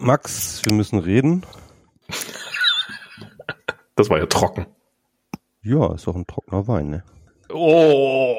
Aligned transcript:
Max, 0.00 0.64
wir 0.64 0.72
müssen 0.72 0.98
reden. 0.98 1.44
Das 3.96 4.08
war 4.08 4.18
ja 4.18 4.24
trocken. 4.26 4.66
Ja, 5.62 5.94
ist 5.94 6.06
doch 6.06 6.16
ein 6.16 6.26
trockener 6.26 6.66
Wein, 6.66 6.88
ne? 6.88 7.04
Oh. 7.50 8.34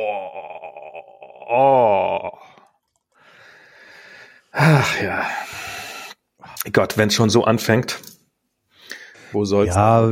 oh. 1.50 2.32
Ach 4.54 5.02
ja. 5.02 5.26
Gott, 6.74 6.98
wenn 6.98 7.10
es 7.10 7.14
schon 7.14 7.30
so 7.30 7.44
anfängt, 7.44 8.00
wo 9.32 9.46
soll 9.46 9.68
es 9.68 9.76
Ja, 9.76 10.10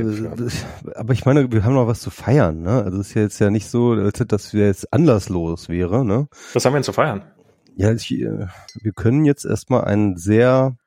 aber 0.96 1.14
ich 1.14 1.26
meine, 1.26 1.52
wir 1.52 1.64
haben 1.64 1.74
noch 1.74 1.88
was 1.88 2.02
zu 2.02 2.12
feiern, 2.12 2.62
ne? 2.62 2.84
Also 2.84 3.00
es 3.00 3.10
ist 3.10 3.14
ja 3.16 3.22
jetzt 3.24 3.40
ja 3.40 3.50
nicht 3.50 3.70
so, 3.70 3.94
als 3.94 4.24
dass 4.28 4.54
wir 4.54 4.68
jetzt 4.68 4.94
anlasslos 4.94 5.68
wäre, 5.68 6.06
ne? 6.06 6.28
Was 6.54 6.64
haben 6.64 6.74
wir 6.74 6.78
denn 6.78 6.84
zu 6.84 6.94
feiern? 6.94 7.24
Ja, 7.76 7.92
ich, 7.92 8.12
äh, 8.12 8.48
wir 8.76 8.92
können 8.94 9.26
jetzt 9.26 9.46
erstmal 9.46 9.86
einen 9.86 10.16
sehr 10.16 10.78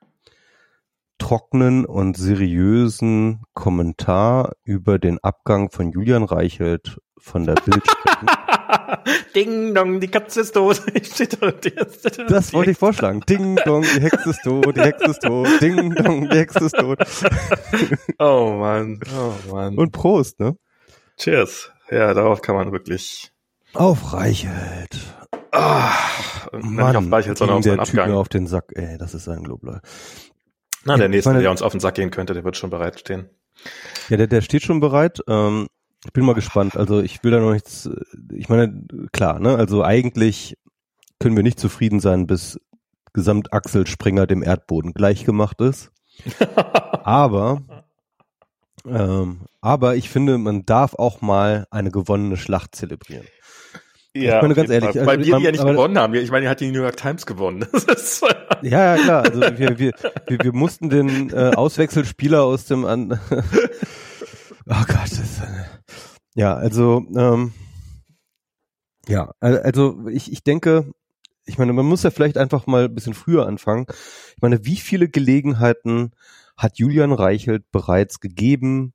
trockenen 1.33 1.87
und 1.87 2.15
seriösen 2.15 3.41
Kommentar 3.55 4.53
über 4.65 4.99
den 4.99 5.19
Abgang 5.23 5.71
von 5.71 5.91
Julian 5.91 6.25
Reichelt 6.25 6.99
von 7.17 7.47
der 7.47 7.55
Bild 7.55 7.83
sprechen. 7.87 8.29
Ding 9.35 9.75
dong, 9.75 10.01
die 10.01 10.09
Katze 10.09 10.43
ist 10.43 10.53
tot. 10.55 10.83
das 12.29 12.53
wollte 12.53 12.73
ich 12.73 12.77
vorschlagen. 12.77 13.23
Ding 13.27 13.57
dong, 13.65 13.81
die 13.81 14.03
Hexe 14.03 14.29
ist 14.29 14.43
tot, 14.43 14.77
die 14.77 14.83
Hexe 14.83 15.07
ist 15.07 15.23
tot. 15.23 15.49
Ding 15.63 15.95
dong, 15.95 16.29
die 16.29 16.37
Hexe 16.37 16.67
ist 16.67 16.77
tot. 16.77 16.99
oh 18.19 18.55
Mann, 18.59 19.01
oh 19.17 19.55
Mann. 19.55 19.79
Und 19.79 19.93
Prost, 19.93 20.39
ne? 20.39 20.59
Cheers. 21.17 21.71
Ja, 21.91 22.13
darauf 22.13 22.43
kann 22.43 22.57
man 22.57 22.73
wirklich. 22.73 23.33
Auf 23.73 24.13
Reichelt. 24.13 25.01
Ah, 25.51 25.93
Mann, 26.53 26.95
auf 26.95 27.11
Reichelt, 27.11 27.39
sondern 27.39 27.57
auf 27.57 27.65
Typ 27.65 27.81
Abgang. 27.81 28.11
mir 28.11 28.17
auf 28.19 28.29
den 28.29 28.47
Sack. 28.47 28.73
Ey, 28.75 28.99
das 28.99 29.15
ist 29.15 29.29
ein 29.29 29.45
Globler. 29.45 29.81
Na, 30.85 30.97
der 30.97 31.09
nächste, 31.09 31.31
meine- 31.31 31.43
der 31.43 31.51
uns 31.51 31.63
auf 31.63 31.73
den 31.73 31.81
Sack 31.81 31.95
gehen 31.95 32.11
könnte, 32.11 32.35
der 32.35 32.45
wird 32.45 32.57
schon 32.57 32.71
bereitstehen. 32.71 33.29
Ja, 34.09 34.17
der, 34.17 34.27
der 34.27 34.41
steht 34.41 34.63
schon 34.63 34.81
bereit. 34.81 35.21
Ähm, 35.29 35.69
ich 36.05 36.13
bin 36.13 36.25
mal 36.25 36.35
gespannt. 36.35 36.77
Also 36.77 37.01
ich 37.01 37.23
will 37.23 37.31
da 37.31 37.39
noch 37.41 37.53
nichts. 37.53 37.89
Ich 38.33 38.49
meine, 38.49 38.83
klar, 39.13 39.39
ne? 39.39 39.57
Also 39.57 39.85
eigentlich 39.85 40.57
können 41.21 41.37
wir 41.37 41.43
nicht 41.45 41.61
zufrieden 41.61 42.01
sein, 42.01 42.27
bis 42.27 42.59
Gesamtachsel 43.13 43.87
Springer 43.87 44.27
dem 44.27 44.43
Erdboden 44.43 44.95
gleichgemacht 44.95 45.61
ist. 45.61 45.93
Aber, 47.05 47.63
ähm, 48.87 49.43
aber 49.61 49.97
ich 49.97 50.09
finde, 50.11 50.39
man 50.39 50.65
darf 50.67 50.95
auch 50.95 51.21
mal 51.21 51.67
eine 51.71 51.91
gewonnene 51.91 52.37
Schlacht 52.37 52.75
zelebrieren. 52.75 53.27
Ja, 54.15 54.43
meine, 54.43 54.53
auf 54.53 54.57
ganz 54.57 54.71
ehrlich, 54.71 54.89
also 54.89 55.07
Weil 55.07 55.19
wir 55.19 55.25
die 55.25 55.31
ja 55.45 55.51
nicht 55.53 55.65
gewonnen 55.65 55.99
haben. 55.99 56.15
Ich 56.15 56.31
meine, 56.31 56.45
die 56.45 56.49
hat 56.51 56.61
die 56.61 56.71
New 56.71 56.83
York 56.83 56.97
Times 56.97 57.27
gewonnen. 57.27 57.67
Ja, 58.63 58.95
ja, 58.97 59.03
klar. 59.03 59.25
Also 59.25 59.41
wir, 59.41 59.79
wir, 59.79 59.93
wir, 60.29 60.39
wir 60.39 60.53
mussten 60.53 60.89
den 60.89 61.31
äh, 61.31 61.51
Auswechselspieler 61.57 62.45
aus 62.45 62.67
dem 62.67 62.85
an. 62.85 63.19
oh 63.31 64.85
Gott, 64.87 64.89
das 65.03 65.13
ist 65.19 65.43
eine... 65.43 65.67
ja, 66.37 66.55
also 66.55 67.05
ähm, 67.17 67.53
ja, 69.09 69.33
al- 69.41 69.63
also 69.63 70.07
ich, 70.09 70.31
ich 70.31 70.45
denke, 70.45 70.93
ich 71.45 71.59
meine, 71.59 71.73
man 71.73 71.87
muss 71.87 72.05
ja 72.05 72.11
vielleicht 72.11 72.39
einfach 72.39 72.69
mal 72.69 72.85
ein 72.85 72.95
bisschen 72.95 73.15
früher 73.15 73.47
anfangen. 73.49 73.87
Ich 74.37 74.43
meine, 74.43 74.65
wie 74.65 74.77
viele 74.77 75.09
Gelegenheiten 75.09 76.13
hat 76.57 76.79
Julian 76.79 77.13
Reichelt 77.13 77.65
bereits 77.73 78.21
gegeben, 78.21 78.93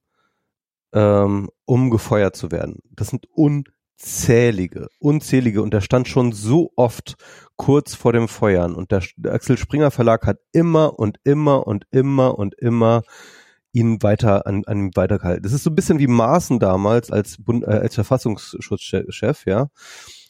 ähm, 0.94 1.50
um 1.66 1.90
gefeuert 1.90 2.38
zu 2.38 2.52
werden? 2.52 2.80
Das 2.92 3.10
sind 3.10 3.26
unzählige, 3.98 4.90
unzählige 5.00 5.62
und 5.62 5.74
der 5.74 5.82
stand 5.82 6.08
schon 6.08 6.32
so 6.32 6.72
oft 6.76 7.16
kurz 7.56 7.96
vor 7.96 8.14
dem 8.14 8.28
Feuern 8.28 8.76
und 8.76 8.92
der, 8.92 9.02
Axel 9.26 9.58
Springer 9.58 9.92
Verlag 9.92 10.26
hat 10.28 10.38
immer 10.52 11.00
und 11.00 11.20
immer 11.24 11.66
und 11.66 11.86
immer 11.92 12.38
und 12.38 12.54
immer 12.56 13.02
ihn 13.72 14.02
weiter 14.04 14.46
an, 14.46 14.64
an 14.66 14.78
ihm 14.78 14.92
weitergehalten. 14.96 15.44
Das 15.44 15.54
ist 15.54 15.64
so 15.64 15.72
ein 15.72 15.76
bisschen 15.76 16.00
wie 16.00 16.08
Maaßen 16.08 16.60
damals 16.60 17.12
als 17.12 17.38
Bund, 17.44 17.64
äh, 17.64 17.72
als 17.72 17.96
Verfassungsschutzchef, 17.96 19.46
ja. 19.46 19.68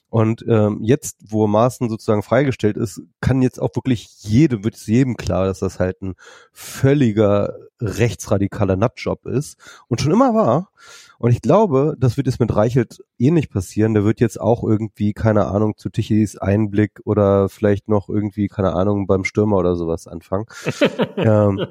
Und 0.09 0.45
ähm, 0.47 0.79
jetzt, 0.81 1.17
wo 1.27 1.47
Maaßen 1.47 1.89
sozusagen 1.89 2.23
freigestellt 2.23 2.77
ist, 2.77 3.01
kann 3.19 3.41
jetzt 3.41 3.61
auch 3.61 3.75
wirklich 3.75 4.07
jedem, 4.21 4.63
wird 4.63 4.75
es 4.75 4.87
jedem 4.87 5.17
klar, 5.17 5.45
dass 5.45 5.59
das 5.59 5.79
halt 5.79 6.01
ein 6.01 6.15
völliger 6.53 7.55
rechtsradikaler 7.81 8.77
Nutjob 8.77 9.25
ist 9.25 9.57
und 9.87 9.99
schon 10.01 10.13
immer 10.13 10.33
war. 10.33 10.71
Und 11.19 11.31
ich 11.31 11.41
glaube, 11.41 11.95
das 11.99 12.15
wird 12.15 12.27
jetzt 12.27 12.39
mit 12.39 12.55
Reichelt 12.55 13.03
ähnlich 13.17 13.49
passieren. 13.49 13.95
Der 13.95 14.05
wird 14.05 14.19
jetzt 14.19 14.39
auch 14.39 14.63
irgendwie, 14.63 15.13
keine 15.13 15.47
Ahnung, 15.47 15.75
zu 15.75 15.89
Tichys 15.89 16.37
Einblick 16.37 17.01
oder 17.03 17.49
vielleicht 17.49 17.89
noch 17.89 18.07
irgendwie, 18.07 18.47
keine 18.47 18.73
Ahnung, 18.73 19.07
beim 19.07 19.25
Stürmer 19.25 19.57
oder 19.57 19.75
sowas 19.75 20.07
anfangen. 20.07 20.45
ähm, 21.17 21.65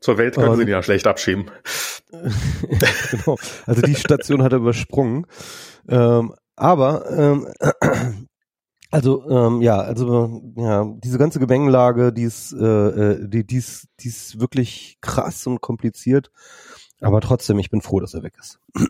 Zur 0.00 0.18
Welt 0.18 0.34
können 0.34 0.46
sie 0.46 0.52
Und- 0.52 0.60
ihn 0.62 0.68
ja 0.68 0.82
schlecht 0.82 1.06
abschieben. 1.06 1.46
genau. 3.10 3.36
Also 3.66 3.82
die 3.82 3.94
Station 3.94 4.42
hat 4.42 4.52
er 4.52 4.58
übersprungen. 4.58 5.26
Ähm, 5.88 6.34
aber 6.58 7.10
ähm, 7.10 7.48
also 8.90 9.28
ähm, 9.28 9.62
ja, 9.62 9.78
also 9.80 10.42
ja, 10.56 10.92
diese 10.98 11.18
ganze 11.18 11.38
Gemengelage, 11.38 12.12
die 12.12 12.22
ist, 12.22 12.52
äh, 12.52 12.64
äh, 12.64 13.28
die, 13.28 13.46
die 13.46 13.56
ist, 13.56 13.88
die 14.00 14.08
ist 14.08 14.40
wirklich 14.40 14.98
krass 15.00 15.46
und 15.46 15.60
kompliziert. 15.60 16.30
Aber 17.00 17.20
trotzdem, 17.20 17.58
ich 17.58 17.70
bin 17.70 17.80
froh, 17.80 18.00
dass 18.00 18.14
er 18.14 18.22
weg 18.22 18.34
ist. 18.38 18.58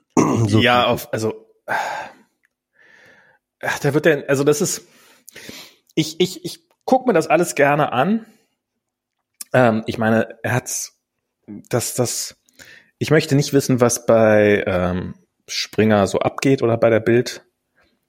So. 0.48 0.60
ja, 0.60 0.86
auf, 0.86 1.12
also, 1.12 1.46
ach, 3.60 3.78
da 3.80 3.94
wird 3.94 4.04
der, 4.04 4.28
also 4.28 4.44
das 4.44 4.60
ist, 4.60 4.82
ich, 5.94 6.20
ich, 6.20 6.44
ich 6.44 6.68
guck 6.84 7.06
mir 7.06 7.12
das 7.12 7.26
alles 7.26 7.54
gerne 7.54 7.92
an. 7.92 8.26
Ähm, 9.52 9.82
ich 9.86 9.98
meine, 9.98 10.38
er 10.42 10.54
hat's, 10.54 11.00
das, 11.46 11.94
das, 11.94 12.36
ich 12.98 13.10
möchte 13.10 13.34
nicht 13.34 13.52
wissen, 13.52 13.80
was 13.80 14.06
bei 14.06 14.62
ähm, 14.66 15.14
Springer 15.46 16.06
so 16.06 16.20
abgeht 16.20 16.62
oder 16.62 16.76
bei 16.76 16.90
der 16.90 17.00
Bild. 17.00 17.47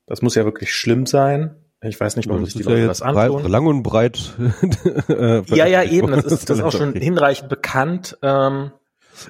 Das 0.10 0.22
muss 0.22 0.36
ja 0.36 0.44
wirklich 0.44 0.74
schlimm 0.74 1.06
sein. 1.06 1.56
Ich 1.82 1.98
weiß 2.00 2.18
nicht, 2.18 2.28
warum 2.28 2.42
das 2.44 2.52
sich 2.54 2.62
die 2.62 2.68
ja 2.68 2.72
Leute 2.76 2.88
jetzt 2.88 3.02
das 3.02 3.14
breit, 3.14 3.32
antun. 3.32 3.50
lang 3.52 3.66
und 3.68 3.84
breit. 3.84 4.34
äh, 5.08 5.42
Ja, 5.56 5.66
ja, 5.66 5.84
eben. 5.84 6.12
Das 6.12 6.26
ist, 6.26 6.50
das 6.50 6.58
ist 6.58 6.64
auch 6.64 6.72
schon 6.78 6.94
hinreichend 6.94 7.48
bekannt. 7.48 8.18
Ähm, 8.22 8.72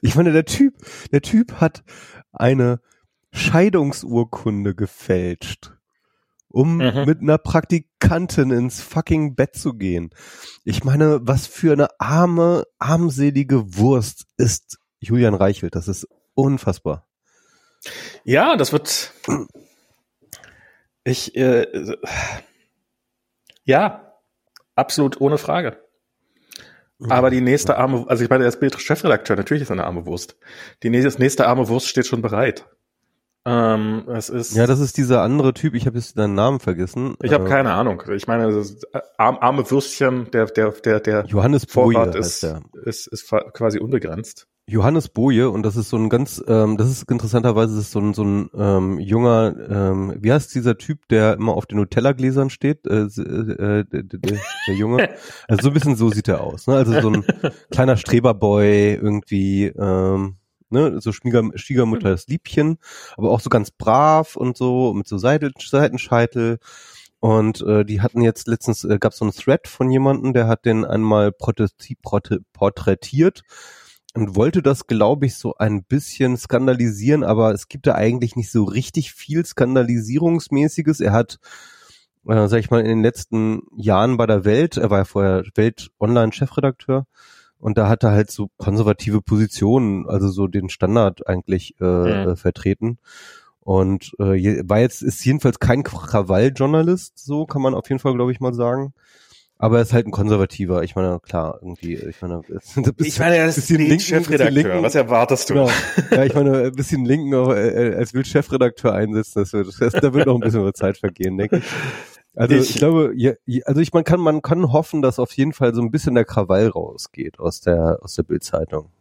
Ich 0.01 0.15
meine, 0.15 0.31
der 0.31 0.45
Typ, 0.45 0.73
der 1.11 1.21
Typ 1.21 1.53
hat 1.61 1.83
eine 2.31 2.79
Scheidungsurkunde 3.31 4.73
gefälscht, 4.73 5.73
um 6.47 6.77
Mhm. 6.77 7.03
mit 7.05 7.21
einer 7.21 7.37
Praktikantin 7.37 8.49
ins 8.51 8.81
fucking 8.81 9.35
Bett 9.35 9.55
zu 9.55 9.73
gehen. 9.73 10.09
Ich 10.63 10.83
meine, 10.83 11.19
was 11.21 11.45
für 11.45 11.73
eine 11.73 11.89
arme, 11.99 12.63
armselige 12.79 13.77
Wurst 13.77 14.25
ist 14.37 14.79
Julian 14.99 15.35
Reichelt. 15.35 15.75
Das 15.75 15.87
ist 15.87 16.07
unfassbar. 16.33 17.05
Ja, 18.23 18.55
das 18.57 18.71
wird. 18.73 19.13
Ich, 21.03 21.35
äh, 21.35 21.65
ja, 23.63 24.13
absolut 24.75 25.19
ohne 25.21 25.37
Frage. 25.37 25.77
Aber 27.07 27.29
die 27.29 27.39
nächste 27.39 27.77
arme, 27.77 28.05
also 28.09 28.23
ich 28.23 28.29
meine, 28.29 28.43
er 28.43 28.49
ist 28.49 28.59
Bild-Chefredakteur, 28.59 29.37
natürlich 29.37 29.63
ist 29.63 29.69
er 29.69 29.73
eine 29.73 29.85
arme 29.85 30.05
Wurst. 30.05 30.35
Die 30.83 30.89
nächste, 30.89 31.07
das 31.07 31.19
nächste 31.19 31.47
arme 31.47 31.67
Wurst 31.69 31.87
steht 31.87 32.05
schon 32.05 32.21
bereit. 32.21 32.65
Ähm, 33.45 34.03
es 34.09 34.29
ist, 34.29 34.53
Ja, 34.55 34.67
das 34.67 34.81
ist 34.81 34.97
dieser 34.97 35.21
andere 35.21 35.53
Typ. 35.53 35.73
Ich 35.73 35.85
habe 35.85 35.97
jetzt 35.97 36.17
deinen 36.17 36.35
Namen 36.35 36.59
vergessen. 36.59 37.15
ich 37.23 37.31
habe 37.31 37.45
Äh, 37.45 37.49
keine 37.49 37.71
Ahnung. 37.71 38.03
Ich 38.13 38.27
meine, 38.27 38.51
das 38.51 38.83
äh, 38.91 38.99
arm, 39.17 39.37
arme 39.39 39.69
Würstchen, 39.71 40.29
der, 40.31 40.47
der, 40.47 40.71
der, 40.71 40.99
der 40.99 41.25
Johannes 41.25 41.65
Vorrat 41.65 42.15
ist, 42.15 42.43
ist, 42.83 43.07
ist 43.07 43.29
quasi 43.53 43.79
unbegrenzt. 43.79 44.47
Johannes 44.69 45.09
Boje 45.09 45.49
und 45.49 45.63
das 45.63 45.75
ist 45.75 45.89
so 45.89 45.97
ein 45.97 46.09
ganz, 46.09 46.43
ähm, 46.47 46.77
das 46.77 46.89
ist 46.89 47.09
interessanterweise 47.09 47.75
das 47.75 47.85
ist 47.85 47.91
so 47.91 47.99
ein, 47.99 48.13
so 48.13 48.23
ein 48.23 48.49
ähm, 48.55 48.99
junger, 48.99 49.55
ähm, 49.69 50.15
wie 50.19 50.31
heißt 50.31 50.53
dieser 50.53 50.77
Typ, 50.77 51.07
der 51.07 51.33
immer 51.33 51.53
auf 51.53 51.65
den 51.65 51.79
Nutella-Gläsern 51.79 52.49
steht, 52.49 52.85
äh, 52.85 53.05
äh, 53.05 53.85
der, 53.85 54.03
der, 54.03 54.75
Junge, 54.75 55.09
also 55.47 55.63
so 55.63 55.69
ein 55.69 55.73
bisschen 55.73 55.95
so 55.95 56.11
sieht 56.11 56.27
er 56.27 56.41
aus, 56.41 56.67
ne? 56.67 56.75
also 56.75 57.01
so 57.01 57.09
ein 57.09 57.25
kleiner 57.71 57.97
Streberboy 57.97 58.93
irgendwie, 58.93 59.65
ähm, 59.65 60.37
ne, 60.69 61.01
so 61.01 61.11
Schwieger, 61.11 61.49
Schwiegermutters 61.55 62.27
Liebchen, 62.27 62.77
aber 63.17 63.31
auch 63.31 63.39
so 63.39 63.49
ganz 63.49 63.71
brav 63.71 64.35
und 64.35 64.55
so 64.55 64.93
mit 64.93 65.07
so 65.07 65.17
Seite, 65.17 65.51
Seitenscheitel. 65.57 66.59
Und 67.21 67.61
äh, 67.63 67.83
die 67.83 67.99
hatten 67.99 68.21
jetzt 68.21 68.47
letztens, 68.47 68.85
äh, 68.85 68.97
gab 68.97 69.11
es 69.11 69.17
so 69.17 69.25
einen 69.25 69.33
Thread 69.33 69.67
von 69.67 69.91
jemandem, 69.91 70.31
der 70.31 70.47
hat 70.47 70.63
den 70.65 70.85
einmal 70.85 71.29
protesti- 71.31 71.97
porträ- 72.01 72.39
porträtiert 72.53 73.43
und 74.15 74.35
wollte 74.35 74.61
das, 74.61 74.87
glaube 74.87 75.27
ich, 75.27 75.35
so 75.35 75.55
ein 75.55 75.83
bisschen 75.83 76.35
skandalisieren, 76.37 77.23
aber 77.23 77.53
es 77.53 77.67
gibt 77.67 77.87
da 77.87 77.95
eigentlich 77.95 78.35
nicht 78.35 78.51
so 78.51 78.63
richtig 78.63 79.13
viel 79.13 79.45
Skandalisierungsmäßiges. 79.45 80.99
Er 80.99 81.13
hat, 81.13 81.37
äh, 82.27 82.47
sag 82.47 82.59
ich 82.59 82.71
mal, 82.71 82.81
in 82.81 82.87
den 82.87 83.03
letzten 83.03 83.61
Jahren 83.77 84.17
bei 84.17 84.25
der 84.25 84.45
Welt, 84.45 84.77
er 84.77 84.89
war 84.89 84.99
ja 84.99 85.05
vorher 85.05 85.43
Welt-Online-Chefredakteur, 85.55 87.05
und 87.59 87.77
da 87.77 87.89
hat 87.89 88.03
er 88.03 88.11
halt 88.11 88.31
so 88.31 88.49
konservative 88.57 89.21
Positionen, 89.21 90.07
also 90.07 90.29
so 90.29 90.47
den 90.47 90.69
Standard 90.69 91.27
eigentlich 91.27 91.75
äh, 91.81 91.83
Mhm. 91.83 92.29
äh, 92.29 92.35
vertreten. 92.37 92.99
Und 93.59 94.13
äh, 94.17 94.63
war 94.67 94.79
jetzt, 94.79 95.03
ist 95.03 95.23
jedenfalls 95.25 95.59
kein 95.59 95.83
Krawalljournalist, 95.83 97.19
so 97.19 97.45
kann 97.45 97.61
man 97.61 97.75
auf 97.75 97.87
jeden 97.89 97.99
Fall, 97.99 98.15
glaube 98.15 98.31
ich, 98.31 98.39
mal 98.39 98.53
sagen. 98.53 98.93
Aber 99.61 99.75
er 99.75 99.81
ist 99.81 99.91
halt 99.91 100.07
ein 100.07 100.11
Konservativer. 100.11 100.83
Ich 100.83 100.95
meine, 100.95 101.19
klar, 101.19 101.59
irgendwie, 101.61 101.95
ich 101.95 102.21
meine, 102.21 102.41
ich 102.97 103.19
meine, 103.19 103.35
er 103.35 103.47
ist 103.47 103.69
ein 103.69 103.99
Chefredakteur. 103.99 104.81
Was 104.81 104.95
erwartest 104.95 105.49
du? 105.49 105.55
Genau. 105.55 105.69
Ja, 106.11 106.23
ich 106.23 106.33
meine, 106.33 106.63
ein 106.63 106.71
bisschen 106.71 107.03
Linken 107.03 107.35
auch, 107.35 107.53
äh, 107.53 107.93
als 107.97 108.13
will 108.13 108.23
Chefredakteur 108.23 108.93
einsetzen, 108.93 109.39
das 109.39 109.51
wird, 109.51 109.67
das, 109.79 109.93
da 109.93 110.13
wird 110.13 110.27
noch 110.27 110.35
ein 110.35 110.39
bisschen 110.39 110.73
Zeit 110.73 110.97
vergehen, 110.97 111.37
denke 111.37 111.57
ich. 111.57 111.63
Also 112.35 112.55
ich, 112.55 112.69
ich 112.69 112.75
glaube, 112.77 113.11
ja, 113.17 113.33
also 113.65 113.81
ich 113.81 113.91
man 113.91 114.05
kann 114.05 114.21
man 114.21 114.41
kann 114.41 114.71
hoffen, 114.71 115.01
dass 115.01 115.19
auf 115.19 115.33
jeden 115.33 115.51
Fall 115.51 115.73
so 115.73 115.81
ein 115.81 115.91
bisschen 115.91 116.15
der 116.15 116.23
Krawall 116.23 116.69
rausgeht 116.69 117.37
aus 117.37 117.59
der 117.59 117.99
aus 118.01 118.15
der 118.15 118.23
Bildzeitung 118.23 118.91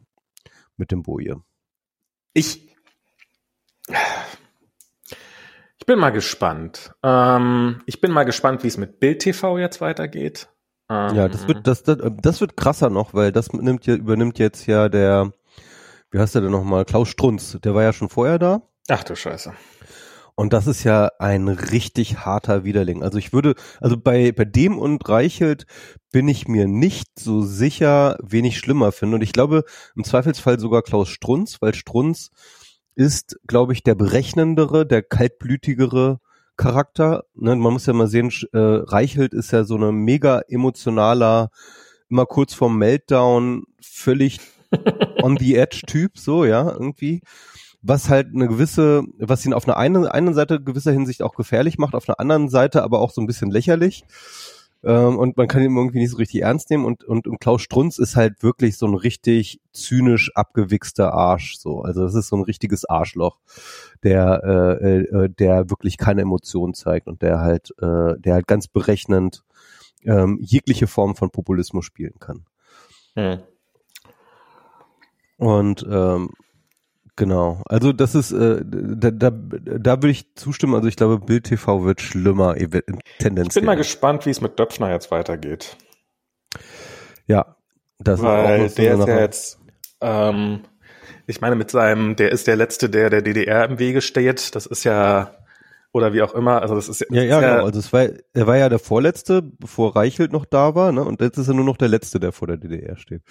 mit 0.77 0.91
dem 0.91 1.03
Boje. 1.03 1.41
Ich 2.35 2.69
ich 5.78 5.78
bin 5.89 5.99
mal 5.99 6.11
gespannt. 6.11 6.93
Ähm, 7.03 7.81
ich 7.87 8.01
bin 8.01 8.13
mal 8.13 8.25
gespannt, 8.25 8.63
wie 8.63 8.69
es 8.69 8.77
mit 8.77 9.01
Bild 9.01 9.21
TV 9.21 9.59
jetzt 9.59 9.81
weitergeht. 9.81 10.49
Ähm, 10.91 11.15
ja, 11.17 11.29
das 11.29 11.49
wird 11.49 11.67
das, 11.67 11.83
das 11.83 11.99
das 12.23 12.41
wird 12.41 12.57
krasser 12.57 12.91
noch, 12.91 13.15
weil 13.15 13.33
das 13.33 13.53
nimmt 13.53 13.87
übernimmt 13.89 14.39
jetzt 14.39 14.67
ja 14.67 14.89
der 14.89 15.33
wie 16.11 16.19
heißt 16.19 16.35
der 16.35 16.43
denn 16.43 16.51
nochmal 16.51 16.85
Klaus 16.85 17.09
Strunz. 17.09 17.59
Der 17.65 17.75
war 17.75 17.83
ja 17.83 17.95
schon 17.95 18.11
vorher 18.11 18.39
da. 18.39 18.63
Ach 18.89 19.03
du 19.03 19.17
Scheiße. 19.17 19.55
Und 20.35 20.53
das 20.53 20.67
ist 20.67 20.85
ja 20.85 21.11
ein 21.19 21.49
richtig 21.49 22.19
harter 22.19 22.65
Widerling. 22.65 23.03
Also 23.03 23.19
ich 23.19 23.33
würde, 23.33 23.55
also 23.81 23.97
bei, 23.97 24.31
bei 24.31 24.45
dem 24.45 24.79
und 24.79 25.09
Reichelt 25.09 25.67
bin 26.13 26.29
ich 26.29 26.47
mir 26.47 26.69
nicht 26.69 27.19
so 27.19 27.43
sicher, 27.43 28.17
wen 28.23 28.45
ich 28.45 28.59
schlimmer 28.59 28.93
finde. 28.93 29.17
Und 29.17 29.23
ich 29.23 29.33
glaube 29.33 29.65
im 29.97 30.05
Zweifelsfall 30.05 30.61
sogar 30.61 30.83
Klaus 30.83 31.09
Strunz, 31.09 31.61
weil 31.61 31.75
Strunz 31.75 32.31
ist, 32.99 33.39
glaube 33.47 33.73
ich, 33.75 33.85
der 33.85 33.95
berechnendere, 33.95 34.85
der 34.85 35.03
kaltblütigere 35.03 36.19
Charakter. 36.57 37.25
Ne, 37.37 37.55
man 37.55 37.73
muss 37.73 37.87
ja 37.87 37.93
mal 37.93 38.09
sehen, 38.09 38.33
äh, 38.53 38.59
Reichelt 38.59 39.35
ist 39.35 39.53
ja 39.53 39.63
so 39.63 39.77
eine 39.77 39.93
mega 39.93 40.41
emotionaler, 40.49 41.51
immer 42.11 42.27
kurz 42.27 42.55
vorm 42.55 42.77
Meltdown, 42.77 43.63
völlig 43.81 44.41
on 45.23 45.37
the 45.39 45.55
edge 45.55 45.83
Typ, 45.87 46.19
so, 46.19 46.45
ja, 46.45 46.73
irgendwie 46.73 47.23
was 47.81 48.09
halt 48.09 48.35
eine 48.35 48.49
gewisse, 48.49 49.05
was 49.21 49.47
ihn 49.47 49.55
auf 49.55 49.69
einer 49.69 49.77
einen, 49.77 50.05
einen 50.09 50.35
Seite 50.35 50.61
gewisser 50.61 50.91
Hinsicht 50.91 51.23
auch 51.23 51.37
gefährlich 51.37 51.79
macht, 51.79 51.95
auf 51.95 52.09
einer 52.09 52.19
anderen 52.19 52.49
Seite 52.49 52.83
aber 52.83 52.99
auch 52.99 53.13
so 53.13 53.21
ein 53.21 53.29
bisschen 53.29 53.53
lächerlich. 53.53 54.05
Ähm, 54.85 55.19
und 55.19 55.37
man 55.37 55.49
kann 55.49 55.63
ihn 55.63 55.77
irgendwie 55.77 55.99
nicht 55.99 56.11
so 56.11 56.19
richtig 56.19 56.43
ernst 56.43 56.71
nehmen. 56.71 56.85
Und, 56.85 57.05
und, 57.05 57.27
und 57.27 57.41
Klaus 57.41 57.63
Strunz 57.63 57.99
ist 57.99 58.17
halt 58.17 58.43
wirklich 58.43 58.77
so 58.77 58.87
ein 58.87 58.95
richtig 58.95 59.61
zynisch 59.73 60.31
abgewichster 60.35 61.13
Arsch. 61.13 61.57
So, 61.59 61.83
also 61.83 62.03
das 62.03 62.15
ist 62.15 62.29
so 62.29 62.37
ein 62.37 62.43
richtiges 62.43 62.85
Arschloch, 62.85 63.39
der, 64.03 64.79
äh, 64.81 64.99
äh, 64.99 65.29
der 65.29 65.71
wirklich 65.71 65.99
keine 65.99 66.23
Emotionen 66.23 66.75
zeigt 66.75 67.09
und 67.09 67.23
der 67.23 67.41
halt, 67.41 67.75
äh, 67.81 68.19
der 68.19 68.35
halt 68.35 68.47
ganz 68.47 68.69
berechnend 68.69 69.43
ähm, 70.05 70.39
jegliche 70.41 70.87
Form 70.87 71.17
von 71.17 71.31
Populismus 71.31 71.85
spielen 71.85 72.19
kann. 72.21 72.45
Hm. 73.15 73.41
Und 75.39 75.87
ähm, 75.89 76.31
Genau. 77.19 77.63
Also 77.69 77.93
das 77.93 78.15
ist, 78.15 78.31
äh, 78.31 78.63
da, 78.65 79.11
da, 79.11 79.31
da 79.31 79.97
würde 79.97 80.11
ich 80.11 80.37
zustimmen. 80.37 80.77
Also 80.77 80.87
ich 80.87 80.95
glaube, 80.95 81.19
Bild 81.19 81.47
TV 81.47 81.85
wird 81.85 82.01
schlimmer, 82.01 82.55
tendenziell. 82.55 83.47
Ich 83.49 83.55
bin 83.55 83.65
mal 83.65 83.75
gespannt, 83.75 84.25
wie 84.25 84.31
es 84.31 84.41
mit 84.41 84.57
Döpfner 84.57 84.93
jetzt 84.93 85.11
weitergeht. 85.11 85.77
Ja, 87.27 87.57
das 87.99 88.23
Weil 88.23 88.67
ist 88.67 88.73
auch 88.73 88.77
der 88.77 88.95
ist 88.95 89.09
ja 89.09 89.19
jetzt, 89.19 89.59
ähm, 90.01 90.61
ich 91.27 91.41
meine, 91.41 91.57
mit 91.57 91.73
seinem, 91.73 92.15
der 92.15 92.31
ist 92.31 92.47
der 92.47 92.55
Letzte, 92.55 92.89
der 92.89 93.11
der 93.11 93.21
DDR 93.21 93.65
im 93.69 93.81
Wege 93.81 94.01
steht. 94.01 94.55
Das 94.55 94.67
ist 94.67 94.85
ja, 94.85 95.35
oder 95.91 96.13
wie 96.13 96.23
auch 96.23 96.35
immer. 96.35 96.63
Also 96.63 96.77
das 96.77 96.89
ist 96.89 97.01
ja, 97.01 97.07
ja, 97.11 97.41
ja 97.41 97.41
genau. 97.41 97.65
Also 97.65 97.81
es 97.81 97.93
war, 97.93 98.07
er 98.33 98.47
war 98.47 98.57
ja 98.57 98.69
der 98.69 98.79
Vorletzte, 98.79 99.43
bevor 99.43 99.97
Reichelt 99.97 100.33
noch 100.33 100.45
da 100.45 100.77
war, 100.77 100.93
ne? 100.93 101.03
Und 101.03 101.21
jetzt 101.21 101.37
ist 101.37 101.49
er 101.49 101.55
nur 101.55 101.65
noch 101.65 101.79
der 101.79 101.89
Letzte, 101.89 102.21
der 102.21 102.31
vor 102.31 102.47
der 102.47 102.59
DDR 102.59 102.97
steht. 102.97 103.23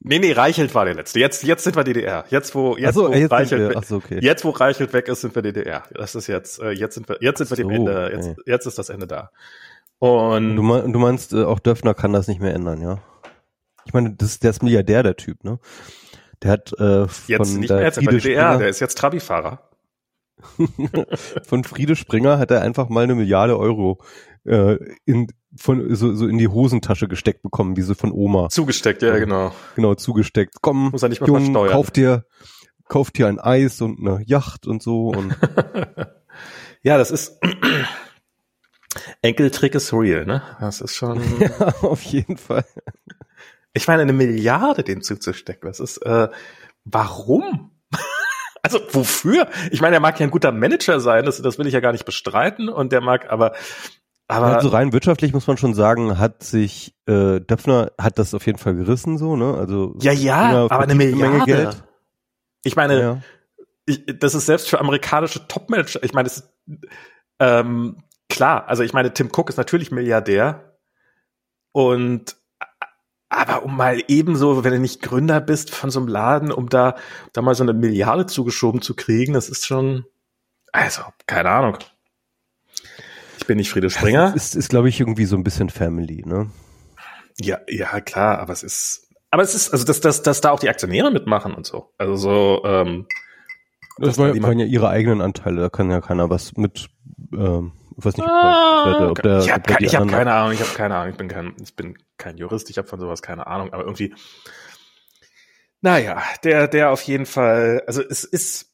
Nee, 0.00 0.18
nee, 0.18 0.32
Reichelt 0.32 0.74
war 0.74 0.84
der 0.84 0.94
letzte. 0.94 1.18
Jetzt, 1.18 1.42
jetzt 1.42 1.64
sind 1.64 1.76
wir 1.76 1.84
DDR. 1.84 2.24
Jetzt, 2.28 2.54
wo, 2.54 2.76
jetzt, 2.76 2.94
so, 2.94 3.08
wo 3.08 3.12
jetzt 3.12 3.30
Reichelt, 3.30 3.74
wir, 3.74 3.82
so, 3.82 3.96
okay. 3.96 4.18
jetzt, 4.20 4.44
wo 4.44 4.50
Reichelt 4.50 4.92
weg 4.92 5.08
ist, 5.08 5.22
sind 5.22 5.34
wir 5.34 5.42
DDR. 5.42 5.82
Das 5.92 6.14
ist 6.14 6.26
jetzt, 6.26 6.60
äh, 6.60 6.70
jetzt 6.70 6.94
sind 6.94 7.08
wir, 7.08 7.18
jetzt 7.20 7.38
sind 7.38 7.50
wir 7.50 7.56
so, 7.56 7.62
dem 7.62 7.70
Ende, 7.70 8.10
jetzt, 8.12 8.28
okay. 8.28 8.42
jetzt 8.46 8.66
ist 8.66 8.78
das 8.78 8.88
Ende 8.88 9.06
da. 9.06 9.30
Und 9.98 10.56
du, 10.56 10.62
mein, 10.62 10.92
du 10.92 10.98
meinst, 10.98 11.32
äh, 11.32 11.44
auch 11.44 11.58
Döffner 11.58 11.94
kann 11.94 12.12
das 12.12 12.28
nicht 12.28 12.40
mehr 12.40 12.54
ändern, 12.54 12.80
ja? 12.80 12.98
Ich 13.86 13.92
meine, 13.92 14.14
das, 14.14 14.38
der 14.38 14.50
ist 14.50 14.62
Milliardär, 14.62 15.02
der 15.02 15.16
Typ, 15.16 15.44
ne? 15.44 15.58
Der 16.42 16.52
hat, 16.52 16.72
äh, 16.74 17.08
von 17.08 17.10
jetzt 17.26 17.56
nicht 17.56 17.70
mehr, 17.70 17.82
jetzt 17.82 17.96
Friede 17.96 18.18
DDR, 18.18 18.20
Springer, 18.20 18.58
der 18.58 18.68
ist 18.68 18.80
jetzt 18.80 18.98
Trabi-Fahrer. 18.98 19.70
von 21.46 21.64
Friede 21.64 21.96
Springer 21.96 22.38
hat 22.38 22.50
er 22.50 22.62
einfach 22.62 22.88
mal 22.88 23.04
eine 23.04 23.14
Milliarde 23.14 23.58
Euro 23.58 24.02
äh, 24.44 24.76
in, 25.04 25.28
von, 25.56 25.94
so, 25.94 26.14
so 26.14 26.26
in 26.26 26.38
die 26.38 26.48
Hosentasche 26.48 27.08
gesteckt 27.08 27.42
bekommen, 27.42 27.76
wie 27.76 27.82
so 27.82 27.94
von 27.94 28.12
Oma. 28.12 28.48
Zugesteckt, 28.48 29.02
ja, 29.02 29.18
genau. 29.18 29.54
Genau, 29.76 29.94
zugesteckt. 29.94 30.56
Komm, 30.60 30.90
Muss 30.90 31.02
er 31.02 31.08
nicht 31.08 31.20
mehr 31.20 31.28
Jung, 31.28 31.38
versteuern. 31.38 31.72
kauf 31.72 31.90
dir, 31.90 32.24
kauf 32.88 33.10
dir 33.10 33.28
ein 33.28 33.38
Eis 33.38 33.80
und 33.80 33.98
eine 34.00 34.22
Yacht 34.24 34.66
und 34.66 34.82
so. 34.82 35.08
Und 35.08 35.36
ja, 36.82 36.98
das 36.98 37.10
ist 37.10 37.38
Enkeltrick 39.22 39.74
ist 39.74 39.92
real, 39.92 40.24
ne? 40.24 40.42
Das 40.60 40.80
ist 40.80 40.94
schon. 40.94 41.20
ja, 41.40 41.68
auf 41.82 42.02
jeden 42.02 42.36
Fall. 42.36 42.64
Ich 43.72 43.88
meine, 43.88 44.02
eine 44.02 44.12
Milliarde 44.12 44.84
den 44.84 45.02
zuzustecken, 45.02 45.68
das 45.68 45.80
ist, 45.80 45.98
äh, 45.98 46.28
warum? 46.84 47.70
Also 48.62 48.80
wofür? 48.92 49.46
Ich 49.72 49.82
meine, 49.82 49.96
er 49.96 50.00
mag 50.00 50.18
ja 50.18 50.24
ein 50.26 50.30
guter 50.30 50.50
Manager 50.50 50.98
sein, 50.98 51.26
das, 51.26 51.42
das 51.42 51.58
will 51.58 51.66
ich 51.66 51.74
ja 51.74 51.80
gar 51.80 51.92
nicht 51.92 52.06
bestreiten. 52.06 52.70
Und 52.70 52.92
der 52.92 53.02
mag, 53.02 53.30
aber 53.30 53.52
aber 54.26 54.46
also 54.56 54.68
rein 54.68 54.92
wirtschaftlich 54.92 55.32
muss 55.32 55.46
man 55.46 55.56
schon 55.56 55.74
sagen, 55.74 56.18
hat 56.18 56.42
sich 56.42 56.94
äh, 57.06 57.40
Döpfner 57.40 57.92
hat 58.00 58.18
das 58.18 58.34
auf 58.34 58.46
jeden 58.46 58.58
Fall 58.58 58.74
gerissen, 58.74 59.18
so 59.18 59.36
ne? 59.36 59.54
Also 59.54 59.94
ja, 60.00 60.12
ja, 60.12 60.64
aber 60.64 60.80
eine 60.80 60.94
Milliarde. 60.94 61.32
Menge 61.32 61.44
Geld. 61.44 61.84
Ich 62.64 62.76
meine, 62.76 63.00
ja. 63.00 63.22
ich, 63.84 64.04
das 64.18 64.34
ist 64.34 64.46
selbst 64.46 64.68
für 64.70 64.80
amerikanische 64.80 65.46
Topmanager. 65.46 66.02
Ich 66.02 66.14
meine, 66.14 66.28
das 66.28 66.38
ist, 66.38 66.48
ähm, 67.38 68.02
klar. 68.30 68.66
Also 68.68 68.82
ich 68.82 68.94
meine, 68.94 69.12
Tim 69.12 69.28
Cook 69.28 69.50
ist 69.50 69.58
natürlich 69.58 69.90
Milliardär 69.90 70.78
und 71.72 72.36
aber 73.28 73.64
um 73.64 73.76
mal 73.76 74.02
ebenso, 74.06 74.64
wenn 74.64 74.72
du 74.72 74.78
nicht 74.78 75.02
Gründer 75.02 75.40
bist 75.40 75.74
von 75.74 75.90
so 75.90 75.98
einem 75.98 76.08
Laden, 76.08 76.52
um 76.52 76.68
da, 76.68 76.94
da 77.32 77.42
mal 77.42 77.54
so 77.54 77.64
eine 77.64 77.72
Milliarde 77.72 78.26
zugeschoben 78.26 78.80
zu 78.80 78.94
kriegen, 78.94 79.34
das 79.34 79.48
ist 79.48 79.66
schon, 79.66 80.04
also, 80.72 81.02
keine 81.26 81.50
Ahnung. 81.50 81.78
Ich 83.38 83.46
bin 83.46 83.56
nicht 83.56 83.70
Friede 83.70 83.90
Springer. 83.90 84.32
Das 84.32 84.46
ist, 84.46 84.56
ist 84.56 84.68
glaube 84.68 84.88
ich, 84.88 85.00
irgendwie 85.00 85.24
so 85.24 85.36
ein 85.36 85.44
bisschen 85.44 85.70
Family, 85.70 86.22
ne? 86.24 86.50
Ja, 87.40 87.58
ja, 87.68 88.00
klar, 88.00 88.38
aber 88.38 88.52
es 88.52 88.62
ist, 88.62 89.08
aber 89.30 89.42
es 89.42 89.54
ist, 89.54 89.72
also, 89.72 89.84
dass, 89.84 90.00
dass, 90.00 90.22
dass 90.22 90.40
da 90.40 90.50
auch 90.50 90.60
die 90.60 90.68
Aktionäre 90.68 91.10
mitmachen 91.10 91.54
und 91.54 91.66
so. 91.66 91.92
Also 91.98 92.14
so, 92.14 92.62
ähm, 92.64 93.06
das 93.98 94.18
waren, 94.18 94.40
waren 94.42 94.58
ja 94.58 94.66
ihre 94.66 94.88
eigenen 94.88 95.20
Anteile, 95.20 95.60
da 95.60 95.68
kann 95.68 95.90
ja 95.90 96.00
keiner 96.00 96.30
was 96.30 96.56
mit, 96.56 96.88
ähm, 97.32 97.72
ich 97.96 98.04
weiß 98.04 98.16
nicht, 98.16 98.26
ah, 98.26 99.08
ob 99.10 99.22
der, 99.22 99.38
ich 99.38 99.52
habe 99.52 99.72
hab 99.72 100.08
keine 100.08 100.32
Ahnung, 100.32 100.52
ich 100.52 100.60
habe 100.60 100.70
keine 100.74 100.96
Ahnung, 100.96 101.10
ich 101.12 101.16
bin 101.16 101.28
kein, 101.28 101.54
ich 101.62 101.76
bin 101.76 101.98
kein 102.16 102.36
Jurist, 102.36 102.70
ich 102.70 102.78
habe 102.78 102.88
von 102.88 102.98
sowas 102.98 103.22
keine 103.22 103.46
Ahnung, 103.46 103.72
aber 103.72 103.84
irgendwie, 103.84 104.14
naja, 105.80 106.22
der, 106.42 106.66
der 106.66 106.90
auf 106.90 107.02
jeden 107.02 107.26
Fall, 107.26 107.82
also 107.86 108.02
es 108.02 108.24
ist, 108.24 108.73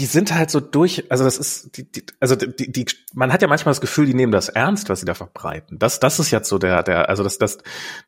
die 0.00 0.06
sind 0.06 0.34
halt 0.34 0.50
so 0.50 0.60
durch, 0.60 1.04
also 1.10 1.24
das 1.24 1.36
ist, 1.36 1.76
die, 1.76 1.84
die, 1.84 2.02
also 2.20 2.34
die, 2.34 2.72
die, 2.72 2.86
man 3.12 3.32
hat 3.32 3.42
ja 3.42 3.48
manchmal 3.48 3.72
das 3.72 3.82
Gefühl, 3.82 4.06
die 4.06 4.14
nehmen 4.14 4.32
das 4.32 4.48
ernst, 4.48 4.88
was 4.88 5.00
sie 5.00 5.06
da 5.06 5.12
verbreiten. 5.12 5.78
Das, 5.78 6.00
das 6.00 6.18
ist 6.18 6.30
jetzt 6.30 6.48
so 6.48 6.58
der, 6.58 6.82
der, 6.82 7.10
also 7.10 7.22
dass, 7.22 7.36
dass, 7.36 7.58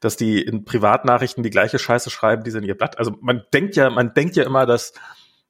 dass 0.01 0.17
die 0.17 0.41
in 0.41 0.65
Privatnachrichten 0.65 1.43
die 1.43 1.51
gleiche 1.51 1.79
Scheiße 1.79 2.09
schreiben, 2.09 2.45
die 2.45 2.51
sie 2.51 2.59
in 2.59 2.65
ihr 2.65 2.77
Blatt. 2.77 2.99
Also 2.99 3.15
man 3.21 3.43
denkt 3.53 3.77
ja, 3.77 3.91
man 3.91 4.15
denkt 4.15 4.37
ja 4.37 4.45
immer, 4.45 4.65
dass, 4.65 4.95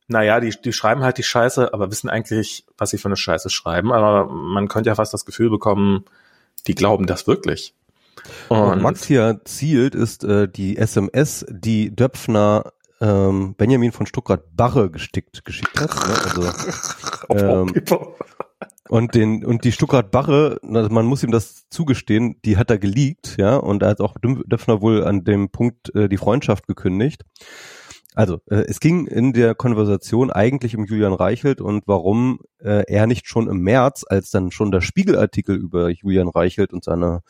naja, 0.09 0.41
die, 0.41 0.51
die 0.51 0.73
schreiben 0.73 1.05
halt 1.05 1.17
die 1.17 1.23
Scheiße, 1.23 1.73
aber 1.73 1.93
wissen 1.93 2.11
eigentlich, 2.11 2.67
was 2.77 2.91
sie 2.91 2.99
für 2.99 3.07
eine 3.07 3.17
Scheiße 3.17 3.49
schreiben. 3.49 3.93
Aber 3.93 4.27
man 4.27 4.67
könnte 4.67 4.91
ja 4.91 4.97
fast 4.97 5.15
das 5.15 5.25
Gefühl 5.25 5.49
bekommen, 5.49 6.07
die 6.67 6.75
glauben 6.75 7.07
das 7.07 7.29
wirklich. 7.29 7.73
Und 8.49 8.83
Max 8.83 9.05
hier 9.05 9.41
zielt, 9.45 9.95
ist 9.95 10.25
äh, 10.25 10.49
die 10.49 10.77
SMS, 10.77 11.47
die 11.49 11.95
Döpfner 11.95 12.73
ähm, 13.03 13.55
Benjamin 13.57 13.93
von 13.93 14.07
Stuttgart-Barre 14.07 14.91
gestickt, 14.91 15.45
geschickt 15.45 15.79
hat. 15.81 15.91
Ne? 15.91 16.15
Also, 16.25 17.67
ähm, 17.75 17.75
und 18.89 19.15
den 19.15 19.45
und 19.45 19.65
die 19.65 19.73
Stuttgart-Barre, 19.73 20.61
also 20.63 20.89
man 20.91 21.07
muss 21.07 21.23
ihm 21.23 21.33
das 21.33 21.69
zugestehen, 21.69 22.41
die 22.45 22.57
hat 22.57 22.71
er 22.71 22.79
geleakt, 22.79 23.37
ja, 23.39 23.57
und 23.57 23.81
da 23.81 23.89
hat 23.89 24.01
auch 24.01 24.15
Döpfner 24.23 24.81
wohl 24.81 25.05
an 25.05 25.25
dem 25.25 25.51
Punkt 25.51 25.95
äh, 25.95 26.09
die 26.09 26.17
Freundschaft 26.17 26.67
gekündigt. 26.67 27.25
Also, 28.15 28.41
äh, 28.51 28.65
es 28.69 28.79
ging 28.79 29.07
in 29.07 29.33
der 29.33 29.55
Konversation 29.55 30.31
eigentlich 30.31 30.77
um 30.77 30.85
Julian 30.85 31.15
Reichelt 31.15 31.61
und 31.61 31.85
warum 31.87 32.41
äh, 32.59 32.85
er 32.87 33.07
nicht 33.07 33.27
schon 33.27 33.49
im 33.49 33.61
März, 33.63 34.05
als 34.07 34.31
dann 34.31 34.51
schon 34.51 34.71
der 34.71 34.83
Spiegelartikel 34.83 35.57
über 35.57 35.89
Julian 35.89 36.29
Reichelt 36.29 36.73
und 36.73 36.85
seine 36.85 37.23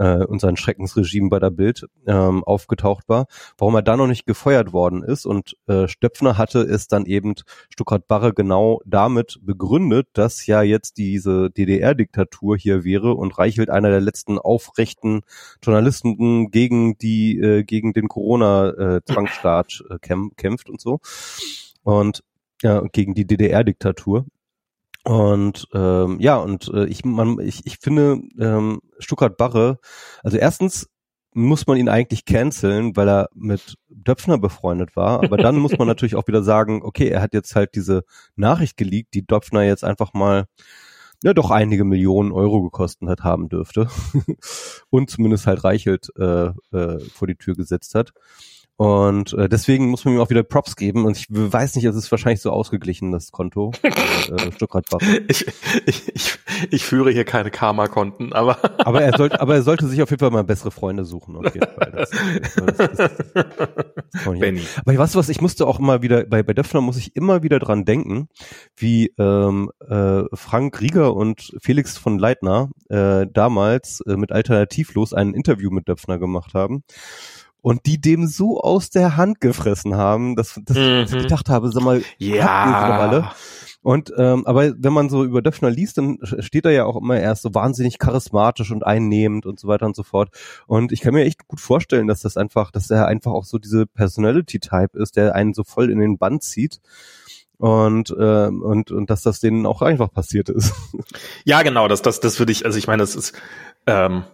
äh, 0.00 0.24
und 0.24 0.40
sein 0.40 0.56
Schreckensregime 0.56 1.28
bei 1.28 1.38
der 1.38 1.50
Bild 1.50 1.86
ähm, 2.06 2.42
aufgetaucht 2.42 3.08
war, 3.08 3.26
warum 3.58 3.74
er 3.74 3.82
da 3.82 3.96
noch 3.96 4.06
nicht 4.06 4.26
gefeuert 4.26 4.72
worden 4.72 5.02
ist. 5.02 5.26
Und 5.26 5.56
äh, 5.68 5.86
Stöpfner 5.88 6.38
hatte 6.38 6.60
es 6.60 6.88
dann 6.88 7.04
eben 7.04 7.34
Stuttgart-Barre 7.68 8.32
genau 8.32 8.80
damit 8.86 9.38
begründet, 9.42 10.08
dass 10.14 10.46
ja 10.46 10.62
jetzt 10.62 10.96
diese 10.96 11.50
DDR-Diktatur 11.50 12.56
hier 12.56 12.82
wäre 12.82 13.14
und 13.14 13.38
Reichelt 13.38 13.68
einer 13.68 13.90
der 13.90 14.00
letzten 14.00 14.38
aufrechten 14.38 15.20
Journalisten 15.62 16.50
gegen 16.50 16.96
die 16.96 17.38
äh, 17.38 17.62
gegen 17.62 17.92
den 17.92 18.08
Corona-Zwangsstaat 18.08 19.84
äh, 19.90 19.98
kämpft 20.36 20.70
und 20.70 20.80
so 20.80 21.00
und 21.82 22.22
ja, 22.62 22.82
gegen 22.92 23.14
die 23.14 23.26
DDR-Diktatur. 23.26 24.26
Und 25.04 25.66
ähm, 25.72 26.18
ja, 26.20 26.36
und 26.36 26.70
äh, 26.74 26.84
ich, 26.86 27.04
man, 27.04 27.38
ich, 27.40 27.64
ich 27.64 27.78
finde 27.78 28.20
ähm, 28.38 28.80
Stuttgart 28.98 29.36
Barre, 29.36 29.78
also 30.22 30.36
erstens 30.36 30.88
muss 31.32 31.66
man 31.66 31.76
ihn 31.76 31.88
eigentlich 31.88 32.24
canceln, 32.24 32.96
weil 32.96 33.08
er 33.08 33.28
mit 33.34 33.76
Döpfner 33.88 34.38
befreundet 34.38 34.96
war. 34.96 35.22
Aber 35.22 35.36
dann 35.36 35.56
muss 35.58 35.78
man 35.78 35.86
natürlich 35.88 36.16
auch 36.16 36.26
wieder 36.26 36.42
sagen, 36.42 36.82
okay, 36.82 37.08
er 37.08 37.22
hat 37.22 37.34
jetzt 37.34 37.54
halt 37.54 37.74
diese 37.74 38.02
Nachricht 38.36 38.76
geleakt, 38.76 39.14
die 39.14 39.26
Döpfner 39.26 39.62
jetzt 39.62 39.84
einfach 39.84 40.12
mal 40.12 40.46
ja 41.22 41.34
doch 41.34 41.50
einige 41.50 41.84
Millionen 41.84 42.32
Euro 42.32 42.62
gekostet 42.62 43.08
hat 43.08 43.20
haben 43.20 43.48
dürfte 43.48 43.88
und 44.90 45.10
zumindest 45.10 45.46
halt 45.46 45.64
Reichelt 45.64 46.08
äh, 46.18 46.46
äh, 46.72 46.98
vor 47.12 47.28
die 47.28 47.36
Tür 47.36 47.54
gesetzt 47.54 47.94
hat. 47.94 48.12
Und 48.80 49.34
äh, 49.34 49.46
deswegen 49.46 49.90
muss 49.90 50.06
man 50.06 50.14
ihm 50.14 50.20
auch 50.20 50.30
wieder 50.30 50.42
Props 50.42 50.74
geben. 50.74 51.04
Und 51.04 51.14
ich 51.14 51.26
weiß 51.28 51.76
nicht, 51.76 51.84
es 51.84 51.94
ist 51.94 52.10
wahrscheinlich 52.10 52.40
so 52.40 52.48
ausgeglichen, 52.50 53.12
das 53.12 53.30
Konto. 53.30 53.72
äh, 53.82 54.52
Stuttgart 54.52 54.86
ich, 55.28 55.46
ich, 55.84 56.08
ich, 56.14 56.38
ich 56.70 56.82
führe 56.82 57.10
hier 57.10 57.26
keine 57.26 57.50
Karma-Konten, 57.50 58.32
aber. 58.32 58.56
aber 58.78 59.02
er 59.02 59.18
sollte, 59.18 59.38
aber 59.38 59.56
er 59.56 59.62
sollte 59.64 59.86
sich 59.86 60.00
auf 60.00 60.08
jeden 60.08 60.20
Fall 60.20 60.30
mal 60.30 60.44
bessere 60.44 60.70
Freunde 60.70 61.04
suchen. 61.04 61.36
Auf 61.36 61.54
jeden 61.54 61.70
Fall. 61.70 61.92
Das, 61.94 62.10
das, 62.56 62.96
das, 62.96 63.10
das 64.14 64.38
Benny. 64.38 64.62
Aber 64.82 64.96
weißt 64.96 65.14
du 65.14 65.18
was, 65.18 65.28
ich 65.28 65.42
musste 65.42 65.66
auch 65.66 65.78
immer 65.78 66.00
wieder, 66.00 66.24
bei, 66.24 66.42
bei 66.42 66.54
Döpfner 66.54 66.80
muss 66.80 66.96
ich 66.96 67.14
immer 67.14 67.42
wieder 67.42 67.58
dran 67.58 67.84
denken, 67.84 68.30
wie 68.78 69.12
ähm, 69.18 69.70
äh, 69.86 70.22
Frank 70.32 70.80
Rieger 70.80 71.14
und 71.14 71.52
Felix 71.60 71.98
von 71.98 72.18
Leitner 72.18 72.70
äh, 72.88 73.26
damals 73.30 74.00
äh, 74.06 74.16
mit 74.16 74.32
Alternativlos 74.32 75.12
ein 75.12 75.34
Interview 75.34 75.70
mit 75.70 75.86
Döpfner 75.86 76.18
gemacht 76.18 76.54
haben 76.54 76.82
und 77.62 77.86
die 77.86 78.00
dem 78.00 78.26
so 78.26 78.60
aus 78.60 78.90
der 78.90 79.16
Hand 79.16 79.40
gefressen 79.40 79.96
haben, 79.96 80.36
dass, 80.36 80.60
dass 80.64 80.76
mhm. 80.76 81.04
ich 81.04 81.10
gedacht 81.10 81.48
habe, 81.48 81.70
sag 81.70 81.82
mal, 81.82 82.02
ja. 82.18 82.98
alle? 82.98 83.30
Und 83.82 84.12
ähm, 84.18 84.46
aber 84.46 84.74
wenn 84.76 84.92
man 84.92 85.08
so 85.08 85.24
über 85.24 85.40
Döpfner 85.40 85.70
liest, 85.70 85.96
dann 85.96 86.18
steht 86.22 86.66
er 86.66 86.72
ja 86.72 86.84
auch 86.84 86.96
immer 86.96 87.18
erst 87.18 87.42
so 87.42 87.54
wahnsinnig 87.54 87.98
charismatisch 87.98 88.70
und 88.70 88.84
einnehmend 88.84 89.46
und 89.46 89.58
so 89.58 89.68
weiter 89.68 89.86
und 89.86 89.96
so 89.96 90.02
fort. 90.02 90.30
Und 90.66 90.92
ich 90.92 91.00
kann 91.00 91.14
mir 91.14 91.24
echt 91.24 91.48
gut 91.48 91.60
vorstellen, 91.60 92.06
dass 92.06 92.20
das 92.20 92.36
einfach, 92.36 92.70
dass 92.70 92.90
er 92.90 93.06
einfach 93.06 93.32
auch 93.32 93.44
so 93.44 93.58
diese 93.58 93.86
Personality-Type 93.86 94.98
ist, 94.98 95.16
der 95.16 95.34
einen 95.34 95.54
so 95.54 95.64
voll 95.64 95.90
in 95.90 95.98
den 95.98 96.18
Band 96.18 96.42
zieht 96.42 96.80
und 97.56 98.14
ähm, 98.18 98.62
und 98.62 98.90
und 98.90 99.08
dass 99.08 99.22
das 99.22 99.40
denen 99.40 99.64
auch 99.66 99.82
einfach 99.82 100.12
passiert 100.12 100.48
ist. 100.48 100.72
Ja, 101.44 101.62
genau, 101.62 101.88
das 101.88 102.02
das 102.02 102.20
das 102.20 102.38
würde 102.38 102.52
ich, 102.52 102.66
also 102.66 102.76
ich 102.78 102.86
meine, 102.86 103.02
das 103.02 103.16
ist 103.16 103.34
ähm, 103.86 104.24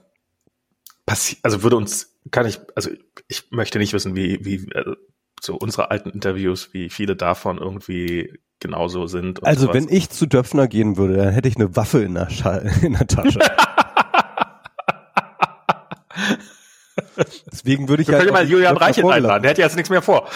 passi 1.07 1.37
also 1.43 1.63
würde 1.63 1.77
uns 1.77 2.16
kann 2.31 2.47
ich, 2.47 2.61
also 2.75 2.91
ich 3.29 3.51
möchte 3.51 3.79
nicht 3.79 3.93
wissen, 3.93 4.17
wie, 4.17 4.45
wie 4.45 4.69
äh, 4.73 4.95
so 5.41 5.57
unsere 5.57 5.91
alten 5.91 6.11
Interviews, 6.11 6.73
wie 6.73 6.89
viele 6.91 7.17
davon 7.17 7.59
irgendwie 7.59 8.39
genauso 8.61 9.07
sind. 9.07 9.45
also 9.45 9.67
sowas. 9.67 9.75
wenn 9.75 9.89
ich 9.89 10.11
zu 10.11 10.27
Döpfner 10.27 10.67
gehen 10.69 10.97
würde, 10.97 11.17
dann 11.17 11.33
hätte 11.33 11.49
ich 11.49 11.57
eine 11.57 11.77
Waffe 11.77 12.03
in 12.03 12.15
der, 12.15 12.31
Schall, 12.31 12.71
in 12.83 12.95
der 12.95 13.07
Tasche. 13.07 13.39
Deswegen 17.53 17.89
würde 17.89 18.03
ich 18.03 18.09
ja. 18.09 18.19
Halt 18.19 18.33
mal 18.33 18.49
Julian 18.49 18.77
Reichelt 18.77 19.07
einladen, 19.07 19.43
der 19.43 19.51
hätte 19.51 19.63
jetzt 19.63 19.77
nichts 19.77 19.91
mehr 19.91 20.03
vor. 20.03 20.29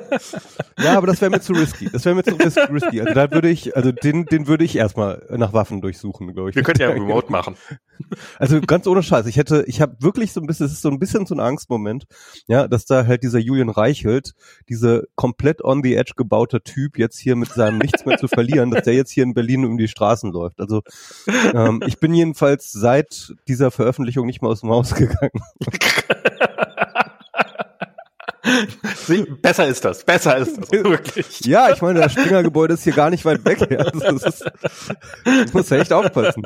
ja, 0.78 0.96
aber 0.96 1.06
das 1.06 1.20
wäre 1.20 1.30
mir 1.30 1.40
zu 1.40 1.52
risky. 1.52 1.88
Das 1.90 2.04
wäre 2.04 2.14
mir 2.14 2.22
zu 2.22 2.34
risky. 2.34 3.00
Also 3.00 3.14
da 3.14 3.30
würde 3.30 3.48
ich, 3.48 3.76
also 3.76 3.92
den, 3.92 4.26
den 4.26 4.46
würde 4.46 4.64
ich 4.64 4.76
erstmal 4.76 5.26
nach 5.30 5.52
Waffen 5.52 5.80
durchsuchen, 5.80 6.32
glaube 6.34 6.50
ich. 6.50 6.56
Wir 6.56 6.62
könnten 6.62 6.82
ja 6.82 6.88
remote 6.90 7.30
machen. 7.30 7.56
Also 8.38 8.60
ganz 8.60 8.86
ohne 8.86 9.02
Scheiß. 9.02 9.26
Ich 9.26 9.36
hätte, 9.36 9.64
ich 9.66 9.80
habe 9.80 9.96
wirklich 10.00 10.32
so 10.32 10.40
ein 10.40 10.46
bisschen, 10.46 10.66
es 10.66 10.72
ist 10.72 10.82
so 10.82 10.90
ein 10.90 10.98
bisschen 10.98 11.26
so 11.26 11.34
ein 11.34 11.40
Angstmoment, 11.40 12.06
ja, 12.46 12.68
dass 12.68 12.84
da 12.84 13.06
halt 13.06 13.22
dieser 13.22 13.38
Julian 13.38 13.70
Reichelt, 13.70 14.34
diese 14.68 15.08
komplett 15.14 15.64
on 15.64 15.82
the 15.82 15.94
edge 15.94 16.12
gebaute 16.16 16.62
Typ 16.62 16.98
jetzt 16.98 17.18
hier 17.18 17.36
mit 17.36 17.50
seinem 17.50 17.78
nichts 17.78 18.04
mehr 18.04 18.18
zu 18.18 18.28
verlieren, 18.28 18.70
dass 18.70 18.84
der 18.84 18.94
jetzt 18.94 19.10
hier 19.10 19.24
in 19.24 19.34
Berlin 19.34 19.64
um 19.64 19.78
die 19.78 19.88
Straßen 19.88 20.30
läuft. 20.30 20.60
Also 20.60 20.82
ähm, 21.54 21.82
ich 21.86 21.98
bin 21.98 22.12
jedenfalls 22.12 22.70
seit 22.72 23.34
dieser 23.48 23.70
Veröffentlichung 23.70 24.26
nicht 24.26 24.42
mehr 24.42 24.50
aus 24.50 24.60
dem 24.60 24.70
Haus 24.70 24.94
gegangen. 24.94 25.42
Sie, 29.06 29.22
besser 29.22 29.66
ist 29.66 29.84
das, 29.84 30.04
besser 30.04 30.36
ist 30.36 30.58
das, 30.58 30.70
wirklich. 30.72 31.40
Ja, 31.44 31.70
ich 31.72 31.80
meine, 31.82 32.00
das 32.00 32.12
Springergebäude 32.12 32.74
ist 32.74 32.84
hier 32.84 32.92
gar 32.92 33.10
nicht 33.10 33.24
weit 33.24 33.44
weg. 33.44 33.60
Also 33.78 34.18
das, 34.18 34.24
ist, 34.24 35.54
muss 35.54 35.70
ja 35.70 35.78
echt 35.78 35.92
aufpassen. 35.92 36.42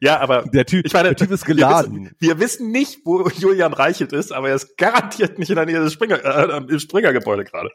Ja, 0.00 0.20
aber 0.20 0.42
der 0.42 0.66
Typ, 0.66 0.86
ich 0.86 0.92
meine, 0.92 1.08
der 1.08 1.16
Typ 1.16 1.30
ist 1.30 1.44
geladen. 1.44 2.10
Wir 2.18 2.38
wissen, 2.38 2.40
wir 2.40 2.40
wissen, 2.40 2.70
nicht, 2.70 3.00
wo 3.04 3.28
Julian 3.28 3.72
Reichelt 3.72 4.12
ist, 4.12 4.32
aber 4.32 4.50
er 4.50 4.54
ist 4.56 4.76
garantiert 4.76 5.38
nicht 5.38 5.50
in 5.50 5.56
der 5.56 5.66
Nähe 5.66 5.80
des 5.80 5.92
Springer, 5.92 6.24
äh, 6.24 6.56
im 6.56 6.78
Springergebäude 6.78 7.44
gerade. 7.44 7.70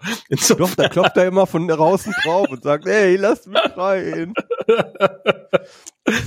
Doch, 0.57 0.75
da 0.75 0.89
klopft 0.89 1.17
er 1.17 1.27
immer 1.27 1.47
von 1.47 1.67
draußen 1.67 2.13
drauf 2.23 2.49
und 2.49 2.63
sagt, 2.63 2.85
hey, 2.85 3.15
lass 3.15 3.45
mich 3.45 3.59
rein. 3.75 4.33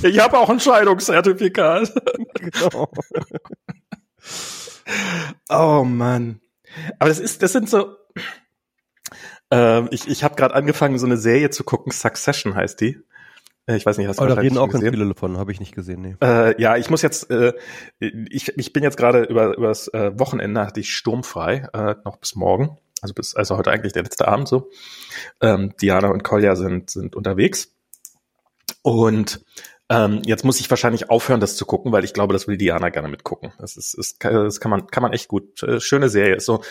Ich 0.02 0.19
habe 0.19 0.38
auch 0.38 0.49
ein 0.49 0.61
Scheidungszertifikat. 0.61 1.93
Genau. 2.35 2.90
Oh 5.49 5.84
Mann. 5.84 6.40
Aber 6.99 7.08
das 7.08 7.18
ist, 7.18 7.42
das 7.42 7.52
sind 7.52 7.68
so. 7.68 7.96
Ähm, 9.50 9.88
ich 9.90 10.08
ich 10.08 10.22
habe 10.22 10.37
gerade 10.37 10.54
angefangen, 10.54 10.99
so 10.99 11.06
eine 11.06 11.16
Serie 11.16 11.50
zu 11.50 11.64
gucken. 11.64 11.92
Succession 11.92 12.54
heißt 12.54 12.80
die. 12.80 13.02
Äh, 13.66 13.76
ich 13.76 13.87
weiß 13.87 13.99
nicht, 13.99 14.08
hast 14.08 14.20
du 14.20 14.25
oh, 14.25 14.26
da 14.26 14.34
reden 14.34 14.58
auch 14.58 14.68
ganz 14.68 14.84
viele 14.84 15.06
davon, 15.06 15.38
habe 15.38 15.52
ich 15.52 15.60
nicht 15.60 15.75
gesehen. 15.75 16.02
Nee. 16.02 16.16
Äh, 16.22 16.60
ja, 16.60 16.76
ich 16.76 16.90
muss 16.90 17.02
jetzt, 17.02 17.30
äh, 17.30 17.52
ich, 17.99 18.56
ich 18.56 18.72
bin 18.72 18.82
jetzt 18.82 18.96
gerade 18.96 19.25
über 19.25 19.56
übers 19.56 19.88
äh, 19.88 20.18
Wochenende 20.18 20.66
hatte 20.66 20.80
ich 20.80 20.94
sturmfrei, 20.94 21.68
äh, 21.72 21.96
noch 22.04 22.16
bis 22.16 22.34
morgen, 22.34 22.78
also 23.00 23.14
bis 23.14 23.34
also 23.34 23.56
heute 23.56 23.70
eigentlich 23.70 23.92
der 23.92 24.02
letzte 24.02 24.28
Abend 24.28 24.49
so. 24.49 24.70
Ähm, 25.40 25.75
Diana 25.80 26.08
und 26.08 26.22
Kolja 26.25 26.56
sind 26.56 26.90
sind 26.90 27.16
unterwegs 27.16 27.72
und 28.82 29.44
ähm, 29.90 30.23
jetzt 30.25 30.44
muss 30.44 30.61
ich 30.61 30.70
wahrscheinlich 30.70 31.11
aufhören, 31.11 31.40
das 31.40 31.56
zu 31.56 31.66
gucken, 31.66 31.90
weil 31.90 32.04
ich 32.04 32.14
glaube, 32.14 32.32
das 32.32 32.47
will 32.47 32.56
Diana 32.56 32.90
gerne 32.90 33.09
mitgucken. 33.09 33.52
Das 33.59 33.76
ist, 33.76 33.92
ist 33.94 34.25
das 34.25 34.61
kann 34.61 34.70
man, 34.70 34.87
kann 34.87 35.02
man 35.02 35.12
echt 35.12 35.26
gut. 35.26 35.62
Äh, 35.64 35.80
schöne 35.80 36.09
Serie. 36.09 36.38
So 36.38 36.62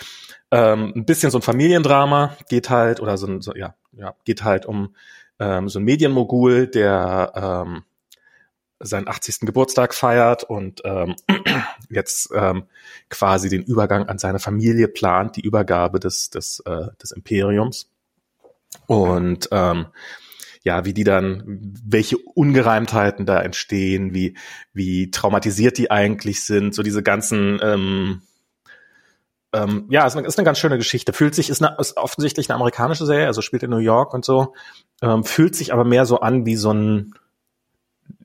ähm, 0.52 0.94
ein 0.96 1.06
bisschen 1.06 1.30
so 1.30 1.38
ein 1.40 1.42
Familiendrama, 1.42 2.38
geht 2.48 2.70
halt, 2.70 3.02
oder 3.02 3.18
so 3.18 3.28
ein, 3.28 3.42
so, 3.42 3.54
ja, 3.56 3.76
ja, 3.92 4.16
geht 4.24 4.46
halt 4.46 4.66
um 4.66 4.96
ähm, 5.38 5.68
so 5.68 5.80
ein 5.80 5.84
Medienmogul, 5.84 6.68
der 6.68 7.66
ähm, 7.68 7.84
seinen 8.80 9.10
80. 9.10 9.42
Geburtstag 9.42 9.94
feiert 9.94 10.46
und 10.46 10.82
ähm, 10.86 11.16
jetzt 11.90 12.30
ähm, 12.34 12.64
quasi 13.10 13.50
den 13.50 13.64
Übergang 13.64 14.08
an 14.08 14.18
seine 14.18 14.40
Familie 14.40 14.88
plant, 14.88 15.36
die 15.36 15.42
Übergabe 15.42 16.00
des, 16.00 16.30
des, 16.30 16.62
äh, 16.62 16.88
des 17.02 17.12
Imperiums. 17.12 17.92
Und 18.88 19.50
ähm, 19.52 19.88
ja, 20.64 20.86
wie 20.86 20.94
die 20.94 21.04
dann, 21.04 21.44
welche 21.86 22.18
Ungereimtheiten 22.18 23.26
da 23.26 23.42
entstehen, 23.42 24.14
wie, 24.14 24.38
wie 24.74 25.10
traumatisiert 25.10 25.78
die 25.78 25.90
eigentlich 25.90 26.44
sind, 26.44 26.76
so 26.76 26.84
diese 26.84 27.02
ganzen, 27.02 27.60
ähm, 27.64 28.22
ähm, 29.54 29.88
ja, 29.90 30.06
ist 30.06 30.16
eine, 30.16 30.28
ist 30.28 30.38
eine 30.38 30.46
ganz 30.46 30.60
schöne 30.60 30.78
Geschichte. 30.78 31.14
Fühlt 31.14 31.34
sich, 31.34 31.50
ist, 31.50 31.64
eine, 31.64 31.78
ist 31.80 31.98
offensichtlich 31.98 32.50
eine 32.50 32.56
amerikanische 32.56 33.06
Serie, 33.06 33.28
also 33.28 33.42
spielt 33.42 33.64
in 33.64 33.70
New 33.70 33.78
York 33.78 34.14
und 34.14 34.26
so, 34.26 34.54
ähm, 35.02 35.24
fühlt 35.24 35.56
sich 35.56 35.74
aber 35.74 35.86
mehr 35.86 36.06
so 36.06 36.20
an 36.20 36.46
wie 36.46 36.58
so 36.58 36.74
ein, 36.74 37.14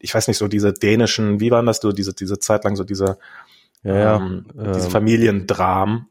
ich 0.01 0.15
weiß 0.15 0.29
nicht, 0.29 0.39
so 0.39 0.49
diese 0.49 0.73
dänischen, 0.73 1.41
wie 1.41 1.51
waren 1.51 1.67
das 1.67 1.81
du, 1.81 1.93
diese, 1.93 2.15
diese 2.15 2.39
Zeit 2.41 2.65
lang 2.65 2.75
so 2.75 2.85
diese, 2.85 3.19
ja, 3.85 3.97
ja, 3.97 4.17
ähm, 4.17 4.47
diese 4.57 4.87
ähm, 4.87 4.91
Familiendramen. 4.91 6.09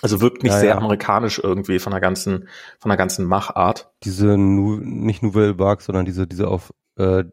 Also 0.00 0.20
wirkt 0.20 0.42
nicht 0.42 0.52
ja, 0.52 0.58
sehr 0.60 0.68
ja. 0.70 0.76
amerikanisch 0.76 1.40
irgendwie 1.42 1.78
von 1.78 1.90
der 1.90 2.00
ganzen, 2.00 2.48
von 2.78 2.88
der 2.88 2.96
ganzen 2.96 3.24
Machart. 3.24 3.90
Diese 4.04 4.38
nu, 4.38 4.76
nicht 4.76 5.22
Nouvelle 5.22 5.58
Vague, 5.58 5.82
sondern 5.82 6.04
diese, 6.04 6.26
diese 6.26 6.48
auf 6.48 6.72
äh, 6.96 7.24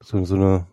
so, 0.00 0.24
so 0.24 0.34
eine 0.34 0.66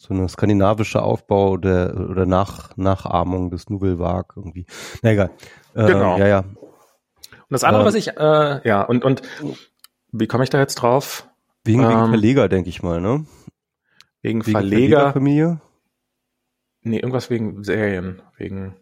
so 0.00 0.14
eine 0.14 0.28
skandinavische 0.28 1.02
Aufbau 1.02 1.56
der 1.56 1.96
oder 2.08 2.24
Nach, 2.24 2.76
Nachahmung 2.76 3.50
des 3.50 3.68
Nouvelle 3.68 3.98
Vague 3.98 4.32
irgendwie. 4.36 4.64
Na 5.02 5.10
egal. 5.10 5.30
Äh, 5.74 5.86
genau. 5.86 6.16
Ja, 6.18 6.28
ja. 6.28 6.38
Und 6.38 7.50
das 7.50 7.64
andere, 7.64 7.82
äh, 7.82 7.86
was 7.86 7.94
ich, 7.96 8.16
äh, 8.16 8.68
ja, 8.68 8.82
und, 8.82 9.04
und 9.04 9.22
wie 10.12 10.28
komme 10.28 10.44
ich 10.44 10.50
da 10.50 10.60
jetzt 10.60 10.76
drauf? 10.76 11.28
Wegen, 11.64 11.82
ähm, 11.82 11.88
wegen 11.88 12.08
Verleger, 12.10 12.48
denke 12.48 12.68
ich 12.68 12.82
mal, 12.82 13.00
ne? 13.00 13.26
Wegen, 14.22 14.46
wegen 14.46 14.52
Verleger. 14.52 15.12
Familie? 15.12 15.60
Nee, 16.82 16.98
irgendwas 16.98 17.28
wegen 17.28 17.64
Serien, 17.64 18.22
wegen 18.36 18.76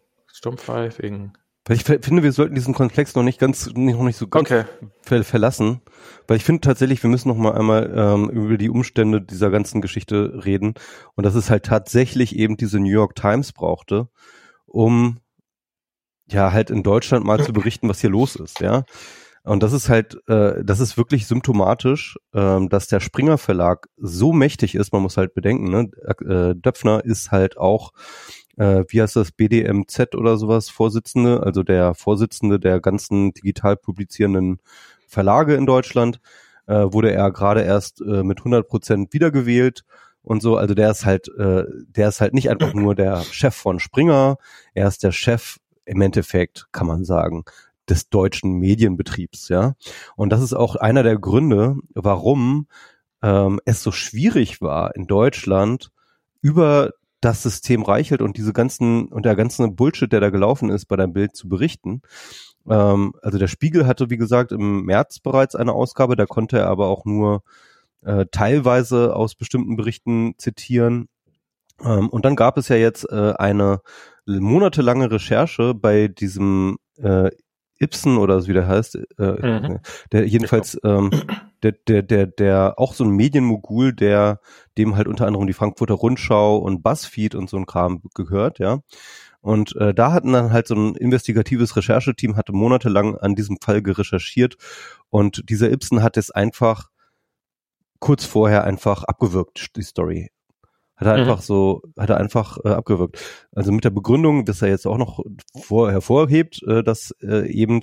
Weil 1.66 1.76
ich 1.76 1.84
finde, 1.84 2.22
wir 2.22 2.30
sollten 2.30 2.54
diesen 2.54 2.74
Komplex 2.74 3.14
noch 3.16 3.24
nicht 3.24 3.40
ganz, 3.40 3.66
noch 3.74 4.04
nicht 4.04 4.16
so 4.16 4.28
ganz 4.28 4.50
Okay. 4.50 4.64
ver 5.02 5.24
verlassen. 5.24 5.80
Weil 6.28 6.36
ich 6.36 6.44
finde 6.44 6.60
tatsächlich, 6.60 7.02
wir 7.02 7.10
müssen 7.10 7.28
noch 7.28 7.36
mal 7.36 7.54
einmal 7.54 7.92
ähm, 7.96 8.30
über 8.30 8.56
die 8.56 8.70
Umstände 8.70 9.20
dieser 9.20 9.50
ganzen 9.50 9.80
Geschichte 9.80 10.44
reden. 10.44 10.74
Und 11.16 11.26
dass 11.26 11.34
es 11.34 11.50
halt 11.50 11.64
tatsächlich 11.64 12.36
eben 12.36 12.56
diese 12.56 12.78
New 12.78 12.90
York 12.90 13.16
Times 13.16 13.52
brauchte, 13.52 14.08
um 14.66 15.18
ja 16.30 16.52
halt 16.52 16.70
in 16.70 16.84
Deutschland 16.84 17.24
mal 17.24 17.42
zu 17.44 17.52
berichten, 17.52 17.88
was 17.88 18.00
hier 18.00 18.10
los 18.10 18.36
ist, 18.36 18.60
ja. 18.60 18.84
Und 19.42 19.62
das 19.62 19.72
ist 19.72 19.88
halt, 19.88 20.18
äh, 20.28 20.64
das 20.64 20.80
ist 20.80 20.96
wirklich 20.96 21.28
symptomatisch, 21.28 22.16
ähm, 22.34 22.68
dass 22.68 22.88
der 22.88 22.98
Springer 22.98 23.38
Verlag 23.38 23.86
so 23.96 24.32
mächtig 24.32 24.74
ist. 24.74 24.92
Man 24.92 25.02
muss 25.02 25.16
halt 25.16 25.34
bedenken, 25.34 25.70
ne? 25.70 25.88
Äh, 26.04 26.56
Döpfner 26.56 27.04
ist 27.04 27.30
halt 27.30 27.56
auch, 27.56 27.92
äh, 28.56 28.84
wie 28.88 29.02
heißt 29.02 29.16
das, 29.16 29.32
BDMZ 29.32 30.14
oder 30.14 30.36
sowas, 30.36 30.68
Vorsitzende, 30.68 31.42
also 31.42 31.62
der 31.62 31.94
Vorsitzende 31.94 32.58
der 32.58 32.80
ganzen 32.80 33.32
digital 33.32 33.76
publizierenden 33.76 34.60
Verlage 35.06 35.54
in 35.54 35.66
Deutschland. 35.66 36.20
Äh, 36.66 36.92
wurde 36.92 37.12
er 37.12 37.30
gerade 37.30 37.62
erst 37.62 38.00
äh, 38.00 38.24
mit 38.24 38.38
100 38.38 38.66
Prozent 38.66 39.12
wiedergewählt 39.12 39.84
und 40.22 40.42
so. 40.42 40.56
Also 40.56 40.74
der 40.74 40.90
ist 40.90 41.04
halt, 41.06 41.28
äh, 41.38 41.64
der 41.86 42.08
ist 42.08 42.20
halt 42.20 42.34
nicht 42.34 42.50
einfach 42.50 42.74
nur 42.74 42.94
der 42.96 43.22
Chef 43.22 43.54
von 43.54 43.78
Springer, 43.78 44.36
er 44.74 44.88
ist 44.88 45.04
der 45.04 45.12
Chef 45.12 45.58
im 45.84 46.00
Endeffekt, 46.00 46.66
kann 46.72 46.88
man 46.88 47.04
sagen, 47.04 47.44
des 47.88 48.08
deutschen 48.08 48.54
Medienbetriebs, 48.54 49.48
ja. 49.48 49.74
Und 50.16 50.30
das 50.30 50.42
ist 50.42 50.54
auch 50.54 50.74
einer 50.74 51.04
der 51.04 51.18
Gründe, 51.18 51.76
warum 51.94 52.66
ähm, 53.22 53.60
es 53.64 53.84
so 53.84 53.92
schwierig 53.92 54.60
war, 54.60 54.96
in 54.96 55.06
Deutschland 55.06 55.92
über 56.40 56.90
das 57.26 57.42
System 57.42 57.82
Reichelt 57.82 58.22
und 58.22 58.36
diese 58.36 58.52
ganzen 58.52 59.08
und 59.08 59.26
der 59.26 59.34
ganze 59.34 59.66
Bullshit, 59.68 60.10
der 60.10 60.20
da 60.20 60.30
gelaufen 60.30 60.70
ist, 60.70 60.86
bei 60.86 60.94
deinem 60.96 61.12
Bild 61.12 61.34
zu 61.34 61.48
berichten. 61.48 62.02
Ähm, 62.68 63.14
also 63.20 63.38
der 63.38 63.48
Spiegel 63.48 63.86
hatte, 63.86 64.10
wie 64.10 64.16
gesagt, 64.16 64.52
im 64.52 64.84
März 64.84 65.18
bereits 65.18 65.56
eine 65.56 65.72
Ausgabe, 65.72 66.14
da 66.14 66.26
konnte 66.26 66.58
er 66.58 66.68
aber 66.68 66.86
auch 66.86 67.04
nur 67.04 67.42
äh, 68.02 68.26
teilweise 68.30 69.16
aus 69.16 69.34
bestimmten 69.34 69.76
Berichten 69.76 70.34
zitieren. 70.38 71.08
Ähm, 71.84 72.08
und 72.08 72.24
dann 72.24 72.36
gab 72.36 72.56
es 72.58 72.68
ja 72.68 72.76
jetzt 72.76 73.10
äh, 73.10 73.34
eine 73.36 73.80
monatelange 74.26 75.10
Recherche 75.10 75.74
bei 75.74 76.08
diesem 76.08 76.78
äh, 76.96 77.30
Ibsen 77.80 78.18
oder 78.18 78.40
so 78.40 78.48
wie 78.48 78.52
der 78.54 78.68
heißt, 78.68 78.98
äh, 79.18 79.60
Mhm. 79.60 79.80
der 80.12 80.26
jedenfalls 80.26 80.78
ähm, 80.84 81.10
der, 81.62 81.72
der, 81.72 82.02
der, 82.02 82.26
der 82.26 82.74
auch 82.78 82.94
so 82.94 83.04
ein 83.04 83.10
Medienmogul, 83.10 83.92
der 83.92 84.40
dem 84.78 84.96
halt 84.96 85.08
unter 85.08 85.26
anderem 85.26 85.46
die 85.46 85.52
Frankfurter 85.52 85.94
Rundschau 85.94 86.56
und 86.58 86.82
Buzzfeed 86.82 87.34
und 87.34 87.48
so 87.50 87.56
ein 87.56 87.66
Kram 87.66 88.02
gehört, 88.14 88.58
ja. 88.58 88.80
Und 89.40 89.76
äh, 89.76 89.94
da 89.94 90.12
hatten 90.12 90.32
dann 90.32 90.52
halt 90.52 90.66
so 90.66 90.74
ein 90.74 90.96
investigatives 90.96 91.76
Rechercheteam, 91.76 92.36
hatte 92.36 92.52
monatelang 92.52 93.16
an 93.16 93.34
diesem 93.36 93.58
Fall 93.62 93.80
gerecherchiert 93.80 94.56
und 95.08 95.48
dieser 95.48 95.70
Ibsen 95.70 96.02
hat 96.02 96.16
es 96.16 96.30
einfach 96.30 96.88
kurz 98.00 98.24
vorher 98.24 98.64
einfach 98.64 99.04
abgewürgt, 99.04 99.76
die 99.76 99.82
Story. 99.82 100.30
Hat 100.96 101.08
er 101.08 101.14
Mhm. 101.14 101.20
einfach 101.20 101.42
so, 101.42 101.82
hat 101.98 102.10
er 102.10 102.16
einfach 102.16 102.58
äh, 102.64 102.70
abgewürgt. 102.70 103.20
Also 103.52 103.70
mit 103.70 103.84
der 103.84 103.90
Begründung, 103.90 104.44
dass 104.46 104.62
er 104.62 104.68
jetzt 104.68 104.86
auch 104.86 104.96
noch 104.96 105.22
vor, 105.62 105.90
hervorhebt, 105.90 106.62
äh, 106.66 106.82
dass 106.82 107.14
äh, 107.22 107.46
eben 107.50 107.80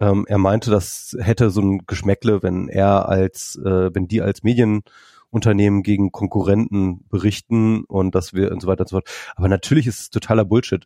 ähm, 0.00 0.24
er 0.28 0.38
meinte, 0.38 0.70
das 0.70 1.16
hätte 1.18 1.50
so 1.50 1.60
ein 1.60 1.82
Geschmäckle, 1.86 2.42
wenn 2.42 2.68
er 2.68 3.08
als, 3.08 3.56
äh, 3.64 3.94
wenn 3.94 4.08
die 4.08 4.22
als 4.22 4.42
Medienunternehmen 4.42 5.82
gegen 5.82 6.12
Konkurrenten 6.12 7.04
berichten 7.08 7.84
und 7.84 8.14
dass 8.14 8.32
wir 8.34 8.52
und 8.52 8.60
so 8.60 8.68
weiter 8.68 8.82
und 8.82 8.88
so 8.88 8.96
fort. 8.96 9.08
Aber 9.36 9.48
natürlich 9.48 9.86
ist 9.86 10.00
es 10.00 10.10
totaler 10.10 10.44
Bullshit. 10.44 10.84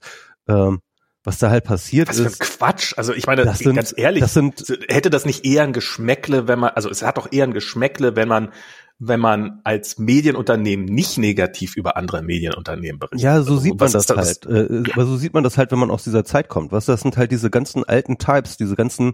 Ähm, 0.49 0.81
was 1.25 1.39
da 1.39 1.51
halt 1.51 1.65
passiert 1.65 2.09
Was 2.09 2.17
für 2.17 2.23
ein 2.23 2.29
ist, 2.29 2.41
Quatsch. 2.41 2.95
Also 2.97 3.13
ich 3.13 3.27
meine, 3.27 3.45
das 3.45 3.61
sind, 3.61 3.77
ganz 3.77 3.95
ehrlich, 3.97 4.23
das 4.23 4.35
sind 4.35 4.65
hätte 4.89 5.09
das 5.09 5.25
nicht 5.25 5.45
eher 5.45 5.63
ein 5.63 5.73
Geschmäckle, 5.73 6.49
wenn 6.49 6.59
man, 6.59 6.71
also 6.71 6.91
es 6.91 7.03
hat 7.03 7.17
doch 7.17 7.31
eher 7.31 7.45
ein 7.45 7.53
Geschmäckle, 7.53 8.17
wenn 8.17 8.27
man, 8.27 8.53
wenn 8.99 9.21
man 9.21 9.61
als 9.65 9.99
Medienunternehmen 9.99 10.87
nicht 10.87 11.19
negativ 11.19 11.77
über 11.77 11.97
andere 11.97 12.23
Medienunternehmen 12.23 12.99
berichtet. 12.99 13.21
Ja, 13.21 13.43
so 13.43 13.53
Also, 13.53 13.59
sieht 13.59 13.81
man 13.81 13.93
was 13.93 14.07
das, 14.07 14.17
halt. 14.17 14.47
Äh, 14.47 14.91
aber 14.93 15.07
so 15.07 15.17
sieht 15.17 15.35
man 15.35 15.45
das 15.45 15.59
halt, 15.59 15.73
wenn 15.73 15.79
man 15.79 15.91
aus 15.91 16.05
dieser 16.05 16.25
Zeit 16.25 16.49
kommt. 16.49 16.73
Was, 16.73 16.87
das 16.87 17.01
sind 17.01 17.17
halt 17.17 17.33
diese 17.33 17.51
ganzen 17.51 17.85
alten 17.85 18.19
Types, 18.19 18.57
diese 18.57 18.77
ganzen 18.77 19.13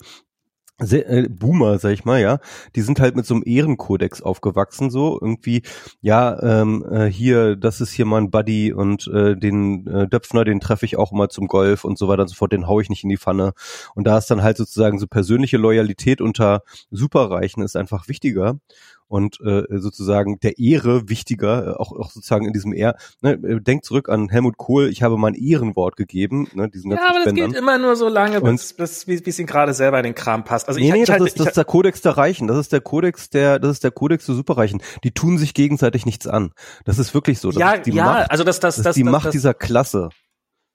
äh, 0.81 1.29
Boomer, 1.29 1.79
sag 1.79 1.91
ich 1.91 2.05
mal, 2.05 2.21
ja, 2.21 2.39
die 2.77 2.83
sind 2.83 3.01
halt 3.01 3.17
mit 3.17 3.27
so 3.27 3.35
einem 3.35 3.43
Ehrenkodex 3.45 4.23
aufgewachsen, 4.23 4.91
so 4.91 5.19
irgendwie, 5.21 5.63
ja, 6.01 6.41
ähm, 6.41 6.87
äh, 6.89 7.07
hier, 7.07 7.57
das 7.57 7.81
ist 7.81 7.93
hier 7.93 8.07
mein 8.07 8.31
Buddy 8.31 8.73
und 8.73 9.09
äh, 9.09 9.37
den 9.37 9.87
äh, 9.89 10.09
Döpfner, 10.09 10.45
den 10.45 10.61
treffe 10.61 10.87
ich 10.87 10.97
auch 10.97 11.13
immer 11.13 11.29
zum 11.29 11.49
Golf 11.49 11.85
und 11.85 11.99
so 11.99 12.09
weiter 12.09 12.23
und 12.23 12.29
so 12.29 12.37
fort, 12.37 12.53
den 12.53 12.69
hau 12.69 12.79
ich 12.81 12.91
nicht 12.91 13.03
in 13.03 13.11
die 13.11 13.17
Pfanne. 13.17 13.55
Und 13.95 14.07
da 14.07 14.19
ist 14.19 14.31
dann 14.31 14.43
halt 14.43 14.57
sozusagen 14.57 14.99
so 14.99 15.07
persönliche 15.07 15.57
Loyalität 15.57 16.21
unter 16.21 16.63
Superreichen 16.91 17.63
ist 17.63 17.77
einfach 17.77 18.09
wichtiger 18.09 18.61
und 19.09 19.39
äh, 19.41 19.65
sozusagen 19.79 20.39
der 20.41 20.59
Ehre 20.59 21.09
wichtiger, 21.09 21.67
äh, 21.67 21.71
auch, 21.73 21.93
auch 21.93 22.11
sozusagen 22.11 22.47
in 22.47 22.53
diesem 22.53 22.73
Ehr, 22.73 22.97
ne, 23.23 23.33
äh, 23.33 23.61
denkt 23.61 23.85
zurück 23.85 24.09
an 24.09 24.29
Helmut 24.29 24.57
Kohl, 24.59 24.89
ich 24.89 25.03
habe 25.03 25.17
mein 25.17 25.35
Ehrenwort 25.35 25.97
gegeben, 25.97 26.47
ne, 26.55 26.69
diesen 26.69 26.91
ganzen 26.91 27.03
Ja, 27.05 27.11
aber 27.11 27.19
das 27.21 27.29
Spendern. 27.31 27.51
geht 27.51 27.59
immer 27.59 27.79
nur 27.79 27.97
so 27.97 28.09
lange, 28.09 28.41
Und- 28.41 28.53
bis, 28.53 28.75
bis, 28.75 29.07
wie 29.07 29.15
es 29.29 29.39
ihm 29.39 29.47
gerade 29.47 29.75
selber 29.75 29.99
in 29.99 30.05
den 30.05 30.15
Kram 30.15 30.45
passt. 30.45 30.69
Also 30.69 30.79
Nee, 30.79 30.87
ich, 30.89 30.93
nee, 30.93 30.99
ich 31.01 31.07
das, 31.07 31.15
halte- 31.15 31.27
ist, 31.27 31.39
das 31.41 31.47
ich, 31.47 31.49
ist 31.51 31.57
der 31.57 31.65
Kodex 31.65 32.01
der 32.03 32.17
Reichen. 32.19 32.47
Das 32.47 32.59
ist 32.59 32.73
der 32.73 32.81
Kodex 32.81 33.31
der, 33.31 33.59
das 33.59 33.73
ist 33.73 33.85
der 33.85 33.91
Kodex 33.91 34.27
der 34.27 34.35
Superreichen. 34.35 34.83
Die 35.05 35.11
tun 35.11 35.39
sich 35.39 35.55
gegenseitig 35.55 36.05
nichts 36.07 36.27
an. 36.27 36.53
Das 36.85 36.99
ist 36.99 37.15
wirklich 37.15 37.39
so. 37.41 37.51
Das 37.51 37.59
ja, 37.61 37.73
ist 37.73 37.87
die 37.87 37.93
ja, 37.93 38.05
Macht, 38.05 38.31
also 38.31 38.45
das, 38.45 38.61
das, 38.61 38.77
das, 38.77 38.85
das, 38.85 38.95
die 38.95 39.03
das, 39.05 39.13
Macht 39.13 39.27
das, 39.27 39.33
dieser 39.33 39.55
Klasse. 39.55 40.11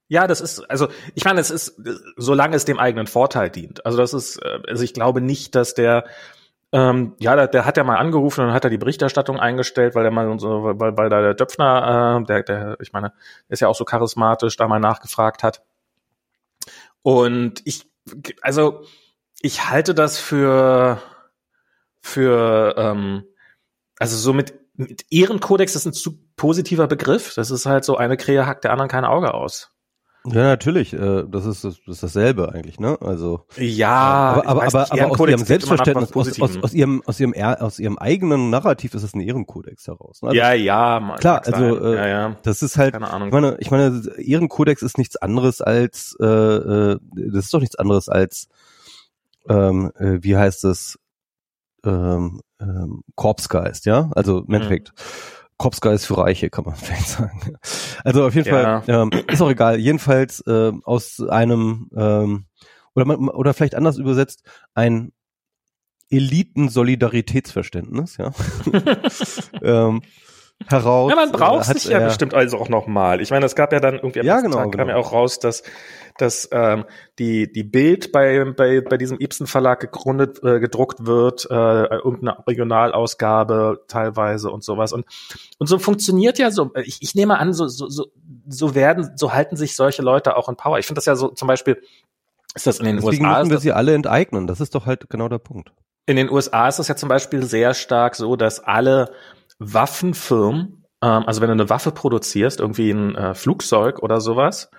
Ja, 0.10 0.28
das 0.28 0.42
ist, 0.42 0.60
also 0.70 0.90
ich 1.16 1.24
meine, 1.24 1.40
es 1.40 1.50
ist, 1.50 1.80
äh, 1.86 1.92
solange 2.18 2.56
es 2.56 2.66
dem 2.66 2.78
eigenen 2.80 3.08
Vorteil 3.08 3.50
dient. 3.50 3.86
Also 3.86 3.98
das 3.98 4.14
ist, 4.14 4.40
also 4.68 4.84
ich 4.84 4.94
glaube 4.94 5.22
nicht, 5.22 5.56
dass 5.56 5.74
der, 5.76 6.06
ähm, 6.74 7.16
ja, 7.20 7.36
der, 7.36 7.48
der 7.48 7.66
hat 7.66 7.78
ja 7.78 7.84
mal 7.84 7.98
angerufen 7.98 8.44
und 8.44 8.52
hat 8.52 8.64
er 8.64 8.72
die 8.72 8.80
Berichterstattung 8.80 9.40
eingestellt, 9.40 9.94
weil 9.94 10.02
der 10.02 10.12
mal 10.12 10.40
so, 10.40 10.64
weil, 10.64 10.98
weil 10.98 11.10
da 11.10 11.22
der 11.22 11.36
Döpfner, 11.36 12.20
äh, 12.20 12.26
der, 12.26 12.42
der, 12.42 12.78
ich 12.82 12.92
meine, 12.94 13.14
ist 13.48 13.60
ja 13.60 13.68
auch 13.68 13.76
so 13.76 13.86
charismatisch, 13.86 14.58
da 14.58 14.68
mal 14.68 14.80
nachgefragt 14.80 15.44
hat. 15.44 15.62
Und 17.04 17.62
ich, 17.66 17.92
also 18.42 18.86
ich 19.40 19.70
halte 19.70 19.94
das 19.94 20.18
für, 20.18 21.00
für, 22.02 22.74
ähm, 22.76 23.26
also 24.00 24.18
so 24.18 24.34
mit, 24.34 24.56
mit 24.74 25.06
Ehrenkodex, 25.12 25.74
das 25.74 25.84
ist 25.84 25.86
ein 25.86 25.94
zu 25.94 26.18
positiver 26.38 26.88
Begriff. 26.88 27.36
Das 27.36 27.52
ist 27.52 27.68
halt 27.68 27.86
so, 27.86 27.98
eine 27.98 28.18
Krähe 28.18 28.48
hackt 28.48 28.64
der 28.64 28.72
anderen 28.72 28.90
kein 28.90 29.06
Auge 29.06 29.36
aus. 29.36 29.73
Ja, 30.26 30.44
natürlich. 30.44 30.94
Äh, 30.94 31.26
das 31.28 31.46
ist 31.46 31.66
das, 31.66 31.80
ist 31.86 32.02
dasselbe 32.02 32.54
eigentlich, 32.54 32.80
ne? 32.80 32.98
Also 33.02 33.46
Ja, 33.58 33.90
aber 33.90 34.48
aber 34.48 34.64
aber, 34.64 34.80
nicht, 34.80 34.92
aber 34.94 35.12
aus 35.12 35.20
ihrem 35.20 35.44
Selbstverständnis, 35.44 36.14
aus, 36.14 36.40
aus, 36.40 36.58
aus 36.64 36.74
ihrem 36.74 37.04
aus 37.06 37.20
ihrem 37.20 37.34
aus 37.34 37.80
ihrem 37.80 37.98
eigenen 37.98 38.50
Narrativ 38.50 38.94
ist 38.94 39.04
es 39.04 39.14
ein 39.14 39.20
Ehrenkodex 39.20 39.88
heraus. 39.88 40.22
Ne? 40.22 40.30
Also, 40.30 40.38
ja, 40.38 40.54
ja, 40.54 41.00
mag 41.02 41.20
klar, 41.20 41.42
also 41.46 41.78
äh, 41.94 41.96
ja, 41.96 42.08
ja, 42.08 42.38
das 42.44 42.64
ist 42.64 42.78
halt 42.78 42.94
keine 42.94 43.12
Ahnung. 43.12 43.28
Ich 43.28 43.34
meine, 43.34 43.58
ich 43.60 43.72
meine, 43.72 44.02
Ehrenkodex 44.18 44.82
ist 44.82 44.98
nichts 44.98 45.18
anderes 45.18 45.62
als, 45.62 46.16
äh, 46.22 46.26
äh, 46.26 47.00
das 47.12 47.46
ist 47.46 47.54
doch 47.54 47.60
nichts 47.60 47.76
anderes 47.76 48.08
als, 48.08 48.48
ähm, 49.50 49.92
äh, 49.98 50.20
wie 50.22 50.38
heißt 50.38 50.64
es, 50.64 51.00
ähm, 51.86 52.40
ähm, 52.62 53.04
Korpsgeist, 53.16 53.86
ja? 53.86 54.10
Also 54.16 54.40
im 54.40 54.46
Mhm. 54.48 54.84
Endeffekt. 55.54 55.58
Korpsgeist 55.58 56.06
für 56.08 56.18
Reiche, 56.18 56.50
kann 56.50 56.66
man 56.66 56.76
vielleicht 56.76 57.08
sagen. 57.08 57.58
Also 58.04 58.26
auf 58.26 58.36
jeden 58.36 58.48
Ja. 58.48 58.82
Fall, 58.82 58.84
ähm, 58.88 59.12
ist 59.28 59.42
auch 59.42 59.50
egal. 59.50 59.80
Jedenfalls 59.80 60.44
ähm, 60.48 60.82
aus 60.84 61.22
einem, 61.22 61.90
ähm, 61.96 62.46
oder, 62.96 63.06
man, 63.06 63.30
oder 63.30 63.54
vielleicht 63.54 63.76
anders 63.76 63.98
übersetzt, 63.98 64.44
ein 64.74 65.12
Eliten-Solidaritätsverständnis, 66.10 68.18
ja. 68.18 68.32
ähm, 69.62 70.02
heraus. 70.68 71.10
Ja, 71.10 71.16
man 71.16 71.32
braucht 71.32 71.70
äh, 71.70 71.74
sich 71.74 71.86
ja 71.86 72.00
bestimmt 72.00 72.34
also 72.34 72.58
auch 72.58 72.70
nochmal. 72.70 73.22
Ich 73.22 73.32
meine, 73.32 73.46
es 73.46 73.56
gab 73.56 73.74
ja 73.74 73.80
dann 73.80 73.96
irgendwie 73.96 74.20
am 74.20 74.26
Ja, 74.26 74.42
genau, 74.42 74.58
Tag 74.58 74.72
kam 74.72 74.88
genau. 74.88 74.90
ja 74.90 74.96
auch 74.98 75.12
raus, 75.12 75.40
dass, 75.40 75.64
dass 76.18 76.50
ähm, 76.52 76.86
die, 77.20 77.52
die 77.52 77.64
Bild 77.64 78.12
bei, 78.12 78.44
bei, 78.46 78.82
bei 78.82 78.98
diesem 78.98 79.20
Ibsen 79.20 79.48
Verlag 79.48 79.80
gegründet, 79.80 80.44
äh, 80.44 80.60
gedruckt 80.60 81.06
wird, 81.06 81.48
äh, 81.50 81.54
irgendeine 81.54 82.46
Regionalausgabe 82.48 83.84
teilweise 83.88 84.52
und 84.52 84.64
sowas. 84.64 84.94
Und, 84.94 85.06
und 85.58 85.68
so 85.68 85.80
funktioniert 85.80 86.38
ja 86.38 86.52
so, 86.52 86.72
ich, 86.84 87.00
ich 87.02 87.16
nehme 87.16 87.40
an, 87.40 87.54
so, 87.54 87.68
so, 87.68 87.90
so, 87.90 88.08
so 88.48 88.76
werden, 88.76 89.12
so 89.16 89.34
halten 89.34 89.56
sich 89.56 89.76
solche 89.76 90.02
Leute 90.02 90.36
auch 90.36 90.50
in 90.50 90.56
Power. 90.56 90.80
Ich 90.80 90.86
finde 90.86 91.00
das 91.00 91.06
ja 91.06 91.16
so 91.16 91.30
zum 91.30 91.48
Beispiel, 91.48 91.82
ist 92.56 92.68
das 92.68 92.80
in 92.80 92.86
den 92.86 92.98
Deswegen 92.98 93.26
USA? 93.26 93.40
müssen 93.40 93.50
wir 93.50 93.56
das, 93.56 93.64
sie 93.64 93.72
alle 93.72 93.94
enteignen. 93.94 94.48
Das 94.48 94.62
ist 94.62 94.76
doch 94.76 94.86
halt 94.86 95.10
genau 95.10 95.28
der 95.30 95.40
Punkt. 95.40 95.72
in 96.06 96.16
den 96.16 96.30
USA 96.30 96.68
ist 96.68 96.80
es 96.80 96.88
ja 96.88 96.96
zum 96.96 97.10
Beispiel 97.10 97.44
sehr 97.44 97.74
stark 97.74 98.16
so, 98.16 98.36
dass 98.36 98.60
alle 98.60 99.12
Waffenfirmen, 99.60 100.86
ähm, 101.02 101.24
also 101.26 101.42
wenn 101.42 101.48
du 101.48 101.54
eine 101.54 101.70
Waffe 101.70 101.92
produzierst, 101.92 102.60
irgendwie 102.60 102.92
ein 102.92 103.16
äh, 103.16 103.34
Flugzeug 103.34 104.04
oder 104.04 104.22
sowas, 104.22 104.70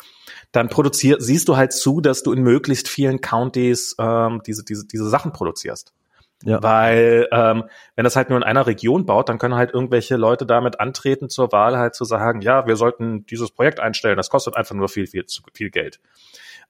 dann 0.55 0.69
produziert, 0.69 1.21
siehst 1.21 1.49
du 1.49 1.57
halt 1.57 1.73
zu, 1.73 2.01
dass 2.01 2.23
du 2.23 2.33
in 2.33 2.43
möglichst 2.43 2.88
vielen 2.88 3.21
Counties 3.21 3.97
ähm, 3.99 4.40
diese, 4.47 4.64
diese, 4.64 4.87
diese 4.87 5.09
Sachen 5.09 5.33
produzierst. 5.33 5.93
Ja. 6.45 6.62
Weil 6.62 7.27
ähm, 7.33 7.64
wenn 7.97 8.05
das 8.05 8.14
halt 8.17 8.29
nur 8.29 8.38
in 8.38 8.45
einer 8.45 8.67
Region 8.67 9.05
baut, 9.05 9.29
dann 9.29 9.38
können 9.38 9.57
halt 9.57 9.73
irgendwelche 9.73 10.17
Leute 10.17 10.47
damit 10.47 10.79
antreten 10.79 11.29
zur 11.29 11.51
Wahl 11.53 11.77
halt 11.77 11.95
zu 11.95 12.05
sagen, 12.05 12.40
ja, 12.40 12.67
wir 12.67 12.77
sollten 12.77 13.27
dieses 13.27 13.51
Projekt 13.51 13.81
einstellen, 13.81 14.17
das 14.17 14.31
kostet 14.31 14.57
einfach 14.57 14.75
nur 14.75 14.88
viel, 14.88 15.07
viel, 15.07 15.27
zu 15.27 15.43
viel 15.55 15.71
Geld. 15.71 16.01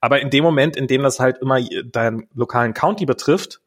Aber 0.01 0.19
in 0.19 0.29
dem 0.29 0.43
Moment, 0.43 0.75
in 0.75 0.87
dem 0.87 1.03
das 1.03 1.19
halt 1.19 1.37
immer 1.37 1.59
deinen 1.61 2.27
lokalen 2.33 2.73
County 2.73 3.05
betrifft, 3.05 3.61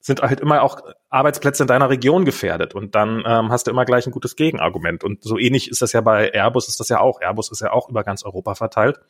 sind 0.00 0.20
halt 0.22 0.40
immer 0.40 0.62
auch 0.62 0.82
Arbeitsplätze 1.08 1.64
in 1.64 1.66
deiner 1.66 1.88
Region 1.88 2.24
gefährdet 2.24 2.74
und 2.74 2.94
dann 2.94 3.22
ähm, 3.26 3.50
hast 3.50 3.66
du 3.66 3.70
immer 3.70 3.86
gleich 3.86 4.06
ein 4.06 4.12
gutes 4.12 4.36
Gegenargument. 4.36 5.02
Und 5.02 5.24
so 5.24 5.38
ähnlich 5.38 5.70
ist 5.70 5.82
das 5.82 5.92
ja 5.92 6.02
bei 6.02 6.30
Airbus, 6.32 6.68
ist 6.68 6.78
das 6.78 6.90
ja 6.90 7.00
auch. 7.00 7.20
Airbus 7.22 7.50
ist 7.50 7.60
ja 7.60 7.72
auch 7.72 7.88
über 7.88 8.04
ganz 8.04 8.22
Europa 8.22 8.54
verteilt. 8.54 9.00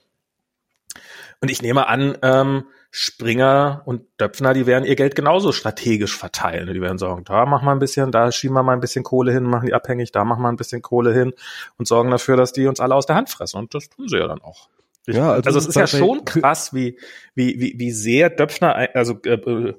Und 1.45 1.51
ich 1.51 1.61
nehme 1.61 1.89
an, 1.89 2.17
ähm, 2.23 2.65
Springer 2.91 3.83
und 3.85 4.01
Döpfner, 4.19 4.55
die 4.55 4.65
werden 4.65 4.87
ihr 4.87 4.97
Geld 4.97 5.15
genauso 5.15 5.53
strategisch 5.53 6.17
verteilen. 6.17 6.73
Die 6.73 6.81
werden 6.81 6.97
sagen, 6.97 7.23
da 7.27 7.45
machen 7.45 7.67
wir 7.67 7.73
ein 7.73 7.79
bisschen, 7.79 8.11
da 8.11 8.33
schieben 8.33 8.57
wir 8.57 8.63
mal 8.63 8.73
ein 8.73 8.81
bisschen 8.81 9.05
Kohle 9.05 9.31
hin, 9.31 9.43
machen 9.43 9.67
die 9.67 9.75
abhängig, 9.75 10.11
da 10.11 10.25
machen 10.25 10.41
wir 10.41 10.49
ein 10.49 10.57
bisschen 10.57 10.81
Kohle 10.81 11.13
hin 11.13 11.35
und 11.77 11.87
sorgen 11.87 12.11
dafür, 12.11 12.39
dass 12.39 12.55
die 12.55 12.67
uns 12.67 12.81
alle 12.81 12.95
aus 12.95 13.05
der 13.05 13.17
Hand 13.17 13.29
fressen. 13.29 13.59
Und 13.59 13.75
das 13.75 13.91
tun 13.91 14.09
sie 14.09 14.17
ja 14.17 14.27
dann 14.27 14.41
auch. 14.41 14.71
Ja, 15.07 15.33
also, 15.33 15.49
also 15.49 15.59
es 15.59 15.67
ist 15.67 15.75
ja 15.75 15.87
schon 15.87 16.25
krass, 16.25 16.73
wie, 16.73 16.99
wie, 17.35 17.61
wie, 17.61 17.75
wie 17.77 17.91
sehr 17.91 18.31
Döpfner, 18.31 18.75
also 18.95 19.21
äh, 19.25 19.75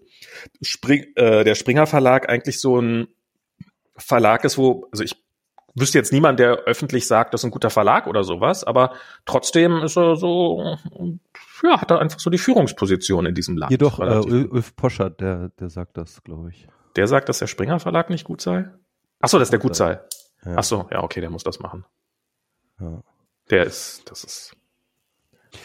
Spring, 0.62 1.08
äh, 1.16 1.44
der 1.44 1.56
Springer 1.56 1.88
Verlag 1.88 2.30
eigentlich 2.30 2.60
so 2.60 2.80
ein 2.80 3.08
Verlag 3.98 4.44
ist, 4.44 4.60
wo, 4.60 4.88
also 4.92 5.04
ich 5.04 5.16
wüsste 5.74 5.98
jetzt 5.98 6.14
niemand, 6.14 6.40
der 6.40 6.52
öffentlich 6.66 7.08
sagt, 7.08 7.34
das 7.34 7.42
ist 7.42 7.46
ein 7.46 7.52
guter 7.52 7.72
Verlag 7.72 8.06
oder 8.06 8.24
sowas, 8.24 8.64
aber 8.64 8.94
trotzdem 9.26 9.78
ist 9.78 9.98
er 9.98 10.16
so, 10.16 10.78
ja, 11.64 11.82
hat 11.82 11.92
er 11.92 12.00
einfach 12.00 12.20
so 12.20 12.30
die 12.30 12.38
Führungsposition 12.38 13.26
in 13.26 13.36
diesem 13.36 13.58
Land. 13.58 13.72
Jedoch, 13.72 14.00
äh, 14.00 14.46
Ulf 14.46 14.76
Poschert, 14.76 15.22
der, 15.22 15.50
der 15.60 15.70
sagt 15.70 15.98
das, 15.98 16.24
glaube 16.24 16.50
ich. 16.50 16.68
Der 16.96 17.08
sagt, 17.08 17.30
dass 17.30 17.40
der 17.40 17.48
Springer 17.48 17.80
Verlag 17.80 18.10
nicht 18.10 18.26
gut 18.26 18.42
sei? 18.42 18.70
Ach 19.20 19.30
so, 19.30 19.40
dass 19.40 19.50
der 19.50 19.60
gut 19.60 19.76
sei. 19.76 20.00
Ja. 20.46 20.56
Ach 20.58 20.64
so, 20.64 20.88
ja, 20.92 21.04
okay, 21.04 21.22
der 21.22 21.30
muss 21.30 21.44
das 21.44 21.60
machen. 21.60 21.86
Ja. 22.80 23.02
Der 23.50 23.66
ist, 23.66 24.04
das 24.10 24.24
ist, 24.24 24.56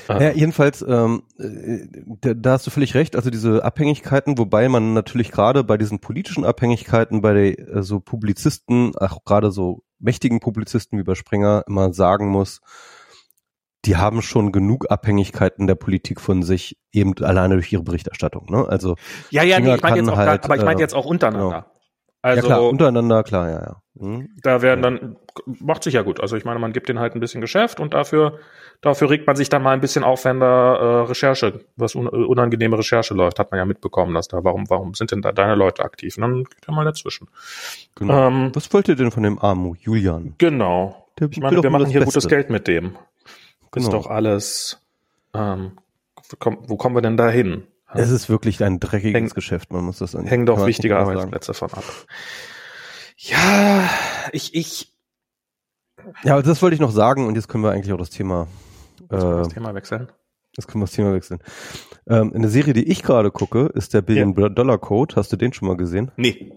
ja, 0.09 0.33
jedenfalls, 0.33 0.83
ähm, 0.83 1.23
äh, 1.39 1.87
da, 2.21 2.35
da 2.35 2.53
hast 2.53 2.67
du 2.67 2.71
völlig 2.71 2.95
recht, 2.95 3.17
also 3.17 3.31
diese 3.31 3.65
Abhängigkeiten, 3.65 4.39
wobei 4.39 4.69
man 4.69 4.93
natürlich 4.93 5.31
gerade 5.31 5.65
bei 5.65 5.77
diesen 5.77 6.01
politischen 6.01 6.45
Abhängigkeiten, 6.45 7.21
bei 7.21 7.55
äh, 7.55 7.83
so 7.83 8.01
Publizisten, 8.01 8.97
auch 8.97 9.25
gerade 9.25 9.51
so 9.51 9.83
mächtigen 9.99 10.41
Publizisten 10.41 10.99
wie 10.99 11.03
bei 11.03 11.15
Springer 11.15 11.65
immer 11.67 11.93
sagen 11.93 12.29
muss, 12.29 12.61
die 13.85 13.97
haben 13.97 14.23
schon 14.23 14.53
genug 14.53 14.91
Abhängigkeiten 14.91 15.67
der 15.67 15.75
Politik 15.75 16.21
von 16.21 16.43
sich, 16.43 16.79
eben 16.93 17.15
alleine 17.23 17.55
durch 17.55 17.73
ihre 17.73 17.83
Berichterstattung. 17.83 18.47
Ne? 18.51 18.67
Also 18.69 18.97
ja, 19.31 19.43
ja, 19.43 19.61
nee, 19.61 19.75
ich 19.75 19.83
meine 19.83 19.97
jetzt 19.97 20.09
auch, 20.09 20.17
halt, 20.17 20.45
aber 20.45 20.57
ich 20.57 20.65
meine 20.65 20.79
äh, 20.79 20.83
jetzt 20.83 20.95
auch 20.95 21.07
untereinander. 21.07 21.49
Genau. 21.49 21.81
Also, 22.23 22.49
ja 22.49 22.55
klar, 22.55 22.69
untereinander, 22.69 23.23
klar, 23.23 23.49
ja, 23.49 23.61
ja. 23.61 23.83
Mhm. 23.95 24.29
Da 24.43 24.61
werden 24.61 24.83
dann, 24.83 25.17
macht 25.47 25.83
sich 25.85 25.95
ja 25.95 26.03
gut. 26.03 26.21
Also 26.21 26.37
ich 26.37 26.45
meine, 26.45 26.59
man 26.59 26.73
gibt 26.73 26.89
denen 26.91 26.99
halt 26.99 27.15
ein 27.15 27.21
bisschen 27.21 27.41
Geschäft 27.41 27.81
und 27.81 27.95
dafür, 27.95 28.39
dafür 28.83 29.09
regt 29.09 29.27
man 29.27 29.37
sich 29.37 29.49
dann 29.49 29.63
mal 29.63 29.73
ein 29.73 29.81
bisschen 29.81 30.05
auf, 30.05 30.27
wenn 30.27 30.39
da 30.39 30.77
äh, 30.77 31.03
Recherche, 31.07 31.65
was 31.77 31.95
un 31.95 32.09
unangenehme 32.09 32.79
Recherche 32.79 33.15
läuft, 33.15 33.39
hat 33.39 33.51
man 33.51 33.59
ja 33.59 33.65
mitbekommen, 33.65 34.15
dass 34.15 34.29
da, 34.29 34.45
warum, 34.45 34.69
warum 34.69 34.93
sind 34.93 35.13
denn 35.13 35.23
da 35.23 35.33
deine 35.33 35.55
Leute 35.55 35.83
aktiv? 35.83 36.17
Und 36.19 36.23
dann 36.23 36.45
geht 36.45 36.67
er 36.67 36.75
mal 36.75 36.85
dazwischen. 36.85 37.29
Genau. 37.97 38.29
Ähm, 38.29 38.51
was 38.55 38.71
wollt 38.75 38.89
ihr 38.89 38.97
denn 38.97 39.11
von 39.11 39.23
dem 39.23 39.39
Armu, 39.39 39.75
Julian? 39.81 40.35
Genau. 40.37 41.07
Der 41.19 41.29
ich 41.31 41.41
meine, 41.41 41.63
wir 41.63 41.71
machen 41.71 41.87
hier 41.87 42.01
Beste. 42.01 42.15
gutes 42.15 42.29
Geld 42.29 42.51
mit 42.51 42.69
dem. 42.69 42.97
Genau. 43.73 43.87
Ist 43.87 43.93
doch 43.93 44.07
alles, 44.09 44.81
ähm, 45.35 45.73
wo 46.41 46.77
kommen 46.77 46.97
wir 46.97 47.03
denn 47.03 47.17
da 47.17 47.29
hin? 47.29 47.65
Es 47.93 48.11
ist 48.11 48.29
wirklich 48.29 48.63
ein 48.63 48.79
dreckiges 48.79 49.21
Häng, 49.21 49.29
Geschäft, 49.31 49.73
man 49.73 49.85
muss 49.85 49.99
das 49.99 50.13
sagen. 50.13 50.27
Hängen 50.27 50.47
doch 50.47 50.65
wichtige 50.67 50.97
Arbeitsplätze 50.97 51.55
von 51.55 51.73
ab. 51.73 51.85
Ja, 53.17 53.89
ich, 54.33 54.55
ich. 54.55 54.93
Ja, 56.23 56.41
das 56.41 56.63
wollte 56.63 56.75
ich 56.75 56.81
noch 56.81 56.93
sagen 56.93 57.27
und 57.27 57.35
jetzt 57.35 57.49
können 57.49 57.65
wir 57.65 57.73
eigentlich 57.73 57.93
auch 57.93 57.99
das 57.99 58.11
Thema. 58.11 58.47
Äh, 59.11 59.17
das 59.19 59.49
Thema 59.49 59.75
wechseln. 59.75 60.09
Jetzt 60.57 60.69
können 60.69 60.83
wir 60.83 60.87
das 60.87 60.95
Thema 60.95 61.13
wechseln. 61.13 61.41
Ähm, 62.09 62.33
eine 62.35 62.49
Serie, 62.49 62.73
die 62.73 62.91
ich 62.91 63.03
gerade 63.03 63.31
gucke, 63.31 63.67
ist 63.75 63.93
der 63.93 64.03
Billion 64.03 64.35
ja. 64.39 64.49
Dollar 64.49 64.79
Code. 64.79 65.17
Hast 65.17 65.33
du 65.33 65.37
den 65.37 65.53
schon 65.53 65.69
mal 65.69 65.77
gesehen? 65.77 66.11
Nee. 66.17 66.53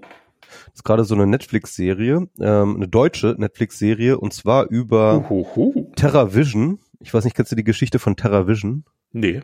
Das 0.65 0.76
ist 0.76 0.84
gerade 0.84 1.04
so 1.04 1.15
eine 1.15 1.28
Netflix-Serie, 1.28 2.28
ähm, 2.39 2.76
eine 2.76 2.88
deutsche 2.88 3.36
Netflix-Serie 3.38 4.19
und 4.19 4.34
zwar 4.34 4.67
über 4.69 5.30
Uhuhu. 5.30 5.91
TerraVision. 5.95 6.80
Ich 7.03 7.13
weiß 7.13 7.23
nicht, 7.23 7.35
kennst 7.35 7.51
du 7.51 7.55
die 7.55 7.63
Geschichte 7.63 7.99
von 7.99 8.15
TerraVision? 8.15 8.85
Nee 9.11 9.41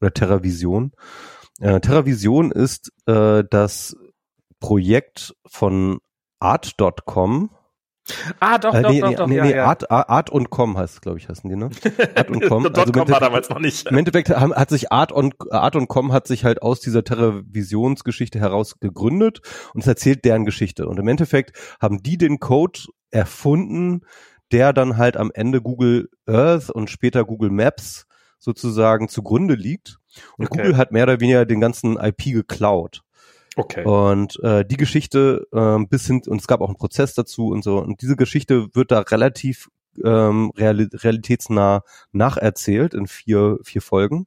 oder 0.00 0.12
TerraVision. 0.12 0.92
Äh, 1.60 1.80
TerraVision 1.80 2.50
ist 2.52 2.92
äh, 3.06 3.44
das 3.48 3.96
Projekt 4.60 5.34
von 5.46 5.98
Art.com. 6.38 7.50
Ah, 8.38 8.58
doch, 8.58 8.72
äh, 8.72 8.82
nee, 8.82 9.00
doch, 9.00 9.08
nee, 9.08 9.14
doch, 9.16 9.26
nee, 9.26 9.36
ja, 9.36 9.44
nee, 9.44 9.56
ja. 9.56 9.64
Art, 9.64 9.90
Art 9.90 10.30
und 10.30 10.48
Com 10.48 10.78
heißt 10.78 10.94
es, 10.94 11.00
glaube 11.00 11.18
ich, 11.18 11.28
heißen 11.28 11.50
die, 11.50 11.56
ne? 11.56 11.70
Art 12.14 12.30
und 12.30 12.46
Com. 12.46 12.64
also 12.64 12.92
.com 12.92 13.08
war 13.08 13.18
damals 13.18 13.48
noch 13.48 13.58
nicht. 13.58 13.90
Im 13.90 13.96
Endeffekt 13.96 14.28
haben, 14.28 14.54
hat 14.54 14.70
sich 14.70 14.92
Art 14.92 15.10
und, 15.10 15.34
Art 15.50 15.74
und 15.74 15.88
Com 15.88 16.12
hat 16.12 16.28
sich 16.28 16.44
halt 16.44 16.62
aus 16.62 16.78
dieser 16.78 17.02
TerraVisionsgeschichte 17.02 18.38
heraus 18.38 18.78
gegründet 18.78 19.40
und 19.74 19.80
es 19.80 19.88
erzählt 19.88 20.24
deren 20.24 20.44
Geschichte. 20.44 20.86
Und 20.86 21.00
im 21.00 21.08
Endeffekt 21.08 21.58
haben 21.80 22.00
die 22.00 22.16
den 22.16 22.38
Code 22.38 22.78
erfunden, 23.10 24.02
der 24.52 24.72
dann 24.72 24.96
halt 24.96 25.16
am 25.16 25.30
Ende 25.34 25.60
Google 25.60 26.08
Earth 26.26 26.70
und 26.70 26.90
später 26.90 27.24
Google 27.24 27.50
Maps 27.50 28.06
sozusagen 28.38 29.08
zugrunde 29.08 29.54
liegt. 29.54 29.98
Und 30.36 30.46
okay. 30.46 30.58
Google 30.58 30.76
hat 30.76 30.92
mehr 30.92 31.04
oder 31.04 31.20
weniger 31.20 31.44
den 31.44 31.60
ganzen 31.60 31.96
IP 31.96 32.24
geklaut. 32.26 33.02
Okay. 33.56 33.84
Und 33.84 34.38
äh, 34.42 34.64
die 34.64 34.76
Geschichte 34.76 35.46
äh, 35.52 35.84
bis 35.86 36.06
hin, 36.06 36.22
und 36.26 36.40
es 36.40 36.46
gab 36.46 36.60
auch 36.60 36.68
einen 36.68 36.76
Prozess 36.76 37.14
dazu 37.14 37.48
und 37.48 37.64
so, 37.64 37.78
und 37.78 38.02
diese 38.02 38.16
Geschichte 38.16 38.68
wird 38.74 38.92
da 38.92 39.00
relativ 39.00 39.70
ähm, 40.04 40.52
real, 40.56 40.88
realitätsnah 40.92 41.82
nacherzählt 42.12 42.92
in 42.92 43.06
vier, 43.06 43.58
vier 43.62 43.80
Folgen. 43.80 44.26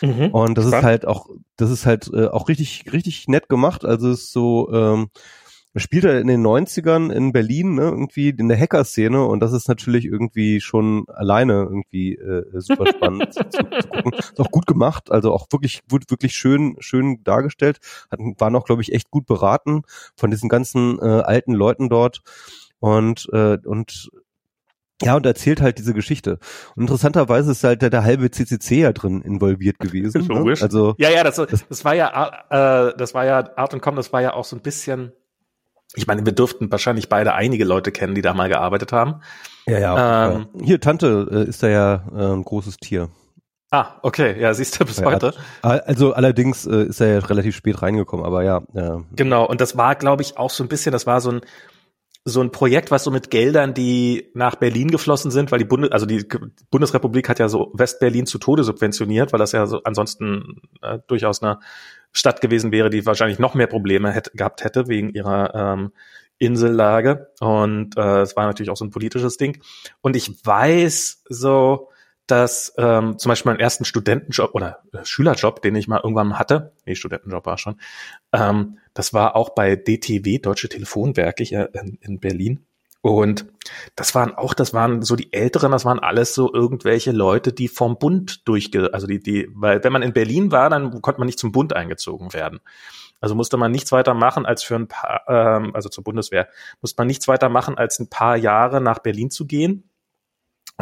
Mhm, 0.00 0.30
und 0.30 0.56
das 0.56 0.66
spannend. 0.66 0.78
ist 0.78 0.84
halt 0.84 1.06
auch, 1.06 1.28
das 1.56 1.70
ist 1.70 1.84
halt 1.84 2.10
äh, 2.12 2.28
auch 2.28 2.48
richtig, 2.48 2.90
richtig 2.92 3.28
nett 3.28 3.48
gemacht. 3.50 3.84
Also 3.84 4.10
es 4.10 4.22
ist 4.22 4.32
so, 4.32 4.72
ähm, 4.72 5.10
spielt 5.76 6.04
er 6.04 6.20
in 6.20 6.26
den 6.26 6.44
90ern 6.44 7.12
in 7.12 7.32
Berlin, 7.32 7.74
ne, 7.74 7.82
irgendwie 7.82 8.30
in 8.30 8.48
der 8.48 8.58
Hacker-Szene 8.58 9.24
und 9.24 9.40
das 9.40 9.52
ist 9.52 9.68
natürlich 9.68 10.04
irgendwie 10.04 10.60
schon 10.60 11.04
alleine 11.08 11.68
irgendwie 11.70 12.14
äh, 12.16 12.44
super 12.60 12.86
spannend 12.86 13.32
zu, 13.32 13.48
zu, 13.48 13.64
gucken. 13.64 14.12
Ist 14.18 14.40
auch 14.40 14.50
gut 14.50 14.66
gemacht, 14.66 15.12
also 15.12 15.32
auch 15.32 15.46
wirklich, 15.50 15.82
wirklich 15.88 16.34
schön, 16.34 16.76
schön 16.80 17.22
dargestellt. 17.22 17.78
Hat, 18.10 18.18
war 18.38 18.50
noch, 18.50 18.64
glaube 18.64 18.82
ich, 18.82 18.92
echt 18.92 19.10
gut 19.10 19.26
beraten 19.26 19.82
von 20.16 20.30
diesen 20.30 20.48
ganzen 20.48 20.98
äh, 20.98 21.02
alten 21.02 21.52
Leuten 21.52 21.88
dort 21.88 22.22
und, 22.80 23.28
äh, 23.32 23.58
und 23.64 24.10
ja, 25.02 25.16
und 25.16 25.24
erzählt 25.24 25.62
halt 25.62 25.78
diese 25.78 25.94
Geschichte. 25.94 26.38
Und 26.76 26.82
interessanterweise 26.82 27.52
ist 27.52 27.64
halt 27.64 27.80
der, 27.80 27.88
der 27.88 28.04
halbe 28.04 28.30
CCC 28.30 28.80
ja 28.80 28.92
drin 28.92 29.22
involviert 29.22 29.78
gewesen. 29.78 30.26
Ne? 30.26 30.34
Logisch. 30.34 30.60
Ne? 30.60 30.66
Also 30.66 30.94
ja, 30.98 31.10
ja, 31.10 31.24
das, 31.24 31.36
das, 31.36 31.66
das 31.66 31.84
war 31.84 31.94
ja, 31.94 32.44
äh, 32.50 32.94
das 32.96 33.14
war 33.14 33.24
ja 33.24 33.56
Art 33.56 33.72
und 33.72 33.80
Com, 33.80 33.96
das 33.96 34.12
war 34.12 34.20
ja 34.20 34.34
auch 34.34 34.44
so 34.44 34.56
ein 34.56 34.62
bisschen 34.62 35.12
ich 35.94 36.06
meine, 36.06 36.24
wir 36.24 36.32
dürften 36.32 36.70
wahrscheinlich 36.70 37.08
beide 37.08 37.34
einige 37.34 37.64
Leute 37.64 37.92
kennen, 37.92 38.14
die 38.14 38.22
da 38.22 38.34
mal 38.34 38.48
gearbeitet 38.48 38.92
haben. 38.92 39.20
Ja, 39.66 39.78
ja. 39.78 40.30
Ähm, 40.30 40.46
ja. 40.54 40.64
Hier, 40.64 40.80
Tante 40.80 41.28
äh, 41.30 41.48
ist 41.48 41.62
da 41.62 41.68
ja 41.68 42.04
äh, 42.14 42.32
ein 42.32 42.44
großes 42.44 42.76
Tier. 42.76 43.08
Ah, 43.72 43.98
okay, 44.02 44.40
ja, 44.40 44.52
siehst 44.52 44.80
du 44.80 44.84
bis 44.84 44.98
ja, 44.98 45.04
heute. 45.04 45.32
Also 45.62 46.12
allerdings 46.12 46.66
äh, 46.66 46.84
ist 46.84 47.00
er 47.00 47.14
ja 47.14 47.18
relativ 47.20 47.54
spät 47.54 47.82
reingekommen, 47.82 48.26
aber 48.26 48.42
ja. 48.42 48.62
Äh, 48.74 48.98
genau, 49.14 49.46
und 49.46 49.60
das 49.60 49.76
war, 49.76 49.94
glaube 49.94 50.22
ich, 50.22 50.38
auch 50.38 50.50
so 50.50 50.64
ein 50.64 50.68
bisschen, 50.68 50.90
das 50.92 51.06
war 51.06 51.20
so 51.20 51.30
ein 51.32 51.40
so 52.24 52.42
ein 52.42 52.52
Projekt, 52.52 52.90
was 52.90 53.04
so 53.04 53.10
mit 53.10 53.30
Geldern, 53.30 53.72
die 53.72 54.30
nach 54.34 54.56
Berlin 54.56 54.90
geflossen 54.90 55.30
sind, 55.30 55.50
weil 55.50 55.58
die 55.58 55.64
Bundes 55.64 55.90
also 55.90 56.04
die 56.04 56.26
Bundesrepublik 56.70 57.28
hat 57.28 57.38
ja 57.38 57.48
so 57.48 57.72
Westberlin 57.74 58.26
zu 58.26 58.38
Tode 58.38 58.62
subventioniert, 58.62 59.32
weil 59.32 59.38
das 59.38 59.52
ja 59.52 59.66
so 59.66 59.82
ansonsten 59.84 60.60
äh, 60.82 60.98
durchaus 61.06 61.42
eine 61.42 61.60
Stadt 62.12 62.40
gewesen 62.40 62.72
wäre, 62.72 62.90
die 62.90 63.06
wahrscheinlich 63.06 63.38
noch 63.38 63.54
mehr 63.54 63.66
Probleme 63.66 64.12
hätte, 64.12 64.30
gehabt 64.34 64.64
hätte 64.64 64.88
wegen 64.88 65.10
ihrer 65.10 65.54
ähm, 65.54 65.92
Insellage. 66.38 67.30
Und 67.40 67.96
äh, 67.96 68.22
es 68.22 68.36
war 68.36 68.46
natürlich 68.46 68.70
auch 68.70 68.76
so 68.76 68.84
ein 68.84 68.90
politisches 68.90 69.36
Ding. 69.36 69.62
Und 70.00 70.16
ich 70.16 70.44
weiß 70.44 71.22
so, 71.28 71.90
dass 72.26 72.72
ähm, 72.78 73.18
zum 73.18 73.28
Beispiel 73.28 73.52
meinen 73.52 73.60
ersten 73.60 73.84
Studentenjob 73.84 74.54
oder 74.54 74.82
äh, 74.92 75.04
Schülerjob, 75.04 75.62
den 75.62 75.74
ich 75.74 75.88
mal 75.88 76.00
irgendwann 76.02 76.38
hatte, 76.38 76.72
nee, 76.86 76.94
Studentenjob 76.94 77.44
war 77.44 77.58
schon, 77.58 77.80
ähm, 78.32 78.78
das 78.94 79.12
war 79.12 79.36
auch 79.36 79.50
bei 79.50 79.76
DTW, 79.76 80.38
Deutsche 80.38 80.68
Telefonwerke 80.68 81.42
hier 81.42 81.70
in, 81.74 81.98
in 82.00 82.20
Berlin. 82.20 82.64
Und 83.02 83.46
das 83.96 84.14
waren 84.14 84.34
auch, 84.34 84.52
das 84.52 84.74
waren 84.74 85.02
so 85.02 85.16
die 85.16 85.32
Älteren, 85.32 85.72
das 85.72 85.84
waren 85.84 85.98
alles 85.98 86.34
so 86.34 86.52
irgendwelche 86.52 87.12
Leute, 87.12 87.52
die 87.52 87.68
vom 87.68 87.98
Bund 87.98 88.46
durchge, 88.46 88.92
also 88.92 89.06
die, 89.06 89.20
die, 89.20 89.48
weil 89.54 89.82
wenn 89.82 89.92
man 89.92 90.02
in 90.02 90.12
Berlin 90.12 90.52
war, 90.52 90.68
dann 90.68 91.00
konnte 91.00 91.18
man 91.18 91.26
nicht 91.26 91.38
zum 91.38 91.52
Bund 91.52 91.74
eingezogen 91.74 92.34
werden. 92.34 92.60
Also 93.20 93.34
musste 93.34 93.56
man 93.56 93.70
nichts 93.70 93.92
weiter 93.92 94.14
machen, 94.14 94.46
als 94.46 94.62
für 94.62 94.76
ein 94.76 94.88
paar, 94.88 95.22
ähm, 95.28 95.74
also 95.74 95.88
zur 95.88 96.04
Bundeswehr, 96.04 96.48
musste 96.80 97.00
man 97.00 97.06
nichts 97.06 97.28
weiter 97.28 97.48
machen, 97.48 97.76
als 97.76 97.98
ein 97.98 98.08
paar 98.08 98.36
Jahre 98.36 98.80
nach 98.80 98.98
Berlin 98.98 99.30
zu 99.30 99.46
gehen 99.46 99.89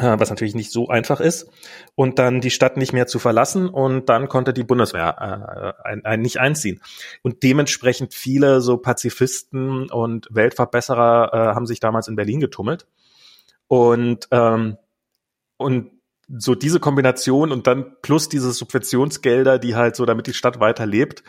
was 0.02 0.30
natürlich 0.30 0.54
nicht 0.54 0.70
so 0.70 0.88
einfach 0.88 1.20
ist, 1.20 1.50
und 1.94 2.18
dann 2.18 2.40
die 2.40 2.50
Stadt 2.50 2.76
nicht 2.76 2.92
mehr 2.92 3.06
zu 3.06 3.18
verlassen 3.18 3.68
und 3.68 4.08
dann 4.08 4.28
konnte 4.28 4.52
die 4.52 4.64
Bundeswehr 4.64 5.74
äh, 5.84 5.88
ein, 5.88 6.04
ein, 6.04 6.20
nicht 6.20 6.40
einziehen. 6.40 6.80
Und 7.22 7.42
dementsprechend 7.42 8.14
viele 8.14 8.60
so 8.60 8.78
Pazifisten 8.78 9.90
und 9.90 10.28
Weltverbesserer 10.30 11.30
äh, 11.32 11.54
haben 11.54 11.66
sich 11.66 11.80
damals 11.80 12.08
in 12.08 12.16
Berlin 12.16 12.40
getummelt. 12.40 12.86
Und, 13.66 14.28
ähm, 14.30 14.78
und 15.56 15.90
so 16.36 16.54
diese 16.54 16.80
Kombination 16.80 17.52
und 17.52 17.66
dann 17.66 17.96
plus 18.02 18.28
diese 18.28 18.52
Subventionsgelder, 18.52 19.58
die 19.58 19.76
halt 19.76 19.96
so, 19.96 20.04
damit 20.04 20.26
die 20.26 20.34
Stadt 20.34 20.60
weiterlebt, 20.60 21.22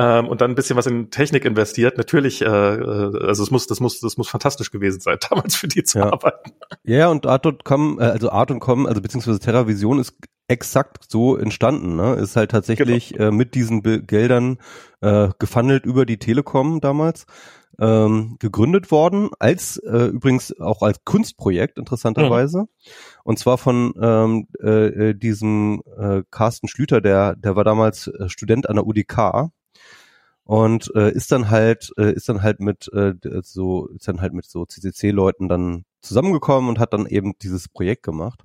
ähm, 0.00 0.28
und 0.28 0.40
dann 0.40 0.52
ein 0.52 0.54
bisschen 0.54 0.76
was 0.76 0.86
in 0.86 1.10
Technik 1.10 1.44
investiert. 1.44 1.98
Natürlich, 1.98 2.40
äh, 2.40 2.46
äh, 2.46 3.26
also 3.26 3.42
es 3.42 3.50
muss, 3.50 3.66
das 3.66 3.80
muss, 3.80 4.00
das 4.00 4.16
muss 4.16 4.30
fantastisch 4.30 4.70
gewesen 4.70 5.00
sein, 5.00 5.18
damals 5.28 5.56
für 5.56 5.68
die 5.68 5.84
zu 5.84 5.98
ja. 5.98 6.10
arbeiten. 6.10 6.52
Ja, 6.84 7.08
und 7.08 7.26
Art.com, 7.26 7.98
äh, 8.00 8.04
also 8.04 8.30
Art.com, 8.30 8.86
also 8.86 9.02
beziehungsweise 9.02 9.38
TerraVision 9.38 9.98
ist 9.98 10.14
exakt 10.48 11.04
so 11.08 11.36
entstanden, 11.36 11.96
ne? 11.96 12.14
Ist 12.14 12.34
halt 12.34 12.50
tatsächlich 12.50 13.10
genau. 13.10 13.28
äh, 13.28 13.30
mit 13.30 13.54
diesen 13.54 13.82
Be 13.82 14.02
Geldern 14.02 14.58
äh, 15.02 15.28
gefandelt 15.38 15.84
über 15.84 16.06
die 16.06 16.18
Telekom 16.18 16.80
damals 16.80 17.26
ähm, 17.78 18.36
gegründet 18.40 18.90
worden, 18.90 19.28
als 19.38 19.76
äh, 19.76 20.06
übrigens 20.06 20.58
auch 20.58 20.80
als 20.82 21.04
Kunstprojekt 21.04 21.78
interessanterweise. 21.78 22.62
Mhm. 22.62 22.68
Und 23.22 23.38
zwar 23.38 23.58
von 23.58 23.92
ähm, 24.00 24.48
äh, 24.62 25.10
äh 25.10 25.14
diesem 25.14 25.82
äh, 25.98 26.22
Carsten 26.30 26.68
Schlüter, 26.68 27.00
der, 27.02 27.36
der 27.36 27.54
war 27.54 27.64
damals 27.64 28.08
äh, 28.08 28.28
Student 28.28 28.68
an 28.68 28.76
der 28.76 28.86
UDK 28.86 29.50
und 30.50 30.90
äh, 30.96 31.12
ist 31.12 31.30
dann 31.30 31.48
halt 31.48 31.92
äh, 31.96 32.12
ist 32.12 32.28
dann 32.28 32.42
halt 32.42 32.58
mit 32.58 32.92
äh, 32.92 33.14
so 33.42 33.86
ist 33.86 34.08
dann 34.08 34.20
halt 34.20 34.32
mit 34.32 34.46
so 34.46 34.66
CCC 34.66 35.12
Leuten 35.12 35.48
dann 35.48 35.84
zusammengekommen 36.00 36.68
und 36.68 36.80
hat 36.80 36.92
dann 36.92 37.06
eben 37.06 37.34
dieses 37.40 37.68
Projekt 37.68 38.02
gemacht. 38.02 38.42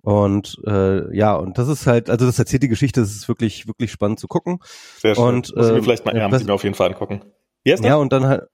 Und 0.00 0.56
äh, 0.66 1.14
ja, 1.14 1.34
und 1.34 1.58
das 1.58 1.68
ist 1.68 1.86
halt, 1.86 2.08
also 2.08 2.24
das 2.24 2.38
erzählt 2.38 2.62
die 2.62 2.68
Geschichte, 2.68 3.02
das 3.02 3.10
ist 3.10 3.28
wirklich, 3.28 3.66
wirklich 3.66 3.92
spannend 3.92 4.18
zu 4.18 4.28
gucken. 4.28 4.60
Sehr 4.96 5.14
schön. 5.14 5.24
Und, 5.24 5.54
Muss 5.54 5.66
ich 5.66 5.72
mir 5.72 5.76
ähm, 5.76 5.84
vielleicht 5.84 6.06
mal, 6.06 6.16
ja, 6.16 6.34
ich 6.34 6.46
mir 6.46 6.54
auf 6.54 6.64
jeden 6.64 6.74
Fall 6.74 6.88
angucken. 6.88 7.20
Wie 7.64 7.72
heißt 7.72 7.84
das? 7.84 7.88
Ja, 7.88 7.96
und 7.96 8.10
dann 8.10 8.26
halt. 8.26 8.44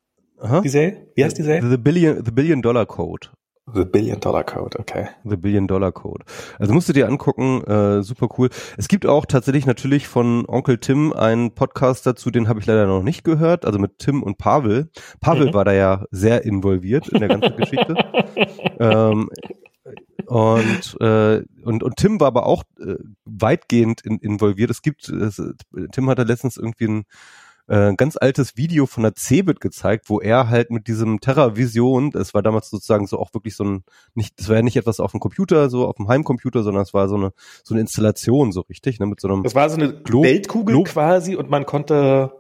Huh? 0.43 0.61
Die 0.61 0.71
Serie? 0.71 1.07
Wie 1.15 1.25
heißt 1.25 1.39
die 1.39 1.45
Serie? 1.45 1.71
The 1.71 1.77
Billion, 1.77 2.25
The 2.25 2.33
Billion 2.33 2.63
Dollar 2.63 2.87
Code. 2.87 3.29
The 3.73 3.85
Billion 3.85 4.19
Dollar 4.21 4.45
Code, 4.45 4.79
okay. 4.79 5.09
The 5.25 5.37
Billion 5.37 5.69
Dollar 5.69 5.93
Code. 5.93 6.25
Also 6.59 6.73
musst 6.73 6.89
du 6.89 6.93
dir 6.93 7.07
angucken, 7.07 7.63
äh, 7.65 8.03
super 8.03 8.29
cool. 8.39 8.49
Es 8.77 8.89
gibt 8.89 9.07
auch 9.07 9.27
tatsächlich 9.27 9.67
natürlich 9.67 10.09
von 10.09 10.45
Onkel 10.49 10.79
Tim 10.79 11.13
einen 11.13 11.55
Podcast 11.55 12.07
dazu, 12.07 12.31
den 12.31 12.49
habe 12.49 12.61
ich 12.61 12.67
leider 12.67 12.87
noch 12.87 13.03
nicht 13.03 13.23
gehört, 13.23 13.65
also 13.65 13.79
mit 13.79 13.99
Tim 13.99 14.23
und 14.23 14.39
Pavel. 14.39 14.91
Pavel 15.21 15.49
mhm. 15.49 15.55
war 15.55 15.65
da 15.65 15.73
ja 15.73 16.05
sehr 16.11 16.45
involviert 16.45 17.09
in 17.09 17.21
der 17.21 17.29
ganzen 17.29 17.57
Geschichte. 17.57 17.95
ähm, 18.81 19.29
und, 20.27 21.01
äh, 21.01 21.43
und, 21.65 21.83
und 21.83 21.97
Tim 21.97 22.21
war 22.21 22.29
aber 22.29 22.47
auch 22.47 22.65
äh, 22.81 22.97
weitgehend 23.25 24.01
in, 24.03 24.19
involviert. 24.19 24.71
Es 24.71 24.83
gibt, 24.83 25.09
es, 25.09 25.43
Tim 25.93 26.09
hatte 26.09 26.25
letztens 26.25 26.57
irgendwie 26.57 26.87
ein 26.87 27.05
äh, 27.71 27.95
ganz 27.95 28.17
altes 28.21 28.57
Video 28.57 28.85
von 28.87 29.05
der 29.05 29.15
Cebit 29.15 29.61
gezeigt, 29.61 30.11
wo 30.11 30.21
er 30.21 30.49
halt 30.49 30.71
mit 30.71 30.89
diesem 30.89 31.21
TerraVision, 31.21 32.11
das 32.11 32.35
war 32.35 32.43
damals 32.43 32.69
sozusagen 32.69 33.07
so 33.07 33.17
auch 33.19 33.33
wirklich 33.33 33.55
so 33.55 33.63
ein, 33.63 33.85
nicht, 34.15 34.39
das 34.41 34.49
war 34.49 34.57
ja 34.57 34.63
nicht 34.63 34.77
etwas 34.77 34.99
auf 34.99 35.13
dem 35.13 35.21
Computer, 35.21 35.71
so 35.71 35.87
auf 35.87 35.95
dem 35.97 36.09
Heimcomputer, 36.09 36.65
sondern 36.65 36.83
es 36.83 36.93
war 36.93 37.09
so 37.09 37.15
eine, 37.15 37.33
so 37.63 37.75
eine 37.75 37.81
Installation, 37.81 38.51
so 38.51 38.63
richtig, 38.63 38.99
ne, 38.99 39.07
mit 39.07 39.21
so 39.21 39.29
einem. 39.29 39.45
Das 39.45 39.55
war 39.55 39.71
so 39.71 39.77
eine 39.77 40.03
Glo 40.03 40.25
Weltkugel 40.25 40.75
Glo 40.75 40.83
quasi 40.83 41.37
und 41.37 41.49
man 41.49 41.65
konnte 41.65 42.40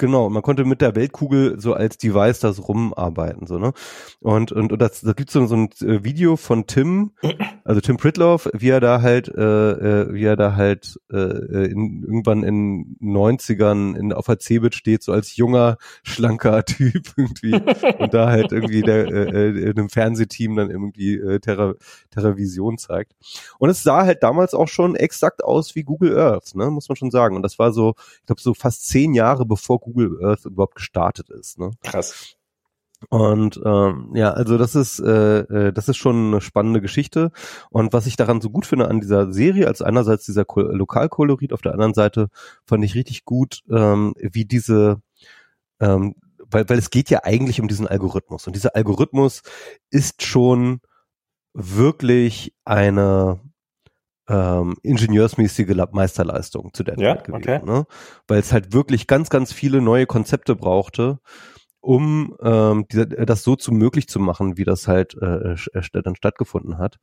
Genau, 0.00 0.30
man 0.30 0.40
konnte 0.40 0.64
mit 0.64 0.80
der 0.80 0.96
Weltkugel 0.96 1.60
so 1.60 1.74
als 1.74 1.98
Device 1.98 2.40
das 2.40 2.66
rumarbeiten, 2.66 3.46
so, 3.46 3.58
ne? 3.58 3.74
Und, 4.20 4.50
und, 4.50 4.72
und 4.72 4.80
das, 4.80 5.02
da 5.02 5.12
gibt's 5.12 5.34
so, 5.34 5.44
so 5.44 5.54
ein 5.54 5.68
äh, 5.82 6.02
Video 6.02 6.38
von 6.38 6.66
Tim, 6.66 7.10
also 7.64 7.82
Tim 7.82 7.98
Pritloff, 7.98 8.48
wie 8.54 8.70
er 8.70 8.80
da 8.80 9.02
halt, 9.02 9.28
äh, 9.28 9.42
äh 9.42 10.14
wie 10.14 10.24
er 10.24 10.36
da 10.36 10.56
halt 10.56 10.98
äh, 11.12 11.66
in, 11.66 12.02
irgendwann 12.02 12.44
in 12.44 12.96
90ern 13.02 13.94
in, 13.94 14.14
auf 14.14 14.24
der 14.24 14.38
Cebit 14.38 14.74
steht, 14.74 15.02
so 15.02 15.12
als 15.12 15.36
junger, 15.36 15.76
schlanker 16.02 16.64
Typ 16.64 17.12
irgendwie. 17.18 17.52
und 17.98 18.14
da 18.14 18.30
halt 18.30 18.52
irgendwie 18.52 18.80
der, 18.80 19.06
äh, 19.06 19.48
äh, 19.48 19.70
in 19.70 19.78
einem 19.78 19.90
Fernsehteam 19.90 20.56
dann 20.56 20.70
irgendwie 20.70 21.16
äh, 21.16 21.40
Terra, 21.40 21.74
Terravision 22.08 22.78
zeigt. 22.78 23.12
Und 23.58 23.68
es 23.68 23.82
sah 23.82 24.06
halt 24.06 24.22
damals 24.22 24.54
auch 24.54 24.68
schon 24.68 24.96
exakt 24.96 25.44
aus 25.44 25.74
wie 25.74 25.82
Google 25.82 26.18
Earth, 26.18 26.54
ne? 26.54 26.70
Muss 26.70 26.88
man 26.88 26.96
schon 26.96 27.10
sagen. 27.10 27.36
Und 27.36 27.42
das 27.42 27.58
war 27.58 27.74
so, 27.74 27.96
ich 28.20 28.26
glaube, 28.26 28.40
so 28.40 28.54
fast 28.54 28.88
zehn 28.88 29.12
Jahre 29.12 29.44
bevor 29.44 29.78
Google 29.78 29.89
Earth 29.98 30.44
überhaupt 30.44 30.76
gestartet 30.76 31.30
ist. 31.30 31.58
Ne? 31.58 31.70
Krass. 31.82 32.36
Und 33.08 33.58
ähm, 33.64 34.10
ja, 34.14 34.32
also 34.32 34.58
das 34.58 34.74
ist 34.74 35.00
äh, 35.00 35.40
äh, 35.40 35.72
das 35.72 35.88
ist 35.88 35.96
schon 35.96 36.28
eine 36.28 36.40
spannende 36.42 36.82
Geschichte. 36.82 37.32
Und 37.70 37.94
was 37.94 38.06
ich 38.06 38.16
daran 38.16 38.42
so 38.42 38.50
gut 38.50 38.66
finde 38.66 38.88
an 38.88 39.00
dieser 39.00 39.32
Serie, 39.32 39.66
als 39.68 39.80
einerseits 39.80 40.26
dieser 40.26 40.44
Ko 40.44 40.60
Lokalkolorit, 40.60 41.54
auf 41.54 41.62
der 41.62 41.72
anderen 41.72 41.94
Seite 41.94 42.28
fand 42.66 42.84
ich 42.84 42.94
richtig 42.94 43.24
gut, 43.24 43.62
ähm, 43.70 44.14
wie 44.18 44.44
diese 44.44 45.00
ähm, 45.80 46.14
weil, 46.50 46.68
weil 46.68 46.78
es 46.78 46.90
geht 46.90 47.10
ja 47.10 47.20
eigentlich 47.24 47.60
um 47.60 47.68
diesen 47.68 47.86
Algorithmus. 47.86 48.46
Und 48.46 48.54
dieser 48.54 48.76
Algorithmus 48.76 49.42
ist 49.90 50.22
schon 50.22 50.80
wirklich 51.52 52.54
eine 52.64 53.40
ähm, 54.30 54.76
ingenieursmäßige 54.82 55.74
Meisterleistung 55.92 56.72
zu 56.72 56.84
der 56.84 56.98
ja, 56.98 57.16
Zeit 57.16 57.24
gewesen, 57.24 57.42
okay. 57.42 57.66
ne? 57.66 57.86
weil 58.28 58.38
es 58.38 58.52
halt 58.52 58.72
wirklich 58.72 59.06
ganz, 59.06 59.28
ganz 59.28 59.52
viele 59.52 59.80
neue 59.80 60.06
Konzepte 60.06 60.54
brauchte, 60.54 61.18
um 61.80 62.36
ähm, 62.42 62.86
diese, 62.92 63.06
das 63.06 63.42
so 63.42 63.56
zu 63.56 63.72
möglich 63.72 64.06
zu 64.06 64.20
machen, 64.20 64.56
wie 64.56 64.64
das 64.64 64.86
halt 64.86 65.16
äh, 65.20 65.54
äh, 65.54 66.02
dann 66.02 66.14
stattgefunden 66.14 66.78
hat. 66.78 66.98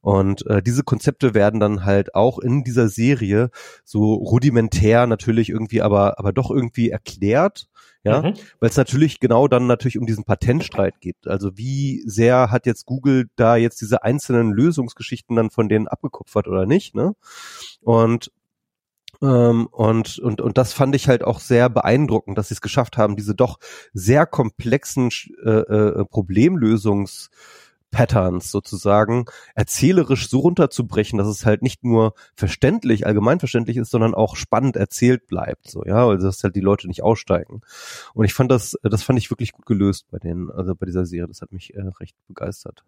Und 0.00 0.46
äh, 0.46 0.62
diese 0.62 0.82
Konzepte 0.82 1.32
werden 1.32 1.60
dann 1.60 1.84
halt 1.84 2.14
auch 2.14 2.38
in 2.38 2.64
dieser 2.64 2.88
Serie 2.88 3.50
so 3.84 4.14
rudimentär 4.14 5.06
natürlich 5.06 5.48
irgendwie, 5.48 5.80
aber 5.80 6.18
aber 6.18 6.32
doch 6.32 6.50
irgendwie 6.50 6.90
erklärt 6.90 7.68
ja, 8.06 8.22
mhm. 8.22 8.34
weil 8.60 8.70
es 8.70 8.76
natürlich 8.76 9.18
genau 9.20 9.48
dann 9.48 9.66
natürlich 9.66 9.98
um 9.98 10.06
diesen 10.06 10.24
Patentstreit 10.24 11.00
geht. 11.00 11.26
Also 11.26 11.56
wie 11.56 12.02
sehr 12.06 12.50
hat 12.50 12.64
jetzt 12.66 12.86
Google 12.86 13.26
da 13.34 13.56
jetzt 13.56 13.80
diese 13.80 14.04
einzelnen 14.04 14.52
Lösungsgeschichten 14.52 15.34
dann 15.34 15.50
von 15.50 15.68
denen 15.68 15.88
abgekupfert 15.88 16.46
oder 16.46 16.66
nicht, 16.66 16.94
ne? 16.94 17.14
Und 17.82 18.30
ähm, 19.22 19.66
und, 19.72 20.18
und, 20.18 20.40
und 20.42 20.58
das 20.58 20.74
fand 20.74 20.94
ich 20.94 21.08
halt 21.08 21.24
auch 21.24 21.40
sehr 21.40 21.70
beeindruckend, 21.70 22.36
dass 22.36 22.48
sie 22.48 22.54
es 22.54 22.60
geschafft 22.60 22.98
haben, 22.98 23.16
diese 23.16 23.34
doch 23.34 23.58
sehr 23.94 24.26
komplexen 24.26 25.08
äh, 25.42 25.50
äh, 25.50 26.04
Problemlösungs 26.04 27.30
Patterns 27.90 28.50
sozusagen 28.50 29.26
erzählerisch 29.54 30.28
so 30.28 30.40
runterzubrechen, 30.40 31.18
dass 31.18 31.28
es 31.28 31.46
halt 31.46 31.62
nicht 31.62 31.84
nur 31.84 32.14
verständlich, 32.34 33.06
allgemeinverständlich 33.06 33.76
ist, 33.76 33.90
sondern 33.90 34.14
auch 34.14 34.36
spannend 34.36 34.76
erzählt 34.76 35.26
bleibt, 35.26 35.70
so, 35.70 35.84
ja, 35.84 36.06
also 36.06 36.26
dass 36.26 36.42
halt 36.42 36.56
die 36.56 36.60
Leute 36.60 36.88
nicht 36.88 37.02
aussteigen. 37.02 37.62
Und 38.14 38.24
ich 38.24 38.34
fand 38.34 38.50
das, 38.50 38.76
das 38.82 39.02
fand 39.02 39.18
ich 39.18 39.30
wirklich 39.30 39.52
gut 39.52 39.66
gelöst 39.66 40.06
bei 40.10 40.18
denen, 40.18 40.50
also 40.50 40.74
bei 40.74 40.86
dieser 40.86 41.06
Serie, 41.06 41.28
das 41.28 41.42
hat 41.42 41.52
mich 41.52 41.74
äh, 41.74 41.82
recht 42.00 42.16
begeistert, 42.26 42.84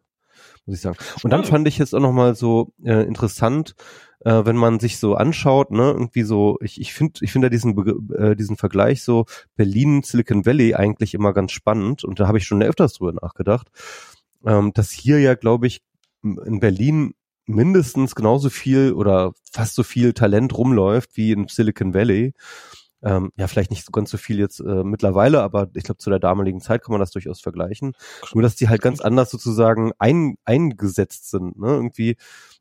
muss 0.67 0.77
ich 0.77 0.83
sagen. 0.83 0.99
Und 1.23 1.31
dann 1.31 1.45
fand 1.45 1.67
ich 1.69 1.81
es 1.81 1.95
auch 1.95 2.01
nochmal 2.01 2.35
so 2.35 2.73
äh, 2.85 3.03
interessant, 3.05 3.75
äh, 4.21 4.45
wenn 4.45 4.57
man 4.57 4.81
sich 4.81 4.99
so 4.99 5.15
anschaut, 5.15 5.71
ne, 5.71 5.93
irgendwie 5.93 6.23
so, 6.23 6.59
ich, 6.61 6.81
ich 6.81 6.93
finde, 6.93 7.21
ich 7.23 7.33
finde 7.33 7.51
diesen, 7.51 7.77
äh, 8.15 8.37
diesen 8.37 8.57
Vergleich 8.57 9.03
so 9.03 9.27
Berlin, 9.57 10.03
Silicon 10.03 10.45
Valley 10.45 10.75
eigentlich 10.75 11.15
immer 11.15 11.33
ganz 11.33 11.53
spannend 11.53 12.05
und 12.05 12.21
da 12.21 12.27
habe 12.27 12.39
ich 12.39 12.45
schon 12.45 12.63
öfters 12.63 12.95
drüber 12.95 13.13
nachgedacht 13.13 13.71
ähm, 14.46 14.72
dass 14.72 14.90
hier 14.90 15.20
ja, 15.20 15.35
glaube 15.35 15.66
ich, 15.66 15.83
in 16.22 16.61
Berlin 16.61 17.14
mindestens 17.46 18.14
genauso 18.14 18.51
viel 18.51 18.92
oder 18.92 19.33
fast 19.51 19.74
so 19.74 19.83
viel 19.83 20.12
Talent 20.12 20.57
rumläuft 20.57 21.16
wie 21.16 21.33
in 21.33 21.48
Silicon 21.48 21.94
Valley. 21.94 22.35
Ähm, 23.01 23.31
ja, 23.37 23.46
vielleicht 23.46 23.70
nicht 23.70 23.87
so 23.87 23.92
ganz 23.92 24.11
so 24.11 24.18
viel 24.18 24.38
jetzt 24.38 24.61
äh, 24.61 24.83
mittlerweile, 24.83 25.42
aber 25.42 25.68
ich 25.74 25.85
glaube, 25.85 25.98
zu 25.98 26.11
der 26.11 26.18
damaligen 26.18 26.61
Zeit 26.61 26.83
kann 26.83 26.92
man 26.92 27.01
das 27.01 27.12
durchaus 27.12 27.40
vergleichen. 27.40 27.92
Nur, 28.35 28.42
dass 28.42 28.57
die 28.57 28.68
halt 28.68 28.83
ganz 28.83 29.01
anders 29.01 29.31
sozusagen 29.31 29.92
ein, 29.98 30.37
eingesetzt 30.44 31.31
sind. 31.31 31.59
Ne? 31.59 31.68
Irgendwie, 31.68 32.16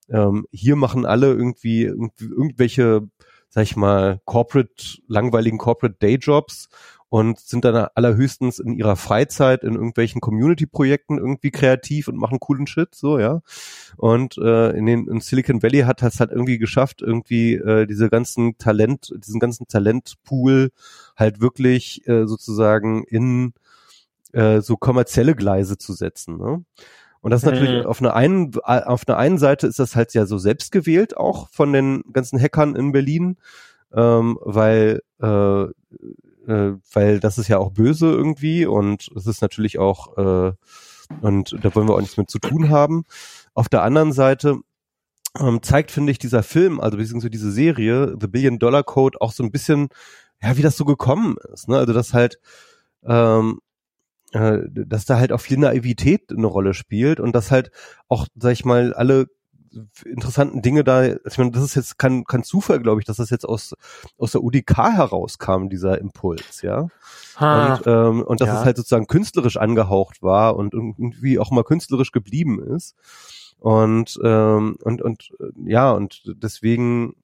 ähm, 0.10 0.46
hier 0.52 0.76
machen 0.76 1.06
alle 1.06 1.28
irgendwie, 1.28 1.84
irgendwie 1.84 2.26
irgendwelche, 2.26 3.10
sag 3.50 3.64
ich 3.64 3.76
mal, 3.76 4.22
corporate, 4.26 5.00
langweiligen 5.08 5.58
Corporate 5.58 5.98
Dayjobs 6.00 6.70
und 7.10 7.40
sind 7.40 7.64
dann 7.64 7.88
allerhöchstens 7.96 8.60
in 8.60 8.74
ihrer 8.74 8.98
Freizeit 8.98 9.64
in 9.64 9.76
irgendwelchen 9.76 10.20
Community-Projekten 10.20 11.18
irgendwie 11.18 11.52
kreativ 11.52 12.08
und 12.08 12.18
machen 12.18 12.40
coolen 12.40 12.68
Shit, 12.68 12.96
so, 12.96 13.18
ja. 13.18 13.42
Und 13.96 14.38
äh, 14.38 14.72
in 14.72 14.86
den 14.86 15.08
in 15.08 15.22
Silicon 15.22 15.64
Valley 15.64 15.82
hat 15.82 16.04
es 16.04 16.20
halt 16.20 16.32
irgendwie 16.32 16.58
geschafft, 16.58 17.02
irgendwie 17.02 17.56
äh, 17.56 17.86
diese 17.88 18.10
ganzen 18.10 18.58
Talent, 18.58 19.14
diesen 19.18 19.40
ganzen 19.40 19.68
Talentpool 19.68 20.72
halt 21.16 21.40
wirklich 21.40 22.06
äh, 22.08 22.28
sozusagen 22.28 23.04
in 23.04 23.54
äh, 24.34 24.60
so 24.60 24.76
kommerzielle 24.76 25.36
Gleise 25.36 25.78
zu 25.78 25.94
setzen, 25.94 26.38
ne? 26.38 26.66
Und 27.22 27.32
das 27.32 27.42
ist 27.42 27.50
natürlich 27.50 27.84
mhm. 27.84 27.90
auf 27.90 28.00
einer 28.00 28.14
einen 28.14 28.56
auf 28.64 29.08
einer 29.08 29.18
einen 29.18 29.38
Seite 29.38 29.68
ist 29.68 29.80
das 29.80 29.96
halt 29.96 30.14
ja 30.14 30.26
so 30.26 30.38
selbstgewählt 30.38 31.18
auch 31.18 31.50
von 31.50 31.74
den 31.74 32.04
ganzen 32.14 32.40
Hackern 32.40 32.76
in 32.76 32.92
Berlin, 32.92 33.38
ähm, 33.92 34.38
weil 34.42 35.02
äh, 35.20 35.66
äh, 36.48 36.74
weil 36.94 37.20
das 37.20 37.38
ist 37.38 37.48
ja 37.50 37.60
auch 37.60 37.72
böse 37.72 38.08
irgendwie 38.08 38.66
und 38.66 39.10
es 39.16 39.28
ist 39.28 39.42
natürlich 39.42 39.78
auch, 39.80 40.18
äh, 40.18 40.54
Und 41.22 41.56
da 41.64 41.74
wollen 41.74 41.88
wir 41.88 41.96
auch 41.96 42.02
nichts 42.02 42.18
mit 42.18 42.30
zu 42.30 42.40
tun 42.40 42.70
haben. 42.70 43.06
Auf 43.54 43.70
der 43.70 43.84
anderen 43.84 44.12
Seite 44.12 44.58
ähm, 45.40 45.62
zeigt, 45.62 45.92
finde 45.92 46.12
ich, 46.12 46.20
dieser 46.20 46.44
Film, 46.44 46.80
also 46.80 46.98
beziehungsweise 46.98 47.30
diese 47.32 47.52
Serie, 47.52 48.16
The 48.20 48.28
Billion 48.28 48.60
Dollar 48.60 48.84
Code, 48.84 49.22
auch 49.22 49.32
so 49.32 49.44
ein 49.44 49.52
bisschen, 49.52 49.90
ja, 50.42 50.58
wie 50.58 50.62
das 50.62 50.78
so 50.78 50.86
gekommen 50.86 51.38
ist. 51.54 51.70
Ne? 51.70 51.78
Also 51.78 51.94
dass 51.94 52.14
halt, 52.14 52.40
ähm, 53.06 53.60
äh, 54.34 54.60
dass 54.70 55.06
da 55.06 55.18
halt 55.18 55.32
auch 55.32 55.42
viel 55.42 55.58
Naivität 55.58 56.32
eine 56.32 56.48
Rolle 56.48 56.74
spielt 56.74 57.20
und 57.20 57.34
dass 57.36 57.52
halt 57.52 57.72
auch, 58.10 58.28
sag 58.36 58.52
ich 58.52 58.66
mal, 58.66 58.94
alle 58.94 59.28
interessanten 60.06 60.62
Dinge 60.62 60.84
da, 60.84 61.06
ich 61.06 61.38
meine, 61.38 61.52
das 61.52 61.64
ist 61.64 61.76
jetzt 61.76 61.98
kein, 61.98 62.24
kein 62.26 62.44
Zufall, 62.44 62.80
glaube 62.80 63.02
ich, 63.02 63.06
dass 63.06 63.18
das 63.18 63.30
jetzt 63.30 63.46
aus, 63.46 63.76
aus 64.18 64.32
der 64.32 64.44
UDK 64.44 64.78
herauskam, 64.78 65.70
dieser 65.70 66.00
Impuls, 66.00 66.62
ja. 66.62 66.88
Ha, 67.38 67.76
und, 67.76 67.88
ähm, 67.88 68.22
und 68.24 68.42
dass 68.42 68.48
ja. 68.48 68.60
es 68.60 68.66
halt 68.66 68.78
sozusagen 68.78 69.08
künstlerisch 69.08 69.58
angehaucht 69.58 70.24
war 70.24 70.56
und 70.56 70.74
irgendwie 70.74 71.40
auch 71.40 71.52
mal 71.52 71.64
künstlerisch 71.64 72.12
geblieben 72.12 72.62
ist. 72.64 72.96
Und, 73.60 74.20
ähm, 74.24 74.78
und, 74.84 75.02
und 75.02 75.32
ja, 75.66 75.92
und 75.92 76.24
deswegen, 76.38 77.16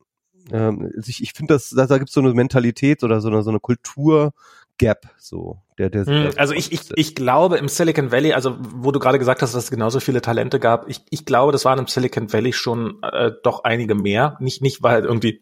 ähm, 0.51 0.91
ich, 1.05 1.21
ich 1.21 1.33
finde, 1.33 1.53
dass 1.53 1.69
da, 1.69 1.85
da 1.85 1.97
gibt 1.97 2.09
es 2.09 2.13
so 2.13 2.21
eine 2.21 2.33
Mentalität 2.33 3.03
oder 3.03 3.21
so 3.21 3.29
eine, 3.29 3.43
so 3.43 3.49
eine 3.49 3.59
Kultur, 3.59 4.33
Gap, 4.77 5.07
so 5.17 5.62
der, 5.77 5.89
der. 5.89 6.05
Hm, 6.05 6.31
also 6.37 6.53
ich, 6.53 6.71
ich, 6.71 6.81
ich 6.95 7.15
glaube 7.15 7.57
im 7.57 7.67
Silicon 7.67 8.11
Valley, 8.11 8.33
also 8.33 8.57
wo 8.59 8.91
du 8.91 8.99
gerade 8.99 9.19
gesagt 9.19 9.41
hast, 9.41 9.53
dass 9.53 9.65
es 9.65 9.71
genauso 9.71 9.99
viele 9.99 10.21
Talente 10.21 10.59
gab, 10.59 10.89
ich, 10.89 11.01
ich 11.09 11.25
glaube, 11.25 11.51
das 11.51 11.65
waren 11.65 11.79
im 11.79 11.87
Silicon 11.87 12.31
Valley 12.31 12.53
schon 12.53 13.01
äh, 13.03 13.31
doch 13.43 13.63
einige 13.63 13.95
mehr. 13.95 14.37
Nicht, 14.39 14.61
nicht 14.61 14.83
weil 14.83 15.03
irgendwie 15.03 15.39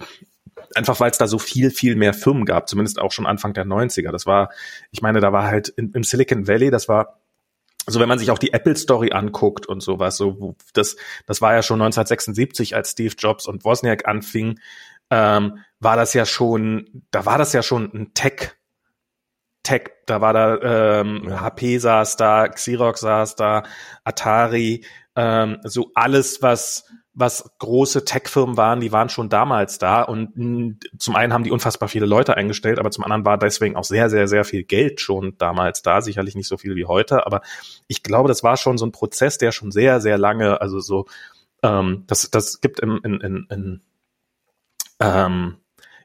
einfach 0.76 1.00
weil 1.00 1.12
es 1.12 1.17
da 1.17 1.28
so 1.28 1.39
viel, 1.39 1.72
viel 1.72 1.96
mehr 1.96 2.13
Firmen 2.13 2.46
gab, 2.46 2.70
zumindest 2.70 3.00
auch 3.00 3.12
schon 3.12 3.26
Anfang 3.26 3.54
der 3.54 3.65
90er. 3.65 4.12
Das 4.12 4.26
war, 4.26 4.50
ich 4.91 5.02
meine, 5.02 5.20
da 5.20 5.34
war 5.34 5.46
halt 5.46 5.70
in, 5.70 5.91
im 5.91 6.04
Silicon 6.04 6.48
Valley, 6.48 6.72
das 6.72 6.88
war 6.88 7.17
also 7.88 8.00
wenn 8.00 8.10
man 8.10 8.20
sich 8.20 8.30
auch 8.30 8.38
die 8.38 8.54
Apple 8.54 8.76
Story 8.76 9.12
anguckt 9.12 9.65
und 9.65 9.82
sowas, 9.82 10.15
so 10.15 10.56
das 10.74 10.98
das 11.26 11.41
war 11.41 11.54
ja 11.54 11.63
schon 11.63 11.82
1976, 11.82 12.76
als 12.76 12.91
Steve 12.91 13.15
Jobs 13.17 13.48
und 13.48 13.65
Wozniak 13.65 14.08
anfingen, 14.08 14.60
ähm, 15.10 15.60
war 15.80 15.96
das 15.96 16.13
ja 16.13 16.26
schon, 16.26 17.04
da 17.10 17.26
war 17.26 17.38
das 17.38 17.54
ja 17.54 17.63
schon 17.63 17.91
ein 17.94 18.13
Tech 18.13 18.54
Tech, 19.63 19.91
da 20.06 20.21
war 20.21 20.34
da 20.34 21.02
ähm, 21.02 21.28
ja. 21.30 21.41
HP 21.41 21.78
saß 21.78 22.17
da, 22.17 22.47
Xerox 22.47 23.02
saß 23.02 23.36
da, 23.36 23.63
Atari, 24.04 24.86
ähm, 25.15 25.60
so 25.63 25.91
alles 25.93 26.41
was 26.41 26.86
was 27.13 27.52
große 27.60 28.06
Tech-Firmen 28.06 28.56
waren, 28.56 28.80
die 28.80 28.93
waren 28.93 29.10
schon 29.10 29.28
damals 29.28 29.78
da 29.78 30.02
und 30.02 30.38
mh, 30.38 30.76
zum 30.97 31.15
einen 31.15 31.34
haben 31.34 31.43
die 31.43 31.52
unfassbar 31.52 31.89
viele 31.89 32.06
Leute 32.06 32.38
eingestellt, 32.38 32.80
aber 32.80 32.89
zum 32.89 33.04
anderen 33.04 33.26
war 33.26 33.38
deswegen 33.38 33.76
auch 33.76 33.84
sehr, 33.84 34.10
sehr, 34.10 34.28
sehr 34.30 34.45
viel 34.45 34.63
Geld 34.63 35.02
schon 35.02 35.38
damals 35.38 35.82
da, 35.82 36.02
sicherlich 36.02 36.36
nicht 36.36 36.47
so 36.47 36.58
viel 36.58 36.76
wie 36.76 36.86
heute, 36.86 37.26
aber 37.26 37.41
ich 37.88 38.04
glaube, 38.04 38.30
das 38.30 38.43
war 38.43 38.56
schon 38.56 38.78
so 38.78 38.86
ein 38.86 38.93
Prozess, 38.93 39.38
der 39.38 39.52
schon 39.52 39.71
sehr, 39.71 40.00
sehr 40.00 40.17
lange, 40.17 40.62
also 40.62 40.80
so, 40.80 41.06
ähm, 41.63 42.06
das, 42.08 42.32
das 42.32 42.62
gibt 42.62 42.80
im, 42.80 43.02
in, 43.04 43.19
in, 43.19 43.47
in, 43.50 43.82
ähm, 45.02 45.58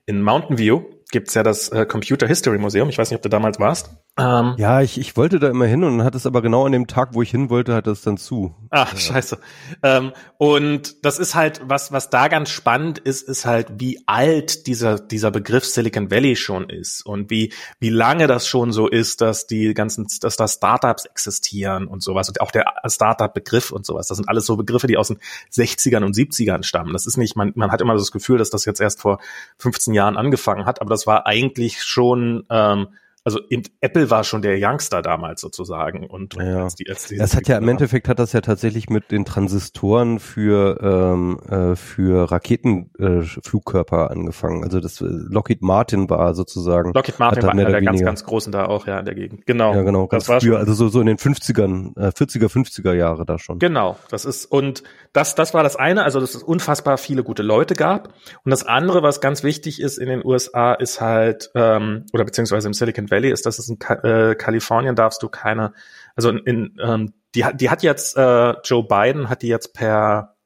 in 0.06 0.22
Mountain 0.22 0.58
View 0.58 0.82
gibt's 1.10 1.34
ja 1.34 1.42
das 1.42 1.68
äh, 1.68 1.86
Computer 1.86 2.26
History 2.26 2.58
Museum. 2.58 2.88
Ich 2.88 2.98
weiß 2.98 3.10
nicht, 3.10 3.16
ob 3.16 3.22
du 3.22 3.28
damals 3.28 3.60
warst. 3.60 3.90
Ähm, 4.18 4.55
ja, 4.57 4.81
ich, 4.81 4.98
ich 4.98 5.14
wollte 5.18 5.38
da 5.38 5.48
immer 5.48 5.66
hin 5.66 5.85
und 5.85 6.02
hat 6.02 6.14
es 6.14 6.24
aber 6.24 6.40
genau 6.40 6.64
an 6.64 6.72
dem 6.72 6.87
Tag, 6.87 7.11
wo 7.12 7.20
ich 7.20 7.31
hin 7.31 7.50
wollte, 7.50 7.74
hat 7.74 7.87
es 7.87 8.00
dann 8.00 8.16
zu. 8.16 8.55
Ach, 8.70 8.94
ja. 8.94 8.98
scheiße. 8.98 9.38
Ähm, 9.83 10.12
und 10.38 11.05
das 11.05 11.18
ist 11.18 11.35
halt, 11.35 11.61
was, 11.64 11.92
was 11.92 12.09
da 12.09 12.29
ganz 12.29 12.48
spannend 12.48 12.98
ist, 12.98 13.29
ist 13.29 13.44
halt, 13.44 13.68
wie 13.76 14.02
alt 14.07 14.66
dieser, 14.66 14.98
dieser 14.98 15.31
Begriff 15.31 15.66
Silicon 15.66 16.11
Valley 16.11 16.35
schon 16.35 16.70
ist 16.70 17.05
und 17.05 17.29
wie, 17.29 17.52
wie 17.79 17.90
lange 17.90 18.26
das 18.26 18.48
schon 18.48 18.72
so 18.72 18.88
ist, 18.88 19.20
dass 19.20 19.46
die 19.46 19.74
ganzen, 19.74 20.07
dass 20.22 20.37
da 20.37 20.48
Startups 20.48 21.05
existieren 21.05 21.87
und 21.87 22.02
sowas 22.02 22.29
und 22.29 22.40
auch 22.40 22.50
der 22.50 22.72
Startup-Begriff 22.87 23.70
und 23.70 23.85
sowas. 23.85 24.07
Das 24.09 24.16
sind 24.16 24.31
alles 24.31 24.46
so 24.46 24.57
Begriffe, 24.57 24.87
die 24.87 24.96
aus 24.96 25.09
den 25.09 25.18
60ern 25.52 26.05
und 26.05 26.16
70ern 26.16 26.62
stammen. 26.62 26.94
Das 26.94 27.07
ist 27.07 27.18
nicht, 27.18 27.37
man, 27.37 27.52
man 27.55 27.70
hat 27.70 27.83
immer 27.83 27.94
das 27.94 28.12
Gefühl, 28.12 28.38
dass 28.38 28.48
das 28.48 28.64
jetzt 28.64 28.81
erst 28.81 28.98
vor 28.98 29.18
15 29.59 29.92
Jahren 29.92 30.16
angefangen 30.16 30.64
hat, 30.64 30.81
aber 30.81 30.88
das 30.88 31.07
war 31.07 31.26
eigentlich 31.26 31.83
schon, 31.83 32.46
ähm, 32.48 32.88
also 33.26 33.40
Apple 33.80 34.08
war 34.08 34.22
schon 34.22 34.40
der 34.40 34.56
Youngster 34.56 35.02
damals 35.02 35.40
sozusagen 35.40 36.06
und, 36.06 36.36
und 36.36 36.46
ja. 36.46 36.62
als 36.62 36.76
die, 36.76 36.88
als 36.88 37.08
die 37.08 37.16
das 37.16 37.34
hat 37.34 37.48
ja 37.48 37.58
im 37.58 37.68
Endeffekt 37.68 38.06
hat 38.08 38.20
das 38.20 38.32
ja 38.32 38.40
tatsächlich 38.40 38.88
mit 38.88 39.10
den 39.10 39.24
Transistoren 39.24 40.20
für 40.20 40.78
ähm, 40.80 41.40
äh, 41.50 41.74
für 41.74 42.30
Raketenflugkörper 42.30 44.04
äh, 44.04 44.12
angefangen. 44.12 44.62
Also 44.62 44.78
das 44.78 45.00
äh, 45.00 45.06
Lockheed 45.08 45.60
Martin 45.60 46.08
war 46.08 46.34
sozusagen 46.34 46.92
Lockheed 46.92 47.18
Martin 47.18 47.42
war 47.42 47.50
einer 47.50 47.64
der 47.64 47.82
ganz 47.82 48.00
ganz 48.00 48.22
großen 48.22 48.52
da 48.52 48.66
auch 48.66 48.86
ja 48.86 49.00
in 49.00 49.04
der 49.04 49.16
Gegend. 49.16 49.44
Genau. 49.44 49.74
Ja 49.74 49.82
genau. 49.82 50.06
Das 50.08 50.28
war 50.28 50.40
früher, 50.40 50.52
schon, 50.52 50.60
also 50.60 50.74
so 50.74 50.86
so 50.88 51.00
in 51.00 51.06
den 51.06 51.18
50ern, 51.18 51.98
äh, 51.98 52.10
40er 52.10 52.46
50er 52.46 52.92
Jahre 52.92 53.26
da 53.26 53.40
schon. 53.40 53.58
Genau. 53.58 53.96
Das 54.08 54.24
ist 54.24 54.46
und 54.46 54.84
das 55.12 55.34
das 55.34 55.52
war 55.52 55.64
das 55.64 55.74
eine, 55.74 56.04
also 56.04 56.20
dass 56.20 56.36
es 56.36 56.44
unfassbar 56.44 56.96
viele 56.96 57.24
gute 57.24 57.42
Leute 57.42 57.74
gab 57.74 58.14
und 58.44 58.52
das 58.52 58.64
andere, 58.64 59.02
was 59.02 59.20
ganz 59.20 59.42
wichtig 59.42 59.80
ist 59.80 59.98
in 59.98 60.08
den 60.08 60.24
USA, 60.24 60.74
ist 60.74 61.00
halt 61.00 61.50
ähm, 61.56 62.06
oder 62.12 62.24
beziehungsweise 62.24 62.68
im 62.68 62.72
Silicon 62.72 63.10
Valley 63.10 63.15
Valley 63.16 63.31
ist, 63.31 63.46
dass 63.46 63.59
es 63.59 63.68
in 63.68 63.79
Ka 63.79 63.94
äh, 63.94 64.35
Kalifornien 64.35 64.94
darfst 64.94 65.22
du 65.22 65.29
keine, 65.29 65.72
also 66.14 66.31
in, 66.31 66.38
in 66.38 66.76
ähm, 66.81 67.14
die, 67.35 67.44
die 67.55 67.70
hat 67.70 67.83
jetzt, 67.83 68.16
äh, 68.16 68.55
Joe 68.62 68.85
Biden 68.85 69.29
hat 69.29 69.42
die 69.42 69.48
jetzt 69.48 69.74
per, 69.74 70.37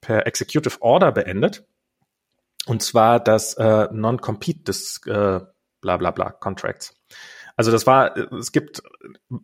per 0.00 0.26
Executive 0.26 0.80
Order 0.80 1.12
beendet. 1.12 1.64
Und 2.66 2.82
zwar 2.82 3.20
das 3.20 3.54
äh, 3.54 3.88
Non-Compete 3.92 4.64
des 4.64 5.00
äh, 5.06 5.40
bla 5.80 5.96
bla 5.96 6.10
bla 6.10 6.30
Contracts. 6.30 6.94
Also 7.56 7.70
das 7.70 7.86
war, 7.86 8.16
es 8.34 8.52
gibt, 8.52 8.82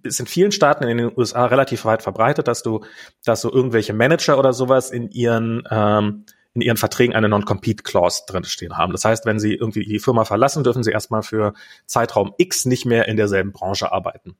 ist 0.02 0.20
in 0.20 0.26
vielen 0.26 0.52
Staaten 0.52 0.84
in 0.84 0.98
den 0.98 1.12
USA 1.16 1.46
relativ 1.46 1.84
weit 1.86 2.02
verbreitet, 2.02 2.46
dass 2.46 2.62
du, 2.62 2.84
dass 3.24 3.40
so 3.40 3.50
irgendwelche 3.50 3.94
Manager 3.94 4.38
oder 4.38 4.52
sowas 4.52 4.90
in 4.90 5.08
ihren 5.10 5.62
ähm, 5.70 6.26
in 6.54 6.60
ihren 6.60 6.76
Verträgen 6.76 7.14
eine 7.14 7.28
Non-Compete-Clause 7.28 8.24
drinstehen 8.26 8.76
haben. 8.76 8.92
Das 8.92 9.04
heißt, 9.04 9.24
wenn 9.24 9.38
sie 9.38 9.54
irgendwie 9.54 9.84
die 9.84 9.98
Firma 9.98 10.24
verlassen, 10.24 10.64
dürfen 10.64 10.82
sie 10.82 10.90
erstmal 10.90 11.22
für 11.22 11.54
Zeitraum 11.86 12.34
X 12.36 12.66
nicht 12.66 12.84
mehr 12.84 13.08
in 13.08 13.16
derselben 13.16 13.52
Branche 13.52 13.90
arbeiten. 13.90 14.36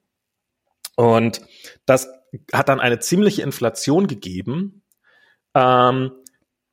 Und 0.94 1.40
das 1.86 2.08
hat 2.52 2.68
dann 2.68 2.80
eine 2.80 2.98
ziemliche 2.98 3.42
Inflation 3.42 4.06
gegeben, 4.06 4.82
ähm, 5.54 6.12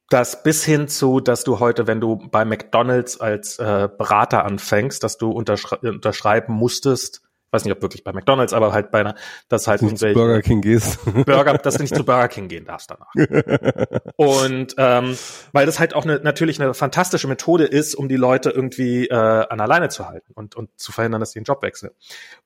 das 0.09 0.43
bis 0.43 0.65
hin 0.65 0.87
zu, 0.87 1.19
dass 1.19 1.43
du 1.43 1.59
heute, 1.59 1.87
wenn 1.87 2.01
du 2.01 2.17
bei 2.17 2.43
McDonald's 2.43 3.19
als 3.19 3.59
äh, 3.59 3.87
Berater 3.95 4.43
anfängst, 4.43 5.03
dass 5.03 5.17
du 5.17 5.31
unterschre 5.31 5.77
unterschreiben 5.77 6.53
musstest, 6.53 7.21
weiß 7.51 7.65
nicht, 7.65 7.73
ob 7.73 7.81
wirklich 7.81 8.03
bei 8.03 8.13
McDonalds, 8.13 8.53
aber 8.53 8.73
halt 8.73 8.91
bei 8.91 8.99
einer, 8.99 9.15
dass 9.47 9.67
halt 9.67 9.81
nicht 9.81 9.97
zu 9.97 10.13
Burger 10.13 10.41
King 10.41 10.61
gehst. 10.61 10.99
Burger, 11.25 11.57
dass 11.57 11.75
du 11.75 11.81
nicht 11.81 11.95
zu 11.95 12.03
Burger 12.03 12.27
King 12.27 12.47
gehen 12.47 12.65
darfst 12.65 12.91
danach. 12.91 13.13
Und 14.15 14.75
ähm, 14.77 15.17
weil 15.51 15.65
das 15.65 15.79
halt 15.79 15.95
auch 15.95 16.03
eine, 16.03 16.19
natürlich 16.19 16.61
eine 16.61 16.73
fantastische 16.73 17.27
Methode 17.27 17.65
ist, 17.65 17.95
um 17.95 18.09
die 18.09 18.15
Leute 18.15 18.49
irgendwie 18.49 19.07
äh, 19.07 19.15
an 19.15 19.59
alleine 19.59 19.89
zu 19.89 20.07
halten 20.07 20.33
und, 20.33 20.55
und 20.55 20.69
zu 20.79 20.91
verhindern, 20.91 21.19
dass 21.19 21.31
sie 21.31 21.39
den 21.39 21.45
Job 21.45 21.61
wechseln. 21.61 21.91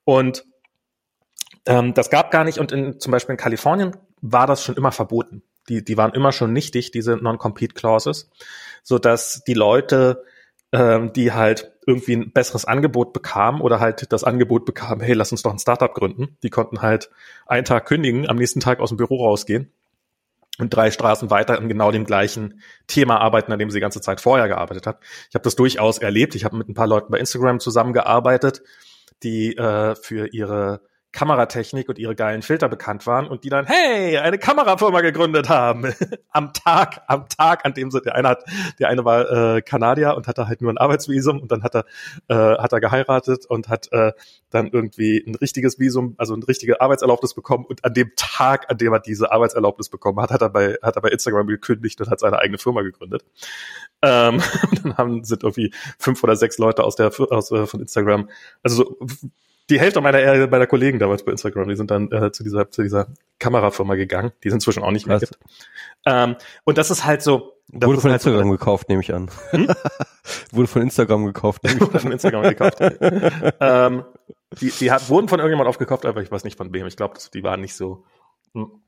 Und 0.06 0.46
ähm, 1.66 1.94
das 1.94 2.10
gab 2.10 2.32
gar 2.32 2.44
nicht, 2.44 2.60
und 2.60 2.72
in, 2.72 3.00
zum 3.00 3.12
Beispiel 3.12 3.34
in 3.34 3.38
Kalifornien 3.38 3.96
war 4.22 4.48
das 4.48 4.64
schon 4.64 4.76
immer 4.76 4.92
verboten. 4.92 5.44
Die, 5.70 5.84
die 5.84 5.98
waren 5.98 6.12
immer 6.14 6.32
schon 6.32 6.52
nichtig, 6.52 6.92
diese 6.92 7.16
Non-Compete-Clauses, 7.16 8.30
so 8.84 9.00
dass 9.00 9.44
die 9.46 9.54
Leute 9.54 10.24
ähm, 10.74 11.14
die 11.14 11.32
halt 11.32 11.72
irgendwie 11.86 12.16
ein 12.16 12.32
besseres 12.34 12.66
Angebot 12.66 13.14
bekamen 13.14 13.62
oder 13.62 13.80
halt 13.80 14.12
das 14.12 14.24
Angebot 14.24 14.66
bekamen, 14.66 15.02
hey, 15.02 15.14
lass 15.14 15.32
uns 15.32 15.44
doch 15.44 15.52
ein 15.52 15.60
Startup 15.60 15.94
gründen. 15.94 16.38
Die 16.42 16.50
konnten 16.50 16.82
halt 16.82 17.12
einen 17.46 17.66
Tag 17.66 17.86
kündigen, 17.86 18.28
am 18.28 18.38
nächsten 18.38 18.60
Tag 18.60 18.80
aus 18.80 18.90
dem 18.90 18.98
Büro 18.98 19.24
rausgehen 19.24 19.72
und 20.58 20.74
drei 20.74 20.90
Straßen 20.90 21.30
weiter 21.30 21.58
in 21.60 21.70
genau 21.70 21.92
dem 21.92 22.06
gleichen 22.06 22.62
Thema 22.88 23.20
arbeiten, 23.20 23.52
an 23.52 23.60
dem 23.60 23.70
sie 23.70 23.78
die 23.78 23.82
ganze 23.82 24.02
Zeit 24.02 24.20
vorher 24.20 24.48
gearbeitet 24.48 24.88
hat. 24.88 25.00
Ich 25.30 25.36
habe 25.36 25.44
das 25.44 25.56
durchaus 25.56 26.00
erlebt. 26.00 26.36
Ich 26.36 26.44
habe 26.44 26.58
mit 26.58 26.68
ein 26.68 26.74
paar 26.74 26.88
Leuten 26.88 27.12
bei 27.12 27.20
Instagram 27.20 27.60
zusammengearbeitet, 27.60 28.64
die 29.22 29.56
äh, 29.56 29.96
für 29.96 30.34
ihre 30.34 30.82
Kameratechnik 31.14 31.88
und 31.88 32.00
ihre 32.00 32.16
geilen 32.16 32.42
Filter 32.42 32.68
bekannt 32.68 33.06
waren 33.06 33.28
und 33.28 33.44
die 33.44 33.50
dann, 33.50 33.66
hey, 33.68 34.18
eine 34.18 34.40
Kamerafirma 34.40 35.02
gegründet 35.02 35.48
haben. 35.48 35.94
am 36.32 36.54
Tag, 36.54 37.04
am 37.08 37.30
Tag, 37.30 37.66
an 37.66 37.74
dem 37.74 37.92
sie, 37.92 38.02
der 38.02 38.16
eine 38.16 38.28
hat, 38.28 38.44
der 38.80 38.90
eine 38.90 39.06
war 39.06 39.56
äh, 39.56 39.62
Kanadier 39.62 40.16
und 40.16 40.28
hatte 40.28 40.48
halt 40.48 40.62
nur 40.62 40.74
ein 40.74 40.80
Arbeitsvisum 40.80 41.40
und 41.40 41.52
dann 41.52 41.64
hat 41.64 41.76
er, 41.76 41.86
äh, 42.28 42.58
hat 42.58 42.74
er 42.74 42.82
geheiratet 42.82 43.46
und 43.46 43.70
hat 43.70 43.92
äh, 43.92 44.12
dann 44.50 44.68
irgendwie 44.72 45.24
ein 45.26 45.36
richtiges 45.36 45.80
Visum, 45.80 46.16
also 46.18 46.34
eine 46.34 46.48
richtige 46.48 46.82
Arbeitserlaubnis 46.82 47.36
bekommen 47.36 47.66
und 47.66 47.86
an 47.86 47.94
dem 47.94 48.12
Tag, 48.16 48.72
an 48.72 48.78
dem 48.80 48.92
er 48.92 49.00
diese 49.00 49.32
Arbeitserlaubnis 49.32 49.90
bekommen 49.90 50.20
hat, 50.20 50.32
hat 50.32 50.42
er 50.42 50.50
bei, 50.50 50.78
hat 50.82 50.96
er 50.96 51.02
bei 51.04 51.10
Instagram 51.10 51.46
gekündigt 51.46 52.02
und 52.02 52.10
hat 52.10 52.20
seine 52.20 52.40
eigene 52.40 52.58
Firma 52.58 52.82
gegründet. 52.82 53.24
Ähm, 54.02 54.42
dann 54.84 54.98
haben, 54.98 55.24
sind 55.24 55.44
irgendwie 55.44 55.72
fünf 56.00 56.24
oder 56.24 56.36
sechs 56.36 56.58
Leute 56.58 56.84
aus 56.84 56.96
der, 56.96 57.12
aus, 57.30 57.52
äh, 57.52 57.68
von 57.68 57.82
Instagram, 57.82 58.30
also 58.64 58.78
so 58.78 59.30
die 59.74 59.80
Hälfte 59.80 60.02
meiner, 60.02 60.20
äh, 60.20 60.48
meiner 60.48 60.68
Kollegen 60.68 61.00
damals 61.00 61.24
bei 61.26 61.32
Instagram, 61.32 61.68
die 61.68 61.76
sind 61.76 61.92
dann 61.92 62.12
äh, 62.12 62.32
zu 62.32 62.44
dieser 62.44 62.70
zu 62.70 62.84
dieser 62.84 63.08
Kamerafirma 63.40 63.96
gegangen, 63.96 64.32
die 64.44 64.48
es 64.50 64.54
inzwischen 64.54 64.84
auch 64.84 64.92
nicht 64.92 65.08
mehr 65.08 65.20
gibt. 65.20 65.38
Ähm, 66.06 66.36
und 66.64 66.78
das 66.78 66.92
ist 66.92 67.06
halt 67.06 67.22
so. 67.22 67.54
Wurde 67.68 68.00
von 68.02 68.12
halt 68.12 68.22
Instagram 68.22 68.48
so, 68.48 68.52
gekauft, 68.52 68.90
nehme 68.90 69.02
ich 69.02 69.14
an. 69.14 69.32
Hm? 69.50 69.68
Wurde 70.52 70.68
von 70.68 70.82
Instagram 70.82 71.26
gekauft, 71.26 71.64
nehme 71.64 71.78
ich 71.78 71.82
an. 71.82 72.00
von 72.00 72.12
Instagram 72.12 72.44
gekauft. 72.44 72.78
ähm, 73.60 74.04
Die, 74.60 74.70
die 74.72 74.92
hat, 74.92 75.10
wurden 75.10 75.28
von 75.28 75.40
irgendjemand 75.40 75.68
aufgekauft, 75.68 76.06
aber 76.06 76.22
ich 76.22 76.32
weiß 76.32 76.44
nicht 76.44 76.58
von 76.58 76.74
wem. 76.74 76.86
Ich 76.86 76.98
glaube, 76.98 77.18
die 77.34 77.44
waren 77.44 77.62
nicht 77.62 77.76
so. 77.76 78.06
Hm. 78.54 78.84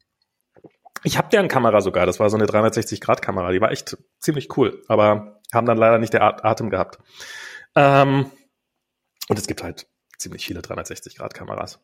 Ich 1.04 1.18
habe 1.18 1.30
deren 1.30 1.48
Kamera 1.48 1.82
sogar, 1.82 2.06
das 2.06 2.20
war 2.20 2.30
so 2.30 2.38
eine 2.38 2.46
360-Grad-Kamera, 2.46 3.52
die 3.52 3.62
war 3.62 3.72
echt 3.72 3.98
ziemlich 4.20 4.58
cool, 4.58 4.82
aber 4.88 5.40
haben 5.54 5.68
dann 5.68 5.78
leider 5.78 6.00
nicht 6.00 6.14
der 6.14 6.46
Atem 6.46 6.70
gehabt. 6.70 6.98
Ähm, 7.76 8.32
und 9.30 9.40
es 9.40 9.48
gibt 9.48 9.62
halt 9.64 9.88
ziemlich 10.18 10.46
viele 10.46 10.62
360-Grad-Kameras. 10.62 11.80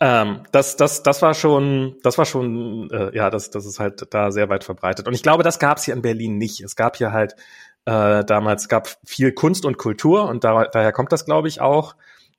Ähm, 0.00 0.44
das, 0.52 0.76
das, 0.76 1.02
das 1.02 1.20
war 1.20 1.34
schon, 1.34 1.96
das 2.02 2.16
war 2.16 2.24
schon, 2.24 2.90
äh, 2.90 3.14
ja, 3.14 3.28
das, 3.28 3.50
das 3.50 3.66
ist 3.66 3.78
halt 3.78 4.06
da 4.14 4.30
sehr 4.30 4.48
weit 4.48 4.64
verbreitet. 4.64 5.06
Und 5.06 5.14
ich 5.14 5.22
glaube, 5.22 5.42
das 5.42 5.58
gab 5.58 5.76
es 5.76 5.84
hier 5.84 5.94
in 5.94 6.02
Berlin 6.02 6.38
nicht. 6.38 6.60
Es 6.60 6.74
gab 6.74 6.96
hier 6.96 7.12
halt 7.12 7.36
äh, 7.84 8.24
damals 8.24 8.68
gab 8.68 8.88
viel 9.04 9.32
Kunst 9.32 9.64
und 9.64 9.78
Kultur 9.78 10.28
und 10.28 10.44
da, 10.44 10.64
daher 10.64 10.92
kommt 10.92 11.12
das, 11.12 11.24
glaube 11.24 11.48
ich, 11.48 11.60
auch. 11.60 11.96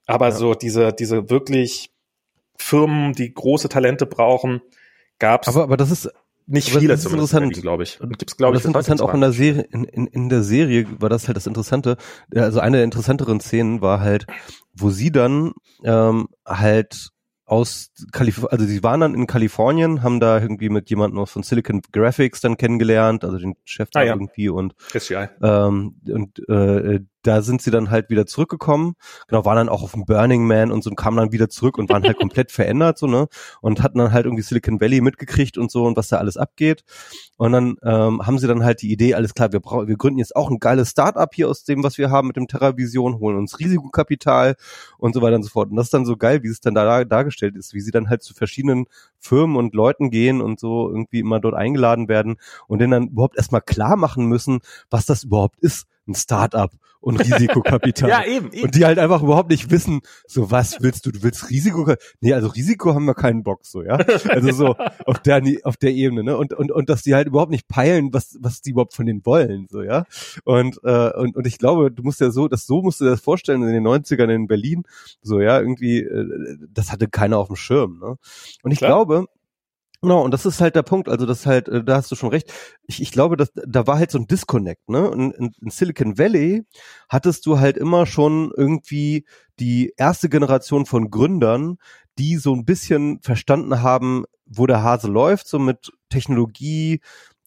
Aber 0.07 0.29
ja. 0.29 0.31
so 0.31 0.53
diese, 0.53 0.93
diese 0.93 1.29
wirklich 1.29 1.91
Firmen, 2.57 3.13
die 3.13 3.33
große 3.33 3.69
Talente 3.69 4.05
brauchen, 4.05 4.61
gab 5.19 5.43
es. 5.43 5.49
Aber, 5.49 5.63
aber 5.63 5.77
das 5.77 5.91
ist 5.91 6.09
nicht 6.47 6.69
viele 6.69 6.89
das 6.89 7.05
ist 7.05 7.11
interessant, 7.11 7.53
glaube 7.61 7.83
ich. 7.83 8.01
Und 8.01 8.17
gibt's 8.19 8.37
glaube 8.37 8.55
ich. 8.55 8.59
Das 8.59 8.65
ist 8.65 8.67
interessant 8.67 9.01
auch 9.01 9.13
in 9.13 9.21
der 9.21 9.31
Serie. 9.31 9.63
In, 9.71 9.83
in, 9.85 10.07
in 10.07 10.29
der 10.29 10.43
Serie 10.43 10.85
war 10.99 11.09
das 11.09 11.27
halt 11.27 11.37
das 11.37 11.47
Interessante. 11.47 11.97
Also 12.35 12.59
eine 12.59 12.77
der 12.77 12.83
interessanteren 12.83 13.39
Szenen 13.39 13.81
war 13.81 14.01
halt, 14.01 14.27
wo 14.73 14.89
sie 14.89 15.11
dann 15.11 15.53
ähm, 15.83 16.27
halt 16.45 17.09
aus 17.45 17.91
Kalifornien, 18.13 18.51
also 18.51 18.65
sie 18.65 18.81
waren 18.81 19.01
dann 19.01 19.13
in 19.13 19.27
Kalifornien, 19.27 20.03
haben 20.03 20.21
da 20.21 20.39
irgendwie 20.39 20.69
mit 20.69 20.89
jemandem 20.89 21.25
von 21.27 21.43
Silicon 21.43 21.81
Graphics 21.91 22.39
dann 22.39 22.55
kennengelernt, 22.55 23.25
also 23.25 23.37
den 23.37 23.55
Chef 23.65 23.89
ah, 23.89 23.99
da 23.99 24.03
ja. 24.03 24.13
irgendwie 24.13 24.47
und 24.47 24.73
ähm, 25.41 25.95
und 26.07 26.39
äh, 26.47 27.01
da 27.23 27.41
sind 27.41 27.61
sie 27.61 27.71
dann 27.71 27.89
halt 27.89 28.09
wieder 28.09 28.25
zurückgekommen, 28.25 28.95
genau, 29.27 29.45
waren 29.45 29.57
dann 29.57 29.69
auch 29.69 29.83
auf 29.83 29.91
dem 29.91 30.05
Burning 30.05 30.45
Man 30.45 30.71
und 30.71 30.83
so 30.83 30.89
und 30.89 30.95
kamen 30.95 31.17
dann 31.17 31.31
wieder 31.31 31.49
zurück 31.49 31.77
und 31.77 31.89
waren 31.89 32.03
halt 32.03 32.17
komplett 32.19 32.51
verändert, 32.51 32.97
so, 32.97 33.07
ne? 33.07 33.27
Und 33.61 33.83
hatten 33.83 33.99
dann 33.99 34.11
halt 34.11 34.25
irgendwie 34.25 34.43
Silicon 34.43 34.81
Valley 34.81 35.01
mitgekriegt 35.01 35.57
und 35.57 35.71
so 35.71 35.85
und 35.85 35.97
was 35.97 36.07
da 36.07 36.17
alles 36.17 36.37
abgeht. 36.37 36.83
Und 37.37 37.51
dann 37.51 37.75
ähm, 37.83 38.25
haben 38.25 38.39
sie 38.39 38.47
dann 38.47 38.63
halt 38.63 38.81
die 38.81 38.91
Idee, 38.91 39.13
alles 39.13 39.33
klar, 39.33 39.51
wir 39.51 39.59
brauchen, 39.59 39.87
wir 39.87 39.97
gründen 39.97 40.19
jetzt 40.19 40.35
auch 40.35 40.49
ein 40.49 40.59
geiles 40.59 40.89
Startup 40.91 41.33
hier 41.33 41.49
aus 41.49 41.63
dem, 41.63 41.83
was 41.83 41.97
wir 41.97 42.09
haben 42.09 42.27
mit 42.27 42.37
dem 42.37 42.47
TerraVision, 42.47 43.19
holen 43.19 43.37
uns 43.37 43.59
Risikokapital 43.59 44.55
und 44.97 45.13
so 45.13 45.21
weiter 45.21 45.35
und 45.35 45.43
so 45.43 45.49
fort. 45.49 45.69
Und 45.69 45.75
das 45.75 45.87
ist 45.87 45.93
dann 45.93 46.05
so 46.05 46.17
geil, 46.17 46.43
wie 46.43 46.49
es 46.49 46.59
dann 46.59 46.75
da 46.75 47.03
dargestellt 47.03 47.55
ist, 47.55 47.73
wie 47.73 47.81
sie 47.81 47.91
dann 47.91 48.09
halt 48.09 48.23
zu 48.23 48.33
verschiedenen 48.33 48.85
Firmen 49.19 49.55
und 49.55 49.73
Leuten 49.73 50.09
gehen 50.09 50.41
und 50.41 50.59
so 50.59 50.89
irgendwie 50.89 51.19
immer 51.19 51.39
dort 51.39 51.55
eingeladen 51.55 52.07
werden 52.07 52.37
und 52.67 52.79
denen 52.79 52.91
dann 52.91 53.07
überhaupt 53.07 53.37
erstmal 53.37 53.61
klar 53.61 53.95
machen 53.95 54.25
müssen, 54.25 54.59
was 54.89 55.05
das 55.05 55.23
überhaupt 55.23 55.59
ist 55.59 55.87
ein 56.07 56.15
Startup 56.15 56.71
und 57.01 57.17
Risikokapital. 57.19 58.09
ja, 58.09 58.25
eben, 58.25 58.51
eben. 58.51 58.63
Und 58.63 58.75
die 58.75 58.85
halt 58.85 58.99
einfach 58.99 59.21
überhaupt 59.23 59.49
nicht 59.49 59.71
wissen, 59.71 60.01
so 60.27 60.51
was 60.51 60.81
willst 60.81 61.05
du? 61.05 61.11
Du 61.11 61.23
willst 61.23 61.49
Risiko? 61.49 61.93
Nee, 62.21 62.33
also 62.33 62.47
Risiko 62.47 62.93
haben 62.93 63.05
wir 63.05 63.15
keinen 63.15 63.43
Bock, 63.43 63.65
so, 63.65 63.83
ja. 63.83 63.97
Also 64.29 64.51
so 64.51 64.75
auf 65.05 65.19
der, 65.19 65.41
auf 65.63 65.77
der 65.77 65.91
Ebene, 65.91 66.23
ne? 66.23 66.37
Und, 66.37 66.53
und, 66.53 66.71
und 66.71 66.89
dass 66.89 67.01
die 67.01 67.15
halt 67.15 67.27
überhaupt 67.27 67.51
nicht 67.51 67.67
peilen, 67.67 68.13
was, 68.13 68.37
was 68.39 68.61
die 68.61 68.71
überhaupt 68.71 68.93
von 68.93 69.05
denen 69.05 69.25
wollen, 69.25 69.67
so, 69.69 69.81
ja. 69.81 70.05
Und, 70.43 70.79
äh, 70.83 71.11
und, 71.17 71.35
und 71.35 71.47
ich 71.47 71.57
glaube, 71.57 71.91
du 71.91 72.03
musst 72.03 72.21
ja 72.21 72.31
so, 72.31 72.47
das 72.47 72.67
so 72.67 72.81
musst 72.81 73.01
du 73.01 73.05
dir 73.05 73.11
das 73.11 73.21
vorstellen 73.21 73.63
in 73.63 73.73
den 73.73 73.87
90ern 73.87 74.29
in 74.29 74.47
Berlin, 74.47 74.83
so, 75.21 75.41
ja, 75.41 75.59
irgendwie, 75.59 76.01
äh, 76.01 76.57
das 76.69 76.91
hatte 76.91 77.07
keiner 77.07 77.39
auf 77.39 77.47
dem 77.47 77.55
Schirm, 77.55 77.99
ne? 77.99 78.17
Und 78.63 78.71
ich 78.71 78.77
Klar. 78.77 78.91
glaube, 78.91 79.25
Genau, 80.03 80.23
und 80.23 80.31
das 80.31 80.47
ist 80.47 80.61
halt 80.61 80.75
der 80.75 80.81
Punkt. 80.81 81.09
Also 81.09 81.27
das 81.27 81.45
halt, 81.45 81.67
äh, 81.69 81.83
da 81.83 81.97
hast 81.97 82.09
du 82.11 82.15
schon 82.15 82.29
recht. 82.29 82.51
Ich, 82.87 83.01
ich 83.01 83.11
glaube, 83.11 83.37
dass 83.37 83.51
da 83.53 83.85
war 83.85 83.99
halt 83.99 84.09
so 84.09 84.17
ein 84.17 84.25
Disconnect. 84.27 84.89
Ne? 84.89 85.11
In, 85.13 85.31
in, 85.31 85.51
in 85.61 85.69
Silicon 85.69 86.17
Valley 86.17 86.63
hattest 87.07 87.45
du 87.45 87.59
halt 87.59 87.77
immer 87.77 88.07
schon 88.07 88.51
irgendwie 88.57 89.25
die 89.59 89.93
erste 89.97 90.27
Generation 90.27 90.87
von 90.87 91.11
Gründern, 91.11 91.77
die 92.17 92.37
so 92.37 92.53
ein 92.55 92.65
bisschen 92.65 93.19
verstanden 93.21 93.83
haben, 93.83 94.25
wo 94.47 94.65
der 94.65 94.81
Hase 94.81 95.07
läuft, 95.07 95.47
so 95.47 95.59
mit 95.59 95.91
Technologie, 96.09 96.99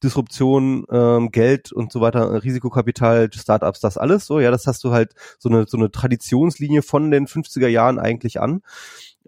Disruption, 0.02 0.84
ähm, 0.90 1.30
Geld 1.32 1.72
und 1.72 1.90
so 1.90 2.00
weiter, 2.00 2.44
Risikokapital, 2.44 3.30
Startups, 3.32 3.80
das 3.80 3.98
alles 3.98 4.26
so. 4.26 4.38
Ja, 4.38 4.50
das 4.52 4.66
hast 4.68 4.84
du 4.84 4.92
halt 4.92 5.14
so 5.38 5.48
eine 5.48 5.66
so 5.66 5.76
eine 5.76 5.90
Traditionslinie 5.90 6.82
von 6.82 7.10
den 7.10 7.26
50er 7.26 7.68
Jahren 7.68 7.98
eigentlich 7.98 8.40
an 8.40 8.60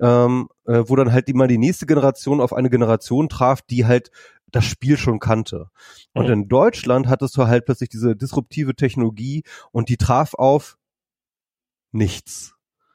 ähm, 0.01 0.49
äh, 0.67 0.85
wo 0.87 0.97
dann 0.97 1.13
halt 1.13 1.29
immer 1.29 1.47
die 1.47 1.59
nächste 1.59 1.87
Generation 1.87 2.41
auf 2.41 2.53
eine 2.53 2.71
Generation 2.71 3.29
traf, 3.29 3.63
die 3.63 3.87
halt 3.87 4.11
das 4.51 4.65
Spiel 4.65 4.97
schon 4.97 5.19
kannte. 5.19 5.71
Und 6.15 6.27
mhm. 6.27 6.33
in 6.33 6.49
Deutschland 6.49 7.09
hattest 7.09 7.37
du 7.37 7.47
halt 7.47 7.65
plötzlich 7.65 7.89
diese 7.89 8.17
disruptive 8.17 8.75
Technologie 8.75 9.43
und 9.73 9.89
die 9.89 9.97
traf 9.97 10.35
auf 10.35 10.79
nichts. 11.93 12.55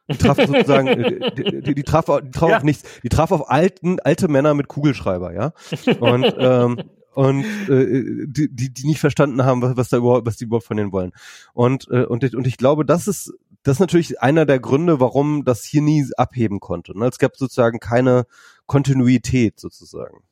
Die 0.10 0.18
traf 0.18 0.38
sozusagen, 0.46 0.88
äh, 0.88 1.32
die, 1.32 1.62
die, 1.62 1.76
die, 1.76 1.84
traf, 1.84 2.06
die 2.06 2.32
traf 2.32 2.50
ja. 2.50 2.58
auf 2.58 2.64
nichts. 2.64 2.84
Die 3.02 3.10
traf 3.10 3.32
auf 3.32 3.50
alten, 3.50 4.00
alte 4.00 4.28
Männer 4.28 4.54
mit 4.54 4.68
Kugelschreiber, 4.68 5.34
ja. 5.34 5.54
Und 6.00 6.36
ähm, 6.38 6.82
und 7.14 7.44
äh, 7.68 8.26
die, 8.26 8.48
die, 8.50 8.74
die 8.74 8.88
nicht 8.88 9.02
verstanden 9.02 9.44
haben, 9.44 9.62
was, 9.62 9.76
was 9.76 9.90
da 9.90 9.98
überhaupt, 9.98 10.26
was 10.26 10.38
die 10.38 10.46
überhaupt 10.46 10.66
von 10.66 10.78
denen 10.78 10.94
wollen. 10.94 11.12
Und 11.54 11.88
äh, 11.92 12.06
und 12.06 12.24
und 12.34 12.48
ich 12.48 12.58
glaube, 12.58 12.86
das 12.86 13.08
ist 13.08 13.34
das 13.64 13.78
ist 13.78 13.80
natürlich 13.80 14.22
einer 14.22 14.46
der 14.46 14.60
Gründe, 14.60 15.00
warum 15.00 15.46
das 15.46 15.64
hier 15.64 15.82
nie 15.82 16.06
abheben 16.18 16.60
konnte. 16.60 16.98
Ne? 16.98 17.08
Es 17.08 17.20
gab 17.20 17.36
sozusagen 17.38 17.80
keine 17.80 18.26
Kontinuität 18.66 19.60
sozusagen. 19.60 20.24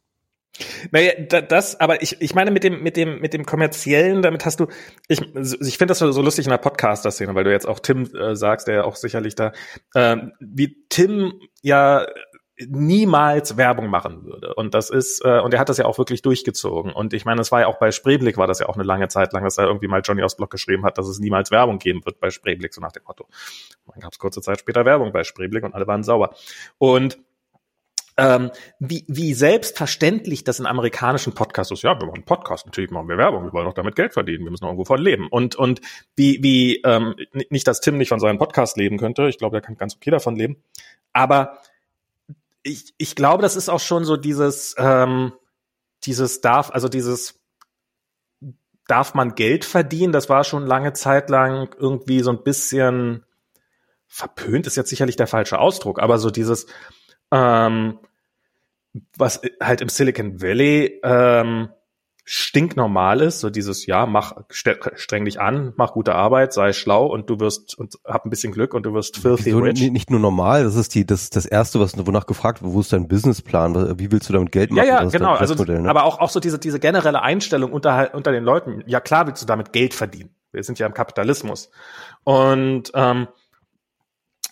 Naja, 0.91 1.13
das, 1.41 1.80
aber 1.80 2.01
ich, 2.01 2.21
ich 2.21 2.36
meine 2.36 2.51
mit 2.51 2.63
dem, 2.63 2.84
mit 2.84 2.97
dem, 2.97 3.19
mit 3.21 3.34
dem 3.34 3.45
kommerziellen, 3.45 4.21
damit 4.21 4.45
hast 4.45 4.59
du, 4.59 4.67
ich, 5.07 5.21
ich 5.21 5.77
finde 5.77 5.91
das 5.91 5.99
so 5.99 6.21
lustig 6.21 6.45
in 6.45 6.49
der 6.49 6.57
Podcaster-Szene, 6.57 7.34
weil 7.36 7.45
du 7.45 7.51
jetzt 7.51 7.67
auch 7.67 7.80
Tim 7.80 8.09
äh, 8.13 8.36
sagst, 8.36 8.67
der 8.67 8.75
ja 8.75 8.84
auch 8.84 8.95
sicherlich 8.95 9.36
da, 9.36 9.53
äh, 9.93 10.17
wie 10.39 10.86
Tim 10.89 11.34
ja 11.61 12.05
niemals 12.68 13.57
Werbung 13.57 13.88
machen 13.88 14.26
würde. 14.26 14.53
Und 14.55 14.74
das 14.74 14.89
ist, 14.89 15.24
äh, 15.24 15.39
und 15.39 15.53
er 15.53 15.60
hat 15.60 15.70
das 15.70 15.78
ja 15.78 15.86
auch 15.86 15.97
wirklich 15.97 16.22
durchgezogen. 16.22 16.91
Und 16.91 17.14
ich 17.14 17.26
meine, 17.26 17.41
es 17.41 17.51
war 17.51 17.62
ja 17.62 17.68
auch 17.68 17.80
bei 17.80 17.91
Spreeblick 17.91 18.38
war 18.38 18.47
das 18.47 18.60
ja 18.60 18.68
auch 18.68 18.76
eine 18.76 18.84
lange 18.84 19.07
Zeit 19.07 19.32
lang, 19.34 19.43
dass 19.43 19.55
da 19.55 19.64
irgendwie 19.64 19.88
mal 19.88 20.01
Johnny 20.03 20.24
aus 20.24 20.36
Block 20.36 20.49
geschrieben 20.51 20.84
hat, 20.84 20.97
dass 20.97 21.07
es 21.07 21.20
niemals 21.20 21.51
Werbung 21.51 21.80
geben 21.80 22.05
wird 22.05 22.20
bei 22.20 22.30
Spreeblick, 22.30 22.74
so 22.74 22.82
nach 22.82 22.91
dem 22.91 23.03
Motto. 23.05 23.28
Dann 23.88 24.01
gab 24.01 24.12
es 24.12 24.20
kurze 24.20 24.41
Zeit 24.41 24.60
später 24.60 24.86
Werbung 24.86 25.12
bei 25.12 25.24
Spreeblick 25.24 25.64
und 25.64 25.74
alle 25.74 25.88
waren 25.88 26.03
sauer. 26.03 26.36
Und 26.78 27.18
ähm, 28.20 28.51
wie, 28.80 29.05
wie 29.07 29.34
selbstverständlich 29.34 30.43
das 30.43 30.60
in 30.60 30.66
amerikanischen 30.66 31.34
Podcasts 31.34 31.72
ist. 31.72 31.84
Ja, 31.84 31.97
wir 31.97 32.05
machen 32.05 32.24
Podcast, 32.26 32.66
natürlich 32.66 32.91
machen 32.91 33.07
wir 33.07 33.18
Werbung, 33.18 33.45
wir 33.45 33.53
wollen 33.53 33.66
doch 33.66 33.74
damit 33.74 33.95
Geld 33.95 34.14
verdienen, 34.14 34.43
wir 34.43 34.51
müssen 34.51 34.66
irgendwo 34.66 34.84
von 34.84 34.99
leben. 34.99 35.28
Und, 35.30 35.55
und 35.55 35.80
wie, 36.18 36.43
wie 36.43 36.82
ähm, 36.84 37.16
nicht, 37.49 37.66
dass 37.66 37.80
Tim 37.80 37.97
nicht 37.97 38.10
von 38.10 38.20
seinem 38.20 38.38
Podcast 38.38 38.76
leben 38.76 38.97
könnte, 38.97 39.30
ich 39.30 39.38
glaube, 39.38 39.57
er 39.57 39.62
kann 39.62 39.78
ganz 39.78 39.95
okay 39.95 40.12
davon 40.12 40.36
leben, 40.36 40.57
aber 41.14 41.60
ich, 42.64 42.93
ich 42.97 43.16
glaube, 43.16 43.41
das 43.41 43.55
ist 43.55 43.70
auch 43.70 43.80
schon 43.80 44.05
so 44.05 44.18
dieses, 44.18 44.76
ähm, 44.78 45.34
dieses 46.03 46.41
darf, 46.41 46.72
also 46.72 46.89
dieses 46.89 47.39
darf 48.88 49.14
man 49.14 49.36
Geld 49.36 49.66
verdienen, 49.66 50.12
das 50.12 50.30
war 50.30 50.43
schon 50.43 50.66
lange 50.66 50.93
Zeit 50.93 51.30
lang 51.30 51.76
irgendwie 51.78 52.22
so 52.22 52.32
ein 52.32 52.43
bisschen 52.43 53.26
verpönt, 54.07 54.66
ist 54.66 54.78
jetzt 54.78 54.89
sicherlich 54.89 55.16
der 55.16 55.28
falsche 55.28 55.60
Ausdruck, 55.60 55.99
aber 55.99 56.18
so 56.18 56.32
dieses, 56.32 56.66
ähm, 57.32 57.99
was 59.16 59.41
halt 59.62 59.82
im 59.82 59.89
Silicon 59.89 60.41
Valley 60.41 60.99
ähm, 61.03 61.70
stinknormal 62.32 63.21
ist, 63.21 63.39
so 63.39 63.49
dieses, 63.49 63.88
ja, 63.88 64.05
mach, 64.05 64.34
streng 64.51 65.25
dich 65.25 65.41
an, 65.41 65.73
mach 65.77 65.93
gute 65.93 66.13
Arbeit, 66.13 66.53
sei 66.53 66.73
schlau 66.73 67.07
und 67.07 67.27
du 67.27 67.39
wirst, 67.39 67.75
und 67.75 67.95
hab 68.05 68.23
ein 68.23 68.30
bisschen 68.30 68.53
Glück 68.53 68.75
und 68.75 68.86
du 68.86 68.93
wirst 68.93 69.17
filthy 69.17 69.49
so, 69.49 69.57
rich. 69.57 69.89
Nicht 69.89 70.11
nur 70.11 70.19
normal, 70.19 70.63
das 70.63 70.75
ist 70.75 70.93
die, 70.93 71.07
das, 71.07 71.32
das 71.32 71.47
erste, 71.47 71.80
was, 71.80 71.97
wonach 72.05 72.27
gefragt 72.27 72.61
wird, 72.61 72.71
wo 72.71 72.82
ist 72.82 72.93
dein 72.93 73.07
Businessplan, 73.07 73.97
wie 73.97 74.11
willst 74.11 74.30
du 74.30 74.34
damit 74.34 74.51
Geld 74.51 74.69
machen? 74.69 74.86
Ja, 74.86 75.01
ja, 75.01 75.09
genau, 75.09 75.34
also, 75.34 75.55
ne? 75.63 75.89
aber 75.89 76.03
auch, 76.03 76.19
auch 76.19 76.30
so 76.30 76.39
diese, 76.39 76.59
diese 76.59 76.80
generelle 76.80 77.23
Einstellung 77.23 77.71
unter, 77.71 78.13
unter 78.13 78.32
den 78.32 78.43
Leuten, 78.43 78.84
ja 78.86 78.99
klar 78.99 79.25
willst 79.25 79.41
du 79.41 79.47
damit 79.47 79.73
Geld 79.73 79.95
verdienen. 79.95 80.30
Wir 80.51 80.63
sind 80.63 80.77
ja 80.77 80.86
im 80.86 80.93
Kapitalismus. 80.93 81.71
Und, 82.23 82.91
ähm, 82.93 83.27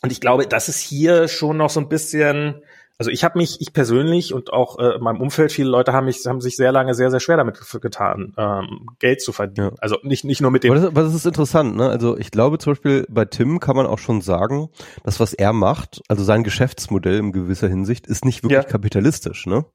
und 0.01 0.11
ich 0.11 0.19
glaube, 0.19 0.47
das 0.47 0.67
ist 0.67 0.79
hier 0.79 1.27
schon 1.27 1.57
noch 1.57 1.69
so 1.69 1.79
ein 1.79 1.89
bisschen, 1.89 2.63
also 2.99 3.11
ich 3.11 3.23
habe 3.23 3.37
mich, 3.37 3.61
ich 3.61 3.73
persönlich 3.73 4.33
und 4.33 4.51
auch 4.51 4.79
äh, 4.79 4.95
in 4.95 5.03
meinem 5.03 5.21
Umfeld, 5.21 5.51
viele 5.51 5.69
Leute 5.69 5.93
haben 5.93 6.05
mich, 6.05 6.25
haben 6.25 6.41
sich 6.41 6.55
sehr 6.55 6.71
lange 6.71 6.95
sehr, 6.95 7.11
sehr 7.11 7.19
schwer 7.19 7.37
damit 7.37 7.59
getan, 7.81 8.33
ähm, 8.37 8.87
Geld 8.99 9.21
zu 9.21 9.31
verdienen. 9.31 9.71
Ja. 9.71 9.77
Also 9.79 9.97
nicht, 10.01 10.23
nicht 10.23 10.41
nur 10.41 10.49
mit 10.49 10.63
dem. 10.63 10.71
Aber 10.71 10.81
das, 10.81 10.89
aber 10.89 11.03
das 11.03 11.13
ist 11.13 11.25
interessant, 11.25 11.75
ne? 11.75 11.89
Also 11.89 12.17
ich 12.17 12.31
glaube 12.31 12.57
zum 12.57 12.71
Beispiel 12.73 13.05
bei 13.09 13.25
Tim 13.25 13.59
kann 13.59 13.75
man 13.75 13.85
auch 13.85 13.99
schon 13.99 14.21
sagen, 14.21 14.69
dass 15.03 15.19
was 15.19 15.33
er 15.33 15.53
macht, 15.53 16.01
also 16.07 16.23
sein 16.23 16.43
Geschäftsmodell 16.43 17.19
in 17.19 17.31
gewisser 17.31 17.67
Hinsicht, 17.67 18.07
ist 18.07 18.25
nicht 18.25 18.43
wirklich 18.43 18.63
ja. 18.63 18.69
kapitalistisch, 18.69 19.45
ne? 19.45 19.65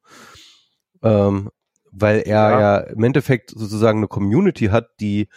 Ähm, 1.02 1.50
weil 1.92 2.22
er 2.26 2.50
ja. 2.50 2.60
ja 2.60 2.76
im 2.78 3.04
Endeffekt 3.04 3.50
sozusagen 3.50 3.98
eine 3.98 4.08
Community 4.08 4.66
hat, 4.66 4.88
die 5.00 5.28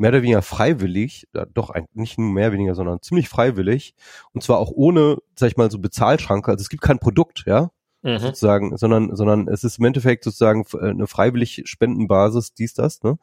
mehr 0.00 0.10
oder 0.10 0.22
weniger 0.22 0.42
freiwillig, 0.42 1.28
doch 1.52 1.74
nicht 1.92 2.18
nur 2.18 2.32
mehr 2.32 2.48
oder 2.48 2.54
weniger, 2.54 2.74
sondern 2.74 3.02
ziemlich 3.02 3.28
freiwillig 3.28 3.94
und 4.32 4.42
zwar 4.42 4.58
auch 4.58 4.70
ohne, 4.72 5.18
sag 5.36 5.48
ich 5.48 5.56
mal, 5.58 5.70
so 5.70 5.78
Bezahlschranke. 5.78 6.50
Also 6.50 6.62
es 6.62 6.70
gibt 6.70 6.82
kein 6.82 6.98
Produkt, 6.98 7.44
ja. 7.46 7.70
mhm. 8.02 8.18
sozusagen, 8.18 8.76
sondern, 8.78 9.14
sondern 9.14 9.46
es 9.46 9.62
ist 9.62 9.78
im 9.78 9.84
Endeffekt 9.84 10.24
sozusagen 10.24 10.64
eine 10.80 11.06
freiwillig 11.06 11.62
Spendenbasis, 11.66 12.54
dies, 12.54 12.72
das, 12.72 13.02
ne? 13.02 13.18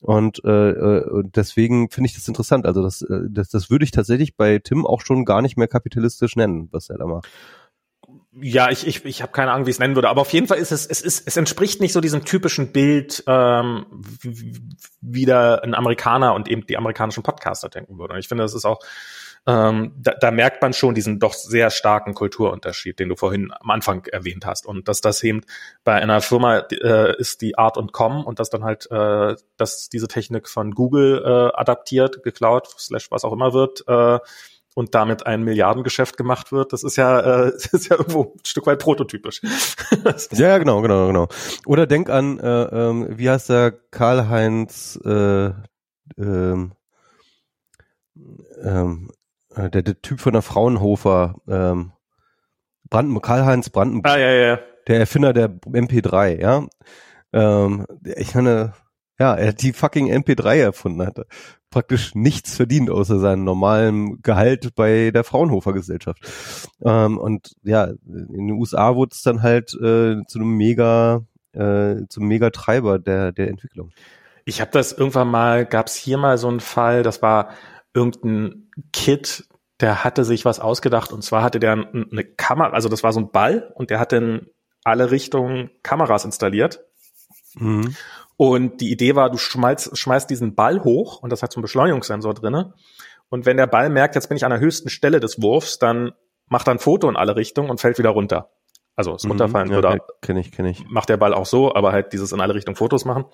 Und 0.00 0.42
äh, 0.44 0.70
äh 0.70 1.22
deswegen 1.26 1.90
finde 1.90 2.08
ich 2.08 2.14
das 2.14 2.26
interessant. 2.26 2.64
Also 2.64 2.82
das, 2.82 3.02
äh, 3.02 3.20
das, 3.28 3.50
das 3.50 3.68
würde 3.68 3.84
ich 3.84 3.90
tatsächlich 3.90 4.34
bei 4.34 4.58
Tim 4.58 4.86
auch 4.86 5.02
schon 5.02 5.26
gar 5.26 5.42
nicht 5.42 5.58
mehr 5.58 5.68
kapitalistisch 5.68 6.36
nennen, 6.36 6.68
was 6.72 6.88
er 6.88 6.96
da 6.96 7.06
macht. 7.06 7.28
Ja, 8.40 8.70
ich, 8.70 8.86
ich, 8.86 9.04
ich 9.04 9.22
habe 9.22 9.32
keine 9.32 9.52
Ahnung, 9.52 9.66
wie 9.66 9.70
ich 9.70 9.76
es 9.76 9.80
nennen 9.80 9.94
würde, 9.94 10.08
aber 10.08 10.20
auf 10.20 10.32
jeden 10.32 10.48
Fall 10.48 10.58
ist 10.58 10.72
es, 10.72 10.86
es 10.86 11.00
ist, 11.00 11.26
es 11.26 11.36
entspricht 11.36 11.80
nicht 11.80 11.92
so 11.92 12.00
diesem 12.00 12.24
typischen 12.24 12.72
Bild, 12.72 13.22
ähm, 13.28 13.86
wie, 15.00 15.24
da 15.24 15.56
ein 15.56 15.74
Amerikaner 15.74 16.34
und 16.34 16.48
eben 16.48 16.66
die 16.66 16.76
amerikanischen 16.76 17.22
Podcaster 17.22 17.68
denken 17.68 17.98
würden. 17.98 18.12
Und 18.12 18.18
ich 18.18 18.26
finde, 18.26 18.42
das 18.42 18.54
ist 18.54 18.64
auch, 18.64 18.80
ähm, 19.46 19.92
da, 19.98 20.14
da 20.14 20.30
merkt 20.30 20.62
man 20.62 20.72
schon 20.72 20.94
diesen 20.94 21.18
doch 21.18 21.34
sehr 21.34 21.70
starken 21.70 22.14
Kulturunterschied, 22.14 22.98
den 22.98 23.10
du 23.10 23.16
vorhin 23.16 23.52
am 23.60 23.70
Anfang 23.70 24.04
erwähnt 24.06 24.46
hast. 24.46 24.66
Und 24.66 24.88
dass 24.88 25.00
das 25.00 25.22
eben 25.22 25.42
bei 25.84 25.94
einer 25.94 26.20
Firma 26.20 26.58
äh, 26.58 27.16
ist, 27.18 27.42
die 27.42 27.58
Art 27.58 27.76
und 27.76 27.92
Com 27.92 28.24
und 28.24 28.38
dass 28.38 28.50
dann 28.50 28.64
halt, 28.64 28.90
äh, 28.90 29.36
dass 29.56 29.88
diese 29.90 30.08
Technik 30.08 30.48
von 30.48 30.72
Google 30.72 31.22
äh, 31.24 31.56
adaptiert, 31.56 32.22
geklaut, 32.22 32.68
slash 32.78 33.10
was 33.10 33.24
auch 33.24 33.32
immer 33.32 33.52
wird, 33.52 33.84
äh, 33.86 34.18
und 34.74 34.94
damit 34.94 35.24
ein 35.26 35.42
Milliardengeschäft 35.42 36.16
gemacht 36.16 36.52
wird, 36.52 36.72
das 36.72 36.82
ist 36.82 36.96
ja, 36.96 37.20
äh, 37.20 37.52
das 37.52 37.66
ist 37.66 37.88
ja 37.88 37.96
irgendwo 37.96 38.34
ein 38.34 38.44
Stück 38.44 38.66
weit 38.66 38.80
prototypisch. 38.80 39.40
ja, 40.32 40.58
genau, 40.58 40.82
genau, 40.82 41.06
genau. 41.06 41.28
Oder 41.64 41.86
denk 41.86 42.10
an, 42.10 42.38
äh, 42.38 42.64
ähm, 42.64 43.06
wie 43.10 43.30
heißt 43.30 43.48
der 43.48 43.72
Karl-Heinz, 43.72 44.98
äh, 45.04 45.52
ähm, 46.18 46.72
ähm, 48.62 49.10
äh, 49.54 49.70
der, 49.70 49.82
der 49.82 50.02
Typ 50.02 50.20
von 50.20 50.32
der 50.32 50.42
Fraunhofer, 50.42 51.36
ähm, 51.48 51.92
Branden, 52.90 53.20
Karl-Heinz 53.20 53.70
Brandenburg, 53.70 54.12
ah, 54.12 54.18
ja, 54.18 54.30
ja. 54.32 54.58
der 54.86 55.00
Erfinder 55.00 55.32
der 55.32 55.48
MP3, 55.48 56.40
ja. 56.40 56.66
Ähm, 57.32 57.86
ich 58.04 58.34
meine, 58.34 58.74
ja, 59.18 59.34
er 59.34 59.48
hat 59.48 59.62
die 59.62 59.72
fucking 59.72 60.12
MP3 60.12 60.56
erfunden, 60.56 61.06
hat 61.06 61.18
praktisch 61.74 62.14
nichts 62.14 62.54
verdient 62.54 62.88
außer 62.88 63.18
seinem 63.18 63.42
normalen 63.42 64.22
Gehalt 64.22 64.76
bei 64.76 65.10
der 65.10 65.24
Fraunhofer 65.24 65.72
Gesellschaft. 65.72 66.20
Ähm, 66.84 67.18
und 67.18 67.56
ja, 67.64 67.86
in 68.06 68.46
den 68.46 68.52
USA 68.52 68.94
wurde 68.94 69.10
es 69.12 69.22
dann 69.22 69.42
halt 69.42 69.74
äh, 69.74 70.22
zu 70.28 70.38
einem 70.38 70.56
mega, 70.56 71.22
äh, 71.52 71.96
zum 72.08 72.28
Megatreiber 72.28 73.00
der, 73.00 73.32
der 73.32 73.48
Entwicklung. 73.48 73.90
Ich 74.44 74.60
habe 74.60 74.70
das 74.70 74.92
irgendwann 74.92 75.26
mal, 75.26 75.66
gab 75.66 75.88
es 75.88 75.96
hier 75.96 76.16
mal 76.16 76.38
so 76.38 76.46
einen 76.46 76.60
Fall, 76.60 77.02
das 77.02 77.22
war 77.22 77.50
irgendein 77.92 78.70
Kid, 78.92 79.48
der 79.80 80.04
hatte 80.04 80.24
sich 80.24 80.44
was 80.44 80.60
ausgedacht 80.60 81.12
und 81.12 81.22
zwar 81.22 81.42
hatte 81.42 81.58
der 81.58 81.72
eine 81.72 82.22
Kamera, 82.22 82.70
also 82.70 82.88
das 82.88 83.02
war 83.02 83.12
so 83.12 83.18
ein 83.18 83.32
Ball 83.32 83.72
und 83.74 83.90
der 83.90 83.98
hatte 83.98 84.16
in 84.16 84.46
alle 84.84 85.10
Richtungen 85.10 85.70
Kameras 85.82 86.24
installiert. 86.24 86.84
Mhm. 87.56 87.96
Und 88.36 88.80
die 88.80 88.90
Idee 88.90 89.14
war, 89.14 89.30
du 89.30 89.38
schmeißt, 89.38 89.96
schmeißt 89.96 90.28
diesen 90.28 90.54
Ball 90.54 90.82
hoch 90.82 91.22
und 91.22 91.30
das 91.30 91.42
hat 91.42 91.52
so 91.52 91.58
einen 91.58 91.62
Beschleunigungssensor 91.62 92.34
drinne. 92.34 92.74
Und 93.28 93.46
wenn 93.46 93.56
der 93.56 93.66
Ball 93.66 93.90
merkt, 93.90 94.14
jetzt 94.14 94.28
bin 94.28 94.36
ich 94.36 94.44
an 94.44 94.50
der 94.50 94.60
höchsten 94.60 94.90
Stelle 94.90 95.20
des 95.20 95.40
Wurfs, 95.40 95.78
dann 95.78 96.12
macht 96.48 96.68
er 96.68 96.72
ein 96.72 96.78
Foto 96.78 97.08
in 97.08 97.16
alle 97.16 97.36
Richtungen 97.36 97.70
und 97.70 97.80
fällt 97.80 97.98
wieder 97.98 98.10
runter. 98.10 98.50
Also 98.96 99.12
das 99.12 99.24
mhm. 99.24 99.32
Runterfallen 99.32 99.68
mhm, 99.68 99.74
ja, 99.74 99.82
würde 99.82 99.98
kenn 100.20 100.36
ich, 100.36 100.52
kenn 100.52 100.66
ich. 100.66 100.84
macht 100.88 101.08
der 101.08 101.16
Ball 101.16 101.34
auch 101.34 101.46
so, 101.46 101.74
aber 101.74 101.92
halt 101.92 102.12
dieses 102.12 102.32
in 102.32 102.40
alle 102.40 102.54
Richtungen 102.54 102.76
Fotos 102.76 103.04
machen. 103.04 103.24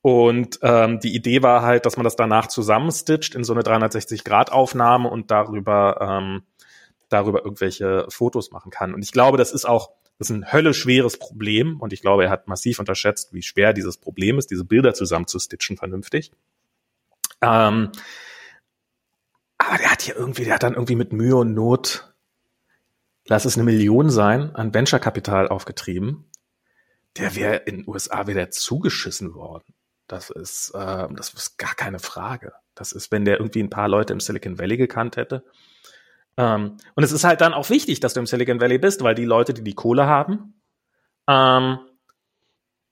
Und 0.00 0.58
ähm, 0.62 1.00
die 1.00 1.14
Idee 1.14 1.42
war 1.42 1.62
halt, 1.62 1.84
dass 1.84 1.96
man 1.96 2.04
das 2.04 2.16
danach 2.16 2.46
zusammenstitcht 2.46 3.34
in 3.34 3.44
so 3.44 3.52
eine 3.52 3.62
360-Grad-Aufnahme 3.62 5.08
und 5.08 5.30
darüber, 5.30 5.98
ähm, 6.00 6.42
darüber 7.08 7.44
irgendwelche 7.44 8.06
Fotos 8.08 8.52
machen 8.52 8.70
kann. 8.70 8.94
Und 8.94 9.02
ich 9.02 9.12
glaube, 9.12 9.36
das 9.36 9.52
ist 9.52 9.64
auch 9.64 9.90
das 10.18 10.30
ist 10.30 10.36
ein 10.36 10.52
hölleschweres 10.52 11.18
Problem 11.18 11.80
und 11.80 11.92
ich 11.92 12.00
glaube, 12.00 12.24
er 12.24 12.30
hat 12.30 12.48
massiv 12.48 12.78
unterschätzt, 12.78 13.34
wie 13.34 13.42
schwer 13.42 13.72
dieses 13.72 13.98
Problem 13.98 14.38
ist, 14.38 14.50
diese 14.50 14.64
Bilder 14.64 14.94
zusammenzustitchen 14.94 15.76
vernünftig. 15.76 16.32
Ähm, 17.42 17.92
aber 19.58 19.78
der 19.78 19.90
hat 19.90 20.02
hier 20.02 20.16
irgendwie, 20.16 20.44
der 20.44 20.54
hat 20.54 20.62
dann 20.62 20.74
irgendwie 20.74 20.96
mit 20.96 21.12
Mühe 21.12 21.36
und 21.36 21.54
Not, 21.54 22.14
lass 23.26 23.44
es 23.44 23.56
eine 23.56 23.64
Million 23.64 24.10
sein, 24.10 24.54
an 24.54 24.72
Venture-Kapital 24.72 25.48
aufgetrieben. 25.48 26.30
Der 27.16 27.34
wäre 27.34 27.56
in 27.56 27.78
den 27.78 27.88
USA 27.88 28.26
wieder 28.26 28.50
zugeschissen 28.50 29.34
worden. 29.34 29.74
Das 30.06 30.30
ist, 30.30 30.70
äh, 30.74 31.08
das 31.14 31.34
ist 31.34 31.58
gar 31.58 31.74
keine 31.74 31.98
Frage. 31.98 32.52
Das 32.74 32.92
ist, 32.92 33.10
wenn 33.10 33.24
der 33.24 33.38
irgendwie 33.38 33.62
ein 33.62 33.70
paar 33.70 33.88
Leute 33.88 34.12
im 34.12 34.20
Silicon 34.20 34.58
Valley 34.58 34.76
gekannt 34.76 35.16
hätte. 35.16 35.44
Ähm, 36.36 36.76
und 36.94 37.02
es 37.02 37.12
ist 37.12 37.24
halt 37.24 37.40
dann 37.40 37.54
auch 37.54 37.70
wichtig, 37.70 38.00
dass 38.00 38.14
du 38.14 38.20
im 38.20 38.26
Silicon 38.26 38.60
Valley 38.60 38.78
bist, 38.78 39.02
weil 39.02 39.14
die 39.14 39.24
Leute, 39.24 39.54
die 39.54 39.62
die 39.62 39.74
Kohle 39.74 40.06
haben, 40.06 40.60
ähm, 41.28 41.78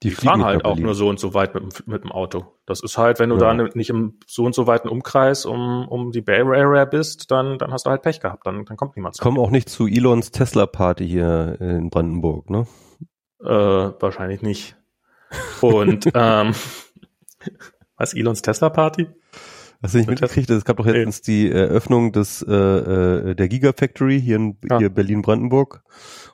die, 0.03 0.09
die 0.09 0.15
fahren 0.15 0.43
halt 0.43 0.65
auch 0.65 0.77
nur 0.77 0.93
so 0.93 1.07
und 1.07 1.19
so 1.19 1.33
weit 1.33 1.55
mit, 1.55 1.87
mit 1.87 2.03
dem 2.03 2.11
Auto. 2.11 2.45
Das 2.65 2.83
ist 2.83 2.97
halt, 2.97 3.17
wenn 3.19 3.29
du 3.29 3.37
ja. 3.37 3.53
da 3.53 3.69
nicht 3.73 3.89
im 3.89 4.19
so 4.27 4.43
und 4.43 4.53
so 4.53 4.67
weiten 4.67 4.89
Umkreis 4.89 5.45
um, 5.45 5.87
um 5.87 6.11
die 6.11 6.21
Bay 6.21 6.41
Area 6.41 6.85
bist, 6.85 7.31
dann, 7.31 7.57
dann 7.57 7.71
hast 7.71 7.85
du 7.85 7.89
halt 7.89 8.01
Pech 8.01 8.19
gehabt. 8.19 8.45
Dann, 8.45 8.65
dann 8.65 8.77
kommt 8.77 8.95
niemand. 8.95 9.17
Kommen 9.19 9.39
auch 9.39 9.51
nicht 9.51 9.69
zu 9.69 9.87
Elons 9.87 10.31
Tesla-Party 10.31 11.07
hier 11.07 11.57
in 11.59 11.89
Brandenburg, 11.89 12.49
ne? 12.49 12.67
Äh, 13.41 13.47
wahrscheinlich 13.47 14.41
nicht. 14.41 14.75
Und 15.61 16.11
ähm, 16.13 16.53
was 17.97 18.13
Elons 18.13 18.41
Tesla-Party? 18.41 19.07
Hast 19.85 19.93
du 19.93 19.99
nicht 19.99 20.09
mitgekriegt? 20.09 20.49
Es 20.49 20.65
gab 20.65 20.77
doch 20.77 20.87
jetzt 20.87 21.27
die 21.27 21.51
Eröffnung 21.51 22.11
des 22.11 22.41
äh, 22.41 22.51
äh, 22.51 23.35
der 23.35 23.47
Gigafactory 23.47 24.19
hier 24.19 24.37
in 24.37 24.57
ja. 24.67 24.79
hier 24.79 24.89
Berlin-Brandenburg 24.89 25.83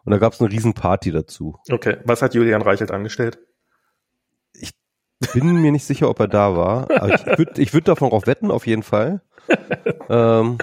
und 0.06 0.12
da 0.12 0.20
gab 0.20 0.32
es 0.32 0.40
eine 0.40 0.50
riesen 0.50 0.74
Party 0.74 1.12
dazu. 1.12 1.58
Okay, 1.70 1.98
was 2.06 2.22
hat 2.22 2.34
Julian 2.34 2.62
Reichelt 2.62 2.92
angestellt? 2.92 3.40
Ich 4.54 4.72
bin 5.34 5.62
mir 5.62 5.74
nicht 5.74 5.84
sicher, 5.84 6.10
ob 6.10 6.20
er 6.22 6.30
da 6.30 6.56
war, 6.56 6.90
aber 6.90 7.14
ich 7.14 7.26
würde 7.38 7.62
ich 7.62 7.74
würd 7.74 7.90
davon 7.90 8.14
auch 8.14 8.26
wetten, 8.26 8.52
auf 8.52 8.66
jeden 8.66 8.84
Fall. 8.84 9.22
ähm, 10.10 10.58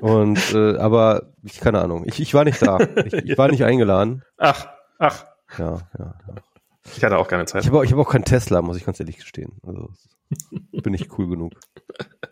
und 0.00 0.54
äh, 0.54 0.76
aber 0.76 1.32
ich 1.44 1.60
keine 1.60 1.80
Ahnung, 1.80 2.02
ich, 2.04 2.18
ich 2.20 2.34
war 2.34 2.44
nicht 2.44 2.60
da, 2.60 2.78
ich, 2.80 3.12
ich 3.12 3.38
war 3.38 3.48
nicht 3.48 3.62
eingeladen. 3.62 4.24
Ach, 4.38 4.66
ach. 4.98 5.24
Ja, 5.56 5.78
ja. 5.96 6.14
ja. 6.26 6.34
Ich 6.96 7.04
hatte 7.04 7.16
auch 7.16 7.28
keine 7.28 7.44
Zeit. 7.44 7.62
Ich 7.62 7.68
habe 7.68 7.78
auch, 7.78 7.84
ich 7.84 7.92
hab 7.92 7.98
auch 7.98 8.10
keinen 8.10 8.24
Tesla, 8.24 8.60
muss 8.60 8.76
ich 8.76 8.84
ganz 8.84 8.98
ehrlich 8.98 9.18
gestehen. 9.18 9.52
Also 9.64 9.88
bin 10.82 10.94
ich 10.94 11.16
cool 11.18 11.28
genug. 11.28 11.52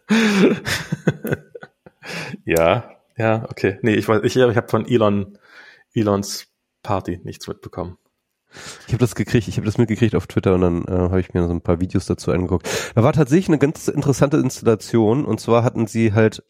ja, 2.45 2.91
ja, 3.17 3.45
okay. 3.51 3.79
Nee, 3.83 3.95
ich 3.95 4.09
weiß, 4.09 4.23
ich, 4.25 4.37
ich 4.37 4.57
habe 4.57 4.69
von 4.69 4.87
Elon, 4.87 5.39
Elons 5.95 6.49
Party 6.83 7.21
nichts 7.25 7.49
mitbekommen. 7.49 7.99
Ich 8.87 8.93
habe 8.93 8.99
das 8.99 9.15
gekriegt, 9.15 9.49
ich 9.49 9.57
habe 9.57 9.65
das 9.65 9.79
mitgekriegt 9.79 10.15
auf 10.15 10.27
Twitter 10.27 10.55
und 10.55 10.61
dann 10.61 10.85
äh, 10.85 10.93
habe 10.93 11.21
ich 11.21 11.33
mir 11.33 11.47
so 11.47 11.53
ein 11.53 11.63
paar 11.63 11.81
Videos 11.81 12.05
dazu 12.05 12.33
angeguckt. 12.33 12.69
Da 12.95 13.03
war 13.03 13.13
tatsächlich 13.15 13.49
eine 13.49 13.59
ganz 13.59 13.89
interessante 13.89 14.37
Installation 14.37 15.25
und 15.25 15.41
zwar 15.41 15.65
hatten 15.65 15.87
sie 15.87 16.13
halt 16.13 16.43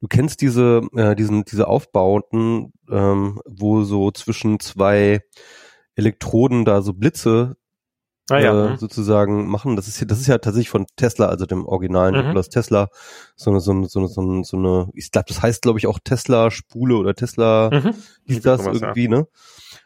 Du 0.00 0.08
kennst 0.08 0.40
diese, 0.40 0.80
äh, 0.94 1.14
diesen, 1.14 1.44
diese 1.44 1.68
Aufbauten, 1.68 2.72
ähm, 2.90 3.40
wo 3.46 3.82
so 3.82 4.10
zwischen 4.10 4.60
zwei 4.60 5.22
Elektroden 5.94 6.64
da 6.64 6.82
so 6.82 6.94
Blitze 6.94 7.56
ah, 8.30 8.38
ja. 8.38 8.66
äh, 8.66 8.70
mhm. 8.70 8.78
sozusagen 8.78 9.48
machen. 9.48 9.76
Das 9.76 9.88
ist 9.88 10.00
ja, 10.00 10.06
das 10.06 10.20
ist 10.20 10.26
ja 10.26 10.38
tatsächlich 10.38 10.70
von 10.70 10.86
Tesla, 10.96 11.26
also 11.26 11.46
dem 11.46 11.66
originalen 11.66 12.14
mhm. 12.14 12.20
Nikolaus 12.22 12.48
Tesla, 12.48 12.88
so 13.36 13.50
eine, 13.50 13.60
so 13.60 13.72
eine, 13.72 13.88
so 13.88 13.98
eine, 14.00 14.08
so 14.08 14.20
eine, 14.20 14.44
so 14.44 14.56
eine 14.56 14.88
ich 14.94 15.10
glaube, 15.10 15.26
das 15.28 15.42
heißt, 15.42 15.62
glaube 15.62 15.78
ich, 15.78 15.86
auch 15.86 15.98
Tesla-Spule 16.02 16.96
oder 16.96 17.14
Tesla, 17.14 17.70
mhm. 17.72 17.94
ist 18.26 18.46
das 18.46 18.66
irgendwie, 18.66 19.04
ja. 19.04 19.10
ne? 19.10 19.26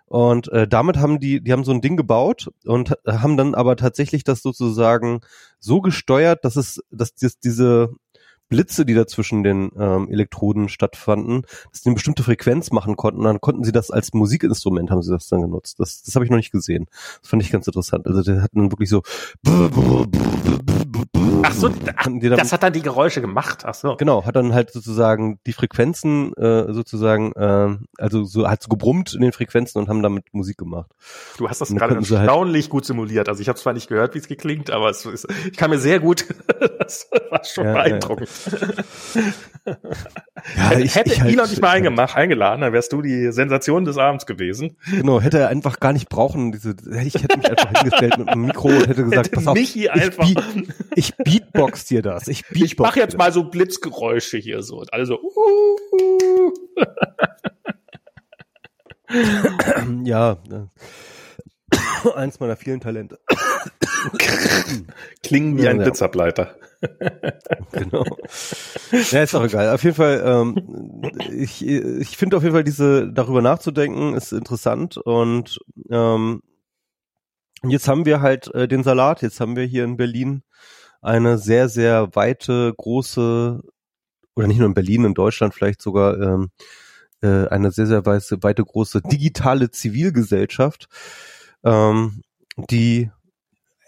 Und 0.07 0.49
äh, 0.53 0.69
damit 0.69 0.99
haben 0.99 1.19
die, 1.19 1.43
die 1.43 1.53
haben 1.53 1.65
so 1.65 1.73
ein 1.73 1.81
Ding 1.81 1.97
gebaut 1.97 2.49
und 2.67 2.95
haben 3.07 3.37
dann 3.37 3.55
aber 3.55 3.75
tatsächlich 3.75 4.23
das 4.23 4.43
sozusagen 4.43 5.23
so 5.59 5.81
gesteuert, 5.81 6.45
dass 6.45 6.57
es, 6.57 6.81
dass 6.91 7.15
das, 7.15 7.39
diese 7.39 7.91
Blitze, 8.49 8.85
die 8.85 8.95
da 8.95 9.07
zwischen 9.07 9.43
den 9.43 9.71
ähm, 9.79 10.09
Elektroden 10.11 10.69
stattfanden, 10.69 11.43
dass 11.71 11.83
sie 11.83 11.89
eine 11.89 11.95
bestimmte 11.95 12.23
Frequenz 12.23 12.71
machen 12.71 12.97
konnten. 12.97 13.23
Dann 13.25 13.41
konnten 13.41 13.65
sie 13.65 13.73
das 13.73 13.91
als 13.91 14.13
Musikinstrument, 14.13 14.91
haben 14.91 15.03
sie 15.03 15.13
das 15.13 15.29
dann 15.29 15.43
genutzt. 15.43 15.81
Das, 15.81 16.03
das 16.03 16.15
habe 16.15 16.25
ich 16.25 16.31
noch 16.31 16.37
nicht 16.37 16.53
gesehen. 16.53 16.87
Das 17.21 17.31
fand 17.31 17.43
ich 17.43 17.51
ganz 17.51 17.67
interessant. 17.67 18.07
Also 18.07 18.23
der 18.23 18.43
hatten 18.43 18.59
dann 18.59 18.73
wirklich 18.73 18.91
so 18.91 19.03
Ach 21.43 21.53
so, 21.53 21.69
das 22.37 22.53
hat 22.53 22.63
dann 22.63 22.73
die 22.73 22.83
Geräusche 22.83 23.21
gemacht. 23.21 23.65
Ach 23.65 23.75
so. 23.75 23.97
Genau, 23.97 24.25
hat 24.25 24.37
dann 24.37 24.55
halt 24.55 24.71
sozusagen 24.71 25.39
die 25.47 25.53
Frequenzen 25.53 26.33
äh, 26.35 26.73
sozusagen, 26.73 27.33
äh, 27.33 27.77
also 27.99 28.25
so 28.25 28.49
hat 28.49 28.63
so 28.63 28.69
gebrummt 28.69 29.15
in 29.15 29.21
den 29.21 29.33
Frequenzen 29.33 29.79
und 29.79 29.89
haben 29.89 30.03
damit 30.03 30.33
Musik 30.33 30.59
gemacht. 30.59 30.91
Du 31.37 31.49
hast 31.49 31.61
das 31.61 31.69
gerade 31.69 31.97
halt 31.97 32.11
erstaunlich 32.11 32.65
halt 32.65 32.71
gut 32.71 32.85
simuliert. 32.85 33.29
Also 33.29 33.43
ich 33.43 33.49
habe 33.49 33.59
zwar 33.59 33.73
nicht 33.73 33.89
gehört, 33.89 34.15
wie 34.15 34.19
es 34.19 34.29
geklingt, 34.29 34.71
aber 34.71 34.91
es 34.91 35.05
ist, 35.05 35.27
ich 35.51 35.57
kann 35.57 35.71
mir 35.71 35.79
sehr 35.79 36.01
gut, 36.01 36.27
das 36.79 37.09
war 37.31 37.45
schon 37.45 37.65
ja, 37.65 37.73
beeindruckend. 37.73 38.29
Ja. 38.29 38.34
ja 38.34 38.34
ich, 40.79 40.95
hätte 40.95 41.13
ich 41.13 41.21
halt, 41.21 41.33
Elon 41.33 41.49
dich 41.49 41.61
mal 41.61 41.71
eingemacht, 41.71 42.17
eingeladen, 42.17 42.61
dann 42.61 42.73
wärst 42.73 42.93
du 42.93 43.03
die 43.03 43.33
Sensation 43.33 43.85
des 43.85 43.99
Abends 43.99 44.27
gewesen. 44.27 44.77
Genau, 44.91 45.21
hätte 45.21 45.39
er 45.39 45.49
einfach 45.49 45.81
gar 45.81 45.93
nicht 45.93 46.09
brauchen. 46.09 46.53
Diese, 46.53 46.77
ich 47.05 47.15
hätte 47.15 47.37
mich 47.39 47.49
einfach 47.51 47.71
hingestellt 47.71 48.19
mit 48.19 48.29
einem 48.29 48.47
Mikro 48.47 48.69
und 48.69 48.87
hätte 48.87 49.05
gesagt, 49.05 49.33
pass 49.33 49.47
auf, 49.47 49.55
Michi 49.55 49.89
einfach. 49.89 50.29
Ich, 50.29 50.37
ich 50.95 51.17
Beatbox 51.17 51.87
dir 51.87 52.03
das. 52.03 52.29
Ich, 52.29 52.45
ich 52.51 52.79
mache 52.79 53.01
jetzt 53.01 53.17
mal 53.17 53.33
so 53.33 53.45
Blitzgeräusche 53.45 54.39
hier 54.39 54.63
so. 54.63 54.85
Also, 54.91 55.21
uh, 55.21 55.79
uh. 55.97 56.53
ja, 60.05 60.39
äh, 60.51 60.67
eins 62.15 62.41
meiner 62.41 62.57
vielen 62.57 62.81
Talente. 62.81 63.19
Klingen 65.23 65.57
wie 65.57 65.69
ein 65.69 65.79
ja. 65.79 65.85
Blitzableiter. 65.85 66.57
genau. 67.73 68.05
Ja, 69.11 69.23
ist 69.23 69.35
auch 69.35 69.45
egal. 69.45 69.71
Auf 69.75 69.83
jeden 69.83 69.97
Fall, 69.97 70.23
ähm, 70.25 71.11
ich, 71.31 71.67
ich 71.67 72.17
finde 72.17 72.37
auf 72.37 72.43
jeden 72.43 72.55
Fall 72.55 72.65
diese, 72.65 73.13
darüber 73.13 73.43
nachzudenken, 73.43 74.15
ist 74.15 74.33
interessant 74.33 74.97
und 74.97 75.59
ähm, 75.91 76.43
jetzt 77.63 77.89
haben 77.89 78.07
wir 78.07 78.21
halt 78.21 78.53
äh, 78.55 78.69
den 78.69 78.83
Salat, 78.83 79.23
jetzt 79.23 79.41
haben 79.41 79.57
wir 79.57 79.65
hier 79.65 79.85
in 79.85 79.97
Berlin 79.97 80.43
eine 81.01 81.39
sehr, 81.39 81.69
sehr 81.69 82.15
weite, 82.15 82.73
große, 82.77 83.63
oder 84.37 84.47
nicht 84.47 84.59
nur 84.59 84.69
in 84.69 84.75
Berlin, 84.75 85.05
in 85.05 85.15
Deutschland 85.15 85.55
vielleicht 85.55 85.83
sogar 85.83 86.19
ähm, 86.21 86.51
äh, 87.23 87.49
eine 87.49 87.71
sehr, 87.71 87.87
sehr 87.87 88.07
weite, 88.07 88.43
weite, 88.43 88.65
große 88.65 89.03
digitale 89.03 89.71
Zivilgesellschaft, 89.71 90.89
ähm, 91.63 92.23
die 92.57 93.11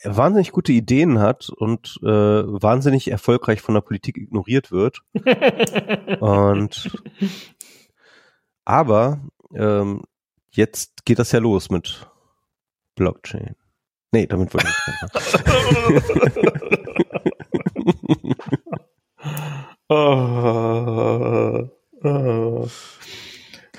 wahnsinnig 0.05 0.53
gute 0.53 0.73
Ideen 0.73 1.19
hat 1.19 1.49
und 1.49 1.99
äh, 2.03 2.07
wahnsinnig 2.07 3.11
erfolgreich 3.11 3.61
von 3.61 3.75
der 3.75 3.83
Politik 3.83 4.17
ignoriert 4.17 4.71
wird. 4.71 5.01
und 6.21 6.91
aber 8.65 9.21
ähm, 9.55 10.03
jetzt 10.51 11.05
geht 11.05 11.19
das 11.19 11.33
ja 11.33 11.39
los 11.39 11.71
mit 11.71 12.09
Blockchain. 12.97 13.57
Nee, 14.13 14.27
damit 14.27 14.53
wollte 14.55 14.69
ich 14.69 14.87
nicht. 14.89 15.15
oh, 19.89 21.69
oh. 22.03 22.69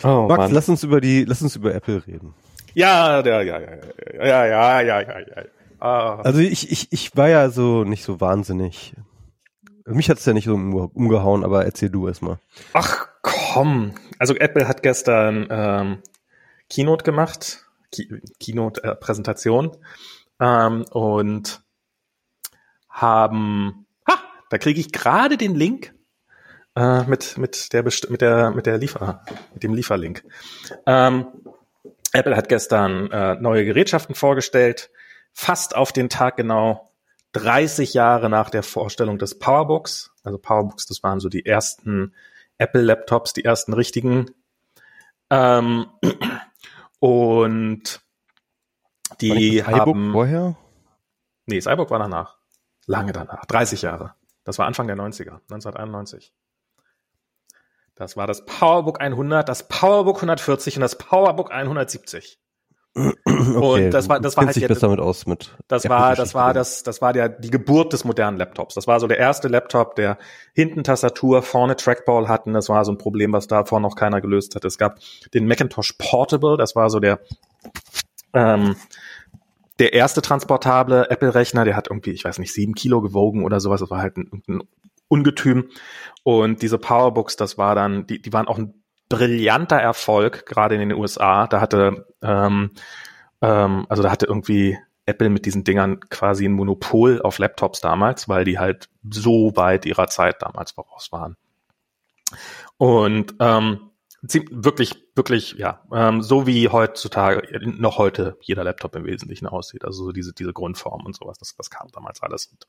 Oh, 0.03 0.27
Max, 0.27 0.37
Mann. 0.37 0.51
lass 0.51 0.69
uns 0.69 0.83
über 0.83 1.01
die, 1.01 1.25
lass 1.25 1.41
uns 1.41 1.55
über 1.55 1.73
Apple 1.73 2.05
reden. 2.05 2.35
Ja, 2.75 3.21
ja, 3.21 3.41
ja, 3.41 3.59
ja, 3.59 3.75
ja, 4.13 4.45
ja, 4.45 4.81
ja, 4.81 5.01
ja, 5.01 5.19
ja. 5.19 5.43
Ah. 5.79 6.21
Also 6.23 6.39
ich, 6.39 6.71
ich, 6.71 6.91
ich 6.91 7.15
war 7.15 7.29
ja 7.29 7.49
so 7.49 7.83
nicht 7.83 8.03
so 8.03 8.19
wahnsinnig. 8.19 8.93
Mich 9.85 10.09
hat's 10.09 10.25
ja 10.25 10.33
nicht 10.33 10.45
so 10.45 10.55
umgehauen, 10.55 11.43
aber 11.43 11.65
erzähl 11.65 11.89
du 11.89 12.07
erst 12.07 12.21
mal. 12.21 12.39
Ach 12.73 13.07
komm. 13.21 13.93
Also 14.19 14.35
Apple 14.35 14.67
hat 14.67 14.83
gestern 14.83 15.47
ähm, 15.49 15.97
Keynote 16.69 17.03
gemacht, 17.03 17.65
Keynote-Präsentation 18.39 19.77
ähm, 20.39 20.85
und 20.91 21.61
haben, 22.89 23.85
ha, 24.07 24.15
da 24.49 24.57
kriege 24.57 24.79
ich 24.79 24.91
gerade 24.91 25.37
den 25.37 25.55
Link 25.55 25.93
äh, 26.75 27.03
mit 27.03 27.37
mit 27.37 27.71
der 27.73 27.83
mit 27.83 28.21
der 28.21 28.51
mit 28.51 28.65
der 28.65 28.77
Liefer 28.77 29.23
mit 29.53 29.63
dem 29.63 29.73
Lieferlink. 29.73 30.23
Ähm, 30.85 31.27
Apple 32.13 32.35
hat 32.35 32.49
gestern 32.49 33.11
äh, 33.11 33.35
neue 33.35 33.65
Gerätschaften 33.65 34.15
vorgestellt 34.15 34.89
fast 35.37 35.75
auf 35.75 35.91
den 35.91 36.09
Tag 36.09 36.35
genau 36.35 36.91
30 37.33 37.93
Jahre 37.93 38.27
nach 38.27 38.49
der 38.49 38.63
Vorstellung 38.63 39.19
des 39.19 39.37
Powerbooks. 39.37 40.11
Also 40.23 40.39
Powerbooks, 40.39 40.87
das 40.87 41.03
waren 41.03 41.19
so 41.19 41.29
die 41.29 41.45
ersten 41.45 42.15
Apple-Laptops, 42.57 43.33
die 43.33 43.45
ersten 43.45 43.73
richtigen. 43.73 44.31
Ähm, 45.29 45.85
und 46.99 48.01
die 49.21 49.63
war 49.63 49.73
haben 49.73 50.11
vorher? 50.11 50.57
Nee, 51.45 51.57
das 51.57 51.71
iBook 51.71 51.91
war 51.91 51.99
danach. 51.99 52.39
Lange 52.87 53.11
danach. 53.11 53.45
30 53.45 53.83
Jahre. 53.83 54.15
Das 54.43 54.57
war 54.57 54.65
Anfang 54.65 54.87
der 54.87 54.95
90er, 54.95 55.39
1991. 55.51 56.33
Das 57.93 58.17
war 58.17 58.25
das 58.25 58.43
Powerbook 58.45 58.99
100, 58.99 59.47
das 59.47 59.67
Powerbook 59.67 60.17
140 60.17 60.77
und 60.77 60.81
das 60.81 60.97
Powerbook 60.97 61.51
170. 61.51 62.39
Okay, 62.97 63.85
und 63.85 63.91
das 63.91 64.09
war, 64.09 64.19
das 64.19 64.35
war 64.37 64.45
halt 64.45 64.55
sich 64.55 64.67
besser 64.67 64.87
damit 64.87 64.99
aus 64.99 65.27
mit. 65.27 65.55
Das 65.67 65.87
war, 65.87 66.15
das 66.15 66.33
war 66.33 66.53
das, 66.53 66.81
das 66.81 67.01
war 67.01 67.13
der 67.13 67.29
die 67.29 67.51
Geburt 67.51 67.93
des 67.93 68.05
modernen 68.05 68.37
Laptops. 68.37 68.73
Das 68.73 68.87
war 68.87 68.99
so 68.99 69.07
der 69.07 69.19
erste 69.19 69.47
Laptop, 69.47 69.95
der 69.95 70.17
hinten 70.53 70.83
Tastatur, 70.83 71.43
vorne 71.43 71.75
Trackball 71.75 72.27
hatten. 72.27 72.53
Das 72.53 72.69
war 72.69 72.83
so 72.85 72.91
ein 72.91 72.97
Problem, 72.97 73.33
was 73.33 73.47
davor 73.47 73.79
noch 73.79 73.95
keiner 73.95 74.19
gelöst 74.19 74.55
hat. 74.55 74.65
Es 74.65 74.77
gab 74.77 74.99
den 75.33 75.47
Macintosh 75.47 75.93
Portable. 75.99 76.57
Das 76.57 76.75
war 76.75 76.89
so 76.89 76.99
der 76.99 77.19
ähm, 78.33 78.75
der 79.79 79.93
erste 79.93 80.23
transportable 80.23 81.09
Apple-Rechner. 81.09 81.65
Der 81.65 81.75
hat 81.75 81.89
irgendwie, 81.89 82.11
ich 82.11 82.25
weiß 82.25 82.39
nicht, 82.39 82.53
sieben 82.53 82.73
Kilo 82.73 83.01
gewogen 83.01 83.45
oder 83.45 83.59
sowas. 83.59 83.79
Das 83.79 83.91
war 83.91 84.01
halt 84.01 84.17
ein, 84.17 84.43
ein 84.47 84.63
Ungetüm. 85.07 85.69
Und 86.23 86.61
diese 86.61 86.77
Powerbooks, 86.77 87.35
das 87.35 87.57
war 87.57 87.75
dann, 87.75 88.07
die, 88.07 88.21
die 88.21 88.33
waren 88.33 88.47
auch 88.47 88.57
ein 88.57 88.73
brillanter 89.09 89.77
Erfolg, 89.77 90.45
gerade 90.45 90.75
in 90.75 90.81
den 90.81 90.93
USA. 90.93 91.47
Da 91.47 91.61
hatte, 91.61 92.07
ähm, 92.21 92.71
ähm, 93.41 93.85
also 93.89 94.03
da 94.03 94.11
hatte 94.11 94.25
irgendwie 94.25 94.77
Apple 95.05 95.29
mit 95.29 95.45
diesen 95.45 95.63
Dingern 95.63 95.99
quasi 96.01 96.45
ein 96.45 96.53
Monopol 96.53 97.21
auf 97.21 97.39
Laptops 97.39 97.81
damals, 97.81 98.27
weil 98.27 98.43
die 98.43 98.59
halt 98.59 98.89
so 99.09 99.55
weit 99.55 99.85
ihrer 99.85 100.07
Zeit 100.07 100.41
damals 100.41 100.71
voraus 100.71 101.11
waren. 101.11 101.37
Und 102.77 103.35
ähm, 103.39 103.91
wirklich, 104.21 104.95
wirklich, 105.15 105.53
ja, 105.53 105.81
ähm, 105.93 106.21
so 106.21 106.45
wie 106.45 106.67
heutzutage, 106.67 107.59
noch 107.65 107.97
heute 107.97 108.37
jeder 108.41 108.63
Laptop 108.63 108.95
im 108.95 109.05
Wesentlichen 109.05 109.47
aussieht. 109.47 109.85
Also 109.85 110.05
so 110.05 110.11
diese, 110.11 110.33
diese 110.33 110.53
Grundform 110.53 111.05
und 111.05 111.15
sowas, 111.15 111.37
das, 111.37 111.55
das 111.55 111.69
kam 111.69 111.87
damals 111.93 112.21
alles. 112.21 112.47
Und, 112.47 112.67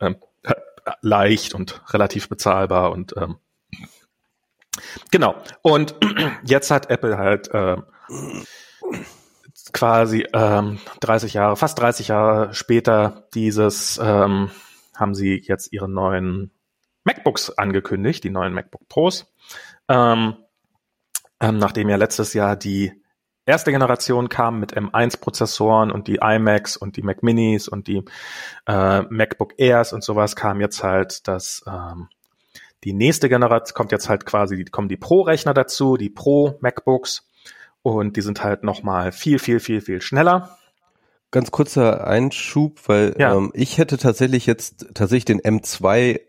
ähm, 0.00 0.16
leicht 1.02 1.54
und 1.54 1.82
relativ 1.92 2.28
bezahlbar 2.28 2.90
und 2.90 3.14
ähm, 3.16 3.36
Genau. 5.10 5.36
Und 5.62 5.94
jetzt 6.44 6.70
hat 6.70 6.90
Apple 6.90 7.18
halt 7.18 7.52
äh, 7.52 7.76
quasi 9.72 10.26
ähm, 10.32 10.78
30 11.00 11.34
Jahre, 11.34 11.56
fast 11.56 11.78
30 11.78 12.08
Jahre 12.08 12.54
später 12.54 13.28
dieses, 13.34 13.98
ähm, 14.02 14.50
haben 14.96 15.14
sie 15.14 15.42
jetzt 15.46 15.72
ihre 15.72 15.88
neuen 15.88 16.50
MacBooks 17.04 17.50
angekündigt, 17.50 18.24
die 18.24 18.30
neuen 18.30 18.52
MacBook 18.52 18.88
Pros. 18.88 19.32
Ähm, 19.88 20.36
ähm, 21.40 21.58
nachdem 21.58 21.88
ja 21.88 21.96
letztes 21.96 22.34
Jahr 22.34 22.56
die 22.56 22.92
erste 23.46 23.72
Generation 23.72 24.28
kam 24.28 24.60
mit 24.60 24.76
M1-Prozessoren 24.76 25.90
und 25.90 26.06
die 26.06 26.18
iMacs 26.22 26.76
und 26.76 26.96
die 26.96 27.02
Mac 27.02 27.22
Minis 27.22 27.68
und 27.68 27.88
die 27.88 28.04
äh, 28.66 29.02
MacBook 29.02 29.54
Airs 29.58 29.92
und 29.92 30.04
sowas 30.04 30.36
kam 30.36 30.60
jetzt 30.60 30.84
halt 30.84 31.26
das 31.26 31.64
ähm, 31.66 32.08
die 32.84 32.92
nächste 32.92 33.28
Generation 33.28 33.74
kommt 33.74 33.92
jetzt 33.92 34.08
halt 34.08 34.26
quasi, 34.26 34.56
die 34.56 34.64
kommen 34.64 34.88
die 34.88 34.96
Pro-Rechner 34.96 35.54
dazu, 35.54 35.96
die 35.96 36.10
Pro-MacBooks 36.10 37.28
und 37.82 38.16
die 38.16 38.22
sind 38.22 38.42
halt 38.42 38.64
nochmal 38.64 39.12
viel, 39.12 39.38
viel, 39.38 39.60
viel, 39.60 39.80
viel 39.80 40.00
schneller. 40.00 40.56
Ganz 41.30 41.50
kurzer 41.50 42.06
Einschub, 42.06 42.80
weil 42.86 43.14
ja. 43.18 43.34
ähm, 43.36 43.50
ich 43.54 43.78
hätte 43.78 43.98
tatsächlich 43.98 44.46
jetzt 44.46 44.88
tatsächlich 44.94 45.26
den 45.26 45.40
M2 45.40 46.20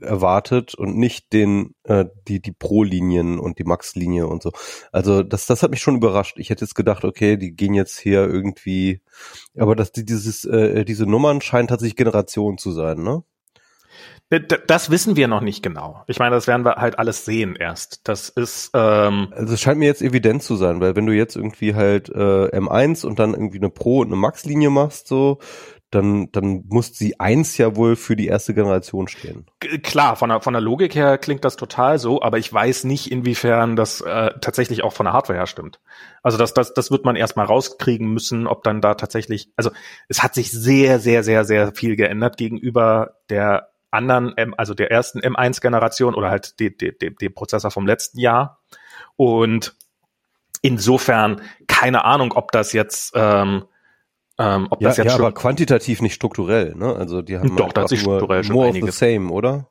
erwartet 0.00 0.74
und 0.74 0.96
nicht 0.96 1.32
den 1.32 1.74
äh, 1.84 2.04
die 2.26 2.40
die 2.40 2.52
Pro-Linien 2.52 3.38
und 3.38 3.58
die 3.58 3.64
Max-Linie 3.64 4.26
und 4.26 4.42
so. 4.42 4.52
Also 4.92 5.22
das 5.22 5.46
das 5.46 5.62
hat 5.62 5.70
mich 5.70 5.80
schon 5.80 5.96
überrascht. 5.96 6.38
Ich 6.38 6.50
hätte 6.50 6.64
jetzt 6.64 6.74
gedacht, 6.74 7.04
okay, 7.04 7.36
die 7.36 7.52
gehen 7.52 7.74
jetzt 7.74 7.98
hier 7.98 8.20
irgendwie, 8.28 9.02
aber 9.56 9.74
dass 9.76 9.92
die 9.92 10.04
dieses 10.04 10.44
äh, 10.44 10.84
diese 10.84 11.06
Nummern 11.06 11.40
scheinen 11.40 11.68
tatsächlich 11.68 11.96
Generationen 11.96 12.58
zu 12.58 12.72
sein, 12.72 13.02
ne? 13.02 13.22
Das 14.30 14.90
wissen 14.90 15.16
wir 15.16 15.26
noch 15.26 15.40
nicht 15.40 15.62
genau. 15.62 16.04
Ich 16.06 16.18
meine, 16.18 16.34
das 16.34 16.46
werden 16.46 16.64
wir 16.64 16.76
halt 16.76 16.98
alles 16.98 17.24
sehen 17.24 17.56
erst. 17.56 18.06
Das 18.06 18.28
ist. 18.28 18.70
Ähm 18.74 19.28
also 19.34 19.54
es 19.54 19.60
scheint 19.60 19.78
mir 19.78 19.86
jetzt 19.86 20.02
evident 20.02 20.42
zu 20.42 20.56
sein, 20.56 20.80
weil 20.80 20.96
wenn 20.96 21.06
du 21.06 21.14
jetzt 21.14 21.34
irgendwie 21.34 21.74
halt 21.74 22.10
äh, 22.10 22.48
M1 22.48 23.06
und 23.06 23.18
dann 23.18 23.32
irgendwie 23.32 23.58
eine 23.58 23.70
Pro 23.70 24.00
und 24.00 24.08
eine 24.08 24.16
Max-Linie 24.16 24.68
machst, 24.68 25.08
so, 25.08 25.38
dann, 25.90 26.30
dann 26.32 26.64
muss 26.68 26.94
sie 26.94 27.18
eins 27.18 27.56
ja 27.56 27.74
wohl 27.74 27.96
für 27.96 28.14
die 28.14 28.26
erste 28.26 28.52
Generation 28.52 29.08
stehen. 29.08 29.46
Klar, 29.82 30.16
von 30.16 30.28
der, 30.28 30.42
von 30.42 30.52
der 30.52 30.60
Logik 30.60 30.94
her 30.94 31.16
klingt 31.16 31.44
das 31.44 31.56
total 31.56 31.98
so, 31.98 32.20
aber 32.20 32.36
ich 32.36 32.52
weiß 32.52 32.84
nicht, 32.84 33.10
inwiefern 33.10 33.74
das 33.76 34.02
äh, 34.02 34.32
tatsächlich 34.42 34.84
auch 34.84 34.92
von 34.92 35.04
der 35.04 35.14
Hardware 35.14 35.38
her 35.38 35.46
stimmt. 35.46 35.80
Also 36.22 36.36
das, 36.36 36.52
das, 36.52 36.74
das 36.74 36.90
wird 36.90 37.06
man 37.06 37.16
erstmal 37.16 37.46
rauskriegen 37.46 38.12
müssen, 38.12 38.46
ob 38.46 38.64
dann 38.64 38.82
da 38.82 38.94
tatsächlich, 38.94 39.50
also 39.56 39.70
es 40.08 40.22
hat 40.22 40.34
sich 40.34 40.50
sehr, 40.50 40.98
sehr, 40.98 41.22
sehr, 41.22 41.46
sehr 41.46 41.72
viel 41.74 41.96
geändert 41.96 42.36
gegenüber 42.36 43.14
der 43.30 43.70
anderen, 43.90 44.36
M, 44.36 44.54
also 44.56 44.74
der 44.74 44.90
ersten 44.90 45.20
M1-Generation 45.20 46.14
oder 46.14 46.30
halt 46.30 46.58
dem 46.60 46.76
de, 46.78 46.92
de, 46.92 47.10
de 47.10 47.28
Prozessor 47.28 47.70
vom 47.70 47.86
letzten 47.86 48.18
Jahr. 48.18 48.60
Und 49.16 49.76
insofern 50.62 51.40
keine 51.66 52.04
Ahnung, 52.04 52.32
ob 52.32 52.52
das 52.52 52.72
jetzt 52.72 53.12
ähm, 53.14 53.64
ähm, 54.38 54.68
ob 54.70 54.80
ja, 54.80 54.88
das 54.88 54.98
jetzt 54.98 55.06
ja, 55.06 55.12
schon 55.12 55.24
aber 55.24 55.34
quantitativ 55.34 56.00
nicht 56.00 56.14
strukturell, 56.14 56.74
ne? 56.76 56.94
Also 56.94 57.22
die 57.22 57.38
haben 57.38 57.56
doch, 57.56 57.72
da 57.72 57.82
hat 57.82 57.88
sich 57.88 58.00
strukturell 58.00 58.44
schon 58.44 58.54
more 58.54 58.68
einiges. 58.68 58.88
of 58.88 58.94
the 58.94 58.98
same, 58.98 59.32
oder? 59.32 59.66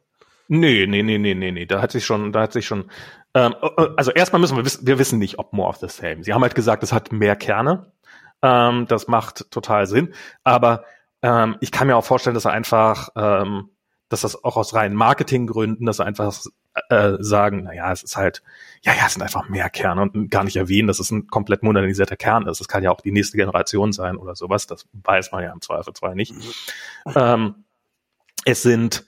Nee, 0.50 0.86
nee, 0.88 1.04
nee, 1.04 1.18
nee, 1.18 1.34
nee, 1.34 1.52
nee, 1.52 1.66
da 1.66 1.82
hat 1.82 1.92
sich 1.92 2.06
schon, 2.06 2.34
da 2.34 2.42
hat 2.42 2.54
sich 2.54 2.66
schon, 2.66 2.90
ähm, 3.34 3.56
äh, 3.62 3.68
äh, 3.82 3.90
also 3.96 4.12
erstmal 4.12 4.42
müssen 4.42 4.58
wir 4.58 4.66
wissen, 4.66 4.86
wir 4.86 5.00
wissen 5.00 5.20
nicht, 5.20 5.40
ob 5.40 5.54
more 5.54 5.70
of 5.70 5.78
the 5.78 5.88
same. 5.88 6.24
Sie 6.24 6.34
haben 6.34 6.42
halt 6.42 6.56
gesagt, 6.56 6.84
es 6.84 6.92
hat 6.92 7.12
mehr 7.12 7.36
Kerne. 7.36 7.92
Ähm, 8.42 8.86
das 8.88 9.08
macht 9.08 9.50
total 9.52 9.88
Sinn. 9.88 10.14
Aber 10.44 10.84
ähm, 11.22 11.58
ich 11.62 11.72
kann 11.72 11.88
mir 11.88 11.96
auch 11.96 12.06
vorstellen, 12.06 12.34
dass 12.34 12.46
er 12.46 12.52
einfach 12.52 13.10
ähm, 13.16 13.70
dass 14.10 14.22
das 14.22 14.44
auch 14.44 14.58
aus 14.58 14.74
reinen 14.74 14.96
Marketinggründen, 14.96 15.86
dass 15.86 15.98
sie 15.98 16.06
einfach 16.06 16.34
äh, 16.90 17.14
sagen, 17.20 17.64
naja, 17.64 17.92
es 17.92 18.04
ist 18.04 18.18
halt, 18.18 18.44
ja, 18.82 18.94
ja, 18.94 19.08
es 19.08 19.14
sind 19.14 19.22
einfach 19.22 19.50
mehr 19.50 19.70
Kerne 19.70 20.02
und 20.02 20.30
gar 20.32 20.44
nicht 20.44 20.56
erwähnen, 20.56 20.88
dass 20.88 21.00
es 21.00 21.12
ein 21.12 21.28
komplett 21.28 21.64
modernisierter 21.64 22.16
Kern 22.16 22.48
ist. 22.48 22.62
Es 22.62 22.68
kann 22.68 22.84
ja 22.84 22.92
auch 22.92 23.02
die 23.02 23.12
nächste 23.12 23.38
Generation 23.38 23.92
sein 23.92 24.18
oder 24.18 24.36
sowas, 24.36 24.68
das 24.68 24.88
weiß 24.94 25.32
man 25.32 25.44
ja 25.44 25.52
im 25.52 25.62
Zweifelsfall 25.62 26.16
nicht. 26.16 26.34
Mhm. 26.34 27.14
Ähm, 27.16 27.56
es 28.46 28.62
sind 28.62 29.06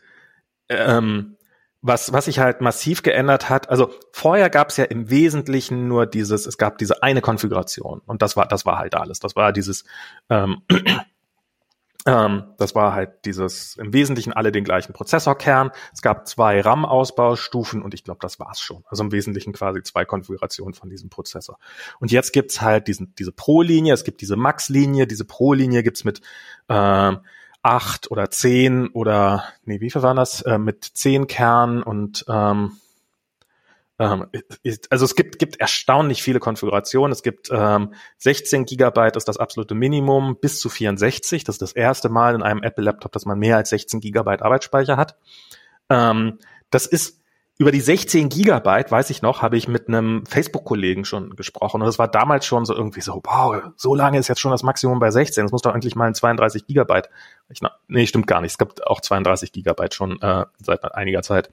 ähm, 0.70 1.38
was, 1.82 2.12
was 2.12 2.26
sich 2.26 2.40
halt 2.40 2.60
massiv 2.62 3.04
geändert 3.04 3.50
hat, 3.50 3.70
also 3.70 3.94
vorher 4.12 4.50
gab 4.50 4.70
es 4.70 4.78
ja 4.78 4.84
im 4.84 5.10
Wesentlichen 5.10 5.88
nur 5.88 6.06
dieses, 6.06 6.46
es 6.46 6.58
gab 6.58 6.78
diese 6.78 7.04
eine 7.04 7.22
Konfiguration 7.22 8.02
und 8.06 8.22
das 8.22 8.36
war, 8.36 8.48
das 8.48 8.66
war 8.66 8.80
halt 8.80 8.96
alles. 8.96 9.20
Das 9.20 9.36
war 9.36 9.54
dieses 9.54 9.86
ähm, 10.30 10.62
ähm, 10.70 11.00
das 12.06 12.76
war 12.76 12.94
halt 12.94 13.26
dieses 13.26 13.76
im 13.76 13.94
Wesentlichen 13.94 14.32
alle 14.32 14.52
den 14.52 14.64
gleichen 14.64 14.94
Prozessorkern. 14.94 15.72
Es 15.94 16.02
gab 16.02 16.28
zwei 16.28 16.62
RAM-Ausbaustufen 16.62 17.82
und 17.82 17.94
ich 17.94 18.04
glaube, 18.04 18.20
das 18.22 18.40
war's 18.40 18.62
schon. 18.62 18.84
Also 18.88 19.04
im 19.04 19.12
Wesentlichen 19.12 19.52
quasi 19.52 19.84
zwei 19.84 20.06
Konfigurationen 20.06 20.74
von 20.74 20.90
diesem 20.90 21.10
Prozessor. 21.10 21.60
Und 22.00 22.12
jetzt 22.12 22.32
gibt's 22.32 22.62
halt 22.62 22.88
diesen, 22.88 23.14
diese 23.16 23.34
Pro-Linie, 23.34 23.94
es 23.94 24.06
gibt 24.06 24.22
diese 24.22 24.38
Max-Linie, 24.38 25.08
diese 25.08 25.26
Pro-Linie 25.26 25.84
gibt's 25.84 26.06
mit 26.06 26.22
äh, 26.70 27.14
acht 27.62 28.10
oder 28.10 28.32
zehn 28.32 28.88
oder 28.88 29.44
nee, 29.66 29.82
wie 29.82 29.92
viel 29.92 30.02
waren 30.02 30.18
das? 30.18 30.42
Äh, 30.44 30.58
mit 30.58 30.86
zehn 30.86 31.28
Kernen 31.28 31.84
und 31.84 32.26
ähm, 32.30 32.78
ähm, 34.00 34.28
also 34.90 35.06
es 35.06 35.16
gibt, 35.16 35.40
gibt 35.40 35.60
erstaunlich 35.60 36.24
viele 36.24 36.40
Konfigurationen. 36.40 37.12
Es 37.12 37.22
gibt 37.22 37.50
ähm, 37.52 37.94
16 38.18 38.66
Gigabyte 38.66 39.18
ist 39.18 39.28
das 39.28 39.38
absolute 39.38 39.76
Minimum, 39.76 40.38
bis 40.40 40.60
zu 40.60 40.70
64. 40.70 41.44
Das 41.44 41.56
ist 41.56 41.62
das 41.62 41.74
erste 41.74 42.08
Mal 42.08 42.34
in 42.34 42.42
einem 42.42 42.64
Apple-Laptop, 42.64 43.12
dass 43.12 43.26
man 43.26 43.38
mehr 43.38 43.58
als 43.58 43.70
16 43.70 44.00
Gigabyte 44.00 44.42
Arbeitsspeicher 44.42 44.96
hat. 44.96 45.18
Ähm, 45.90 46.40
das 46.70 46.86
ist 46.86 47.20
über 47.58 47.74
die 47.74 47.82
16 47.82 48.30
Gigabyte, 48.30 48.90
weiß 48.90 49.10
ich 49.10 49.22
noch, 49.22 49.42
habe 49.42 49.58
ich 49.58 49.68
mit 49.68 49.90
einem 49.90 50.26
Facebook-Kollegen 50.26 51.04
schon 51.04 51.36
gesprochen. 51.36 51.82
Und 51.82 51.88
das 51.88 52.00
war 52.00 52.08
damals 52.08 52.46
schon 52.46 52.64
so 52.64 52.74
irgendwie 52.74 53.02
so, 53.02 53.22
wow, 53.26 53.62
so 53.76 53.96
lange 53.96 54.18
ist 54.18 54.30
jetzt 54.30 54.40
schon 54.40 54.52
das 54.52 54.64
Maximum 54.64 55.00
bei 55.00 55.12
16. 55.12 55.44
Das 55.44 55.52
muss 55.52 55.64
doch 55.64 55.74
eigentlich 55.74 55.98
mal 55.98 56.06
ein 56.06 56.16
32 56.16 56.68
Gigabyte. 56.68 57.10
Ich, 57.50 57.60
nee, 57.90 58.08
stimmt 58.08 58.28
gar 58.28 58.40
nicht. 58.40 58.52
Es 58.52 58.58
gibt 58.58 58.88
auch 58.88 59.02
32 59.02 59.52
Gigabyte 59.52 59.94
schon 59.94 60.22
äh, 60.22 60.46
seit 60.60 60.96
einiger 60.96 61.22
Zeit. 61.22 61.52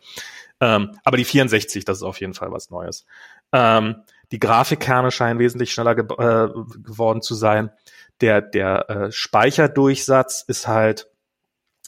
Ähm, 0.61 0.99
aber 1.05 1.17
die 1.17 1.25
64, 1.25 1.85
das 1.85 1.99
ist 1.99 2.03
auf 2.03 2.21
jeden 2.21 2.35
Fall 2.35 2.51
was 2.51 2.71
Neues. 2.71 3.05
Ähm, 3.53 4.03
die 4.33 4.39
Grafikkerne 4.39 5.11
scheinen 5.11 5.39
wesentlich 5.39 5.73
schneller 5.73 5.95
ge 5.95 6.05
äh, 6.05 6.49
geworden 6.83 7.23
zu 7.23 7.35
sein. 7.35 7.71
Der, 8.21 8.41
der 8.41 8.91
äh, 8.91 9.13
Speicherdurchsatz 9.13 10.45
ist 10.47 10.67
halt, 10.67 11.11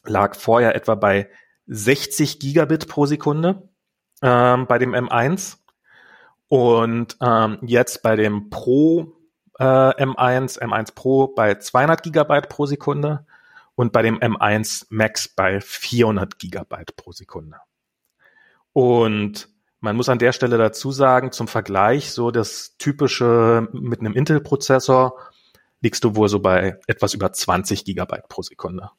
lag 0.04 0.36
vorher 0.36 0.74
etwa 0.74 0.94
bei 0.94 1.28
60 1.66 2.38
Gigabit 2.38 2.88
pro 2.88 3.06
Sekunde 3.06 3.68
ähm, 4.22 4.66
bei 4.66 4.78
dem 4.78 4.94
M1 4.94 5.56
und 6.48 7.16
ähm, 7.20 7.58
jetzt 7.62 8.02
bei 8.02 8.16
dem 8.16 8.50
Pro 8.50 9.16
äh, 9.58 9.64
M1, 9.64 10.60
M1 10.60 10.94
Pro 10.94 11.28
bei 11.28 11.56
200 11.56 12.02
Gigabyte 12.02 12.48
pro 12.48 12.66
Sekunde 12.66 13.26
und 13.74 13.92
bei 13.92 14.02
dem 14.02 14.18
M1 14.18 14.86
Max 14.90 15.28
bei 15.28 15.60
400 15.60 16.38
Gigabyte 16.38 16.96
pro 16.96 17.12
Sekunde. 17.12 17.58
Und 18.72 19.48
man 19.80 19.96
muss 19.96 20.08
an 20.08 20.18
der 20.18 20.32
Stelle 20.32 20.58
dazu 20.58 20.90
sagen, 20.90 21.32
zum 21.32 21.48
Vergleich, 21.48 22.12
so 22.12 22.30
das 22.30 22.76
typische 22.78 23.68
mit 23.72 24.00
einem 24.00 24.14
Intel-Prozessor 24.14 25.18
liegst 25.80 26.02
du 26.02 26.16
wohl 26.16 26.28
so 26.28 26.40
bei 26.40 26.78
etwas 26.86 27.14
über 27.14 27.32
20 27.32 27.84
Gigabyte 27.84 28.28
pro 28.28 28.42
Sekunde. 28.42 28.90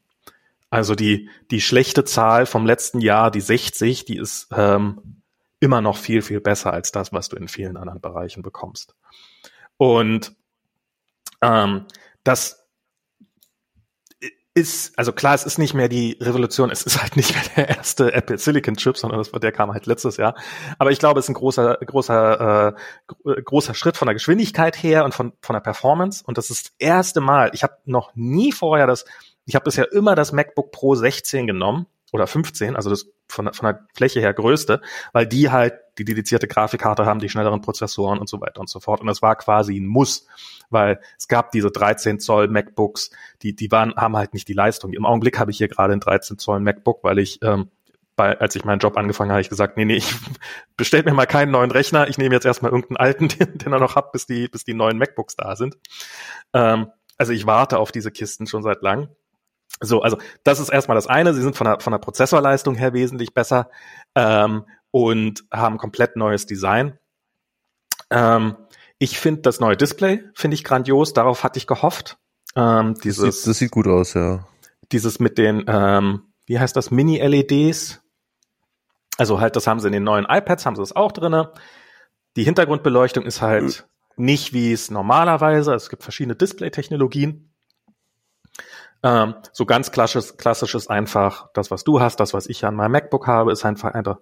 Also 0.70 0.96
die, 0.96 1.30
die 1.52 1.62
schlechte 1.62 2.06
Zahl 2.06 2.46
vom 2.46 2.66
letzten 2.66 3.02
Jahr, 3.02 3.32
die 3.32 3.42
60, 3.42 4.06
die 4.06 4.18
ist 4.18 4.48
ähm, 4.56 5.22
immer 5.60 5.82
noch 5.82 5.98
viel, 5.98 6.22
viel 6.22 6.40
besser 6.40 6.72
als 6.72 6.92
das, 6.92 7.12
was 7.12 7.28
du 7.28 7.36
in 7.36 7.48
vielen 7.48 7.76
anderen 7.76 8.02
Bereichen 8.02 8.44
bekommst. 8.44 8.96
Und 9.78 10.36
ähm, 11.42 11.86
das 12.24 12.69
ist, 14.54 14.98
also 14.98 15.14
klar, 15.14 15.36
es 15.36 15.46
ist 15.46 15.58
nicht 15.60 15.74
mehr 15.74 15.90
die 15.90 16.18
Revolution, 16.20 16.72
es 16.72 16.84
ist 16.84 17.02
halt 17.02 17.16
nicht 17.16 17.34
mehr 17.34 17.44
der 17.56 17.78
erste 17.78 18.14
Apple 18.14 18.38
Silicon 18.38 18.76
Chip, 18.76 18.98
sondern 18.98 19.20
das, 19.20 19.32
der 19.32 19.52
kam 19.52 19.72
halt 19.72 19.86
letztes 19.86 20.18
Jahr. 20.18 20.36
Aber 20.78 20.92
ich 20.92 21.00
glaube, 21.00 21.20
es 21.20 21.26
ist 21.26 21.30
ein 21.30 21.36
großer, 21.36 21.78
großer, 21.86 22.76
äh, 23.26 23.42
großer 23.42 23.74
Schritt 23.74 23.98
von 23.98 24.08
der 24.08 24.16
Geschwindigkeit 24.16 24.82
her 24.82 25.06
und 25.06 25.14
von, 25.14 25.34
von 25.42 25.54
der 25.54 25.62
Performance. 25.62 26.24
Und 26.26 26.38
das 26.38 26.50
ist 26.50 26.66
das 26.66 26.74
erste 26.80 27.22
Mal. 27.22 27.52
Ich 27.54 27.64
habe 27.64 27.76
noch 27.86 28.12
nie 28.16 28.52
vorher 28.52 28.88
das, 28.88 29.06
ich 29.46 29.56
habe 29.56 29.66
bisher 29.66 29.92
immer 29.92 30.16
das 30.16 30.32
MacBook 30.32 30.72
Pro 30.72 30.96
16 30.96 31.48
genommen 31.48 31.86
oder 32.12 32.28
15, 32.28 32.76
also 32.76 32.90
das 32.90 33.08
von, 33.30 33.54
von 33.54 33.66
der 33.66 33.88
Fläche 33.94 34.20
her 34.20 34.34
größte, 34.34 34.82
weil 35.14 35.28
die 35.28 35.50
halt 35.50 35.76
die 35.98 36.06
dedizierte 36.06 36.48
Grafikkarte 36.48 37.06
haben, 37.06 37.20
die 37.20 37.30
schnelleren 37.30 37.62
Prozessoren 37.62 38.20
und 38.20 38.28
so 38.28 38.42
weiter 38.42 38.60
und 38.60 38.70
so 38.70 38.80
fort. 38.80 39.02
Und 39.02 39.08
das 39.08 39.22
war 39.22 39.36
quasi 39.36 39.80
ein 39.80 39.86
Muss, 39.86 40.28
weil 40.70 41.00
es 41.18 41.28
gab 41.28 41.52
diese 41.52 41.72
13 41.72 42.20
Zoll 42.20 42.48
MacBooks, 42.48 43.12
die, 43.42 43.56
die 43.56 43.72
waren, 43.72 43.96
haben 43.96 44.18
halt 44.18 44.34
nicht 44.34 44.48
die 44.48 44.54
Leistung. 44.54 44.94
Im 44.94 45.06
Augenblick 45.06 45.40
habe 45.40 45.52
ich 45.52 45.58
hier 45.58 45.68
gerade 45.68 45.94
ein 45.94 46.00
13 46.00 46.38
Zoll 46.38 46.60
MacBook, 46.60 47.04
weil 47.04 47.20
ich, 47.20 47.42
ähm, 47.44 47.70
bei, 48.16 48.38
als 48.40 48.56
ich 48.56 48.66
meinen 48.66 48.80
Job 48.80 48.98
angefangen 48.98 49.32
habe, 49.32 49.42
ich 49.42 49.50
gesagt, 49.50 49.78
nee, 49.78 49.86
nee, 49.86 49.98
ich 49.98 50.14
bestellt 50.78 51.06
mir 51.06 51.14
mal 51.14 51.26
keinen 51.26 51.52
neuen 51.52 51.72
Rechner, 51.72 52.08
ich 52.10 52.18
nehme 52.18 52.36
jetzt 52.36 52.46
erstmal 52.46 52.72
irgendeinen 52.72 52.98
alten, 52.98 53.28
den, 53.40 53.58
den 53.58 53.74
er 53.74 53.80
noch 53.80 53.96
hat, 53.96 54.12
bis 54.12 54.26
die, 54.26 54.48
bis 54.48 54.64
die 54.64 54.74
neuen 54.74 54.98
MacBooks 54.98 55.36
da 55.36 55.56
sind. 55.56 55.78
Ähm, 56.54 56.88
also 57.18 57.34
ich 57.34 57.46
warte 57.46 57.80
auf 57.80 57.92
diese 57.92 58.12
Kisten 58.12 58.48
schon 58.48 58.64
seit 58.64 58.82
lang. 58.82 59.10
So, 59.82 60.02
also 60.02 60.18
das 60.44 60.60
ist 60.60 60.70
erstmal 60.70 60.96
das 60.96 61.08
eine. 61.08 61.34
Sie 61.34 61.42
sind 61.42 61.56
von 61.56 61.66
der, 61.66 61.80
von 61.80 61.92
der 61.92 62.00
Prozessorleistung 62.00 62.76
her 62.76 62.94
wesentlich 62.94 63.34
besser 63.34 63.70
ähm, 64.16 64.66
und 64.92 65.46
haben 65.52 65.78
komplett 65.78 66.16
neues 66.16 66.46
Design. 66.46 66.98
Ähm, 68.10 68.56
ich 68.98 69.20
finde 69.20 69.42
das 69.42 69.60
neue 69.60 69.78
Display 69.78 70.24
finde 70.34 70.56
ich 70.56 70.64
grandios. 70.64 71.14
Darauf 71.14 71.44
hatte 71.44 71.58
ich 71.58 71.68
gehofft. 71.68 72.18
Ähm, 72.56 72.96
dieses, 73.04 73.26
das, 73.26 73.36
sieht, 73.38 73.48
das 73.48 73.58
sieht 73.58 73.72
gut 73.72 73.88
aus, 73.88 74.14
ja. 74.14 74.46
Dieses 74.92 75.20
mit 75.20 75.38
den, 75.38 75.64
ähm, 75.68 76.24
wie 76.46 76.60
heißt 76.60 76.76
das, 76.76 76.92
Mini-LEDs. 76.92 78.02
Also 79.18 79.40
halt, 79.40 79.56
das 79.56 79.68
haben 79.68 79.80
sie 79.80 79.88
in 79.88 79.94
den 79.94 80.04
neuen 80.04 80.26
iPads, 80.26 80.66
haben 80.66 80.76
sie 80.76 80.82
das 80.82 80.96
auch 80.96 81.12
drinne. 81.12 81.54
Die 82.36 82.44
Hintergrundbeleuchtung 82.44 83.26
ist 83.26 83.42
halt 83.42 83.86
mhm. 84.18 84.26
nicht 84.26 84.54
wie 84.54 84.74
es 84.74 84.92
normalerweise. 84.92 85.74
Es 85.74 85.90
gibt 85.90 86.04
verschiedene 86.04 86.36
Display-Technologien. 86.36 87.49
Ähm, 89.02 89.36
so 89.54 89.66
ganz 89.66 89.92
klassisches, 89.92 90.38
klassisches 90.38 90.88
einfach, 90.88 91.50
das, 91.54 91.72
was 91.72 91.84
du 91.84 92.02
hast, 92.02 92.20
das, 92.20 92.34
was 92.34 92.48
ich 92.48 92.66
an 92.66 92.76
meinem 92.76 92.92
MacBook 92.92 93.28
habe, 93.28 93.52
ist 93.52 93.66
einfach, 93.66 93.94
einfach 93.94 94.18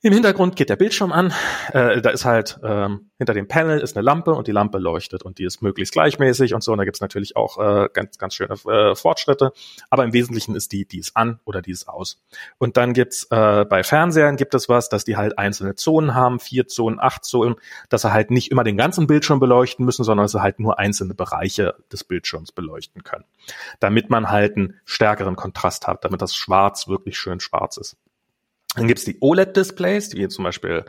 im 0.00 0.12
Hintergrund 0.12 0.54
geht 0.54 0.70
der 0.70 0.76
Bildschirm 0.76 1.10
an. 1.10 1.32
Äh, 1.72 2.00
da 2.00 2.10
ist 2.10 2.24
halt 2.24 2.60
ähm, 2.62 3.10
hinter 3.18 3.34
dem 3.34 3.48
Panel 3.48 3.80
ist 3.80 3.96
eine 3.96 4.04
Lampe 4.04 4.32
und 4.32 4.46
die 4.46 4.52
Lampe 4.52 4.78
leuchtet 4.78 5.24
und 5.24 5.38
die 5.38 5.44
ist 5.44 5.60
möglichst 5.60 5.92
gleichmäßig 5.92 6.54
und 6.54 6.62
so. 6.62 6.70
Und 6.70 6.78
da 6.78 6.84
gibt's 6.84 7.00
natürlich 7.00 7.34
auch 7.36 7.58
äh, 7.58 7.88
ganz, 7.92 8.16
ganz 8.16 8.34
schöne 8.34 8.54
äh, 8.68 8.94
Fortschritte. 8.94 9.52
Aber 9.90 10.04
im 10.04 10.12
Wesentlichen 10.12 10.54
ist 10.54 10.70
die, 10.70 10.86
die 10.86 11.00
ist 11.00 11.16
an 11.16 11.40
oder 11.44 11.62
die 11.62 11.72
ist 11.72 11.88
aus. 11.88 12.22
Und 12.58 12.76
dann 12.76 12.92
gibt's 12.92 13.24
äh, 13.30 13.64
bei 13.64 13.82
Fernsehern 13.82 14.36
gibt 14.36 14.54
es 14.54 14.68
was, 14.68 14.88
dass 14.88 15.04
die 15.04 15.16
halt 15.16 15.36
einzelne 15.36 15.74
Zonen 15.74 16.14
haben, 16.14 16.38
vier 16.38 16.68
Zonen, 16.68 17.00
acht 17.00 17.24
Zonen, 17.24 17.56
dass 17.88 18.02
sie 18.02 18.12
halt 18.12 18.30
nicht 18.30 18.52
immer 18.52 18.62
den 18.62 18.76
ganzen 18.76 19.08
Bildschirm 19.08 19.40
beleuchten 19.40 19.84
müssen, 19.84 20.04
sondern 20.04 20.24
dass 20.24 20.32
sie 20.32 20.42
halt 20.42 20.60
nur 20.60 20.78
einzelne 20.78 21.14
Bereiche 21.14 21.74
des 21.90 22.04
Bildschirms 22.04 22.52
beleuchten 22.52 23.02
können. 23.02 23.24
Damit 23.80 24.10
man 24.10 24.30
halt 24.30 24.56
einen 24.56 24.78
stärkeren 24.84 25.34
Kontrast 25.34 25.88
hat, 25.88 26.04
damit 26.04 26.22
das 26.22 26.36
Schwarz 26.36 26.86
wirklich 26.86 27.18
schön 27.18 27.40
schwarz 27.40 27.78
ist. 27.78 27.96
Dann 28.74 28.86
gibt's 28.86 29.04
die 29.04 29.18
OLED-Displays, 29.20 30.10
die 30.10 30.18
wir 30.18 30.28
zum 30.28 30.44
Beispiel 30.44 30.84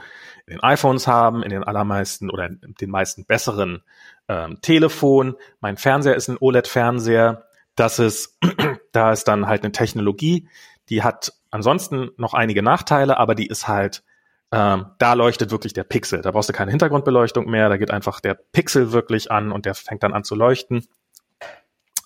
in 0.45 0.53
den 0.53 0.63
iPhones 0.63 1.07
haben, 1.07 1.43
in 1.43 1.49
den 1.49 1.63
allermeisten 1.63 2.29
oder 2.29 2.49
den 2.49 2.89
meisten 2.89 3.25
besseren 3.25 3.83
ähm, 4.27 4.59
Telefon. 4.61 5.35
Mein 5.59 5.77
Fernseher 5.77 6.15
ist 6.15 6.27
ein 6.27 6.37
OLED-Fernseher. 6.39 7.45
Das 7.75 7.99
ist, 7.99 8.37
da 8.91 9.11
ist 9.11 9.27
dann 9.27 9.47
halt 9.47 9.63
eine 9.63 9.71
Technologie, 9.71 10.49
die 10.89 11.03
hat 11.03 11.33
ansonsten 11.51 12.11
noch 12.17 12.33
einige 12.33 12.63
Nachteile, 12.63 13.17
aber 13.17 13.35
die 13.35 13.47
ist 13.47 13.67
halt, 13.67 14.03
ähm, 14.51 14.87
da 14.97 15.13
leuchtet 15.13 15.51
wirklich 15.51 15.73
der 15.73 15.83
Pixel. 15.83 16.21
Da 16.21 16.31
brauchst 16.31 16.49
du 16.49 16.53
keine 16.53 16.71
Hintergrundbeleuchtung 16.71 17.49
mehr, 17.49 17.69
da 17.69 17.77
geht 17.77 17.91
einfach 17.91 18.19
der 18.19 18.33
Pixel 18.33 18.91
wirklich 18.91 19.31
an 19.31 19.51
und 19.51 19.65
der 19.65 19.75
fängt 19.75 20.03
dann 20.03 20.13
an 20.13 20.23
zu 20.23 20.35
leuchten. 20.35 20.87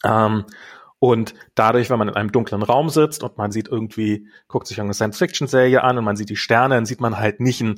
Ähm, 0.04 0.46
und 1.04 1.34
dadurch, 1.54 1.90
wenn 1.90 2.00
man 2.00 2.08
in 2.08 2.16
einem 2.16 2.32
dunklen 2.32 2.64
Raum 2.64 2.88
sitzt 2.88 3.24
und 3.24 3.38
man 3.38 3.52
sieht 3.52 3.68
irgendwie, 3.68 4.26
guckt 4.48 4.68
sich 4.68 4.80
eine 4.80 4.94
Science-Fiction-Serie 4.94 5.84
an 5.84 5.98
und 5.98 6.06
man 6.06 6.16
sieht 6.16 6.30
die 6.30 6.38
Sterne, 6.38 6.76
dann 6.76 6.86
sieht 6.86 7.02
man 7.02 7.20
halt 7.20 7.42
nicht 7.42 7.60
ein 7.60 7.78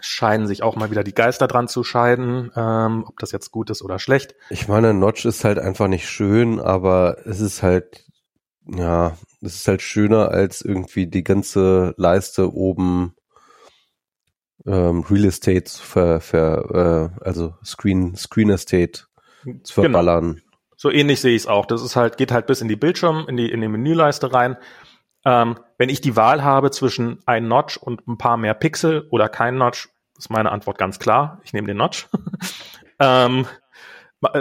Scheinen 0.00 0.46
sich 0.46 0.62
auch 0.62 0.74
mal 0.74 0.90
wieder 0.90 1.04
die 1.04 1.12
Geister 1.12 1.46
dran 1.46 1.68
zu 1.68 1.84
scheiden, 1.84 2.50
ähm, 2.56 3.04
ob 3.06 3.18
das 3.18 3.30
jetzt 3.30 3.50
gut 3.50 3.68
ist 3.68 3.82
oder 3.82 3.98
schlecht. 3.98 4.34
Ich 4.48 4.68
meine, 4.68 4.94
Notch 4.94 5.26
ist 5.26 5.44
halt 5.44 5.58
einfach 5.58 5.88
nicht 5.88 6.08
schön, 6.08 6.60
aber 6.60 7.18
es 7.26 7.40
ist 7.40 7.62
halt, 7.62 8.06
ja, 8.64 9.18
es 9.42 9.56
ist 9.56 9.68
halt 9.68 9.82
schöner 9.82 10.30
als 10.30 10.62
irgendwie 10.62 11.08
die 11.08 11.24
ganze 11.24 11.92
Leiste 11.98 12.54
oben 12.54 13.14
ähm, 14.64 15.04
Real 15.10 15.26
Estate 15.26 15.70
für, 15.70 16.20
für 16.22 17.12
äh, 17.20 17.22
also 17.22 17.52
Screen 17.62 18.16
Screen 18.16 18.48
Estate 18.48 19.09
zu 19.62 19.74
verballern. 19.82 20.34
Genau. 20.34 20.44
So 20.76 20.90
ähnlich 20.90 21.20
sehe 21.20 21.34
ich 21.34 21.42
es 21.42 21.46
auch. 21.46 21.66
Das 21.66 21.82
ist 21.82 21.96
halt, 21.96 22.16
geht 22.16 22.32
halt 22.32 22.46
bis 22.46 22.62
in 22.62 22.68
die 22.68 22.76
Bildschirm, 22.76 23.26
in 23.28 23.36
die, 23.36 23.50
in 23.50 23.60
die 23.60 23.68
Menüleiste 23.68 24.32
rein. 24.32 24.56
Ähm, 25.24 25.58
wenn 25.76 25.90
ich 25.90 26.00
die 26.00 26.16
Wahl 26.16 26.42
habe 26.42 26.70
zwischen 26.70 27.18
ein 27.26 27.48
Notch 27.48 27.76
und 27.76 28.06
ein 28.08 28.16
paar 28.16 28.36
mehr 28.36 28.54
Pixel 28.54 29.06
oder 29.10 29.28
kein 29.28 29.58
Notch, 29.58 29.90
ist 30.16 30.30
meine 30.30 30.50
Antwort 30.50 30.78
ganz 30.78 30.98
klar. 30.98 31.40
Ich 31.44 31.52
nehme 31.52 31.66
den 31.66 31.76
Notch. 31.76 32.08
ähm, 32.98 33.46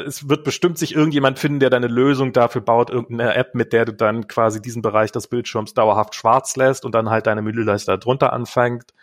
es 0.05 0.27
wird 0.27 0.43
bestimmt 0.43 0.77
sich 0.77 0.93
irgendjemand 0.93 1.39
finden, 1.39 1.59
der 1.59 1.69
deine 1.69 1.87
Lösung 1.87 2.33
dafür 2.33 2.61
baut, 2.61 2.89
irgendeine 2.89 3.35
App, 3.35 3.55
mit 3.55 3.71
der 3.71 3.85
du 3.85 3.93
dann 3.93 4.27
quasi 4.27 4.61
diesen 4.61 4.81
Bereich 4.81 5.11
des 5.11 5.27
Bildschirms 5.27 5.73
dauerhaft 5.73 6.15
schwarz 6.15 6.55
lässt 6.57 6.83
und 6.83 6.93
dann 6.93 7.09
halt 7.09 7.27
deine 7.27 7.41
Menüleiste 7.41 7.97
drunter 7.97 8.33
anfängt. 8.33 8.93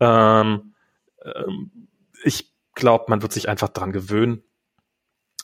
Ähm, 0.00 0.74
ähm, 1.24 1.88
ich 2.24 2.52
glaube, 2.74 3.04
man 3.08 3.22
wird 3.22 3.32
sich 3.32 3.48
einfach 3.48 3.68
dran 3.68 3.92
gewöhnen. 3.92 4.42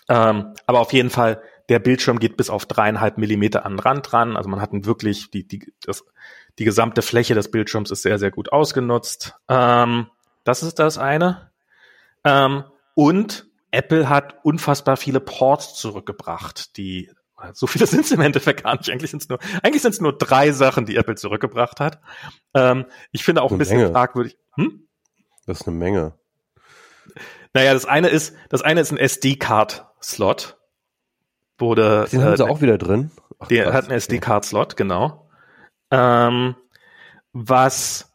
Ähm, 0.08 0.54
aber 0.66 0.80
auf 0.80 0.92
jeden 0.92 1.10
Fall, 1.10 1.42
der 1.68 1.78
Bildschirm 1.78 2.18
geht 2.18 2.36
bis 2.36 2.50
auf 2.50 2.66
dreieinhalb 2.66 3.18
Millimeter 3.18 3.64
an 3.64 3.74
den 3.74 3.80
Rand 3.80 4.12
ran. 4.12 4.36
Also 4.36 4.48
man 4.48 4.60
hat 4.60 4.70
wirklich 4.72 5.30
die, 5.30 5.46
die, 5.46 5.72
das, 5.82 6.04
die 6.58 6.64
gesamte 6.64 7.02
Fläche 7.02 7.34
des 7.34 7.50
Bildschirms 7.50 7.90
ist 7.90 8.02
sehr, 8.02 8.18
sehr 8.18 8.30
gut 8.30 8.52
ausgenutzt. 8.52 9.34
Ähm, 9.48 10.08
das 10.44 10.62
ist 10.62 10.78
das 10.78 10.98
eine. 10.98 11.50
Ähm, 12.22 12.64
und 12.94 13.46
Apple 13.70 14.08
hat 14.08 14.36
unfassbar 14.44 14.96
viele 14.96 15.20
Ports 15.20 15.74
zurückgebracht, 15.74 16.76
die 16.76 17.10
so 17.52 17.66
viele 17.66 17.86
sind 17.86 18.04
es 18.04 18.12
im 18.12 18.20
Endeffekt 18.20 18.62
gar 18.62 18.76
nicht. 18.76 18.90
Eigentlich 18.90 19.10
sind 19.10 19.22
es 19.22 19.28
nur, 19.28 19.38
eigentlich 19.62 19.82
sind 19.82 19.92
es 19.92 20.00
nur 20.00 20.16
drei 20.16 20.52
Sachen, 20.52 20.86
die 20.86 20.96
Apple 20.96 21.16
zurückgebracht 21.16 21.80
hat. 21.80 22.00
Ähm, 22.54 22.86
ich 23.10 23.24
finde 23.24 23.42
auch 23.42 23.52
ein 23.52 23.58
bisschen 23.58 23.78
Menge. 23.78 23.92
fragwürdig. 23.92 24.36
Hm? 24.56 24.86
Das 25.46 25.60
ist 25.60 25.68
eine 25.68 25.76
Menge. 25.76 26.14
Naja, 27.54 27.72
das 27.72 27.86
eine 27.86 28.08
ist, 28.08 28.34
das 28.48 28.62
eine 28.62 28.80
ist 28.80 28.90
ein 28.90 28.98
SD-Card-Slot. 28.98 30.58
Wurde, 31.56 32.08
Den 32.10 32.20
äh, 32.20 32.24
haben 32.24 32.36
sie 32.36 32.48
auch 32.48 32.60
wieder 32.60 32.78
drin. 32.78 33.12
Ach, 33.38 33.46
der 33.46 33.72
hat 33.72 33.84
einen 33.84 33.96
SD-Card-Slot, 33.96 34.76
genau. 34.76 35.30
Ähm, 35.92 36.56
was 37.32 38.12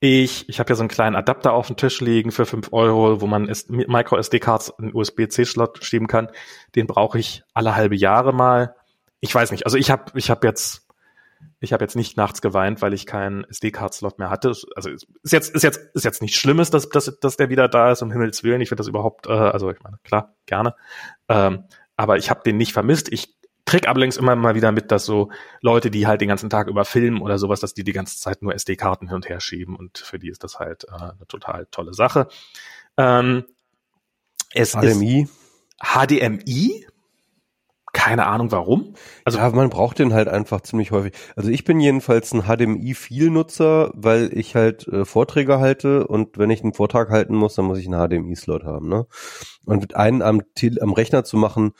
ich, 0.00 0.48
ich 0.48 0.60
habe 0.60 0.70
ja 0.70 0.76
so 0.76 0.82
einen 0.82 0.88
kleinen 0.88 1.16
Adapter 1.16 1.52
auf 1.52 1.66
dem 1.66 1.76
Tisch 1.76 2.00
liegen 2.00 2.30
für 2.32 2.46
fünf 2.46 2.72
Euro, 2.72 3.20
wo 3.20 3.26
man 3.26 3.50
Micro 3.68 4.16
SD-Cards 4.16 4.72
in 4.78 4.94
USB-C-Slot 4.94 5.84
schieben 5.84 6.08
kann. 6.08 6.28
Den 6.74 6.86
brauche 6.86 7.18
ich 7.18 7.42
alle 7.52 7.76
halbe 7.76 7.96
Jahre 7.96 8.32
mal. 8.32 8.76
Ich 9.20 9.34
weiß 9.34 9.50
nicht. 9.50 9.64
Also 9.66 9.76
ich 9.76 9.90
habe 9.90 10.18
ich 10.18 10.30
hab 10.30 10.44
jetzt 10.44 10.83
ich 11.60 11.72
habe 11.72 11.84
jetzt 11.84 11.96
nicht 11.96 12.16
nachts 12.16 12.42
geweint, 12.42 12.82
weil 12.82 12.92
ich 12.92 13.06
keinen 13.06 13.44
SD-Card-Slot 13.44 14.18
mehr 14.18 14.30
hatte. 14.30 14.54
Also 14.76 14.90
ist 14.90 15.06
jetzt 15.32 15.54
ist 15.54 15.62
jetzt 15.62 15.80
ist 15.94 16.04
jetzt 16.04 16.22
nichts 16.22 16.36
Schlimmes, 16.38 16.70
dass 16.70 16.88
dass, 16.88 17.18
dass 17.20 17.36
der 17.36 17.50
wieder 17.50 17.68
da 17.68 17.92
ist. 17.92 18.02
Um 18.02 18.10
Himmels 18.10 18.42
willen, 18.42 18.60
ich 18.60 18.68
finde 18.68 18.80
das 18.80 18.88
überhaupt. 18.88 19.26
Äh, 19.26 19.32
also 19.32 19.70
ich 19.70 19.80
meine 19.82 19.98
klar 20.04 20.34
gerne, 20.46 20.74
ähm, 21.28 21.64
aber 21.96 22.18
ich 22.18 22.30
habe 22.30 22.42
den 22.44 22.56
nicht 22.56 22.72
vermisst. 22.72 23.12
Ich 23.12 23.34
krieg 23.66 23.88
allerdings 23.88 24.16
immer 24.16 24.36
mal 24.36 24.54
wieder 24.54 24.72
mit, 24.72 24.90
dass 24.90 25.06
so 25.06 25.30
Leute, 25.60 25.90
die 25.90 26.06
halt 26.06 26.20
den 26.20 26.28
ganzen 26.28 26.50
Tag 26.50 26.68
über 26.68 26.84
filmen 26.84 27.22
oder 27.22 27.38
sowas, 27.38 27.60
dass 27.60 27.74
die 27.74 27.84
die 27.84 27.92
ganze 27.92 28.18
Zeit 28.18 28.42
nur 28.42 28.54
SD-Karten 28.54 29.08
hin 29.08 29.16
und 29.16 29.28
her 29.28 29.40
schieben 29.40 29.76
und 29.76 29.98
für 29.98 30.18
die 30.18 30.28
ist 30.28 30.44
das 30.44 30.58
halt 30.58 30.84
äh, 30.84 30.94
eine 30.94 31.26
total 31.28 31.66
tolle 31.70 31.94
Sache. 31.94 32.28
Ähm, 32.96 33.44
es 34.52 34.72
HDMI? 34.72 35.22
Ist 35.22 35.32
HDMI? 35.82 36.86
Keine 38.04 38.26
Ahnung 38.26 38.52
warum. 38.52 38.92
Also 39.24 39.38
ja, 39.38 39.48
man 39.48 39.70
braucht 39.70 39.98
den 39.98 40.12
halt 40.12 40.28
einfach 40.28 40.60
ziemlich 40.60 40.90
häufig. 40.90 41.14
Also 41.36 41.48
ich 41.48 41.64
bin 41.64 41.80
jedenfalls 41.80 42.34
ein 42.34 42.42
HDMI-Viel-Nutzer, 42.42 43.92
weil 43.94 44.30
ich 44.36 44.54
halt 44.54 44.86
äh, 44.88 45.06
Vorträge 45.06 45.58
halte 45.58 46.06
und 46.06 46.36
wenn 46.36 46.50
ich 46.50 46.62
einen 46.62 46.74
Vortrag 46.74 47.08
halten 47.08 47.34
muss, 47.34 47.54
dann 47.54 47.64
muss 47.64 47.78
ich 47.78 47.86
einen 47.86 47.98
HDMI-Slot 47.98 48.64
haben. 48.64 48.90
Ne? 48.90 49.06
Und 49.64 49.96
einen 49.96 50.20
am, 50.20 50.42
am 50.82 50.92
Rechner 50.92 51.24
zu 51.24 51.38
machen, 51.38 51.72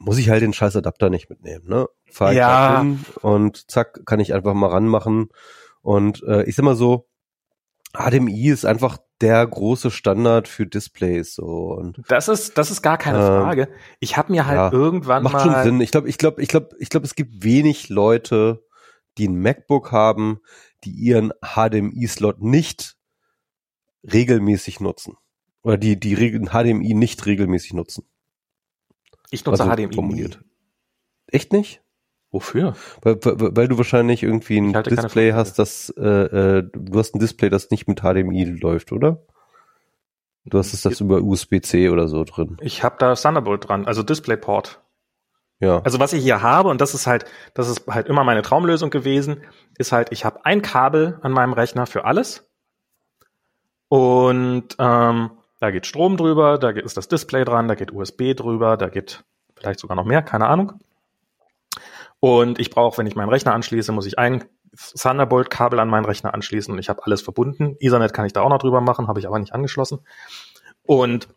muss 0.00 0.18
ich 0.18 0.28
halt 0.28 0.42
den 0.42 0.52
scheiß 0.52 0.74
Adapter 0.74 1.08
nicht 1.08 1.30
mitnehmen. 1.30 1.68
Ne? 1.68 1.86
Fahr 2.10 2.32
ich 2.32 2.38
ja. 2.38 2.80
hin 2.80 3.04
und 3.22 3.70
zack, 3.70 4.04
kann 4.06 4.18
ich 4.18 4.34
einfach 4.34 4.54
mal 4.54 4.70
ranmachen. 4.70 5.28
Und 5.82 6.20
äh, 6.24 6.42
ich 6.46 6.56
sag 6.56 6.64
mal 6.64 6.74
so, 6.74 7.06
HDMI 7.96 8.48
ist 8.48 8.66
einfach 8.66 8.98
der 9.20 9.46
große 9.46 9.90
Standard 9.90 10.48
für 10.48 10.66
Displays 10.66 11.34
so 11.34 11.72
und 11.72 12.00
das 12.08 12.28
ist 12.28 12.56
das 12.56 12.70
ist 12.70 12.82
gar 12.82 12.98
keine 12.98 13.18
äh, 13.18 13.26
Frage. 13.26 13.68
Ich 14.00 14.16
habe 14.16 14.32
mir 14.32 14.46
halt 14.46 14.56
ja, 14.56 14.72
irgendwann 14.72 15.22
macht 15.22 15.34
mal 15.34 15.42
schon 15.42 15.62
Sinn. 15.64 15.80
Ich 15.80 15.90
glaube, 15.90 16.08
ich 16.08 16.18
glaube, 16.18 16.40
ich 16.42 16.48
glaube, 16.48 16.76
ich 16.78 16.88
glaube, 16.88 17.06
es 17.06 17.14
gibt 17.14 17.42
wenig 17.42 17.88
Leute, 17.88 18.64
die 19.16 19.28
ein 19.28 19.40
MacBook 19.40 19.90
haben, 19.90 20.40
die 20.84 20.90
ihren 20.90 21.32
HDMI-Slot 21.42 22.40
nicht 22.40 22.96
regelmäßig 24.04 24.80
nutzen 24.80 25.16
oder 25.62 25.76
die 25.76 25.98
die 25.98 26.14
HDMI 26.16 26.94
nicht 26.94 27.26
regelmäßig 27.26 27.74
nutzen. 27.74 28.04
Ich 29.30 29.44
nutze 29.44 29.64
also 29.64 29.74
HDMI 29.74 29.94
formuliert. 29.94 30.40
Echt 31.26 31.52
nicht? 31.52 31.82
Wofür? 32.30 32.74
Weil, 33.02 33.16
weil, 33.24 33.56
weil 33.56 33.68
du 33.68 33.78
wahrscheinlich 33.78 34.22
irgendwie 34.22 34.58
ein 34.58 34.72
Display 34.82 35.32
hast, 35.32 35.58
das 35.58 35.88
äh, 35.96 36.58
äh, 36.58 36.70
du 36.72 36.98
hast 36.98 37.14
ein 37.14 37.20
Display, 37.20 37.48
das 37.48 37.70
nicht 37.70 37.88
mit 37.88 38.00
HDMI 38.00 38.44
läuft, 38.44 38.92
oder? 38.92 39.22
Du 40.44 40.58
hast 40.58 40.72
es 40.72 40.82
das 40.82 41.00
über 41.00 41.20
USB-C 41.20 41.90
oder 41.90 42.08
so 42.08 42.24
drin. 42.24 42.56
Ich 42.60 42.82
habe 42.82 42.96
da 42.98 43.14
Thunderbolt 43.14 43.68
dran, 43.68 43.86
also 43.86 44.02
DisplayPort. 44.02 44.80
Ja. 45.60 45.80
Also 45.80 45.98
was 45.98 46.12
ich 46.12 46.22
hier 46.22 46.42
habe 46.42 46.68
und 46.68 46.80
das 46.80 46.94
ist 46.94 47.06
halt, 47.06 47.24
das 47.54 47.68
ist 47.68 47.86
halt 47.88 48.08
immer 48.08 48.24
meine 48.24 48.42
Traumlösung 48.42 48.90
gewesen, 48.90 49.42
ist 49.76 49.92
halt, 49.92 50.12
ich 50.12 50.24
habe 50.24 50.44
ein 50.44 50.62
Kabel 50.62 51.18
an 51.22 51.32
meinem 51.32 51.52
Rechner 51.52 51.86
für 51.86 52.04
alles 52.04 52.48
und 53.88 54.76
ähm, 54.78 55.30
da 55.60 55.70
geht 55.72 55.86
Strom 55.86 56.16
drüber, 56.16 56.58
da 56.58 56.70
ist 56.70 56.96
das 56.96 57.08
Display 57.08 57.44
dran, 57.44 57.66
da 57.66 57.74
geht 57.74 57.92
USB 57.92 58.34
drüber, 58.36 58.76
da 58.76 58.88
geht 58.88 59.24
vielleicht 59.56 59.80
sogar 59.80 59.96
noch 59.96 60.04
mehr, 60.04 60.22
keine 60.22 60.46
Ahnung. 60.46 60.74
Und 62.20 62.58
ich 62.58 62.70
brauche, 62.70 62.98
wenn 62.98 63.06
ich 63.06 63.14
meinen 63.14 63.28
Rechner 63.28 63.54
anschließe, 63.54 63.92
muss 63.92 64.06
ich 64.06 64.18
ein 64.18 64.44
Thunderbolt-Kabel 65.00 65.78
an 65.78 65.88
meinen 65.88 66.04
Rechner 66.04 66.34
anschließen 66.34 66.72
und 66.72 66.78
ich 66.78 66.88
habe 66.88 67.04
alles 67.04 67.22
verbunden. 67.22 67.76
Ethernet 67.80 68.12
kann 68.12 68.26
ich 68.26 68.32
da 68.32 68.42
auch 68.42 68.50
noch 68.50 68.58
drüber 68.58 68.80
machen, 68.80 69.08
habe 69.08 69.20
ich 69.20 69.26
aber 69.26 69.38
nicht 69.38 69.54
angeschlossen. 69.54 70.00
Und 70.82 71.28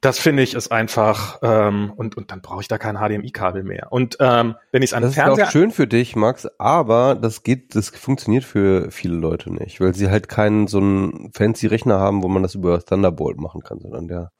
das 0.00 0.18
finde 0.18 0.42
ich 0.42 0.54
ist 0.54 0.70
einfach 0.70 1.38
ähm, 1.42 1.92
und 1.96 2.16
und 2.16 2.30
dann 2.30 2.42
brauche 2.42 2.60
ich 2.60 2.68
da 2.68 2.78
kein 2.78 2.96
HDMI-Kabel 2.96 3.64
mehr. 3.64 3.88
Und 3.90 4.16
ähm, 4.20 4.54
wenn 4.70 4.82
ich 4.82 4.90
es 4.90 4.94
an 4.94 5.02
das 5.02 5.14
Fernseher 5.14 5.44
ist 5.44 5.48
auch 5.48 5.52
schön 5.52 5.70
für 5.70 5.86
dich, 5.86 6.16
Max, 6.16 6.46
aber 6.58 7.14
das 7.14 7.42
geht, 7.42 7.74
das 7.74 7.88
funktioniert 7.88 8.44
für 8.44 8.90
viele 8.90 9.16
Leute 9.16 9.52
nicht, 9.52 9.80
weil 9.80 9.94
sie 9.94 10.10
halt 10.10 10.28
keinen 10.28 10.66
so 10.68 10.78
einen 10.78 11.32
fancy 11.34 11.66
Rechner 11.66 11.98
haben, 11.98 12.22
wo 12.22 12.28
man 12.28 12.42
das 12.42 12.54
über 12.54 12.78
Thunderbolt 12.84 13.38
machen 13.38 13.62
kann, 13.62 13.80
sondern 13.80 14.06
der 14.06 14.32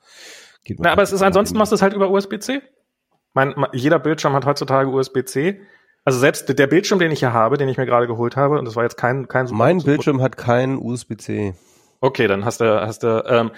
geht. 0.63 0.79
Na, 0.79 0.93
aber 0.93 1.03
es 1.03 1.13
ist 1.13 1.23
ansonsten 1.23 1.57
machst 1.57 1.73
du 1.73 1.77
es 1.77 1.83
halt 1.83 1.95
über 1.95 2.11
USB-C. 2.11 2.61
Mein, 3.37 3.55
jeder 3.75 3.99
Bildschirm 3.99 4.33
hat 4.33 4.47
heutzutage 4.47 4.89
USB-C. 4.89 5.61
Also 6.07 6.19
selbst 6.19 6.59
der 6.59 6.67
Bildschirm, 6.67 6.99
den 6.99 7.13
ich 7.13 7.19
hier 7.19 7.35
habe, 7.35 7.59
den 7.59 7.69
ich 7.69 7.77
mir 7.77 7.85
gerade 7.85 8.07
geholt 8.07 8.35
habe, 8.35 8.59
und 8.59 8.65
das 8.65 8.77
war 8.77 8.83
jetzt 8.83 8.97
kein 8.97 9.29
kein 9.29 9.47
super, 9.47 9.59
Mein 9.59 9.83
Bildschirm 9.83 10.23
hat 10.23 10.39
kein 10.39 10.79
USB-C. 10.79 11.55
Okay, 12.01 12.29
dann 12.29 12.47
hast 12.47 12.63
du 12.63 12.81
hast 12.81 13.03
du 13.03 13.23
ähm, 13.27 13.51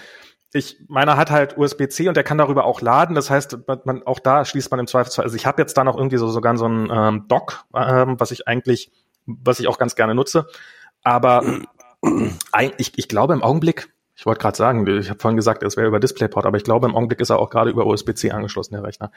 ich, 0.52 0.78
meiner 0.88 1.16
hat 1.16 1.30
halt 1.30 1.56
USB-C 1.56 2.08
und 2.08 2.16
der 2.16 2.24
kann 2.24 2.38
darüber 2.38 2.64
auch 2.64 2.80
laden. 2.80 3.14
Das 3.14 3.30
heißt, 3.30 3.68
man, 3.68 3.80
man 3.84 4.02
auch 4.02 4.18
da 4.18 4.44
schließt 4.44 4.68
man 4.72 4.80
im 4.80 4.88
Zweifelsfall. 4.88 5.24
Also 5.24 5.36
ich 5.36 5.46
habe 5.46 5.62
jetzt 5.62 5.76
da 5.76 5.84
noch 5.84 5.96
irgendwie 5.96 6.16
so 6.16 6.26
sogar 6.28 6.56
so 6.56 6.66
ein 6.66 6.90
ähm, 6.90 7.26
Dock, 7.28 7.64
ähm, 7.72 8.18
was 8.18 8.32
ich 8.32 8.48
eigentlich, 8.48 8.90
was 9.26 9.60
ich 9.60 9.68
auch 9.68 9.78
ganz 9.78 9.94
gerne 9.94 10.16
nutze. 10.16 10.46
Aber 11.04 11.44
ich, 12.78 12.98
ich 12.98 13.08
glaube 13.08 13.32
im 13.32 13.44
Augenblick, 13.44 13.92
ich 14.18 14.26
wollte 14.26 14.40
gerade 14.40 14.56
sagen, 14.56 14.84
ich 14.98 15.10
habe 15.10 15.20
vorhin 15.20 15.36
gesagt, 15.36 15.62
es 15.62 15.76
wäre 15.76 15.86
über 15.86 16.00
DisplayPort, 16.00 16.44
aber 16.44 16.56
ich 16.56 16.64
glaube 16.64 16.88
im 16.88 16.96
Augenblick 16.96 17.20
ist 17.20 17.30
er 17.30 17.38
auch 17.38 17.50
gerade 17.50 17.70
über 17.70 17.86
USB-C 17.86 18.32
angeschlossen, 18.32 18.74
der 18.74 18.82
Rechner. 18.82 19.12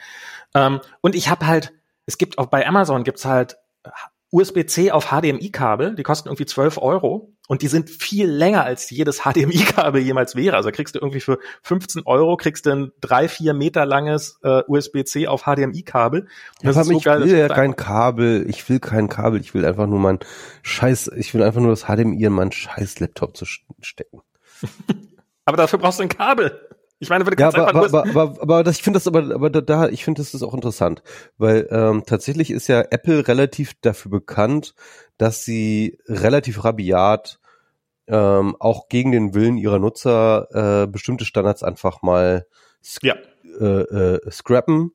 Ähm, 0.54 0.80
und 1.00 1.16
ich 1.16 1.28
habe 1.28 1.44
halt, 1.48 1.72
es 2.06 2.18
gibt 2.18 2.38
auch 2.38 2.46
bei 2.46 2.64
Amazon 2.64 3.02
gibt's 3.02 3.24
halt 3.24 3.56
USB-C 4.30 4.92
auf 4.92 5.06
HDMI-Kabel, 5.06 5.96
die 5.96 6.04
kosten 6.04 6.28
irgendwie 6.28 6.46
12 6.46 6.78
Euro 6.78 7.32
und 7.48 7.62
die 7.62 7.66
sind 7.66 7.90
viel 7.90 8.30
länger 8.30 8.62
als 8.62 8.90
jedes 8.90 9.22
HDMI-Kabel 9.24 10.00
jemals 10.00 10.36
wäre. 10.36 10.54
Also 10.54 10.70
kriegst 10.70 10.94
du 10.94 11.00
irgendwie 11.00 11.20
für 11.20 11.40
15 11.62 12.02
Euro 12.06 12.36
kriegst 12.36 12.66
du 12.66 12.70
ein 12.70 12.92
drei, 13.00 13.26
vier 13.26 13.54
Meter 13.54 13.84
langes 13.84 14.38
äh, 14.44 14.62
USB-C 14.68 15.26
auf 15.26 15.42
HDMI-Kabel. 15.42 16.28
Das 16.62 16.76
ist 16.76 16.86
so 16.86 16.96
ich 16.96 17.02
geil, 17.02 17.24
will 17.24 17.36
ja 17.36 17.48
kein 17.48 17.74
Kabel, 17.74 18.48
ich 18.48 18.68
will 18.68 18.78
kein 18.78 19.08
Kabel, 19.08 19.40
ich 19.40 19.52
will 19.52 19.64
einfach 19.64 19.88
nur 19.88 19.98
mein 19.98 20.20
Scheiß, 20.62 21.10
ich 21.16 21.34
will 21.34 21.42
einfach 21.42 21.60
nur 21.60 21.70
das 21.70 21.86
HDMI 21.86 22.22
in 22.22 22.32
meinen 22.32 22.52
Scheiß 22.52 23.00
Laptop 23.00 23.36
zu 23.36 23.46
stecken. 23.80 24.22
Aber 25.44 25.56
dafür 25.56 25.78
brauchst 25.78 25.98
du 25.98 26.04
ein 26.04 26.08
Kabel. 26.08 26.68
Ich 26.98 27.08
meine, 27.08 27.24
ja, 27.36 27.48
aber, 27.48 27.68
aber, 27.68 27.84
aber, 27.84 28.06
aber, 28.06 28.42
aber 28.42 28.62
das, 28.62 28.76
ich 28.76 28.82
finde 28.84 28.98
das 28.98 29.08
aber, 29.08 29.34
aber 29.34 29.50
da, 29.50 29.88
ich 29.88 30.04
finde 30.04 30.22
das 30.22 30.34
ist 30.34 30.42
auch 30.44 30.54
interessant, 30.54 31.02
weil 31.36 31.66
ähm, 31.72 32.04
tatsächlich 32.06 32.52
ist 32.52 32.68
ja 32.68 32.80
Apple 32.80 33.26
relativ 33.26 33.74
dafür 33.80 34.12
bekannt, 34.12 34.76
dass 35.18 35.44
sie 35.44 35.98
relativ 36.06 36.62
rabiat 36.62 37.40
ähm, 38.06 38.54
auch 38.60 38.88
gegen 38.88 39.10
den 39.10 39.34
Willen 39.34 39.56
ihrer 39.56 39.80
Nutzer 39.80 40.82
äh, 40.84 40.86
bestimmte 40.86 41.24
Standards 41.24 41.64
einfach 41.64 42.02
mal 42.02 42.46
ja. 43.02 43.16
äh, 43.58 43.64
äh, 43.64 44.30
scrappen 44.30 44.92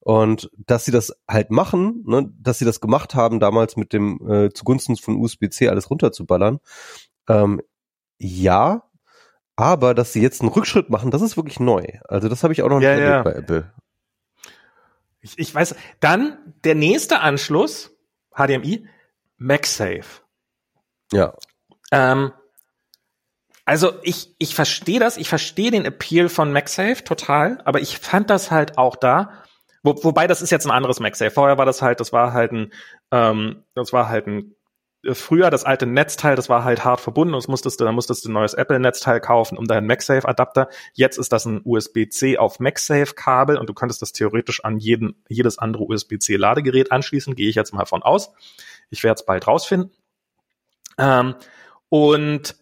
und 0.00 0.50
dass 0.56 0.84
sie 0.84 0.92
das 0.92 1.16
halt 1.26 1.50
machen, 1.50 2.04
ne, 2.06 2.30
dass 2.40 2.58
sie 2.58 2.64
das 2.64 2.80
gemacht 2.80 3.14
haben 3.14 3.40
damals 3.40 3.76
mit 3.76 3.92
dem 3.92 4.20
äh, 4.28 4.50
zugunsten 4.52 4.96
von 4.96 5.16
USB-C 5.16 5.68
alles 5.68 5.90
runterzuballern. 5.90 6.60
Ähm, 7.28 7.60
ja, 8.18 8.87
aber 9.58 9.92
dass 9.92 10.12
sie 10.12 10.22
jetzt 10.22 10.40
einen 10.40 10.50
Rückschritt 10.50 10.88
machen, 10.88 11.10
das 11.10 11.20
ist 11.20 11.36
wirklich 11.36 11.58
neu. 11.58 11.84
Also 12.08 12.28
das 12.28 12.44
habe 12.44 12.52
ich 12.52 12.62
auch 12.62 12.68
noch 12.68 12.78
nicht 12.78 12.84
ja, 12.84 12.92
erlebt 12.92 13.10
ja. 13.10 13.22
bei 13.22 13.32
Apple. 13.32 13.72
Ich, 15.20 15.36
ich 15.36 15.52
weiß. 15.52 15.74
Dann 15.98 16.38
der 16.62 16.76
nächste 16.76 17.18
Anschluss, 17.18 17.90
HDMI, 18.32 18.86
MagSafe. 19.36 20.22
Ja. 21.12 21.34
Ähm, 21.90 22.30
also 23.64 23.94
ich, 24.02 24.32
ich 24.38 24.54
verstehe 24.54 25.00
das, 25.00 25.16
ich 25.16 25.28
verstehe 25.28 25.72
den 25.72 25.84
Appeal 25.84 26.28
von 26.28 26.52
MagSafe 26.52 27.02
total, 27.02 27.60
aber 27.64 27.80
ich 27.80 27.98
fand 27.98 28.30
das 28.30 28.52
halt 28.52 28.78
auch 28.78 28.94
da, 28.94 29.42
wo, 29.82 29.96
wobei 30.04 30.28
das 30.28 30.40
ist 30.40 30.50
jetzt 30.50 30.66
ein 30.66 30.70
anderes 30.70 31.00
MagSafe. 31.00 31.32
Vorher 31.32 31.58
war 31.58 31.66
das 31.66 31.82
halt, 31.82 31.98
das 31.98 32.12
war 32.12 32.32
halt 32.32 32.52
ein, 32.52 32.72
ähm, 33.10 33.64
das 33.74 33.92
war 33.92 34.08
halt 34.08 34.28
ein 34.28 34.54
früher 35.14 35.50
das 35.50 35.64
alte 35.64 35.86
Netzteil, 35.86 36.36
das 36.36 36.48
war 36.48 36.64
halt 36.64 36.84
hart 36.84 37.00
verbunden 37.00 37.34
und 37.34 37.48
musstest 37.48 37.80
du, 37.80 37.84
dann 37.84 37.94
musstest 37.94 38.24
du 38.24 38.30
ein 38.30 38.32
neues 38.32 38.54
Apple-Netzteil 38.54 39.20
kaufen, 39.20 39.58
um 39.58 39.66
deinen 39.66 39.86
MagSafe-Adapter. 39.86 40.68
Jetzt 40.94 41.18
ist 41.18 41.32
das 41.32 41.44
ein 41.46 41.60
USB-C 41.64 42.38
auf 42.38 42.60
MagSafe-Kabel 42.60 43.56
und 43.56 43.68
du 43.68 43.74
könntest 43.74 44.02
das 44.02 44.12
theoretisch 44.12 44.64
an 44.64 44.78
jeden, 44.78 45.22
jedes 45.28 45.58
andere 45.58 45.84
USB-C-Ladegerät 45.84 46.92
anschließen, 46.92 47.34
gehe 47.34 47.48
ich 47.48 47.54
jetzt 47.54 47.72
mal 47.72 47.86
von 47.86 48.02
aus. 48.02 48.32
Ich 48.90 49.04
werde 49.04 49.20
es 49.20 49.26
bald 49.26 49.46
rausfinden. 49.46 49.90
Ähm, 50.98 51.34
und 51.88 52.56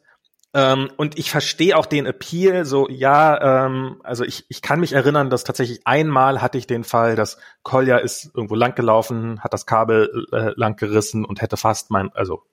ähm, 0.57 0.91
und 0.97 1.19
ich 1.19 1.31
verstehe 1.31 1.77
auch 1.77 1.85
den 1.85 2.07
Appeal, 2.07 2.65
so 2.65 2.89
ja, 2.89 3.67
ähm, 3.67 4.01
also 4.03 4.25
ich, 4.25 4.47
ich 4.49 4.63
kann 4.63 4.81
mich 4.81 4.95
erinnern, 4.95 5.29
dass 5.29 5.45
tatsächlich 5.45 5.87
einmal 5.87 6.41
hatte 6.41 6.57
ich 6.57 6.67
den 6.67 6.83
Fall, 6.83 7.15
dass 7.15 7.37
Kolja 7.63 7.99
ist 7.99 8.31
irgendwo 8.35 8.55
langgelaufen, 8.55 9.45
hat 9.45 9.53
das 9.53 9.67
Kabel 9.67 10.27
äh, 10.33 10.53
lang 10.57 10.77
gerissen 10.77 11.27
und 11.27 11.43
hätte 11.43 11.59
fast 11.59 11.91
mein, 11.91 12.11
also 12.15 12.45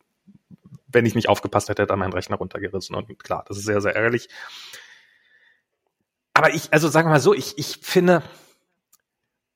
wenn 0.88 1.06
ich 1.06 1.16
nicht 1.16 1.30
aufgepasst 1.30 1.70
hätte, 1.70 1.84
hätte 1.84 1.94
er 1.94 1.98
meinen 1.98 2.12
Rechner 2.12 2.36
runtergerissen. 2.36 2.94
Und 2.94 3.24
klar, 3.24 3.46
das 3.48 3.58
ist 3.58 3.64
sehr, 3.64 3.80
sehr 3.80 3.96
ärgerlich. 3.96 4.28
Aber 6.34 6.54
ich, 6.54 6.74
also 6.74 6.90
sagen 6.90 7.08
wir 7.08 7.14
mal 7.14 7.22
so, 7.22 7.34
ich, 7.34 7.58
ich 7.58 7.80
finde, 7.82 8.22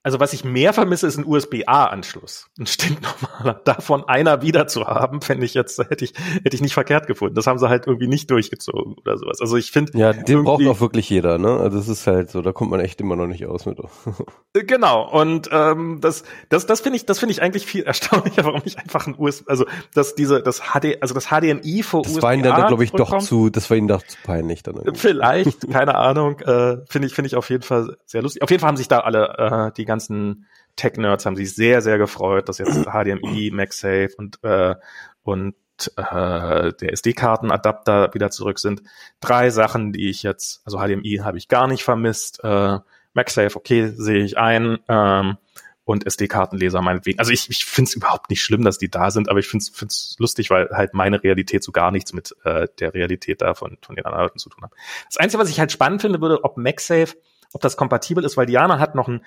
also 0.08 0.22
was 0.22 0.32
ich 0.32 0.46
mehr 0.46 0.72
vermisse, 0.72 1.06
ist 1.06 1.18
ein 1.18 1.26
USB-A-Anschluss. 1.26 2.48
Ein 2.58 2.66
stinknormaler. 2.66 3.60
Davon 3.66 4.08
einer 4.08 4.42
wieder 4.42 4.66
zu 4.66 4.88
haben, 4.88 5.22
fände 5.22 5.46
ich 5.46 5.54
jetzt, 5.54 5.80
hätte 5.80 6.06
ich, 6.06 6.14
hätte 6.44 6.56
ich 6.56 6.62
nicht 6.62 6.74
verkehrt 6.74 7.08
gefunden. 7.08 7.36
Das 7.36 7.46
haben 7.46 7.60
sie 7.60 7.68
halt 7.68 7.88
irgendwie 7.88 8.08
nicht 8.08 8.32
durchgezogen 8.32 8.96
oder 9.02 9.18
sowas. 9.18 9.42
Also 9.42 9.58
ich 9.58 9.70
finde. 9.70 9.98
Ja, 9.98 10.14
den 10.14 10.46
braucht 10.46 10.66
auch 10.66 10.80
wirklich 10.80 11.10
jeder, 11.10 11.38
ne? 11.38 11.58
Also 11.58 11.78
es 11.78 11.90
ist 11.90 12.08
halt 12.08 12.32
so, 12.32 12.42
da 12.42 12.54
kommt 12.54 12.72
man 12.72 12.80
echt 12.80 13.02
immer 13.02 13.18
noch 13.18 13.28
nicht 13.28 13.46
aus 13.48 13.66
mit. 13.66 13.80
genau. 14.54 15.10
Und 15.12 15.50
ähm, 15.52 16.00
das, 16.00 16.24
das, 16.48 16.66
das 16.66 16.80
finde 16.80 16.96
ich, 16.96 17.06
das 17.06 17.20
finde 17.20 17.34
ich 17.34 17.42
eigentlich 17.42 17.66
viel 17.66 17.84
erstaunlicher, 17.84 18.46
warum 18.46 18.62
ich 18.64 18.80
einfach 18.80 19.08
ein 19.08 19.16
USB, 19.18 19.50
also 19.50 19.66
dass 19.94 20.16
diese, 20.16 20.42
das 20.42 20.62
HD, 20.72 21.02
also 21.02 21.16
das 21.16 21.26
HDMI 21.26 21.84
vor 21.84 22.04
das 22.04 22.22
war 22.22 22.34
ihnen 22.34 22.44
dann, 22.44 22.68
glaube 22.68 22.86
ich, 22.86 22.94
doch 22.94 23.18
zu, 23.18 23.50
das 23.50 23.70
war 23.70 23.76
ihnen 23.76 23.90
doch 23.90 24.04
zu 24.04 24.16
peinlich 24.24 24.64
dann. 24.64 24.78
Irgendwie. 24.78 24.98
Vielleicht, 25.02 25.70
keine 25.70 25.96
Ahnung. 25.96 26.40
Äh, 26.40 26.78
finde 26.88 27.08
ich, 27.08 27.14
finde 27.14 27.28
ich 27.28 27.36
auf 27.36 27.50
jeden 27.50 27.64
Fall 27.64 27.98
sehr 28.06 28.22
lustig. 28.22 28.42
Auf 28.42 28.50
jeden 28.50 28.62
Fall 28.62 28.70
haben 28.70 28.78
sich 28.78 28.88
da 28.88 29.00
alle 29.00 29.68
äh, 29.68 29.72
die 29.76 29.84
ganzen 29.84 29.97
ganzen 29.98 30.46
Tech-Nerds 30.76 31.26
haben 31.26 31.36
sich 31.36 31.56
sehr, 31.56 31.82
sehr 31.82 31.98
gefreut, 31.98 32.50
dass 32.50 32.60
jetzt 32.60 32.86
HDMI, 32.92 33.52
MagSafe 33.52 34.12
und, 34.18 34.44
äh, 34.44 34.76
und 35.24 35.56
äh, 35.96 36.74
der 36.74 36.94
SD-Kartenadapter 36.94 38.14
wieder 38.14 38.30
zurück 38.30 38.60
sind. 38.60 38.84
Drei 39.20 39.50
Sachen, 39.50 39.92
die 39.92 40.10
ich 40.10 40.24
jetzt, 40.24 40.62
also 40.66 40.78
HDMI 40.78 41.22
habe 41.24 41.38
ich 41.38 41.48
gar 41.48 41.68
nicht 41.68 41.84
vermisst, 41.84 42.44
äh, 42.44 42.80
MagSafe, 43.14 43.56
okay, 43.56 43.92
sehe 43.96 44.24
ich 44.24 44.38
ein, 44.38 44.78
ähm, 44.88 45.38
und 45.84 46.06
SD-Kartenleser 46.06 46.82
meinetwegen. 46.82 47.18
Also 47.18 47.32
ich, 47.32 47.50
ich 47.50 47.64
finde 47.64 47.88
es 47.88 47.96
überhaupt 47.96 48.30
nicht 48.30 48.42
schlimm, 48.42 48.62
dass 48.66 48.78
die 48.78 48.92
da 48.92 49.10
sind, 49.10 49.30
aber 49.30 49.40
ich 49.40 49.48
finde 49.48 49.64
es 49.64 50.18
lustig, 50.20 50.50
weil 50.50 50.68
halt 50.70 50.94
meine 50.94 51.24
Realität 51.24 51.64
so 51.64 51.72
gar 51.72 51.92
nichts 51.92 52.12
mit 52.12 52.36
äh, 52.44 52.68
der 52.80 52.94
Realität 52.94 53.42
da 53.42 53.54
von, 53.54 53.78
von 53.82 53.96
den 53.96 54.06
anderen 54.06 54.26
Leuten 54.26 54.38
zu 54.38 54.50
tun 54.50 54.66
hat. 54.66 54.72
Das 55.06 55.16
Einzige, 55.16 55.42
was 55.42 55.50
ich 55.50 55.62
halt 55.62 55.72
spannend 55.72 56.02
finde, 56.02 56.20
würde, 56.20 56.44
ob 56.44 56.58
MagSafe, 56.58 57.16
ob 57.54 57.62
das 57.62 57.78
kompatibel 57.78 58.26
ist, 58.26 58.36
weil 58.36 58.48
Diana 58.48 58.80
hat 58.80 58.96
noch 58.96 59.08
ein 59.08 59.24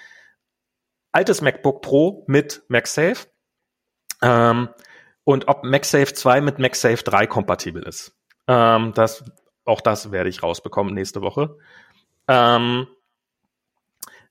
altes 1.13 1.41
MacBook 1.41 1.83
Pro 1.83 2.25
mit 2.27 2.63
MagSafe 2.69 3.27
ähm, 4.23 4.69
und 5.25 5.49
ob 5.49 5.65
MagSafe 5.65 6.13
2 6.13 6.41
mit 6.41 6.59
MagSafe 6.59 7.03
3 7.03 7.27
kompatibel 7.27 7.83
ist. 7.83 8.17
Ähm, 8.47 8.93
das, 8.95 9.25
auch 9.65 9.81
das 9.81 10.13
werde 10.13 10.29
ich 10.29 10.43
rausbekommen 10.43 10.95
nächste 10.95 11.23
Woche. 11.23 11.57
Ähm, 12.29 12.87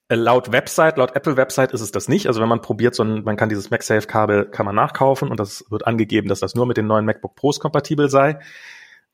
laut 0.09 0.51
Website, 0.51 0.97
laut 0.97 1.15
Apple 1.15 1.37
Website 1.37 1.71
ist 1.71 1.81
es 1.81 1.91
das 1.91 2.07
nicht. 2.07 2.27
Also 2.27 2.41
wenn 2.41 2.49
man 2.49 2.61
probiert, 2.61 2.95
so 2.95 3.03
ein, 3.03 3.23
man 3.23 3.37
kann 3.37 3.49
dieses 3.49 3.69
MagSafe-Kabel 3.69 4.45
kann 4.45 4.65
man 4.65 4.75
nachkaufen 4.75 5.29
und 5.29 5.39
das 5.39 5.65
wird 5.69 5.85
angegeben, 5.85 6.29
dass 6.29 6.39
das 6.39 6.55
nur 6.55 6.65
mit 6.65 6.77
den 6.77 6.87
neuen 6.87 7.05
MacBook 7.05 7.35
Pros 7.35 7.59
kompatibel 7.59 8.09
sei. 8.09 8.39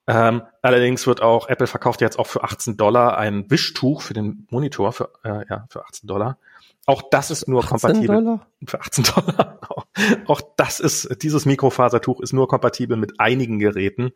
Ähm, 0.07 0.43
allerdings 0.61 1.07
wird 1.07 1.22
auch 1.22 1.49
Apple 1.49 1.68
verkauft 1.68 1.99
jetzt 1.99 2.20
auch 2.20 2.28
für 2.28 2.43
18 2.43 2.78
Dollar 2.78 3.18
ein 3.18 3.49
Wischtuch 3.49 4.01
für 4.03 4.13
den 4.13 4.47
Monitor 4.51 4.93
für 4.93 5.11
äh, 5.24 5.45
ja 5.49 5.66
für 5.70 5.84
18 5.84 6.07
Dollar. 6.07 6.38
Auch 6.86 7.01
das 7.09 7.31
ist 7.31 7.47
nur 7.47 7.63
18 7.63 7.69
kompatibel. 7.69 8.15
Dollar? 8.15 8.47
Für 8.65 8.79
18 8.79 9.03
Dollar. 9.05 9.59
Auch 10.27 10.41
das 10.55 10.79
ist, 10.79 11.23
dieses 11.23 11.45
Mikrofasertuch 11.45 12.19
ist 12.19 12.33
nur 12.33 12.47
kompatibel 12.47 12.95
mit 12.97 13.19
einigen 13.19 13.59
Geräten. 13.59 14.11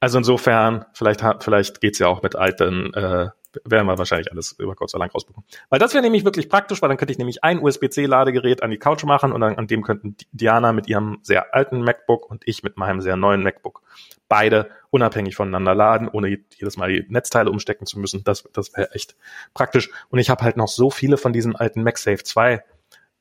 Also 0.00 0.18
insofern, 0.18 0.84
vielleicht, 0.92 1.22
vielleicht 1.40 1.80
geht's 1.80 1.98
ja 1.98 2.06
auch 2.06 2.22
mit 2.22 2.36
alten, 2.36 2.94
äh, 2.94 3.30
werden 3.64 3.86
wir 3.86 3.98
wahrscheinlich 3.98 4.30
alles 4.30 4.52
über 4.58 4.74
kurz 4.74 4.94
oder 4.94 5.00
lang 5.00 5.10
rausbekommen. 5.10 5.46
Weil 5.68 5.78
das 5.78 5.94
wäre 5.94 6.02
nämlich 6.02 6.24
wirklich 6.24 6.48
praktisch, 6.48 6.82
weil 6.82 6.88
dann 6.88 6.98
könnte 6.98 7.12
ich 7.12 7.18
nämlich 7.18 7.44
ein 7.44 7.60
USB-C-Ladegerät 7.60 8.62
an 8.62 8.70
die 8.70 8.78
Couch 8.78 9.04
machen 9.04 9.32
und 9.32 9.40
dann 9.40 9.56
an 9.56 9.66
dem 9.66 9.82
könnten 9.82 10.16
Diana 10.32 10.72
mit 10.72 10.88
ihrem 10.88 11.18
sehr 11.22 11.54
alten 11.54 11.82
MacBook 11.82 12.30
und 12.30 12.42
ich 12.46 12.62
mit 12.62 12.76
meinem 12.76 13.00
sehr 13.00 13.16
neuen 13.16 13.42
MacBook 13.42 13.82
beide 14.28 14.70
unabhängig 14.90 15.36
voneinander 15.36 15.74
laden, 15.74 16.08
ohne 16.08 16.38
jedes 16.56 16.76
Mal 16.76 16.90
die 16.90 17.06
Netzteile 17.08 17.50
umstecken 17.50 17.86
zu 17.86 17.98
müssen. 17.98 18.24
Das, 18.24 18.44
das 18.52 18.74
wäre 18.76 18.92
echt 18.92 19.16
praktisch. 19.54 19.90
Und 20.10 20.18
ich 20.18 20.30
habe 20.30 20.42
halt 20.42 20.56
noch 20.56 20.68
so 20.68 20.90
viele 20.90 21.16
von 21.16 21.32
diesen 21.32 21.56
alten 21.56 21.82
MagSafe 21.82 22.22
2 22.22 22.62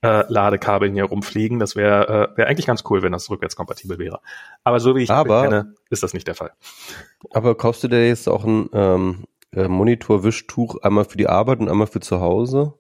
äh, 0.02 0.24
Ladekabeln 0.32 0.94
hier 0.94 1.06
rumfliegen. 1.06 1.60
Das 1.60 1.76
wäre 1.76 2.32
äh, 2.34 2.38
wär 2.38 2.48
eigentlich 2.48 2.68
ganz 2.68 2.84
cool, 2.90 3.02
wenn 3.02 3.12
das 3.12 3.30
rückwärtskompatibel 3.30 3.98
wäre. 3.98 4.20
Aber 4.64 4.80
so 4.80 4.96
wie 4.96 5.04
ich 5.04 5.10
aber, 5.10 5.44
kenne, 5.44 5.74
ist 5.90 6.04
das 6.04 6.14
nicht 6.14 6.28
der 6.28 6.36
Fall. 6.36 6.52
Aber 7.32 7.56
kaufst 7.56 7.84
du 7.84 7.88
dir 7.88 8.08
jetzt 8.08 8.28
auch 8.28 8.44
ein 8.44 8.70
ähm, 8.74 9.26
äh, 9.54 9.68
Monitor-Wischtuch 9.68 10.82
einmal 10.82 11.06
für 11.06 11.18
die 11.18 11.28
Arbeit 11.28 11.60
und 11.60 11.70
einmal 11.70 11.88
für 11.88 12.00
zu 12.00 12.20
Hause? 12.20 12.74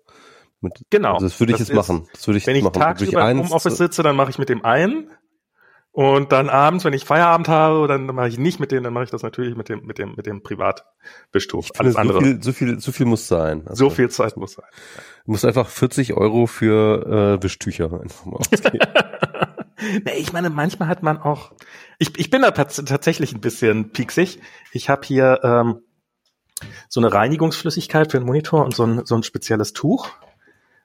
Mit, 0.59 0.73
genau. 0.89 1.15
Also 1.15 1.27
das 1.27 1.39
würde 1.39 1.51
ich 1.51 1.59
das 1.59 1.67
jetzt 1.67 1.77
ist, 1.77 1.87
machen. 1.87 2.07
Das 2.13 2.27
würde 2.27 2.37
ich 2.39 2.47
wenn 2.47 2.55
ich 2.55 2.63
machen. 2.63 2.73
tagsüber 2.73 3.29
im 3.29 3.41
Office 3.51 3.77
sitze, 3.77 4.03
dann 4.03 4.15
mache 4.15 4.31
ich 4.31 4.37
mit 4.37 4.49
dem 4.49 4.65
einen. 4.65 5.09
Und 5.97 6.31
dann 6.31 6.47
abends, 6.47 6.85
wenn 6.85 6.93
ich 6.93 7.05
Feierabend 7.05 7.47
habe, 7.47 7.87
dann 7.87 8.05
mache 8.05 8.27
ich 8.27 8.37
nicht 8.37 8.59
mit 8.59 8.71
denen, 8.71 8.83
dann 8.83 8.93
mache 8.93 9.05
ich 9.05 9.09
das 9.09 9.23
natürlich 9.23 9.55
mit 9.55 9.67
dem, 9.67 9.83
mit 9.83 9.97
dem, 9.97 10.13
mit 10.15 10.27
dem 10.27 10.43
Privatwischtuch. 10.43 11.69
Alles 11.79 11.93
so 11.93 11.99
andere. 11.99 12.21
Viel, 12.21 12.43
so 12.43 12.51
viel, 12.51 12.79
so 12.79 12.91
viel 12.91 13.07
muss 13.07 13.27
sein. 13.27 13.63
Also, 13.65 13.85
so 13.85 13.89
viel 13.89 14.07
Zeit 14.09 14.37
muss 14.37 14.53
sein. 14.53 14.65
Du 15.25 15.31
musst 15.31 15.43
einfach 15.43 15.67
40 15.67 16.13
Euro 16.13 16.45
für 16.45 17.39
äh, 17.39 17.43
Wischtücher 17.43 17.99
einfach 17.99 18.25
mal 18.25 18.37
ausgeben. 18.37 18.77
nee, 20.05 20.17
ich 20.19 20.33
meine, 20.33 20.51
manchmal 20.51 20.87
hat 20.87 21.01
man 21.01 21.17
auch. 21.17 21.53
Ich, 21.97 22.15
ich 22.19 22.29
bin 22.29 22.43
da 22.43 22.51
tatsächlich 22.51 23.33
ein 23.33 23.41
bisschen 23.41 23.91
pieksig. 23.91 24.39
Ich 24.73 24.89
habe 24.89 25.01
hier 25.03 25.39
ähm, 25.41 25.81
so 26.89 26.99
eine 26.99 27.13
Reinigungsflüssigkeit 27.13 28.11
für 28.11 28.19
den 28.19 28.25
Monitor 28.25 28.65
und 28.65 28.75
so 28.75 28.83
ein, 28.85 29.05
so 29.05 29.15
ein 29.15 29.23
spezielles 29.23 29.73
Tuch. 29.73 30.09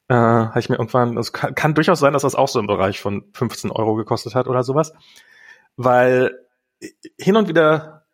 Äh, 0.08 0.14
habe 0.14 0.60
ich 0.60 0.68
mir 0.68 0.76
irgendwann, 0.76 1.16
es 1.16 1.32
kann, 1.32 1.54
kann 1.54 1.74
durchaus 1.74 2.00
sein, 2.00 2.12
dass 2.12 2.22
das 2.22 2.34
auch 2.34 2.48
so 2.48 2.58
im 2.58 2.66
Bereich 2.66 3.00
von 3.00 3.24
15 3.32 3.70
Euro 3.70 3.94
gekostet 3.94 4.34
hat 4.34 4.48
oder 4.48 4.62
sowas. 4.62 4.92
Weil 5.76 6.38
hin 7.18 7.36
und 7.36 7.48
wieder 7.48 8.06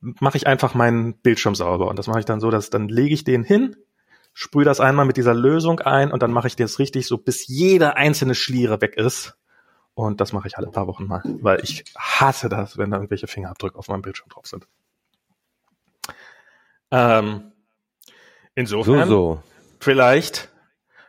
mache 0.00 0.36
ich 0.36 0.46
einfach 0.46 0.74
meinen 0.74 1.14
Bildschirm 1.14 1.54
sauber. 1.54 1.88
Und 1.88 1.98
das 1.98 2.06
mache 2.06 2.20
ich 2.20 2.24
dann 2.24 2.40
so, 2.40 2.50
dass 2.50 2.70
dann 2.70 2.88
lege 2.88 3.14
ich 3.14 3.24
den 3.24 3.44
hin, 3.44 3.76
sprühe 4.32 4.64
das 4.64 4.80
einmal 4.80 5.04
mit 5.04 5.16
dieser 5.16 5.34
Lösung 5.34 5.80
ein 5.80 6.12
und 6.12 6.22
dann 6.22 6.32
mache 6.32 6.46
ich 6.46 6.56
das 6.56 6.78
richtig 6.78 7.06
so, 7.06 7.18
bis 7.18 7.46
jede 7.46 7.96
einzelne 7.96 8.34
Schliere 8.34 8.80
weg 8.80 8.96
ist. 8.96 9.36
Und 9.94 10.20
das 10.20 10.32
mache 10.32 10.48
ich 10.48 10.56
alle 10.56 10.68
paar 10.68 10.86
Wochen 10.86 11.06
mal, 11.06 11.22
weil 11.24 11.60
ich 11.62 11.84
hasse 11.98 12.48
das, 12.48 12.78
wenn 12.78 12.90
da 12.90 12.96
irgendwelche 12.96 13.26
Fingerabdrücke 13.26 13.78
auf 13.78 13.88
meinem 13.88 14.02
Bildschirm 14.02 14.28
drauf 14.28 14.46
sind. 14.46 14.66
Ähm, 16.90 17.52
insofern, 18.54 19.08
so, 19.08 19.34
so. 19.34 19.42
vielleicht, 19.80 20.48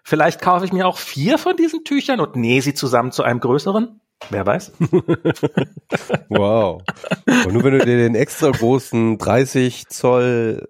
vielleicht 0.04 0.42
kaufe 0.42 0.66
ich 0.66 0.74
mir 0.74 0.88
auch 0.88 0.98
vier 0.98 1.38
von 1.38 1.56
diesen 1.56 1.84
Tüchern 1.84 2.20
und 2.20 2.36
nähe 2.36 2.62
sie 2.62 2.74
zusammen 2.74 3.12
zu 3.12 3.24
einem 3.24 3.40
größeren. 3.40 4.02
Wer 4.30 4.46
weiß? 4.46 4.72
wow. 6.30 6.82
Und 7.26 7.54
nur 7.54 7.64
wenn 7.64 7.80
du 7.80 7.86
dir 7.86 7.98
den 7.98 8.16
extra 8.16 8.52
großen 8.52 9.18
30 9.18 9.88
Zoll 9.88 10.68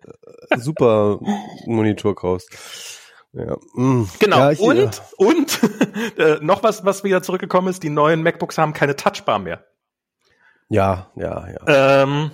äh, 0.49 0.57
Super 0.57 1.20
Monitor 1.66 2.16
kaufst. 2.16 2.49
Ja. 3.34 3.55
Mm. 3.74 4.09
Genau. 4.20 4.38
Ja, 4.38 4.51
ich, 4.51 4.59
und 4.59 4.78
ja. 4.78 4.91
und 5.18 5.59
äh, 6.18 6.38
noch 6.41 6.64
was, 6.64 6.86
was 6.86 7.03
wieder 7.03 7.22
zurückgekommen 7.22 7.68
ist: 7.68 7.84
Die 7.84 7.89
neuen 7.89 8.24
MacBooks 8.24 8.57
haben 8.57 8.74
keine 8.74 8.95
Touchbar 8.95 9.39
mehr. 9.39 9.66
Ja, 10.70 11.12
ja, 11.16 11.47
ja. 11.49 12.03
Ähm, 12.03 12.32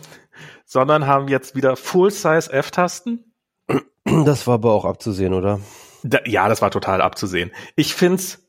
sondern 0.67 1.07
haben 1.07 1.29
jetzt 1.29 1.55
wieder 1.55 1.75
Full-Size 1.75 2.51
F-Tasten. 2.51 3.33
Das 4.03 4.45
war 4.47 4.55
aber 4.55 4.71
auch 4.73 4.85
abzusehen, 4.85 5.33
oder? 5.33 5.59
Da, 6.03 6.19
ja, 6.25 6.47
das 6.47 6.61
war 6.61 6.71
total 6.71 7.01
abzusehen. 7.01 7.51
Ich 7.75 7.95
find's, 7.95 8.47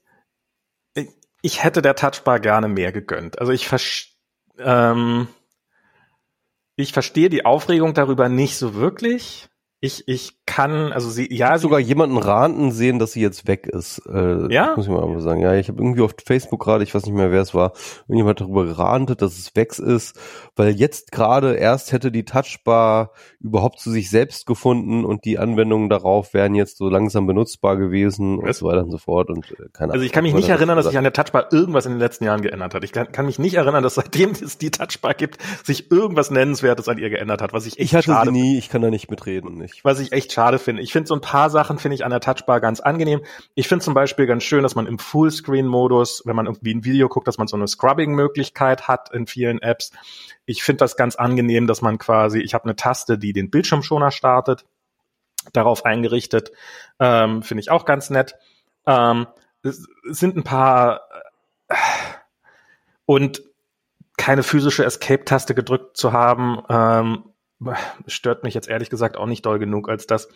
ich 1.43 1.65
hätte 1.65 1.81
der 1.81 1.97
Touchbar 1.97 2.41
gerne 2.41 2.69
mehr 2.69 2.93
gegönnt. 2.93 3.39
Also 3.39 3.53
ich 3.53 3.69
ähm, 4.59 5.29
ich 6.77 6.93
verstehe 6.93 7.29
die 7.29 7.45
Aufregung 7.45 7.95
darüber 7.95 8.29
nicht 8.29 8.57
so 8.57 8.75
wirklich 8.75 9.49
ich, 9.81 10.09
ich 10.09 10.38
kann, 10.49 10.93
also 10.95 11.11
sie, 11.11 11.31
ja. 11.31 11.57
Ich 11.57 11.61
sogar 11.61 11.79
jemanden 11.79 12.17
ranten 12.17 12.73
sehen, 12.73 12.99
dass 12.99 13.13
sie 13.13 13.21
jetzt 13.21 13.47
weg 13.47 13.67
ist. 13.67 14.01
Äh, 14.11 14.51
ja? 14.51 14.73
Muss 14.75 14.87
ich 14.87 14.91
mal 14.91 15.21
sagen. 15.21 15.43
Ja, 15.43 15.55
ich 15.55 15.69
habe 15.69 15.83
irgendwie 15.83 16.01
auf 16.01 16.15
Facebook 16.25 16.61
gerade, 16.61 16.83
ich 16.83 16.95
weiß 16.95 17.05
nicht 17.05 17.15
mehr, 17.15 17.31
wer 17.31 17.43
es 17.43 17.53
war, 17.53 17.75
irgendjemand 18.09 18.41
darüber 18.41 18.65
gerantet, 18.65 19.21
dass 19.21 19.37
es 19.37 19.55
weg 19.55 19.79
ist, 19.79 20.19
weil 20.57 20.71
jetzt 20.71 21.13
gerade 21.13 21.55
erst 21.55 21.93
hätte 21.93 22.11
die 22.11 22.25
Touchbar 22.25 23.13
überhaupt 23.41 23.79
zu 23.79 23.91
sich 23.91 24.09
selbst 24.09 24.47
gefunden 24.47 25.05
und 25.05 25.27
die 25.27 25.39
Anwendungen 25.39 25.91
darauf 25.91 26.33
wären 26.33 26.55
jetzt 26.55 26.79
so 26.79 26.89
langsam 26.89 27.27
benutzbar 27.27 27.77
gewesen 27.77 28.39
was? 28.39 28.47
und 28.47 28.55
so 28.55 28.67
weiter 28.67 28.85
und 28.85 28.91
so 28.91 28.99
fort 28.99 29.29
und 29.29 29.51
äh, 29.51 29.69
keine 29.75 29.93
Also 29.93 30.07
ich 30.07 30.13
kann 30.13 30.25
mich 30.25 30.33
nicht 30.33 30.49
erinnern, 30.49 30.77
dass 30.77 30.87
sich 30.87 30.97
an 30.97 31.05
der 31.05 31.13
Touchbar 31.13 31.53
irgendwas 31.53 31.85
in 31.85 31.93
den 31.93 32.01
letzten 32.01 32.25
Jahren 32.25 32.41
geändert 32.41 32.73
hat. 32.73 32.85
Ich 32.85 32.93
kann, 32.93 33.13
kann 33.13 33.27
mich 33.27 33.39
nicht 33.39 33.55
erinnern, 33.55 33.83
dass 33.83 33.97
seitdem 33.97 34.31
es 34.31 34.57
die 34.57 34.71
Touchbar 34.71 35.13
gibt, 35.13 35.37
sich 35.63 35.91
irgendwas 35.91 36.31
Nennenswertes 36.31 36.89
an 36.89 36.97
ihr 36.97 37.11
geändert 37.11 37.43
hat, 37.43 37.53
was 37.53 37.67
ich 37.67 37.79
echt 37.79 37.91
Ich 37.91 37.95
hatte 37.95 38.07
schade 38.13 38.31
sie 38.31 38.41
nie, 38.41 38.57
ich 38.57 38.71
kann 38.71 38.81
da 38.81 38.89
nicht 38.89 39.11
mitreden 39.11 39.59
nicht. 39.59 39.85
Was 39.85 40.01
ich 40.01 40.13
echt 40.13 40.33
schade 40.39 40.61
finde. 40.61 40.83
Ich 40.83 40.93
finde 40.93 41.09
so 41.09 41.15
ein 41.15 41.21
paar 41.21 41.51
Sachen 41.51 41.81
finde 41.81 41.97
ich 41.97 42.05
an 42.05 42.13
der 42.13 42.21
Touchbar 42.21 42.61
ganz 42.61 42.79
angenehm. 42.79 43.23
Ich 43.57 43.67
finde 43.67 43.85
zum 43.85 43.93
Beispiel 43.93 44.27
ganz 44.27 44.45
schön, 44.45 44.63
dass 44.63 44.77
man 44.77 44.87
im 44.87 45.01
Fullscreen-Modus, 45.01 46.23
wenn 46.27 46.37
man 46.37 46.47
irgendwie 46.47 46.75
ein 46.75 46.85
Video 46.85 47.09
guckt, 47.09 47.27
dass 47.27 47.39
man 47.39 47.49
so 47.49 47.57
eine 47.57 47.67
Scrubbing-Möglichkeit 47.67 48.87
hat 48.87 49.13
in 49.13 49.27
vielen 49.27 49.61
Apps. 49.61 49.91
Ich 50.47 50.63
finde 50.63 50.79
das 50.79 50.97
ganz 50.97 51.17
angenehm, 51.17 51.67
dass 51.67 51.83
man 51.83 51.99
quasi, 51.99 52.39
ich 52.39 52.55
habe 52.55 52.67
eine 52.67 52.77
Taste, 52.77 53.19
die 53.19 53.33
den 53.33 53.51
Bildschirmschoner 53.51 54.13
startet, 54.13 54.65
darauf 55.53 55.85
eingerichtet. 55.85 56.53
Ähm, 57.01 57.43
finde 57.43 57.63
ich 57.63 57.73
auch 57.73 57.85
ganz 57.85 58.09
nett. 58.09 58.37
Ähm, 58.87 59.27
es 59.65 59.89
sind 60.05 60.37
ein 60.37 60.45
paar 60.45 61.01
äh, 61.69 61.75
und 63.07 63.43
keine 64.17 64.45
physische 64.45 64.85
Escape-Taste 64.85 65.57
gedrückt 65.57 65.97
zu 65.97 66.13
haben, 66.13 66.63
ähm, 66.69 67.25
stört 68.07 68.45
mich 68.45 68.55
jetzt 68.55 68.69
ehrlich 68.69 68.91
gesagt 68.91 69.17
auch 69.17 69.27
nicht 69.27 69.45
doll 69.45 69.59
genug 69.59 69.89
als 69.89 70.07
das. 70.07 70.29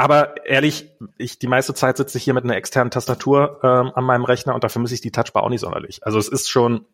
Aber 0.00 0.46
ehrlich, 0.46 0.90
ich 1.18 1.40
die 1.40 1.48
meiste 1.48 1.74
Zeit 1.74 1.96
sitze 1.96 2.18
ich 2.18 2.24
hier 2.24 2.32
mit 2.32 2.44
einer 2.44 2.56
externen 2.56 2.92
Tastatur 2.92 3.58
ähm, 3.64 3.90
an 3.94 4.04
meinem 4.04 4.24
Rechner 4.24 4.54
und 4.54 4.62
dafür 4.62 4.80
muss 4.80 4.92
ich 4.92 5.00
die 5.00 5.10
Touchbar 5.10 5.42
auch 5.42 5.48
nicht 5.48 5.60
sonderlich. 5.60 6.06
Also 6.06 6.18
es 6.18 6.28
ist 6.28 6.48
schon, 6.48 6.86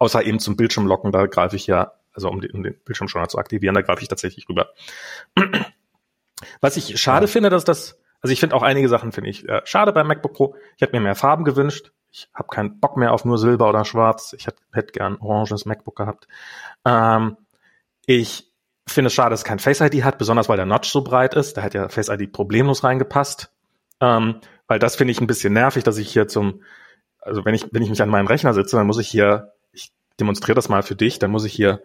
außer 0.00 0.24
eben 0.24 0.40
zum 0.40 0.56
Bildschirm 0.56 0.86
locken, 0.86 1.12
da 1.12 1.26
greife 1.26 1.54
ich 1.54 1.68
ja, 1.68 1.92
also 2.12 2.28
um, 2.28 2.40
die, 2.40 2.50
um 2.50 2.64
den 2.64 2.74
Bildschirmschoner 2.84 3.28
zu 3.28 3.38
aktivieren, 3.38 3.76
da 3.76 3.82
greife 3.82 4.02
ich 4.02 4.08
tatsächlich 4.08 4.48
rüber. 4.48 4.70
Was 6.60 6.76
ich 6.76 7.00
schade 7.00 7.26
ja. 7.26 7.32
finde, 7.32 7.48
dass 7.48 7.64
das, 7.64 8.00
also 8.20 8.32
ich 8.32 8.40
finde 8.40 8.56
auch 8.56 8.62
einige 8.62 8.88
Sachen 8.88 9.12
finde 9.12 9.30
ich 9.30 9.48
äh, 9.48 9.62
schade 9.64 9.92
beim 9.92 10.08
MacBook 10.08 10.34
Pro. 10.34 10.56
Ich 10.74 10.82
hätte 10.82 10.96
mir 10.96 11.00
mehr 11.00 11.14
Farben 11.14 11.44
gewünscht. 11.44 11.92
Ich 12.10 12.28
habe 12.34 12.48
keinen 12.48 12.80
Bock 12.80 12.96
mehr 12.96 13.12
auf 13.12 13.24
nur 13.24 13.38
Silber 13.38 13.68
oder 13.68 13.84
Schwarz. 13.84 14.34
Ich 14.36 14.48
hätte 14.48 14.60
hätt 14.72 14.92
gern 14.92 15.16
oranges 15.20 15.64
MacBook 15.64 15.94
gehabt. 15.94 16.26
Ähm, 16.84 17.36
ich 18.04 18.49
finde 18.86 19.08
es 19.08 19.14
schade, 19.14 19.30
dass 19.30 19.40
es 19.40 19.44
kein 19.44 19.58
Face 19.58 19.80
ID 19.80 20.04
hat, 20.04 20.18
besonders 20.18 20.48
weil 20.48 20.56
der 20.56 20.66
Notch 20.66 20.88
so 20.88 21.02
breit 21.02 21.34
ist. 21.34 21.56
Da 21.56 21.62
hat 21.62 21.74
ja 21.74 21.88
Face 21.88 22.08
ID 22.08 22.32
problemlos 22.32 22.84
reingepasst. 22.84 23.52
Ähm, 24.00 24.40
weil 24.66 24.78
das 24.78 24.96
finde 24.96 25.12
ich 25.12 25.20
ein 25.20 25.26
bisschen 25.26 25.52
nervig, 25.52 25.84
dass 25.84 25.98
ich 25.98 26.12
hier 26.12 26.28
zum, 26.28 26.62
also 27.20 27.44
wenn 27.44 27.54
ich, 27.54 27.66
wenn 27.72 27.82
ich 27.82 27.90
mich 27.90 28.02
an 28.02 28.08
meinem 28.08 28.26
Rechner 28.26 28.54
sitze, 28.54 28.76
dann 28.76 28.86
muss 28.86 28.98
ich 28.98 29.08
hier, 29.08 29.52
ich 29.72 29.92
demonstriere 30.18 30.54
das 30.56 30.68
mal 30.68 30.82
für 30.82 30.96
dich, 30.96 31.18
dann 31.18 31.30
muss 31.30 31.44
ich 31.44 31.52
hier 31.52 31.82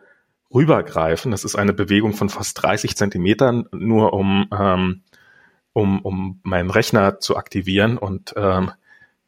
rübergreifen. 0.53 1.31
Das 1.31 1.43
ist 1.43 1.55
eine 1.55 1.73
Bewegung 1.73 2.13
von 2.13 2.29
fast 2.29 2.61
30 2.61 2.95
Zentimetern, 2.95 3.67
nur 3.71 4.13
um, 4.13 4.47
ähm, 4.57 5.01
um, 5.73 6.01
um 6.01 6.39
meinen 6.43 6.69
Rechner 6.69 7.19
zu 7.19 7.35
aktivieren. 7.35 7.97
Und 7.97 8.33
ähm, 8.37 8.71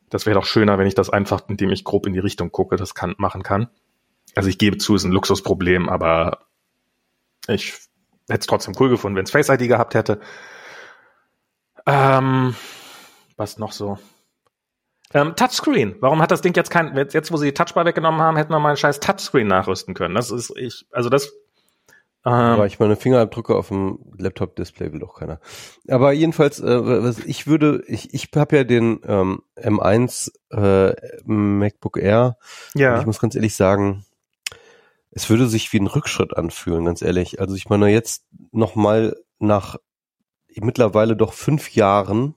das 0.09 0.25
wäre 0.25 0.35
doch 0.35 0.45
schöner, 0.45 0.77
wenn 0.77 0.87
ich 0.87 0.95
das 0.95 1.09
einfach, 1.09 1.41
indem 1.49 1.71
ich 1.71 1.83
grob 1.83 2.05
in 2.05 2.13
die 2.13 2.19
Richtung 2.19 2.51
gucke, 2.51 2.77
das 2.77 2.95
kann, 2.95 3.15
machen 3.17 3.43
kann. 3.43 3.67
Also 4.35 4.49
ich 4.49 4.57
gebe 4.57 4.77
zu, 4.77 4.95
es 4.95 5.01
ist 5.01 5.09
ein 5.09 5.11
Luxusproblem, 5.11 5.89
aber 5.89 6.46
ich 7.47 7.73
hätte 8.29 8.41
es 8.41 8.47
trotzdem 8.47 8.75
cool 8.79 8.89
gefunden, 8.89 9.15
wenn 9.15 9.25
es 9.25 9.31
Face 9.31 9.49
ID 9.49 9.67
gehabt 9.67 9.93
hätte. 9.93 10.19
Ähm, 11.85 12.55
was 13.37 13.57
noch 13.57 13.71
so? 13.71 13.97
Ähm, 15.13 15.35
Touchscreen. 15.35 15.95
Warum 16.01 16.21
hat 16.21 16.31
das 16.31 16.41
Ding 16.41 16.53
jetzt 16.55 16.69
kein, 16.69 16.95
jetzt 16.95 17.31
wo 17.31 17.37
sie 17.37 17.47
die 17.47 17.53
Touchbar 17.53 17.85
weggenommen 17.85 18.21
haben, 18.21 18.35
hätten 18.35 18.51
wir 18.51 18.59
mal 18.59 18.69
einen 18.69 18.77
scheiß 18.77 18.99
Touchscreen 18.99 19.47
nachrüsten 19.47 19.93
können. 19.93 20.15
Das 20.15 20.31
ist, 20.31 20.51
ich, 20.57 20.85
also 20.91 21.09
das, 21.09 21.31
ähm, 22.27 22.33
Aber 22.33 22.65
ich 22.65 22.77
meine 22.77 22.97
Fingerabdrücke 22.97 23.55
auf 23.55 23.69
dem 23.69 23.99
Laptop-Display 24.17 24.91
will 24.91 24.99
doch 24.99 25.17
keiner. 25.17 25.39
Aber 25.87 26.11
jedenfalls, 26.11 26.59
äh, 26.59 27.03
was 27.03 27.19
ich 27.19 27.47
würde, 27.47 27.83
ich, 27.87 28.13
ich 28.13 28.29
habe 28.35 28.57
ja 28.57 28.63
den 28.65 28.99
ähm, 29.07 29.43
M1 29.55 30.31
äh, 30.51 30.93
MacBook 31.23 31.97
Air. 31.97 32.37
Ja. 32.75 32.99
Ich 32.99 33.05
muss 33.05 33.21
ganz 33.21 33.35
ehrlich 33.35 33.55
sagen, 33.55 34.03
es 35.17 35.31
würde 35.31 35.47
sich 35.47 35.73
wie 35.73 35.79
ein 35.79 35.87
Rückschritt 35.87 36.37
anfühlen, 36.37 36.85
ganz 36.85 37.01
ehrlich. 37.01 37.41
Also 37.41 37.55
ich 37.55 37.69
meine, 37.69 37.89
jetzt 37.89 38.27
nochmal 38.51 39.15
nach 39.39 39.77
mittlerweile 40.53 41.15
doch 41.15 41.33
fünf 41.33 41.73
Jahren, 41.73 42.35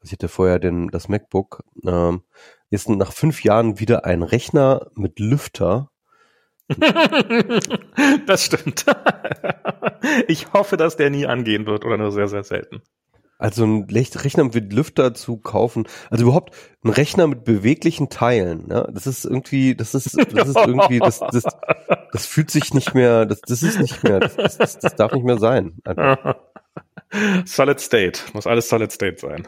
also 0.00 0.06
ich 0.06 0.12
hatte 0.12 0.26
vorher 0.26 0.58
den, 0.58 0.88
das 0.88 1.08
MacBook, 1.08 1.62
ähm, 1.86 2.22
jetzt 2.70 2.88
nach 2.88 3.12
fünf 3.12 3.44
Jahren 3.44 3.78
wieder 3.78 4.04
ein 4.04 4.24
Rechner 4.24 4.90
mit 4.96 5.20
Lüfter, 5.20 5.92
das 8.26 8.44
stimmt. 8.44 8.84
ich 10.26 10.52
hoffe, 10.52 10.76
dass 10.76 10.96
der 10.96 11.10
nie 11.10 11.26
angehen 11.26 11.66
wird 11.66 11.84
oder 11.84 11.98
nur 11.98 12.10
sehr, 12.10 12.26
sehr 12.26 12.42
selten. 12.42 12.82
Also 13.38 13.64
ein 13.64 13.86
Rechner 13.90 14.44
mit 14.44 14.72
Lüfter 14.72 15.12
zu 15.12 15.36
kaufen, 15.36 15.86
also 16.10 16.24
überhaupt 16.24 16.54
ein 16.82 16.90
Rechner 16.90 17.26
mit 17.26 17.44
beweglichen 17.44 18.08
Teilen, 18.08 18.68
ja, 18.70 18.84
das 18.90 19.06
ist 19.06 19.26
irgendwie, 19.26 19.74
das 19.74 19.94
ist, 19.94 20.16
das 20.16 20.48
ist 20.48 20.56
irgendwie, 20.56 21.00
das, 21.00 21.20
das, 21.20 21.44
das 22.12 22.26
fühlt 22.26 22.50
sich 22.50 22.72
nicht 22.72 22.94
mehr, 22.94 23.26
das, 23.26 23.42
das 23.42 23.62
ist 23.62 23.78
nicht 23.78 24.02
mehr, 24.02 24.20
das, 24.20 24.56
das, 24.56 24.78
das 24.78 24.96
darf 24.96 25.12
nicht 25.12 25.26
mehr 25.26 25.38
sein. 25.38 25.74
Einfach. 25.84 26.36
Solid 27.44 27.78
State, 27.78 28.20
muss 28.32 28.46
alles 28.46 28.68
Solid 28.70 28.90
State 28.90 29.18
sein. 29.18 29.46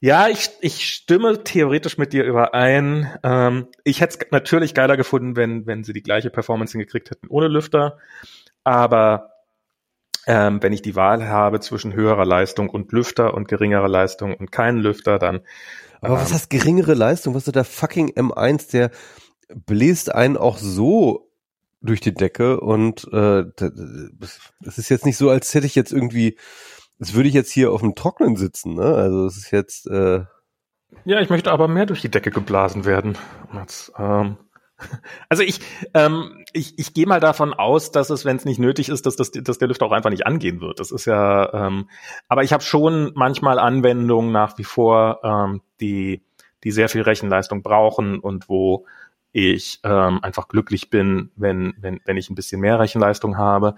Ja, 0.00 0.28
ich, 0.28 0.50
ich 0.60 0.88
stimme 0.88 1.42
theoretisch 1.42 1.98
mit 1.98 2.12
dir 2.12 2.24
überein. 2.24 3.18
Ähm, 3.22 3.68
ich 3.82 4.00
hätte 4.00 4.18
es 4.18 4.30
natürlich 4.30 4.74
geiler 4.74 4.96
gefunden, 4.96 5.36
wenn, 5.36 5.66
wenn 5.66 5.84
sie 5.84 5.94
die 5.94 6.02
gleiche 6.02 6.30
Performance 6.30 6.72
hingekriegt 6.72 7.10
hätten 7.10 7.28
ohne 7.28 7.48
Lüfter. 7.48 7.98
Aber 8.62 9.35
ähm, 10.26 10.62
wenn 10.62 10.72
ich 10.72 10.82
die 10.82 10.96
Wahl 10.96 11.28
habe 11.28 11.60
zwischen 11.60 11.92
höherer 11.92 12.24
Leistung 12.24 12.68
und 12.68 12.92
Lüfter 12.92 13.34
und 13.34 13.48
geringerer 13.48 13.88
Leistung 13.88 14.34
und 14.34 14.50
keinen 14.50 14.78
Lüfter, 14.78 15.18
dann. 15.18 15.40
Aber 16.00 16.14
ähm, 16.14 16.20
was 16.20 16.32
heißt 16.32 16.50
geringere 16.50 16.94
Leistung? 16.94 17.34
Was 17.34 17.46
ist 17.46 17.54
der 17.54 17.64
fucking 17.64 18.10
M1, 18.10 18.70
der 18.72 18.90
bläst 19.54 20.12
einen 20.12 20.36
auch 20.36 20.58
so 20.58 21.30
durch 21.80 22.00
die 22.00 22.14
Decke 22.14 22.58
und 22.60 23.06
äh, 23.12 23.44
das 23.56 24.78
ist 24.78 24.88
jetzt 24.88 25.06
nicht 25.06 25.16
so, 25.16 25.30
als 25.30 25.54
hätte 25.54 25.66
ich 25.66 25.76
jetzt 25.76 25.92
irgendwie, 25.92 26.36
als 26.98 27.14
würde 27.14 27.28
ich 27.28 27.34
jetzt 27.34 27.52
hier 27.52 27.70
auf 27.70 27.80
dem 27.80 27.94
Trocknen 27.94 28.34
sitzen, 28.34 28.74
ne? 28.74 28.94
Also 28.94 29.26
es 29.26 29.36
ist 29.36 29.52
jetzt 29.52 29.86
äh, 29.86 30.24
ja, 31.04 31.20
ich 31.20 31.30
möchte 31.30 31.52
aber 31.52 31.68
mehr 31.68 31.86
durch 31.86 32.00
die 32.00 32.10
Decke 32.10 32.30
geblasen 32.30 32.84
werden. 32.84 33.18
Jetzt, 33.52 33.92
ähm, 33.98 34.38
also 35.28 35.42
ich, 35.42 35.60
ähm, 35.94 36.44
ich, 36.52 36.78
ich 36.78 36.94
gehe 36.94 37.06
mal 37.06 37.20
davon 37.20 37.54
aus, 37.54 37.90
dass 37.90 38.10
es, 38.10 38.24
wenn 38.24 38.36
es 38.36 38.44
nicht 38.44 38.58
nötig 38.58 38.88
ist, 38.88 39.06
dass, 39.06 39.16
das, 39.16 39.30
dass 39.30 39.58
der 39.58 39.68
Lüfter 39.68 39.86
auch 39.86 39.92
einfach 39.92 40.10
nicht 40.10 40.26
angehen 40.26 40.60
wird. 40.60 40.80
Das 40.80 40.90
ist 40.90 41.06
ja, 41.06 41.52
ähm, 41.52 41.88
aber 42.28 42.42
ich 42.42 42.52
habe 42.52 42.62
schon 42.62 43.12
manchmal 43.14 43.58
Anwendungen 43.58 44.32
nach 44.32 44.58
wie 44.58 44.64
vor, 44.64 45.20
ähm, 45.22 45.62
die, 45.80 46.22
die 46.64 46.70
sehr 46.70 46.88
viel 46.88 47.02
Rechenleistung 47.02 47.62
brauchen 47.62 48.18
und 48.18 48.48
wo 48.48 48.86
ich 49.32 49.80
ähm, 49.84 50.20
einfach 50.22 50.48
glücklich 50.48 50.88
bin, 50.90 51.30
wenn, 51.36 51.74
wenn, 51.78 52.00
wenn 52.04 52.16
ich 52.16 52.30
ein 52.30 52.34
bisschen 52.34 52.60
mehr 52.60 52.80
Rechenleistung 52.80 53.36
habe. 53.36 53.76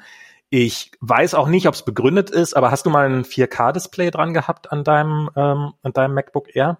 Ich 0.50 0.92
weiß 1.00 1.34
auch 1.34 1.48
nicht, 1.48 1.66
ob 1.66 1.74
es 1.74 1.84
begründet 1.84 2.30
ist, 2.30 2.54
aber 2.54 2.70
hast 2.70 2.86
du 2.86 2.90
mal 2.90 3.06
ein 3.06 3.24
4K-Display 3.24 4.10
dran 4.10 4.32
gehabt 4.32 4.72
an 4.72 4.84
deinem, 4.84 5.28
ähm, 5.36 5.72
an 5.82 5.92
deinem 5.92 6.14
MacBook 6.14 6.54
Air? 6.54 6.78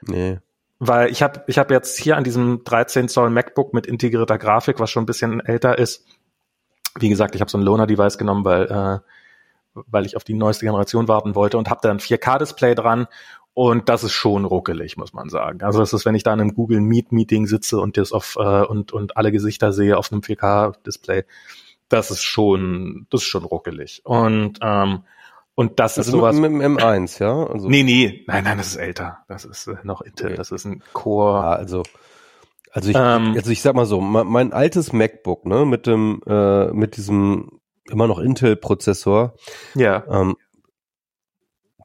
Nee. 0.00 0.38
Weil 0.78 1.10
ich 1.10 1.22
habe 1.22 1.42
ich 1.46 1.58
hab 1.58 1.70
jetzt 1.70 1.98
hier 1.98 2.16
an 2.16 2.24
diesem 2.24 2.62
13 2.64 3.08
Zoll 3.08 3.30
MacBook 3.30 3.74
mit 3.74 3.86
integrierter 3.86 4.38
Grafik, 4.38 4.78
was 4.78 4.90
schon 4.90 5.02
ein 5.02 5.06
bisschen 5.06 5.40
älter 5.40 5.78
ist. 5.78 6.06
Wie 6.98 7.08
gesagt, 7.08 7.34
ich 7.34 7.40
habe 7.40 7.50
so 7.50 7.58
ein 7.58 7.62
Loaner-Device 7.62 8.18
genommen, 8.18 8.44
weil, 8.44 8.64
äh, 8.64 8.98
weil 9.86 10.06
ich 10.06 10.16
auf 10.16 10.24
die 10.24 10.34
neueste 10.34 10.66
Generation 10.66 11.08
warten 11.08 11.34
wollte 11.34 11.58
und 11.58 11.68
habe 11.68 11.80
da 11.82 11.90
ein 11.90 12.00
4K-Display 12.00 12.74
dran 12.74 13.08
und 13.54 13.88
das 13.88 14.04
ist 14.04 14.12
schon 14.12 14.44
ruckelig, 14.44 14.96
muss 14.96 15.12
man 15.12 15.30
sagen. 15.30 15.62
Also 15.62 15.80
das 15.80 15.92
ist, 15.92 16.04
wenn 16.04 16.14
ich 16.14 16.22
da 16.22 16.32
in 16.32 16.40
einem 16.40 16.54
Google 16.54 16.80
Meet 16.80 17.10
Meeting 17.10 17.46
sitze 17.48 17.80
und 17.80 17.96
das 17.96 18.12
auf 18.12 18.36
äh, 18.38 18.62
und 18.62 18.92
und 18.92 19.16
alle 19.16 19.32
Gesichter 19.32 19.72
sehe 19.72 19.96
auf 19.96 20.12
einem 20.12 20.20
4K-Display, 20.20 21.24
das 21.88 22.12
ist 22.12 22.22
schon, 22.22 23.08
das 23.10 23.22
ist 23.22 23.26
schon 23.26 23.44
ruckelig. 23.44 24.02
Und 24.04 24.60
ähm, 24.62 25.02
und 25.58 25.80
das 25.80 25.98
also 25.98 26.08
ist 26.08 26.12
sowas. 26.12 26.36
Mit 26.36 26.52
dem 26.52 26.60
M1, 26.60 27.20
ja? 27.20 27.44
Also 27.48 27.68
nee, 27.68 27.82
nee, 27.82 28.22
nein, 28.28 28.44
nein, 28.44 28.58
das 28.58 28.68
ist 28.68 28.76
älter. 28.76 29.24
Das 29.26 29.44
ist 29.44 29.66
äh, 29.66 29.74
noch 29.82 30.02
Intel, 30.02 30.26
okay. 30.26 30.36
das 30.36 30.52
ist 30.52 30.64
ein 30.64 30.84
Core. 30.92 31.40
Ja, 31.40 31.50
also, 31.50 31.82
also 32.70 32.90
ich, 32.90 32.94
ähm, 32.96 33.32
also 33.34 33.50
ich 33.50 33.60
sag 33.60 33.74
mal 33.74 33.84
so, 33.84 34.00
mein, 34.00 34.28
mein 34.28 34.52
altes 34.52 34.92
MacBook, 34.92 35.46
ne, 35.46 35.64
mit 35.64 35.88
dem, 35.88 36.20
äh, 36.28 36.66
mit 36.66 36.96
diesem 36.96 37.58
immer 37.90 38.06
noch 38.06 38.20
Intel-Prozessor, 38.20 39.34
ja. 39.74 40.04
Ähm, 40.08 40.36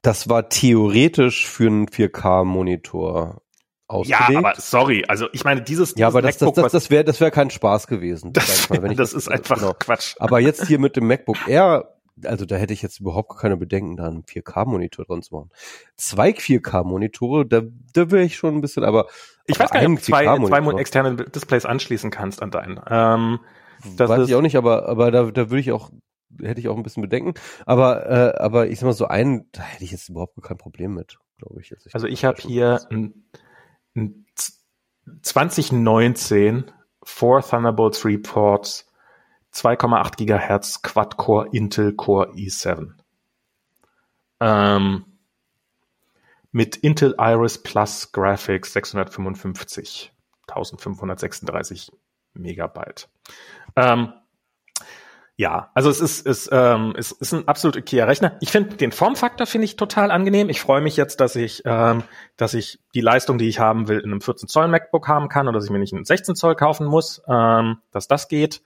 das 0.04 0.30
war 0.30 0.50
theoretisch 0.50 1.48
für 1.48 1.66
einen 1.66 1.88
4K-Monitor 1.88 3.42
ausgelegt. 3.88 4.30
Ja, 4.30 4.38
aber 4.38 4.54
sorry, 4.58 5.04
also 5.08 5.30
ich 5.34 5.46
meine, 5.46 5.64
dieses, 5.64 5.96
dieses 5.96 6.00
Ja, 6.00 6.10
aber 6.10 6.22
das, 6.22 6.40
MacBook, 6.40 6.54
das, 6.54 6.64
das, 6.66 6.72
das 6.74 6.92
wäre 6.92 7.06
das 7.06 7.20
wär 7.20 7.32
kein 7.32 7.50
Spaß 7.50 7.88
gewesen. 7.88 8.34
Das, 8.34 8.70
mal, 8.70 8.78
das 8.96 9.14
ist 9.14 9.30
einfach 9.30 9.58
genau. 9.58 9.74
Quatsch. 9.74 10.14
Aber 10.20 10.40
jetzt 10.40 10.68
hier 10.68 10.78
mit 10.78 10.96
dem 10.96 11.08
MacBook 11.08 11.48
Air 11.48 11.93
also 12.24 12.46
da 12.46 12.56
hätte 12.56 12.74
ich 12.74 12.82
jetzt 12.82 13.00
überhaupt 13.00 13.38
keine 13.38 13.58
Bedenken, 13.58 13.98
da 13.98 14.08
einen 14.08 14.24
4K-Monitor 14.24 15.06
dran 15.06 15.22
zu 15.22 15.36
machen. 15.36 15.50
Zwei 15.96 16.30
4K-Monitore, 16.30 17.46
da, 17.46 17.62
da 17.94 18.12
wäre 18.12 18.24
ich 18.24 18.38
schon 18.38 18.56
ein 18.56 18.62
bisschen, 18.62 18.84
aber 18.84 19.08
ich 19.46 19.60
weiß 19.60 19.72
gar 19.72 19.80
nicht, 19.82 19.90
ob 19.90 19.96
du 19.98 20.04
zwei, 20.04 20.26
zwei 20.26 20.80
externe 20.80 21.16
Displays 21.16 21.66
anschließen 21.66 22.12
kannst 22.12 22.42
an 22.42 22.52
deinen. 22.52 22.80
Ähm, 22.88 23.40
das 23.98 24.10
weiß 24.10 24.28
ich 24.28 24.36
auch 24.36 24.42
nicht, 24.42 24.56
aber, 24.56 24.88
aber 24.88 25.12
da, 25.12 25.24
da 25.32 25.50
würde 25.50 25.60
ich 25.60 25.72
auch, 25.72 25.90
hätte 26.42 26.60
ich 26.60 26.70
auch 26.70 26.78
ein 26.78 26.84
bisschen 26.84 27.02
Bedenken. 27.02 27.34
Aber, 27.66 28.06
äh, 28.10 28.38
aber 28.38 28.68
ich 28.68 28.80
sag 28.80 28.86
mal 28.86 28.94
so 28.94 29.08
einen, 29.08 29.50
da 29.52 29.62
hätte 29.62 29.84
ich 29.84 29.92
jetzt 29.92 30.10
überhaupt 30.10 30.42
kein 30.42 30.58
Problem 30.58 30.94
mit, 30.94 31.18
glaube 31.38 31.62
ich. 31.62 31.74
Also 31.74 31.88
ich, 31.88 31.96
also 31.96 32.08
ich 32.08 32.26
habe 32.26 32.42
hier 32.42 32.80
ein, 32.90 33.26
ein 33.96 34.26
2019 35.22 36.72
Four 37.04 37.42
Thunderbolt 37.42 38.02
3 38.02 38.18
Ports 38.18 38.93
2,8 39.54 40.18
Gigahertz 40.18 40.82
Quad-Core 40.82 41.50
Intel 41.52 41.94
Core 41.94 42.32
i7. 42.32 42.94
Ähm, 44.40 45.06
mit 46.52 46.78
Intel 46.78 47.16
Iris 47.18 47.62
Plus 47.62 48.12
Graphics 48.12 48.74
655, 48.74 50.12
1536 50.48 51.92
Megabyte. 52.34 53.10
Ähm, 53.76 54.14
ja, 55.36 55.72
also 55.74 55.90
es 55.90 56.00
ist, 56.00 56.28
ist, 56.28 56.50
ähm, 56.52 56.94
es 56.96 57.12
ist 57.12 57.34
ein 57.34 57.48
absolut 57.48 57.76
okayer 57.76 58.08
Rechner. 58.08 58.38
Ich 58.40 58.52
finde 58.52 58.76
den 58.76 58.92
Formfaktor 58.92 59.48
finde 59.48 59.66
ich 59.66 59.76
total 59.76 60.12
angenehm. 60.12 60.48
Ich 60.50 60.62
freue 60.62 60.82
mich 60.82 60.96
jetzt, 60.96 61.20
dass 61.20 61.36
ich, 61.36 61.64
ähm, 61.66 62.04
dass 62.38 62.54
ich 62.54 62.80
die 62.94 63.02
Leistung, 63.02 63.40
die 63.40 63.50
ich 63.50 63.60
haben 63.60 63.88
will, 63.88 64.00
in 64.00 64.12
einem 64.12 64.22
14 64.22 64.48
Zoll 64.48 64.68
MacBook 64.68 65.08
haben 65.08 65.30
kann 65.30 65.48
oder 65.48 65.58
dass 65.58 65.66
ich 65.66 65.72
mir 65.72 65.80
nicht 65.80 65.94
einen 65.94 66.06
16 66.06 66.36
Zoll 66.36 66.56
kaufen 66.56 66.86
muss, 66.86 67.24
ähm, 67.28 67.80
dass 67.92 68.08
das 68.08 68.28
geht. 68.28 68.62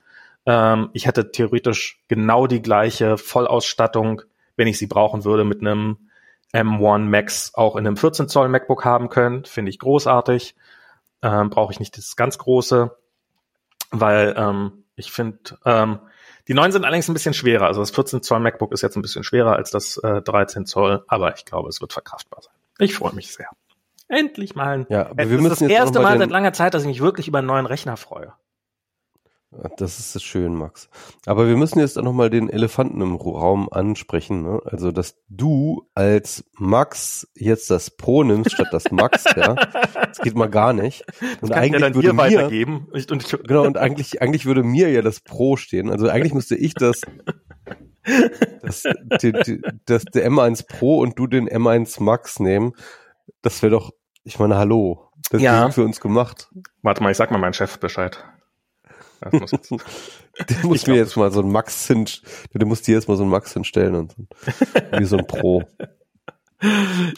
Ähm, 0.48 0.88
ich 0.94 1.06
hätte 1.06 1.30
theoretisch 1.30 2.02
genau 2.08 2.46
die 2.46 2.62
gleiche 2.62 3.18
Vollausstattung, 3.18 4.22
wenn 4.56 4.66
ich 4.66 4.78
sie 4.78 4.86
brauchen 4.86 5.26
würde, 5.26 5.44
mit 5.44 5.60
einem 5.60 6.08
M1 6.54 7.00
Max 7.00 7.54
auch 7.54 7.76
in 7.76 7.86
einem 7.86 7.98
14 7.98 8.28
Zoll 8.28 8.48
MacBook 8.48 8.82
haben 8.82 9.10
können. 9.10 9.44
Finde 9.44 9.68
ich 9.68 9.78
großartig. 9.78 10.56
Ähm, 11.20 11.50
Brauche 11.50 11.72
ich 11.72 11.80
nicht 11.80 11.98
das 11.98 12.16
ganz 12.16 12.38
große, 12.38 12.96
weil 13.90 14.34
ähm, 14.38 14.84
ich 14.96 15.12
finde, 15.12 15.38
ähm, 15.66 15.98
die 16.46 16.54
neuen 16.54 16.72
sind 16.72 16.84
allerdings 16.84 17.08
ein 17.08 17.14
bisschen 17.14 17.34
schwerer. 17.34 17.66
Also 17.66 17.80
das 17.80 17.90
14 17.90 18.22
Zoll 18.22 18.40
MacBook 18.40 18.72
ist 18.72 18.80
jetzt 18.80 18.96
ein 18.96 19.02
bisschen 19.02 19.24
schwerer 19.24 19.54
als 19.54 19.70
das 19.70 19.98
äh, 19.98 20.22
13 20.22 20.64
Zoll, 20.64 21.04
aber 21.08 21.34
ich 21.34 21.44
glaube, 21.44 21.68
es 21.68 21.82
wird 21.82 21.92
verkraftbar 21.92 22.40
sein. 22.40 22.54
Ich 22.78 22.94
freue 22.94 23.12
mich 23.12 23.34
sehr. 23.34 23.50
Endlich 24.08 24.54
mal. 24.54 24.86
Ja, 24.88 25.10
aber 25.10 25.24
es 25.24 25.28
wir 25.28 25.36
müssen 25.36 25.52
ist 25.52 25.60
das 25.60 25.68
erste 25.68 26.00
Mal 26.00 26.16
seit 26.16 26.30
langer 26.30 26.54
Zeit, 26.54 26.72
dass 26.72 26.82
ich 26.82 26.88
mich 26.88 27.02
wirklich 27.02 27.28
über 27.28 27.38
einen 27.38 27.48
neuen 27.48 27.66
Rechner 27.66 27.98
freue. 27.98 28.32
Das 29.50 29.98
ist 29.98 30.22
schön, 30.22 30.54
Max. 30.54 30.90
Aber 31.24 31.48
wir 31.48 31.56
müssen 31.56 31.78
jetzt 31.78 31.98
auch 31.98 32.02
nochmal 32.02 32.28
den 32.28 32.50
Elefanten 32.50 33.00
im 33.00 33.14
Raum 33.14 33.68
ansprechen. 33.72 34.42
Ne? 34.42 34.60
Also, 34.66 34.92
dass 34.92 35.16
du 35.30 35.88
als 35.94 36.44
Max 36.58 37.26
jetzt 37.34 37.70
das 37.70 37.90
Pro 37.90 38.24
nimmst 38.24 38.52
statt 38.52 38.68
das 38.72 38.90
Max, 38.90 39.24
ja, 39.36 39.54
das 39.54 40.18
geht 40.18 40.36
mal 40.36 40.50
gar 40.50 40.74
nicht. 40.74 41.04
Und 41.40 41.50
das 41.50 41.58
eigentlich 41.58 41.80
ja 41.80 41.94
würde 41.94 42.12
mir. 42.12 42.66
Und, 42.92 43.10
und, 43.10 43.48
genau, 43.48 43.64
und 43.64 43.78
eigentlich, 43.78 44.20
eigentlich 44.20 44.44
würde 44.44 44.62
mir 44.62 44.90
ja 44.90 45.00
das 45.00 45.20
Pro 45.20 45.56
stehen. 45.56 45.90
Also 45.90 46.08
eigentlich 46.08 46.34
müsste 46.34 46.54
ich 46.54 46.74
das, 46.74 47.00
das, 48.62 48.82
die, 49.22 49.32
die, 49.32 49.62
das 49.86 50.04
der 50.04 50.30
M1 50.30 50.66
Pro 50.68 50.98
und 50.98 51.18
du 51.18 51.26
den 51.26 51.48
M1 51.48 52.02
Max 52.02 52.38
nehmen. 52.38 52.74
Das 53.40 53.62
wäre 53.62 53.70
doch, 53.70 53.92
ich 54.24 54.38
meine, 54.38 54.58
hallo. 54.58 55.10
Das 55.30 55.40
ja. 55.40 55.68
ist 55.68 55.74
für 55.74 55.84
uns 55.84 56.00
gemacht. 56.00 56.50
Warte 56.82 57.02
mal, 57.02 57.10
ich 57.10 57.16
sag 57.16 57.30
mal 57.30 57.38
meinem 57.38 57.54
Chef 57.54 57.78
Bescheid. 57.78 58.22
Muss 59.32 59.50
der 60.48 60.56
muss 60.64 60.86
mir 60.86 60.96
jetzt 60.96 61.16
mal 61.16 61.30
so 61.30 61.40
ein 61.40 61.50
Max 61.50 61.86
hin, 61.86 62.06
der 62.54 62.66
muss 62.66 62.82
dir 62.82 62.94
jetzt 62.94 63.08
mal 63.08 63.16
so 63.16 63.24
ein 63.24 63.28
Max 63.28 63.52
hinstellen 63.52 63.94
und 63.94 64.12
so, 64.12 64.26
wie 64.98 65.04
so 65.04 65.16
ein 65.16 65.26
Pro. 65.26 65.64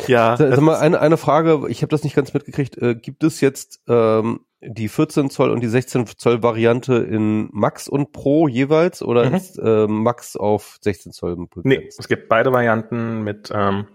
Ja. 0.06 0.36
Sag 0.36 0.60
mal, 0.60 0.78
eine, 0.78 1.00
eine 1.00 1.16
Frage, 1.16 1.66
ich 1.68 1.82
habe 1.82 1.90
das 1.90 2.04
nicht 2.04 2.14
ganz 2.14 2.34
mitgekriegt. 2.34 2.76
Äh, 2.76 2.94
gibt 2.94 3.24
es 3.24 3.40
jetzt 3.40 3.80
ähm, 3.88 4.40
die 4.60 4.88
14 4.88 5.30
Zoll 5.30 5.50
und 5.50 5.60
die 5.60 5.68
16 5.68 6.06
Zoll 6.18 6.42
Variante 6.42 6.96
in 6.96 7.48
Max 7.52 7.88
und 7.88 8.12
Pro 8.12 8.48
jeweils 8.48 9.02
oder 9.02 9.28
mhm. 9.28 9.34
ist 9.34 9.58
äh, 9.58 9.86
Max 9.86 10.36
auf 10.36 10.78
16 10.82 11.12
Zoll? 11.12 11.36
Begrenzt? 11.36 11.64
Nee, 11.64 11.88
es 11.98 12.08
gibt 12.08 12.28
beide 12.28 12.52
Varianten 12.52 13.22
mit, 13.22 13.50
ähm, 13.54 13.86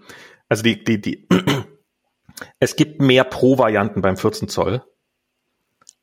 also 0.49 0.63
die, 0.63 0.83
die, 0.83 0.99
die, 0.99 1.27
es 2.59 2.75
gibt 2.75 3.01
mehr 3.01 3.23
Pro-Varianten 3.23 4.01
beim 4.01 4.17
14 4.17 4.47
Zoll. 4.47 4.83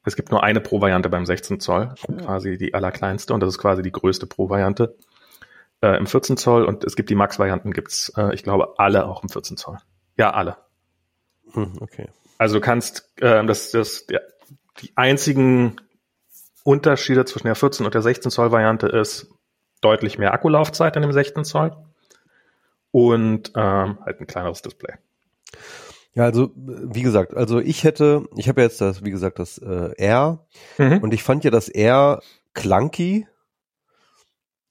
Es 0.04 0.16
gibt 0.16 0.30
nur 0.30 0.42
eine 0.42 0.60
Pro-Variante 0.60 1.08
beim 1.08 1.26
16 1.26 1.60
Zoll, 1.60 1.94
quasi 2.18 2.58
die 2.58 2.74
allerkleinste 2.74 3.34
und 3.34 3.40
das 3.40 3.50
ist 3.50 3.58
quasi 3.58 3.82
die 3.82 3.92
größte 3.92 4.26
Pro-Variante 4.26 4.96
äh, 5.80 5.96
im 5.96 6.06
14 6.06 6.36
Zoll 6.36 6.64
und 6.64 6.84
es 6.84 6.96
gibt 6.96 7.10
die 7.10 7.14
Max-Varianten, 7.14 7.72
gibt's, 7.72 8.12
äh, 8.16 8.34
ich 8.34 8.42
glaube, 8.42 8.74
alle 8.78 9.06
auch 9.06 9.22
im 9.22 9.28
14 9.28 9.56
Zoll. 9.56 9.78
Ja, 10.16 10.32
alle. 10.32 10.56
Hm, 11.52 11.74
okay. 11.80 12.08
Also 12.38 12.56
du 12.56 12.60
kannst, 12.60 13.12
äh, 13.20 13.44
das, 13.44 13.70
das, 13.70 14.06
ja, 14.10 14.20
die 14.80 14.92
einzigen 14.96 15.76
Unterschiede 16.64 17.24
zwischen 17.24 17.46
der 17.46 17.54
14 17.54 17.86
und 17.86 17.94
der 17.94 18.02
16 18.02 18.30
Zoll 18.30 18.52
Variante 18.52 18.86
ist 18.88 19.28
deutlich 19.80 20.18
mehr 20.18 20.32
Akkulaufzeit 20.32 20.96
in 20.96 21.02
dem 21.02 21.12
16 21.12 21.44
Zoll 21.44 21.76
und 22.90 23.52
ähm, 23.56 23.98
halt 24.04 24.20
ein 24.20 24.26
kleineres 24.26 24.62
Display. 24.62 24.94
Ja, 26.14 26.24
also 26.24 26.50
wie 26.54 27.02
gesagt, 27.02 27.34
also 27.34 27.58
ich 27.58 27.84
hätte, 27.84 28.24
ich 28.36 28.48
habe 28.48 28.60
jetzt 28.60 28.80
das, 28.80 29.02
wie 29.04 29.10
gesagt, 29.10 29.38
das 29.38 29.58
äh, 29.58 29.92
R 29.96 30.46
mhm. 30.76 30.98
und 30.98 31.14
ich 31.14 31.22
fand 31.22 31.42
ja 31.44 31.50
das 31.50 31.68
R 31.68 32.20
clunky, 32.52 33.26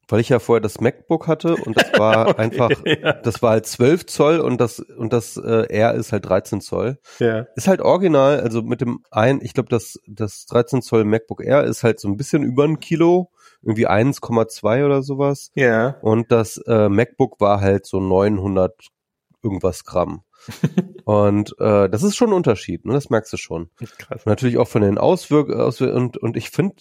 weil 0.07 0.19
ich 0.19 0.29
ja 0.29 0.39
vorher 0.39 0.61
das 0.61 0.81
MacBook 0.81 1.27
hatte 1.27 1.55
und 1.55 1.75
das 1.77 1.97
war 1.97 2.27
okay, 2.29 2.41
einfach, 2.41 2.69
ja. 2.85 3.13
das 3.13 3.41
war 3.41 3.51
halt 3.51 3.65
12 3.65 4.05
Zoll 4.05 4.39
und 4.39 4.61
das 4.61 4.79
und 4.79 5.13
das 5.13 5.37
äh, 5.37 5.65
R 5.69 5.95
ist 5.95 6.11
halt 6.11 6.25
13 6.25 6.61
Zoll. 6.61 6.99
Ja. 7.17 7.47
Ist 7.55 7.67
halt 7.67 7.81
original, 7.81 8.39
also 8.41 8.61
mit 8.61 8.81
dem 8.81 9.03
ein, 9.09 9.39
ich 9.41 9.53
glaube, 9.53 9.69
das 9.69 9.99
das 10.07 10.45
13 10.45 10.83
Zoll 10.83 11.05
MacBook 11.05 11.41
R 11.43 11.63
ist 11.63 11.83
halt 11.83 11.99
so 11.99 12.07
ein 12.07 12.17
bisschen 12.17 12.43
über 12.43 12.65
ein 12.65 12.79
Kilo, 12.79 13.31
irgendwie 13.63 13.87
1,2 13.87 14.85
oder 14.85 15.01
sowas. 15.01 15.49
Ja. 15.55 15.95
Und 16.01 16.31
das 16.31 16.57
äh, 16.67 16.87
MacBook 16.89 17.39
war 17.39 17.61
halt 17.61 17.87
so 17.87 17.99
900 17.99 18.73
irgendwas 19.41 19.85
Gramm. 19.85 20.23
Und 21.05 21.55
äh, 21.59 21.89
das 21.89 22.03
ist 22.03 22.15
schon 22.15 22.29
ein 22.29 22.35
Unterschied, 22.35 22.85
ne? 22.85 22.93
das 22.93 23.09
merkst 23.09 23.31
du 23.33 23.37
schon. 23.37 23.69
Krass. 23.97 24.25
Natürlich 24.25 24.57
auch 24.57 24.67
von 24.67 24.81
den 24.81 24.97
Auswirkungen 24.97 25.59
Auswirk 25.59 25.93
und, 25.95 26.17
und 26.17 26.37
ich 26.37 26.49
finde, 26.49 26.75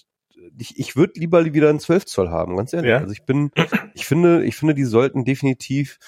ich, 0.58 0.78
ich 0.78 0.96
würde 0.96 1.18
lieber 1.18 1.44
wieder 1.44 1.68
einen 1.68 1.80
12 1.80 2.06
Zoll 2.06 2.30
haben, 2.30 2.56
ganz 2.56 2.72
ehrlich. 2.72 2.90
Ja? 2.90 2.98
Also 2.98 3.12
ich 3.12 3.24
bin, 3.24 3.50
ich 3.94 4.06
finde, 4.06 4.44
ich 4.44 4.56
finde, 4.56 4.74
die 4.74 4.84
sollten 4.84 5.24
definitiv 5.24 5.98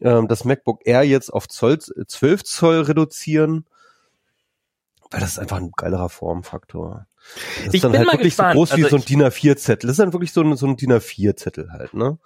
ähm, 0.00 0.28
das 0.28 0.44
MacBook 0.44 0.80
Air 0.84 1.02
jetzt 1.02 1.30
auf 1.30 1.48
Zoll, 1.48 1.78
12 1.78 2.44
Zoll 2.44 2.82
reduzieren, 2.82 3.66
weil 5.10 5.20
das 5.20 5.32
ist 5.32 5.38
einfach 5.38 5.58
ein 5.58 5.72
geilerer 5.76 6.08
Formfaktor. 6.08 7.06
Das 7.34 7.66
ist 7.66 7.74
ich 7.74 7.80
dann 7.80 7.92
halt 7.96 8.06
wirklich 8.06 8.34
gespannt. 8.34 8.52
so 8.52 8.58
groß 8.58 8.76
wie 8.76 8.84
also 8.84 8.96
so 8.96 9.02
ein 9.02 9.04
DIN 9.04 9.22
A4-Zettel. 9.22 9.86
Das 9.86 9.94
ist 9.94 10.00
dann 10.00 10.12
wirklich 10.12 10.32
so 10.32 10.42
ein, 10.42 10.56
so 10.56 10.66
ein 10.66 10.76
DIN 10.76 10.92
A4-Zettel 10.92 11.70
halt, 11.72 11.94
ne? 11.94 12.18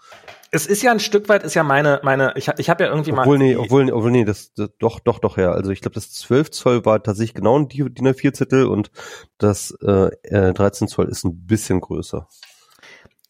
Es 0.50 0.66
ist 0.66 0.82
ja 0.82 0.92
ein 0.92 1.00
Stück 1.00 1.28
weit, 1.28 1.42
ist 1.42 1.54
ja 1.54 1.62
meine, 1.62 2.00
meine, 2.02 2.32
ich, 2.36 2.48
ich 2.58 2.70
habe 2.70 2.84
ja 2.84 2.90
irgendwie 2.90 3.12
obwohl, 3.12 3.38
mal. 3.38 3.44
Nee, 3.44 3.56
obwohl, 3.56 3.90
obwohl, 3.92 4.10
nee, 4.10 4.24
das, 4.24 4.52
das 4.54 4.70
doch, 4.78 5.00
doch, 5.00 5.18
doch, 5.18 5.36
ja. 5.38 5.52
Also 5.52 5.70
ich 5.70 5.80
glaube, 5.80 5.94
das 5.94 6.12
12 6.12 6.50
Zoll 6.50 6.84
war 6.84 7.02
tatsächlich 7.02 7.34
genau 7.34 7.58
ein 7.58 7.68
DIN 7.68 8.08
A4-Zettel 8.08 8.66
und 8.66 8.90
das 9.38 9.72
äh, 9.82 10.10
13 10.52 10.88
Zoll 10.88 11.08
ist 11.08 11.24
ein 11.24 11.46
bisschen 11.46 11.80
größer. 11.80 12.28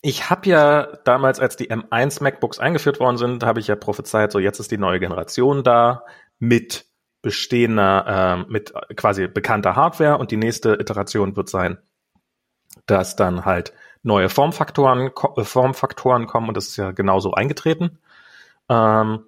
Ich 0.03 0.31
habe 0.31 0.49
ja 0.49 0.87
damals, 1.05 1.41
als 1.41 1.57
die 1.57 1.71
M1 1.71 2.23
MacBooks 2.23 2.59
eingeführt 2.59 3.01
worden 3.01 3.17
sind, 3.17 3.45
habe 3.45 3.61
ich 3.61 3.67
ja 3.67 3.77
prophezeit, 3.77 4.31
so 4.31 4.39
jetzt 4.39 4.61
ist 4.61 4.71
die 4.71 4.79
neue 4.79 5.01
Generation 5.01 5.65
da 5.65 6.05
mit 6.39 6.87
bestehender, 7.27 8.45
äh, 8.47 8.53
mit 8.53 8.73
quasi 8.95 9.27
bekannter 9.27 9.75
Hardware 9.75 10.19
und 10.19 10.31
die 10.31 10.37
nächste 10.37 10.75
Iteration 10.75 11.35
wird 11.35 11.49
sein, 11.49 11.77
dass 12.87 13.17
dann 13.17 13.45
halt 13.45 13.73
neue 14.05 14.29
Formfaktoren, 14.29 15.11
äh, 15.37 15.43
Formfaktoren 15.43 16.29
kommen 16.29 16.47
und 16.47 16.57
das 16.57 16.69
ist 16.69 16.77
ja 16.77 16.93
genauso 16.93 17.33
eingetreten. 17.33 17.99
Ähm, 18.69 19.25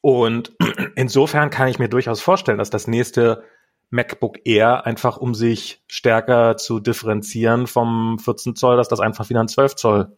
und 0.00 0.56
insofern 0.96 1.50
kann 1.50 1.68
ich 1.68 1.78
mir 1.78 1.88
durchaus 1.88 2.20
vorstellen, 2.20 2.58
dass 2.58 2.70
das 2.70 2.88
nächste 2.88 3.44
MacBook 3.90 4.44
Air 4.44 4.84
einfach, 4.84 5.16
um 5.16 5.32
sich 5.32 5.84
stärker 5.86 6.56
zu 6.56 6.80
differenzieren 6.80 7.68
vom 7.68 8.18
14 8.18 8.56
Zoll, 8.56 8.76
dass 8.76 8.88
das 8.88 8.98
einfach 8.98 9.30
wieder 9.30 9.38
ein 9.38 9.46
12 9.46 9.76
Zoll 9.76 10.16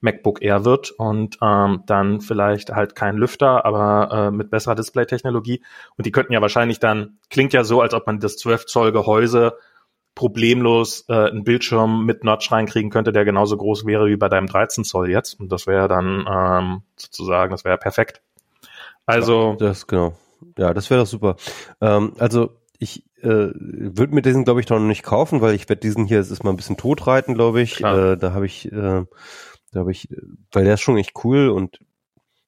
MacBook 0.00 0.42
Air 0.42 0.64
wird 0.64 0.90
und 0.90 1.38
ähm, 1.42 1.82
dann 1.86 2.20
vielleicht 2.20 2.70
halt 2.70 2.94
kein 2.94 3.16
Lüfter, 3.16 3.64
aber 3.64 4.10
äh, 4.12 4.30
mit 4.30 4.50
besserer 4.50 4.74
Display-Technologie. 4.74 5.62
Und 5.96 6.06
die 6.06 6.12
könnten 6.12 6.32
ja 6.32 6.40
wahrscheinlich 6.40 6.78
dann, 6.80 7.18
klingt 7.30 7.52
ja 7.52 7.64
so, 7.64 7.80
als 7.80 7.94
ob 7.94 8.06
man 8.06 8.20
das 8.20 8.36
12 8.36 8.66
Zoll 8.66 8.92
Gehäuse 8.92 9.56
problemlos 10.14 11.04
äh, 11.08 11.14
einen 11.14 11.44
Bildschirm 11.44 12.04
mit 12.04 12.24
Notch 12.24 12.50
reinkriegen 12.50 12.90
könnte, 12.90 13.12
der 13.12 13.24
genauso 13.24 13.56
groß 13.56 13.84
wäre 13.86 14.06
wie 14.06 14.16
bei 14.16 14.28
deinem 14.28 14.46
13 14.46 14.84
Zoll 14.84 15.10
jetzt. 15.10 15.38
Und 15.38 15.52
das 15.52 15.66
wäre 15.66 15.88
dann 15.88 16.26
ähm, 16.28 16.82
sozusagen, 16.96 17.50
das 17.50 17.64
wäre 17.64 17.78
perfekt. 17.78 18.22
Also. 19.04 19.56
Ja, 19.60 19.68
das 19.68 19.86
genau. 19.86 20.16
Ja, 20.58 20.74
das 20.74 20.90
wäre 20.90 21.00
doch 21.00 21.06
super. 21.06 21.36
Ähm, 21.80 22.14
also 22.18 22.50
ich 22.78 23.04
äh, 23.22 23.50
würde 23.52 24.14
mir 24.14 24.22
diesen, 24.22 24.44
glaube 24.44 24.60
ich, 24.60 24.68
noch 24.68 24.78
nicht 24.78 25.02
kaufen, 25.02 25.40
weil 25.40 25.54
ich 25.54 25.68
werde 25.68 25.80
diesen 25.80 26.06
hier, 26.06 26.20
es 26.20 26.30
ist 26.30 26.44
mal 26.44 26.50
ein 26.50 26.56
bisschen 26.56 26.76
totreiten, 26.76 27.34
glaube 27.34 27.60
ich. 27.60 27.80
Äh, 27.80 28.16
da 28.16 28.32
habe 28.32 28.46
ich 28.46 28.70
äh, 28.72 29.04
glaube 29.72 29.92
ich, 29.92 30.08
weil 30.52 30.64
der 30.64 30.74
ist 30.74 30.80
schon 30.80 30.98
echt 30.98 31.12
cool 31.24 31.48
und 31.48 31.80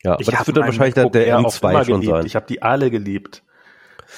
ja, 0.03 0.13
aber 0.13 0.23
das 0.23 0.47
wird 0.47 0.57
dann 0.57 0.65
wahrscheinlich 0.65 0.95
der, 0.95 1.11
der 1.11 1.39
M2 1.39 1.85
schon 1.85 2.01
geliebt. 2.01 2.17
sein. 2.17 2.27
Ich 2.27 2.37
habe 2.37 2.47
die 2.47 2.63
alle 2.63 2.91
geliebt. 2.91 3.43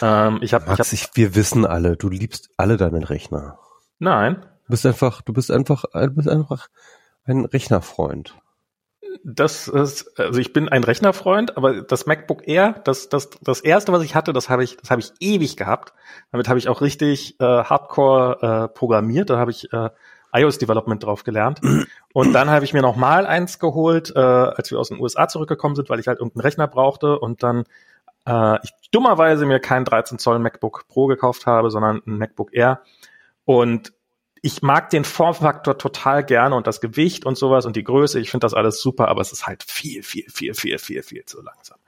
Ähm, 0.02 0.38
ich 0.42 0.54
hab, 0.54 0.66
Max, 0.66 0.92
ich 0.92 1.02
hab, 1.02 1.10
ich, 1.10 1.16
wir 1.16 1.34
wissen 1.34 1.64
alle, 1.64 1.96
du 1.96 2.08
liebst 2.08 2.50
alle 2.56 2.76
deinen 2.76 3.02
Rechner. 3.02 3.58
Nein. 3.98 4.36
Du 4.66 4.70
bist 4.70 4.86
einfach, 4.86 5.22
du 5.22 5.32
bist 5.32 5.50
einfach, 5.50 5.84
du 5.92 6.10
bist 6.10 6.28
einfach 6.28 6.68
ein 7.24 7.44
Rechnerfreund. 7.44 8.34
Das 9.24 9.66
ist, 9.66 10.18
also 10.18 10.38
ich 10.38 10.52
bin 10.52 10.68
ein 10.68 10.84
Rechnerfreund, 10.84 11.56
aber 11.56 11.82
das 11.82 12.06
MacBook 12.06 12.46
Air, 12.46 12.80
das, 12.84 13.08
das, 13.08 13.30
das 13.40 13.60
erste, 13.60 13.92
was 13.92 14.04
ich 14.04 14.14
hatte, 14.14 14.32
das 14.32 14.48
habe 14.48 14.62
ich, 14.62 14.76
das 14.76 14.90
habe 14.90 15.00
ich 15.00 15.12
ewig 15.18 15.56
gehabt. 15.56 15.92
Damit 16.30 16.48
habe 16.48 16.58
ich 16.58 16.68
auch 16.68 16.80
richtig 16.80 17.40
äh, 17.40 17.44
Hardcore 17.44 18.68
äh, 18.68 18.68
programmiert. 18.68 19.30
Da 19.30 19.38
habe 19.38 19.50
ich 19.50 19.72
äh, 19.72 19.90
iOS 20.32 20.58
Development 20.58 21.02
drauf 21.02 21.24
gelernt. 21.24 21.60
Und 22.12 22.32
dann 22.32 22.50
habe 22.50 22.64
ich 22.64 22.72
mir 22.72 22.82
noch 22.82 22.96
mal 22.96 23.26
eins 23.26 23.58
geholt, 23.58 24.12
äh, 24.14 24.18
als 24.18 24.70
wir 24.70 24.78
aus 24.78 24.88
den 24.88 25.00
USA 25.00 25.28
zurückgekommen 25.28 25.76
sind, 25.76 25.90
weil 25.90 26.00
ich 26.00 26.08
halt 26.08 26.18
irgendeinen 26.18 26.42
Rechner 26.42 26.66
brauchte 26.66 27.18
und 27.18 27.42
dann 27.42 27.64
äh, 28.26 28.58
ich 28.62 28.70
dummerweise 28.90 29.46
mir 29.46 29.60
kein 29.60 29.84
13 29.84 30.18
Zoll 30.18 30.38
MacBook 30.38 30.86
Pro 30.88 31.06
gekauft 31.06 31.46
habe, 31.46 31.70
sondern 31.70 32.02
ein 32.06 32.18
MacBook 32.18 32.52
Air. 32.52 32.82
Und 33.44 33.92
ich 34.42 34.62
mag 34.62 34.88
den 34.90 35.04
Formfaktor 35.04 35.76
total 35.76 36.24
gerne 36.24 36.54
und 36.54 36.66
das 36.66 36.80
Gewicht 36.80 37.26
und 37.26 37.36
sowas 37.36 37.66
und 37.66 37.76
die 37.76 37.84
Größe. 37.84 38.18
Ich 38.20 38.30
finde 38.30 38.46
das 38.46 38.54
alles 38.54 38.80
super, 38.80 39.08
aber 39.08 39.20
es 39.20 39.32
ist 39.32 39.46
halt 39.46 39.62
viel, 39.62 40.02
viel, 40.02 40.24
viel, 40.30 40.54
viel, 40.54 40.78
viel, 40.78 41.02
viel 41.02 41.24
zu 41.26 41.42
langsam. 41.42 41.78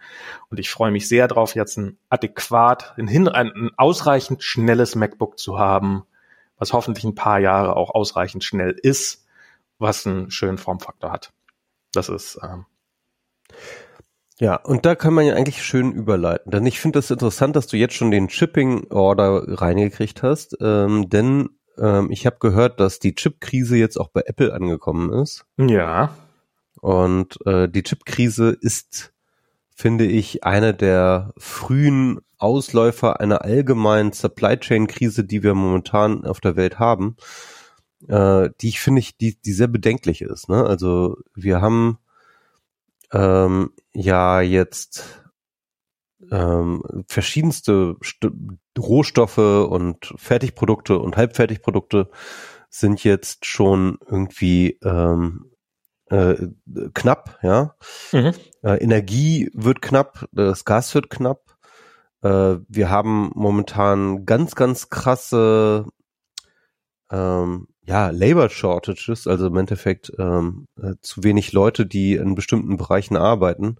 Und 0.50 0.60
ich 0.60 0.68
freue 0.70 0.90
mich 0.90 1.08
sehr 1.08 1.28
drauf, 1.28 1.54
jetzt 1.54 1.78
ein 1.78 1.98
adäquat, 2.10 2.94
ein, 2.98 3.08
hin, 3.08 3.28
ein 3.28 3.70
ausreichend 3.76 4.42
schnelles 4.42 4.96
MacBook 4.96 5.38
zu 5.38 5.58
haben, 5.58 6.04
was 6.62 6.72
hoffentlich 6.72 7.02
ein 7.02 7.16
paar 7.16 7.40
Jahre 7.40 7.74
auch 7.74 7.90
ausreichend 7.90 8.44
schnell 8.44 8.70
ist, 8.70 9.26
was 9.80 10.06
einen 10.06 10.30
schönen 10.30 10.58
Formfaktor 10.58 11.10
hat. 11.10 11.32
Das 11.92 12.08
ist 12.08 12.38
ähm, 12.40 12.66
ja, 14.38 14.54
und 14.54 14.86
da 14.86 14.94
kann 14.94 15.12
man 15.12 15.26
ja 15.26 15.34
eigentlich 15.34 15.64
schön 15.64 15.90
überleiten. 15.90 16.52
Denn 16.52 16.64
ich 16.64 16.80
finde 16.80 17.00
das 17.00 17.10
interessant, 17.10 17.56
dass 17.56 17.66
du 17.66 17.76
jetzt 17.76 17.94
schon 17.94 18.12
den 18.12 18.30
Shipping-Order 18.30 19.60
reingekriegt 19.60 20.22
hast, 20.22 20.56
ähm, 20.60 21.08
denn 21.08 21.50
ähm, 21.78 22.12
ich 22.12 22.26
habe 22.26 22.36
gehört, 22.38 22.78
dass 22.78 23.00
die 23.00 23.16
Chip-Krise 23.16 23.76
jetzt 23.76 23.98
auch 23.98 24.08
bei 24.08 24.22
Apple 24.24 24.54
angekommen 24.54 25.12
ist. 25.12 25.44
Ja. 25.58 26.14
Und 26.80 27.44
äh, 27.44 27.68
die 27.68 27.82
Chip-Krise 27.82 28.50
ist, 28.50 29.12
finde 29.74 30.06
ich, 30.06 30.44
eine 30.44 30.74
der 30.74 31.32
frühen 31.36 32.20
Ausläufer 32.38 33.20
einer 33.20 33.42
allgemeinen 33.42 34.12
Supply 34.12 34.58
Chain 34.58 34.86
Krise, 34.86 35.24
die 35.24 35.42
wir 35.42 35.54
momentan 35.54 36.24
auf 36.24 36.40
der 36.40 36.56
Welt 36.56 36.78
haben, 36.78 37.16
äh, 38.08 38.50
die 38.60 38.68
ich 38.68 38.80
finde 38.80 39.00
ich, 39.00 39.16
die, 39.16 39.40
die 39.40 39.52
sehr 39.52 39.68
bedenklich 39.68 40.22
ist. 40.22 40.48
Ne? 40.48 40.64
Also 40.64 41.16
wir 41.34 41.60
haben 41.60 41.98
ähm, 43.12 43.70
ja 43.92 44.40
jetzt 44.40 45.22
ähm, 46.30 46.82
verschiedenste 47.08 47.96
St 48.02 48.28
Rohstoffe 48.78 49.38
und 49.38 50.14
Fertigprodukte 50.16 50.98
und 50.98 51.16
Halbfertigprodukte 51.16 52.10
sind 52.70 53.04
jetzt 53.04 53.44
schon 53.44 53.98
irgendwie 54.08 54.78
ähm, 54.82 55.52
äh, 56.06 56.36
knapp, 56.94 57.38
ja. 57.42 57.74
Mhm. 58.12 58.32
Äh, 58.62 58.76
Energie 58.82 59.50
wird 59.54 59.82
knapp, 59.82 60.26
das 60.32 60.64
Gas 60.64 60.94
wird 60.94 61.10
knapp. 61.10 61.56
Äh, 62.22 62.56
wir 62.68 62.90
haben 62.90 63.30
momentan 63.34 64.24
ganz, 64.24 64.54
ganz 64.54 64.88
krasse 64.88 65.86
ähm, 67.10 67.68
ja, 67.84 68.10
Labor 68.10 68.48
Shortages, 68.48 69.26
also 69.26 69.48
im 69.48 69.56
Endeffekt 69.56 70.12
ähm, 70.18 70.66
äh, 70.80 70.94
zu 71.00 71.24
wenig 71.24 71.52
Leute, 71.52 71.84
die 71.84 72.14
in 72.14 72.34
bestimmten 72.34 72.76
Bereichen 72.76 73.16
arbeiten. 73.16 73.76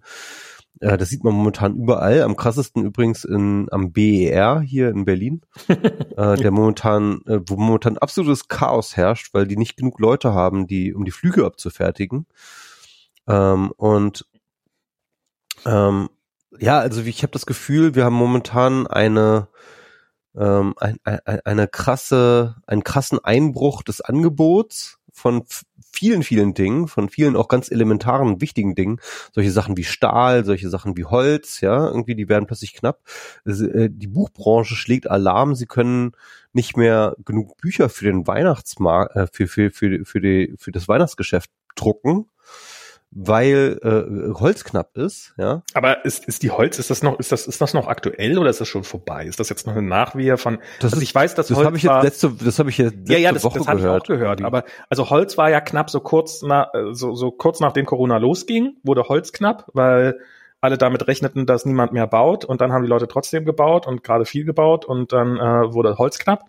Äh, 0.81 0.97
das 0.97 1.09
sieht 1.09 1.23
man 1.23 1.33
momentan 1.33 1.75
überall. 1.75 2.21
Am 2.21 2.35
krassesten 2.35 2.83
übrigens 2.83 3.23
in, 3.23 3.67
am 3.71 3.93
BER 3.93 4.59
hier 4.59 4.89
in 4.89 5.05
Berlin, 5.05 5.41
äh, 5.67 6.35
der 6.35 6.51
momentan, 6.51 7.21
äh, 7.25 7.39
wo 7.47 7.55
momentan 7.55 7.97
absolutes 7.97 8.49
Chaos 8.49 8.97
herrscht, 8.97 9.33
weil 9.33 9.47
die 9.47 9.57
nicht 9.57 9.77
genug 9.77 9.99
Leute 9.99 10.33
haben, 10.33 10.67
die 10.67 10.93
um 10.93 11.05
die 11.05 11.11
Flüge 11.11 11.45
abzufertigen. 11.45 12.25
Ähm, 13.27 13.71
und 13.77 14.25
ähm, 15.65 16.09
ja, 16.59 16.79
also 16.79 17.01
ich 17.01 17.23
habe 17.23 17.31
das 17.31 17.45
Gefühl, 17.45 17.95
wir 17.95 18.05
haben 18.05 18.15
momentan 18.15 18.87
eine 18.87 19.47
ähm, 20.35 20.73
ein, 20.79 20.97
ein, 21.03 21.19
eine 21.45 21.67
krasse, 21.67 22.55
einen 22.65 22.83
krassen 22.83 23.19
Einbruch 23.23 23.83
des 23.83 24.01
Angebots 24.01 24.97
von 25.11 25.43
vielen, 25.91 26.23
vielen 26.23 26.55
Dingen, 26.55 26.87
von 26.87 27.07
vielen 27.07 27.35
auch 27.35 27.47
ganz 27.47 27.69
elementaren, 27.69 28.41
wichtigen 28.41 28.73
Dingen. 28.73 28.99
Solche 29.31 29.51
Sachen 29.51 29.77
wie 29.77 29.83
Stahl, 29.83 30.43
solche 30.43 30.69
Sachen 30.69 30.97
wie 30.97 31.05
Holz, 31.05 31.61
ja, 31.61 31.87
irgendwie, 31.87 32.15
die 32.15 32.29
werden 32.29 32.47
plötzlich 32.47 32.73
knapp. 32.73 33.01
Äh, 33.45 33.89
die 33.91 34.07
Buchbranche 34.07 34.75
schlägt 34.75 35.09
Alarm, 35.09 35.53
sie 35.53 35.67
können 35.67 36.13
nicht 36.51 36.77
mehr 36.77 37.15
genug 37.25 37.57
Bücher 37.57 37.89
für 37.89 38.05
den 38.05 38.25
Weihnachtsmarkt, 38.25 39.15
äh, 39.15 39.27
für, 39.31 39.47
für, 39.47 39.69
für, 39.69 40.03
für, 40.03 40.19
die, 40.19 40.55
für 40.57 40.71
das 40.71 40.87
Weihnachtsgeschäft 40.87 41.51
drucken 41.75 42.25
weil 43.15 43.79
äh, 43.83 44.33
Holz 44.33 44.63
knapp 44.63 44.97
ist, 44.97 45.33
ja. 45.37 45.61
Aber 45.73 46.03
ist, 46.05 46.25
ist 46.25 46.41
die 46.43 46.51
Holz, 46.51 46.79
ist 46.79 46.89
das 46.89 47.03
noch, 47.03 47.19
ist 47.19 47.31
das, 47.31 47.47
ist 47.47 47.61
das 47.61 47.73
noch 47.73 47.87
aktuell 47.87 48.37
oder 48.37 48.49
ist 48.49 48.59
das 48.59 48.67
schon 48.67 48.83
vorbei? 48.83 49.25
Ist 49.25 49.39
das 49.39 49.49
jetzt 49.49 49.67
noch 49.67 49.75
eine 49.75 49.87
Nachwehe 49.87 50.37
von? 50.37 50.57
Das 50.79 50.93
also 50.93 50.97
ist, 50.97 51.03
ich 51.03 51.15
weiß, 51.15 51.35
dass 51.35 51.47
das 51.47 51.57
Holz 51.57 51.67
habe 51.67 51.77
ich 51.77 51.83
jetzt 51.83 52.03
letzte, 52.03 52.31
das 52.43 52.59
habe 52.59 52.69
ich 52.69 52.77
jetzt 52.77 52.95
letzte 52.95 53.13
ja, 53.13 53.19
ja, 53.19 53.31
das, 53.31 53.43
Woche 53.43 53.59
das 53.59 53.67
habe 53.67 53.79
ich 53.79 53.85
auch 53.85 54.03
gehört. 54.03 54.41
Aber 54.41 54.63
also 54.89 55.09
Holz 55.09 55.37
war 55.37 55.49
ja 55.49 55.61
knapp 55.61 55.89
so 55.89 55.99
kurz 55.99 56.41
nach, 56.41 56.69
so, 56.91 57.13
so 57.13 57.31
kurz 57.31 57.59
nachdem 57.59 57.85
Corona 57.85 58.17
losging, 58.17 58.77
wurde 58.83 59.03
Holz 59.03 59.31
knapp, 59.31 59.69
weil 59.73 60.19
alle 60.59 60.77
damit 60.77 61.07
rechneten, 61.07 61.45
dass 61.45 61.65
niemand 61.65 61.91
mehr 61.93 62.07
baut 62.07 62.45
und 62.45 62.61
dann 62.61 62.71
haben 62.71 62.83
die 62.83 62.89
Leute 62.89 63.07
trotzdem 63.07 63.45
gebaut 63.45 63.85
und 63.85 64.03
gerade 64.03 64.25
viel 64.25 64.45
gebaut 64.45 64.85
und 64.85 65.11
dann 65.13 65.37
äh, 65.37 65.73
wurde 65.73 65.97
Holz 65.97 66.17
knapp. 66.19 66.45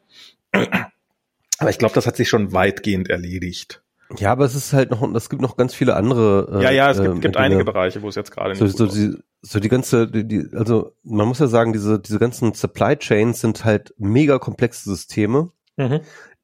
Aber 1.59 1.71
ich 1.71 1.79
glaube, 1.79 1.95
das 1.95 2.07
hat 2.07 2.17
sich 2.17 2.29
schon 2.29 2.53
weitgehend 2.53 3.11
erledigt. 3.11 3.84
Ja, 4.17 4.33
aber 4.33 4.45
es 4.45 4.55
ist 4.55 4.73
halt 4.73 4.91
noch, 4.91 5.03
es 5.15 5.31
gibt 5.31 5.43
noch 5.43 5.57
ganz 5.57 5.75
viele 5.75 5.97
andere. 5.97 6.61
Äh, 6.61 6.63
ja, 6.65 6.71
ja, 6.71 6.91
es 6.91 7.01
gibt, 7.01 7.17
äh, 7.17 7.21
gibt 7.21 7.37
einige 7.37 7.65
Bereiche, 7.65 8.03
wo 8.03 8.09
es 8.09 8.15
jetzt 8.15 8.31
gerade 8.31 8.55
so, 8.55 8.67
so 8.67 8.87
die, 8.87 9.17
so 9.43 9.61
die 9.61 9.69
ganze, 9.69 10.07
die, 10.07 10.27
die, 10.27 10.49
also 10.53 10.93
man 11.03 11.27
muss 11.27 11.39
ja 11.39 11.47
sagen, 11.47 11.73
diese, 11.73 11.99
diese 11.99 12.19
ganzen 12.19 12.55
Supply 12.55 12.97
Chains 12.97 13.41
sind 13.41 13.65
halt 13.65 13.95
mega 13.99 14.39
komplexe 14.39 14.89
Systeme, 14.91 15.51
mhm. 15.77 16.01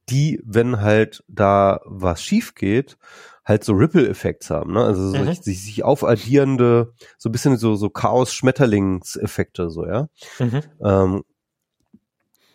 die, 0.08 0.40
wenn 0.44 0.80
halt 0.80 1.22
da 1.28 1.80
was 1.84 2.22
schief 2.22 2.54
geht, 2.54 2.96
halt 3.44 3.64
so 3.64 3.72
Ripple-Effekte 3.72 4.54
haben, 4.54 4.72
ne? 4.72 4.84
Also 4.84 5.16
mhm. 5.16 5.32
sich, 5.34 5.62
sich 5.62 5.84
aufaddierende, 5.84 6.94
so 7.18 7.28
ein 7.28 7.32
bisschen 7.32 7.56
so, 7.56 7.74
so 7.74 7.90
Chaos-Schmetterlings-Effekte, 7.90 9.70
so, 9.70 9.86
ja. 9.86 10.08
Mhm. 10.38 10.62
Ähm, 10.82 11.22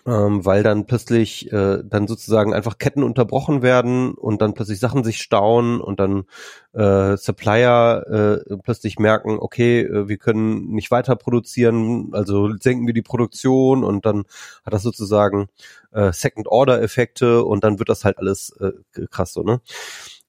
ähm, 0.08 0.46
weil 0.46 0.62
dann 0.62 0.86
plötzlich 0.86 1.52
äh, 1.52 1.82
dann 1.84 2.08
sozusagen 2.08 2.54
einfach 2.54 2.78
Ketten 2.78 3.02
unterbrochen 3.04 3.64
werden 3.64 4.14
und 4.14 4.42
dann 4.42 4.54
plötzlich 4.54 4.80
Sachen 4.80 5.04
sich 5.04 5.18
stauen 5.18 5.82
und 5.82 6.00
dann 6.00 6.26
äh, 6.74 7.18
Supplier 7.18 8.44
äh, 8.48 8.58
plötzlich 8.64 9.00
merken, 9.00 9.38
okay, 9.40 9.82
äh, 9.82 10.08
wir 10.08 10.18
können 10.18 10.68
nicht 10.70 10.92
weiter 10.92 11.16
produzieren, 11.16 12.10
also 12.14 12.56
senken 12.60 12.86
wir 12.86 12.94
die 12.94 13.02
Produktion 13.02 13.84
und 13.84 14.06
dann 14.06 14.26
hat 14.64 14.74
das 14.74 14.84
sozusagen 14.84 15.48
äh, 15.92 16.12
Second-Order-Effekte 16.14 17.44
und 17.44 17.64
dann 17.64 17.80
wird 17.80 17.90
das 17.90 18.06
halt 18.06 18.20
alles 18.20 18.56
äh, 18.60 18.74
krass 19.10 19.34
so, 19.34 19.42
ne? 19.42 19.62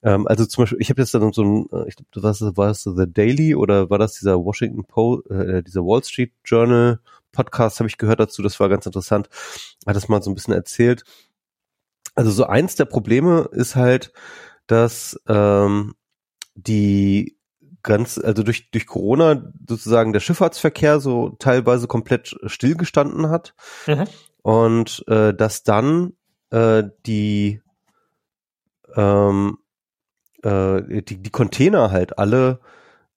Ähm, 0.03 0.27
also 0.27 0.47
zum 0.47 0.63
Beispiel, 0.63 0.81
ich 0.81 0.91
habe 0.91 1.03
jetzt 1.03 1.15
dann 1.15 1.33
so 1.33 1.43
ein, 1.43 1.69
äh, 1.73 1.89
ich 1.89 1.97
glaube, 1.97 2.29
was 2.29 2.41
war 2.57 2.69
das 2.69 2.85
The 2.85 3.07
Daily 3.13 3.55
oder 3.55 3.91
war 3.91 3.99
das 3.99 4.15
dieser 4.15 4.43
Washington 4.43 4.85
Post, 4.85 5.31
äh, 5.31 5.63
dieser 5.63 5.83
Wall 5.83 6.05
Street 6.05 6.33
Journal 6.45 7.01
Podcast 7.37 7.79
habe 7.79 7.89
ich 7.89 7.99
gehört 7.99 8.21
dazu, 8.21 8.43
das 8.43 8.59
war 8.59 8.69
ganz 8.69 8.87
interessant, 8.87 9.29
hat 9.87 9.97
das 9.97 10.09
mal 10.09 10.23
so 10.23 10.31
ein 10.31 10.35
bisschen 10.35 10.55
erzählt. 10.55 11.05
Also 12.15 12.31
so 12.31 12.47
eins 12.47 12.77
der 12.77 12.87
Probleme 12.87 13.49
ist 13.53 13.77
halt, 13.77 14.13
dass 14.67 15.21
ähm, 15.29 15.95
die 16.55 17.39
ganz, 17.83 18.19
also 18.19 18.43
durch, 18.43 18.71
durch 18.71 18.87
Corona 18.87 19.53
sozusagen 19.69 20.13
der 20.13 20.21
Schifffahrtsverkehr 20.21 20.99
so 20.99 21.37
teilweise 21.39 21.87
komplett 21.87 22.37
stillgestanden 22.47 23.29
hat 23.29 23.55
mhm. 23.87 24.05
und 24.43 25.05
äh, 25.07 25.33
dass 25.35 25.63
dann 25.63 26.15
äh, 26.51 26.85
die 27.07 27.61
ähm, 28.97 29.59
äh, 30.43 31.03
die, 31.03 31.23
die 31.23 31.31
Container 31.31 31.91
halt 31.91 32.19
alle 32.19 32.61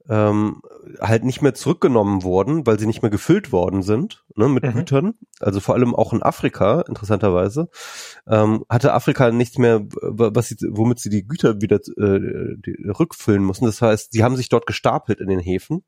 ähm, 0.10 0.62
halt 1.00 1.24
nicht 1.24 1.42
mehr 1.42 1.54
zurückgenommen 1.54 2.24
wurden, 2.24 2.66
weil 2.66 2.80
sie 2.80 2.88
nicht 2.88 3.02
mehr 3.02 3.12
gefüllt 3.12 3.52
worden 3.52 3.84
sind 3.84 4.26
ne, 4.36 4.50
mit 4.50 4.64
mhm. 4.64 4.74
Gütern. 4.74 5.14
Also 5.40 5.60
vor 5.60 5.76
allem 5.76 5.96
auch 5.96 6.14
in 6.14 6.24
Afrika, 6.24 6.82
interessanterweise, 6.82 7.70
ähm, 8.28 8.66
hatte 8.68 8.94
Afrika 8.94 9.32
nichts 9.32 9.58
mehr, 9.58 9.82
was 9.92 10.48
sie, 10.48 10.58
womit 10.70 11.00
sie 11.00 11.10
die 11.10 11.28
Güter 11.28 11.62
wieder 11.62 11.78
äh, 11.78 12.58
die, 12.58 12.90
rückfüllen 12.90 13.44
mussten. 13.44 13.66
Das 13.66 13.82
heißt, 13.82 14.12
sie 14.12 14.24
haben 14.24 14.36
sich 14.36 14.50
dort 14.50 14.66
gestapelt 14.66 15.20
in 15.22 15.28
den 15.28 15.40
Häfen 15.40 15.84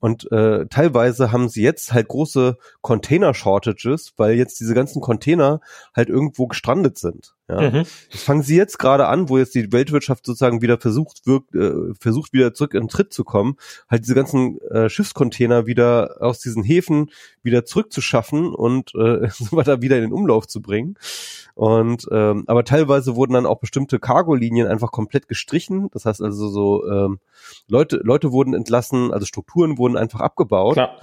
und 0.00 0.30
äh, 0.30 0.66
teilweise 0.66 1.32
haben 1.32 1.48
sie 1.48 1.62
jetzt 1.62 1.92
halt 1.92 2.08
große 2.08 2.58
Container-Shortages, 2.82 4.12
weil 4.16 4.34
jetzt 4.34 4.60
diese 4.60 4.74
ganzen 4.74 5.00
Container 5.00 5.60
halt 5.94 6.08
irgendwo 6.08 6.46
gestrandet 6.46 6.98
sind. 6.98 7.34
Ja. 7.48 7.70
Mhm. 7.70 7.84
Das 8.12 8.22
fangen 8.22 8.42
sie 8.42 8.56
jetzt 8.56 8.78
gerade 8.78 9.08
an, 9.08 9.30
wo 9.30 9.38
jetzt 9.38 9.54
die 9.54 9.72
Weltwirtschaft 9.72 10.26
sozusagen 10.26 10.60
wieder 10.60 10.78
versucht, 10.78 11.26
wirkt, 11.26 11.54
äh, 11.54 11.94
versucht 11.98 12.34
wieder 12.34 12.52
zurück 12.52 12.74
in 12.74 12.82
den 12.82 12.88
Tritt 12.88 13.12
zu 13.12 13.24
kommen, 13.24 13.56
halt 13.88 14.02
diese 14.02 14.14
ganzen 14.14 14.60
äh, 14.70 14.90
Schiffscontainer 14.90 15.66
wieder 15.66 16.18
aus 16.20 16.40
diesen 16.40 16.62
Häfen 16.62 17.10
wieder 17.42 17.64
zurückzuschaffen 17.64 18.54
und 18.54 18.94
äh, 18.94 19.28
so 19.30 19.56
weiter 19.56 19.80
wieder 19.80 19.96
in 19.96 20.02
den 20.02 20.12
Umlauf 20.12 20.46
zu 20.46 20.60
bringen. 20.60 20.96
Und 21.54 22.06
ähm, 22.12 22.44
aber 22.46 22.64
teilweise 22.64 23.16
wurden 23.16 23.32
dann 23.32 23.46
auch 23.46 23.60
bestimmte 23.60 23.98
Cargo-Linien 23.98 24.68
einfach 24.68 24.92
komplett 24.92 25.26
gestrichen. 25.26 25.88
Das 25.92 26.04
heißt 26.04 26.20
also 26.22 26.48
so 26.48 26.86
ähm, 26.86 27.18
Leute, 27.66 28.00
Leute 28.04 28.30
wurden 28.30 28.52
entlassen, 28.52 29.12
also 29.12 29.24
Strukturen 29.24 29.78
wurden 29.78 29.96
einfach 29.96 30.20
abgebaut. 30.20 30.74
Klar. 30.74 31.00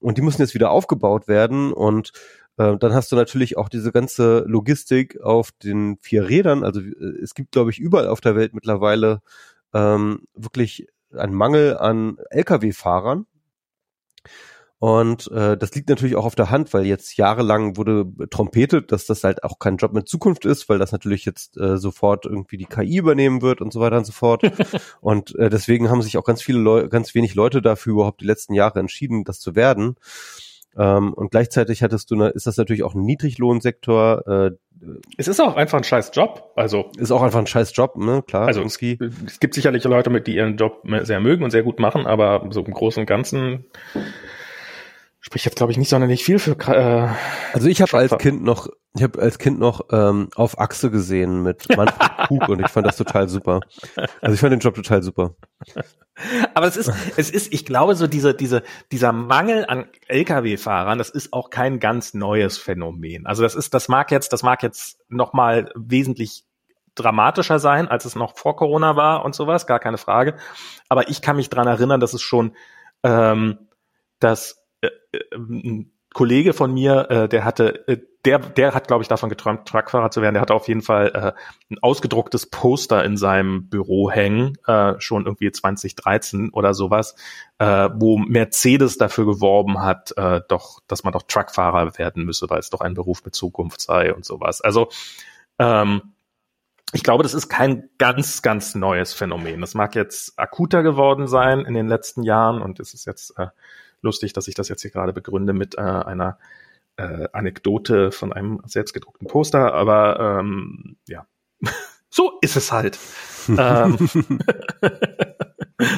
Und 0.00 0.18
die 0.18 0.22
müssen 0.22 0.42
jetzt 0.42 0.54
wieder 0.54 0.70
aufgebaut 0.70 1.28
werden. 1.28 1.72
Und 1.72 2.12
äh, 2.56 2.76
dann 2.76 2.94
hast 2.94 3.12
du 3.12 3.16
natürlich 3.16 3.56
auch 3.56 3.68
diese 3.68 3.92
ganze 3.92 4.44
Logistik 4.46 5.20
auf 5.20 5.52
den 5.52 5.98
vier 6.00 6.28
Rädern. 6.28 6.64
Also 6.64 6.80
äh, 6.80 7.22
es 7.22 7.34
gibt, 7.34 7.52
glaube 7.52 7.70
ich, 7.70 7.78
überall 7.78 8.08
auf 8.08 8.20
der 8.20 8.36
Welt 8.36 8.54
mittlerweile 8.54 9.20
ähm, 9.74 10.22
wirklich 10.34 10.86
einen 11.12 11.34
Mangel 11.34 11.76
an 11.76 12.18
Lkw-Fahrern. 12.30 13.26
Und 14.78 15.30
äh, 15.30 15.56
das 15.56 15.74
liegt 15.74 15.88
natürlich 15.88 16.16
auch 16.16 16.26
auf 16.26 16.34
der 16.34 16.50
Hand, 16.50 16.74
weil 16.74 16.84
jetzt 16.84 17.16
jahrelang 17.16 17.78
wurde 17.78 18.06
trompetet, 18.28 18.92
dass 18.92 19.06
das 19.06 19.24
halt 19.24 19.42
auch 19.42 19.58
kein 19.58 19.78
Job 19.78 19.94
mit 19.94 20.06
Zukunft 20.06 20.44
ist, 20.44 20.68
weil 20.68 20.78
das 20.78 20.92
natürlich 20.92 21.24
jetzt 21.24 21.56
äh, 21.56 21.78
sofort 21.78 22.26
irgendwie 22.26 22.58
die 22.58 22.66
KI 22.66 22.98
übernehmen 22.98 23.40
wird 23.40 23.62
und 23.62 23.72
so 23.72 23.80
weiter 23.80 23.96
und 23.96 24.04
so 24.04 24.12
fort. 24.12 24.42
und 25.00 25.34
äh, 25.36 25.48
deswegen 25.48 25.88
haben 25.88 26.02
sich 26.02 26.18
auch 26.18 26.24
ganz 26.24 26.42
viele 26.42 26.58
Leute, 26.58 26.90
ganz 26.90 27.14
wenig 27.14 27.34
Leute 27.34 27.62
dafür 27.62 27.94
überhaupt 27.94 28.20
die 28.20 28.26
letzten 28.26 28.52
Jahre 28.52 28.78
entschieden, 28.78 29.24
das 29.24 29.40
zu 29.40 29.54
werden. 29.54 29.96
Ähm, 30.78 31.14
und 31.14 31.30
gleichzeitig 31.30 31.82
hattest 31.82 32.10
du, 32.10 32.16
ne, 32.16 32.28
ist 32.28 32.46
das 32.46 32.56
natürlich 32.56 32.82
auch 32.82 32.94
ein 32.94 33.02
Niedriglohnsektor. 33.02 34.26
Äh, 34.26 34.50
es 35.16 35.26
ist 35.26 35.40
auch 35.40 35.56
einfach 35.56 35.78
ein 35.78 35.84
scheiß 35.84 36.10
Job. 36.12 36.52
Also 36.54 36.90
ist 36.98 37.10
auch 37.10 37.22
einfach 37.22 37.38
ein 37.38 37.46
scheiß 37.46 37.74
Job, 37.74 37.96
ne? 37.96 38.22
Klar. 38.26 38.46
Also 38.46 38.60
irgendwie. 38.60 38.98
es 39.26 39.40
gibt 39.40 39.54
sicherlich 39.54 39.84
Leute, 39.84 40.10
mit 40.10 40.26
die 40.26 40.36
ihren 40.36 40.56
Job 40.56 40.82
sehr 41.02 41.20
mögen 41.20 41.44
und 41.44 41.50
sehr 41.50 41.62
gut 41.62 41.78
machen, 41.78 42.06
aber 42.06 42.46
so 42.50 42.62
im 42.62 42.72
Großen 42.72 43.00
und 43.00 43.06
Ganzen 43.06 43.64
spricht 45.26 45.44
jetzt 45.44 45.56
glaube 45.56 45.72
ich 45.72 45.78
nicht 45.78 45.88
sonderlich 45.88 46.24
viel 46.24 46.38
für. 46.38 46.52
Äh, 46.52 47.08
also 47.52 47.66
ich 47.66 47.82
habe 47.82 47.94
als 47.94 48.16
Kind 48.16 48.44
noch, 48.44 48.68
ich 48.94 49.02
habe 49.02 49.20
als 49.20 49.38
Kind 49.38 49.58
noch 49.58 49.86
ähm, 49.90 50.28
auf 50.36 50.60
Achse 50.60 50.88
gesehen 50.88 51.42
mit 51.42 51.68
Manfred 51.76 52.28
Krug 52.28 52.48
und 52.48 52.60
ich 52.60 52.68
fand 52.68 52.86
das 52.86 52.96
total 52.96 53.28
super. 53.28 53.58
Also 54.20 54.34
ich 54.34 54.40
fand 54.40 54.52
den 54.52 54.60
Job 54.60 54.76
total 54.76 55.02
super. 55.02 55.34
Aber 56.54 56.68
es 56.68 56.76
ist, 56.76 56.92
es 57.16 57.30
ist, 57.30 57.52
ich 57.52 57.66
glaube, 57.66 57.96
so 57.96 58.06
diese, 58.06 58.34
diese, 58.34 58.62
dieser 58.92 59.10
Mangel 59.10 59.66
an 59.66 59.88
Lkw-Fahrern, 60.06 60.96
das 60.96 61.10
ist 61.10 61.32
auch 61.32 61.50
kein 61.50 61.80
ganz 61.80 62.14
neues 62.14 62.56
Phänomen. 62.56 63.26
Also 63.26 63.42
das 63.42 63.56
ist, 63.56 63.74
das 63.74 63.88
mag 63.88 64.12
jetzt, 64.12 64.32
das 64.32 64.44
mag 64.44 64.62
jetzt 64.62 65.00
noch 65.08 65.32
mal 65.32 65.72
wesentlich 65.74 66.44
dramatischer 66.94 67.58
sein, 67.58 67.88
als 67.88 68.04
es 68.04 68.14
noch 68.14 68.38
vor 68.38 68.54
Corona 68.54 68.94
war 68.94 69.24
und 69.24 69.34
sowas, 69.34 69.66
gar 69.66 69.80
keine 69.80 69.98
Frage. 69.98 70.36
Aber 70.88 71.10
ich 71.10 71.20
kann 71.20 71.34
mich 71.34 71.50
dran 71.50 71.66
erinnern, 71.66 71.98
dass 71.98 72.14
es 72.14 72.22
schon, 72.22 72.54
ähm, 73.02 73.58
dass 74.20 74.65
äh, 74.80 74.88
äh, 75.12 75.36
ein 75.36 75.92
Kollege 76.16 76.54
von 76.54 76.72
mir, 76.72 77.10
äh, 77.10 77.28
der 77.28 77.44
hatte, 77.44 77.86
äh, 77.88 77.98
der, 78.24 78.38
der 78.38 78.74
hat, 78.74 78.88
glaube 78.88 79.02
ich, 79.02 79.08
davon 79.08 79.28
geträumt, 79.28 79.68
Truckfahrer 79.68 80.10
zu 80.10 80.22
werden. 80.22 80.34
Der 80.34 80.40
hatte 80.40 80.54
auf 80.54 80.66
jeden 80.66 80.80
Fall 80.80 81.08
äh, 81.14 81.32
ein 81.70 81.78
ausgedrucktes 81.82 82.46
Poster 82.48 83.04
in 83.04 83.16
seinem 83.16 83.68
Büro 83.68 84.10
hängen, 84.10 84.56
äh, 84.66 84.94
schon 84.98 85.26
irgendwie 85.26 85.52
2013 85.52 86.50
oder 86.54 86.72
sowas, 86.72 87.14
äh, 87.58 87.90
wo 87.94 88.16
Mercedes 88.16 88.96
dafür 88.98 89.26
geworben 89.26 89.82
hat, 89.82 90.12
äh, 90.16 90.40
doch, 90.48 90.80
dass 90.88 91.04
man 91.04 91.12
doch 91.12 91.22
Truckfahrer 91.22 91.98
werden 91.98 92.24
müsse, 92.24 92.48
weil 92.48 92.60
es 92.60 92.70
doch 92.70 92.80
ein 92.80 92.94
Beruf 92.94 93.24
mit 93.24 93.34
Zukunft 93.34 93.82
sei 93.82 94.14
und 94.14 94.24
sowas. 94.24 94.62
Also 94.62 94.88
ähm, 95.58 96.14
ich 96.92 97.02
glaube, 97.02 97.24
das 97.24 97.34
ist 97.34 97.48
kein 97.48 97.90
ganz, 97.98 98.42
ganz 98.42 98.74
neues 98.74 99.12
Phänomen. 99.12 99.60
Das 99.60 99.74
mag 99.74 99.94
jetzt 99.94 100.38
akuter 100.38 100.82
geworden 100.82 101.26
sein 101.26 101.60
in 101.66 101.74
den 101.74 101.88
letzten 101.88 102.22
Jahren 102.22 102.62
und 102.62 102.80
es 102.80 102.94
ist 102.94 103.04
jetzt 103.04 103.38
äh, 103.38 103.48
lustig, 104.06 104.32
dass 104.32 104.48
ich 104.48 104.54
das 104.54 104.68
jetzt 104.68 104.82
hier 104.82 104.90
gerade 104.90 105.12
begründe 105.12 105.52
mit 105.52 105.76
äh, 105.76 105.82
einer 105.82 106.38
äh, 106.96 107.28
Anekdote 107.32 108.10
von 108.10 108.32
einem 108.32 108.62
selbstgedruckten 108.64 109.28
Poster, 109.28 109.74
aber 109.74 110.38
ähm, 110.40 110.96
ja, 111.06 111.26
so 112.10 112.38
ist 112.40 112.56
es 112.56 112.72
halt. 112.72 112.98
ähm, 113.48 113.98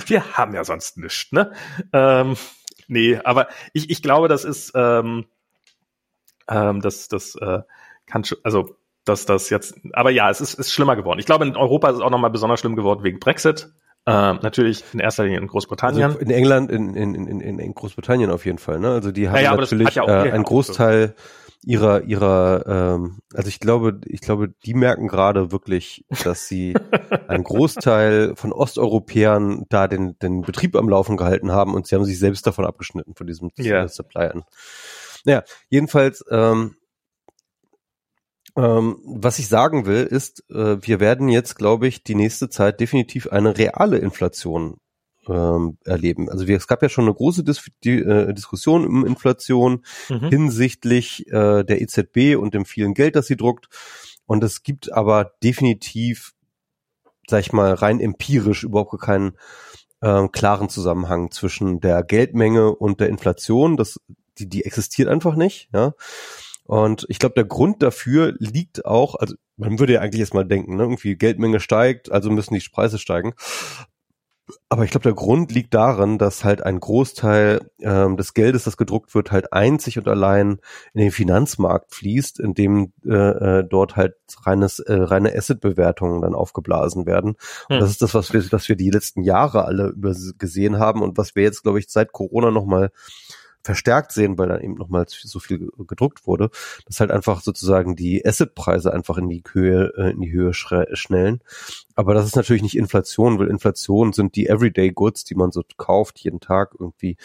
wir 0.06 0.36
haben 0.36 0.54
ja 0.54 0.64
sonst 0.64 0.96
nichts, 0.98 1.30
ne? 1.30 1.52
Ähm, 1.92 2.36
nee, 2.88 3.16
aber 3.22 3.48
ich, 3.72 3.90
ich 3.90 4.02
glaube, 4.02 4.28
das 4.28 4.44
ist, 4.44 4.72
ähm, 4.74 5.26
ähm, 6.48 6.80
das, 6.80 7.08
das 7.08 7.36
äh, 7.36 7.60
kann 8.06 8.24
schon, 8.24 8.38
also 8.42 8.76
dass 9.04 9.24
das 9.24 9.48
jetzt, 9.50 9.80
aber 9.92 10.10
ja, 10.10 10.28
es 10.30 10.40
ist, 10.40 10.54
ist 10.54 10.72
schlimmer 10.72 10.96
geworden. 10.96 11.18
Ich 11.18 11.26
glaube, 11.26 11.46
in 11.46 11.56
Europa 11.56 11.88
ist 11.88 11.96
es 11.96 12.02
auch 12.02 12.10
nochmal 12.10 12.30
besonders 12.30 12.60
schlimm 12.60 12.76
geworden 12.76 13.04
wegen 13.04 13.20
Brexit. 13.20 13.72
Äh, 14.08 14.34
natürlich 14.40 14.84
in 14.94 15.00
erster 15.00 15.24
Linie 15.24 15.38
in 15.38 15.46
Großbritannien. 15.46 16.02
Also 16.02 16.18
in 16.18 16.30
England, 16.30 16.70
in, 16.70 16.94
in, 16.94 17.14
in, 17.14 17.58
in, 17.58 17.74
Großbritannien 17.74 18.30
auf 18.30 18.46
jeden 18.46 18.56
Fall. 18.56 18.78
Ne? 18.78 18.88
Also 18.88 19.12
die 19.12 19.28
haben 19.28 19.36
ja, 19.36 19.42
ja, 19.42 19.56
natürlich 19.56 19.96
ja 19.96 20.24
äh, 20.24 20.32
einen 20.32 20.44
Großteil 20.44 21.14
ihrer 21.62 22.04
ihrer 22.04 22.64
ähm, 22.66 23.18
also 23.34 23.48
ich 23.48 23.60
glaube 23.60 24.00
ich 24.06 24.20
glaube 24.20 24.54
die 24.64 24.74
merken 24.74 25.08
gerade 25.08 25.52
wirklich 25.52 26.06
dass 26.24 26.46
sie 26.46 26.72
einen 27.28 27.44
Großteil 27.44 28.34
von 28.36 28.52
Osteuropäern 28.52 29.66
da 29.68 29.88
den 29.88 30.18
den 30.20 30.42
Betrieb 30.42 30.76
am 30.76 30.88
Laufen 30.88 31.16
gehalten 31.18 31.52
haben 31.52 31.74
und 31.74 31.86
sie 31.86 31.94
haben 31.94 32.04
sich 32.04 32.18
selbst 32.18 32.46
davon 32.46 32.64
abgeschnitten 32.64 33.14
von 33.14 33.26
diesem 33.26 33.50
yeah. 33.58 33.88
Supply 33.88 34.28
an. 34.28 34.44
Naja, 35.24 35.42
jedenfalls 35.68 36.24
ähm, 36.30 36.76
ähm, 38.56 38.98
was 39.04 39.38
ich 39.38 39.48
sagen 39.48 39.86
will, 39.86 40.04
ist, 40.04 40.44
äh, 40.50 40.76
wir 40.80 41.00
werden 41.00 41.28
jetzt, 41.28 41.56
glaube 41.56 41.86
ich, 41.86 42.02
die 42.02 42.14
nächste 42.14 42.48
Zeit 42.48 42.80
definitiv 42.80 43.28
eine 43.28 43.56
reale 43.56 43.98
Inflation 43.98 44.78
ähm, 45.28 45.78
erleben. 45.84 46.28
Also 46.30 46.46
wir, 46.46 46.56
es 46.56 46.66
gab 46.66 46.82
ja 46.82 46.88
schon 46.88 47.04
eine 47.04 47.14
große 47.14 47.44
Dis 47.44 47.64
die, 47.84 47.98
äh, 47.98 48.32
Diskussion 48.32 48.86
um 48.86 49.06
Inflation 49.06 49.84
mhm. 50.08 50.28
hinsichtlich 50.28 51.26
äh, 51.28 51.64
der 51.64 51.80
EZB 51.82 52.36
und 52.36 52.54
dem 52.54 52.64
vielen 52.64 52.94
Geld, 52.94 53.16
das 53.16 53.26
sie 53.26 53.36
druckt. 53.36 53.68
Und 54.26 54.42
es 54.44 54.62
gibt 54.62 54.92
aber 54.92 55.32
definitiv, 55.42 56.34
sag 57.28 57.40
ich 57.40 57.52
mal, 57.52 57.72
rein 57.74 58.00
empirisch 58.00 58.64
überhaupt 58.64 59.00
keinen 59.00 59.36
äh, 60.00 60.28
klaren 60.28 60.68
Zusammenhang 60.68 61.30
zwischen 61.30 61.80
der 61.80 62.02
Geldmenge 62.02 62.74
und 62.74 63.00
der 63.00 63.08
Inflation. 63.08 63.76
Das, 63.76 64.00
die, 64.38 64.48
die 64.48 64.64
existiert 64.64 65.08
einfach 65.08 65.34
nicht. 65.34 65.68
Ja. 65.72 65.94
Und 66.68 67.06
ich 67.08 67.18
glaube, 67.18 67.34
der 67.34 67.46
Grund 67.46 67.82
dafür 67.82 68.34
liegt 68.38 68.84
auch, 68.84 69.14
also 69.14 69.34
man 69.56 69.78
würde 69.78 69.94
ja 69.94 70.00
eigentlich 70.02 70.20
jetzt 70.20 70.34
mal 70.34 70.44
denken, 70.44 70.76
ne, 70.76 70.82
irgendwie 70.82 71.16
Geldmenge 71.16 71.60
steigt, 71.60 72.12
also 72.12 72.30
müssen 72.30 72.52
die 72.52 72.68
Preise 72.70 72.98
steigen. 72.98 73.32
Aber 74.68 74.84
ich 74.84 74.90
glaube, 74.90 75.04
der 75.04 75.14
Grund 75.14 75.50
liegt 75.50 75.72
darin, 75.72 76.18
dass 76.18 76.44
halt 76.44 76.62
ein 76.62 76.78
Großteil 76.78 77.70
ähm, 77.80 78.18
des 78.18 78.34
Geldes, 78.34 78.64
das 78.64 78.76
gedruckt 78.76 79.14
wird, 79.14 79.32
halt 79.32 79.54
einzig 79.54 79.96
und 79.96 80.08
allein 80.08 80.58
in 80.92 81.00
den 81.00 81.10
Finanzmarkt 81.10 81.94
fließt, 81.94 82.38
in 82.38 82.52
dem 82.52 82.92
äh, 83.06 83.14
äh, 83.14 83.64
dort 83.64 83.96
halt 83.96 84.16
reines, 84.44 84.78
äh, 84.78 84.92
reine 84.92 85.34
Asset-Bewertungen 85.34 86.20
dann 86.20 86.34
aufgeblasen 86.34 87.06
werden. 87.06 87.36
Und 87.70 87.76
hm. 87.76 87.80
das 87.80 87.90
ist 87.90 88.02
das, 88.02 88.12
was 88.12 88.34
wir, 88.34 88.44
was 88.52 88.68
wir 88.68 88.76
die 88.76 88.90
letzten 88.90 89.22
Jahre 89.22 89.64
alle 89.64 89.94
gesehen 90.36 90.78
haben 90.78 91.00
und 91.00 91.16
was 91.16 91.34
wir 91.34 91.44
jetzt, 91.44 91.62
glaube 91.62 91.78
ich, 91.78 91.88
seit 91.88 92.12
Corona 92.12 92.50
nochmal 92.50 92.90
verstärkt 93.68 94.12
sehen, 94.12 94.38
weil 94.38 94.48
dann 94.48 94.62
eben 94.62 94.76
nochmal 94.76 95.04
so 95.08 95.38
viel 95.40 95.70
gedruckt 95.76 96.26
wurde, 96.26 96.48
dass 96.86 97.00
halt 97.00 97.10
einfach 97.10 97.42
sozusagen 97.42 97.96
die 97.96 98.24
Assetpreise 98.24 98.94
einfach 98.94 99.18
in 99.18 99.28
die 99.28 99.42
Höhe, 99.52 99.92
äh, 99.94 100.12
in 100.12 100.22
die 100.22 100.32
Höhe 100.32 100.54
schnellen. 100.54 101.42
Aber 101.94 102.14
das 102.14 102.24
ist 102.24 102.34
natürlich 102.34 102.62
nicht 102.62 102.78
Inflation, 102.78 103.38
weil 103.38 103.48
Inflation 103.48 104.14
sind 104.14 104.36
die 104.36 104.48
Everyday 104.48 104.90
Goods, 104.90 105.24
die 105.24 105.34
man 105.34 105.50
so 105.50 105.62
kauft 105.76 106.18
jeden 106.20 106.40
Tag 106.40 106.76
irgendwie, 106.80 107.18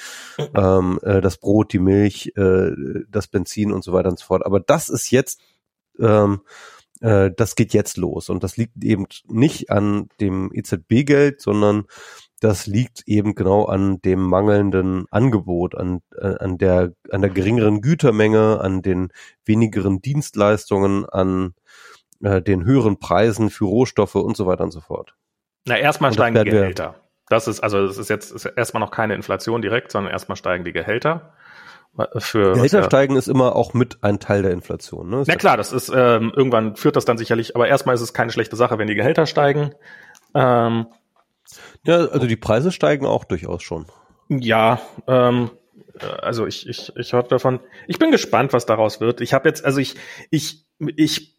ähm, 0.53 0.99
äh, 1.03 1.21
das 1.21 1.37
Brot, 1.37 1.71
die 1.71 1.79
Milch, 1.79 2.33
äh, 2.35 2.71
das 3.07 3.27
Benzin 3.27 3.71
und 3.71 3.85
so 3.85 3.93
weiter 3.93 4.09
und 4.09 4.19
so 4.19 4.25
fort. 4.25 4.45
Aber 4.45 4.59
das 4.59 4.89
ist 4.89 5.11
jetzt 5.11 5.39
ähm, 5.97 6.41
äh, 6.99 7.31
das 7.35 7.55
geht 7.55 7.73
jetzt 7.73 7.95
los. 7.95 8.27
Und 8.27 8.43
das 8.43 8.57
liegt 8.57 8.83
eben 8.83 9.05
nicht 9.27 9.69
an 9.69 10.09
dem 10.19 10.51
EZB-Geld, 10.53 11.39
sondern 11.39 11.85
das 12.43 12.67
liegt 12.67 13.03
eben 13.05 13.35
genau 13.35 13.65
an 13.65 14.01
dem 14.01 14.21
mangelnden 14.21 15.05
Angebot, 15.11 15.75
an, 15.75 16.01
äh, 16.17 16.35
an, 16.39 16.57
der, 16.57 16.91
an 17.09 17.21
der 17.21 17.29
geringeren 17.29 17.81
Gütermenge, 17.81 18.59
an 18.59 18.81
den 18.81 19.13
wenigeren 19.45 20.01
Dienstleistungen, 20.01 21.05
an 21.07 21.53
äh, 22.21 22.41
den 22.41 22.65
höheren 22.65 22.99
Preisen 22.99 23.49
für 23.49 23.63
Rohstoffe 23.63 24.15
und 24.15 24.35
so 24.35 24.45
weiter 24.45 24.65
und 24.65 24.71
so 24.71 24.81
fort. 24.81 25.15
Na, 25.65 25.77
erstmal 25.77 26.11
steigen 26.11 26.35
die 26.43 26.49
Gehälter. 26.49 26.95
Das 27.29 27.47
ist, 27.47 27.61
also, 27.61 27.87
das 27.87 27.97
ist 27.97 28.09
jetzt 28.09 28.31
ist 28.31 28.45
erstmal 28.45 28.81
noch 28.81 28.91
keine 28.91 29.15
Inflation 29.15 29.61
direkt, 29.61 29.93
sondern 29.93 30.11
erstmal 30.11 30.35
steigen 30.35 30.65
die 30.65 30.73
Gehälter. 30.73 31.33
Für, 32.17 32.55
Gehälter 32.55 32.79
ja, 32.79 32.85
steigen 32.85 33.15
ist 33.15 33.27
immer 33.27 33.55
auch 33.55 33.73
mit 33.73 34.03
ein 34.03 34.19
Teil 34.19 34.41
der 34.41 34.51
Inflation. 34.51 35.09
Ne? 35.09 35.23
Na 35.25 35.35
klar, 35.35 35.55
das 35.55 35.71
ist 35.71 35.89
ähm, 35.95 36.33
irgendwann 36.35 36.75
führt 36.75 36.97
das 36.97 37.05
dann 37.05 37.17
sicherlich, 37.17 37.55
aber 37.55 37.69
erstmal 37.69 37.95
ist 37.95 38.01
es 38.01 38.13
keine 38.13 38.31
schlechte 38.31 38.57
Sache, 38.57 38.77
wenn 38.79 38.87
die 38.87 38.95
Gehälter 38.95 39.27
steigen. 39.27 39.75
Ähm, 40.35 40.87
ja, 41.85 42.05
also 42.07 42.27
die 42.27 42.35
Preise 42.35 42.71
steigen 42.71 43.05
auch 43.05 43.23
durchaus 43.23 43.63
schon. 43.63 43.85
Ja, 44.29 44.81
ähm, 45.07 45.51
äh, 45.99 46.05
also 46.05 46.45
ich, 46.45 46.67
ich, 46.67 46.91
ich 46.95 47.13
hörte 47.13 47.29
davon. 47.29 47.59
Ich 47.87 47.99
bin 47.99 48.11
gespannt, 48.11 48.53
was 48.53 48.65
daraus 48.65 48.99
wird. 48.99 49.21
Ich 49.21 49.33
habe 49.33 49.47
jetzt, 49.49 49.65
also 49.65 49.79
ich, 49.79 49.95
ich, 50.29 50.65
ich 50.95 51.33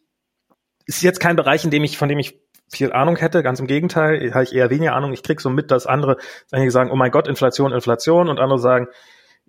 ist 0.85 1.01
jetzt 1.01 1.19
kein 1.19 1.35
Bereich, 1.35 1.63
in 1.63 1.71
dem 1.71 1.83
ich, 1.83 1.97
von 1.97 2.09
dem 2.09 2.19
ich 2.19 2.39
viel 2.71 2.93
Ahnung 2.93 3.17
hätte. 3.17 3.43
Ganz 3.43 3.59
im 3.59 3.67
Gegenteil, 3.67 4.33
habe 4.33 4.43
ich 4.43 4.53
eher 4.53 4.69
weniger 4.69 4.95
Ahnung. 4.95 5.13
Ich 5.13 5.23
krieg 5.23 5.41
so 5.41 5.49
mit, 5.49 5.71
dass 5.71 5.87
andere 5.87 6.17
sagen, 6.49 6.91
oh 6.91 6.95
mein 6.95 7.11
Gott, 7.11 7.27
Inflation, 7.27 7.73
Inflation, 7.73 8.29
und 8.29 8.39
andere 8.39 8.59
sagen, 8.59 8.87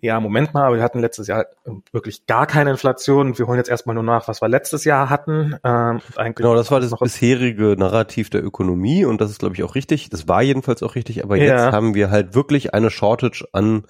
ja, 0.07 0.21
Moment 0.21 0.55
mal, 0.55 0.65
aber 0.65 0.77
wir 0.77 0.83
hatten 0.83 1.01
letztes 1.01 1.27
Jahr 1.27 1.47
wirklich 1.93 2.27
gar 2.27 2.47
keine 2.47 2.71
Inflation. 2.71 3.37
Wir 3.37 3.47
holen 3.47 3.59
jetzt 3.59 3.69
erstmal 3.69 3.95
nur 3.95 4.05
nach, 4.05 4.29
was 4.29 4.41
wir 4.41 4.49
letztes 4.49 4.85
Jahr 4.85 5.11
hatten. 5.11 5.57
Ähm, 5.65 6.01
genau, 6.35 6.55
das 6.55 6.71
war 6.71 6.81
das 6.81 6.95
bisherige 6.99 7.77
Narrativ 7.77 8.31
der 8.31 8.45
Ökonomie 8.45 9.05
und 9.05 9.21
das 9.21 9.31
ist, 9.31 9.41
glaube 9.41 9.55
ich, 9.55 9.63
auch 9.63 9.75
richtig. 9.75 10.09
Das 10.11 10.29
war 10.29 10.43
jedenfalls 10.43 10.83
auch 10.83 10.95
richtig, 10.95 11.25
aber 11.25 11.37
ja. 11.37 11.45
jetzt 11.45 11.73
haben 11.73 11.95
wir 11.95 12.11
halt 12.11 12.35
wirklich 12.35 12.73
eine 12.73 12.91
Shortage 12.91 13.47
an 13.53 13.85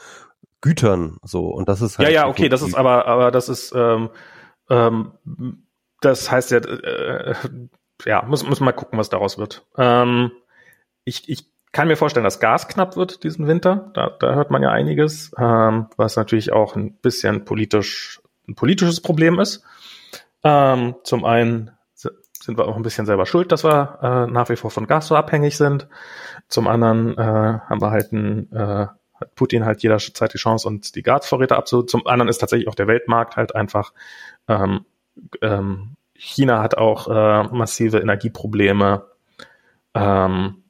Gütern 0.63 1.19
so 1.23 1.49
und 1.49 1.69
das 1.69 1.83
ist 1.83 1.99
halt. 1.99 2.09
Ja, 2.09 2.15
ja, 2.15 2.29
okay, 2.29 2.49
das 2.49 2.63
ist 2.63 2.75
aber, 2.75 3.07
aber 3.07 3.31
das 3.31 3.49
ist, 3.49 3.73
ähm, 3.77 4.11
ähm, 4.71 5.13
das 6.01 6.31
heißt 6.31 6.51
ja, 6.51 6.59
äh, 6.59 7.35
ja, 8.05 8.23
muss, 8.23 8.47
muss 8.47 8.61
mal 8.61 8.73
gucken, 8.73 8.99
was 8.99 9.09
daraus 9.11 9.39
wird. 9.39 9.67
Ähm, 9.77 10.33
ich, 11.05 11.29
ich 11.29 11.51
kann 11.73 11.89
mir 11.89 11.97
vorstellen, 11.97 12.25
dass 12.25 12.41
Gas 12.41 12.69
knapp 12.69 12.97
wird 12.97 13.23
diesen 13.23 13.47
Winter. 13.47 13.91
Da, 13.95 14.11
da 14.19 14.35
hört 14.35 14.51
man 14.51 14.63
ja 14.63 14.71
einiges, 14.71 15.33
ähm, 15.39 15.87
was 15.97 16.17
natürlich 16.17 16.53
auch 16.53 16.77
ein 16.77 16.95
bisschen 16.95 17.45
politisch 17.45 18.21
ein 18.49 18.55
politisches 18.55 19.01
Problem 19.01 19.39
ist. 19.39 19.65
Ähm, 20.45 20.95
zum 21.03 21.25
einen 21.25 21.73
sind 21.95 22.59
wir 22.59 22.69
auch 22.69 22.77
ein 22.77 22.83
bisschen 22.83 23.07
selber 23.07 23.27
schuld, 23.27 23.51
dass 23.51 23.65
wir 23.65 23.99
äh, 24.01 24.31
nach 24.31 24.49
wie 24.49 24.57
vor 24.57 24.71
von 24.71 24.87
Gas 24.87 25.09
so 25.09 25.17
abhängig 25.17 25.57
sind. 25.57 25.89
Zum 26.49 26.69
anderen 26.69 27.19
äh, 27.19 27.21
haben 27.21 27.81
wir 27.81 27.91
halt 27.91 28.13
ein, 28.13 28.53
äh, 28.53 28.87
hat 29.15 29.35
Putin 29.35 29.65
halt 29.65 29.83
jederzeit 29.83 30.33
die 30.33 30.39
Chance, 30.39 30.69
uns 30.69 30.93
die 30.93 31.03
Gasvorräte 31.03 31.57
abzu. 31.57 31.83
Zum 31.83 32.07
anderen 32.07 32.29
ist 32.29 32.39
tatsächlich 32.39 32.69
auch 32.69 32.77
der 32.77 32.87
Weltmarkt 32.87 33.37
halt 33.37 33.55
einfach. 33.55 33.93
Ähm, 34.47 34.85
ähm, 35.43 35.97
China 36.15 36.63
hat 36.63 36.79
auch 36.79 37.09
äh, 37.09 37.49
massive 37.53 37.99
Energieprobleme. 37.99 39.07
Ähm, 39.95 40.63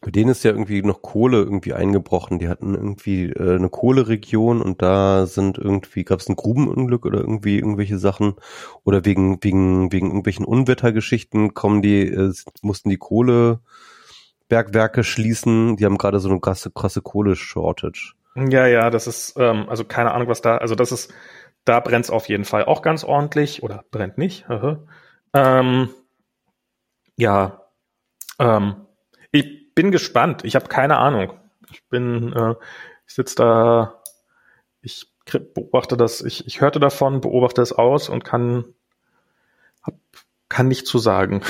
bei 0.00 0.12
denen 0.12 0.30
ist 0.30 0.44
ja 0.44 0.52
irgendwie 0.52 0.80
noch 0.82 1.02
Kohle 1.02 1.38
irgendwie 1.38 1.74
eingebrochen. 1.74 2.38
Die 2.38 2.48
hatten 2.48 2.74
irgendwie 2.74 3.30
äh, 3.30 3.56
eine 3.56 3.68
Kohleregion 3.68 4.62
und 4.62 4.80
da 4.80 5.26
sind 5.26 5.58
irgendwie, 5.58 6.04
gab 6.04 6.20
es 6.20 6.28
ein 6.28 6.36
Grubenunglück 6.36 7.04
oder 7.04 7.18
irgendwie 7.18 7.58
irgendwelche 7.58 7.98
Sachen 7.98 8.36
oder 8.84 9.04
wegen, 9.04 9.42
wegen, 9.42 9.92
wegen 9.92 10.06
irgendwelchen 10.06 10.44
Unwettergeschichten 10.44 11.54
kommen 11.54 11.82
die, 11.82 12.06
äh, 12.06 12.32
mussten 12.62 12.90
die 12.90 12.98
Kohlebergwerke 12.98 15.02
schließen. 15.02 15.76
Die 15.76 15.84
haben 15.84 15.98
gerade 15.98 16.20
so 16.20 16.28
eine 16.28 16.38
krasse, 16.38 16.70
krasse 16.70 17.02
Kohle-Shortage. 17.02 18.12
Ja, 18.36 18.68
ja, 18.68 18.90
das 18.90 19.08
ist, 19.08 19.34
ähm, 19.36 19.68
also 19.68 19.84
keine 19.84 20.12
Ahnung, 20.12 20.28
was 20.28 20.42
da, 20.42 20.58
also 20.58 20.76
das 20.76 20.92
ist, 20.92 21.12
da 21.64 21.80
brennt 21.80 22.04
es 22.04 22.12
auf 22.12 22.28
jeden 22.28 22.44
Fall 22.44 22.64
auch 22.64 22.82
ganz 22.82 23.02
ordentlich 23.02 23.64
oder 23.64 23.84
brennt 23.90 24.16
nicht. 24.16 24.46
Ähm, 25.34 25.88
ja, 27.16 27.62
ähm, 28.38 28.76
ich 29.32 29.67
bin 29.78 29.92
gespannt. 29.92 30.44
Ich 30.44 30.56
habe 30.56 30.66
keine 30.66 30.98
Ahnung. 30.98 31.34
Ich 31.70 31.88
bin, 31.88 32.32
äh, 32.32 32.56
ich 33.06 33.14
sitze 33.14 33.36
da, 33.36 34.02
ich 34.80 35.14
beobachte 35.54 35.96
das, 35.96 36.20
ich, 36.20 36.48
ich 36.48 36.60
hörte 36.60 36.80
davon, 36.80 37.20
beobachte 37.20 37.62
es 37.62 37.72
aus 37.72 38.08
und 38.08 38.24
kann, 38.24 38.64
hab, 39.84 39.94
kann 40.48 40.66
nicht 40.66 40.88
zu 40.88 40.98
sagen. 40.98 41.42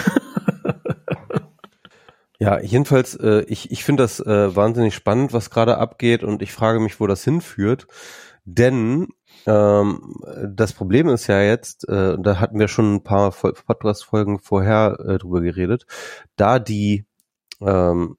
ja, 2.38 2.60
jedenfalls, 2.60 3.14
äh, 3.14 3.46
ich, 3.48 3.70
ich 3.70 3.82
finde 3.82 4.02
das 4.02 4.20
äh, 4.20 4.54
wahnsinnig 4.54 4.94
spannend, 4.94 5.32
was 5.32 5.48
gerade 5.48 5.78
abgeht 5.78 6.22
und 6.22 6.42
ich 6.42 6.52
frage 6.52 6.80
mich, 6.80 7.00
wo 7.00 7.06
das 7.06 7.24
hinführt. 7.24 7.86
Denn 8.44 9.08
ähm, 9.46 10.22
das 10.46 10.74
Problem 10.74 11.08
ist 11.08 11.28
ja 11.28 11.40
jetzt, 11.40 11.88
äh, 11.88 12.18
da 12.20 12.40
hatten 12.40 12.58
wir 12.58 12.68
schon 12.68 12.96
ein 12.96 13.04
paar 13.04 13.30
Podcast-Folgen 13.30 14.38
vorher 14.38 14.98
äh, 15.00 15.16
drüber 15.16 15.40
geredet, 15.40 15.86
da 16.36 16.58
die 16.58 17.07
ähm, 17.60 18.16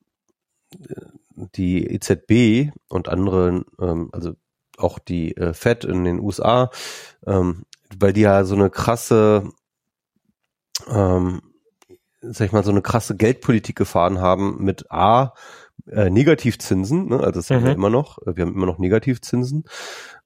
die 1.36 1.86
EZB 1.88 2.72
und 2.90 3.10
andere, 3.10 3.66
ähm, 3.80 4.10
also 4.11 4.34
auch 4.78 4.99
die 4.99 5.36
äh, 5.36 5.53
Fed 5.53 5.84
in 5.84 6.03
den 6.03 6.20
USA, 6.20 6.70
ähm, 7.26 7.66
weil 7.98 8.14
die 8.14 8.22
ja 8.22 8.44
so 8.44 8.56
eine 8.56 8.70
krasse, 8.70 9.52
ähm, 10.88 11.41
sag 12.22 12.48
ich 12.48 12.52
mal, 12.52 12.64
so 12.64 12.72
eine 12.72 12.82
krasse 12.82 13.16
Geldpolitik 13.16 13.76
gefahren 13.76 14.20
haben 14.20 14.64
mit 14.64 14.91
A, 14.91 15.34
äh, 15.88 16.10
Negativzinsen, 16.10 17.07
ne? 17.07 17.20
also 17.20 17.32
das 17.32 17.49
mhm. 17.49 17.56
haben 17.56 17.66
wir 17.66 17.74
immer 17.74 17.90
noch, 17.90 18.20
wir 18.26 18.45
haben 18.45 18.53
immer 18.53 18.66
noch 18.66 18.80
Negativzinsen, 18.80 19.66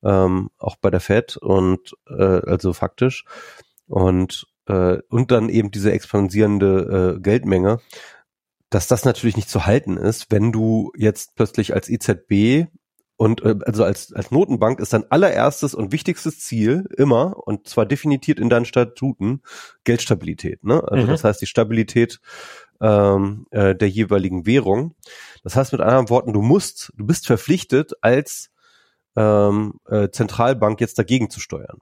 ähm, 0.03 0.49
auch 0.57 0.75
bei 0.75 0.89
der 0.89 0.99
Fed 0.99 1.37
und 1.37 1.95
äh, 2.09 2.23
also 2.23 2.73
faktisch. 2.73 3.25
Und 3.87 4.47
äh, 4.67 4.99
und 5.09 5.31
dann 5.31 5.49
eben 5.49 5.71
diese 5.71 5.91
expansierende 5.91 7.15
äh, 7.17 7.21
Geldmenge, 7.21 7.79
dass 8.73 8.87
das 8.87 9.05
natürlich 9.05 9.35
nicht 9.35 9.49
zu 9.49 9.67
halten 9.67 9.97
ist, 9.97 10.31
wenn 10.31 10.51
du 10.51 10.91
jetzt 10.97 11.35
plötzlich 11.35 11.75
als 11.75 11.89
EZB 11.89 12.67
und 13.17 13.43
äh, 13.43 13.55
also 13.67 13.83
als, 13.83 14.11
als 14.13 14.31
Notenbank 14.31 14.79
ist 14.79 14.93
dein 14.93 15.09
allererstes 15.11 15.75
und 15.75 15.91
wichtigstes 15.91 16.39
Ziel 16.39 16.85
immer, 16.97 17.35
und 17.45 17.67
zwar 17.67 17.85
definiert 17.85 18.27
in 18.27 18.49
deinen 18.49 18.65
Statuten, 18.65 19.43
Geldstabilität. 19.83 20.63
Ne? 20.63 20.83
Also 20.87 21.05
mhm. 21.05 21.11
das 21.11 21.23
heißt 21.23 21.39
die 21.41 21.45
Stabilität 21.45 22.19
ähm, 22.81 23.45
äh, 23.51 23.75
der 23.75 23.89
jeweiligen 23.89 24.47
Währung. 24.47 24.95
Das 25.43 25.55
heißt 25.55 25.71
mit 25.71 25.81
anderen 25.81 26.09
Worten, 26.09 26.33
du 26.33 26.41
musst, 26.41 26.93
du 26.97 27.05
bist 27.05 27.27
verpflichtet, 27.27 27.93
als 28.01 28.49
ähm, 29.15 29.75
äh, 29.87 30.09
Zentralbank 30.09 30.81
jetzt 30.81 30.97
dagegen 30.97 31.29
zu 31.29 31.39
steuern. 31.39 31.77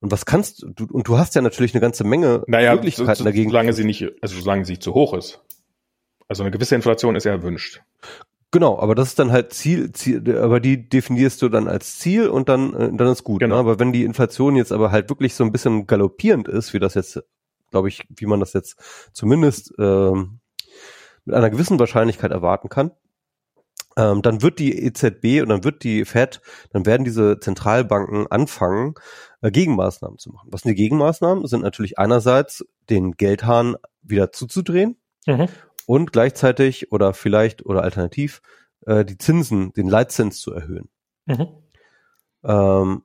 Und 0.00 0.10
was 0.10 0.26
kannst 0.26 0.66
du, 0.68 0.86
und 0.90 1.06
du 1.06 1.18
hast 1.18 1.36
ja 1.36 1.40
natürlich 1.40 1.72
eine 1.72 1.80
ganze 1.80 2.02
Menge 2.02 2.42
naja, 2.48 2.74
Möglichkeiten 2.74 3.08
so, 3.10 3.14
so, 3.14 3.24
dagegen. 3.24 3.50
Solange 3.50 3.72
sie 3.72 3.84
nicht, 3.84 4.04
also 4.20 4.40
solange 4.40 4.64
sie 4.64 4.80
zu 4.80 4.92
hoch 4.92 5.14
ist. 5.14 5.40
Also 6.28 6.42
eine 6.42 6.50
gewisse 6.50 6.74
Inflation 6.74 7.16
ist 7.16 7.24
ja 7.24 7.32
erwünscht. 7.32 7.82
Genau, 8.52 8.78
aber 8.78 8.94
das 8.94 9.08
ist 9.08 9.18
dann 9.18 9.32
halt 9.32 9.52
Ziel, 9.52 9.92
Ziel 9.92 10.38
aber 10.38 10.60
die 10.60 10.88
definierst 10.88 11.42
du 11.42 11.48
dann 11.48 11.68
als 11.68 11.98
Ziel 11.98 12.28
und 12.28 12.48
dann, 12.48 12.74
äh, 12.74 12.90
dann 12.92 13.08
ist 13.08 13.24
gut. 13.24 13.40
Ne? 13.40 13.48
Genau. 13.48 13.56
Ne? 13.56 13.60
Aber 13.60 13.78
wenn 13.78 13.92
die 13.92 14.04
Inflation 14.04 14.56
jetzt 14.56 14.72
aber 14.72 14.92
halt 14.92 15.10
wirklich 15.10 15.34
so 15.34 15.44
ein 15.44 15.52
bisschen 15.52 15.86
galoppierend 15.86 16.48
ist, 16.48 16.72
wie 16.72 16.78
das 16.78 16.94
jetzt, 16.94 17.22
glaube 17.70 17.88
ich, 17.88 18.06
wie 18.08 18.26
man 18.26 18.40
das 18.40 18.52
jetzt 18.52 18.76
zumindest 19.12 19.74
ähm, 19.78 20.40
mit 21.24 21.34
einer 21.34 21.50
gewissen 21.50 21.78
Wahrscheinlichkeit 21.78 22.30
erwarten 22.30 22.68
kann, 22.68 22.92
ähm, 23.96 24.22
dann 24.22 24.42
wird 24.42 24.58
die 24.58 24.84
EZB 24.84 25.42
und 25.42 25.48
dann 25.48 25.64
wird 25.64 25.82
die 25.82 26.04
Fed, 26.04 26.40
dann 26.70 26.86
werden 26.86 27.04
diese 27.04 27.40
Zentralbanken 27.40 28.26
anfangen, 28.28 28.94
äh, 29.40 29.50
Gegenmaßnahmen 29.50 30.18
zu 30.18 30.30
machen. 30.30 30.48
Was 30.52 30.62
sind 30.62 30.70
die 30.70 30.82
Gegenmaßnahmen? 30.82 31.46
Sind 31.46 31.62
natürlich 31.62 31.98
einerseits 31.98 32.64
den 32.88 33.12
Geldhahn 33.12 33.76
wieder 34.02 34.32
zuzudrehen 34.32 34.96
mhm 35.26 35.48
und 35.86 36.12
gleichzeitig 36.12 36.92
oder 36.92 37.14
vielleicht 37.14 37.64
oder 37.64 37.82
alternativ 37.82 38.42
äh, 38.86 39.04
die 39.04 39.18
Zinsen, 39.18 39.72
den 39.72 39.88
Leitzins 39.88 40.40
zu 40.40 40.52
erhöhen. 40.52 40.88
Mhm. 41.26 41.48
Ähm, 42.44 43.02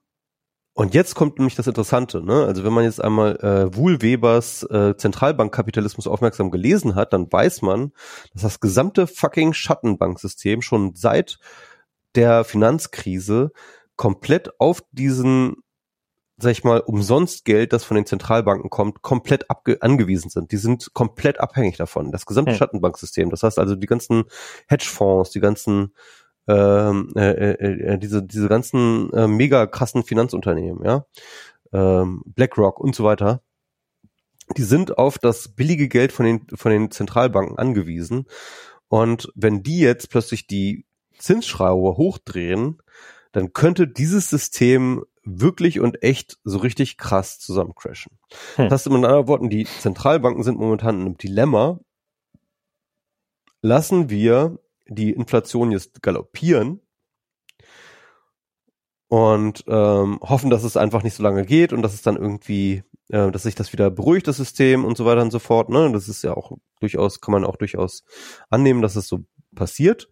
und 0.73 0.93
jetzt 0.93 1.15
kommt 1.15 1.37
nämlich 1.37 1.55
das 1.55 1.67
Interessante, 1.67 2.23
ne? 2.23 2.45
Also 2.45 2.63
wenn 2.63 2.73
man 2.73 2.85
jetzt 2.85 3.03
einmal 3.03 3.35
äh, 3.37 3.75
Wohlwebers 3.75 4.63
äh, 4.63 4.95
Zentralbankkapitalismus 4.95 6.07
aufmerksam 6.07 6.49
gelesen 6.49 6.95
hat, 6.95 7.11
dann 7.13 7.31
weiß 7.31 7.61
man, 7.61 7.91
dass 8.33 8.43
das 8.43 8.59
gesamte 8.61 9.05
fucking 9.05 9.53
Schattenbanksystem 9.53 10.61
schon 10.61 10.95
seit 10.95 11.39
der 12.15 12.45
Finanzkrise 12.45 13.51
komplett 13.97 14.59
auf 14.59 14.81
diesen 14.91 15.57
sag 16.41 16.51
ich 16.51 16.63
mal, 16.63 16.79
umsonst 16.79 17.45
Geld, 17.45 17.73
das 17.73 17.83
von 17.83 17.95
den 17.95 18.05
Zentralbanken 18.05 18.69
kommt, 18.69 19.01
komplett 19.01 19.45
angewiesen 19.81 20.29
sind. 20.29 20.51
Die 20.51 20.57
sind 20.57 20.93
komplett 20.93 21.39
abhängig 21.39 21.77
davon. 21.77 22.11
Das 22.11 22.25
gesamte 22.25 22.51
hm. 22.51 22.57
Schattenbanksystem. 22.57 23.29
Das 23.29 23.43
heißt 23.43 23.59
also 23.59 23.75
die 23.75 23.87
ganzen 23.87 24.23
Hedgefonds, 24.67 25.31
die 25.31 25.39
ganzen 25.39 25.93
ähm, 26.47 27.13
äh, 27.15 27.31
äh, 27.31 27.93
äh, 27.93 27.97
diese 27.97 28.23
diese 28.23 28.47
ganzen 28.47 29.11
äh, 29.13 29.27
mega 29.27 29.67
krassen 29.67 30.03
Finanzunternehmen, 30.03 30.83
ja, 30.83 31.05
ähm, 31.71 32.23
BlackRock 32.25 32.79
und 32.79 32.95
so 32.95 33.03
weiter, 33.03 33.41
die 34.57 34.63
sind 34.63 34.97
auf 34.97 35.19
das 35.19 35.49
billige 35.49 35.87
Geld 35.87 36.11
von 36.11 36.25
den 36.25 36.47
von 36.55 36.71
den 36.71 36.91
Zentralbanken 36.91 37.57
angewiesen. 37.57 38.25
Und 38.87 39.31
wenn 39.35 39.63
die 39.63 39.79
jetzt 39.79 40.09
plötzlich 40.09 40.47
die 40.47 40.85
Zinsschraube 41.17 41.97
hochdrehen, 41.97 42.81
dann 43.31 43.53
könnte 43.53 43.87
dieses 43.87 44.29
System 44.29 45.05
wirklich 45.23 45.79
und 45.79 46.03
echt 46.03 46.39
so 46.43 46.57
richtig 46.57 46.97
krass 46.97 47.39
zusammencrashen. 47.39 48.17
Hm. 48.55 48.69
Das 48.69 48.81
heißt 48.81 48.87
in 48.87 49.05
anderen 49.05 49.27
Worten, 49.27 49.49
die 49.49 49.65
Zentralbanken 49.65 50.43
sind 50.43 50.59
momentan 50.59 50.95
in 50.95 51.01
einem 51.01 51.17
Dilemma. 51.17 51.79
Lassen 53.61 54.09
wir 54.09 54.59
die 54.87 55.11
Inflation 55.11 55.71
jetzt 55.71 56.01
galoppieren 56.01 56.81
und 59.07 59.63
ähm, 59.67 60.19
hoffen, 60.21 60.49
dass 60.49 60.63
es 60.63 60.77
einfach 60.77 61.03
nicht 61.03 61.15
so 61.15 61.23
lange 61.23 61.45
geht 61.45 61.73
und 61.73 61.81
dass 61.81 61.93
es 61.93 62.01
dann 62.01 62.15
irgendwie, 62.15 62.83
äh, 63.09 63.29
dass 63.29 63.43
sich 63.43 63.55
das 63.55 63.73
wieder 63.73 63.91
beruhigt, 63.91 64.27
das 64.27 64.37
System 64.37 64.85
und 64.85 64.97
so 64.97 65.05
weiter 65.05 65.21
und 65.21 65.31
so 65.31 65.39
fort. 65.39 65.69
Ne? 65.69 65.91
Das 65.91 66.07
ist 66.07 66.23
ja 66.23 66.33
auch 66.33 66.57
durchaus, 66.79 67.21
kann 67.21 67.33
man 67.33 67.45
auch 67.45 67.57
durchaus 67.57 68.03
annehmen, 68.49 68.81
dass 68.81 68.95
es 68.95 69.07
so 69.07 69.25
passiert. 69.53 70.09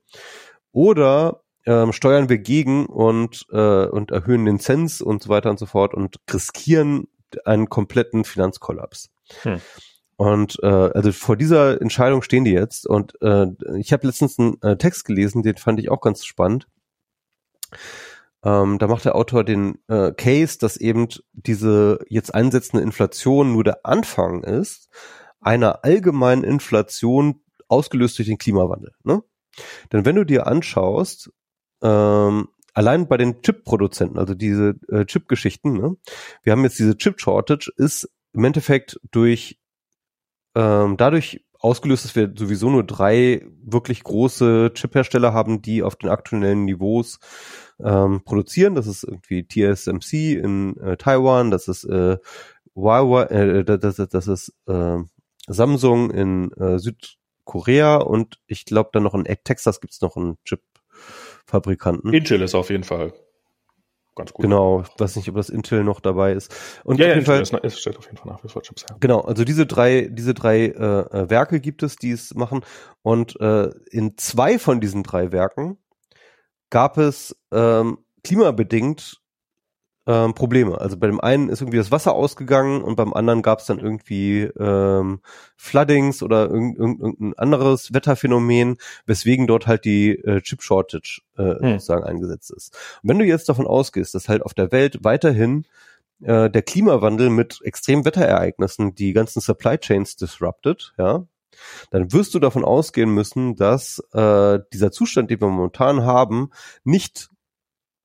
Oder 0.71 1.43
ähm, 1.65 1.93
steuern 1.93 2.29
wir 2.29 2.37
gegen 2.39 2.85
und, 2.85 3.45
äh, 3.51 3.85
und 3.85 4.11
erhöhen 4.11 4.45
den 4.45 4.59
Zins 4.59 5.01
und 5.01 5.23
so 5.23 5.29
weiter 5.29 5.49
und 5.49 5.59
so 5.59 5.65
fort 5.65 5.93
und 5.93 6.17
riskieren 6.31 7.07
einen 7.45 7.69
kompletten 7.69 8.23
Finanzkollaps. 8.23 9.09
Hm. 9.43 9.61
Und 10.15 10.57
äh, 10.63 10.67
also 10.67 11.11
vor 11.11 11.37
dieser 11.37 11.81
Entscheidung 11.81 12.21
stehen 12.23 12.43
die 12.43 12.51
jetzt. 12.51 12.85
Und 12.87 13.13
äh, 13.21 13.47
ich 13.77 13.93
habe 13.93 14.07
letztens 14.07 14.37
einen 14.37 14.61
äh, 14.61 14.77
Text 14.77 15.05
gelesen, 15.05 15.43
den 15.43 15.57
fand 15.57 15.79
ich 15.79 15.89
auch 15.89 16.01
ganz 16.01 16.25
spannend. 16.25 16.67
Ähm, 18.43 18.79
da 18.79 18.87
macht 18.87 19.05
der 19.05 19.15
Autor 19.15 19.43
den 19.43 19.79
äh, 19.87 20.11
Case, 20.11 20.57
dass 20.59 20.77
eben 20.77 21.07
diese 21.33 21.99
jetzt 22.09 22.33
einsetzende 22.33 22.83
Inflation 22.83 23.53
nur 23.53 23.63
der 23.63 23.85
Anfang 23.85 24.43
ist 24.43 24.89
einer 25.41 25.83
allgemeinen 25.83 26.43
Inflation 26.43 27.41
ausgelöst 27.67 28.17
durch 28.17 28.27
den 28.27 28.37
Klimawandel. 28.37 28.93
Ne? 29.03 29.23
Denn 29.91 30.05
wenn 30.05 30.15
du 30.15 30.25
dir 30.25 30.47
anschaust, 30.47 31.31
ähm, 31.81 32.49
allein 32.73 33.07
bei 33.07 33.17
den 33.17 33.41
Chip-Produzenten, 33.41 34.17
also 34.17 34.33
diese 34.33 34.75
äh, 34.89 35.05
Chip-Geschichten, 35.05 35.73
ne? 35.73 35.95
wir 36.43 36.51
haben 36.51 36.63
jetzt 36.63 36.79
diese 36.79 36.97
Chip-Shortage, 36.97 37.71
ist 37.77 38.09
im 38.33 38.43
Endeffekt 38.43 38.99
durch 39.11 39.59
ähm, 40.55 40.97
dadurch 40.97 41.45
ausgelöst, 41.59 42.05
dass 42.05 42.15
wir 42.15 42.31
sowieso 42.35 42.69
nur 42.69 42.85
drei 42.85 43.45
wirklich 43.61 44.03
große 44.03 44.71
Chip-Hersteller 44.73 45.33
haben, 45.33 45.61
die 45.61 45.83
auf 45.83 45.95
den 45.95 46.09
aktuellen 46.09 46.65
Niveaus 46.65 47.19
ähm, 47.79 48.21
produzieren. 48.23 48.75
Das 48.75 48.87
ist 48.87 49.03
irgendwie 49.03 49.45
TSMC 49.45 50.35
in 50.41 50.77
äh, 50.77 50.97
Taiwan, 50.97 51.51
das 51.51 51.67
ist 51.67 51.83
äh, 51.83 52.17
Huawei, 52.75 53.23
äh, 53.23 53.65
das, 53.65 53.97
das, 53.97 54.09
das 54.09 54.27
ist 54.27 54.53
äh, 54.67 54.97
Samsung 55.47 56.11
in 56.11 56.51
äh, 56.53 56.79
Südkorea 56.79 57.97
und 57.97 58.39
ich 58.47 58.65
glaube 58.65 58.91
dann 58.93 59.03
noch 59.03 59.13
in 59.13 59.25
Texas 59.43 59.81
gibt's 59.81 60.01
noch 60.01 60.15
einen 60.15 60.37
Chip 60.45 60.61
Fabrikanten. 61.45 62.13
Intel 62.13 62.41
ist 62.41 62.55
auf 62.55 62.69
jeden 62.69 62.83
Fall 62.83 63.13
ganz 64.15 64.33
gut. 64.33 64.43
Genau, 64.43 64.81
ich 64.81 64.99
weiß 64.99 65.15
nicht, 65.15 65.29
ob 65.29 65.35
das 65.35 65.49
Intel 65.49 65.83
noch 65.83 65.99
dabei 65.99 66.33
ist. 66.33 66.53
Und 66.83 66.99
ja, 66.99 67.07
auf 67.07 67.15
jeden 67.15 67.25
Fall, 67.25 67.41
ist, 67.41 67.53
ist, 67.53 67.79
stellt 67.79 67.97
auf 67.97 68.05
jeden 68.05 68.17
Fall 68.17 68.31
nach 68.31 68.43
wie 68.43 68.49
vor 68.49 68.61
Chips 68.61 68.83
her. 68.83 68.97
Genau, 68.99 69.21
also 69.21 69.43
diese 69.43 69.65
drei, 69.65 70.09
diese 70.11 70.33
drei 70.33 70.65
äh, 70.67 71.29
Werke 71.29 71.59
gibt 71.59 71.83
es, 71.83 71.95
die 71.95 72.11
es 72.11 72.35
machen. 72.35 72.61
Und 73.01 73.39
äh, 73.39 73.69
in 73.89 74.17
zwei 74.17 74.59
von 74.59 74.81
diesen 74.81 75.03
drei 75.03 75.31
Werken 75.31 75.77
gab 76.69 76.97
es 76.97 77.35
ähm, 77.51 77.99
klimabedingt 78.23 79.18
ähm, 80.09 80.33
Probleme. 80.33 80.81
Also 80.81 80.97
bei 80.97 81.05
dem 81.05 81.19
einen 81.19 81.49
ist 81.49 81.61
irgendwie 81.61 81.77
das 81.77 81.91
Wasser 81.91 82.13
ausgegangen 82.13 82.81
und 82.81 82.95
beim 82.95 83.13
anderen 83.13 83.43
gab 83.43 83.59
es 83.59 83.67
dann 83.67 83.77
irgendwie 83.77 84.41
ähm, 84.59 85.21
Floodings 85.55 86.23
oder 86.23 86.49
irgendein, 86.49 86.99
irgendein 86.99 87.37
anderes 87.37 87.93
Wetterphänomen, 87.93 88.77
weswegen 89.05 89.45
dort 89.45 89.67
halt 89.67 89.85
die 89.85 90.15
äh, 90.15 90.41
Chip 90.41 90.63
Shortage 90.63 91.21
äh, 91.37 91.43
hm. 91.43 91.73
sozusagen 91.73 92.05
eingesetzt 92.05 92.49
ist. 92.49 92.75
Und 93.03 93.09
wenn 93.09 93.19
du 93.19 93.25
jetzt 93.25 93.49
davon 93.49 93.67
ausgehst, 93.67 94.15
dass 94.15 94.29
halt 94.29 94.41
auf 94.41 94.55
der 94.55 94.71
Welt 94.71 95.03
weiterhin 95.03 95.67
äh, 96.23 96.49
der 96.49 96.63
Klimawandel 96.63 97.29
mit 97.29 97.59
extremen 97.63 98.03
Wetterereignissen 98.03 98.95
die 98.95 99.13
ganzen 99.13 99.41
Supply 99.41 99.77
Chains 99.77 100.15
disrupted, 100.15 100.95
ja, 100.97 101.27
dann 101.91 102.11
wirst 102.13 102.33
du 102.33 102.39
davon 102.39 102.65
ausgehen 102.65 103.13
müssen, 103.13 103.55
dass 103.55 103.99
äh, 104.13 104.59
dieser 104.73 104.91
Zustand, 104.91 105.29
den 105.29 105.39
wir 105.39 105.49
momentan 105.49 106.03
haben, 106.03 106.49
nicht, 106.83 107.29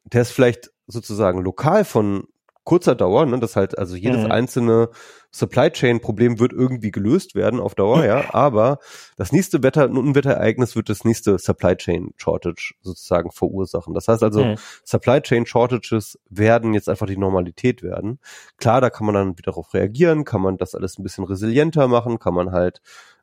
der 0.05 0.23
ist 0.23 0.33
vielleicht 0.33 0.74
sozusagen 0.87 1.43
lokal 1.43 1.85
von 1.85 2.25
kurzer 2.65 2.95
Dauer, 2.95 3.27
ne, 3.27 3.39
das 3.39 3.57
halt 3.57 3.79
also 3.79 3.95
jedes 3.95 4.25
mhm. 4.25 4.33
einzelne 4.33 4.89
Supply 5.31 5.71
Chain 5.71 6.01
Problem 6.01 6.39
wird 6.39 6.53
irgendwie 6.53 6.91
gelöst 6.91 7.35
werden 7.35 7.61
auf 7.61 7.75
Dauer, 7.75 8.05
ja, 8.05 8.25
aber 8.35 8.79
das 9.17 9.33
nächste 9.33 9.63
Wetter 9.63 9.89
Unwetterereignis 9.89 10.75
wird 10.75 10.89
das 10.89 11.05
nächste 11.05 11.39
Supply 11.39 11.77
Chain 11.77 12.13
Shortage 12.17 12.75
sozusagen 12.81 13.31
verursachen. 13.31 13.95
Das 13.95 14.09
heißt 14.09 14.23
also 14.23 14.45
mhm. 14.45 14.55
Supply 14.83 15.21
Chain 15.21 15.47
Shortages 15.47 16.19
werden 16.31 16.73
jetzt 16.73 16.89
einfach 16.89 17.07
die 17.07 17.19
Normalität 17.19 17.83
werden. 17.83 18.19
Klar, 18.57 18.81
da 18.81 18.91
kann 18.91 19.07
man 19.07 19.15
dann 19.15 19.39
wieder 19.39 19.53
darauf 19.53 19.75
reagieren, 19.75 20.25
kann 20.25 20.41
man 20.41 20.57
das 20.57 20.75
alles 20.75 20.99
ein 20.99 21.03
bisschen 21.03 21.25
resilienter 21.25 21.87
machen, 21.87 22.19
kann 22.19 22.35
man 22.35 22.53
halt 22.53 22.81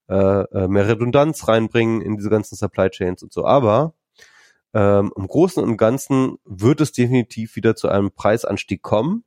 äh, 0.07 0.15
äh 0.15 0.67
mehr 0.67 0.87
Redundanz 0.87 1.47
reinbringen 1.47 2.01
in 2.01 2.15
diese 2.15 2.29
ganzen 2.29 2.55
Supply 2.55 2.89
Chains 2.89 3.23
und 3.23 3.33
so, 3.33 3.45
aber 3.45 3.93
ähm, 4.73 5.11
Im 5.15 5.27
Großen 5.27 5.61
und 5.61 5.77
Ganzen 5.77 6.37
wird 6.45 6.81
es 6.81 6.91
definitiv 6.91 7.55
wieder 7.55 7.75
zu 7.75 7.89
einem 7.89 8.11
Preisanstieg 8.11 8.81
kommen. 8.81 9.23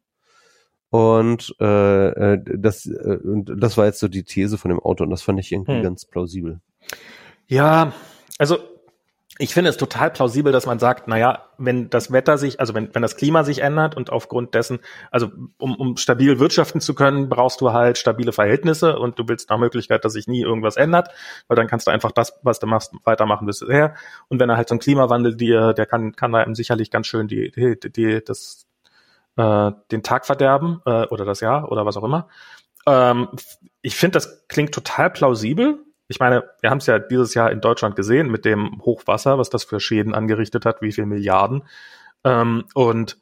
Und 0.90 1.54
äh, 1.60 2.08
äh 2.34 2.38
das, 2.56 2.86
äh, 2.86 3.18
das 3.24 3.76
war 3.76 3.86
jetzt 3.86 3.98
so 3.98 4.08
die 4.08 4.22
These 4.22 4.58
von 4.58 4.70
dem 4.70 4.80
Auto 4.80 5.04
und 5.04 5.10
das 5.10 5.22
fand 5.22 5.40
ich 5.40 5.52
irgendwie 5.52 5.76
hm. 5.76 5.82
ganz 5.82 6.04
plausibel. 6.04 6.60
Ja, 7.46 7.92
also 8.38 8.58
ich 9.38 9.52
finde 9.52 9.70
es 9.70 9.76
total 9.76 10.10
plausibel, 10.12 10.52
dass 10.52 10.66
man 10.66 10.78
sagt, 10.78 11.08
naja, 11.08 11.46
wenn 11.58 11.90
das 11.90 12.12
Wetter 12.12 12.38
sich, 12.38 12.60
also 12.60 12.72
wenn, 12.72 12.94
wenn 12.94 13.02
das 13.02 13.16
Klima 13.16 13.42
sich 13.42 13.62
ändert 13.62 13.96
und 13.96 14.10
aufgrund 14.10 14.54
dessen, 14.54 14.78
also 15.10 15.28
um, 15.58 15.74
um 15.74 15.96
stabil 15.96 16.38
wirtschaften 16.38 16.80
zu 16.80 16.94
können, 16.94 17.28
brauchst 17.28 17.60
du 17.60 17.72
halt 17.72 17.98
stabile 17.98 18.32
Verhältnisse 18.32 18.96
und 18.96 19.18
du 19.18 19.26
willst 19.26 19.50
nach 19.50 19.58
Möglichkeit, 19.58 20.04
dass 20.04 20.12
sich 20.12 20.28
nie 20.28 20.42
irgendwas 20.42 20.76
ändert, 20.76 21.08
weil 21.48 21.56
dann 21.56 21.66
kannst 21.66 21.88
du 21.88 21.90
einfach 21.90 22.12
das, 22.12 22.38
was 22.42 22.60
du 22.60 22.68
machst, 22.68 22.92
weitermachen 23.02 23.46
bisher. 23.46 23.94
Und 24.28 24.38
wenn 24.38 24.50
er 24.50 24.56
halt 24.56 24.68
so 24.68 24.76
ein 24.76 24.78
Klimawandel 24.78 25.34
dir, 25.34 25.72
der 25.72 25.86
kann, 25.86 26.14
kann 26.14 26.30
da 26.30 26.42
eben 26.42 26.54
sicherlich 26.54 26.92
ganz 26.92 27.08
schön 27.08 27.26
die, 27.26 27.50
die, 27.50 27.90
die 27.90 28.22
das, 28.24 28.66
äh, 29.36 29.72
den 29.90 30.04
Tag 30.04 30.26
verderben 30.26 30.80
äh, 30.86 31.06
oder 31.06 31.24
das 31.24 31.40
Jahr 31.40 31.72
oder 31.72 31.84
was 31.84 31.96
auch 31.96 32.04
immer. 32.04 32.28
Ähm, 32.86 33.28
ich 33.82 33.96
finde, 33.96 34.12
das 34.12 34.46
klingt 34.46 34.72
total 34.72 35.10
plausibel 35.10 35.80
ich 36.08 36.20
meine, 36.20 36.44
wir 36.60 36.70
haben 36.70 36.78
es 36.78 36.86
ja 36.86 36.98
dieses 36.98 37.34
Jahr 37.34 37.50
in 37.50 37.60
Deutschland 37.60 37.96
gesehen 37.96 38.30
mit 38.30 38.44
dem 38.44 38.80
Hochwasser, 38.84 39.38
was 39.38 39.50
das 39.50 39.64
für 39.64 39.80
Schäden 39.80 40.14
angerichtet 40.14 40.66
hat, 40.66 40.82
wie 40.82 40.92
viel 40.92 41.06
Milliarden. 41.06 41.64
Ähm, 42.24 42.64
und 42.74 43.18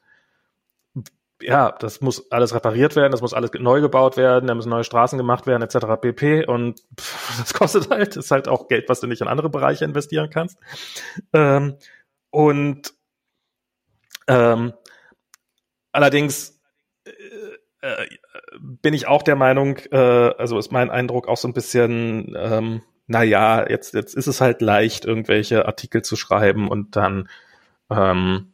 ja, 1.42 1.72
das 1.72 2.00
muss 2.00 2.30
alles 2.30 2.54
repariert 2.54 2.96
werden, 2.96 3.12
das 3.12 3.20
muss 3.20 3.34
alles 3.34 3.50
neu 3.58 3.80
gebaut 3.80 4.16
werden, 4.16 4.46
da 4.46 4.54
müssen 4.54 4.70
neue 4.70 4.84
Straßen 4.84 5.18
gemacht 5.18 5.46
werden, 5.46 5.62
etc. 5.62 6.00
pp. 6.00 6.46
Und 6.46 6.80
pff, 6.98 7.38
das 7.40 7.54
kostet 7.54 7.90
halt, 7.90 8.16
das 8.16 8.26
ist 8.26 8.30
halt 8.30 8.48
auch 8.48 8.68
Geld, 8.68 8.88
was 8.88 9.00
du 9.00 9.06
nicht 9.06 9.20
in 9.20 9.28
andere 9.28 9.50
Bereiche 9.50 9.84
investieren 9.84 10.30
kannst. 10.30 10.58
Ähm, 11.32 11.76
und 12.30 12.94
ähm, 14.28 14.72
allerdings 15.92 16.60
äh, 17.04 17.10
äh, 17.82 18.08
bin 18.60 18.94
ich 18.94 19.06
auch 19.06 19.22
der 19.22 19.36
Meinung, 19.36 19.78
äh, 19.90 19.96
also 19.96 20.58
ist 20.58 20.72
mein 20.72 20.90
Eindruck 20.90 21.28
auch 21.28 21.36
so 21.36 21.48
ein 21.48 21.54
bisschen, 21.54 22.34
ähm, 22.36 22.82
naja, 23.06 23.68
jetzt, 23.68 23.94
jetzt 23.94 24.14
ist 24.14 24.26
es 24.26 24.40
halt 24.40 24.60
leicht, 24.60 25.04
irgendwelche 25.04 25.66
Artikel 25.66 26.02
zu 26.02 26.16
schreiben 26.16 26.68
und 26.68 26.96
dann 26.96 27.28
ähm, 27.90 28.52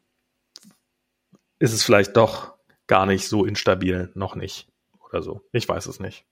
ist 1.59 1.73
es 1.73 1.85
vielleicht 1.85 2.17
doch 2.17 2.55
gar 2.87 3.07
nicht 3.07 3.29
so 3.29 3.45
instabil, 3.45 4.11
noch 4.15 4.35
nicht 4.35 4.69
oder 5.09 5.23
so. 5.23 5.43
Ich 5.53 5.69
weiß 5.69 5.87
es 5.87 6.01
nicht. 6.01 6.25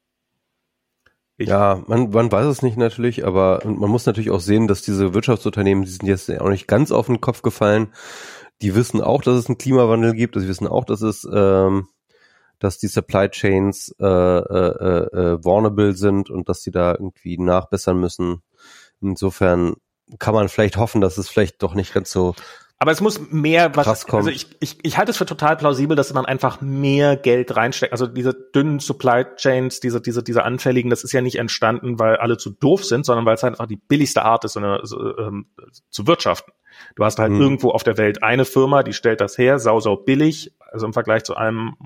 Ich 1.39 1.49
ja, 1.49 1.83
man, 1.87 2.11
man 2.11 2.33
weiß 2.33 2.47
es 2.47 2.63
nicht 2.63 2.79
natürlich, 2.79 3.27
aber 3.27 3.61
man 3.65 3.91
muss 3.91 4.07
natürlich 4.07 4.31
auch 4.31 4.41
sehen, 4.41 4.69
dass 4.69 4.83
diese 4.83 5.13
Wirtschaftsunternehmen, 5.13 5.85
die 5.85 5.91
sind 5.91 6.07
jetzt 6.07 6.31
auch 6.41 6.49
nicht 6.49 6.67
ganz 6.67 6.91
auf 6.93 7.07
den 7.07 7.21
Kopf 7.21 7.43
gefallen. 7.43 7.93
Die 8.63 8.75
wissen 8.75 9.03
auch, 9.03 9.21
dass 9.21 9.37
es 9.37 9.47
einen 9.47 9.59
Klimawandel 9.59 10.15
gibt. 10.15 10.35
Sie 10.39 10.49
wissen 10.49 10.67
auch, 10.67 10.87
dass 10.87 11.03
es 11.03 11.29
ähm, 11.31 11.89
dass 12.59 12.79
die 12.79 12.89
Supply 12.89 13.29
Chains 13.29 13.95
äh, 14.01 14.05
äh, 14.05 14.09
äh, 14.09 15.45
vulnerable 15.45 15.93
sind 15.93 16.31
und 16.31 16.49
dass 16.49 16.63
sie 16.63 16.71
da 16.71 16.93
irgendwie 16.93 17.39
nachbessern 17.39 17.99
müssen. 17.99 18.43
Insofern 19.01 19.75
kann 20.19 20.35
man 20.35 20.49
vielleicht 20.49 20.77
hoffen, 20.77 21.01
dass 21.01 21.19
es 21.19 21.29
vielleicht 21.29 21.63
doch 21.63 21.75
nicht 21.75 21.93
ganz 21.93 22.11
so 22.11 22.35
aber 22.79 22.91
es 22.91 23.01
muss 23.01 23.31
mehr, 23.31 23.75
was, 23.75 24.07
also 24.13 24.29
ich, 24.29 24.49
ich, 24.61 24.77
ich 24.83 24.99
halte 24.99 25.11
es 25.11 25.17
für 25.17 25.25
total 25.25 25.57
plausibel, 25.57 25.97
dass 25.97 26.13
man 26.13 26.27
einfach 26.27 26.61
mehr 26.61 27.17
Geld 27.17 27.57
reinsteckt. 27.57 27.93
Also 27.93 28.07
diese 28.07 28.35
dünnen 28.35 28.81
Supply 28.81 29.25
Chains, 29.37 29.81
diese, 29.81 30.03
diese, 30.03 30.23
diese 30.23 30.45
anfälligen, 30.45 30.91
das 30.91 31.03
ist 31.03 31.13
ja 31.13 31.23
nicht 31.23 31.37
entstanden, 31.37 31.99
weil 31.99 32.17
alle 32.17 32.37
zu 32.37 32.51
doof 32.51 32.85
sind, 32.85 33.07
sondern 33.07 33.25
weil 33.25 33.37
es 33.37 33.43
halt 33.43 33.55
einfach 33.55 33.67
die 33.67 33.77
billigste 33.77 34.27
Art 34.27 34.45
ist, 34.45 34.53
so 34.53 34.61
eine, 34.61 34.81
so, 34.83 35.17
ähm, 35.17 35.47
zu 35.89 36.07
wirtschaften. 36.07 36.53
Du 36.97 37.05
hast 37.05 37.19
halt 37.19 37.33
hm. 37.33 37.41
irgendwo 37.41 37.71
auf 37.71 37.83
der 37.83 37.97
Welt 37.97 38.23
eine 38.23 38.45
Firma, 38.45 38.83
die 38.83 38.93
stellt 38.93 39.23
das 39.23 39.39
her, 39.39 39.59
sau, 39.59 39.81
sau 39.81 39.97
billig, 39.97 40.53
also 40.71 40.85
im 40.85 40.93
Vergleich 40.93 41.25
zu 41.25 41.35
einem 41.35 41.77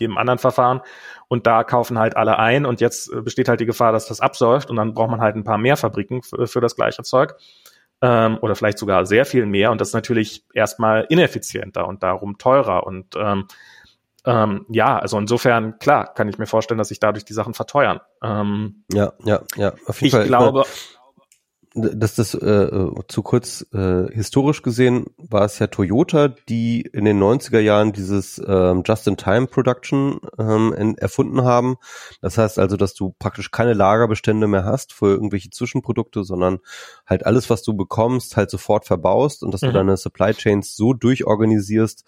jedem 0.00 0.18
anderen 0.18 0.38
Verfahren. 0.38 0.80
Und 1.28 1.46
da 1.46 1.64
kaufen 1.64 1.98
halt 1.98 2.16
alle 2.16 2.38
ein 2.38 2.66
und 2.66 2.80
jetzt 2.80 3.12
äh, 3.12 3.20
besteht 3.20 3.48
halt 3.48 3.60
die 3.60 3.66
Gefahr, 3.66 3.92
dass 3.92 4.06
das 4.06 4.20
absäuft 4.20 4.70
und 4.70 4.76
dann 4.76 4.94
braucht 4.94 5.10
man 5.10 5.20
halt 5.20 5.36
ein 5.36 5.44
paar 5.44 5.58
mehr 5.58 5.76
Fabriken 5.76 6.22
für, 6.22 6.46
für 6.46 6.60
das 6.60 6.76
gleiche 6.76 7.02
Zeug. 7.02 7.34
Ähm, 8.02 8.38
oder 8.42 8.54
vielleicht 8.54 8.78
sogar 8.78 9.06
sehr 9.06 9.24
viel 9.24 9.46
mehr 9.46 9.72
und 9.72 9.80
das 9.80 9.88
ist 9.88 9.94
natürlich 9.94 10.44
erstmal 10.52 11.06
ineffizienter 11.08 11.88
und 11.88 12.02
darum 12.02 12.36
teurer 12.36 12.86
und 12.86 13.16
ähm, 13.16 13.46
ähm, 14.26 14.66
ja, 14.68 14.98
also 14.98 15.18
insofern, 15.18 15.78
klar, 15.78 16.12
kann 16.12 16.28
ich 16.28 16.36
mir 16.36 16.46
vorstellen, 16.46 16.78
dass 16.78 16.88
sich 16.88 16.98
dadurch 16.98 17.24
die 17.24 17.32
Sachen 17.32 17.54
verteuern. 17.54 18.00
Ähm, 18.22 18.82
ja, 18.92 19.12
ja, 19.24 19.40
ja. 19.54 19.72
Auf 19.86 20.02
jeden 20.02 20.06
ich 20.06 20.12
Fall. 20.12 20.26
glaube, 20.26 20.64
dass 21.76 22.14
das 22.14 22.34
äh, 22.34 22.88
zu 23.08 23.22
kurz 23.22 23.66
äh, 23.74 24.10
historisch 24.12 24.62
gesehen 24.62 25.06
war 25.18 25.44
es 25.44 25.58
ja 25.58 25.66
Toyota, 25.66 26.28
die 26.48 26.80
in 26.80 27.04
den 27.04 27.22
90er 27.22 27.58
Jahren 27.58 27.92
dieses 27.92 28.40
ähm, 28.46 28.82
Just-in-Time-Production 28.84 30.20
ähm, 30.38 30.96
erfunden 30.96 31.44
haben. 31.44 31.76
Das 32.22 32.38
heißt 32.38 32.58
also, 32.58 32.78
dass 32.78 32.94
du 32.94 33.14
praktisch 33.18 33.50
keine 33.50 33.74
Lagerbestände 33.74 34.46
mehr 34.46 34.64
hast 34.64 34.94
für 34.94 35.08
irgendwelche 35.08 35.50
Zwischenprodukte, 35.50 36.24
sondern 36.24 36.60
halt 37.06 37.26
alles, 37.26 37.50
was 37.50 37.62
du 37.62 37.74
bekommst, 37.74 38.36
halt 38.36 38.50
sofort 38.50 38.86
verbaust 38.86 39.42
und 39.42 39.52
dass 39.52 39.60
mhm. 39.60 39.66
du 39.66 39.72
deine 39.74 39.96
Supply 39.98 40.32
Chains 40.32 40.76
so 40.76 40.94
durchorganisierst, 40.94 42.04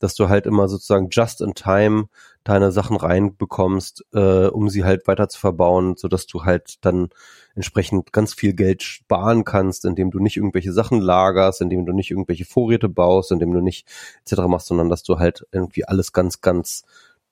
dass 0.00 0.14
du 0.14 0.30
halt 0.30 0.46
immer 0.46 0.68
sozusagen 0.68 1.08
Just-in-Time 1.10 2.08
deine 2.44 2.72
Sachen 2.72 2.96
reinbekommst, 2.96 4.06
äh, 4.14 4.46
um 4.46 4.68
sie 4.68 4.84
halt 4.84 5.06
weiter 5.06 5.28
zu 5.28 5.38
verbauen, 5.38 5.96
so 5.96 6.08
dass 6.08 6.26
du 6.26 6.44
halt 6.44 6.84
dann 6.84 7.10
entsprechend 7.54 8.12
ganz 8.12 8.32
viel 8.32 8.54
Geld 8.54 8.82
sparen 8.82 9.44
kannst, 9.44 9.84
indem 9.84 10.10
du 10.10 10.20
nicht 10.20 10.36
irgendwelche 10.36 10.72
Sachen 10.72 11.00
lagerst, 11.00 11.60
indem 11.60 11.84
du 11.84 11.92
nicht 11.92 12.10
irgendwelche 12.10 12.44
Vorräte 12.44 12.88
baust, 12.88 13.32
indem 13.32 13.52
du 13.52 13.60
nicht 13.60 13.86
etc. 14.24 14.42
machst, 14.46 14.68
sondern 14.68 14.88
dass 14.88 15.02
du 15.02 15.18
halt 15.18 15.46
irgendwie 15.52 15.84
alles 15.84 16.12
ganz, 16.12 16.40
ganz 16.40 16.84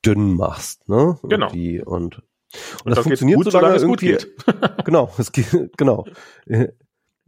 dünn 0.05 0.35
machst, 0.35 0.89
ne? 0.89 1.19
Genau. 1.23 1.47
Irgendwie 1.47 1.83
und 1.83 2.23
und, 2.49 2.87
und 2.87 2.91
das, 2.91 2.97
das 2.97 3.05
funktioniert 3.05 3.37
gut, 3.43 3.53
so 3.53 3.61
lange 3.61 3.77
es 3.77 3.85
gut 3.85 4.01
geht. 4.01 4.27
genau, 4.85 5.11
es 5.19 5.33
geht, 5.33 5.77
genau. 5.77 6.07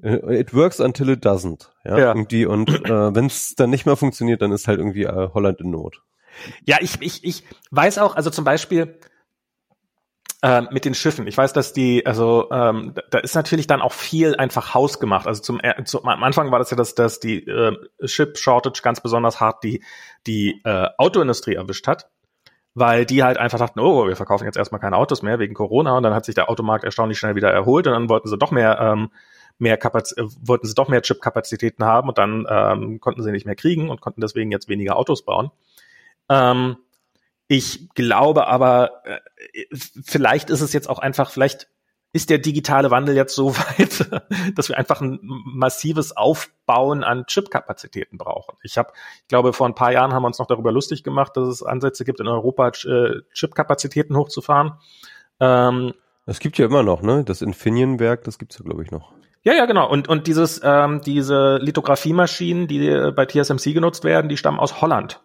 It 0.03 0.55
works 0.55 0.81
until 0.81 1.11
it 1.11 1.25
doesn't. 1.27 1.69
Ja, 1.85 1.99
ja. 1.99 2.09
irgendwie 2.09 2.47
und 2.47 2.71
äh, 2.87 3.15
wenn 3.15 3.27
es 3.27 3.55
dann 3.55 3.69
nicht 3.71 3.85
mehr 3.85 3.97
funktioniert, 3.97 4.41
dann 4.41 4.53
ist 4.53 4.67
halt 4.67 4.79
irgendwie 4.79 5.05
äh, 5.05 5.29
Holland 5.35 5.61
in 5.61 5.71
Not. 5.71 6.03
Ja, 6.65 6.79
ich, 6.81 7.01
ich, 7.01 7.25
ich 7.25 7.45
weiß 7.71 7.99
auch, 7.99 8.17
also 8.17 8.31
zum 8.31 8.45
Beispiel, 8.45 8.99
äh, 10.43 10.63
mit 10.71 10.85
den 10.85 10.95
Schiffen. 10.95 11.27
Ich 11.27 11.37
weiß, 11.37 11.53
dass 11.53 11.73
die, 11.73 12.07
also 12.07 12.49
ähm, 12.51 12.95
da 13.11 13.19
ist 13.19 13.35
natürlich 13.35 13.67
dann 13.67 13.83
auch 13.83 13.93
viel 13.93 14.37
einfach 14.37 14.75
hausgemacht. 14.75 15.27
Also 15.27 15.43
zum, 15.43 15.61
äh, 15.61 15.85
zum 15.85 16.09
am 16.09 16.23
Anfang 16.23 16.51
war 16.51 16.59
das 16.59 16.71
ja, 16.71 16.77
dass, 16.77 16.95
dass 16.95 17.21
die 17.21 17.47
äh, 17.47 17.77
Ship 18.05 18.37
Shortage 18.39 18.81
ganz 18.83 19.01
besonders 19.01 19.41
hart 19.41 19.63
die 19.65 19.83
die 20.27 20.61
äh, 20.65 20.89
Autoindustrie 20.97 21.55
erwischt 21.55 21.87
hat, 21.87 22.09
weil 22.75 23.05
die 23.05 23.23
halt 23.23 23.37
einfach 23.37 23.59
dachten, 23.59 23.81
oh, 23.81 24.07
wir 24.07 24.17
verkaufen 24.17 24.45
jetzt 24.45 24.57
erstmal 24.57 24.81
keine 24.81 24.97
Autos 24.97 25.23
mehr 25.23 25.39
wegen 25.39 25.55
Corona 25.55 25.97
und 25.97 26.03
dann 26.03 26.15
hat 26.15 26.25
sich 26.25 26.35
der 26.35 26.49
Automarkt 26.49 26.85
erstaunlich 26.85 27.19
schnell 27.19 27.35
wieder 27.35 27.51
erholt 27.51 27.87
und 27.87 27.93
dann 27.93 28.09
wollten 28.09 28.29
sie 28.29 28.39
doch 28.39 28.51
mehr 28.51 28.79
ähm, 28.81 29.11
mehr 29.59 29.77
Kapaz 29.77 30.13
äh, 30.13 30.25
wollten 30.41 30.67
sie 30.67 30.75
doch 30.75 30.89
mehr 30.89 31.03
Chip-Kapazitäten 31.03 31.85
haben 31.85 32.09
und 32.09 32.17
dann 32.17 32.47
ähm, 32.49 33.01
konnten 33.01 33.23
sie 33.23 33.31
nicht 33.31 33.45
mehr 33.45 33.57
kriegen 33.57 33.91
und 33.91 34.01
konnten 34.01 34.23
deswegen 34.23 34.51
jetzt 34.51 34.69
weniger 34.69 34.97
Autos 34.97 35.23
bauen. 35.23 35.51
Ähm, 36.31 36.77
ich 37.49 37.91
glaube 37.95 38.47
aber, 38.47 39.03
äh, 39.05 39.19
vielleicht 40.05 40.49
ist 40.49 40.61
es 40.61 40.73
jetzt 40.73 40.89
auch 40.89 41.01
einfach, 41.01 41.31
vielleicht 41.31 41.69
ist 42.13 42.31
der 42.31 42.39
digitale 42.39 42.91
Wandel 42.91 43.17
jetzt 43.17 43.35
so 43.35 43.55
weit, 43.57 44.09
dass 44.57 44.69
wir 44.69 44.79
einfach 44.79 45.01
ein 45.01 45.19
massives 45.23 46.17
Aufbauen 46.17 47.05
an 47.05 47.27
Chip-Kapazitäten 47.27 48.19
brauchen. 48.19 48.57
Ich 48.63 48.79
habe, 48.79 48.93
ich 49.23 49.29
glaube, 49.29 49.53
vor 49.53 49.67
ein 49.67 49.75
paar 49.75 49.93
Jahren 49.93 50.13
haben 50.13 50.23
wir 50.23 50.29
uns 50.29 50.39
noch 50.39 50.47
darüber 50.47 50.73
lustig 50.73 51.05
gemacht, 51.05 51.37
dass 51.37 51.49
es 51.49 51.63
Ansätze 51.63 52.05
gibt, 52.05 52.21
in 52.21 52.29
Europa 52.29 52.69
äh, 52.69 53.21
Chip-Kapazitäten 53.33 54.17
hochzufahren. 54.17 54.75
Ähm, 55.41 55.93
das 56.27 56.39
gibt 56.39 56.59
ja 56.59 56.67
immer 56.67 56.83
noch, 56.83 57.03
ne? 57.03 57.25
Das 57.25 57.43
Infineon-Werk, 57.43 58.25
das 58.25 58.39
gibt's 58.39 58.59
ja, 58.59 58.65
glaube 58.65 58.85
ich, 58.85 58.91
noch. 58.91 59.13
Ja, 59.43 59.55
ja, 59.55 59.65
genau. 59.65 59.89
Und, 59.89 60.07
und 60.07 60.27
dieses, 60.27 60.61
ähm, 60.63 61.01
diese 61.01 61.57
Lithografiemaschinen, 61.57 62.69
die 62.69 63.11
bei 63.17 63.27
TSMC 63.27 63.73
genutzt 63.73 64.05
werden, 64.05 64.29
die 64.29 64.37
stammen 64.37 64.61
aus 64.61 64.81
Holland. 64.81 65.21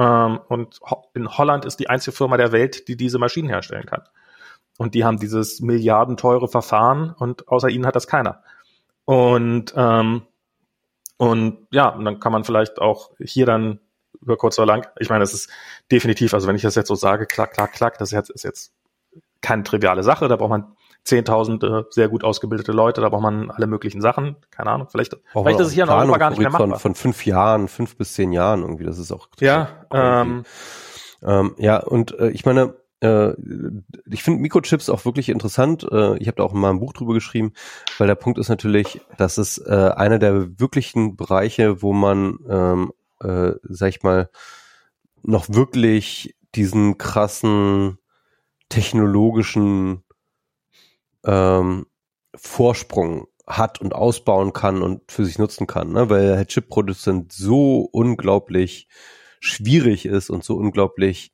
Ähm, 0.00 0.40
und 0.48 0.80
in 1.12 1.28
Holland 1.28 1.66
ist 1.66 1.78
die 1.78 1.90
einzige 1.90 2.16
Firma 2.16 2.38
der 2.38 2.52
Welt, 2.52 2.88
die 2.88 2.96
diese 2.96 3.18
Maschinen 3.18 3.50
herstellen 3.50 3.84
kann. 3.84 4.02
Und 4.78 4.94
die 4.94 5.04
haben 5.04 5.18
dieses 5.18 5.60
milliardenteure 5.60 6.48
Verfahren 6.48 7.10
und 7.10 7.48
außer 7.48 7.68
ihnen 7.68 7.84
hat 7.84 7.96
das 7.96 8.06
keiner. 8.06 8.42
Und, 9.04 9.74
ähm, 9.76 10.22
und 11.18 11.66
ja, 11.70 11.90
und 11.90 12.06
dann 12.06 12.18
kann 12.18 12.32
man 12.32 12.44
vielleicht 12.44 12.80
auch 12.80 13.10
hier 13.18 13.44
dann 13.44 13.80
über 14.22 14.38
kurz 14.38 14.58
oder 14.58 14.66
lang, 14.66 14.86
ich 14.98 15.10
meine, 15.10 15.22
es 15.22 15.34
ist 15.34 15.50
definitiv, 15.92 16.32
also 16.32 16.48
wenn 16.48 16.56
ich 16.56 16.62
das 16.62 16.76
jetzt 16.76 16.88
so 16.88 16.94
sage, 16.94 17.26
klack, 17.26 17.52
klack, 17.52 17.72
klack, 17.72 17.98
das 17.98 18.08
ist 18.08 18.16
jetzt, 18.16 18.30
ist 18.30 18.44
jetzt 18.44 18.72
keine 19.42 19.64
triviale 19.64 20.02
Sache, 20.02 20.28
da 20.28 20.36
braucht 20.36 20.50
man 20.50 20.76
10.000 21.10 21.80
äh, 21.80 21.84
sehr 21.90 22.08
gut 22.08 22.24
ausgebildete 22.24 22.72
Leute, 22.72 23.00
da 23.00 23.08
braucht 23.08 23.22
man 23.22 23.50
alle 23.50 23.66
möglichen 23.66 24.00
Sachen, 24.00 24.36
keine 24.50 24.70
Ahnung, 24.70 24.88
vielleicht, 24.90 25.12
Brauchen 25.32 25.44
vielleicht 25.44 25.60
ist 25.60 25.68
es 25.68 25.72
hier 25.72 25.84
in 25.84 25.90
Europa 25.90 26.18
gar 26.18 26.30
nicht 26.30 26.38
mehr 26.38 26.50
machbar. 26.50 26.78
Von, 26.78 26.94
fünf 26.94 27.26
Jahren, 27.26 27.68
fünf 27.68 27.96
bis 27.96 28.14
zehn 28.14 28.32
Jahren 28.32 28.62
irgendwie, 28.62 28.84
das 28.84 28.98
ist 28.98 29.12
auch 29.12 29.28
Ja, 29.40 29.68
ähm, 29.92 30.44
ähm, 31.22 31.54
ja, 31.58 31.78
und 31.78 32.18
äh, 32.18 32.30
ich 32.30 32.44
meine, 32.46 32.74
äh, 33.00 33.32
ich 34.10 34.22
finde 34.22 34.40
Mikrochips 34.40 34.90
auch 34.90 35.04
wirklich 35.04 35.28
interessant. 35.28 35.86
Äh, 35.90 36.16
ich 36.18 36.28
habe 36.28 36.36
da 36.36 36.42
auch 36.44 36.52
mal 36.52 36.70
ein 36.70 36.80
Buch 36.80 36.92
drüber 36.92 37.14
geschrieben, 37.14 37.52
weil 37.98 38.06
der 38.06 38.14
Punkt 38.14 38.38
ist 38.38 38.48
natürlich, 38.48 39.00
dass 39.16 39.38
es 39.38 39.58
äh, 39.58 39.92
einer 39.96 40.18
der 40.18 40.58
wirklichen 40.60 41.16
Bereiche, 41.16 41.82
wo 41.82 41.92
man, 41.92 42.38
ähm, 42.48 42.92
äh, 43.22 43.52
sag 43.62 43.88
ich 43.88 44.02
mal, 44.02 44.30
noch 45.22 45.48
wirklich 45.48 46.34
diesen 46.54 46.98
krassen 46.98 47.98
technologischen 48.68 50.02
ähm, 51.24 51.86
Vorsprung 52.34 53.26
hat 53.46 53.80
und 53.80 53.94
ausbauen 53.94 54.52
kann 54.52 54.82
und 54.82 55.10
für 55.10 55.24
sich 55.24 55.38
nutzen 55.38 55.66
kann, 55.66 55.92
ne? 55.92 56.08
weil 56.08 56.26
der 56.26 56.46
Chip-Produzent 56.46 57.32
so 57.32 57.88
unglaublich 57.92 58.88
schwierig 59.40 60.06
ist 60.06 60.30
und 60.30 60.44
so 60.44 60.56
unglaublich 60.56 61.32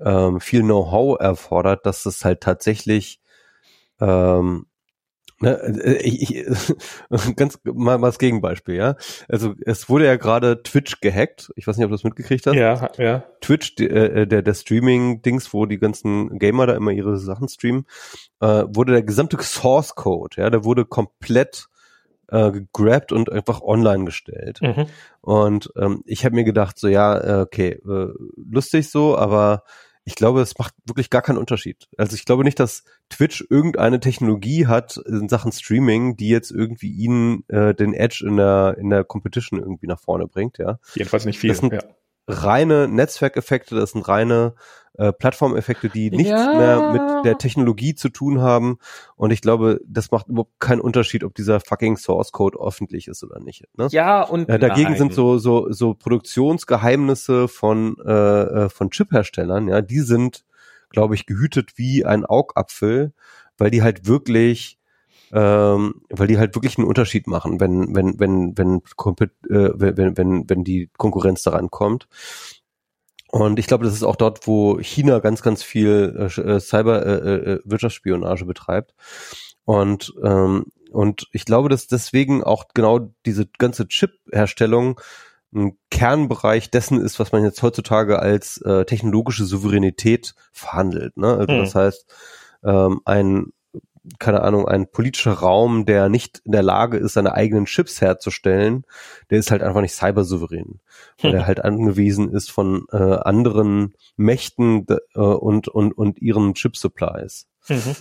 ähm, 0.00 0.40
viel 0.40 0.62
Know-how 0.62 1.18
erfordert, 1.18 1.86
dass 1.86 2.06
es 2.06 2.24
halt 2.24 2.42
tatsächlich 2.42 3.20
ähm, 4.00 4.66
Ne, 5.40 5.56
äh, 5.56 6.02
ich, 6.02 6.34
ich, 6.34 6.46
ganz 7.36 7.58
mal, 7.64 7.98
mal 7.98 8.08
das 8.08 8.18
Gegenbeispiel, 8.18 8.74
ja. 8.74 8.96
Also 9.28 9.54
es 9.64 9.88
wurde 9.88 10.06
ja 10.06 10.16
gerade 10.16 10.62
Twitch 10.62 11.00
gehackt. 11.00 11.52
Ich 11.56 11.66
weiß 11.66 11.76
nicht, 11.76 11.84
ob 11.84 11.90
du 11.90 11.94
das 11.94 12.04
mitgekriegt 12.04 12.46
hast. 12.46 12.56
Ja, 12.56 12.90
ja. 12.98 13.24
Twitch, 13.40 13.76
die, 13.76 13.88
äh, 13.88 14.26
der, 14.26 14.42
der 14.42 14.54
Streaming-Dings, 14.54 15.52
wo 15.54 15.66
die 15.66 15.78
ganzen 15.78 16.38
Gamer 16.38 16.66
da 16.66 16.74
immer 16.74 16.90
ihre 16.90 17.18
Sachen 17.18 17.48
streamen, 17.48 17.86
äh, 18.40 18.64
wurde 18.66 18.92
der 18.92 19.02
gesamte 19.02 19.40
Source 19.40 19.94
Code, 19.94 20.40
ja, 20.40 20.50
der 20.50 20.64
wurde 20.64 20.84
komplett 20.84 21.68
äh, 22.30 22.50
gegrabt 22.50 23.12
und 23.12 23.30
einfach 23.30 23.62
online 23.62 24.04
gestellt. 24.04 24.60
Mhm. 24.60 24.86
Und 25.20 25.70
ähm, 25.76 26.02
ich 26.04 26.24
habe 26.24 26.34
mir 26.34 26.44
gedacht, 26.44 26.78
so 26.78 26.88
ja, 26.88 27.16
äh, 27.16 27.42
okay, 27.42 27.80
äh, 27.88 28.08
lustig 28.50 28.90
so, 28.90 29.16
aber 29.16 29.62
ich 30.08 30.14
glaube, 30.14 30.40
es 30.40 30.56
macht 30.56 30.72
wirklich 30.86 31.10
gar 31.10 31.20
keinen 31.20 31.36
Unterschied. 31.36 31.86
Also 31.98 32.14
ich 32.14 32.24
glaube 32.24 32.42
nicht, 32.42 32.58
dass 32.58 32.82
Twitch 33.10 33.44
irgendeine 33.50 34.00
Technologie 34.00 34.66
hat 34.66 34.96
in 35.04 35.28
Sachen 35.28 35.52
Streaming, 35.52 36.16
die 36.16 36.30
jetzt 36.30 36.50
irgendwie 36.50 36.90
ihnen 36.90 37.46
äh, 37.48 37.74
den 37.74 37.92
Edge 37.92 38.24
in 38.26 38.38
der 38.38 38.76
in 38.78 38.88
der 38.88 39.04
Competition 39.04 39.60
irgendwie 39.60 39.86
nach 39.86 40.00
vorne 40.00 40.26
bringt, 40.26 40.56
ja. 40.56 40.78
Jedenfalls 40.94 41.26
nicht 41.26 41.38
viel. 41.38 41.48
Das 41.48 41.58
sind 41.58 41.74
ja. 41.74 41.80
Reine 42.28 42.86
Netzwerkeffekte, 42.88 43.74
das 43.74 43.92
sind 43.92 44.06
reine 44.06 44.54
äh, 44.98 45.12
Plattformeffekte, 45.12 45.88
die 45.88 46.10
nichts 46.10 46.30
ja. 46.30 46.54
mehr 46.54 46.92
mit 46.92 47.24
der 47.24 47.38
Technologie 47.38 47.94
zu 47.94 48.08
tun 48.10 48.40
haben. 48.40 48.78
Und 49.16 49.30
ich 49.30 49.40
glaube, 49.40 49.80
das 49.86 50.10
macht 50.10 50.28
überhaupt 50.28 50.58
keinen 50.60 50.80
Unterschied, 50.80 51.24
ob 51.24 51.34
dieser 51.34 51.60
fucking 51.60 51.96
Source 51.96 52.32
Code 52.32 52.58
öffentlich 52.60 53.08
ist 53.08 53.24
oder 53.24 53.40
nicht. 53.40 53.64
Ne? 53.76 53.88
Ja, 53.90 54.22
und 54.22 54.48
äh, 54.48 54.58
dagegen 54.58 54.90
nein. 54.90 54.98
sind 54.98 55.14
so 55.14 55.38
so 55.38 55.70
so 55.70 55.94
Produktionsgeheimnisse 55.94 57.48
von 57.48 57.96
äh, 58.04 58.12
äh, 58.12 58.68
von 58.68 58.90
Chipherstellern, 58.90 59.68
ja, 59.68 59.80
die 59.80 60.00
sind, 60.00 60.44
glaube 60.90 61.14
ich, 61.14 61.26
gehütet 61.26 61.72
wie 61.76 62.04
ein 62.04 62.26
Augapfel, 62.26 63.12
weil 63.56 63.70
die 63.70 63.82
halt 63.82 64.06
wirklich 64.06 64.77
ähm, 65.32 66.02
weil 66.10 66.26
die 66.26 66.38
halt 66.38 66.54
wirklich 66.54 66.78
einen 66.78 66.86
Unterschied 66.86 67.26
machen, 67.26 67.60
wenn 67.60 67.94
wenn 67.94 68.18
wenn 68.18 68.56
wenn 68.56 68.82
äh, 69.50 69.70
wenn 69.76 70.16
wenn 70.16 70.48
wenn 70.48 70.64
die 70.64 70.90
Konkurrenz 70.96 71.42
daran 71.42 71.70
kommt. 71.70 72.08
Und 73.30 73.58
ich 73.58 73.66
glaube, 73.66 73.84
das 73.84 73.92
ist 73.92 74.04
auch 74.04 74.16
dort, 74.16 74.46
wo 74.46 74.78
China 74.80 75.18
ganz, 75.18 75.42
ganz 75.42 75.62
viel 75.62 76.14
äh, 76.16 76.40
äh 76.40 76.60
Cyber 76.60 77.04
äh, 77.04 77.34
äh, 77.34 77.60
Wirtschaftsspionage 77.64 78.46
betreibt. 78.46 78.94
Und 79.64 80.14
ähm, 80.22 80.66
und 80.90 81.28
ich 81.32 81.44
glaube, 81.44 81.68
dass 81.68 81.86
deswegen 81.86 82.42
auch 82.42 82.68
genau 82.72 83.12
diese 83.26 83.46
ganze 83.58 83.86
Chip-Herstellung 83.86 84.98
ein 85.54 85.78
Kernbereich 85.90 86.70
dessen 86.70 87.00
ist, 87.00 87.18
was 87.18 87.32
man 87.32 87.44
jetzt 87.44 87.62
heutzutage 87.62 88.18
als 88.18 88.58
äh, 88.62 88.84
technologische 88.84 89.44
Souveränität 89.44 90.34
verhandelt. 90.52 91.16
Ne? 91.16 91.28
Also 91.28 91.52
hm. 91.52 91.60
das 91.60 91.74
heißt, 91.74 92.06
ähm, 92.64 93.00
ein 93.04 93.52
keine 94.18 94.42
Ahnung, 94.42 94.66
ein 94.66 94.90
politischer 94.90 95.32
Raum, 95.32 95.86
der 95.86 96.08
nicht 96.08 96.40
in 96.44 96.52
der 96.52 96.62
Lage 96.62 96.96
ist, 96.98 97.14
seine 97.14 97.34
eigenen 97.34 97.66
Chips 97.66 98.00
herzustellen, 98.00 98.84
der 99.30 99.38
ist 99.38 99.50
halt 99.50 99.62
einfach 99.62 99.80
nicht 99.80 99.94
cybersouverän, 99.94 100.80
weil 101.20 101.34
er 101.34 101.46
halt 101.46 101.64
angewiesen 101.64 102.30
ist 102.30 102.50
von 102.50 102.86
äh, 102.92 102.96
anderen 102.96 103.94
Mächten 104.16 104.86
äh, 104.88 105.20
und, 105.20 105.68
und, 105.68 105.92
und 105.92 106.20
ihren 106.20 106.54
Chip-Supplies. 106.54 107.48
Mhm. 107.68 107.96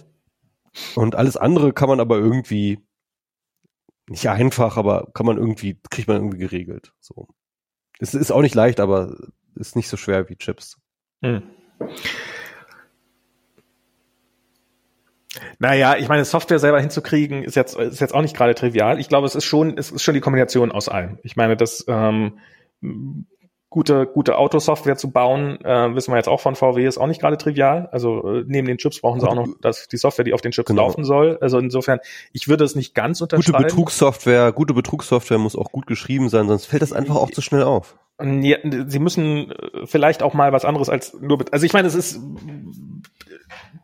Und 0.96 1.16
alles 1.16 1.38
andere 1.38 1.74
kann 1.74 1.90
man 1.90 2.00
aber 2.00 2.18
irgendwie, 2.18 2.80
nicht 4.08 4.30
einfach, 4.30 4.78
aber 4.78 5.10
kann 5.14 5.26
man 5.26 5.38
irgendwie, 5.38 5.80
kriegt 5.90 6.08
man 6.08 6.18
irgendwie 6.18 6.38
geregelt. 6.38 6.94
So. 7.00 7.28
Es 8.00 8.14
ist 8.14 8.32
auch 8.32 8.42
nicht 8.42 8.56
leicht, 8.56 8.80
aber 8.80 9.16
ist 9.56 9.76
nicht 9.76 9.90
so 9.90 9.98
schwer 9.98 10.30
wie 10.30 10.36
Chips. 10.36 10.80
Mhm. 11.22 11.44
Naja, 15.60 15.96
ich 15.98 16.08
meine, 16.08 16.26
Software 16.26 16.60
selber 16.60 16.80
hinzukriegen, 16.80 17.44
ist 17.44 17.56
jetzt, 17.56 17.76
ist 17.78 18.02
jetzt 18.02 18.14
auch 18.14 18.22
nicht 18.22 18.36
gerade 18.36 18.56
trivial. 18.56 19.00
Ich 19.00 19.10
glaube, 19.10 19.28
es 19.28 19.36
ist 19.36 19.46
schon, 19.46 19.78
es 19.78 19.92
ist 19.92 20.04
schon 20.04 20.14
die 20.14 20.22
Kombination 20.22 20.72
aus 20.72 20.90
allem. 20.90 21.20
Ich 21.24 21.36
meine, 21.36 21.58
das 21.58 21.86
ähm, 21.88 22.34
gute, 23.70 24.08
gute 24.08 24.38
Autosoftware 24.38 24.98
zu 24.98 25.12
bauen, 25.12 25.60
äh, 25.64 25.94
wissen 25.94 26.12
wir 26.12 26.18
jetzt 26.18 26.30
auch 26.30 26.40
von 26.40 26.56
VW, 26.56 26.86
ist 26.86 26.98
auch 26.98 27.08
nicht 27.08 27.22
gerade 27.22 27.38
trivial. 27.38 27.90
Also 27.92 28.28
äh, 28.28 28.44
neben 28.48 28.68
den 28.68 28.78
Chips 28.78 29.02
brauchen 29.02 29.20
sie 29.20 29.28
auch 29.28 29.36
noch 29.36 29.48
das, 29.62 29.88
die 29.88 29.98
Software, 29.98 30.26
die 30.26 30.34
auf 30.34 30.42
den 30.42 30.52
Chips 30.52 30.68
genau. 30.68 30.84
laufen 30.84 31.04
soll. 31.04 31.38
Also 31.42 31.60
insofern, 31.60 32.00
ich 32.32 32.48
würde 32.48 32.64
es 32.64 32.76
nicht 32.76 32.96
ganz 32.96 33.22
unterscheiden. 33.22 33.54
Gute 33.54 33.64
Betrugssoftware, 33.64 34.52
gute 34.52 34.74
Betrugssoftware 34.74 35.38
muss 35.38 35.56
auch 35.56 35.72
gut 35.72 35.86
geschrieben 35.86 36.30
sein, 36.30 36.48
sonst 36.48 36.66
fällt 36.66 36.82
das 36.82 36.94
einfach 36.94 37.16
auch 37.16 37.30
zu 37.30 37.42
schnell 37.42 37.64
auf. 37.64 37.98
Sie 38.20 39.00
müssen 39.00 39.52
äh, 39.52 39.86
vielleicht 39.86 40.24
auch 40.24 40.34
mal 40.34 40.52
was 40.52 40.66
anderes 40.66 40.90
als 40.90 41.14
nur, 41.20 41.46
also 41.52 41.66
ich 41.66 41.74
meine, 41.74 41.88
es 41.88 41.94
ist, 41.94 42.20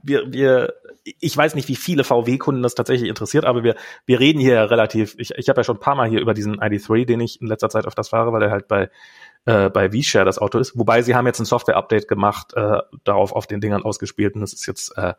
wir, 0.01 0.31
wir 0.31 0.73
ich 1.19 1.35
weiß 1.35 1.55
nicht, 1.55 1.67
wie 1.67 1.75
viele 1.75 2.03
VW-Kunden 2.03 2.63
das 2.63 2.75
tatsächlich 2.75 3.09
interessiert, 3.09 3.45
aber 3.45 3.63
wir, 3.63 3.75
wir 4.05 4.19
reden 4.19 4.39
hier 4.39 4.69
relativ, 4.71 5.15
ich, 5.17 5.31
ich 5.31 5.49
habe 5.49 5.59
ja 5.59 5.63
schon 5.63 5.77
ein 5.77 5.81
paar 5.81 5.95
Mal 5.95 6.09
hier 6.09 6.21
über 6.21 6.33
diesen 6.33 6.59
ID3, 6.59 7.05
den 7.05 7.19
ich 7.19 7.41
in 7.41 7.47
letzter 7.47 7.69
Zeit 7.69 7.85
öfters 7.85 8.09
fahre, 8.09 8.31
weil 8.31 8.43
er 8.43 8.51
halt 8.51 8.67
bei, 8.67 8.89
äh, 9.45 9.69
bei 9.69 9.91
V-Share 9.91 10.25
das 10.25 10.39
Auto 10.39 10.59
ist. 10.59 10.77
Wobei 10.77 11.01
sie 11.01 11.15
haben 11.15 11.27
jetzt 11.27 11.39
ein 11.39 11.45
Software-Update 11.45 12.07
gemacht, 12.07 12.53
äh, 12.53 12.79
darauf 13.03 13.33
auf 13.33 13.47
den 13.47 13.59
Dingern 13.59 13.83
ausgespielt 13.83 14.35
und 14.35 14.41
das 14.41 14.53
ist 14.53 14.65
jetzt 14.65 14.97
äh, 14.97 15.13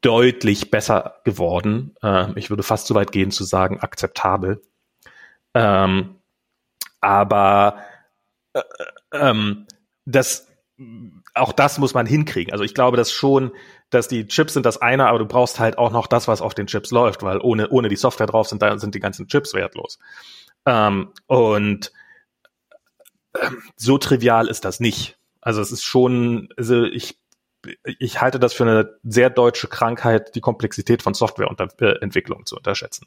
deutlich 0.00 0.70
besser 0.70 1.16
geworden. 1.24 1.94
Äh, 2.02 2.38
ich 2.38 2.50
würde 2.50 2.62
fast 2.62 2.86
so 2.86 2.94
weit 2.94 3.12
gehen 3.12 3.30
zu 3.30 3.44
sagen, 3.44 3.80
akzeptabel. 3.80 4.62
Ähm, 5.54 6.16
aber 7.00 7.76
äh, 8.52 8.60
äh 8.60 8.62
ähm, 9.12 9.66
das 10.04 10.48
auch 11.34 11.52
das 11.52 11.78
muss 11.78 11.94
man 11.94 12.06
hinkriegen. 12.06 12.52
Also 12.52 12.64
ich 12.64 12.74
glaube, 12.74 12.96
dass 12.96 13.12
schon, 13.12 13.52
dass 13.90 14.08
die 14.08 14.26
Chips 14.26 14.54
sind 14.54 14.66
das 14.66 14.80
eine, 14.80 15.06
aber 15.06 15.18
du 15.18 15.26
brauchst 15.26 15.60
halt 15.60 15.78
auch 15.78 15.90
noch 15.90 16.06
das, 16.06 16.28
was 16.28 16.42
auf 16.42 16.54
den 16.54 16.66
Chips 16.66 16.90
läuft, 16.90 17.22
weil 17.22 17.40
ohne, 17.40 17.68
ohne 17.70 17.88
die 17.88 17.96
Software 17.96 18.26
drauf 18.26 18.48
sind, 18.48 18.62
da 18.62 18.78
sind 18.78 18.94
die 18.94 19.00
ganzen 19.00 19.28
Chips 19.28 19.54
wertlos. 19.54 19.98
Ähm, 20.66 21.12
und 21.26 21.92
ähm, 23.40 23.62
so 23.76 23.98
trivial 23.98 24.48
ist 24.48 24.64
das 24.64 24.80
nicht. 24.80 25.18
Also 25.40 25.60
es 25.60 25.72
ist 25.72 25.84
schon, 25.84 26.48
also 26.56 26.84
ich, 26.84 27.18
ich 27.98 28.20
halte 28.20 28.38
das 28.38 28.52
für 28.52 28.64
eine 28.64 28.98
sehr 29.02 29.30
deutsche 29.30 29.68
Krankheit, 29.68 30.34
die 30.34 30.40
Komplexität 30.40 31.02
von 31.02 31.14
Softwareentwicklung 31.14 32.46
zu 32.46 32.56
unterschätzen. 32.56 33.06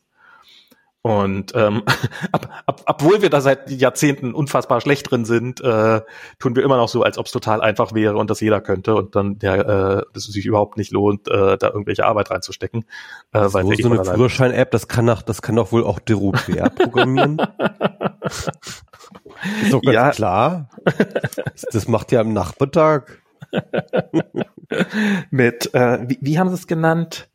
Und 1.05 1.53
ähm, 1.53 1.83
ab, 2.31 2.63
ab, 2.65 2.81
obwohl 2.87 3.21
wir 3.21 3.29
da 3.29 3.39
seit 3.39 3.69
Jahrzehnten 3.69 4.33
unfassbar 4.33 4.81
schlecht 4.81 5.11
drin 5.11 5.23
sind, 5.23 5.61
äh, 5.61 6.01
tun 6.39 6.55
wir 6.55 6.63
immer 6.63 6.77
noch 6.77 6.89
so, 6.89 7.03
als 7.03 7.19
ob 7.19 7.27
es 7.27 7.31
total 7.31 7.61
einfach 7.61 7.93
wäre 7.93 8.17
und 8.17 8.31
das 8.31 8.41
jeder 8.41 8.59
könnte 8.59 8.95
und 8.95 9.15
dann 9.15 9.37
der, 9.37 9.53
äh, 9.53 10.03
dass 10.13 10.27
es 10.27 10.33
sich 10.33 10.47
überhaupt 10.47 10.77
nicht 10.77 10.91
lohnt, 10.91 11.27
äh, 11.27 11.59
da 11.59 11.67
irgendwelche 11.67 12.07
Arbeit 12.07 12.31
reinzustecken. 12.31 12.85
Äh, 13.33 13.41
weil 13.41 13.65
so, 13.67 13.73
so 13.83 13.91
eine 13.91 14.03
Führerschein-App, 14.03 14.71
das 14.71 14.87
kann 14.87 15.05
doch, 15.05 15.21
das 15.21 15.43
kann 15.43 15.55
doch 15.55 15.71
wohl 15.71 15.83
auch 15.83 15.99
Deroupier 15.99 16.69
programmieren. 16.75 17.39
Ist 19.61 19.73
doch 19.73 19.83
ganz 19.83 19.93
ja. 19.93 20.09
klar. 20.09 20.69
Das 21.71 21.87
macht 21.87 22.13
ja 22.13 22.21
am 22.21 22.33
Nachmittag. 22.33 23.21
Mit, 25.29 25.71
äh, 25.75 25.99
wie, 26.09 26.17
wie 26.19 26.39
haben 26.39 26.49
sie 26.49 26.55
es 26.55 26.65
genannt? 26.65 27.29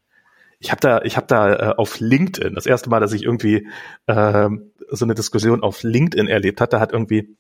Ich 0.60 0.70
habe 0.70 0.80
da, 0.80 1.00
ich 1.02 1.16
habe 1.16 1.26
da 1.26 1.52
äh, 1.54 1.74
auf 1.76 2.00
LinkedIn 2.00 2.54
das 2.54 2.66
erste 2.66 2.90
Mal, 2.90 3.00
dass 3.00 3.12
ich 3.12 3.24
irgendwie 3.24 3.66
äh, 4.06 4.48
so 4.90 5.04
eine 5.04 5.14
Diskussion 5.14 5.62
auf 5.62 5.82
LinkedIn 5.82 6.28
erlebt 6.28 6.60
hatte, 6.60 6.80
hat 6.80 6.92
irgendwie 6.92 7.36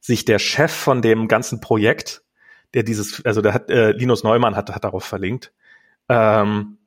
sich 0.00 0.24
der 0.24 0.38
Chef 0.38 0.72
von 0.72 1.02
dem 1.02 1.28
ganzen 1.28 1.60
Projekt, 1.60 2.22
der 2.72 2.82
dieses, 2.82 3.24
also 3.26 3.42
der 3.42 3.52
hat 3.52 3.70
äh, 3.70 3.92
Linus 3.92 4.24
Neumann 4.24 4.56
hat, 4.56 4.70
hat 4.70 4.84
darauf 4.84 5.04
verlinkt. 5.04 5.52
Ähm, 6.08 6.78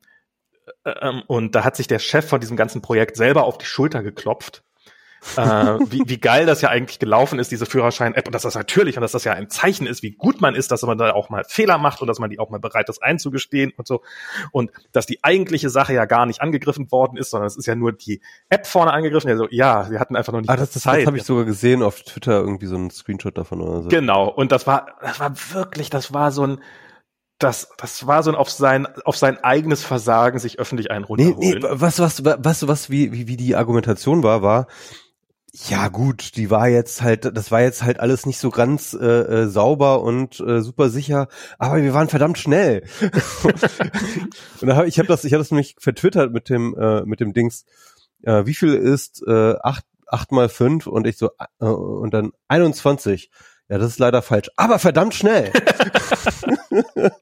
äh, 0.84 0.90
ähm, 1.00 1.22
und 1.28 1.54
da 1.54 1.64
hat 1.64 1.76
sich 1.76 1.86
der 1.86 2.00
Chef 2.00 2.28
von 2.28 2.40
diesem 2.40 2.56
ganzen 2.56 2.82
Projekt 2.82 3.16
selber 3.16 3.44
auf 3.44 3.58
die 3.58 3.66
Schulter 3.66 4.02
geklopft 4.02 4.64
äh, 5.36 5.78
wie, 5.90 6.02
wie 6.06 6.18
geil 6.18 6.46
das 6.46 6.60
ja 6.62 6.68
eigentlich 6.68 6.98
gelaufen 6.98 7.38
ist, 7.38 7.50
diese 7.50 7.66
Führerschein-App, 7.66 8.26
und 8.26 8.34
dass 8.34 8.42
das 8.42 8.54
natürlich 8.54 8.96
und 8.96 9.02
dass 9.02 9.12
das 9.12 9.24
ja 9.24 9.32
ein 9.32 9.48
Zeichen 9.48 9.86
ist, 9.86 10.02
wie 10.02 10.12
gut 10.12 10.40
man 10.40 10.54
ist, 10.54 10.70
dass 10.70 10.82
man 10.82 10.98
da 10.98 11.12
auch 11.12 11.30
mal 11.30 11.44
Fehler 11.46 11.78
macht 11.78 12.00
und 12.00 12.08
dass 12.08 12.18
man 12.18 12.30
die 12.30 12.38
auch 12.38 12.50
mal 12.50 12.58
bereit 12.58 12.88
ist 12.88 13.02
einzugestehen 13.02 13.72
und 13.76 13.86
so. 13.86 14.02
Und 14.50 14.70
dass 14.92 15.06
die 15.06 15.22
eigentliche 15.22 15.70
Sache 15.70 15.94
ja 15.94 16.04
gar 16.04 16.26
nicht 16.26 16.42
angegriffen 16.42 16.90
worden 16.90 17.16
ist, 17.16 17.30
sondern 17.30 17.46
es 17.46 17.56
ist 17.56 17.66
ja 17.66 17.74
nur 17.74 17.92
die 17.92 18.20
App 18.48 18.66
vorne 18.66 18.92
angegriffen. 18.92 19.30
Also 19.30 19.46
ja, 19.50 19.90
wir 19.90 20.00
hatten 20.00 20.16
einfach 20.16 20.32
noch 20.32 20.40
nicht 20.40 20.50
ah, 20.50 20.56
das, 20.56 20.70
das, 20.72 20.82
Zeit. 20.82 21.00
Das 21.00 21.06
habe 21.06 21.16
ich 21.16 21.24
sogar 21.24 21.44
gesehen 21.44 21.82
auf 21.82 22.02
Twitter, 22.02 22.40
irgendwie 22.40 22.66
so 22.66 22.76
ein 22.76 22.90
Screenshot 22.90 23.38
davon 23.38 23.60
oder 23.60 23.82
so. 23.82 23.88
Genau, 23.88 24.28
und 24.28 24.52
das 24.52 24.66
war, 24.66 24.86
das 25.00 25.20
war 25.20 25.34
wirklich, 25.52 25.90
das 25.90 26.12
war 26.12 26.32
so 26.32 26.46
ein, 26.46 26.60
das, 27.42 27.68
das 27.76 28.06
war 28.06 28.22
so 28.22 28.30
ein 28.30 28.36
auf 28.36 28.50
sein, 28.50 28.86
auf 29.04 29.16
sein 29.16 29.42
eigenes 29.42 29.82
Versagen 29.82 30.38
sich 30.38 30.58
öffentlich 30.58 30.90
einen 30.90 31.04
runterholen. 31.04 31.38
Nee, 31.38 31.54
nee, 31.54 31.66
was, 31.70 31.98
was, 31.98 32.24
was, 32.24 32.68
was, 32.68 32.90
wie, 32.90 33.12
wie, 33.12 33.26
wie 33.26 33.36
die 33.36 33.56
Argumentation 33.56 34.22
war, 34.22 34.42
war, 34.42 34.66
Ja 35.54 35.88
gut, 35.88 36.36
die 36.36 36.48
war 36.48 36.68
jetzt 36.68 37.02
halt, 37.02 37.36
das 37.36 37.50
war 37.50 37.60
jetzt 37.60 37.82
halt 37.82 38.00
alles 38.00 38.24
nicht 38.24 38.38
so 38.38 38.48
ganz 38.48 38.94
äh, 38.94 39.06
äh, 39.06 39.46
sauber 39.48 40.00
und 40.00 40.40
äh, 40.40 40.62
super 40.62 40.88
sicher, 40.88 41.28
aber 41.58 41.82
wir 41.82 41.92
waren 41.92 42.08
verdammt 42.08 42.38
schnell. 42.38 42.86
und 44.62 44.66
da 44.66 44.76
hab, 44.76 44.86
ich 44.86 44.98
habe 44.98 45.08
das, 45.08 45.24
ich 45.24 45.34
habe 45.34 45.42
das 45.42 45.50
nämlich 45.50 45.76
vertwittert 45.78 46.32
mit 46.32 46.48
dem 46.48 46.74
äh, 46.74 47.02
mit 47.04 47.20
dem 47.20 47.34
Dings. 47.34 47.66
Äh, 48.22 48.46
wie 48.46 48.54
viel 48.54 48.72
ist 48.72 49.22
äh, 49.26 49.56
acht 49.62 49.84
acht 50.06 50.32
mal 50.32 50.48
fünf 50.48 50.86
und 50.86 51.06
ich 51.06 51.18
so 51.18 51.32
äh, 51.60 51.66
und 51.66 52.14
dann 52.14 52.32
21. 52.48 53.30
Ja, 53.68 53.76
das 53.76 53.88
ist 53.88 53.98
leider 53.98 54.22
falsch, 54.22 54.50
aber 54.56 54.78
verdammt 54.78 55.14
schnell. 55.14 55.52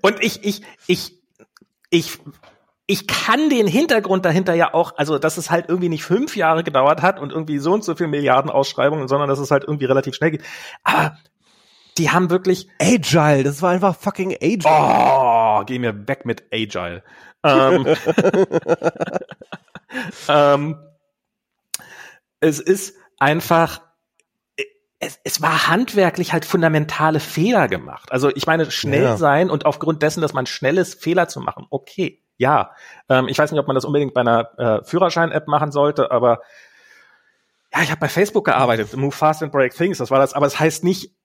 und 0.00 0.24
ich 0.24 0.44
ich 0.44 0.62
ich 0.86 1.20
ich 1.90 2.18
ich 2.86 3.08
kann 3.08 3.50
den 3.50 3.66
Hintergrund 3.66 4.24
dahinter 4.24 4.54
ja 4.54 4.72
auch, 4.72 4.96
also 4.96 5.18
dass 5.18 5.38
es 5.38 5.50
halt 5.50 5.68
irgendwie 5.68 5.88
nicht 5.88 6.04
fünf 6.04 6.36
Jahre 6.36 6.62
gedauert 6.62 7.02
hat 7.02 7.18
und 7.18 7.32
irgendwie 7.32 7.58
so 7.58 7.72
und 7.72 7.82
so 7.82 7.96
viel 7.96 8.06
Milliarden 8.06 8.50
Ausschreibungen, 8.50 9.08
sondern 9.08 9.28
dass 9.28 9.40
es 9.40 9.50
halt 9.50 9.64
irgendwie 9.64 9.86
relativ 9.86 10.14
schnell 10.14 10.30
geht. 10.30 10.44
Aber 10.84 11.16
die 11.98 12.10
haben 12.10 12.30
wirklich 12.30 12.68
Agile, 12.80 13.42
das 13.42 13.60
war 13.60 13.70
einfach 13.70 13.96
fucking 13.96 14.36
Agile. 14.40 14.62
Oh, 14.66 15.64
geh 15.64 15.78
mir 15.78 16.06
weg 16.06 16.24
mit 16.26 16.44
Agile. 16.52 17.02
ähm, 17.42 17.86
ähm, 20.28 20.76
es 22.40 22.60
ist 22.60 22.96
einfach 23.18 23.80
es, 24.98 25.18
es 25.24 25.42
war 25.42 25.68
handwerklich 25.68 26.32
halt 26.32 26.44
fundamentale 26.44 27.20
Fehler 27.20 27.68
gemacht. 27.68 28.12
Also 28.12 28.30
ich 28.34 28.46
meine, 28.46 28.70
schnell 28.70 29.02
ja. 29.02 29.16
sein 29.16 29.50
und 29.50 29.66
aufgrund 29.66 30.02
dessen, 30.02 30.20
dass 30.20 30.32
man 30.32 30.46
schnell 30.46 30.78
ist, 30.78 31.02
Fehler 31.02 31.28
zu 31.28 31.40
machen, 31.40 31.66
okay. 31.68 32.22
Ja, 32.38 32.72
ähm, 33.08 33.28
ich 33.28 33.38
weiß 33.38 33.50
nicht, 33.50 33.60
ob 33.60 33.66
man 33.66 33.74
das 33.74 33.84
unbedingt 33.84 34.14
bei 34.14 34.20
einer 34.20 34.50
äh, 34.58 34.84
Führerschein-App 34.84 35.48
machen 35.48 35.72
sollte, 35.72 36.10
aber 36.10 36.40
ja, 37.74 37.82
ich 37.82 37.90
habe 37.90 38.00
bei 38.00 38.08
Facebook 38.08 38.44
gearbeitet, 38.44 38.94
Move 38.96 39.12
Fast 39.12 39.42
and 39.42 39.52
Break 39.52 39.74
Things, 39.74 39.98
das 39.98 40.10
war 40.10 40.18
das, 40.18 40.34
aber 40.34 40.46
es 40.46 40.52
das 40.52 40.60
heißt 40.60 40.84
nicht 40.84 41.15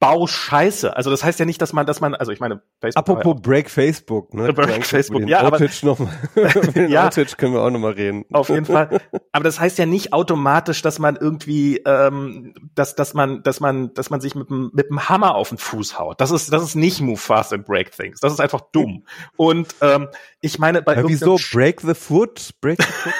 Bauscheiße. 0.00 0.96
Also 0.96 1.10
das 1.10 1.24
heißt 1.24 1.40
ja 1.40 1.44
nicht, 1.44 1.60
dass 1.60 1.72
man, 1.72 1.84
dass 1.84 2.00
man, 2.00 2.14
also 2.14 2.30
ich 2.30 2.38
meine, 2.38 2.62
Facebook. 2.80 3.08
Apropos 3.08 3.34
ja. 3.34 3.40
Break 3.42 3.68
Facebook, 3.68 4.32
ne? 4.32 4.52
Break 4.54 4.86
Facebook, 4.86 5.28
ja. 5.28 5.40
Aber, 5.40 5.58
noch 5.82 5.98
mal, 5.98 6.10
ja, 6.88 7.06
Outage 7.06 7.36
können 7.36 7.54
wir 7.54 7.62
auch 7.62 7.70
noch 7.70 7.80
mal 7.80 7.92
reden. 7.92 8.24
Auf 8.32 8.48
jeden 8.48 8.64
Fall. 8.64 9.00
Aber 9.32 9.44
das 9.44 9.58
heißt 9.58 9.76
ja 9.78 9.86
nicht 9.86 10.12
automatisch, 10.12 10.82
dass 10.82 11.00
man 11.00 11.16
irgendwie, 11.16 11.78
ähm, 11.78 12.54
dass, 12.76 12.94
dass 12.94 13.12
man, 13.14 13.42
dass 13.42 13.58
man, 13.58 13.92
dass 13.94 14.10
man 14.10 14.20
sich 14.20 14.36
mit 14.36 14.48
dem, 14.50 14.70
mit 14.72 14.88
dem 14.88 15.08
Hammer 15.08 15.34
auf 15.34 15.48
den 15.48 15.58
Fuß 15.58 15.98
haut. 15.98 16.20
Das 16.20 16.30
ist, 16.30 16.52
das 16.52 16.62
ist 16.62 16.76
nicht 16.76 17.00
Move 17.00 17.16
Fast 17.16 17.52
and 17.52 17.66
Break 17.66 17.90
Things. 17.90 18.20
Das 18.20 18.32
ist 18.32 18.40
einfach 18.40 18.60
dumm. 18.72 19.04
Und 19.36 19.74
ähm, 19.80 20.08
ich 20.40 20.60
meine, 20.60 20.80
bei 20.80 20.94
ja, 20.94 21.08
wieso 21.08 21.38
Break 21.52 21.80
the 21.80 21.94
Foot? 21.94 22.50
Break 22.60 22.80
the 22.80 22.88
Foot? 22.88 23.14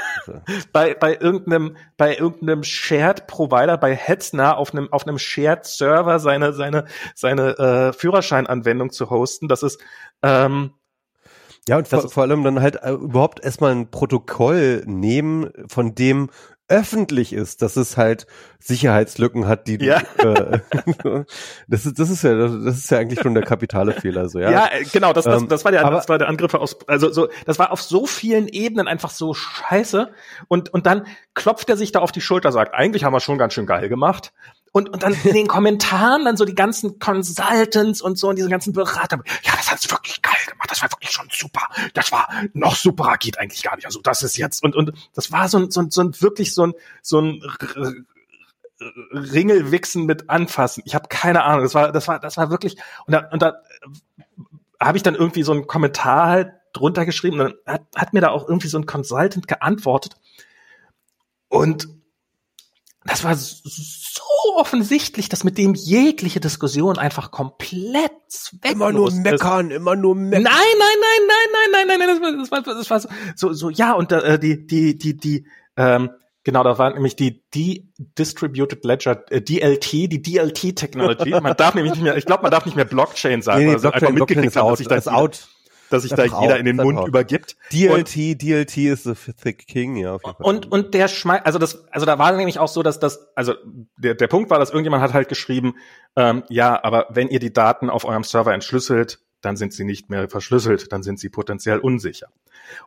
Bei, 0.72 0.94
bei 0.94 1.16
irgendeinem, 1.16 1.76
bei 1.96 2.16
irgendeinem 2.16 2.62
Shared 2.62 3.26
Provider, 3.26 3.76
bei 3.76 3.94
Hetzner 3.94 4.56
auf 4.56 4.72
einem, 4.72 4.92
auf 4.92 5.06
einem 5.06 5.18
Shared 5.18 5.64
Server 5.64 6.18
seine, 6.18 6.52
seine, 6.52 6.84
seine 7.14 7.59
äh, 7.59 7.92
Führerscheinanwendung 7.92 8.90
zu 8.90 9.10
hosten. 9.10 9.48
Das 9.48 9.62
ist, 9.62 9.80
ähm, 10.22 10.72
ja, 11.68 11.76
und 11.76 11.86
vor, 11.86 12.09
vor 12.09 12.22
allem 12.22 12.44
dann 12.44 12.60
halt 12.60 12.82
äh, 12.82 12.92
überhaupt 12.92 13.44
erstmal 13.44 13.72
ein 13.72 13.90
Protokoll 13.90 14.82
nehmen, 14.86 15.50
von 15.68 15.94
dem 15.94 16.30
öffentlich 16.68 17.32
ist, 17.32 17.62
dass 17.62 17.76
es 17.76 17.96
halt 17.96 18.26
Sicherheitslücken 18.58 19.46
hat, 19.46 19.66
die 19.66 19.76
ja. 19.84 20.02
äh, 20.18 20.60
das 21.68 21.86
ist 21.86 21.98
das 21.98 22.10
ist 22.10 22.22
ja 22.22 22.34
das 22.34 22.76
ist 22.76 22.90
ja 22.90 22.98
eigentlich 22.98 23.20
schon 23.20 23.34
der 23.34 23.44
kapitale 23.44 23.92
Fehler 23.92 24.28
so 24.28 24.38
ja. 24.38 24.50
Ja, 24.50 24.68
genau, 24.92 25.12
das 25.12 25.24
das, 25.24 25.42
ähm, 25.42 25.48
das 25.48 25.64
war 25.64 25.72
der 25.72 25.84
aber, 25.84 25.96
das 25.96 26.08
war 26.08 26.18
der 26.18 26.28
Angriff 26.28 26.54
aus 26.54 26.78
also 26.86 27.10
so 27.10 27.28
das 27.46 27.58
war 27.58 27.72
auf 27.72 27.82
so 27.82 28.06
vielen 28.06 28.48
Ebenen 28.48 28.86
einfach 28.86 29.10
so 29.10 29.32
scheiße 29.32 30.10
und 30.48 30.72
und 30.74 30.86
dann 30.86 31.06
klopft 31.34 31.70
er 31.70 31.76
sich 31.76 31.92
da 31.92 32.00
auf 32.00 32.12
die 32.12 32.20
Schulter 32.20 32.52
sagt, 32.52 32.74
eigentlich 32.74 33.04
haben 33.04 33.12
wir 33.12 33.20
schon 33.20 33.38
ganz 33.38 33.54
schön 33.54 33.66
geil 33.66 33.88
gemacht 33.88 34.32
und, 34.72 34.88
und 34.90 35.02
dann 35.02 35.14
in 35.24 35.34
den 35.34 35.46
Kommentaren 35.46 36.24
dann 36.24 36.36
so 36.36 36.44
die 36.44 36.54
ganzen 36.54 36.98
Consultants 36.98 38.00
und 38.02 38.18
so 38.18 38.28
und 38.28 38.36
diese 38.36 38.48
ganzen 38.48 38.72
Berater. 38.72 39.18
Ja, 39.42 39.52
das 39.56 39.70
hat's 39.70 39.90
wirklich 39.90 40.20
geil 40.22 40.34
gemacht. 40.48 40.70
Das 40.70 40.82
war 40.82 40.90
wirklich 40.90 41.10
schon 41.10 41.28
super. 41.30 41.62
Das 41.94 42.12
war 42.12 42.28
noch 42.52 42.76
superer 42.76 43.16
geht 43.16 43.38
eigentlich 43.38 43.62
gar 43.62 43.76
nicht. 43.76 43.86
Also 43.86 44.00
das 44.00 44.22
ist 44.22 44.36
jetzt 44.36 44.62
und 44.62 44.76
und 44.76 44.92
das 45.14 45.32
war 45.32 45.48
so 45.48 45.58
ein 45.58 45.70
so 45.70 45.80
ein, 45.80 45.90
so 45.90 46.02
ein 46.02 46.20
wirklich 46.20 46.54
so 46.54 46.66
ein 46.66 46.74
so 47.02 47.20
ein 47.20 47.42
Ringelwichsen 49.12 50.06
mit 50.06 50.30
anfassen. 50.30 50.82
Ich 50.86 50.94
habe 50.94 51.08
keine 51.08 51.44
Ahnung. 51.44 51.62
Das 51.62 51.74
war 51.74 51.92
das 51.92 52.08
war 52.08 52.20
das 52.20 52.36
war 52.36 52.50
wirklich 52.50 52.76
und 53.06 53.12
da 53.12 53.28
und 53.32 53.42
da 53.42 53.62
habe 54.80 54.96
ich 54.96 55.02
dann 55.02 55.14
irgendwie 55.14 55.42
so 55.42 55.52
einen 55.52 55.66
Kommentar 55.66 56.28
halt 56.28 56.52
drunter 56.72 57.04
geschrieben. 57.06 57.38
Dann 57.38 57.54
hat, 57.66 57.82
hat 57.96 58.12
mir 58.12 58.20
da 58.20 58.28
auch 58.28 58.48
irgendwie 58.48 58.68
so 58.68 58.78
ein 58.78 58.86
Consultant 58.86 59.48
geantwortet 59.48 60.16
und 61.48 61.88
das 63.09 63.24
war 63.24 63.35
so 63.35 64.22
offensichtlich, 64.56 65.28
dass 65.28 65.43
mit 65.43 65.56
dem 65.56 65.74
jegliche 65.74 66.40
Diskussion 66.40 66.98
einfach 66.98 67.30
komplett 67.30 68.12
zwecklos 68.28 68.72
Immer 68.72 68.93
nur 68.93 69.10
meckern, 69.12 69.70
ist. 69.70 69.76
immer 69.76 69.97
nur 69.97 70.14
meckern. 70.14 70.43
Nein, 70.43 70.52
nein, 70.78 70.89
nein, 71.01 71.51
nein, 71.52 71.70
nein, 71.72 71.98
nein, 71.98 71.98
nein, 71.98 72.39
das 72.40 72.51
war, 72.51 72.62
das 72.62 72.66
war, 72.66 72.74
das 72.74 72.90
war 72.90 73.01
so, 73.01 73.09
so, 73.35 73.52
so 73.55 73.70
ja, 73.70 73.93
und 73.94 74.12
äh, 74.12 74.39
die, 74.39 74.66
die, 74.66 74.98
die, 74.98 75.16
die, 75.16 75.47
ähm, 75.76 76.10
genau, 76.44 76.62
da 76.64 76.76
war 76.78 76.93
nämlich 76.93 77.16
die, 77.16 77.43
die 77.55 77.93
Distributed 78.18 78.85
Ledger, 78.85 79.24
äh, 79.30 79.40
DLT, 79.40 79.93
die 79.93 80.22
DLT 80.22 80.76
Technology. 80.76 81.30
Man 81.30 81.56
darf 81.56 81.74
nämlich 81.74 81.94
nicht 81.94 82.02
mehr, 82.02 82.16
ich 82.16 82.26
glaube, 82.26 82.43
man 82.43 82.51
darf 82.51 82.66
nicht 82.66 82.76
mehr 82.76 82.85
Blockchain 82.85 83.40
sagen, 83.40 83.60
nee, 83.60 83.66
nee, 83.66 83.72
also 83.72 83.90
Blockchain, 83.90 84.09
einfach 84.09 84.20
mitgekriegt 84.20 84.56
haben, 84.56 84.70
dass 84.70 84.80
ich 84.80 84.89
da 84.89 84.98
out 85.12 85.48
dass 85.90 86.02
sich 86.02 86.12
da 86.12 86.24
jeder 86.24 86.59
in 86.59 86.66
den 86.66 86.77
Mund 86.77 86.98
out. 86.98 87.09
übergibt. 87.09 87.56
DLT, 87.73 87.98
und, 87.98 88.43
DLT 88.43 88.77
ist 88.78 89.05
the 89.05 89.15
thick 89.32 89.66
king, 89.66 89.97
ja. 89.97 90.15
Auf 90.15 90.23
jeden 90.24 90.36
Fall. 90.36 90.47
Und 90.47 90.70
und 90.70 90.94
der 90.94 91.09
schmeißt, 91.09 91.47
also 91.47 91.59
das, 91.59 91.86
also 91.90 92.06
da 92.06 92.19
war 92.19 92.32
nämlich 92.32 92.59
auch 92.59 92.69
so, 92.69 92.82
dass 92.82 92.98
das, 92.98 93.28
also 93.35 93.55
der 93.97 94.15
der 94.15 94.27
Punkt 94.28 94.51
war, 94.51 94.59
dass 94.59 94.70
irgendjemand 94.70 95.02
hat 95.02 95.12
halt 95.12 95.28
geschrieben, 95.28 95.74
ähm, 96.16 96.44
ja, 96.48 96.82
aber 96.82 97.06
wenn 97.10 97.28
ihr 97.28 97.40
die 97.40 97.52
Daten 97.52 97.90
auf 97.90 98.05
eurem 98.05 98.24
Server 98.24 98.52
entschlüsselt, 98.52 99.20
dann 99.40 99.56
sind 99.56 99.73
sie 99.73 99.85
nicht 99.85 100.10
mehr 100.10 100.28
verschlüsselt, 100.28 100.93
dann 100.93 101.02
sind 101.02 101.20
sie 101.20 101.28
potenziell 101.28 101.78
unsicher. 101.78 102.28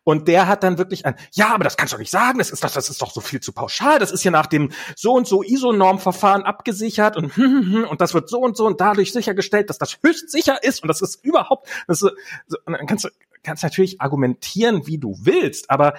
Und 0.03 0.27
der 0.27 0.47
hat 0.47 0.63
dann 0.63 0.77
wirklich 0.77 1.05
ein, 1.05 1.15
ja, 1.31 1.53
aber 1.53 1.63
das 1.63 1.77
kannst 1.77 1.93
du 1.93 1.95
doch 1.95 1.99
nicht 2.01 2.11
sagen, 2.11 2.39
das 2.39 2.49
ist, 2.49 2.63
das, 2.63 2.73
das 2.73 2.89
ist 2.89 3.01
doch 3.01 3.11
so 3.11 3.21
viel 3.21 3.39
zu 3.39 3.51
pauschal, 3.53 3.99
das 3.99 4.11
ist 4.11 4.23
ja 4.23 4.31
nach 4.31 4.47
dem 4.47 4.71
so 4.95 5.13
und 5.13 5.27
so 5.27 5.43
ISO-Norm-Verfahren 5.43 6.43
abgesichert 6.43 7.17
und, 7.17 7.37
und 7.37 8.01
das 8.01 8.13
wird 8.13 8.29
so 8.29 8.39
und 8.39 8.57
so 8.57 8.65
und 8.65 8.81
dadurch 8.81 9.13
sichergestellt, 9.13 9.69
dass 9.69 9.77
das 9.77 9.97
höchst 10.03 10.29
sicher 10.31 10.63
ist 10.63 10.81
und 10.83 10.87
das 10.87 11.01
ist 11.01 11.23
überhaupt, 11.23 11.67
das 11.87 12.01
ist, 12.01 12.11
so, 12.47 12.57
und 12.65 12.73
dann 12.73 12.85
kannst 12.87 13.05
du 13.05 13.09
kannst 13.43 13.63
natürlich 13.63 14.01
argumentieren, 14.01 14.87
wie 14.87 14.97
du 14.97 15.15
willst, 15.21 15.69
aber 15.69 15.95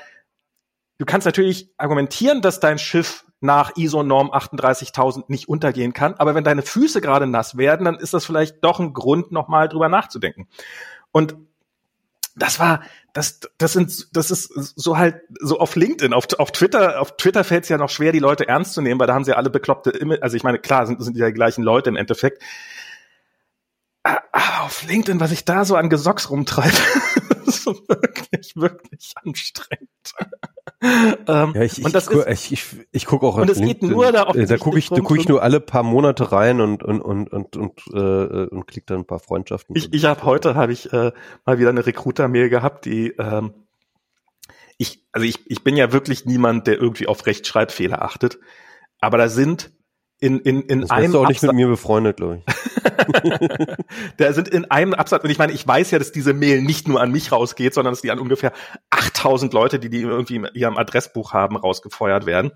du 0.99 1.05
kannst 1.05 1.27
natürlich 1.27 1.71
argumentieren, 1.77 2.41
dass 2.41 2.61
dein 2.61 2.79
Schiff 2.79 3.25
nach 3.41 3.77
ISO-Norm 3.77 4.31
38.000 4.31 5.25
nicht 5.27 5.49
untergehen 5.49 5.93
kann. 5.93 6.15
Aber 6.15 6.37
wenn 6.37 6.45
deine 6.45 6.63
Füße 6.63 7.01
gerade 7.01 7.27
nass 7.27 7.57
werden, 7.57 7.85
dann 7.85 7.97
ist 7.97 8.15
das 8.15 8.25
vielleicht 8.25 8.63
doch 8.63 8.79
ein 8.79 8.93
Grund, 8.93 9.33
nochmal 9.33 9.69
drüber 9.69 9.89
nachzudenken. 9.89 10.47
Und 11.11 11.35
das 12.37 12.61
war, 12.61 12.83
das, 13.13 13.41
das 13.59 13.75
sind, 13.75 14.17
das 14.17 14.31
ist 14.31 14.51
so 14.55 14.97
halt 14.97 15.21
so 15.41 15.59
auf 15.59 15.77
LinkedIn, 15.77 16.15
auf, 16.15 16.27
auf 16.39 16.51
Twitter, 16.51 17.01
auf 17.01 17.17
Twitter 17.17 17.45
fällt 17.45 17.65
es 17.65 17.69
ja 17.69 17.77
noch 17.77 17.91
schwer, 17.91 18.13
die 18.13 18.19
Leute 18.19 18.49
ernst 18.49 18.73
zu 18.73 18.81
nehmen, 18.81 18.99
weil 18.99 19.07
da 19.07 19.15
haben 19.15 19.25
sie 19.25 19.37
alle 19.37 19.51
bekloppte, 19.51 19.93
also 20.23 20.37
ich 20.37 20.45
meine, 20.45 20.59
klar, 20.59 20.87
sind, 20.87 21.03
sind 21.03 21.17
ja 21.17 21.27
die 21.27 21.35
gleichen 21.35 21.63
Leute 21.63 21.91
im 21.91 21.97
Endeffekt. 21.97 22.43
Aber 24.03 24.63
auf 24.63 24.83
LinkedIn, 24.85 25.21
was 25.21 25.31
ich 25.31 25.45
da 25.45 25.65
so 25.65 25.77
an 25.77 25.91
Gesocks 25.91 26.31
rumtreibe, 26.31 26.73
ist 27.57 27.67
wirklich, 27.89 28.57
wirklich 28.57 29.13
anstrengend 29.17 29.89
ähm, 30.83 31.53
ja, 31.55 31.63
ich, 31.63 31.85
und 31.85 31.95
das 31.95 32.09
ich, 32.09 32.17
ist, 32.17 32.27
ich, 32.29 32.53
ich, 32.53 32.87
ich 32.91 33.07
gucke 33.07 33.27
auch 33.27 33.37
und 33.37 33.49
es 33.49 33.61
geht 33.61 33.83
nur 33.83 34.11
da 34.11 34.25
auf 34.25 34.37
da 34.37 34.57
gucke 34.59 34.79
ich 34.79 34.89
da 34.89 34.97
gucke 34.97 35.21
ich 35.21 35.29
nur 35.29 35.43
alle 35.43 35.61
paar 35.61 35.85
Monate 35.85 36.33
rein 36.33 36.61
und 36.61 36.83
und 36.83 37.01
und 37.01 37.33
und 37.33 37.57
und, 37.57 37.81
äh, 37.93 38.47
und 38.47 38.67
klick 38.67 38.87
dann 38.87 39.01
ein 39.01 39.07
paar 39.07 39.21
Freundschaften 39.21 39.77
ich 39.77 39.93
ich 39.93 40.05
habe 40.05 40.25
heute 40.25 40.57
habe 40.57 40.73
ich 40.73 40.93
äh, 40.93 41.13
mal 41.45 41.59
wieder 41.59 41.71
eine 41.71 41.87
Recruiter 41.87 42.27
Mail 42.27 42.49
gehabt 42.49 42.85
die 42.85 43.15
ähm, 43.19 43.55
ich 44.77 45.05
also 45.13 45.25
ich 45.25 45.49
ich 45.49 45.63
bin 45.63 45.77
ja 45.77 45.93
wirklich 45.93 46.27
niemand 46.27 46.67
der 46.67 46.81
irgendwie 46.81 47.07
auf 47.07 47.27
Rechtschreibfehler 47.27 48.03
achtet 48.03 48.41
aber 49.01 49.19
da 49.19 49.29
sind 49.29 49.71
in, 50.23 50.39
in, 50.39 50.63
in 50.63 50.83
das 50.83 50.91
einem. 50.91 51.13
Du 51.13 51.19
auch 51.19 51.29
nicht 51.29 51.43
mit 51.43 51.53
mir 51.53 51.67
befreundet, 51.67 52.19
glaube 52.19 52.39
ich. 52.39 52.55
da 54.17 54.33
sind 54.33 54.49
in 54.49 54.71
einem 54.71 54.95
Absatz, 54.95 55.25
und 55.25 55.31
ich 55.31 55.39
meine, 55.39 55.53
ich 55.53 55.67
weiß 55.67 55.91
ja, 55.91 55.99
dass 55.99 56.13
diese 56.13 56.35
Mail 56.35 56.63
nicht 56.63 56.89
nur 56.89 57.01
an 57.01 57.13
mich 57.13 57.33
rausgeht, 57.33 57.75
sondern 57.75 57.93
dass 57.93 58.03
die 58.03 58.11
an 58.11 58.19
ungefähr 58.19 58.53
8000 58.91 59.53
Leute, 59.53 59.79
die 59.79 59.91
die 59.91 60.03
irgendwie 60.03 60.37
in 60.37 60.49
ihrem 60.55 60.77
Adressbuch 60.77 61.33
haben, 61.33 61.57
rausgefeuert 61.57 62.27
werden. 62.27 62.53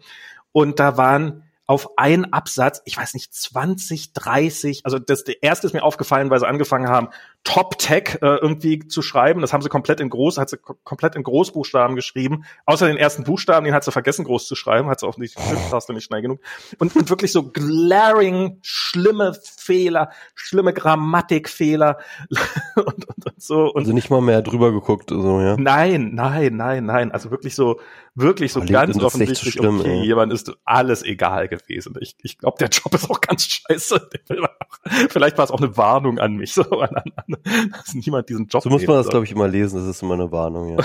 Und 0.53 0.81
da 0.81 0.97
waren 0.97 1.43
auf 1.67 1.99
einen 1.99 2.33
Absatz, 2.33 2.81
ich 2.85 2.97
weiß 2.97 3.15
nicht, 3.15 3.35
20, 3.35 4.13
30, 4.13 4.85
also 4.85 4.99
das 4.99 5.25
der 5.25 5.43
erste 5.43 5.67
ist 5.67 5.73
mir 5.73 5.83
aufgefallen, 5.83 6.31
weil 6.31 6.39
sie 6.39 6.47
angefangen 6.47 6.89
haben, 6.89 7.09
Top 7.47 7.79
Tech 7.79 8.19
äh, 8.23 8.27
irgendwie 8.27 8.81
zu 8.89 9.03
schreiben. 9.03 9.41
Das 9.41 9.53
haben 9.53 9.63
sie 9.63 9.69
komplett 9.69 10.01
in 10.01 10.11
groß, 10.11 10.37
hat 10.37 10.51
sie 10.51 10.59
komplett 10.59 11.15
in 11.15 11.23
Großbuchstaben 11.23 11.95
geschrieben. 11.95 12.45
Außer 12.65 12.89
den 12.89 12.97
ersten 12.97 13.23
Buchstaben, 13.23 13.65
den 13.65 13.73
hat 13.73 13.85
sie 13.85 13.93
vergessen 13.93 14.25
groß 14.25 14.49
zu 14.49 14.57
schreiben, 14.57 14.89
hat 14.89 14.99
sie 14.99 15.07
auch 15.07 15.17
nicht, 15.17 15.37
hast 15.73 15.89
du 15.89 15.93
nicht 15.93 16.05
schnell 16.05 16.23
genug. 16.23 16.41
Und, 16.81 16.97
und 16.97 17.09
wirklich 17.09 17.31
so 17.31 17.45
glaring, 17.45 18.59
schlimme 18.63 19.33
Fehler, 19.57 20.11
schlimme 20.35 20.73
Grammatikfehler 20.73 21.99
und, 22.75 23.09
und, 23.09 23.27
und 23.27 23.41
so. 23.43 23.73
Und 23.73 23.83
also 23.83 23.93
nicht 23.93 24.11
mal 24.11 24.21
mehr 24.21 24.43
drüber 24.43 24.73
geguckt, 24.73 25.11
so, 25.11 25.41
ja. 25.41 25.57
Nein, 25.57 26.15
nein, 26.15 26.57
nein, 26.57 26.85
nein. 26.85 27.13
Also 27.13 27.31
wirklich 27.31 27.55
so, 27.55 27.79
wirklich 28.17 28.53
so 28.53 28.61
ganz 28.65 28.99
offensichtlich, 28.99 29.55
so 29.55 29.61
schlimm, 29.61 29.81
okay, 29.81 30.01
ey. 30.01 30.05
jemand 30.05 30.33
ist 30.33 30.53
alles 30.65 31.05
egal 31.05 31.47
gewesen. 31.47 31.95
Ich, 32.01 32.17
ich 32.23 32.39
glaube, 32.39 32.57
der 32.59 32.71
Job 32.71 32.93
ist 32.93 33.09
auch 33.09 33.21
ganz 33.21 33.47
scheiße. 33.47 34.09
Vielleicht 35.11 35.39
war 35.39 35.45
es 35.45 35.53
auch 35.53 35.61
eine 35.61 35.77
Warnung 35.77 36.19
an 36.19 36.35
mich, 36.35 36.55
so 36.55 36.63
an, 36.81 36.97
an, 36.97 37.36
dass 37.73 37.95
niemand 37.95 38.29
diesen 38.29 38.47
Job 38.47 38.63
So 38.63 38.71
muss 38.71 38.87
man 38.87 38.97
das, 38.97 39.09
glaube 39.09 39.25
ich, 39.25 39.33
immer 39.33 39.49
lesen. 39.49 39.79
Das 39.79 39.89
ist 39.89 40.03
immer 40.03 40.15
eine 40.15 40.31
Warnung, 40.33 40.79
ja. 40.79 40.85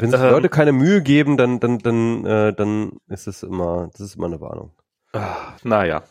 Wenn 0.00 0.10
sich 0.10 0.20
Leute 0.20 0.48
keine 0.48 0.72
Mühe 0.72 1.02
geben, 1.02 1.36
dann, 1.36 1.60
dann, 1.60 1.78
dann, 1.78 2.24
äh, 2.24 2.52
dann 2.54 2.92
ist 3.08 3.26
es 3.26 3.42
immer, 3.42 3.88
das 3.92 4.00
ist 4.00 4.16
immer 4.16 4.26
eine 4.26 4.40
Warnung. 4.40 4.72
Ah, 5.12 5.54
naja. 5.62 6.02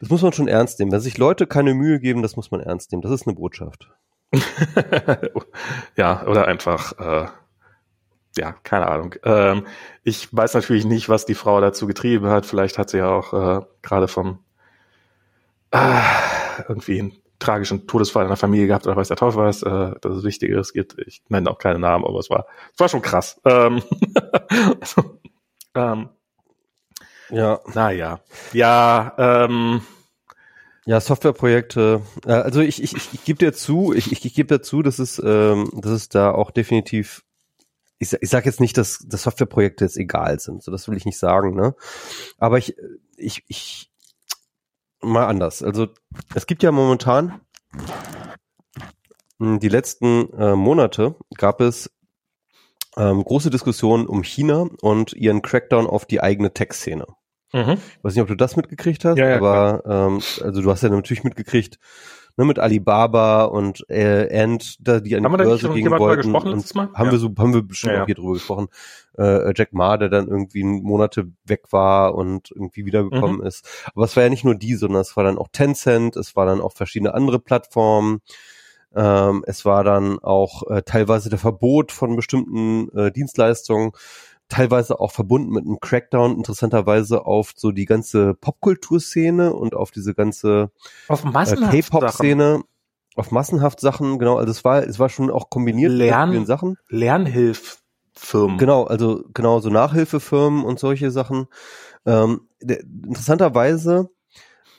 Das 0.00 0.08
muss 0.10 0.22
man 0.22 0.32
schon 0.32 0.48
ernst 0.48 0.78
nehmen. 0.78 0.90
Wenn 0.92 1.00
sich 1.00 1.18
Leute 1.18 1.46
keine 1.46 1.74
Mühe 1.74 2.00
geben, 2.00 2.22
das 2.22 2.36
muss 2.36 2.50
man 2.50 2.60
ernst 2.60 2.90
nehmen. 2.90 3.02
Das 3.02 3.12
ist 3.12 3.26
eine 3.26 3.36
Botschaft. 3.36 3.88
ja, 5.96 6.26
oder 6.26 6.46
einfach, 6.48 6.98
äh, 6.98 7.26
ja, 8.36 8.52
keine 8.62 8.88
Ahnung. 8.88 9.14
Ähm, 9.24 9.66
ich 10.02 10.34
weiß 10.34 10.54
natürlich 10.54 10.84
nicht, 10.84 11.08
was 11.08 11.26
die 11.26 11.34
Frau 11.34 11.60
dazu 11.60 11.86
getrieben 11.86 12.26
hat. 12.28 12.46
Vielleicht 12.46 12.78
hat 12.78 12.90
sie 12.90 12.98
ja 12.98 13.10
auch 13.10 13.32
äh, 13.32 13.64
gerade 13.82 14.08
vom 14.08 14.38
äh, 15.70 16.00
irgendwie 16.68 17.00
einen 17.00 17.21
tragischen 17.42 17.86
Todesfall 17.86 18.24
in 18.24 18.28
der 18.28 18.36
Familie 18.36 18.68
gehabt 18.68 18.86
oder 18.86 18.96
weiß 18.96 19.08
der 19.08 19.16
Teufel 19.16 19.42
was, 19.42 19.62
äh, 19.62 19.92
dass 20.00 20.16
es 20.16 20.24
Wichtigeres 20.24 20.72
gibt. 20.72 20.96
Ich 21.06 21.22
nenne 21.28 21.50
auch 21.50 21.58
keine 21.58 21.78
Namen, 21.78 22.04
aber 22.04 22.18
es 22.18 22.30
war, 22.30 22.46
es 22.72 22.80
war 22.80 22.88
schon 22.88 23.02
krass. 23.02 23.40
Ähm, 23.44 23.82
also, 24.80 25.20
ähm, 25.74 26.08
ja. 27.30 27.60
Naja. 27.74 28.20
Ja, 28.52 29.14
ähm, 29.18 29.82
ja, 30.84 31.00
Softwareprojekte. 31.00 32.02
Äh, 32.26 32.32
also 32.32 32.60
ich, 32.60 32.82
ich, 32.82 32.94
ich, 32.94 33.14
ich 33.14 33.24
gebe 33.24 33.38
dir 33.38 33.52
zu, 33.52 33.92
ich, 33.92 34.12
ich, 34.12 34.24
ich 34.24 34.34
gebe 34.34 34.48
dazu, 34.48 34.82
dass 34.82 34.98
es, 34.98 35.20
ähm, 35.24 35.70
dass 35.74 35.92
es 35.92 36.08
da 36.08 36.30
auch 36.32 36.50
definitiv 36.50 37.24
ich, 37.98 38.12
ich 38.20 38.30
sage 38.30 38.46
jetzt 38.46 38.60
nicht, 38.60 38.76
dass, 38.76 38.98
dass 39.06 39.22
Softwareprojekte 39.22 39.84
jetzt 39.84 39.96
egal 39.96 40.40
sind, 40.40 40.62
so 40.62 40.72
das 40.72 40.88
will 40.88 40.96
ich 40.96 41.04
nicht 41.04 41.18
sagen, 41.18 41.54
ne? 41.54 41.76
Aber 42.36 42.58
ich, 42.58 42.74
ich, 43.16 43.44
ich 43.46 43.91
mal 45.02 45.26
anders. 45.26 45.62
Also 45.62 45.88
es 46.34 46.46
gibt 46.46 46.62
ja 46.62 46.72
momentan 46.72 47.40
hm, 49.38 49.58
die 49.58 49.68
letzten 49.68 50.32
äh, 50.34 50.54
Monate 50.54 51.16
gab 51.36 51.60
es 51.60 51.90
ähm, 52.96 53.24
große 53.24 53.50
Diskussionen 53.50 54.06
um 54.06 54.22
China 54.22 54.68
und 54.80 55.12
ihren 55.14 55.42
Crackdown 55.42 55.86
auf 55.86 56.04
die 56.04 56.20
eigene 56.20 56.52
Tech-Szene. 56.52 57.06
Mhm. 57.52 57.72
Ich 57.72 58.04
weiß 58.04 58.14
nicht, 58.14 58.22
ob 58.22 58.28
du 58.28 58.36
das 58.36 58.56
mitgekriegt 58.56 59.04
hast, 59.04 59.18
ja, 59.18 59.30
ja, 59.30 59.36
aber 59.36 59.82
ähm, 59.86 60.22
also 60.42 60.62
du 60.62 60.70
hast 60.70 60.82
ja 60.82 60.88
natürlich 60.88 61.24
mitgekriegt, 61.24 61.78
ne, 62.36 62.44
mit 62.44 62.58
Alibaba 62.58 63.44
und 63.44 63.88
äh, 63.88 64.42
Ant, 64.42 64.76
da 64.80 65.00
die 65.00 65.16
an 65.16 65.22
die 65.22 65.28
Börse 65.28 65.70
gehen 65.70 65.90
wollten. 65.90 66.34
Haben 66.34 67.06
ja. 67.06 67.12
wir 67.12 67.18
so, 67.18 67.32
haben 67.38 67.54
wir 67.54 67.62
bestimmt 67.62 67.94
ja, 67.94 68.02
auch 68.02 68.06
hier 68.06 68.14
drüber 68.14 68.34
gesprochen. 68.34 68.68
Äh, 69.16 69.52
Jack 69.56 69.72
Ma, 69.72 69.96
der 69.96 70.08
dann 70.08 70.28
irgendwie 70.28 70.64
Monate 70.64 71.30
weg 71.44 71.72
war 71.72 72.14
und 72.14 72.50
irgendwie 72.50 72.86
wiedergekommen 72.86 73.38
mhm. 73.38 73.46
ist. 73.46 73.68
Aber 73.94 74.04
es 74.04 74.16
war 74.16 74.22
ja 74.22 74.30
nicht 74.30 74.44
nur 74.44 74.54
die, 74.54 74.74
sondern 74.74 75.02
es 75.02 75.16
war 75.16 75.24
dann 75.24 75.38
auch 75.38 75.48
Tencent, 75.52 76.16
es 76.16 76.34
war 76.36 76.46
dann 76.46 76.60
auch 76.60 76.72
verschiedene 76.72 77.14
andere 77.14 77.38
Plattformen. 77.38 78.20
Ähm, 78.94 79.44
es 79.46 79.64
war 79.64 79.84
dann 79.84 80.18
auch 80.18 80.68
äh, 80.70 80.82
teilweise 80.82 81.30
der 81.30 81.38
Verbot 81.38 81.92
von 81.92 82.16
bestimmten 82.16 82.90
äh, 82.96 83.10
Dienstleistungen 83.10 83.92
teilweise 84.52 85.00
auch 85.00 85.12
verbunden 85.12 85.50
mit 85.50 85.64
einem 85.64 85.80
Crackdown 85.80 86.36
interessanterweise 86.36 87.24
auf 87.24 87.52
so 87.56 87.72
die 87.72 87.86
ganze 87.86 88.34
Popkulturszene 88.34 89.54
und 89.54 89.74
auf 89.74 89.90
diese 89.90 90.14
ganze 90.14 90.70
äh, 91.08 91.14
K-Pop-Szene, 91.16 92.62
auf 93.16 93.30
massenhaft 93.30 93.80
Sachen, 93.80 94.18
genau, 94.18 94.36
also 94.36 94.50
es 94.50 94.62
war 94.64 94.86
es 94.86 94.98
war 94.98 95.08
schon 95.08 95.30
auch 95.30 95.48
kombiniert 95.48 95.92
Lern, 95.92 96.28
mit 96.28 96.34
vielen 96.36 96.46
Sachen. 96.46 96.76
Lernhilffirmen. 96.88 98.58
Genau, 98.58 98.84
also 98.84 99.24
genau 99.32 99.60
so 99.60 99.70
Nachhilfefirmen 99.70 100.64
und 100.64 100.78
solche 100.78 101.10
Sachen. 101.10 101.46
Ähm, 102.04 102.48
der, 102.60 102.80
interessanterweise 102.80 104.10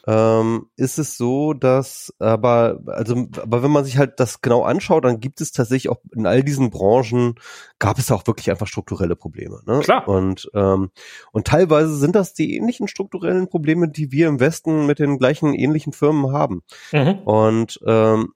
ähm, 0.05 0.67
ist 0.75 0.99
es 0.99 1.15
so, 1.15 1.53
dass 1.53 2.13
aber 2.19 2.79
also 2.87 3.27
aber 3.41 3.63
wenn 3.63 3.71
man 3.71 3.85
sich 3.85 3.97
halt 3.97 4.19
das 4.19 4.41
genau 4.41 4.63
anschaut, 4.63 5.05
dann 5.05 5.21
gibt 5.21 5.39
es 5.39 5.51
tatsächlich 5.53 5.89
auch 5.89 6.01
in 6.13 6.25
all 6.25 6.43
diesen 6.43 6.71
Branchen 6.71 7.35
gab 7.79 7.99
es 7.99 8.11
auch 8.11 8.27
wirklich 8.27 8.51
einfach 8.51 8.67
strukturelle 8.67 9.15
Probleme. 9.15 9.61
Ne? 9.65 9.79
Klar. 9.79 10.07
Und 10.07 10.49
ähm, 10.53 10.91
und 11.31 11.47
teilweise 11.47 11.95
sind 11.95 12.15
das 12.15 12.33
die 12.33 12.55
ähnlichen 12.55 12.87
strukturellen 12.87 13.47
Probleme, 13.47 13.87
die 13.87 14.11
wir 14.11 14.27
im 14.27 14.39
Westen 14.41 14.85
mit 14.85 14.99
den 14.99 15.17
gleichen 15.17 15.53
ähnlichen 15.53 15.93
Firmen 15.93 16.33
haben. 16.33 16.63
Mhm. 16.91 17.19
Und 17.23 17.79
ähm, 17.85 18.33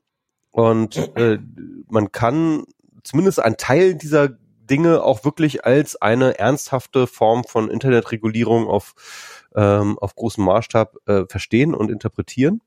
und 0.51 1.15
äh, 1.17 1.37
man 1.89 2.11
kann 2.11 2.63
zumindest 3.03 3.39
ein 3.41 3.57
Teil 3.57 3.95
dieser 3.95 4.29
Dinge 4.67 5.03
auch 5.03 5.23
wirklich 5.25 5.65
als 5.65 6.01
eine 6.01 6.39
ernsthafte 6.39 7.07
Form 7.07 7.43
von 7.43 7.69
Internetregulierung 7.69 8.67
auf 8.67 8.93
ähm, 9.57 9.97
auf 9.99 10.15
großem 10.15 10.45
Maßstab 10.45 10.95
äh, 11.07 11.25
verstehen 11.27 11.73
und 11.73 11.91
interpretieren. 11.91 12.61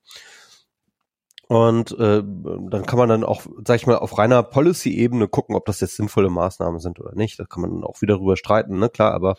Und 1.50 1.90
äh, 1.98 2.22
dann 2.22 2.86
kann 2.86 2.96
man 2.96 3.08
dann 3.08 3.24
auch, 3.24 3.42
sag 3.66 3.74
ich 3.74 3.86
mal, 3.88 3.96
auf 3.96 4.18
reiner 4.18 4.40
Policy-Ebene 4.44 5.26
gucken, 5.26 5.56
ob 5.56 5.64
das 5.66 5.80
jetzt 5.80 5.96
sinnvolle 5.96 6.30
Maßnahmen 6.30 6.78
sind 6.78 7.00
oder 7.00 7.16
nicht. 7.16 7.40
Da 7.40 7.44
kann 7.44 7.62
man 7.62 7.82
auch 7.82 8.02
wieder 8.02 8.18
drüber 8.18 8.36
streiten, 8.36 8.78
ne, 8.78 8.88
klar, 8.88 9.12
aber 9.12 9.34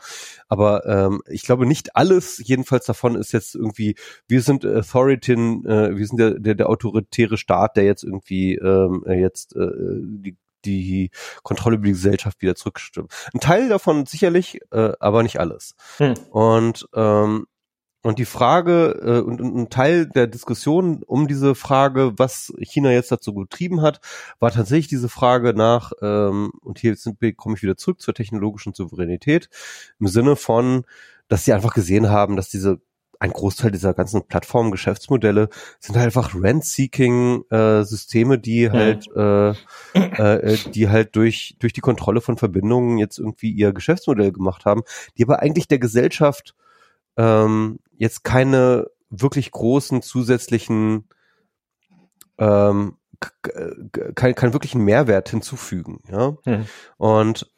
aber 0.50 0.86
ähm, 0.86 1.22
ich 1.30 1.44
glaube 1.44 1.66
nicht 1.66 1.96
alles, 1.96 2.42
jedenfalls 2.44 2.86
davon 2.86 3.16
ist 3.16 3.32
jetzt 3.32 3.56
irgendwie, 3.56 3.96
wir 4.28 4.42
sind 4.42 4.66
Authority, 4.66 5.32
äh, 5.32 5.96
wir 5.96 6.06
sind 6.06 6.20
der, 6.20 6.32
der, 6.38 6.56
der 6.56 6.70
autoritäre 6.70 7.38
Staat, 7.38 7.78
der 7.78 7.86
jetzt 7.86 8.04
irgendwie 8.04 8.56
ähm, 8.56 9.06
jetzt 9.08 9.56
äh, 9.56 9.70
die 9.72 10.36
die 10.66 11.12
Kontrolle 11.44 11.76
über 11.76 11.86
die 11.86 11.92
Gesellschaft 11.92 12.42
wieder 12.42 12.56
zurückstimmen. 12.56 13.10
Ein 13.34 13.40
Teil 13.40 13.70
davon 13.70 14.06
sicherlich, 14.06 14.60
äh, 14.72 14.92
aber 15.00 15.24
nicht 15.24 15.40
alles. 15.40 15.76
Hm. 15.98 16.14
Und 16.32 16.88
ähm, 16.94 17.48
und 18.04 18.18
die 18.18 18.26
Frage 18.26 19.00
äh, 19.04 19.20
und, 19.22 19.42
und 19.42 19.56
ein 19.56 19.70
Teil 19.70 20.08
der 20.08 20.26
Diskussion 20.26 21.04
um 21.04 21.28
diese 21.28 21.54
Frage, 21.54 22.14
was 22.18 22.52
China 22.60 22.92
jetzt 22.92 23.12
dazu 23.12 23.34
getrieben 23.36 23.82
hat, 23.82 24.02
war 24.40 24.52
tatsächlich 24.52 24.88
diese 24.88 25.08
Frage 25.08 25.54
nach, 25.54 25.92
ähm, 26.02 26.52
und 26.62 26.80
hier 26.80 26.96
komme 27.38 27.56
ich 27.56 27.62
wieder 27.62 27.78
zurück 27.78 28.02
zur 28.02 28.16
technologischen 28.16 28.74
Souveränität, 28.74 29.50
im 30.00 30.08
Sinne 30.08 30.36
von, 30.36 30.84
dass 31.28 31.46
sie 31.46 31.54
einfach 31.54 31.76
gesehen 31.76 32.10
haben, 32.10 32.36
dass 32.36 32.50
diese 32.50 32.82
ein 33.22 33.32
Großteil 33.32 33.70
dieser 33.70 33.94
ganzen 33.94 34.24
Plattform-Geschäftsmodelle 34.24 35.50
sind 35.80 35.96
halt 35.96 36.08
einfach 36.08 36.34
Rent-Seeking-Systeme, 36.34 38.34
äh, 38.34 38.40
die 38.40 38.68
mhm. 38.68 38.74
halt, 38.74 39.08
äh, 39.16 39.50
äh, 39.94 40.58
die 40.74 40.90
halt 40.90 41.16
durch 41.16 41.56
durch 41.60 41.72
die 41.72 41.82
Kontrolle 41.82 42.22
von 42.22 42.38
Verbindungen 42.38 42.98
jetzt 42.98 43.20
irgendwie 43.20 43.52
ihr 43.52 43.74
Geschäftsmodell 43.74 44.32
gemacht 44.32 44.66
haben, 44.66 44.82
die 45.18 45.24
aber 45.24 45.40
eigentlich 45.40 45.68
der 45.68 45.78
Gesellschaft 45.78 46.56
ähm, 47.16 47.78
jetzt 47.96 48.24
keine 48.24 48.88
wirklich 49.12 49.52
großen 49.52 50.02
zusätzlichen 50.02 51.08
ähm, 52.40 52.98
keinen 54.16 54.34
kein 54.34 54.54
wirklichen 54.54 54.84
Mehrwert 54.84 55.30
hinzufügen, 55.30 56.02
ja. 56.10 56.38
Mhm. 56.46 56.66
Und 56.98 57.52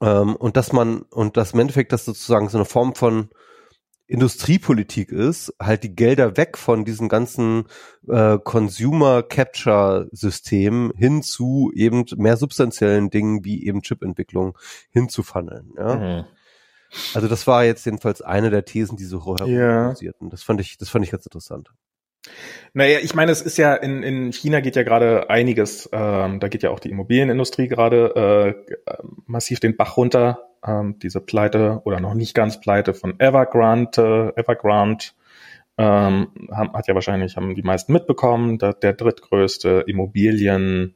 ähm, 0.00 0.36
und 0.36 0.56
dass 0.56 0.72
man 0.72 1.02
und 1.02 1.36
das 1.36 1.54
im 1.54 1.60
Endeffekt 1.60 1.92
das 1.92 2.04
sozusagen 2.04 2.48
so 2.48 2.58
eine 2.58 2.66
Form 2.66 2.94
von 2.94 3.30
Industriepolitik 4.10 5.12
ist, 5.12 5.54
halt 5.62 5.84
die 5.84 5.94
Gelder 5.94 6.36
weg 6.36 6.58
von 6.58 6.84
diesen 6.84 7.08
ganzen 7.08 7.66
äh, 8.08 8.38
Consumer 8.42 9.22
Capture 9.22 10.08
Systemen 10.10 10.92
hin 10.96 11.22
zu 11.22 11.70
eben 11.76 12.04
mehr 12.16 12.36
substanziellen 12.36 13.10
Dingen 13.10 13.44
wie 13.44 13.64
eben 13.64 13.82
Chipentwicklung 13.82 14.58
hinzufunneln. 14.90 15.72
Ja? 15.76 15.94
Mhm. 15.94 16.24
Also 17.14 17.28
das 17.28 17.46
war 17.46 17.64
jetzt 17.64 17.86
jedenfalls 17.86 18.20
eine 18.20 18.50
der 18.50 18.64
Thesen, 18.64 18.96
die 18.96 19.04
so 19.04 19.24
herumsierten. 19.24 20.26
Ja. 20.26 20.30
Das 20.30 20.42
fand 20.42 20.60
ich, 20.60 20.76
das 20.76 20.88
fand 20.88 21.04
ich 21.04 21.12
ganz 21.12 21.24
interessant. 21.24 21.70
Naja, 22.74 22.98
ich 23.00 23.14
meine, 23.14 23.30
es 23.30 23.40
ist 23.40 23.58
ja 23.58 23.74
in, 23.74 24.02
in 24.02 24.32
China 24.32 24.58
geht 24.58 24.74
ja 24.74 24.82
gerade 24.82 25.30
einiges, 25.30 25.88
ähm, 25.92 26.40
da 26.40 26.48
geht 26.48 26.64
ja 26.64 26.70
auch 26.70 26.80
die 26.80 26.90
Immobilienindustrie 26.90 27.68
gerade 27.68 28.56
äh, 28.76 28.92
massiv 29.26 29.60
den 29.60 29.76
Bach 29.76 29.96
runter 29.96 30.49
ähm, 30.66 30.98
diese 30.98 31.20
Pleite 31.20 31.80
oder 31.84 32.00
noch 32.00 32.14
nicht 32.14 32.34
ganz 32.34 32.60
Pleite 32.60 32.94
von 32.94 33.18
Evergrande, 33.18 34.32
äh, 34.36 34.40
Evergrande 34.40 35.06
ähm, 35.78 36.28
haben, 36.52 36.72
hat 36.74 36.88
ja 36.88 36.94
wahrscheinlich, 36.94 37.36
haben 37.36 37.54
die 37.54 37.62
meisten 37.62 37.92
mitbekommen, 37.92 38.58
der, 38.58 38.74
der 38.74 38.92
drittgrößte 38.92 39.84
Immobilienbauer, 39.86 40.94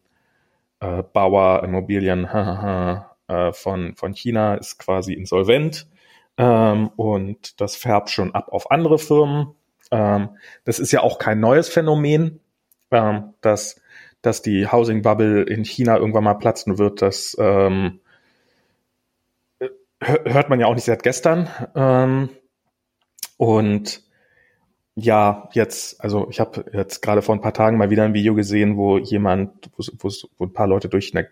äh, 0.83 1.65
Immobilien 1.65 2.25
äh, 3.29 3.53
von, 3.53 3.95
von 3.97 4.13
China 4.15 4.55
ist 4.55 4.79
quasi 4.79 5.15
insolvent 5.15 5.87
ähm, 6.37 6.89
und 6.97 7.61
das 7.61 7.77
färbt 7.77 8.11
schon 8.11 8.35
ab 8.35 8.49
auf 8.51 8.71
andere 8.71 8.99
Firmen. 8.99 9.55
Ähm, 9.91 10.31
das 10.65 10.79
ist 10.79 10.93
ja 10.93 11.01
auch 11.01 11.19
kein 11.19 11.41
neues 11.41 11.69
Phänomen. 11.69 12.41
ähm, 12.91 13.35
dass, 13.41 13.81
dass 14.23 14.43
die 14.43 14.69
Housing 14.69 15.03
Bubble 15.03 15.43
in 15.43 15.65
China 15.65 15.97
irgendwann 15.97 16.25
mal 16.25 16.35
platzen 16.35 16.79
wird. 16.79 17.03
Das 17.03 17.37
ähm, 17.41 18.01
hört 20.05 20.49
man 20.49 20.61
ja 20.61 20.67
auch 20.67 20.75
nicht 20.75 20.85
seit 20.85 21.03
gestern. 21.03 21.49
Ähm, 21.75 22.31
und 23.37 24.03
ja, 24.97 25.49
jetzt, 25.53 26.01
also 26.01 26.29
ich 26.31 26.39
habe 26.41 26.67
jetzt 26.73 27.03
gerade 27.03 27.23
vor 27.23 27.35
ein 27.35 27.41
paar 27.41 27.55
Tagen 27.55 27.79
mal 27.79 27.91
wieder 27.91 28.05
ein 28.05 28.15
Video 28.15 28.35
gesehen, 28.35 28.77
wo 28.77 28.99
jemand, 28.99 29.71
wo, 29.77 30.11
wo 30.39 30.45
ein 30.45 30.53
paar 30.53 30.69
Leute 30.69 30.89
durch 30.89 31.15
eine 31.15 31.29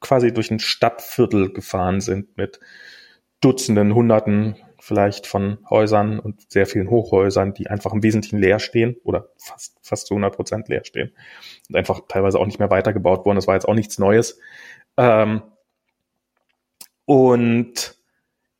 quasi 0.00 0.32
durch 0.32 0.50
ein 0.50 0.58
Stadtviertel 0.58 1.52
gefahren 1.52 2.00
sind 2.00 2.36
mit 2.36 2.60
Dutzenden, 3.40 3.94
Hunderten 3.94 4.56
vielleicht 4.78 5.26
von 5.26 5.58
Häusern 5.68 6.20
und 6.20 6.50
sehr 6.50 6.66
vielen 6.66 6.90
Hochhäusern, 6.90 7.54
die 7.54 7.68
einfach 7.68 7.92
im 7.92 8.02
Wesentlichen 8.02 8.38
leer 8.38 8.60
stehen 8.60 8.96
oder 9.02 9.30
fast, 9.36 9.76
fast 9.82 10.06
zu 10.06 10.14
100 10.14 10.36
Prozent 10.36 10.68
leer 10.68 10.84
stehen 10.84 11.12
und 11.68 11.76
einfach 11.76 12.02
teilweise 12.08 12.38
auch 12.38 12.46
nicht 12.46 12.60
mehr 12.60 12.70
weitergebaut 12.70 13.24
wurden. 13.24 13.36
Das 13.36 13.48
war 13.48 13.54
jetzt 13.54 13.66
auch 13.66 13.74
nichts 13.74 13.98
Neues. 13.98 14.38
Ähm, 14.96 15.42
und 17.04 17.95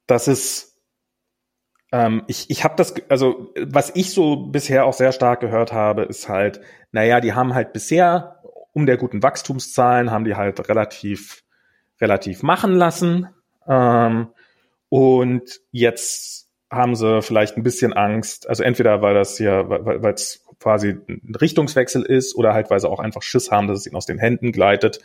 das 0.06 0.28
ist, 0.28 0.78
ähm, 1.92 2.22
ich, 2.26 2.50
ich 2.50 2.64
habe 2.64 2.74
das, 2.76 2.94
also 3.08 3.52
was 3.60 3.92
ich 3.94 4.12
so 4.12 4.36
bisher 4.36 4.84
auch 4.84 4.92
sehr 4.92 5.12
stark 5.12 5.40
gehört 5.40 5.72
habe, 5.72 6.02
ist 6.02 6.28
halt, 6.28 6.60
naja, 6.92 7.20
die 7.20 7.34
haben 7.34 7.54
halt 7.54 7.72
bisher 7.72 8.36
um 8.72 8.84
der 8.84 8.98
guten 8.98 9.22
Wachstumszahlen 9.22 10.10
haben 10.10 10.24
die 10.24 10.34
halt 10.34 10.68
relativ, 10.68 11.44
relativ 11.98 12.42
machen 12.42 12.72
lassen. 12.72 13.28
Ähm, 13.66 14.28
und 14.90 15.60
jetzt 15.70 16.50
haben 16.70 16.94
sie 16.94 17.22
vielleicht 17.22 17.56
ein 17.56 17.62
bisschen 17.62 17.94
Angst, 17.94 18.46
also 18.48 18.62
entweder 18.62 19.00
weil 19.00 19.14
das 19.14 19.38
hier, 19.38 19.64
weil 19.68 20.12
es 20.12 20.44
quasi 20.60 20.90
ein 21.08 21.34
Richtungswechsel 21.40 22.02
ist 22.02 22.34
oder 22.36 22.52
halt 22.52 22.70
weil 22.70 22.80
sie 22.80 22.88
auch 22.88 23.00
einfach 23.00 23.22
Schiss 23.22 23.50
haben, 23.50 23.66
dass 23.66 23.78
es 23.78 23.86
ihnen 23.86 23.96
aus 23.96 24.06
den 24.06 24.18
Händen 24.18 24.52
gleitet, 24.52 25.00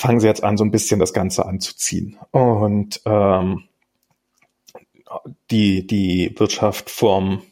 fangen 0.00 0.18
sie 0.18 0.26
jetzt 0.26 0.42
an, 0.42 0.56
so 0.56 0.64
ein 0.64 0.70
bisschen 0.70 0.98
das 0.98 1.12
Ganze 1.12 1.44
anzuziehen. 1.44 2.16
Und 2.30 3.02
ähm, 3.04 3.64
die, 5.50 5.86
die 5.86 6.34
Wirtschaft 6.38 6.88
vom 6.88 7.42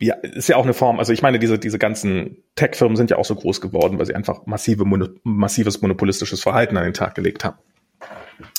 ja, 0.00 0.14
ist 0.14 0.48
ja 0.48 0.56
auch 0.56 0.64
eine 0.64 0.72
Form, 0.72 0.98
also 0.98 1.12
ich 1.12 1.20
meine, 1.20 1.38
diese, 1.38 1.58
diese 1.58 1.78
ganzen 1.78 2.42
Tech-Firmen 2.54 2.96
sind 2.96 3.10
ja 3.10 3.18
auch 3.18 3.26
so 3.26 3.34
groß 3.34 3.60
geworden, 3.60 3.98
weil 3.98 4.06
sie 4.06 4.14
einfach 4.14 4.46
massive, 4.46 4.84
massives 5.22 5.82
monopolistisches 5.82 6.40
Verhalten 6.40 6.76
an 6.78 6.84
den 6.84 6.94
Tag 6.94 7.14
gelegt 7.14 7.44
haben 7.44 7.58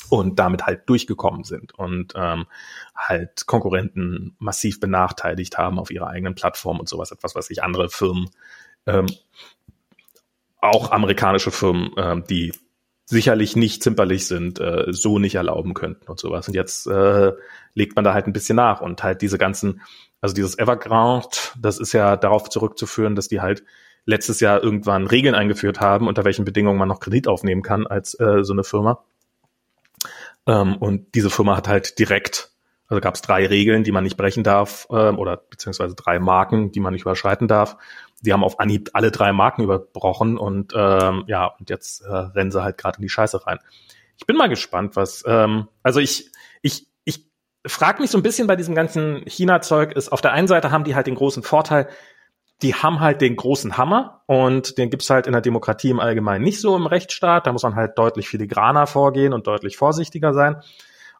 und 0.08 0.38
damit 0.38 0.66
halt 0.66 0.88
durchgekommen 0.88 1.42
sind 1.42 1.76
und 1.76 2.12
ähm, 2.14 2.46
halt 2.94 3.46
Konkurrenten 3.46 4.36
massiv 4.38 4.78
benachteiligt 4.78 5.58
haben 5.58 5.80
auf 5.80 5.90
ihrer 5.90 6.08
eigenen 6.08 6.36
Plattform 6.36 6.78
und 6.78 6.88
sowas, 6.88 7.10
etwas, 7.10 7.34
was 7.34 7.46
sich 7.46 7.64
andere 7.64 7.88
Firmen, 7.88 8.28
ähm, 8.86 9.06
auch 10.60 10.92
amerikanische 10.92 11.50
Firmen, 11.50 11.90
ähm, 11.96 12.24
die 12.28 12.52
sicherlich 13.10 13.56
nicht 13.56 13.82
zimperlich 13.82 14.26
sind, 14.26 14.60
äh, 14.60 14.86
so 14.88 15.18
nicht 15.18 15.34
erlauben 15.34 15.74
könnten 15.74 16.08
und 16.10 16.18
sowas. 16.18 16.48
Und 16.48 16.54
jetzt 16.54 16.86
äh, 16.86 17.32
legt 17.74 17.96
man 17.96 18.04
da 18.04 18.14
halt 18.14 18.26
ein 18.26 18.32
bisschen 18.32 18.56
nach 18.56 18.80
und 18.80 19.02
halt 19.02 19.20
diese 19.20 19.36
ganzen 19.36 19.82
also 20.20 20.34
dieses 20.34 20.58
Evergrande, 20.58 21.28
das 21.58 21.78
ist 21.78 21.92
ja 21.92 22.16
darauf 22.16 22.48
zurückzuführen, 22.50 23.14
dass 23.14 23.28
die 23.28 23.40
halt 23.40 23.64
letztes 24.04 24.40
Jahr 24.40 24.62
irgendwann 24.62 25.06
Regeln 25.06 25.34
eingeführt 25.34 25.80
haben, 25.80 26.08
unter 26.08 26.24
welchen 26.24 26.44
Bedingungen 26.44 26.78
man 26.78 26.88
noch 26.88 27.00
Kredit 27.00 27.28
aufnehmen 27.28 27.62
kann 27.62 27.86
als 27.86 28.18
äh, 28.18 28.44
so 28.44 28.52
eine 28.52 28.64
Firma. 28.64 29.02
Ähm, 30.46 30.76
und 30.76 31.14
diese 31.14 31.30
Firma 31.30 31.56
hat 31.56 31.68
halt 31.68 31.98
direkt, 31.98 32.50
also 32.88 33.00
gab 33.00 33.14
es 33.14 33.22
drei 33.22 33.46
Regeln, 33.46 33.84
die 33.84 33.92
man 33.92 34.04
nicht 34.04 34.16
brechen 34.16 34.42
darf, 34.42 34.86
ähm, 34.90 35.18
oder 35.18 35.36
beziehungsweise 35.36 35.94
drei 35.94 36.18
Marken, 36.18 36.72
die 36.72 36.80
man 36.80 36.92
nicht 36.92 37.02
überschreiten 37.02 37.48
darf. 37.48 37.76
Die 38.20 38.32
haben 38.32 38.44
auf 38.44 38.60
Anhieb 38.60 38.90
alle 38.92 39.10
drei 39.10 39.32
Marken 39.32 39.62
überbrochen 39.62 40.38
und 40.38 40.72
ähm, 40.76 41.24
ja, 41.26 41.46
und 41.46 41.70
jetzt 41.70 42.02
äh, 42.02 42.08
rennen 42.08 42.50
sie 42.50 42.62
halt 42.62 42.78
gerade 42.78 42.98
in 42.98 43.02
die 43.02 43.08
Scheiße 43.08 43.46
rein. 43.46 43.58
Ich 44.16 44.26
bin 44.26 44.36
mal 44.36 44.48
gespannt, 44.48 44.96
was, 44.96 45.24
ähm, 45.26 45.68
also 45.82 46.00
ich, 46.00 46.30
ich, 46.60 46.86
frag 47.66 48.00
mich 48.00 48.10
so 48.10 48.18
ein 48.18 48.22
bisschen 48.22 48.46
bei 48.46 48.56
diesem 48.56 48.74
ganzen 48.74 49.22
China-Zeug 49.26 49.92
ist, 49.92 50.10
auf 50.10 50.20
der 50.20 50.32
einen 50.32 50.48
Seite 50.48 50.70
haben 50.70 50.84
die 50.84 50.94
halt 50.94 51.06
den 51.06 51.14
großen 51.14 51.42
Vorteil, 51.42 51.88
die 52.62 52.74
haben 52.74 53.00
halt 53.00 53.20
den 53.20 53.36
großen 53.36 53.78
Hammer 53.78 54.22
und 54.26 54.76
den 54.76 54.90
gibt's 54.90 55.08
halt 55.08 55.26
in 55.26 55.32
der 55.32 55.40
Demokratie 55.40 55.90
im 55.90 56.00
Allgemeinen 56.00 56.44
nicht 56.44 56.60
so 56.60 56.76
im 56.76 56.86
Rechtsstaat. 56.86 57.46
Da 57.46 57.52
muss 57.52 57.62
man 57.62 57.74
halt 57.74 57.96
deutlich 57.96 58.28
filigraner 58.28 58.86
vorgehen 58.86 59.32
und 59.32 59.46
deutlich 59.46 59.78
vorsichtiger 59.78 60.34
sein. 60.34 60.62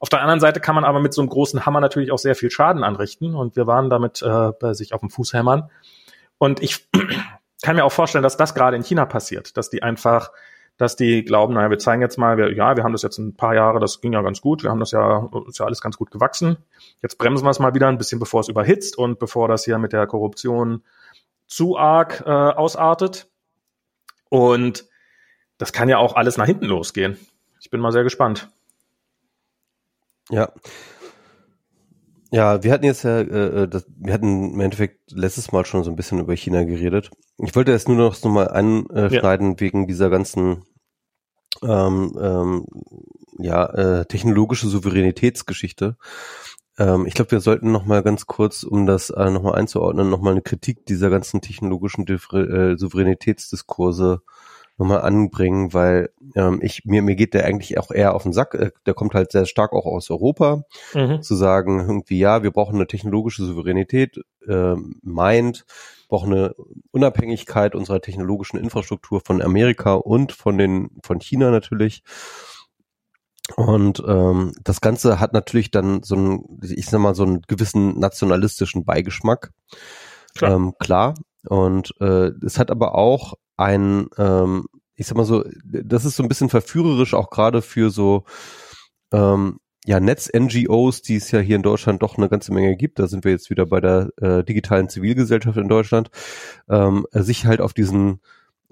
Auf 0.00 0.10
der 0.10 0.20
anderen 0.20 0.40
Seite 0.40 0.60
kann 0.60 0.74
man 0.74 0.84
aber 0.84 1.00
mit 1.00 1.14
so 1.14 1.22
einem 1.22 1.30
großen 1.30 1.64
Hammer 1.64 1.80
natürlich 1.80 2.12
auch 2.12 2.18
sehr 2.18 2.34
viel 2.34 2.50
Schaden 2.50 2.84
anrichten 2.84 3.34
und 3.34 3.56
wir 3.56 3.66
waren 3.66 3.88
damit 3.88 4.22
äh, 4.22 4.52
bei 4.58 4.74
sich 4.74 4.92
auf 4.92 5.00
dem 5.00 5.10
Fuß 5.10 5.32
hämmern. 5.32 5.70
Und 6.40 6.60
ich 6.60 6.88
kann 7.62 7.76
mir 7.76 7.84
auch 7.84 7.92
vorstellen, 7.92 8.24
dass 8.24 8.36
das 8.36 8.54
gerade 8.54 8.76
in 8.76 8.82
China 8.82 9.06
passiert, 9.06 9.56
dass 9.56 9.70
die 9.70 9.84
einfach 9.84 10.32
dass 10.80 10.96
die 10.96 11.26
glauben, 11.26 11.52
naja, 11.52 11.68
wir 11.68 11.78
zeigen 11.78 12.00
jetzt 12.00 12.16
mal, 12.16 12.38
wir, 12.38 12.54
ja, 12.54 12.74
wir 12.74 12.84
haben 12.84 12.92
das 12.92 13.02
jetzt 13.02 13.18
ein 13.18 13.36
paar 13.36 13.54
Jahre, 13.54 13.80
das 13.80 14.00
ging 14.00 14.14
ja 14.14 14.22
ganz 14.22 14.40
gut, 14.40 14.62
wir 14.62 14.70
haben 14.70 14.80
das 14.80 14.92
ja, 14.92 15.28
ist 15.46 15.58
ja 15.58 15.66
alles 15.66 15.82
ganz 15.82 15.98
gut 15.98 16.10
gewachsen. 16.10 16.56
Jetzt 17.02 17.18
bremsen 17.18 17.44
wir 17.44 17.50
es 17.50 17.58
mal 17.58 17.74
wieder 17.74 17.88
ein 17.88 17.98
bisschen, 17.98 18.18
bevor 18.18 18.40
es 18.40 18.48
überhitzt 18.48 18.96
und 18.96 19.18
bevor 19.18 19.46
das 19.46 19.66
hier 19.66 19.76
mit 19.76 19.92
der 19.92 20.06
Korruption 20.06 20.82
zu 21.46 21.76
arg 21.76 22.22
äh, 22.24 22.30
ausartet. 22.30 23.28
Und 24.30 24.86
das 25.58 25.74
kann 25.74 25.90
ja 25.90 25.98
auch 25.98 26.16
alles 26.16 26.38
nach 26.38 26.46
hinten 26.46 26.64
losgehen. 26.64 27.18
Ich 27.60 27.68
bin 27.68 27.82
mal 27.82 27.92
sehr 27.92 28.04
gespannt. 28.04 28.48
Ja. 30.30 30.50
Ja, 32.32 32.62
wir 32.62 32.72
hatten 32.72 32.84
jetzt 32.84 33.02
ja, 33.02 33.20
äh, 33.20 33.62
äh, 33.62 33.68
das, 33.68 33.86
wir 33.96 34.12
hatten 34.12 34.54
im 34.54 34.60
Endeffekt 34.60 35.10
letztes 35.10 35.50
Mal 35.52 35.64
schon 35.64 35.82
so 35.82 35.90
ein 35.90 35.96
bisschen 35.96 36.20
über 36.20 36.34
China 36.34 36.62
geredet. 36.64 37.10
Ich 37.38 37.56
wollte 37.56 37.72
jetzt 37.72 37.88
nur 37.88 37.96
noch 37.96 38.14
so 38.14 38.28
mal 38.28 38.48
anschneiden 38.48 39.52
ja. 39.52 39.60
wegen 39.60 39.86
dieser 39.86 40.10
ganzen 40.10 40.64
ähm, 41.62 42.16
ähm, 42.20 42.66
ja, 43.38 43.66
äh, 43.66 44.06
technologische 44.06 44.68
Souveränitätsgeschichte. 44.68 45.96
Ähm, 46.78 47.04
ich 47.06 47.14
glaube, 47.14 47.32
wir 47.32 47.40
sollten 47.40 47.72
noch 47.72 47.84
mal 47.84 48.02
ganz 48.02 48.26
kurz, 48.26 48.62
um 48.62 48.86
das 48.86 49.10
äh, 49.10 49.30
noch 49.30 49.42
mal 49.42 49.54
einzuordnen, 49.54 50.08
noch 50.08 50.20
mal 50.20 50.30
eine 50.30 50.42
Kritik 50.42 50.86
dieser 50.86 51.10
ganzen 51.10 51.40
technologischen 51.40 52.06
Differ 52.06 52.48
äh, 52.48 52.78
Souveränitätsdiskurse 52.78 54.12
noch 54.12 54.20
mal 54.86 55.00
anbringen, 55.00 55.72
weil 55.72 56.10
ähm, 56.34 56.60
ich 56.62 56.84
mir 56.84 57.02
mir 57.02 57.16
geht 57.16 57.34
der 57.34 57.44
eigentlich 57.44 57.78
auch 57.78 57.90
eher 57.90 58.14
auf 58.14 58.22
den 58.22 58.32
Sack. 58.32 58.54
Äh, 58.54 58.70
der 58.86 58.94
kommt 58.94 59.14
halt 59.14 59.32
sehr 59.32 59.46
stark 59.46 59.72
auch 59.72 59.86
aus 59.86 60.10
Europa, 60.10 60.64
mhm. 60.94 61.22
zu 61.22 61.34
sagen 61.34 61.80
irgendwie 61.80 62.18
ja, 62.18 62.42
wir 62.42 62.50
brauchen 62.50 62.76
eine 62.76 62.86
technologische 62.86 63.44
Souveränität, 63.44 64.20
äh, 64.46 64.74
meint 65.02 65.64
brauchen 66.08 66.32
eine 66.32 66.54
Unabhängigkeit 66.90 67.74
unserer 67.74 68.00
technologischen 68.00 68.58
Infrastruktur 68.58 69.22
von 69.24 69.40
Amerika 69.40 69.94
und 69.94 70.32
von 70.32 70.58
den 70.58 70.90
von 71.04 71.20
China 71.20 71.50
natürlich. 71.50 72.02
Und 73.56 74.02
ähm, 74.06 74.52
das 74.62 74.80
Ganze 74.80 75.18
hat 75.20 75.32
natürlich 75.32 75.70
dann 75.70 76.02
so 76.02 76.14
einen, 76.14 76.60
ich 76.62 76.86
sag 76.86 77.00
mal, 77.00 77.14
so 77.14 77.22
einen 77.22 77.42
gewissen 77.42 77.98
nationalistischen 77.98 78.84
Beigeschmack. 78.84 79.52
Klar. 80.36 80.52
Ähm, 80.52 80.74
klar. 80.78 81.14
Und 81.46 81.94
äh, 82.00 82.30
es 82.44 82.58
hat 82.58 82.70
aber 82.70 82.94
auch 82.94 83.34
ein, 83.56 84.08
ähm, 84.18 84.66
ich 84.94 85.06
sag 85.06 85.16
mal 85.16 85.24
so, 85.24 85.44
das 85.64 86.04
ist 86.04 86.16
so 86.16 86.22
ein 86.22 86.28
bisschen 86.28 86.50
verführerisch 86.50 87.14
auch 87.14 87.30
gerade 87.30 87.62
für 87.62 87.90
so 87.90 88.24
ähm, 89.12 89.58
ja, 89.86 89.98
Netz-NGOs, 89.98 91.02
die 91.02 91.16
es 91.16 91.30
ja 91.30 91.40
hier 91.40 91.56
in 91.56 91.62
Deutschland 91.62 92.02
doch 92.02 92.18
eine 92.18 92.28
ganze 92.28 92.52
Menge 92.52 92.76
gibt, 92.76 92.98
da 92.98 93.06
sind 93.06 93.24
wir 93.24 93.32
jetzt 93.32 93.48
wieder 93.48 93.66
bei 93.66 93.80
der 93.80 94.10
äh, 94.20 94.44
digitalen 94.44 94.88
Zivilgesellschaft 94.88 95.56
in 95.56 95.68
Deutschland, 95.68 96.10
ähm, 96.68 97.06
sich 97.12 97.46
halt 97.46 97.60
auf 97.60 97.72
diesen 97.72 98.20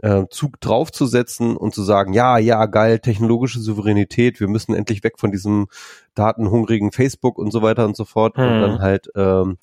äh, 0.03 0.25
Zug 0.31 0.61
draufzusetzen 0.61 1.57
und 1.57 1.75
zu 1.75 1.83
sagen, 1.83 2.13
ja, 2.13 2.39
ja, 2.39 2.67
geil, 2.67 2.99
technologische 3.01 3.61
Souveränität, 3.61 4.41
wir 4.41 4.49
müssen 4.49 4.75
endlich 4.75 5.03
weg 5.03 5.19
von 5.19 5.33
diesem 5.33 5.67
datenhungrigen 6.15 6.93
Facebook 6.93 7.39
und 7.39 7.51
so 7.51 7.63
weiter 7.63 7.85
und 7.85 7.97
so 7.97 8.05
fort 8.05 8.37
hm. 8.37 8.45
und 8.45 8.61
dann 8.61 8.81
halt 8.81 9.11
ähm, 9.17 9.59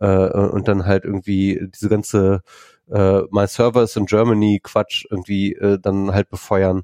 äh, 0.00 0.26
und 0.28 0.68
dann 0.68 0.86
halt 0.86 1.04
irgendwie 1.04 1.60
diese 1.74 1.88
ganze 1.88 2.42
äh, 2.90 3.22
My 3.30 3.46
Server 3.46 3.82
is 3.82 3.96
in 3.96 4.06
Germany 4.06 4.60
Quatsch 4.62 5.04
irgendwie 5.10 5.54
äh, 5.54 5.78
dann 5.80 6.12
halt 6.12 6.28
befeuern 6.28 6.82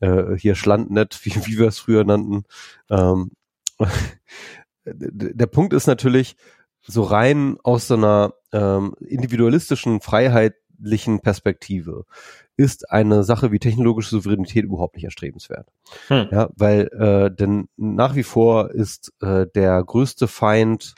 äh, 0.00 0.36
hier 0.36 0.54
Schlandnet, 0.54 1.20
wie, 1.24 1.34
wie 1.46 1.58
wir 1.58 1.68
es 1.68 1.78
früher 1.78 2.04
nannten. 2.04 2.44
Ähm, 2.90 3.32
der 4.84 5.46
Punkt 5.46 5.72
ist 5.72 5.86
natürlich, 5.86 6.36
so 6.86 7.02
rein 7.02 7.56
aus 7.62 7.88
so 7.88 7.94
einer 7.94 8.34
ähm, 8.52 8.94
individualistischen, 9.00 10.00
freiheitlichen 10.84 11.20
Perspektive 11.20 12.04
ist 12.56 12.90
eine 12.90 13.24
Sache 13.24 13.50
wie 13.50 13.58
technologische 13.58 14.10
Souveränität 14.10 14.64
überhaupt 14.64 14.96
nicht 14.96 15.04
erstrebenswert. 15.04 15.68
Hm. 16.08 16.28
Ja, 16.30 16.48
weil 16.56 16.88
äh, 16.92 17.34
denn 17.34 17.68
nach 17.76 18.14
wie 18.14 18.22
vor 18.22 18.70
ist 18.70 19.12
äh, 19.20 19.46
der 19.54 19.82
größte 19.82 20.28
Feind 20.28 20.94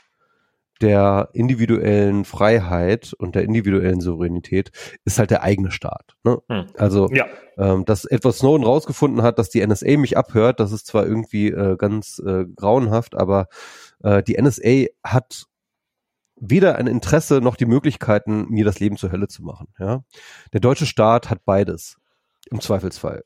der 0.79 1.29
individuellen 1.33 2.23
Freiheit 2.23 3.13
und 3.17 3.33
der 3.33 3.43
individuellen 3.43 3.99
Souveränität 3.99 4.69
ist 5.05 5.17
halt 5.17 5.31
der 5.31 5.41
eigene 5.41 5.71
Staat. 5.71 6.15
Ne? 6.23 6.37
Hm. 6.49 6.65
Also, 6.77 7.09
ja. 7.11 7.25
ähm, 7.57 7.83
dass 7.85 8.05
Edward 8.05 8.35
Snowden 8.35 8.63
rausgefunden 8.63 9.23
hat, 9.23 9.39
dass 9.39 9.49
die 9.49 9.65
NSA 9.65 9.97
mich 9.97 10.17
abhört, 10.17 10.59
das 10.59 10.71
ist 10.71 10.85
zwar 10.85 11.07
irgendwie 11.07 11.47
äh, 11.47 11.77
ganz 11.77 12.21
äh, 12.23 12.45
grauenhaft, 12.55 13.15
aber 13.15 13.47
äh, 14.03 14.21
die 14.21 14.39
NSA 14.39 14.85
hat 15.03 15.47
weder 16.39 16.75
ein 16.75 16.87
Interesse 16.87 17.41
noch 17.41 17.55
die 17.55 17.65
Möglichkeiten, 17.65 18.47
mir 18.49 18.65
das 18.65 18.79
Leben 18.79 18.97
zur 18.97 19.11
Hölle 19.11 19.27
zu 19.27 19.43
machen. 19.43 19.67
Ja, 19.79 20.03
der 20.53 20.59
deutsche 20.59 20.85
Staat 20.85 21.29
hat 21.29 21.45
beides 21.45 21.97
im 22.49 22.61
Zweifelsfall. 22.61 23.23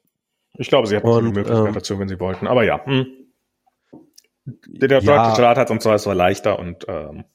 Ich 0.58 0.70
glaube, 0.70 0.88
sie 0.88 0.96
hätten 0.96 1.08
und, 1.08 1.26
die 1.26 1.32
Möglichkeit 1.32 1.68
ähm, 1.68 1.74
dazu, 1.74 2.00
wenn 2.00 2.08
sie 2.08 2.20
wollten. 2.20 2.48
Aber 2.48 2.64
ja, 2.64 2.84
hm. 2.86 3.08
der, 4.46 4.88
der 4.88 5.02
ja, 5.02 5.24
deutsche 5.24 5.42
Staat 5.42 5.58
hat 5.58 5.72
uns 5.72 5.84
zwar 5.84 5.98
so 6.00 6.12
leichter 6.12 6.60
und 6.60 6.86
ähm, 6.88 7.26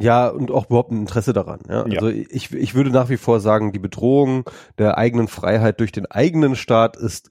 ja, 0.00 0.28
und 0.28 0.52
auch 0.52 0.66
überhaupt 0.66 0.92
ein 0.92 1.00
Interesse 1.00 1.32
daran. 1.32 1.60
Ja? 1.68 1.84
ja. 1.86 2.00
Also 2.00 2.08
ich, 2.08 2.52
ich 2.52 2.74
würde 2.74 2.90
nach 2.90 3.08
wie 3.08 3.16
vor 3.16 3.40
sagen, 3.40 3.72
die 3.72 3.80
Bedrohung 3.80 4.48
der 4.78 4.96
eigenen 4.96 5.26
Freiheit 5.26 5.80
durch 5.80 5.90
den 5.90 6.06
eigenen 6.06 6.54
Staat 6.54 6.96
ist 6.96 7.30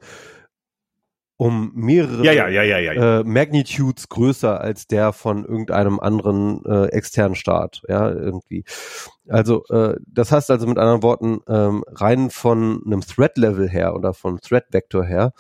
um 1.37 1.71
mehrere 1.75 2.25
ja, 2.25 2.31
ja, 2.31 2.47
ja, 2.63 3.19
Äh, 3.19 3.23
Magnitudes 3.23 4.09
größer 4.09 4.59
als 4.59 4.87
der 4.87 5.13
von 5.13 5.45
irgendeinem 5.45 5.99
anderen 5.99 6.65
äh, 6.65 6.87
externen 6.87 7.35
Staat, 7.35 7.83
ja, 7.87 8.09
irgendwie. 8.11 8.65
Also 9.29 9.63
äh, 9.69 9.97
das 10.07 10.31
heißt 10.31 10.49
also 10.49 10.65
mit 10.65 10.79
anderen 10.79 11.03
Worten, 11.03 11.41
ähm, 11.47 11.83
rein 11.87 12.31
von 12.31 12.81
einem 12.85 13.01
Threat-Level 13.01 13.69
her 13.69 13.95
oder 13.95 14.15
von 14.15 14.39
Threat-Vector 14.41 15.05
her, 15.05 15.33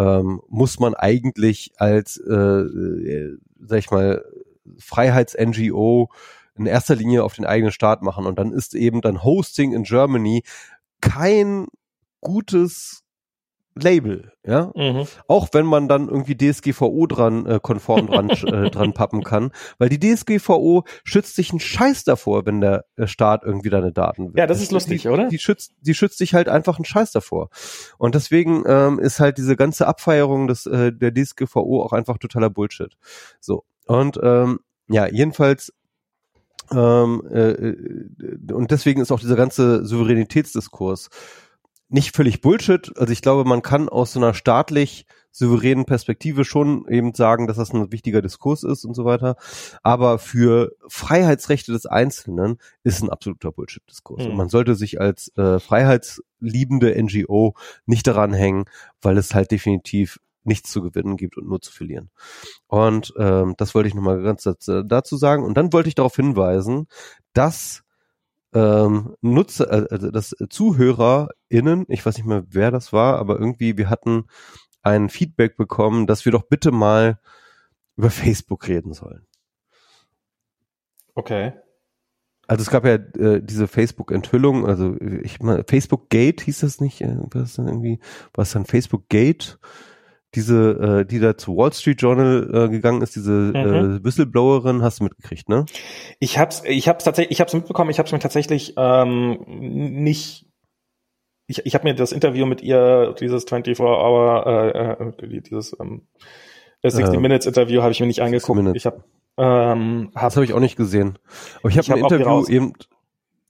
ähm, 0.00 0.42
muss 0.48 0.80
man 0.80 0.94
eigentlich 0.94 1.72
als, 1.76 2.16
äh, 2.16 2.32
äh, 2.32 3.38
sag 3.60 3.78
ich 3.78 3.90
mal, 3.92 4.24
Freiheits-NGO 4.78 6.10
in 6.56 6.66
erster 6.66 6.96
Linie 6.96 7.22
auf 7.22 7.34
den 7.34 7.44
eigenen 7.44 7.72
Staat 7.72 8.02
machen 8.02 8.26
und 8.26 8.40
dann 8.40 8.52
ist 8.52 8.74
eben 8.74 9.00
dann 9.02 9.22
Hosting 9.22 9.72
in 9.72 9.84
Germany 9.84 10.42
kein 11.00 11.66
gutes 12.20 13.03
Label, 13.74 14.32
ja. 14.46 14.70
Mhm. 14.74 15.06
Auch 15.26 15.48
wenn 15.52 15.66
man 15.66 15.88
dann 15.88 16.08
irgendwie 16.08 16.36
DSGVO 16.36 17.06
dran, 17.06 17.44
äh, 17.46 17.58
konform 17.60 18.06
dran, 18.06 18.30
äh, 18.30 18.70
dran 18.70 18.92
pappen 18.94 19.24
kann, 19.24 19.50
weil 19.78 19.88
die 19.88 19.98
DSGVO 19.98 20.84
schützt 21.02 21.34
sich 21.34 21.50
einen 21.50 21.60
Scheiß 21.60 22.04
davor, 22.04 22.46
wenn 22.46 22.60
der 22.60 22.84
äh, 22.96 23.06
Staat 23.06 23.42
irgendwie 23.44 23.70
deine 23.70 23.92
Daten 23.92 24.28
will. 24.28 24.38
Ja, 24.38 24.46
das 24.46 24.62
ist 24.62 24.70
lustig, 24.70 25.02
die, 25.02 25.08
oder? 25.08 25.28
Die 25.28 25.38
schützt, 25.38 25.72
die 25.80 25.94
schützt 25.94 26.18
sich 26.18 26.34
halt 26.34 26.48
einfach 26.48 26.76
einen 26.76 26.84
Scheiß 26.84 27.10
davor. 27.10 27.48
Und 27.98 28.14
deswegen 28.14 28.62
ähm, 28.66 28.98
ist 29.00 29.18
halt 29.18 29.38
diese 29.38 29.56
ganze 29.56 29.88
Abfeierung 29.88 30.46
des, 30.46 30.66
äh, 30.66 30.92
der 30.92 31.12
DSGVO 31.12 31.82
auch 31.82 31.92
einfach 31.92 32.18
totaler 32.18 32.50
Bullshit. 32.50 32.96
So. 33.40 33.64
Und 33.86 34.20
ähm, 34.22 34.60
ja, 34.88 35.06
jedenfalls 35.06 35.72
ähm, 36.72 37.22
äh, 37.30 37.50
äh 37.50 38.52
und 38.52 38.70
deswegen 38.70 39.00
ist 39.00 39.12
auch 39.12 39.20
dieser 39.20 39.36
ganze 39.36 39.84
Souveränitätsdiskurs 39.84 41.10
nicht 41.94 42.14
völlig 42.14 42.40
Bullshit. 42.40 42.92
Also 42.98 43.12
ich 43.12 43.22
glaube, 43.22 43.48
man 43.48 43.62
kann 43.62 43.88
aus 43.88 44.12
so 44.12 44.18
einer 44.18 44.34
staatlich 44.34 45.06
souveränen 45.30 45.84
Perspektive 45.84 46.44
schon 46.44 46.88
eben 46.88 47.14
sagen, 47.14 47.46
dass 47.46 47.56
das 47.56 47.72
ein 47.72 47.92
wichtiger 47.92 48.20
Diskurs 48.20 48.64
ist 48.64 48.84
und 48.84 48.94
so 48.94 49.04
weiter. 49.04 49.36
Aber 49.84 50.18
für 50.18 50.72
Freiheitsrechte 50.88 51.70
des 51.70 51.86
Einzelnen 51.86 52.58
ist 52.82 53.00
ein 53.00 53.10
absoluter 53.10 53.52
Bullshit-Diskurs. 53.52 54.24
Mhm. 54.24 54.30
Und 54.30 54.36
man 54.36 54.48
sollte 54.48 54.74
sich 54.74 55.00
als 55.00 55.30
äh, 55.36 55.60
freiheitsliebende 55.60 57.00
NGO 57.00 57.54
nicht 57.86 58.08
daran 58.08 58.32
hängen, 58.32 58.64
weil 59.00 59.16
es 59.16 59.32
halt 59.32 59.52
definitiv 59.52 60.18
nichts 60.42 60.72
zu 60.72 60.82
gewinnen 60.82 61.16
gibt 61.16 61.36
und 61.36 61.46
nur 61.46 61.60
zu 61.60 61.70
verlieren. 61.70 62.10
Und 62.66 63.14
ähm, 63.18 63.54
das 63.56 63.72
wollte 63.76 63.88
ich 63.88 63.94
nochmal 63.94 64.20
ganz 64.20 64.42
dazu 64.42 65.16
sagen. 65.16 65.44
Und 65.44 65.54
dann 65.56 65.72
wollte 65.72 65.88
ich 65.88 65.94
darauf 65.94 66.16
hinweisen, 66.16 66.88
dass 67.34 67.83
ähm, 68.54 69.16
Nutzer, 69.20 69.70
äh, 69.70 69.86
also 69.90 70.10
das 70.10 70.34
ZuhörerInnen, 70.48 71.86
ich 71.88 72.06
weiß 72.06 72.16
nicht 72.16 72.26
mehr, 72.26 72.44
wer 72.48 72.70
das 72.70 72.92
war, 72.92 73.18
aber 73.18 73.38
irgendwie, 73.38 73.76
wir 73.76 73.90
hatten 73.90 74.26
ein 74.82 75.08
Feedback 75.08 75.56
bekommen, 75.56 76.06
dass 76.06 76.24
wir 76.24 76.32
doch 76.32 76.44
bitte 76.44 76.70
mal 76.70 77.18
über 77.96 78.10
Facebook 78.10 78.68
reden 78.68 78.92
sollen. 78.92 79.26
Okay. 81.14 81.52
Also 82.46 82.62
es 82.62 82.70
gab 82.70 82.84
ja 82.84 82.94
äh, 82.94 83.40
diese 83.42 83.66
Facebook-Enthüllung, 83.66 84.66
also 84.66 84.96
ich 85.00 85.40
meine, 85.40 85.64
Facebook 85.66 86.10
Gate 86.10 86.42
hieß 86.42 86.60
das 86.60 86.80
nicht, 86.80 87.00
äh, 87.00 87.16
was 87.32 87.54
dann 87.54 87.68
irgendwie, 87.68 88.00
was 88.34 88.52
dann 88.52 88.66
Facebook 88.66 89.08
Gate? 89.08 89.58
Diese, 90.34 91.00
äh, 91.00 91.04
die 91.04 91.20
da 91.20 91.36
zu 91.36 91.56
Wall 91.56 91.72
Street 91.72 92.00
Journal 92.00 92.50
äh, 92.52 92.68
gegangen 92.68 93.02
ist, 93.02 93.16
diese 93.16 93.30
mhm. 93.30 93.54
äh, 93.54 94.04
Whistleblowerin, 94.04 94.82
hast 94.82 95.00
du 95.00 95.04
mitgekriegt, 95.04 95.48
ne? 95.48 95.66
Ich 96.20 96.38
hab's, 96.38 96.62
ich 96.66 96.88
hab's 96.88 97.04
tatsächlich, 97.04 97.32
ich 97.32 97.40
hab's 97.40 97.54
mitbekommen, 97.54 97.90
ich 97.90 97.98
hab's 97.98 98.12
mir 98.12 98.18
tatsächlich 98.18 98.74
ähm, 98.76 99.38
nicht. 99.46 100.46
Ich, 101.46 101.64
ich 101.66 101.74
habe 101.74 101.84
mir 101.84 101.94
das 101.94 102.12
Interview 102.12 102.46
mit 102.46 102.62
ihr, 102.62 103.14
dieses 103.20 103.46
24-Hour, 103.46 104.46
äh, 104.46 105.24
äh, 105.24 105.40
dieses 105.42 105.76
ähm, 105.78 106.02
60 106.82 107.14
äh, 107.14 107.20
Minutes 107.20 107.46
Interview 107.46 107.82
habe 107.82 107.92
ich 107.92 108.00
mir 108.00 108.06
nicht 108.06 108.22
angeguckt. 108.22 108.56
Minutes. 108.56 108.76
Ich 108.76 108.86
habe 108.86 109.04
ähm, 109.36 110.10
hab, 110.14 110.22
das 110.22 110.36
habe 110.36 110.44
ich 110.44 110.52
auch 110.52 110.60
nicht 110.60 110.76
gesehen. 110.76 111.18
Aber 111.60 111.68
ich 111.68 111.78
habe 111.78 111.92
ein 111.92 112.02
hab 112.02 112.12
Interview 112.12 112.46
eben 112.46 112.72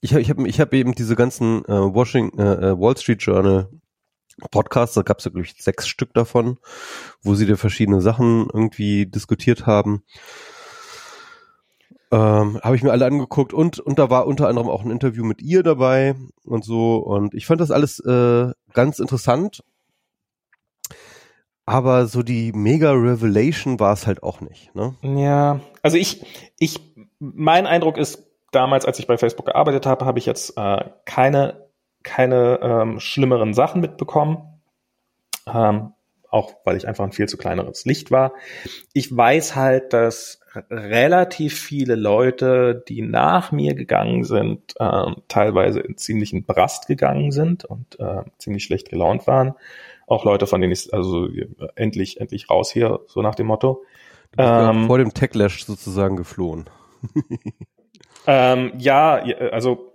ich 0.05 0.13
habe 0.13 0.21
ich 0.21 0.29
hab, 0.29 0.39
ich 0.39 0.61
hab 0.61 0.75
eben 0.75 0.95
diese 0.95 1.17
ganzen 1.17 1.65
äh, 1.65 1.73
Washington, 1.73 2.39
äh, 2.39 2.53
äh, 2.53 2.79
Wall 2.79 2.95
Street 2.97 3.23
Journal 3.23 3.71
Podcasts, 4.51 4.95
da 4.95 5.03
gab 5.03 5.19
es 5.19 5.25
ja, 5.25 5.31
glaube 5.31 5.47
ich, 5.47 5.55
sechs 5.63 5.87
Stück 5.87 6.13
davon, 6.15 6.59
wo 7.23 7.35
sie 7.35 7.47
da 7.47 7.57
verschiedene 7.57 8.01
Sachen 8.01 8.49
irgendwie 8.53 9.07
diskutiert 9.07 9.67
haben. 9.67 10.03
Ähm, 12.11 12.61
habe 12.63 12.77
ich 12.77 12.83
mir 12.83 12.93
alle 12.93 13.07
angeguckt 13.07 13.53
und, 13.53 13.81
und 13.81 13.99
da 13.99 14.11
war 14.11 14.27
unter 14.27 14.49
anderem 14.49 14.69
auch 14.69 14.85
ein 14.85 14.91
Interview 14.91 15.25
mit 15.25 15.43
ihr 15.43 15.63
dabei 15.63 16.15
und 16.45 16.65
so. 16.65 16.97
Und 16.97 17.35
ich 17.35 17.47
fand 17.47 17.61
das 17.61 17.71
alles 17.71 17.99
äh, 18.01 18.53
ganz 18.73 18.99
interessant. 18.99 19.63
Aber 21.67 22.07
so 22.07 22.23
die 22.23 22.53
mega 22.53 22.93
Revelation 22.93 23.81
war 23.81 23.95
es 23.95 24.07
halt 24.07 24.23
auch 24.23 24.41
nicht. 24.41 24.75
Ne? 24.75 24.95
Ja, 25.03 25.61
also 25.83 25.97
ich, 25.97 26.25
ich, 26.59 26.79
mein 27.19 27.67
Eindruck 27.67 27.97
ist, 27.97 28.23
damals, 28.55 28.85
als 28.85 28.99
ich 28.99 29.07
bei 29.07 29.19
Facebook 29.19 29.47
gearbeitet 29.47 29.87
habe, 29.87 30.05
habe 30.05 30.19
ich 30.19 30.27
jetzt 30.27 30.57
äh, 30.57 30.85
keine 31.05 31.69
keine 32.05 32.61
ähm, 32.63 33.01
schlimmeren 33.01 33.55
Sachen 33.55 33.81
mitbekommen. 33.81 34.39
Ähm, 35.53 35.93
auch 36.35 36.53
weil 36.65 36.77
ich 36.77 36.89
einfach 36.89 37.05
ein 37.05 37.13
viel 37.13 37.29
zu 37.29 37.37
kleineres 37.37 37.85
Licht 37.85 38.11
war. 38.11 38.33
Ich 38.93 39.17
weiß 39.17 39.55
halt, 39.55 39.93
dass 39.93 40.41
relativ 40.69 41.59
viele 41.59 41.95
Leute, 41.95 42.83
die 42.89 43.03
nach 43.03 43.53
mir 43.53 43.75
gegangen 43.75 44.25
sind, 44.25 44.75
ähm, 44.81 45.17
teilweise 45.29 45.79
in 45.81 45.97
ziemlichen 45.97 46.45
Brast 46.45 46.89
gegangen 46.89 47.31
sind 47.31 47.65
und 47.65 48.01
äh, 48.01 48.23
ziemlich 48.39 48.65
schlecht 48.65 48.91
gelaunt 48.91 49.29
waren. 49.29 49.55
Auch 50.09 50.25
Leute, 50.25 50.49
von 50.49 50.61
denen 50.61 50.73
ich 50.73 50.93
also 50.93 51.29
endlich, 51.77 52.21
endlich 52.21 52.51
raus 52.51 52.71
hier, 52.71 53.01
so 53.07 53.23
nach 53.23 53.37
dem 53.37 53.47
Motto. 53.47 53.85
Ähm, 54.37 54.87
vor 54.87 54.99
dem 54.99 55.15
Techlash 55.15 55.65
sozusagen 55.65 56.17
geflohen. 56.17 56.69
ähm, 58.27 58.73
ja, 58.79 59.23
also 59.53 59.93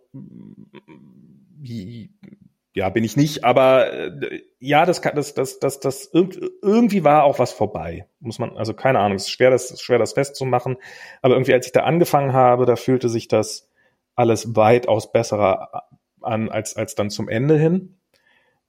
ja, 1.62 2.90
bin 2.90 3.04
ich 3.04 3.18
nicht, 3.18 3.44
aber 3.44 3.92
äh, 3.92 4.42
ja, 4.60 4.86
das 4.86 5.02
kann, 5.02 5.16
das, 5.16 5.34
das, 5.34 5.60
das, 5.60 5.80
das 5.80 6.10
irgendwie 6.14 7.04
war 7.04 7.24
auch 7.24 7.40
was 7.40 7.52
vorbei. 7.52 8.08
Muss 8.20 8.40
man, 8.40 8.58
also 8.58 8.74
keine 8.74 9.00
Ahnung, 9.00 9.16
es 9.16 9.24
ist 9.24 9.32
schwer, 9.32 9.50
das, 9.50 9.82
schwer, 9.82 9.98
das 9.98 10.14
festzumachen. 10.14 10.78
Aber 11.22 11.34
irgendwie, 11.34 11.54
als 11.54 11.66
ich 11.66 11.72
da 11.72 11.84
angefangen 11.84 12.34
habe, 12.34 12.66
da 12.66 12.76
fühlte 12.76 13.10
sich 13.10 13.28
das 13.28 13.70
alles 14.16 14.56
weitaus 14.56 15.12
besserer 15.12 15.84
an 16.22 16.50
als, 16.50 16.76
als 16.76 16.96
dann 16.96 17.10
zum 17.10 17.28
Ende 17.28 17.58
hin. 17.58 17.98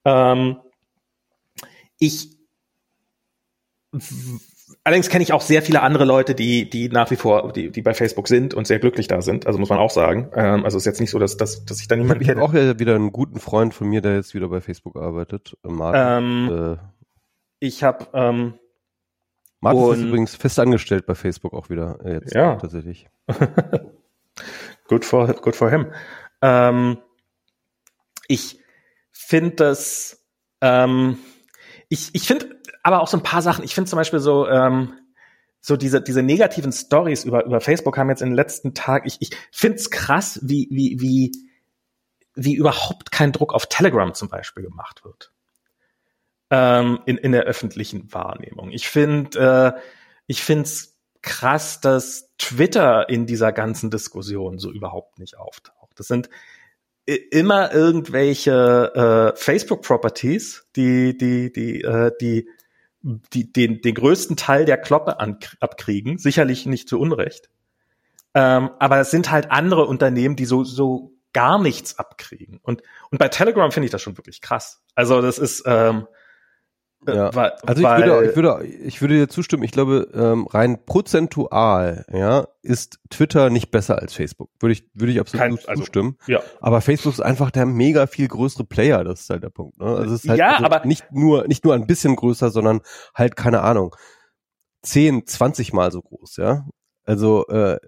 Ähm, 0.05 0.59
ich 1.99 2.37
Allerdings 4.85 5.09
kenne 5.09 5.23
ich 5.23 5.33
auch 5.33 5.41
sehr 5.41 5.63
viele 5.63 5.83
andere 5.83 6.05
Leute, 6.05 6.35
die, 6.35 6.69
die 6.69 6.89
nach 6.89 7.11
wie 7.11 7.17
vor, 7.17 7.53
die, 7.53 7.71
die 7.71 7.83
bei 7.83 7.95
Facebook 7.95 8.29
sind 8.29 8.55
und 8.55 8.67
sehr 8.67 8.79
glücklich 8.79 9.09
da 9.09 9.23
sind. 9.23 9.47
Also 9.47 9.59
muss 9.59 9.69
man 9.69 9.79
auch 9.79 9.91
sagen. 9.91 10.31
Ähm, 10.35 10.65
also 10.65 10.79
ist 10.79 10.87
jetzt 10.87 11.01
nicht 11.01 11.11
so, 11.11 11.19
dass, 11.19 11.37
dass, 11.37 11.65
dass 11.65 11.81
ich 11.81 11.89
da 11.89 11.97
niemanden 11.97 12.25
kenne. 12.25 12.41
Ich 12.41 12.49
habe 12.49 12.75
auch 12.75 12.79
wieder 12.79 12.95
einen 12.95 13.13
guten 13.13 13.41
Freund 13.41 13.75
von 13.75 13.89
mir, 13.89 14.01
der 14.01 14.17
jetzt 14.17 14.35
wieder 14.35 14.49
bei 14.49 14.61
Facebook 14.61 14.97
arbeitet. 14.97 15.57
Äh, 15.65 15.69
Martin. 15.69 16.49
Ähm, 16.49 16.75
äh, 16.75 16.77
ich 17.61 17.85
habe 17.85 18.07
ähm, 18.15 18.55
Martin 19.61 19.93
ist 19.93 20.03
übrigens 20.09 20.35
fest 20.35 20.59
angestellt 20.59 21.07
bei 21.07 21.15
Facebook 21.15 21.53
auch 21.53 21.69
wieder 21.69 21.99
äh, 22.05 22.15
jetzt 22.15 22.35
ja. 22.35 22.57
tatsächlich. 22.57 23.07
good 24.89 25.05
for 25.05 25.27
good 25.35 25.55
for 25.55 25.71
him. 25.71 25.87
Ähm, 26.41 26.99
ich 28.29 28.61
finde 29.13 29.57
das 29.57 30.25
ähm, 30.63 31.19
ich, 31.93 32.11
ich 32.15 32.27
finde 32.27 32.60
aber 32.83 33.01
auch 33.01 33.09
so 33.09 33.17
ein 33.17 33.23
paar 33.23 33.43
Sachen, 33.43 33.65
ich 33.65 33.75
finde 33.75 33.91
zum 33.91 33.97
Beispiel 33.97 34.21
so, 34.21 34.49
ähm, 34.49 34.95
so 35.61 35.77
diese, 35.77 36.01
diese 36.01 36.23
negativen 36.23 36.73
Stories 36.73 37.25
über, 37.25 37.45
über 37.45 37.61
Facebook 37.61 37.99
haben 37.99 38.09
jetzt 38.09 38.23
in 38.23 38.31
den 38.31 38.37
letzten 38.37 38.75
Tagen, 38.75 39.07
ich, 39.07 39.19
ich 39.21 39.31
finde 39.53 39.77
es 39.77 39.91
krass, 39.91 40.41
wie, 40.43 40.69
wie, 40.71 41.01
wie, 41.01 41.33
wie 42.35 42.55
überhaupt 42.55 43.13
kein 43.13 43.33
Druck 43.33 43.53
auf 43.53 43.67
Telegram 43.67 44.15
zum 44.15 44.29
Beispiel 44.29 44.63
gemacht 44.63 45.05
wird. 45.05 45.33
Ähm, 46.51 47.01
in, 47.07 47.19
in 47.19 47.33
der 47.33 47.43
öffentlichen 47.43 48.13
Wahrnehmung. 48.13 48.71
Ich 48.71 48.89
finde, 48.89 49.75
äh, 49.77 49.81
ich 50.27 50.43
finde 50.43 50.65
es 50.65 50.97
krass, 51.23 51.81
dass 51.81 52.31
Twitter 52.39 53.09
in 53.09 53.27
dieser 53.27 53.53
ganzen 53.53 53.91
Diskussion 53.91 54.59
so 54.59 54.73
überhaupt 54.73 55.19
nicht 55.19 55.37
auftaucht. 55.37 55.93
Das 55.97 56.09
sind 56.09 56.31
immer 57.07 57.73
irgendwelche 57.73 59.33
äh, 59.35 59.37
Facebook-Properties, 59.37 60.67
die, 60.77 61.17
die, 61.17 61.53
die, 61.53 61.83
äh, 61.83 62.13
die 62.21 62.49
die 63.03 63.53
den, 63.53 63.81
den 63.81 63.95
größten 63.95 64.37
Teil 64.37 64.65
der 64.65 64.79
Kloppe 64.79 65.21
an, 65.21 65.39
abkriegen, 65.61 66.19
sicherlich 66.19 66.67
nicht 66.67 66.89
zu 66.89 66.99
Unrecht. 66.99 67.49
Ähm, 68.35 68.71
aber 68.79 68.99
es 68.99 69.11
sind 69.11 69.31
halt 69.31 69.51
andere 69.51 69.87
Unternehmen, 69.87 70.37
die 70.37 70.45
so, 70.45 70.65
so 70.65 71.13
gar 71.33 71.61
nichts 71.61 71.99
abkriegen. 71.99 72.61
Und, 72.63 72.83
und 73.11 73.19
bei 73.19 73.29
Telegram 73.29 73.73
finde 73.73 73.87
ich 73.87 73.91
das 73.93 74.03
schon 74.03 74.17
wirklich 74.17 74.41
krass. 74.41 74.83
Also 74.95 75.21
das 75.23 75.39
ist, 75.39 75.65
ähm, 75.67 76.07
äh, 76.07 76.20
ja. 77.07 77.35
Weil, 77.35 77.53
also 77.67 77.83
ich 77.83 77.89
würde, 77.89 78.29
ich 78.29 78.37
würde, 78.37 78.67
ich 78.67 79.01
würde 79.01 79.15
dir 79.15 79.29
zustimmen. 79.29 79.63
Ich 79.63 79.73
glaube, 79.73 80.09
ähm, 80.15 80.47
rein 80.47 80.85
prozentual, 80.85 82.05
ja, 82.13 82.47
ist 82.63 82.99
Twitter 83.09 83.51
nicht 83.51 83.71
besser 83.71 83.99
als 83.99 84.15
Facebook. 84.15 84.51
Würde 84.61 84.73
ich, 84.73 84.85
würde 84.95 85.13
ich 85.13 85.21
absolut 85.21 85.41
kein, 85.41 85.59
also, 85.69 85.83
zustimmen. 85.83 86.17
Ja. 86.27 86.43
Aber 86.61 86.81
Facebook 86.81 87.13
ist 87.15 87.21
einfach 87.21 87.51
der 87.51 87.67
mega 87.67 88.07
viel 88.07 88.29
größere 88.29 88.65
Player. 88.65 89.05
Das 89.05 89.21
ist 89.21 89.31
halt 89.31 89.43
der 89.43 89.51
Punkt. 89.51 89.79
Ne? 89.79 89.87
Also 89.87 90.15
es 90.15 90.25
ist 90.25 90.31
halt 90.31 90.39
ja, 90.39 90.55
also 90.55 90.65
aber 90.65 90.85
nicht 90.85 91.11
nur, 91.11 91.47
nicht 91.47 91.65
nur 91.65 91.75
ein 91.75 91.87
bisschen 91.87 92.17
größer, 92.17 92.51
sondern 92.51 92.81
halt 93.15 93.37
keine 93.37 93.63
Ahnung, 93.63 93.97
10, 94.83 95.27
20 95.27 95.73
Mal 95.73 95.93
so 95.93 96.03
groß, 96.03 96.37
ja. 96.37 96.67
Also 97.05 97.47
äh, 97.49 97.79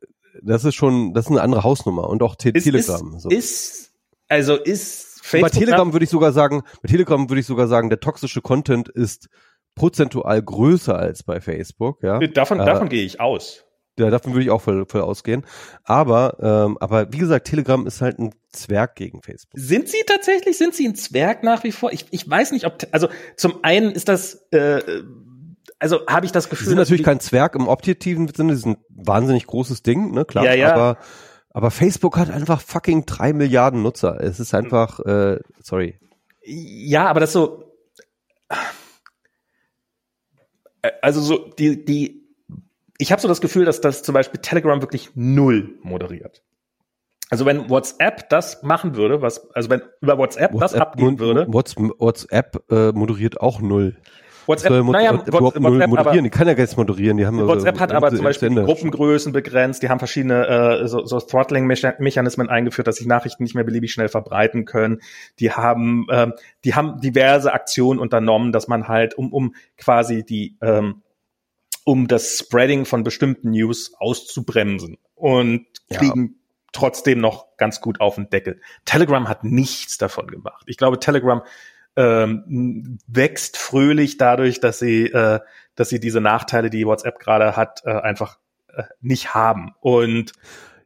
das 0.43 0.65
ist 0.65 0.75
schon, 0.75 1.13
das 1.13 1.27
ist 1.27 1.31
eine 1.31 1.43
andere 1.43 1.65
Hausnummer 1.65 2.09
und 2.09 2.23
auch 2.23 2.37
Te 2.37 2.53
Telegram. 2.53 3.15
Ist, 3.15 3.23
so. 3.23 3.29
ist 3.29 3.93
also 4.29 4.57
ist 4.57 5.12
Facebook 5.23 5.53
bei 5.53 5.59
Telegram 5.59 5.93
würde 5.93 6.05
ich 6.05 6.11
sogar 6.11 6.32
sagen, 6.32 6.62
bei 6.82 6.89
Telegram 6.89 7.31
würde 7.31 7.40
ich 7.40 7.47
sogar 7.47 7.69
sagen, 7.69 7.89
der 7.89 8.01
toxische 8.01 8.43
Content 8.43 8.89
ist 8.89 9.28
prozentual 9.74 10.43
größer 10.43 10.99
als 10.99 11.23
bei 11.23 11.40
Facebook. 11.40 12.03
Ja, 12.03 12.19
davon, 12.19 12.61
äh, 12.61 12.65
davon 12.66 12.89
gehe 12.89 13.05
ich 13.05 13.20
aus. 13.20 13.65
Ja, 13.99 14.09
davon 14.11 14.32
würde 14.32 14.44
ich 14.44 14.51
auch 14.51 14.61
voll, 14.61 14.86
voll 14.86 15.03
ausgehen. 15.03 15.44
Aber, 15.85 16.39
ähm, 16.40 16.78
aber 16.81 17.12
wie 17.12 17.19
gesagt, 17.19 17.47
Telegram 17.47 17.86
ist 17.86 18.01
halt 18.01 18.19
ein 18.19 18.35
Zwerg 18.51 18.97
gegen 18.97 19.23
Facebook. 19.23 19.61
Sind 19.61 19.89
sie 19.89 20.03
tatsächlich, 20.07 20.57
sind 20.57 20.74
sie 20.74 20.89
ein 20.89 20.94
Zwerg 20.94 21.43
nach 21.43 21.62
wie 21.62 21.73
vor? 21.73 21.93
Ich, 21.93 22.07
ich 22.11 22.28
weiß 22.28 22.53
nicht, 22.53 22.66
ob, 22.66 22.78
also 22.90 23.09
zum 23.36 23.62
einen 23.62 23.93
ist 23.93 24.09
das, 24.09 24.47
äh, 24.51 24.81
also 25.78 26.07
habe 26.09 26.24
ich 26.24 26.32
das 26.32 26.49
Gefühl. 26.49 26.65
Sie 26.65 26.70
sind 26.70 26.78
natürlich 26.78 27.03
kein 27.03 27.20
Zwerg 27.20 27.55
im 27.55 27.69
objektiven 27.69 28.28
Sinne, 28.28 28.55
sie 28.55 28.62
sind 28.62 28.78
ein 28.78 28.85
wahnsinnig 28.89 29.47
großes 29.47 29.82
Ding, 29.82 30.12
ne, 30.12 30.24
klar. 30.24 30.47
Ja, 30.47 30.55
ja. 30.55 30.74
Aber 30.74 30.99
aber 31.55 31.70
Facebook 31.70 32.16
hat 32.16 32.31
einfach 32.31 32.61
fucking 32.61 33.05
drei 33.07 33.33
Milliarden 33.33 33.83
Nutzer. 33.83 34.20
Es 34.20 34.41
ist 34.41 34.55
einfach, 34.55 35.01
äh, 35.01 35.39
sorry. 35.61 35.99
Ja, 36.45 37.07
aber 37.09 37.20
das 37.20 37.33
so. 37.33 37.77
Also 41.01 41.20
so 41.20 41.51
die 41.59 41.85
die. 41.85 42.23
Ich 42.99 43.12
habe 43.12 43.20
so 43.20 43.29
das 43.29 43.41
Gefühl, 43.41 43.65
dass 43.65 43.81
das 43.81 44.03
zum 44.03 44.15
Beispiel 44.15 44.41
Telegram 44.41 44.81
wirklich 44.81 45.11
null 45.15 45.79
moderiert. 45.83 46.43
Also 47.31 47.47
wenn 47.47 47.70
WhatsApp 47.70 48.29
das 48.29 48.62
machen 48.62 48.97
würde, 48.97 49.23
was 49.23 49.51
also 49.55 49.70
wenn 49.70 49.83
über 50.01 50.19
WhatsApp, 50.19 50.53
WhatsApp 50.53 50.61
das 50.61 50.74
abgehen 50.74 51.19
würde. 51.19 51.47
WhatsApp 51.49 52.62
äh, 52.70 52.93
moderiert 52.93 53.41
auch 53.41 53.61
null. 53.61 53.97
WhatsApp, 54.47 54.85
naja, 54.85 55.12
WhatsApp, 55.14 55.40
WhatsApp 55.40 55.62
moderieren, 55.62 55.98
aber, 55.98 56.23
die 56.23 56.31
kann 56.31 56.47
ja 56.47 56.55
gar 56.55 56.62
nichts 56.62 56.77
moderieren. 56.77 57.16
Die 57.16 57.27
haben 57.27 57.47
WhatsApp 57.47 57.78
hat 57.78 57.93
aber 57.93 58.10
zum 58.10 58.24
Beispiel 58.24 58.55
Gruppengrößen 58.55 59.32
begrenzt, 59.32 59.82
die 59.82 59.89
haben 59.89 59.98
verschiedene 59.98 60.47
äh, 60.82 60.89
so, 60.89 61.05
so 61.05 61.20
Throttling-Mechanismen 61.20 62.48
eingeführt, 62.48 62.86
dass 62.86 62.97
sich 62.97 63.06
Nachrichten 63.06 63.43
nicht 63.43 63.55
mehr 63.55 63.64
beliebig 63.64 63.93
schnell 63.93 64.09
verbreiten 64.09 64.64
können. 64.64 65.01
Die 65.39 65.52
haben, 65.52 66.06
ähm, 66.10 66.35
die 66.64 66.74
haben 66.74 67.01
diverse 67.01 67.52
Aktionen 67.52 68.01
unternommen, 68.01 68.52
dass 68.52 68.69
man 68.69 68.89
halt 68.89 69.14
um, 69.14 69.32
um 69.32 69.55
quasi 69.77 70.24
die 70.24 70.56
ähm, 70.60 71.02
um 71.85 72.06
das 72.06 72.39
Spreading 72.39 72.85
von 72.85 73.02
bestimmten 73.02 73.51
News 73.51 73.94
auszubremsen 73.98 74.98
und 75.14 75.66
kriegen 75.90 76.23
ja. 76.23 76.32
trotzdem 76.73 77.20
noch 77.20 77.56
ganz 77.56 77.81
gut 77.81 78.01
auf 78.01 78.14
den 78.14 78.31
Deckel. 78.31 78.60
Telegram 78.85 79.28
hat 79.28 79.44
nichts 79.44 79.98
davon 79.98 80.28
gemacht. 80.28 80.64
Ich 80.66 80.77
glaube, 80.77 81.01
Telegram 81.01 81.43
ähm, 81.97 82.98
wächst 83.06 83.56
fröhlich 83.56 84.19
dadurch, 84.19 84.60
dass 84.60 84.78
sie, 84.78 85.06
äh, 85.06 85.40
dass 85.74 85.89
sie 85.89 86.01
diese 86.01 86.20
Nachteile, 86.20 86.70
die 86.70 86.86
WhatsApp 86.86 87.19
gerade 87.19 87.56
hat, 87.56 87.82
äh, 87.85 87.93
einfach 87.93 88.39
äh, 88.69 88.85
nicht 89.01 89.35
haben. 89.35 89.74
Und 89.81 90.32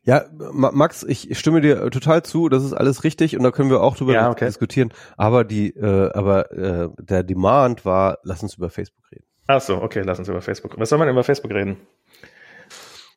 ja, 0.02 0.24
Max, 0.52 1.02
ich 1.02 1.36
stimme 1.36 1.60
dir 1.60 1.90
total 1.90 2.22
zu, 2.22 2.48
das 2.48 2.62
ist 2.62 2.72
alles 2.72 3.02
richtig 3.02 3.36
und 3.36 3.42
da 3.42 3.50
können 3.50 3.70
wir 3.70 3.82
auch 3.82 3.96
drüber 3.96 4.12
ja, 4.12 4.30
okay. 4.30 4.46
diskutieren. 4.46 4.92
Aber 5.16 5.42
die, 5.42 5.70
äh, 5.70 6.12
aber 6.12 6.52
äh, 6.52 6.88
der 7.00 7.24
Demand 7.24 7.84
war, 7.84 8.18
lass 8.22 8.42
uns 8.42 8.54
über 8.54 8.70
Facebook 8.70 9.04
reden. 9.10 9.24
Ach 9.48 9.60
so, 9.60 9.82
okay, 9.82 10.02
lass 10.04 10.20
uns 10.20 10.28
über 10.28 10.42
Facebook. 10.42 10.78
Was 10.78 10.90
soll 10.90 10.98
man 10.98 11.08
über 11.08 11.24
Facebook 11.24 11.52
reden? 11.52 11.78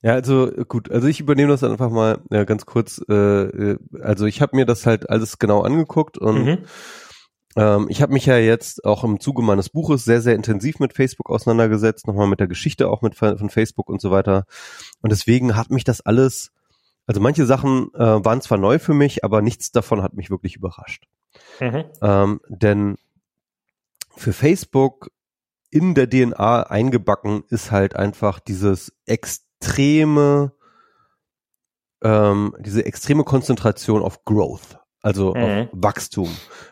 Ja, 0.02 0.14
also 0.14 0.50
gut, 0.68 0.90
also 0.90 1.08
ich 1.08 1.20
übernehme 1.20 1.52
das 1.52 1.64
einfach 1.64 1.92
mal 1.92 2.20
ja, 2.32 2.44
ganz 2.46 2.66
kurz. 2.66 3.02
Äh, 3.08 3.14
äh 3.14 3.78
also 4.02 4.26
ich 4.26 4.42
habe 4.42 4.56
mir 4.56 4.66
das 4.66 4.86
halt 4.86 5.10
alles 5.10 5.38
genau 5.38 5.62
angeguckt 5.62 6.18
und 6.18 6.46
mhm. 6.46 6.58
Ähm, 7.56 7.88
ich 7.90 8.02
habe 8.02 8.14
mich 8.14 8.26
ja 8.26 8.38
jetzt 8.38 8.86
auch 8.86 9.04
im 9.04 9.20
Zuge 9.20 9.42
meines 9.42 9.70
Buches 9.70 10.04
sehr, 10.06 10.22
sehr 10.22 10.36
intensiv 10.36 10.80
mit 10.80 10.94
Facebook 10.94 11.30
auseinandergesetzt, 11.30 12.08
nochmal 12.08 12.28
mit 12.28 12.40
der 12.40 12.48
Geschichte 12.48 12.90
auch 12.90 13.02
mit 13.02 13.16
von 13.16 13.50
Facebook 13.50 13.90
und 13.90 14.02
so 14.02 14.12
weiter. 14.12 14.46
Und 15.02 15.12
deswegen 15.12 15.56
hat 15.56 15.72
mich 15.72 15.84
das 15.84 16.02
alles, 16.02 16.52
also 17.08 17.22
manche 17.22 17.46
Sachen 17.46 17.94
äh, 17.96 18.24
waren 18.24 18.42
zwar 18.42 18.58
neu 18.58 18.80
für 18.80 18.94
mich, 18.94 19.24
aber 19.24 19.42
nichts 19.42 19.72
davon 19.72 20.04
hat 20.04 20.14
mich 20.14 20.30
wirklich 20.30 20.56
überrascht. 20.56 21.06
Mhm. 21.60 21.86
Ähm, 22.02 22.42
denn 22.50 22.98
für 24.16 24.34
Facebook 24.34 25.12
in 25.72 25.94
der 25.96 26.10
DNA 26.10 26.64
eingebacken 26.64 27.44
ist 27.50 27.72
halt 27.72 27.96
einfach 27.96 28.40
dieses 28.40 28.92
extreme, 29.06 30.52
ähm, 32.02 32.56
diese 32.60 32.86
extreme 32.86 33.24
Konzentration 33.24 34.02
auf 34.02 34.26
Growth. 34.26 34.79
Also 35.02 35.34
mhm. 35.34 35.70
Wachstum. 35.72 36.30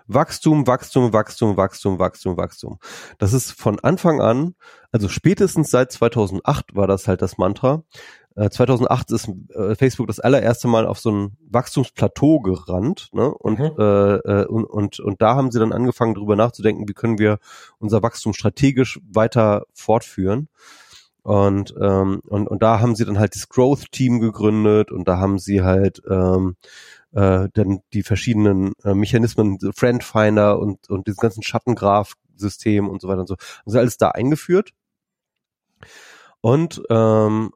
Wachstum, 0.07 0.67
Wachstum, 0.67 1.13
Wachstum, 1.13 1.57
Wachstum, 1.57 1.99
Wachstum, 1.99 2.37
Wachstum. 2.37 2.79
Das 3.17 3.33
ist 3.33 3.51
von 3.51 3.79
Anfang 3.79 4.21
an, 4.21 4.55
also 4.91 5.07
spätestens 5.07 5.69
seit 5.69 5.91
2008 5.91 6.75
war 6.75 6.87
das 6.87 7.07
halt 7.07 7.21
das 7.21 7.37
Mantra. 7.37 7.83
2008 8.37 9.11
äh, 9.11 9.15
ist 9.15 9.29
äh, 9.55 9.75
Facebook 9.75 10.07
das 10.07 10.19
allererste 10.19 10.67
Mal 10.67 10.85
auf 10.85 10.99
so 10.99 11.11
ein 11.11 11.37
Wachstumsplateau 11.49 12.39
gerannt, 12.39 13.09
ne? 13.11 13.33
Und, 13.33 13.57
mhm. 13.57 13.71
äh, 13.79 14.15
äh, 14.15 14.45
und, 14.45 14.65
und, 14.65 14.99
und 14.99 15.21
da 15.21 15.35
haben 15.35 15.49
sie 15.49 15.59
dann 15.59 15.73
angefangen, 15.73 16.13
darüber 16.13 16.35
nachzudenken, 16.35 16.87
wie 16.87 16.93
können 16.93 17.17
wir 17.17 17.39
unser 17.79 18.03
Wachstum 18.03 18.33
strategisch 18.33 18.99
weiter 19.11 19.65
fortführen. 19.73 20.49
Und, 21.23 21.73
ähm, 21.81 22.21
und, 22.25 22.47
und 22.47 22.63
da 22.63 22.79
haben 22.79 22.95
sie 22.95 23.03
dann 23.03 23.19
halt 23.19 23.35
das 23.35 23.49
Growth-Team 23.49 24.21
gegründet 24.21 24.91
und 24.91 25.07
da 25.07 25.17
haben 25.17 25.39
sie 25.39 25.61
halt 25.61 26.01
ähm, 26.09 26.55
äh, 27.17 27.49
dann 27.53 27.79
die 27.93 28.03
verschiedenen 28.03 28.73
äh, 28.83 28.93
Mechanismen, 28.93 29.57
Friendfinder 29.75 30.59
und, 30.59 30.87
und 30.87 31.07
diesen 31.07 31.19
ganzen 31.19 31.41
Schattengraph-System 31.41 32.87
und 32.87 33.01
so 33.01 33.07
weiter 33.07 33.21
und 33.21 33.27
so, 33.27 33.35
haben 33.35 33.71
sie 33.71 33.79
alles 33.79 33.97
da 33.97 34.09
eingeführt. 34.09 34.71
Und 36.41 36.79
ähm, 36.91 37.51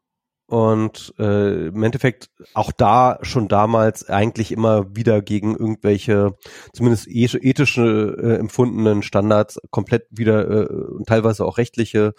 und 0.52 1.14
äh, 1.18 1.68
im 1.68 1.82
Endeffekt 1.82 2.30
auch 2.53 2.73
da 2.73 3.19
schon 3.22 3.48
damals 3.48 4.10
eigentlich 4.10 4.52
immer 4.52 4.94
wieder 4.94 5.22
gegen 5.22 5.56
irgendwelche 5.56 6.36
zumindest 6.73 7.07
ethische 7.07 8.18
äh, 8.22 8.36
empfundenen 8.36 9.02
Standards 9.02 9.61
komplett 9.69 10.07
wieder 10.10 10.49
äh, 10.49 10.65
und 10.65 11.07
teilweise 11.07 11.45
auch 11.45 11.57
rechtliche 11.57 12.14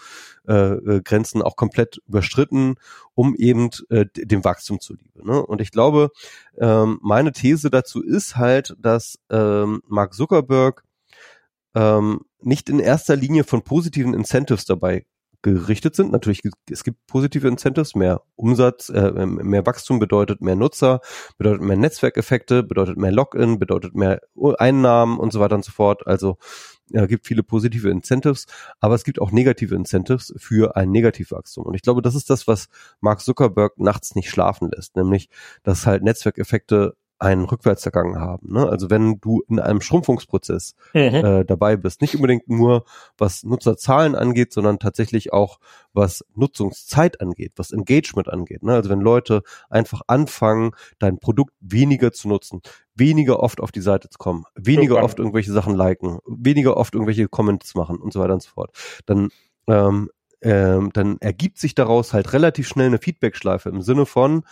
äh, 0.48 0.54
äh, 0.54 1.02
Grenzen 1.02 1.42
auch 1.42 1.56
komplett 1.56 1.98
überstritten, 2.08 2.76
um 3.14 3.34
eben 3.34 3.68
äh, 3.90 4.06
dem 4.14 4.44
Wachstum 4.44 4.80
zuliebe. 4.80 5.26
Ne? 5.26 5.44
Und 5.44 5.60
ich 5.60 5.70
glaube, 5.70 6.08
ähm, 6.56 7.00
meine 7.02 7.32
These 7.32 7.68
dazu 7.68 8.02
ist 8.02 8.36
halt, 8.36 8.74
dass 8.78 9.18
ähm, 9.28 9.82
Mark 9.86 10.14
Zuckerberg 10.14 10.84
ähm, 11.74 12.20
nicht 12.40 12.70
in 12.70 12.78
erster 12.78 13.14
Linie 13.14 13.44
von 13.44 13.60
positiven 13.60 14.14
Incentives 14.14 14.64
dabei 14.64 15.04
gerichtet 15.42 15.96
sind. 15.96 16.12
Natürlich, 16.12 16.42
es 16.70 16.84
gibt 16.84 17.06
positive 17.06 17.48
Incentives, 17.48 17.94
mehr 17.94 18.22
Umsatz, 18.36 18.88
äh, 18.88 19.26
mehr 19.26 19.66
Wachstum 19.66 19.98
bedeutet 19.98 20.40
mehr 20.40 20.56
Nutzer, 20.56 21.00
bedeutet 21.36 21.62
mehr 21.62 21.76
Netzwerkeffekte, 21.76 22.62
bedeutet 22.62 22.96
mehr 22.96 23.12
Login, 23.12 23.58
bedeutet 23.58 23.94
mehr 23.94 24.20
Einnahmen 24.58 25.18
und 25.18 25.32
so 25.32 25.40
weiter 25.40 25.56
und 25.56 25.64
so 25.64 25.72
fort. 25.72 26.06
Also 26.06 26.38
ja, 26.90 27.06
gibt 27.06 27.26
viele 27.26 27.42
positive 27.42 27.90
Incentives, 27.90 28.46
aber 28.80 28.94
es 28.94 29.04
gibt 29.04 29.20
auch 29.20 29.32
negative 29.32 29.74
Incentives 29.74 30.32
für 30.36 30.76
ein 30.76 30.90
Negativwachstum. 30.90 31.64
Und 31.64 31.74
ich 31.74 31.82
glaube, 31.82 32.02
das 32.02 32.14
ist 32.14 32.30
das, 32.30 32.46
was 32.46 32.68
Mark 33.00 33.20
Zuckerberg 33.20 33.78
nachts 33.78 34.14
nicht 34.14 34.30
schlafen 34.30 34.70
lässt, 34.70 34.96
nämlich, 34.96 35.28
dass 35.62 35.86
halt 35.86 36.02
Netzwerkeffekte 36.02 36.94
einen 37.22 37.44
Rückwärtsergang 37.44 38.18
haben. 38.18 38.52
Ne? 38.52 38.68
Also 38.68 38.90
wenn 38.90 39.20
du 39.20 39.42
in 39.48 39.60
einem 39.60 39.80
Schrumpfungsprozess 39.80 40.74
mhm. 40.92 41.00
äh, 41.00 41.44
dabei 41.44 41.76
bist, 41.76 42.00
nicht 42.00 42.16
unbedingt 42.16 42.48
nur 42.48 42.84
was 43.16 43.44
Nutzerzahlen 43.44 44.16
angeht, 44.16 44.52
sondern 44.52 44.80
tatsächlich 44.80 45.32
auch 45.32 45.60
was 45.92 46.24
Nutzungszeit 46.34 47.20
angeht, 47.20 47.52
was 47.56 47.70
Engagement 47.70 48.28
angeht. 48.28 48.64
Ne? 48.64 48.74
Also 48.74 48.90
wenn 48.90 49.00
Leute 49.00 49.42
einfach 49.70 50.02
anfangen, 50.08 50.72
dein 50.98 51.18
Produkt 51.18 51.54
weniger 51.60 52.12
zu 52.12 52.26
nutzen, 52.28 52.60
weniger 52.96 53.38
oft 53.38 53.60
auf 53.60 53.70
die 53.70 53.82
Seite 53.82 54.08
zu 54.10 54.18
kommen, 54.18 54.44
weniger 54.56 54.96
okay. 54.96 55.04
oft 55.04 55.18
irgendwelche 55.20 55.52
Sachen 55.52 55.76
liken, 55.76 56.18
weniger 56.26 56.76
oft 56.76 56.94
irgendwelche 56.94 57.28
Comments 57.28 57.74
machen 57.76 57.98
und 57.98 58.12
so 58.12 58.18
weiter 58.18 58.34
und 58.34 58.42
so 58.42 58.50
fort, 58.50 58.76
dann 59.06 59.28
ähm, 59.68 60.10
ähm, 60.44 60.90
dann 60.92 61.18
ergibt 61.20 61.58
sich 61.58 61.76
daraus 61.76 62.12
halt 62.12 62.32
relativ 62.32 62.66
schnell 62.66 62.88
eine 62.88 62.98
Feedbackschleife 62.98 63.68
im 63.68 63.80
Sinne 63.80 64.06
von, 64.06 64.42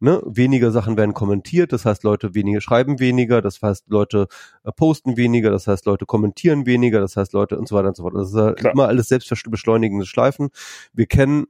ne, 0.00 0.20
weniger 0.24 0.70
Sachen 0.72 0.96
werden 0.96 1.14
kommentiert, 1.14 1.72
das 1.72 1.84
heißt 1.84 2.02
Leute 2.02 2.34
weniger 2.34 2.60
schreiben 2.60 2.98
weniger, 2.98 3.42
das 3.42 3.60
heißt 3.62 3.88
Leute 3.88 4.26
äh, 4.64 4.72
posten 4.72 5.16
weniger, 5.16 5.50
das 5.50 5.66
heißt 5.66 5.86
Leute 5.86 6.06
kommentieren 6.06 6.66
weniger, 6.66 7.00
das 7.00 7.16
heißt 7.16 7.32
Leute 7.32 7.58
und 7.58 7.68
so 7.68 7.76
weiter 7.76 7.88
und 7.88 7.96
so 7.96 8.02
fort. 8.02 8.14
Das 8.14 8.28
ist 8.30 8.64
äh, 8.64 8.70
immer 8.70 8.88
alles 8.88 9.08
selbstbeschleunigende 9.08 10.06
Schleifen. 10.06 10.48
Wir 10.92 11.06
kennen 11.06 11.46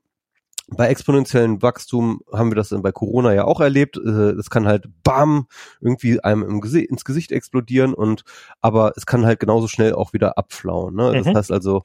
bei 0.76 0.88
exponentiellem 0.88 1.62
Wachstum 1.62 2.20
haben 2.32 2.50
wir 2.50 2.56
das 2.56 2.70
bei 2.70 2.92
Corona 2.92 3.34
ja 3.34 3.44
auch 3.44 3.60
erlebt. 3.60 3.96
Äh, 3.96 4.32
es 4.32 4.50
kann 4.50 4.66
halt 4.66 4.88
bam 5.02 5.46
irgendwie 5.80 6.20
einem 6.20 6.42
ins 6.42 7.04
Gesicht 7.04 7.32
explodieren 7.32 7.94
und 7.94 8.22
aber 8.60 8.92
es 8.96 9.06
kann 9.06 9.26
halt 9.26 9.40
genauso 9.40 9.68
schnell 9.68 9.94
auch 9.94 10.12
wieder 10.12 10.38
abflauen. 10.38 10.94
Ne? 10.94 11.10
Mhm. 11.10 11.24
Das 11.24 11.34
heißt 11.34 11.52
also, 11.52 11.82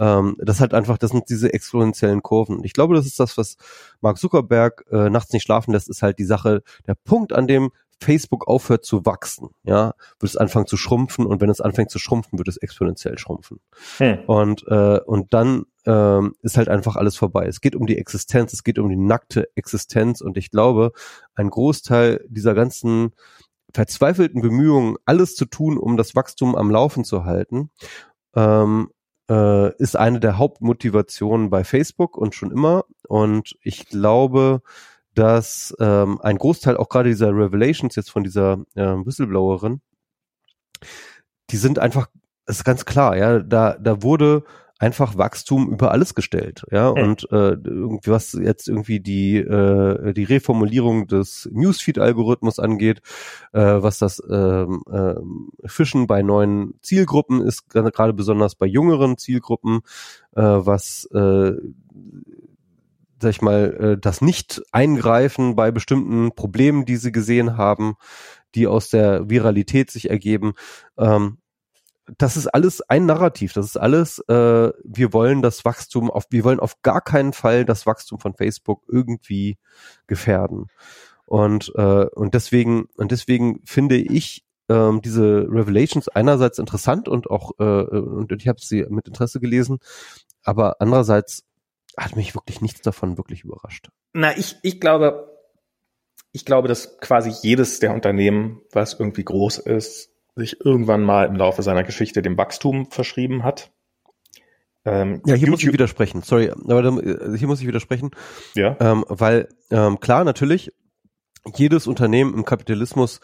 ähm, 0.00 0.36
das 0.38 0.60
halt 0.60 0.74
einfach, 0.74 0.98
das 0.98 1.10
sind 1.10 1.28
diese 1.28 1.52
exponentiellen 1.52 2.22
Kurven. 2.22 2.64
Ich 2.64 2.72
glaube, 2.72 2.94
das 2.94 3.06
ist 3.06 3.20
das, 3.20 3.38
was 3.38 3.56
Mark 4.00 4.18
Zuckerberg 4.18 4.84
äh, 4.90 5.10
nachts 5.10 5.32
nicht 5.32 5.44
schlafen 5.44 5.72
lässt, 5.72 5.88
ist 5.88 6.02
halt 6.02 6.18
die 6.18 6.24
Sache, 6.24 6.62
der 6.86 6.94
Punkt, 6.94 7.32
an 7.32 7.46
dem 7.46 7.70
Facebook 8.00 8.48
aufhört 8.48 8.84
zu 8.84 9.06
wachsen, 9.06 9.50
ja, 9.62 9.94
wird 10.18 10.30
es 10.30 10.36
anfangen 10.36 10.66
zu 10.66 10.76
schrumpfen 10.76 11.26
und 11.26 11.40
wenn 11.40 11.48
es 11.48 11.60
anfängt 11.60 11.90
zu 11.90 11.98
schrumpfen, 11.98 12.38
wird 12.38 12.48
es 12.48 12.56
exponentiell 12.56 13.18
schrumpfen. 13.18 13.60
Hm. 13.98 14.18
Und 14.26 14.66
äh, 14.66 15.00
und 15.06 15.32
dann 15.32 15.64
ähm, 15.86 16.34
ist 16.42 16.56
halt 16.56 16.68
einfach 16.68 16.96
alles 16.96 17.16
vorbei. 17.16 17.46
Es 17.46 17.60
geht 17.60 17.76
um 17.76 17.86
die 17.86 17.98
Existenz, 17.98 18.52
es 18.52 18.64
geht 18.64 18.78
um 18.78 18.88
die 18.88 18.96
nackte 18.96 19.48
Existenz 19.54 20.20
und 20.20 20.36
ich 20.36 20.50
glaube, 20.50 20.92
ein 21.34 21.50
Großteil 21.50 22.24
dieser 22.28 22.54
ganzen 22.54 23.12
verzweifelten 23.72 24.40
Bemühungen, 24.40 24.96
alles 25.04 25.34
zu 25.34 25.46
tun, 25.46 25.78
um 25.78 25.96
das 25.96 26.14
Wachstum 26.14 26.54
am 26.54 26.70
Laufen 26.70 27.04
zu 27.04 27.24
halten, 27.24 27.70
ähm, 28.34 28.90
äh, 29.28 29.74
ist 29.76 29.96
eine 29.96 30.20
der 30.20 30.38
Hauptmotivationen 30.38 31.50
bei 31.50 31.64
Facebook 31.64 32.16
und 32.16 32.34
schon 32.34 32.50
immer. 32.50 32.84
Und 33.08 33.56
ich 33.62 33.86
glaube, 33.86 34.62
dass 35.14 35.74
ähm, 35.80 36.20
ein 36.20 36.38
Großteil 36.38 36.76
auch 36.76 36.88
gerade 36.88 37.08
dieser 37.08 37.28
Revelations 37.28 37.96
jetzt 37.96 38.10
von 38.10 38.24
dieser 38.24 38.58
äh, 38.74 38.82
Whistleblowerin, 38.82 39.80
die 41.50 41.56
sind 41.56 41.78
einfach, 41.78 42.08
ist 42.46 42.64
ganz 42.64 42.84
klar, 42.84 43.16
ja, 43.16 43.40
da, 43.40 43.76
da 43.78 44.02
wurde 44.02 44.44
einfach 44.84 45.16
Wachstum 45.16 45.72
über 45.72 45.92
alles 45.92 46.14
gestellt, 46.14 46.64
ja, 46.70 46.90
mhm. 46.90 47.02
und 47.02 47.32
äh, 47.32 47.56
was 48.06 48.34
jetzt 48.34 48.68
irgendwie 48.68 49.00
die 49.00 49.38
äh, 49.38 50.12
die 50.12 50.24
Reformulierung 50.24 51.06
des 51.06 51.48
Newsfeed-Algorithmus 51.52 52.58
angeht, 52.58 53.00
äh, 53.52 53.60
was 53.60 53.98
das 53.98 54.22
ähm, 54.30 54.82
äh, 54.90 55.14
Fischen 55.66 56.06
bei 56.06 56.22
neuen 56.22 56.74
Zielgruppen 56.82 57.40
ist, 57.40 57.70
gerade 57.70 58.12
besonders 58.12 58.56
bei 58.56 58.66
jüngeren 58.66 59.16
Zielgruppen, 59.16 59.80
äh, 60.36 60.42
was 60.42 61.06
äh, 61.14 61.52
sag 63.22 63.30
ich 63.30 63.40
mal, 63.42 63.94
äh, 63.94 63.98
das 63.98 64.20
Nicht-Eingreifen 64.20 65.56
bei 65.56 65.70
bestimmten 65.70 66.34
Problemen, 66.34 66.84
die 66.84 66.96
sie 66.96 67.10
gesehen 67.10 67.56
haben, 67.56 67.94
die 68.54 68.66
aus 68.66 68.90
der 68.90 69.30
Viralität 69.30 69.90
sich 69.90 70.10
ergeben. 70.10 70.52
Ähm, 70.98 71.38
das 72.18 72.36
ist 72.36 72.48
alles 72.48 72.80
ein 72.82 73.06
Narrativ. 73.06 73.52
Das 73.52 73.66
ist 73.66 73.76
alles, 73.76 74.18
äh, 74.28 74.72
wir 74.82 75.12
wollen 75.12 75.42
das 75.42 75.64
Wachstum 75.64 76.10
auf, 76.10 76.26
wir 76.30 76.44
wollen 76.44 76.60
auf 76.60 76.82
gar 76.82 77.00
keinen 77.00 77.32
Fall 77.32 77.64
das 77.64 77.86
Wachstum 77.86 78.18
von 78.18 78.34
Facebook 78.34 78.82
irgendwie 78.88 79.58
gefährden. 80.06 80.66
Und, 81.26 81.72
äh, 81.76 82.06
und 82.06 82.34
deswegen, 82.34 82.86
und 82.96 83.10
deswegen 83.10 83.60
finde 83.64 83.96
ich 83.96 84.44
ähm, 84.68 85.00
diese 85.02 85.46
Revelations 85.48 86.08
einerseits 86.08 86.58
interessant 86.58 87.08
und 87.08 87.30
auch, 87.30 87.52
äh, 87.58 87.64
und 87.64 88.32
ich 88.32 88.48
habe 88.48 88.60
sie 88.60 88.84
mit 88.88 89.08
Interesse 89.08 89.40
gelesen, 89.40 89.78
aber 90.42 90.80
andererseits 90.80 91.44
hat 91.96 92.16
mich 92.16 92.34
wirklich 92.34 92.60
nichts 92.60 92.82
davon 92.82 93.16
wirklich 93.16 93.44
überrascht. 93.44 93.88
Na, 94.12 94.36
ich, 94.36 94.56
ich 94.62 94.80
glaube, 94.80 95.30
ich 96.32 96.44
glaube, 96.44 96.68
dass 96.68 96.98
quasi 96.98 97.30
jedes 97.42 97.78
der 97.78 97.94
Unternehmen, 97.94 98.60
was 98.72 98.98
irgendwie 98.98 99.24
groß 99.24 99.58
ist, 99.58 100.10
sich 100.36 100.64
irgendwann 100.64 101.02
mal 101.02 101.26
im 101.26 101.36
Laufe 101.36 101.62
seiner 101.62 101.84
Geschichte 101.84 102.22
dem 102.22 102.36
Wachstum 102.36 102.90
verschrieben 102.90 103.44
hat. 103.44 103.72
Ähm, 104.84 105.22
ja, 105.24 105.34
hier 105.34 105.46
YouTube 105.46 105.50
muss 105.50 105.62
ich 105.62 105.72
widersprechen. 105.72 106.22
Sorry, 106.22 106.50
aber 106.50 106.84
äh, 106.84 107.38
hier 107.38 107.48
muss 107.48 107.60
ich 107.60 107.66
widersprechen. 107.66 108.10
Ja. 108.54 108.76
Ähm, 108.80 109.04
weil 109.08 109.48
ähm, 109.70 110.00
klar, 110.00 110.24
natürlich, 110.24 110.72
jedes 111.54 111.86
Unternehmen 111.86 112.34
im 112.34 112.44
Kapitalismus 112.44 113.20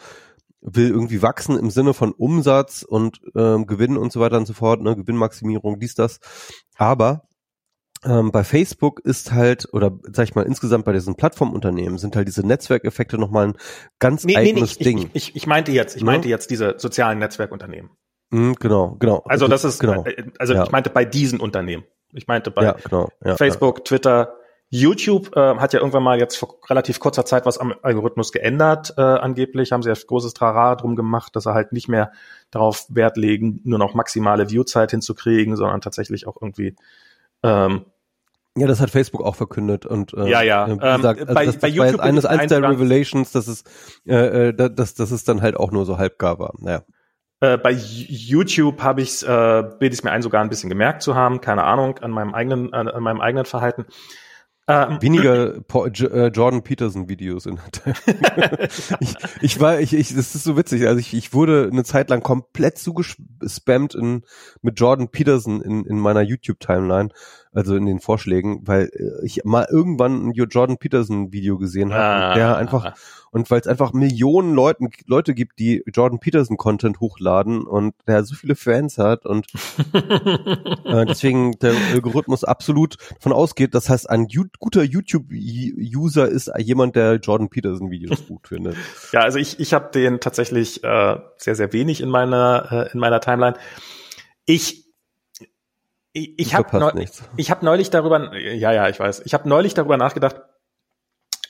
will 0.61 0.89
irgendwie 0.89 1.21
wachsen 1.21 1.57
im 1.57 1.71
Sinne 1.71 1.93
von 1.93 2.11
Umsatz 2.11 2.83
und 2.83 3.19
ähm, 3.35 3.65
Gewinn 3.65 3.97
und 3.97 4.11
so 4.11 4.19
weiter 4.19 4.37
und 4.37 4.45
so 4.45 4.53
fort, 4.53 4.81
ne, 4.81 4.95
Gewinnmaximierung, 4.95 5.79
dies, 5.79 5.95
das. 5.95 6.19
Aber 6.77 7.27
ähm, 8.03 8.31
bei 8.31 8.43
Facebook 8.43 8.99
ist 9.01 9.31
halt, 9.31 9.67
oder 9.73 9.91
sag 10.11 10.23
ich 10.23 10.35
mal, 10.35 10.45
insgesamt 10.45 10.85
bei 10.85 10.93
diesen 10.93 11.15
Plattformunternehmen 11.15 11.97
sind 11.97 12.15
halt 12.15 12.27
diese 12.27 12.45
Netzwerkeffekte 12.45 13.17
nochmal 13.17 13.49
ein 13.49 13.57
ganz 13.99 14.23
nee, 14.23 14.35
eigenes 14.35 14.79
nee, 14.79 14.85
Ding. 14.85 14.97
Ich, 15.13 15.29
ich, 15.29 15.35
ich 15.35 15.47
meinte 15.47 15.71
jetzt, 15.71 15.95
ich 15.95 16.01
ja? 16.01 16.05
meinte 16.05 16.27
jetzt 16.27 16.49
diese 16.49 16.75
sozialen 16.77 17.19
Netzwerkunternehmen. 17.19 17.91
Mhm, 18.31 18.55
genau, 18.55 18.95
genau. 18.99 19.23
Also 19.25 19.47
das 19.47 19.63
ist, 19.63 19.79
genau. 19.79 20.03
Äh, 20.05 20.23
also 20.39 20.53
ja. 20.53 20.63
ich 20.63 20.71
meinte 20.71 20.89
bei 20.89 21.05
diesen 21.05 21.39
Unternehmen. 21.39 21.83
Ich 22.13 22.27
meinte 22.27 22.51
bei 22.51 22.63
ja, 22.63 22.73
genau, 22.73 23.09
Facebook, 23.35 23.85
Twitter, 23.85 24.33
YouTube 24.73 25.35
äh, 25.35 25.57
hat 25.57 25.73
ja 25.73 25.79
irgendwann 25.79 26.03
mal 26.03 26.17
jetzt 26.17 26.37
vor 26.37 26.55
relativ 26.69 26.99
kurzer 26.99 27.25
Zeit 27.25 27.45
was 27.45 27.57
am 27.57 27.73
Algorithmus 27.81 28.31
geändert, 28.31 28.93
äh, 28.97 29.01
angeblich. 29.01 29.73
Haben 29.73 29.83
sie 29.83 29.89
ja 29.89 29.95
großes 29.95 30.33
Trara 30.33 30.75
drum 30.75 30.95
gemacht, 30.95 31.35
dass 31.35 31.45
er 31.45 31.53
halt 31.53 31.73
nicht 31.73 31.89
mehr 31.89 32.13
darauf 32.51 32.85
Wert 32.89 33.17
legen, 33.17 33.59
nur 33.65 33.79
noch 33.79 33.93
maximale 33.93 34.49
Viewzeit 34.49 34.91
hinzukriegen, 34.91 35.57
sondern 35.57 35.81
tatsächlich 35.81 36.25
auch 36.25 36.37
irgendwie 36.41 36.75
ähm, 37.43 37.85
ja, 38.57 38.67
das 38.67 38.81
hat 38.81 38.89
Facebook 38.89 39.23
auch 39.23 39.35
verkündet 39.35 39.85
und 39.85 40.13
äh, 40.13 40.27
ja, 40.29 40.41
ja. 40.41 40.67
Wie 40.67 40.77
gesagt, 40.77 41.21
ähm, 41.21 41.27
also 41.27 41.33
bei, 41.33 41.45
das, 41.45 41.55
das 41.55 41.61
bei 41.61 41.77
war 41.77 41.87
YouTube 41.87 42.01
eines, 42.01 42.25
eines 42.25 42.47
der 42.47 42.61
Revelations, 42.61 43.31
dass 43.31 43.47
es, 43.47 43.63
äh, 44.05 44.49
äh 44.49 44.53
dass, 44.53 44.93
dass 44.93 45.11
es 45.11 45.23
dann 45.23 45.41
halt 45.41 45.55
auch 45.55 45.71
nur 45.71 45.85
so 45.85 45.97
halb 45.97 46.19
gar 46.19 46.37
war. 46.39 46.53
Naja. 46.59 46.83
Äh, 47.39 47.57
bei 47.57 47.71
YouTube 47.71 48.81
habe 48.83 49.01
ich 49.01 49.23
äh, 49.23 49.63
bilde 49.79 49.95
ich 49.95 50.03
mir 50.03 50.11
ein, 50.11 50.21
sogar 50.21 50.41
ein 50.41 50.49
bisschen 50.49 50.69
gemerkt 50.69 51.01
zu 51.01 51.15
haben, 51.15 51.39
keine 51.39 51.63
Ahnung, 51.63 51.97
an 51.99 52.11
meinem 52.11 52.33
eigenen, 52.33 52.73
an, 52.73 52.87
an 52.87 53.03
meinem 53.03 53.21
eigenen 53.21 53.45
Verhalten. 53.45 53.85
Ähm, 54.67 55.01
Weniger 55.01 55.55
äh, 55.73 56.27
Jordan 56.27 56.61
Peterson 56.61 57.09
Videos 57.09 57.45
in 57.45 57.57
der 57.57 58.69
ich, 58.99 59.15
ich 59.41 59.59
war, 59.59 59.79
ich, 59.79 59.93
ich, 59.93 60.13
das 60.13 60.35
ist 60.35 60.43
so 60.43 60.55
witzig. 60.55 60.87
Also 60.87 60.99
ich, 60.99 61.13
ich 61.13 61.33
wurde 61.33 61.69
eine 61.71 61.83
Zeit 61.83 62.09
lang 62.09 62.21
komplett 62.21 62.77
zugespammt 62.77 63.95
in, 63.95 64.23
mit 64.61 64.79
Jordan 64.79 65.09
Peterson 65.09 65.61
in, 65.61 65.85
in 65.85 65.99
meiner 65.99 66.21
YouTube 66.21 66.59
Timeline 66.59 67.09
also 67.53 67.75
in 67.75 67.85
den 67.85 67.99
Vorschlägen, 67.99 68.61
weil 68.65 68.91
äh, 68.93 69.25
ich 69.25 69.43
mal 69.43 69.67
irgendwann 69.69 70.27
ein 70.27 70.31
Jordan 70.31 70.77
Peterson 70.77 71.31
Video 71.33 71.57
gesehen 71.57 71.93
habe, 71.93 72.03
ah, 72.03 72.33
der 72.33 72.57
einfach 72.57 72.93
und 73.31 73.49
weil 73.49 73.61
es 73.61 73.67
einfach 73.67 73.93
Millionen 73.93 74.53
Leuten 74.53 74.89
Leute 75.05 75.33
gibt, 75.33 75.59
die 75.59 75.83
Jordan 75.93 76.19
Peterson 76.19 76.57
Content 76.57 76.99
hochladen 76.99 77.63
und 77.63 77.95
der 78.07 78.23
so 78.23 78.35
viele 78.35 78.55
Fans 78.55 78.97
hat 78.97 79.25
und 79.25 79.47
äh, 80.85 81.05
deswegen 81.05 81.53
der 81.59 81.73
Algorithmus 81.93 82.43
absolut 82.43 82.97
davon 83.15 83.33
ausgeht, 83.33 83.73
das 83.73 83.89
heißt 83.89 84.09
ein 84.09 84.27
guter 84.59 84.83
YouTube 84.83 85.25
User 85.31 86.27
ist 86.27 86.51
jemand, 86.57 86.95
der 86.95 87.15
Jordan 87.15 87.49
Peterson 87.49 87.89
Videos 87.89 88.27
gut 88.27 88.47
findet. 88.47 88.75
Ja, 89.11 89.21
also 89.21 89.39
ich 89.39 89.59
ich 89.59 89.73
habe 89.73 89.91
den 89.93 90.19
tatsächlich 90.19 90.83
äh, 90.83 91.17
sehr 91.37 91.55
sehr 91.55 91.73
wenig 91.73 92.01
in 92.01 92.09
meiner 92.09 92.67
äh, 92.71 92.93
in 92.93 92.99
meiner 92.99 93.21
Timeline. 93.21 93.57
Ich 94.45 94.80
ich, 96.13 96.33
ich 96.37 96.55
habe 96.55 96.77
neu, 96.77 97.05
ich 97.37 97.51
hab 97.51 97.63
neulich 97.63 97.89
darüber, 97.89 98.35
ja, 98.35 98.71
ja, 98.71 98.89
ich 98.89 98.99
weiß, 98.99 99.21
ich 99.25 99.33
habe 99.33 99.47
neulich 99.47 99.73
darüber 99.73 99.97
nachgedacht, 99.97 100.41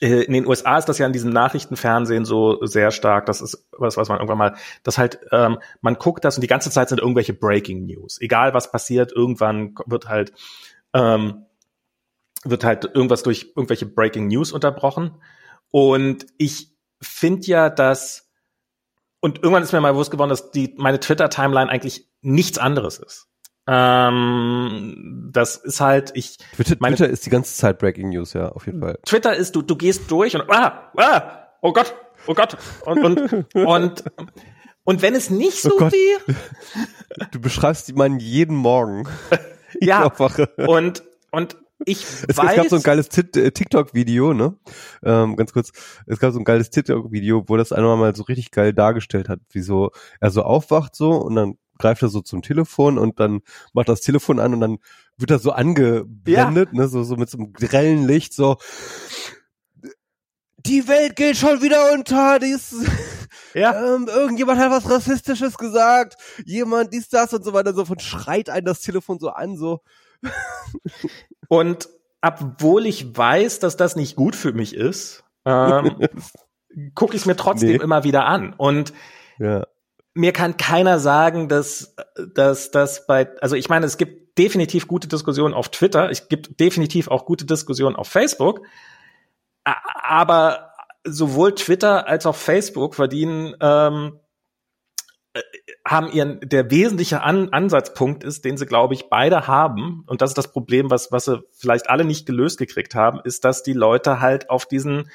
äh, 0.00 0.22
in 0.22 0.32
den 0.32 0.46
USA 0.46 0.78
ist 0.78 0.88
das 0.88 0.98
ja 0.98 1.06
in 1.06 1.12
diesem 1.12 1.30
Nachrichtenfernsehen 1.30 2.24
so 2.24 2.64
sehr 2.66 2.90
stark, 2.90 3.26
das 3.26 3.40
ist 3.40 3.68
was, 3.72 3.96
was 3.96 4.08
man 4.08 4.18
irgendwann 4.18 4.38
mal, 4.38 4.54
das 4.82 4.98
halt, 4.98 5.20
ähm, 5.30 5.58
man 5.80 5.94
guckt 5.94 6.24
das 6.24 6.36
und 6.36 6.42
die 6.42 6.48
ganze 6.48 6.70
Zeit 6.70 6.88
sind 6.88 7.00
irgendwelche 7.00 7.32
Breaking 7.32 7.86
News. 7.86 8.20
Egal 8.20 8.52
was 8.52 8.70
passiert, 8.70 9.12
irgendwann 9.12 9.74
wird 9.86 10.08
halt, 10.08 10.32
ähm, 10.92 11.46
wird 12.44 12.64
halt 12.64 12.84
irgendwas 12.84 13.22
durch 13.22 13.52
irgendwelche 13.56 13.86
Breaking 13.86 14.26
News 14.26 14.52
unterbrochen. 14.52 15.22
Und 15.70 16.26
ich 16.36 16.76
finde 17.00 17.46
ja, 17.46 17.70
dass, 17.70 18.28
und 19.20 19.38
irgendwann 19.38 19.62
ist 19.62 19.72
mir 19.72 19.80
mal 19.80 19.92
bewusst 19.92 20.10
geworden, 20.10 20.30
dass 20.30 20.50
die, 20.50 20.74
meine 20.76 20.98
Twitter-Timeline 20.98 21.70
eigentlich 21.70 22.08
nichts 22.20 22.58
anderes 22.58 22.98
ist. 22.98 23.28
Ähm, 23.66 25.30
das 25.32 25.56
ist 25.56 25.80
halt, 25.80 26.12
ich. 26.14 26.38
Twitter, 26.54 26.76
meine, 26.80 26.96
Twitter 26.96 27.10
ist 27.10 27.24
die 27.26 27.30
ganze 27.30 27.54
Zeit 27.54 27.78
Breaking 27.78 28.10
News, 28.10 28.32
ja, 28.32 28.48
auf 28.50 28.66
jeden 28.66 28.80
Fall. 28.80 28.98
Twitter 29.04 29.34
ist, 29.36 29.54
du, 29.54 29.62
du 29.62 29.76
gehst 29.76 30.10
durch 30.10 30.34
und 30.34 30.50
ah, 30.50 30.90
ah, 30.96 31.48
oh 31.60 31.72
Gott, 31.72 31.94
oh 32.26 32.34
Gott. 32.34 32.56
Und, 32.84 33.04
und, 33.04 33.54
und, 33.54 34.04
und 34.84 35.02
wenn 35.02 35.14
es 35.14 35.30
nicht 35.30 35.64
oh 35.64 35.68
so 35.68 35.76
oh 35.76 35.90
wäre. 35.92 36.38
Du 37.30 37.40
beschreibst 37.40 37.94
meinen 37.94 38.18
jeden 38.18 38.56
Morgen. 38.56 39.08
ja. 39.80 40.10
Und, 40.56 41.04
und 41.30 41.56
ich 41.84 42.04
es, 42.28 42.36
weiß, 42.36 42.50
es 42.50 42.56
gab 42.56 42.68
so 42.68 42.76
ein 42.76 42.82
geiles 42.82 43.08
äh, 43.16 43.50
TikTok-Video, 43.50 44.34
ne? 44.34 44.56
Ähm, 45.04 45.36
ganz 45.36 45.52
kurz, 45.52 45.72
es 46.06 46.18
gab 46.18 46.32
so 46.32 46.38
ein 46.38 46.44
geiles 46.44 46.70
TikTok-Video, 46.70 47.44
wo 47.48 47.56
das 47.56 47.72
einmal 47.72 47.96
mal 47.96 48.14
so 48.14 48.24
richtig 48.24 48.50
geil 48.50 48.72
dargestellt 48.72 49.28
hat, 49.28 49.40
wie 49.50 49.62
so 49.62 49.90
er 50.20 50.30
so 50.30 50.42
aufwacht 50.42 50.94
so 50.94 51.12
und 51.12 51.34
dann 51.34 51.58
greift 51.78 52.02
er 52.02 52.08
so 52.08 52.20
zum 52.20 52.42
Telefon 52.42 52.98
und 52.98 53.20
dann 53.20 53.40
macht 53.72 53.88
das 53.88 54.00
Telefon 54.00 54.38
an 54.38 54.54
und 54.54 54.60
dann 54.60 54.78
wird 55.16 55.30
er 55.30 55.38
so 55.38 55.52
angeblendet, 55.52 56.70
ja. 56.72 56.80
ne, 56.80 56.88
so, 56.88 57.02
so 57.02 57.16
mit 57.16 57.30
so 57.30 57.38
einem 57.38 57.52
grellen 57.52 58.06
Licht, 58.06 58.34
so 58.34 58.56
die 60.66 60.86
Welt 60.88 61.16
geht 61.16 61.36
schon 61.36 61.60
wieder 61.60 61.92
unter, 61.92 62.38
dies, 62.38 62.74
ja. 63.54 63.94
ähm, 63.94 64.08
irgendjemand 64.08 64.60
hat 64.60 64.70
was 64.70 64.88
Rassistisches 64.88 65.58
gesagt, 65.58 66.16
jemand 66.44 66.92
dies, 66.92 67.08
das 67.08 67.32
und 67.34 67.44
so 67.44 67.52
weiter, 67.52 67.74
so 67.74 67.84
von 67.84 67.98
schreit 67.98 68.48
einen 68.48 68.66
das 68.66 68.80
Telefon 68.80 69.18
so 69.18 69.30
an, 69.30 69.56
so. 69.56 69.80
Und 71.48 71.88
obwohl 72.20 72.86
ich 72.86 73.16
weiß, 73.16 73.58
dass 73.58 73.76
das 73.76 73.96
nicht 73.96 74.14
gut 74.14 74.36
für 74.36 74.52
mich 74.52 74.74
ist, 74.74 75.24
ähm, 75.44 75.96
gucke 76.94 77.14
ich 77.14 77.22
es 77.22 77.26
mir 77.26 77.36
trotzdem 77.36 77.76
nee. 77.76 77.82
immer 77.82 78.04
wieder 78.04 78.26
an. 78.26 78.54
Und 78.56 78.92
ja. 79.38 79.66
Mir 80.14 80.32
kann 80.32 80.56
keiner 80.56 80.98
sagen, 80.98 81.48
dass, 81.48 81.94
dass 82.34 82.70
dass 82.70 83.06
bei, 83.06 83.28
also 83.40 83.56
ich 83.56 83.68
meine, 83.68 83.86
es 83.86 83.96
gibt 83.96 84.38
definitiv 84.38 84.86
gute 84.86 85.08
Diskussionen 85.08 85.54
auf 85.54 85.70
Twitter, 85.70 86.10
es 86.10 86.28
gibt 86.28 86.60
definitiv 86.60 87.08
auch 87.08 87.24
gute 87.24 87.44
Diskussionen 87.46 87.96
auf 87.96 88.08
Facebook, 88.08 88.62
aber 89.64 90.72
sowohl 91.04 91.54
Twitter 91.54 92.06
als 92.06 92.26
auch 92.26 92.36
Facebook 92.36 92.94
verdienen 92.94 93.54
ähm, 93.60 94.20
äh, 95.34 95.40
haben 95.86 96.12
ihren 96.12 96.40
der 96.40 96.70
wesentliche 96.70 97.22
An 97.22 97.48
Ansatzpunkt 97.50 98.22
ist, 98.22 98.44
den 98.44 98.56
sie 98.56 98.66
glaube 98.66 98.94
ich 98.94 99.08
beide 99.08 99.46
haben 99.46 100.04
und 100.06 100.20
das 100.20 100.30
ist 100.30 100.38
das 100.38 100.52
Problem, 100.52 100.90
was 100.90 101.10
was 101.10 101.24
sie 101.24 101.42
vielleicht 101.52 101.90
alle 101.90 102.04
nicht 102.04 102.26
gelöst 102.26 102.58
gekriegt 102.58 102.94
haben, 102.94 103.20
ist, 103.24 103.44
dass 103.44 103.62
die 103.62 103.72
Leute 103.72 104.20
halt 104.20 104.50
auf 104.50 104.66
diesen 104.66 105.10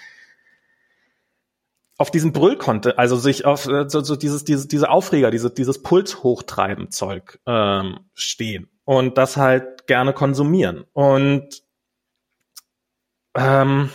auf 1.98 2.12
diesen 2.12 2.32
Brüll 2.32 2.58
konnte, 2.58 2.98
also 2.98 3.16
sich 3.16 3.46
auf 3.46 3.68
äh, 3.68 3.90
so, 3.90 4.02
so 4.02 4.16
dieses, 4.16 4.44
dieses, 4.44 4.68
diese 4.68 4.90
Aufreger, 4.90 5.32
diese, 5.32 5.50
dieses 5.50 5.82
Puls 5.82 6.24
hochtreiben 6.24 6.92
Zeug 6.92 7.40
ähm, 7.46 8.00
stehen 8.14 8.70
und 8.86 9.18
das 9.18 9.38
halt 9.38 9.88
gerne 9.88 10.14
konsumieren. 10.14 10.86
Und 10.94 11.64
ähm, 13.36 13.90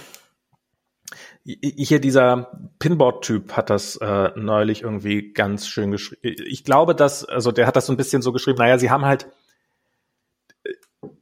hier 1.44 2.00
dieser 2.00 2.52
Pinboard-Typ 2.78 3.56
hat 3.56 3.70
das 3.70 3.96
äh, 3.96 4.30
neulich 4.36 4.82
irgendwie 4.82 5.32
ganz 5.32 5.66
schön 5.66 5.90
geschrieben. 5.90 6.36
Ich 6.46 6.64
glaube, 6.64 6.94
dass, 6.94 7.24
also 7.24 7.50
der 7.50 7.66
hat 7.66 7.74
das 7.74 7.86
so 7.86 7.92
ein 7.92 7.96
bisschen 7.96 8.22
so 8.22 8.32
geschrieben, 8.32 8.58
naja, 8.58 8.78
sie 8.78 8.90
haben 8.90 9.04
halt, 9.04 9.28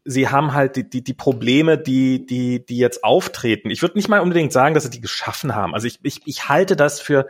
sie 0.05 0.29
haben 0.29 0.55
halt 0.55 0.77
die, 0.77 0.89
die, 0.89 1.05
die 1.05 1.15
Probleme, 1.15 1.79
die, 1.79 2.25
die, 2.27 2.65
die 2.65 2.79
jetzt 2.79 3.05
auftreten. 3.05 3.71
Ich 3.71 3.83
würde 3.83 3.97
nicht 3.97 4.09
mal 4.09 4.21
unbedingt 4.21 4.53
sagen, 4.53 4.75
dass 4.75 4.85
sie 4.85 4.91
die 4.91 5.01
geschaffen 5.01 5.55
haben. 5.55 5.75
Also 5.75 5.87
ich, 5.87 6.01
ich, 6.03 6.23
ich 6.25 6.49
halte 6.49 6.77
das 6.77 7.01
für, 7.01 7.27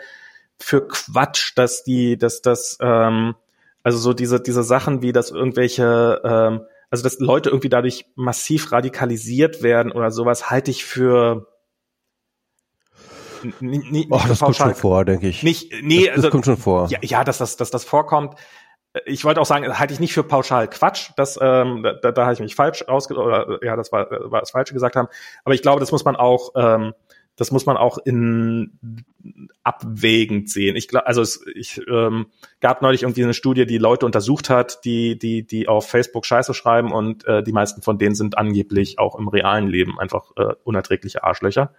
für 0.59 0.87
Quatsch, 0.87 1.53
dass 1.57 1.85
die, 1.85 2.17
dass 2.17 2.43
das, 2.43 2.79
ähm, 2.81 3.35
also 3.83 3.99
so 3.99 4.13
diese, 4.13 4.41
diese 4.41 4.63
Sachen 4.63 5.03
wie, 5.03 5.13
dass 5.13 5.31
irgendwelche, 5.31 6.21
ähm, 6.25 6.61
also 6.91 7.03
dass 7.03 7.19
Leute 7.19 7.51
irgendwie 7.51 7.69
dadurch 7.69 8.07
massiv 8.15 8.73
radikalisiert 8.73 9.63
werden 9.63 9.93
oder 9.93 10.11
sowas, 10.11 10.51
halte 10.51 10.71
ich 10.71 10.85
für 10.85 11.47
nicht, 13.61 14.09
oh, 14.11 14.21
das 14.29 14.41
kommt 14.41 14.57
schon 14.57 14.75
vor, 14.75 15.05
denke 15.05 15.29
ich. 15.29 15.43
Nicht, 15.43 15.73
nee, 15.83 16.07
das, 16.07 16.11
also, 16.11 16.23
das 16.23 16.31
kommt 16.31 16.45
schon 16.45 16.57
vor. 16.57 16.89
Ja, 16.91 16.99
ja, 17.03 17.25
dass 17.25 17.39
das, 17.39 17.57
dass 17.57 17.71
das 17.71 17.85
vorkommt. 17.85 18.35
Ich 19.07 19.25
wollte 19.25 19.41
auch 19.41 19.47
sagen, 19.47 19.79
halte 19.79 19.95
ich 19.95 20.01
nicht 20.01 20.13
für 20.13 20.25
pauschal 20.25 20.69
Quatsch. 20.69 21.11
Das, 21.17 21.39
ähm, 21.41 21.87
da, 22.03 22.11
da 22.11 22.23
habe 22.23 22.35
ich 22.35 22.41
mich 22.41 22.57
falsch 22.57 22.83
ausge 22.89 23.15
oder 23.15 23.61
ja, 23.63 23.77
das 23.77 23.93
war, 23.93 24.11
war 24.11 24.41
das 24.41 24.51
Falsche 24.51 24.75
gesagt 24.75 24.97
haben. 24.97 25.09
Aber 25.45 25.55
ich 25.55 25.63
glaube, 25.63 25.79
das 25.79 25.93
muss 25.93 26.05
man 26.05 26.17
auch, 26.17 26.51
ähm, 26.57 26.95
das 27.37 27.53
muss 27.53 27.67
man 27.67 27.77
auch 27.77 27.99
in 27.99 29.07
abwägend 29.63 30.51
sehen. 30.51 30.75
Ich 30.75 30.89
glaube, 30.89 31.07
also 31.07 31.23
es 31.23 31.43
ich, 31.55 31.81
ähm, 31.89 32.27
gab 32.61 32.83
neulich 32.83 33.03
irgendwie 33.03 33.23
eine 33.23 33.33
Studie, 33.33 33.65
die 33.65 33.79
Leute 33.79 34.07
untersucht 34.07 34.51
hat, 34.51 34.85
die 34.85 35.17
die 35.17 35.47
die 35.47 35.69
auf 35.69 35.89
Facebook 35.89 36.27
Scheiße 36.27 36.53
schreiben 36.53 36.93
und 36.93 37.25
äh, 37.27 37.43
die 37.45 37.53
meisten 37.53 37.83
von 37.83 37.97
denen 37.97 38.17
sind 38.17 38.37
angeblich 38.37 38.99
auch 38.99 39.17
im 39.17 39.29
realen 39.29 39.69
Leben 39.69 40.01
einfach 40.01 40.33
äh, 40.37 40.55
unerträgliche 40.65 41.23
Arschlöcher. 41.23 41.73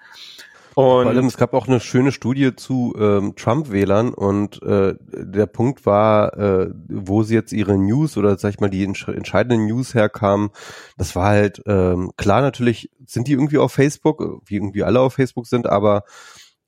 Und 0.73 1.03
Vor 1.03 1.05
allem, 1.05 1.25
es 1.25 1.37
gab 1.37 1.53
auch 1.53 1.67
eine 1.67 1.79
schöne 1.79 2.11
Studie 2.11 2.55
zu 2.55 2.95
ähm, 2.97 3.35
Trump-Wählern 3.35 4.13
und 4.13 4.61
äh, 4.63 4.95
der 5.01 5.45
Punkt 5.45 5.85
war, 5.85 6.37
äh, 6.37 6.69
wo 6.87 7.23
sie 7.23 7.35
jetzt 7.35 7.51
ihre 7.51 7.77
News 7.77 8.15
oder 8.15 8.37
sag 8.37 8.51
ich 8.53 8.59
mal 8.61 8.69
die 8.69 8.83
entscheidenden 8.83 9.67
News 9.67 9.93
herkamen, 9.93 10.49
das 10.97 11.15
war 11.15 11.27
halt 11.27 11.61
ähm, 11.65 12.11
klar 12.15 12.41
natürlich 12.41 12.89
sind 13.05 13.27
die 13.27 13.33
irgendwie 13.33 13.57
auf 13.57 13.73
Facebook, 13.73 14.41
wie 14.45 14.55
irgendwie 14.55 14.83
alle 14.83 15.01
auf 15.01 15.15
Facebook 15.15 15.45
sind, 15.45 15.67
aber 15.67 16.03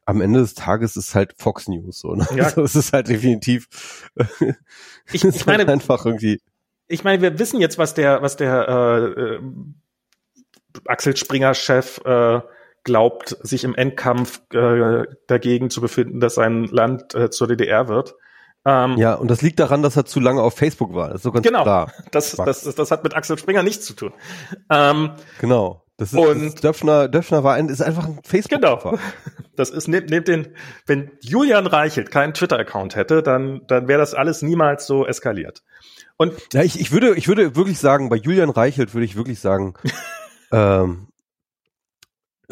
am 0.06 0.20
Ende 0.20 0.42
des 0.42 0.54
Tages 0.54 0.98
ist 0.98 1.16
halt 1.16 1.36
Fox 1.38 1.70
News 1.70 2.00
so. 2.00 2.14
Ne? 2.14 2.28
Ja. 2.36 2.44
Also 2.44 2.62
es 2.64 2.76
ist 2.76 2.92
halt 2.92 3.08
definitiv 3.08 3.70
ich, 5.12 5.24
ich 5.24 5.46
meine 5.46 5.68
einfach 5.68 6.06
irgendwie. 6.06 6.42
Ich 6.88 7.04
meine, 7.04 7.22
wir 7.22 7.40
wissen 7.40 7.60
jetzt, 7.60 7.78
was 7.78 7.94
der, 7.94 8.22
was 8.22 8.36
der 8.36 8.68
äh, 8.68 9.22
äh, 9.36 9.40
Axel 10.86 11.16
Springer 11.16 11.54
Chef 11.54 12.00
äh, 12.06 12.42
glaubt, 12.84 13.38
sich 13.42 13.64
im 13.64 13.76
Endkampf 13.76 14.42
äh, 14.54 15.06
dagegen 15.28 15.70
zu 15.70 15.82
befinden, 15.82 16.20
dass 16.20 16.36
sein 16.36 16.66
Land 16.66 17.16
äh, 17.16 17.30
zur 17.30 17.48
DDR 17.48 17.88
wird. 17.88 18.16
Ähm, 18.66 18.98
ja, 18.98 19.14
und 19.14 19.30
das 19.30 19.42
liegt 19.42 19.60
daran, 19.60 19.84
dass 19.84 19.98
er 19.98 20.06
zu 20.06 20.20
lange 20.20 20.42
auf 20.42 20.56
Facebook 20.56 20.94
war. 20.94 21.08
Das 21.08 21.18
ist 21.18 21.24
so 21.24 21.32
ganz 21.32 21.46
genau, 21.46 21.64
klar. 21.64 21.92
Das, 22.12 22.32
das, 22.32 22.64
das, 22.64 22.76
das 22.76 22.92
hat 22.92 23.04
mit 23.04 23.16
Axel 23.16 23.38
Springer 23.38 23.64
nichts 23.64 23.86
zu 23.86 23.94
tun. 23.94 24.14
Ähm, 24.70 25.12
genau. 25.40 25.84
Das 25.98 26.12
ist, 26.12 26.20
und 26.20 26.46
das 26.46 26.56
Döpfner, 26.56 27.08
Döpfner 27.08 27.44
war 27.44 27.54
ein, 27.54 27.70
ist 27.70 27.82
einfach 27.82 28.06
ein 28.06 28.20
facebook 28.24 28.60
Genau. 28.60 28.98
Das 29.56 29.70
ist 29.70 29.88
neben, 29.88 30.08
neben 30.08 30.26
den, 30.26 30.48
wenn 30.88 31.12
Julian 31.22 31.68
Reichelt 31.68 32.10
keinen 32.10 32.34
Twitter-Account 32.34 32.96
hätte, 32.96 33.22
dann, 33.22 33.62
dann 33.68 33.88
wäre 33.88 34.00
das 34.00 34.16
alles 34.16 34.42
niemals 34.42 34.88
so 34.88 35.06
eskaliert. 35.06 35.62
Und 36.18 36.34
ja, 36.54 36.64
ich, 36.64 36.80
ich 36.80 36.92
würde, 36.92 37.16
ich 37.16 37.28
würde 37.28 37.56
wirklich 37.56 37.80
sagen, 37.80 38.10
bei 38.10 38.16
Julian 38.16 38.50
Reichelt 38.50 38.94
würde 38.96 39.06
ich 39.06 39.16
wirklich 39.16 39.40
sagen, 39.40 39.76
ähm, 40.52 41.10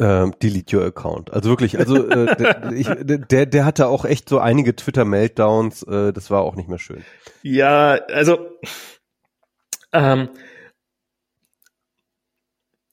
ähm, 0.02 0.34
delete 0.42 0.76
your 0.76 0.84
account. 0.84 1.32
Also 1.32 1.48
wirklich, 1.48 1.78
also 1.78 2.08
äh, 2.08 2.34
der, 2.36 2.72
ich, 2.72 2.88
der, 2.98 3.46
der 3.46 3.64
hatte 3.64 3.86
auch 3.86 4.04
echt 4.04 4.28
so 4.28 4.40
einige 4.40 4.74
Twitter-Meltdowns, 4.74 5.84
äh, 5.84 6.12
das 6.12 6.28
war 6.28 6.42
auch 6.42 6.56
nicht 6.56 6.68
mehr 6.68 6.80
schön. 6.80 7.04
Ja, 7.42 7.92
also 8.08 8.58
ähm, 9.92 10.30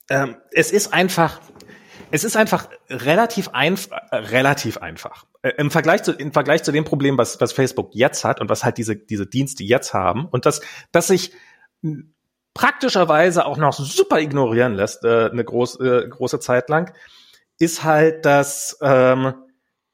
ähm, 0.08 0.36
es 0.52 0.70
ist 0.70 0.94
einfach, 0.94 1.40
es 2.12 2.22
ist 2.22 2.36
einfach 2.36 2.68
relativ 2.88 3.48
einfach, 3.48 3.98
äh, 4.12 4.16
relativ 4.16 4.78
einfach. 4.78 5.26
Äh, 5.42 5.54
Im 5.58 5.72
Vergleich 5.72 6.04
zu, 6.04 6.12
im 6.12 6.32
Vergleich 6.32 6.62
zu 6.62 6.70
dem 6.70 6.84
Problem, 6.84 7.18
was, 7.18 7.40
was 7.40 7.52
Facebook 7.52 7.90
jetzt 7.92 8.24
hat 8.24 8.40
und 8.40 8.48
was 8.48 8.62
halt 8.62 8.78
diese, 8.78 8.94
diese 8.94 9.26
Dienste 9.26 9.64
jetzt 9.64 9.94
haben 9.94 10.26
und 10.26 10.46
das, 10.46 10.60
dass 10.92 11.08
sich 11.08 11.32
praktischerweise 12.54 13.46
auch 13.46 13.56
noch 13.56 13.72
super 13.72 14.20
ignorieren 14.20 14.74
lässt, 14.74 15.04
äh, 15.04 15.30
eine 15.30 15.44
groß, 15.44 15.80
äh, 15.80 16.08
große 16.08 16.40
Zeit 16.40 16.68
lang, 16.68 16.92
ist 17.58 17.84
halt, 17.84 18.24
dass 18.24 18.78
ähm, 18.80 19.34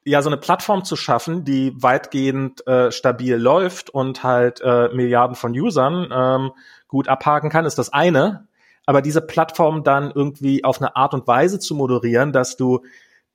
ja 0.05 0.21
so 0.21 0.29
eine 0.29 0.37
Plattform 0.37 0.85
zu 0.85 0.95
schaffen, 0.95 1.43
die 1.43 1.73
weitgehend 1.75 2.65
äh, 2.65 2.91
stabil 2.91 3.35
läuft 3.35 3.89
und 3.89 4.23
halt 4.23 4.61
äh, 4.61 4.89
Milliarden 4.93 5.35
von 5.35 5.51
Usern 5.51 6.09
ähm, 6.11 6.51
gut 6.87 7.09
abhaken 7.09 7.49
kann, 7.49 7.65
ist 7.65 7.77
das 7.77 7.91
eine. 7.91 8.47
Aber 8.85 9.01
diese 9.01 9.21
Plattform 9.21 9.83
dann 9.83 10.11
irgendwie 10.15 10.63
auf 10.63 10.81
eine 10.81 10.95
Art 10.95 11.13
und 11.13 11.27
Weise 11.27 11.59
zu 11.59 11.75
moderieren, 11.75 12.31
dass 12.31 12.55
du 12.55 12.85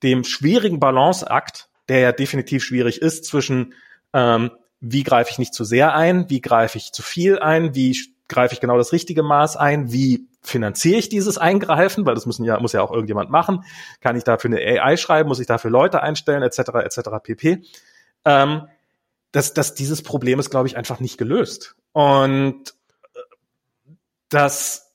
dem 0.03 0.24
schwierigen 0.24 0.81
Balanceakt, 0.81 1.69
der 1.89 2.01
ja 2.01 2.12
definitiv 2.12 2.65
schwierig 2.65 3.03
ist, 3.03 3.27
zwischen 3.27 3.74
ähm, 4.15 4.51
wie 4.81 5.03
greife 5.03 5.31
ich 5.31 5.39
nicht 5.39 5.55
zu 5.55 5.65
sehr 5.65 5.94
ein, 5.94 6.31
wie 6.31 6.40
greife 6.40 6.78
ich 6.78 6.93
zu 6.93 7.03
viel 7.03 7.39
ein, 7.39 7.74
wie 7.74 7.94
greife 8.33 8.55
ich 8.55 8.61
genau 8.61 8.77
das 8.77 8.93
richtige 8.93 9.23
Maß 9.23 9.57
ein? 9.57 9.93
Wie 9.93 10.27
finanziere 10.43 10.99
ich 10.99 11.09
dieses 11.09 11.39
Eingreifen? 11.39 12.05
Weil 12.07 12.15
das 12.15 12.27
müssen 12.27 12.45
ja, 12.45 12.59
muss 12.59 12.73
ja 12.73 12.83
auch 12.83 12.91
irgendjemand 12.91 13.31
machen. 13.31 13.65
Kann 14.01 14.17
ich 14.17 14.25
dafür 14.25 14.51
eine 14.51 14.83
AI 14.83 14.97
schreiben? 14.97 15.29
Muss 15.29 15.41
ich 15.41 15.47
dafür 15.47 15.71
Leute 15.71 16.03
einstellen? 16.03 16.43
Etc. 16.43 16.59
etc. 16.59 17.01
pp. 17.23 17.63
Ähm, 18.25 18.69
dass, 19.31 19.55
dass 19.55 19.75
dieses 19.75 20.03
Problem 20.03 20.39
ist, 20.41 20.51
glaube 20.51 20.67
ich, 20.67 20.77
einfach 20.77 21.01
nicht 21.01 21.19
gelöst. 21.19 21.77
Und 21.93 22.75
das 24.29 24.93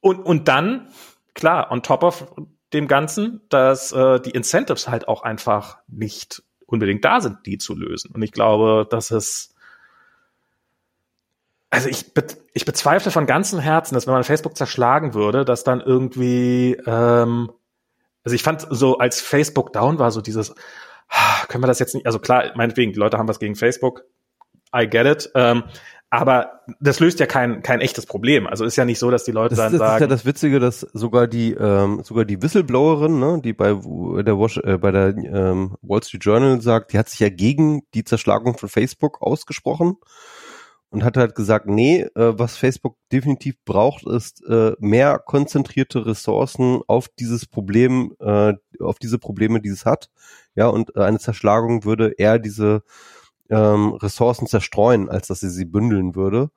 und, 0.00 0.24
und 0.24 0.48
dann, 0.48 0.88
klar, 1.34 1.70
on 1.70 1.82
top 1.82 2.02
of 2.02 2.34
dem 2.72 2.86
Ganzen, 2.86 3.40
dass 3.48 3.92
äh, 3.92 4.20
die 4.20 4.30
Incentives 4.30 4.88
halt 4.88 5.08
auch 5.08 5.22
einfach 5.22 5.78
nicht 5.88 6.42
unbedingt 6.66 7.04
da 7.04 7.20
sind, 7.20 7.46
die 7.46 7.58
zu 7.58 7.74
lösen. 7.74 8.12
Und 8.14 8.22
ich 8.22 8.32
glaube, 8.32 8.86
dass 8.88 9.10
es 9.10 9.54
also 11.70 11.88
ich, 11.88 12.14
be 12.14 12.24
ich 12.54 12.64
bezweifle 12.64 13.10
von 13.10 13.26
ganzem 13.26 13.58
Herzen, 13.58 13.94
dass 13.94 14.06
wenn 14.06 14.14
man 14.14 14.24
Facebook 14.24 14.56
zerschlagen 14.56 15.14
würde, 15.14 15.44
dass 15.44 15.64
dann 15.64 15.80
irgendwie, 15.80 16.76
ähm, 16.86 17.50
also 18.24 18.34
ich 18.34 18.42
fand 18.42 18.66
so, 18.70 18.98
als 18.98 19.20
Facebook 19.20 19.72
down 19.72 19.98
war, 19.98 20.10
so 20.10 20.20
dieses, 20.20 20.54
ah, 21.08 21.44
können 21.48 21.62
wir 21.62 21.68
das 21.68 21.78
jetzt 21.78 21.94
nicht, 21.94 22.06
also 22.06 22.18
klar, 22.18 22.52
meinetwegen, 22.54 22.92
die 22.92 22.98
Leute 22.98 23.18
haben 23.18 23.28
was 23.28 23.38
gegen 23.38 23.54
Facebook, 23.54 24.04
I 24.74 24.88
get 24.88 25.06
it, 25.06 25.30
ähm, 25.34 25.64
aber 26.10 26.62
das 26.80 27.00
löst 27.00 27.20
ja 27.20 27.26
kein, 27.26 27.62
kein 27.62 27.82
echtes 27.82 28.06
Problem. 28.06 28.46
Also 28.46 28.64
ist 28.64 28.76
ja 28.76 28.86
nicht 28.86 28.98
so, 28.98 29.10
dass 29.10 29.24
die 29.24 29.30
Leute 29.30 29.54
das, 29.54 29.58
dann 29.58 29.72
das 29.72 29.78
sagen. 29.78 29.90
Das 29.90 29.96
ist 29.96 30.00
ja 30.00 30.06
das 30.06 30.24
Witzige, 30.24 30.58
dass 30.58 30.80
sogar 30.80 31.26
die, 31.26 31.52
ähm, 31.52 32.02
sogar 32.02 32.24
die 32.24 32.40
Whistleblowerin, 32.40 33.18
ne, 33.20 33.40
die 33.44 33.52
bei 33.52 33.74
der, 34.22 34.38
Wash, 34.38 34.56
äh, 34.56 34.78
bei 34.78 34.90
der 34.90 35.08
ähm, 35.08 35.76
Wall 35.82 36.02
Street 36.02 36.24
Journal 36.24 36.62
sagt, 36.62 36.94
die 36.94 36.98
hat 36.98 37.10
sich 37.10 37.20
ja 37.20 37.28
gegen 37.28 37.82
die 37.92 38.04
Zerschlagung 38.04 38.56
von 38.56 38.70
Facebook 38.70 39.20
ausgesprochen 39.20 39.98
und 40.90 41.04
hat 41.04 41.16
halt 41.16 41.34
gesagt, 41.34 41.66
nee, 41.66 42.02
äh, 42.14 42.38
was 42.38 42.56
Facebook 42.56 42.96
definitiv 43.12 43.56
braucht, 43.64 44.06
ist 44.06 44.44
äh, 44.46 44.72
mehr 44.78 45.18
konzentrierte 45.18 46.06
Ressourcen 46.06 46.80
auf 46.86 47.08
dieses 47.08 47.46
Problem, 47.46 48.14
äh, 48.20 48.54
auf 48.80 48.98
diese 48.98 49.18
Probleme, 49.18 49.60
die 49.60 49.68
es 49.68 49.84
hat. 49.84 50.08
Ja, 50.54 50.68
und 50.68 50.96
äh, 50.96 51.00
eine 51.02 51.18
Zerschlagung 51.18 51.84
würde 51.84 52.14
eher 52.16 52.38
diese 52.38 52.82
ähm, 53.50 53.94
Ressourcen 53.94 54.46
zerstreuen, 54.46 55.08
als 55.08 55.28
dass 55.28 55.40
sie 55.40 55.50
sie 55.50 55.66
bündeln 55.66 56.14
würde. 56.14 56.50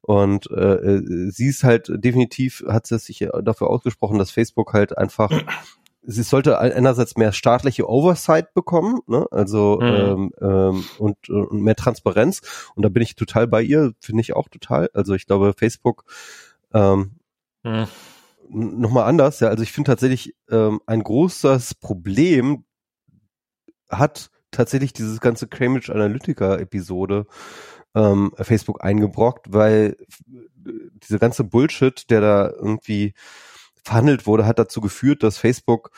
Und 0.00 0.50
äh, 0.50 0.74
äh 0.74 1.30
sie 1.30 1.48
ist 1.48 1.64
halt 1.64 1.90
definitiv, 1.92 2.64
hat 2.68 2.86
sie 2.86 2.98
sich 2.98 3.28
dafür 3.42 3.70
ausgesprochen, 3.70 4.18
dass 4.18 4.30
Facebook 4.30 4.72
halt 4.72 4.96
einfach 4.96 5.30
sie 6.06 6.22
sollte 6.22 6.58
einerseits 6.58 7.16
mehr 7.16 7.32
staatliche 7.32 7.88
Oversight 7.88 8.54
bekommen, 8.54 9.00
ne? 9.06 9.26
also 9.30 9.78
mhm. 9.80 9.86
ähm, 9.86 10.32
ähm, 10.40 10.84
und, 10.98 11.28
und 11.28 11.62
mehr 11.62 11.74
Transparenz. 11.74 12.70
Und 12.74 12.84
da 12.84 12.88
bin 12.88 13.02
ich 13.02 13.16
total 13.16 13.46
bei 13.46 13.62
ihr, 13.62 13.92
finde 14.00 14.20
ich 14.20 14.34
auch 14.34 14.48
total. 14.48 14.88
Also 14.94 15.14
ich 15.14 15.26
glaube, 15.26 15.52
Facebook 15.56 16.04
ähm, 16.72 17.16
mhm. 17.64 17.86
nochmal 18.48 19.04
anders, 19.04 19.40
ja. 19.40 19.48
Also 19.48 19.62
ich 19.62 19.72
finde 19.72 19.90
tatsächlich 19.90 20.34
ähm, 20.50 20.80
ein 20.86 21.02
großes 21.02 21.74
Problem 21.74 22.64
hat 23.90 24.30
tatsächlich 24.50 24.92
dieses 24.92 25.20
ganze 25.20 25.48
Cambridge 25.48 25.92
Analytica-Episode 25.92 27.26
ähm, 27.94 28.32
Facebook 28.36 28.84
eingebrockt, 28.84 29.52
weil 29.52 29.96
diese 30.56 31.18
ganze 31.18 31.44
Bullshit, 31.44 32.08
der 32.10 32.20
da 32.20 32.50
irgendwie 32.50 33.14
verhandelt 33.86 34.26
wurde, 34.26 34.46
hat 34.46 34.58
dazu 34.58 34.80
geführt, 34.80 35.22
dass 35.22 35.38
Facebook 35.38 35.92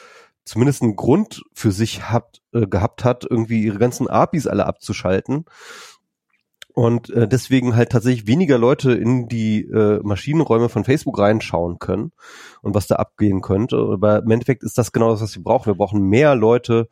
zumindest 0.44 0.82
einen 0.82 0.94
Grund 0.94 1.42
für 1.54 1.72
sich 1.72 2.10
hat, 2.10 2.42
äh, 2.52 2.66
gehabt 2.66 3.02
hat, 3.02 3.26
irgendwie 3.28 3.62
ihre 3.62 3.78
ganzen 3.78 4.08
APIs 4.08 4.46
alle 4.46 4.66
abzuschalten. 4.66 5.46
Und 6.74 7.10
äh, 7.10 7.26
deswegen 7.26 7.74
halt 7.74 7.90
tatsächlich 7.90 8.26
weniger 8.26 8.58
Leute 8.58 8.92
in 8.92 9.26
die 9.26 9.62
äh, 9.62 10.00
Maschinenräume 10.02 10.68
von 10.68 10.84
Facebook 10.84 11.18
reinschauen 11.18 11.78
können 11.78 12.12
und 12.62 12.74
was 12.74 12.86
da 12.86 12.96
abgehen 12.96 13.40
könnte. 13.40 13.76
Aber 13.78 14.18
im 14.22 14.30
Endeffekt 14.30 14.62
ist 14.62 14.78
das 14.78 14.92
genau 14.92 15.10
das, 15.10 15.22
was 15.22 15.34
wir 15.34 15.42
brauchen. 15.42 15.66
Wir 15.66 15.74
brauchen 15.76 16.02
mehr 16.02 16.34
Leute, 16.36 16.88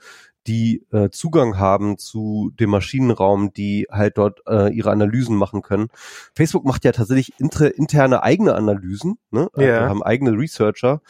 die 0.46 0.84
äh, 0.92 1.10
Zugang 1.10 1.58
haben 1.58 1.98
zu 1.98 2.52
dem 2.58 2.70
Maschinenraum, 2.70 3.52
die 3.52 3.86
halt 3.90 4.18
dort 4.18 4.42
äh, 4.46 4.72
ihre 4.72 4.90
Analysen 4.90 5.36
machen 5.36 5.62
können. 5.62 5.88
Facebook 6.34 6.64
macht 6.64 6.84
ja 6.84 6.92
tatsächlich 6.92 7.38
inter, 7.38 7.74
interne 7.74 8.22
eigene 8.22 8.54
Analysen, 8.54 9.18
ne? 9.30 9.48
Also 9.52 9.68
yeah. 9.68 9.88
haben 9.88 10.02
eigene 10.02 10.32
Researcher. 10.32 11.00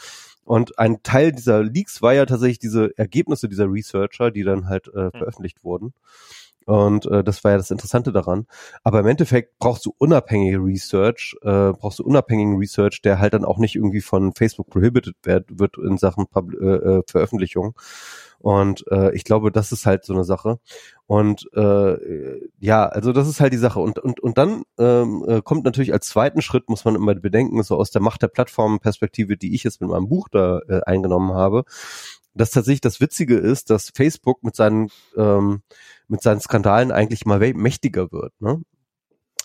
Und 0.44 0.78
ein 0.78 1.02
Teil 1.02 1.32
dieser 1.32 1.64
Leaks 1.64 2.02
war 2.02 2.14
ja 2.14 2.24
tatsächlich 2.24 2.60
diese 2.60 2.96
Ergebnisse 2.96 3.48
dieser 3.48 3.70
Researcher, 3.70 4.30
die 4.30 4.44
dann 4.44 4.68
halt 4.68 4.88
äh, 4.88 5.06
hm. 5.06 5.10
veröffentlicht 5.10 5.64
wurden. 5.64 5.92
Und 6.66 7.06
äh, 7.06 7.22
das 7.22 7.44
war 7.44 7.52
ja 7.52 7.56
das 7.56 7.70
Interessante 7.70 8.12
daran. 8.12 8.46
Aber 8.82 9.00
im 9.00 9.06
Endeffekt 9.06 9.58
brauchst 9.58 9.86
du 9.86 9.94
unabhängige 9.98 10.58
Research, 10.58 11.36
äh, 11.42 11.72
brauchst 11.72 12.00
du 12.00 12.04
unabhängigen 12.04 12.58
Research, 12.58 13.00
der 13.02 13.20
halt 13.20 13.34
dann 13.34 13.44
auch 13.44 13.58
nicht 13.58 13.76
irgendwie 13.76 14.00
von 14.00 14.32
Facebook 14.34 14.68
prohibited 14.68 15.14
wird, 15.22 15.58
wird 15.58 15.78
in 15.78 15.96
Sachen 15.96 16.26
Pub 16.26 16.52
äh, 16.52 16.66
äh, 16.66 17.02
Veröffentlichung. 17.06 17.74
Und 18.38 18.84
äh, 18.90 19.14
ich 19.14 19.24
glaube, 19.24 19.50
das 19.50 19.72
ist 19.72 19.86
halt 19.86 20.04
so 20.04 20.12
eine 20.12 20.24
Sache. 20.24 20.58
Und 21.06 21.48
äh, 21.54 21.96
ja, 22.58 22.86
also 22.86 23.12
das 23.12 23.28
ist 23.28 23.40
halt 23.40 23.52
die 23.52 23.58
Sache. 23.58 23.80
Und, 23.80 23.98
und, 23.98 24.20
und 24.20 24.36
dann 24.36 24.64
ähm, 24.78 25.24
äh, 25.26 25.42
kommt 25.42 25.64
natürlich 25.64 25.92
als 25.92 26.08
zweiten 26.08 26.42
Schritt, 26.42 26.68
muss 26.68 26.84
man 26.84 26.96
immer 26.96 27.14
bedenken, 27.14 27.62
so 27.62 27.76
aus 27.76 27.92
der 27.92 28.02
Macht 28.02 28.22
der 28.22 28.28
Plattform-Perspektive, 28.28 29.36
die 29.36 29.54
ich 29.54 29.64
jetzt 29.64 29.80
mit 29.80 29.90
meinem 29.90 30.08
Buch 30.08 30.28
da 30.30 30.60
äh, 30.68 30.80
eingenommen 30.84 31.32
habe, 31.32 31.64
dass 32.34 32.50
tatsächlich 32.50 32.80
das 32.82 33.00
Witzige 33.00 33.36
ist, 33.36 33.70
dass 33.70 33.90
Facebook 33.94 34.42
mit 34.42 34.54
seinen 34.56 34.90
ähm, 35.16 35.62
mit 36.08 36.22
seinen 36.22 36.40
Skandalen 36.40 36.92
eigentlich 36.92 37.26
mal 37.26 37.38
mächtiger 37.54 38.10
wird. 38.12 38.32
Ne? 38.40 38.62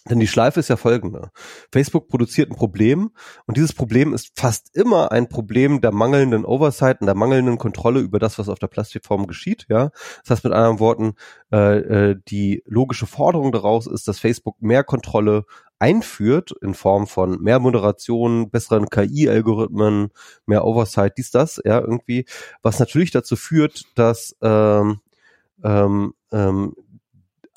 Denn 0.09 0.19
die 0.19 0.27
Schleife 0.27 0.59
ist 0.59 0.69
ja 0.69 0.77
folgende. 0.77 1.29
Facebook 1.71 2.07
produziert 2.07 2.49
ein 2.49 2.55
Problem 2.55 3.11
und 3.45 3.55
dieses 3.55 3.71
Problem 3.71 4.15
ist 4.15 4.31
fast 4.35 4.75
immer 4.75 5.11
ein 5.11 5.29
Problem 5.29 5.79
der 5.79 5.91
mangelnden 5.91 6.43
Oversight 6.43 7.01
und 7.01 7.05
der 7.05 7.15
mangelnden 7.15 7.59
Kontrolle 7.59 7.99
über 7.99 8.17
das, 8.17 8.39
was 8.39 8.49
auf 8.49 8.57
der 8.57 8.67
Plattform 8.67 9.27
geschieht. 9.27 9.67
Ja, 9.69 9.91
Das 10.23 10.31
heißt 10.31 10.43
mit 10.43 10.53
anderen 10.53 10.79
Worten, 10.79 11.13
äh, 11.53 11.77
äh, 11.77 12.15
die 12.27 12.63
logische 12.65 13.05
Forderung 13.05 13.51
daraus 13.51 13.85
ist, 13.85 14.07
dass 14.07 14.19
Facebook 14.19 14.59
mehr 14.59 14.83
Kontrolle 14.83 15.45
einführt 15.77 16.51
in 16.61 16.73
Form 16.73 17.05
von 17.05 17.39
mehr 17.39 17.59
Moderation, 17.59 18.49
besseren 18.49 18.89
KI-Algorithmen, 18.89 20.09
mehr 20.47 20.65
Oversight, 20.65 21.17
dies, 21.19 21.29
das, 21.29 21.61
ja, 21.63 21.79
irgendwie, 21.79 22.25
was 22.63 22.79
natürlich 22.79 23.11
dazu 23.11 23.35
führt, 23.35 23.83
dass 23.95 24.35
ähm, 24.41 24.99
ähm, 25.63 26.13
ähm, 26.31 26.73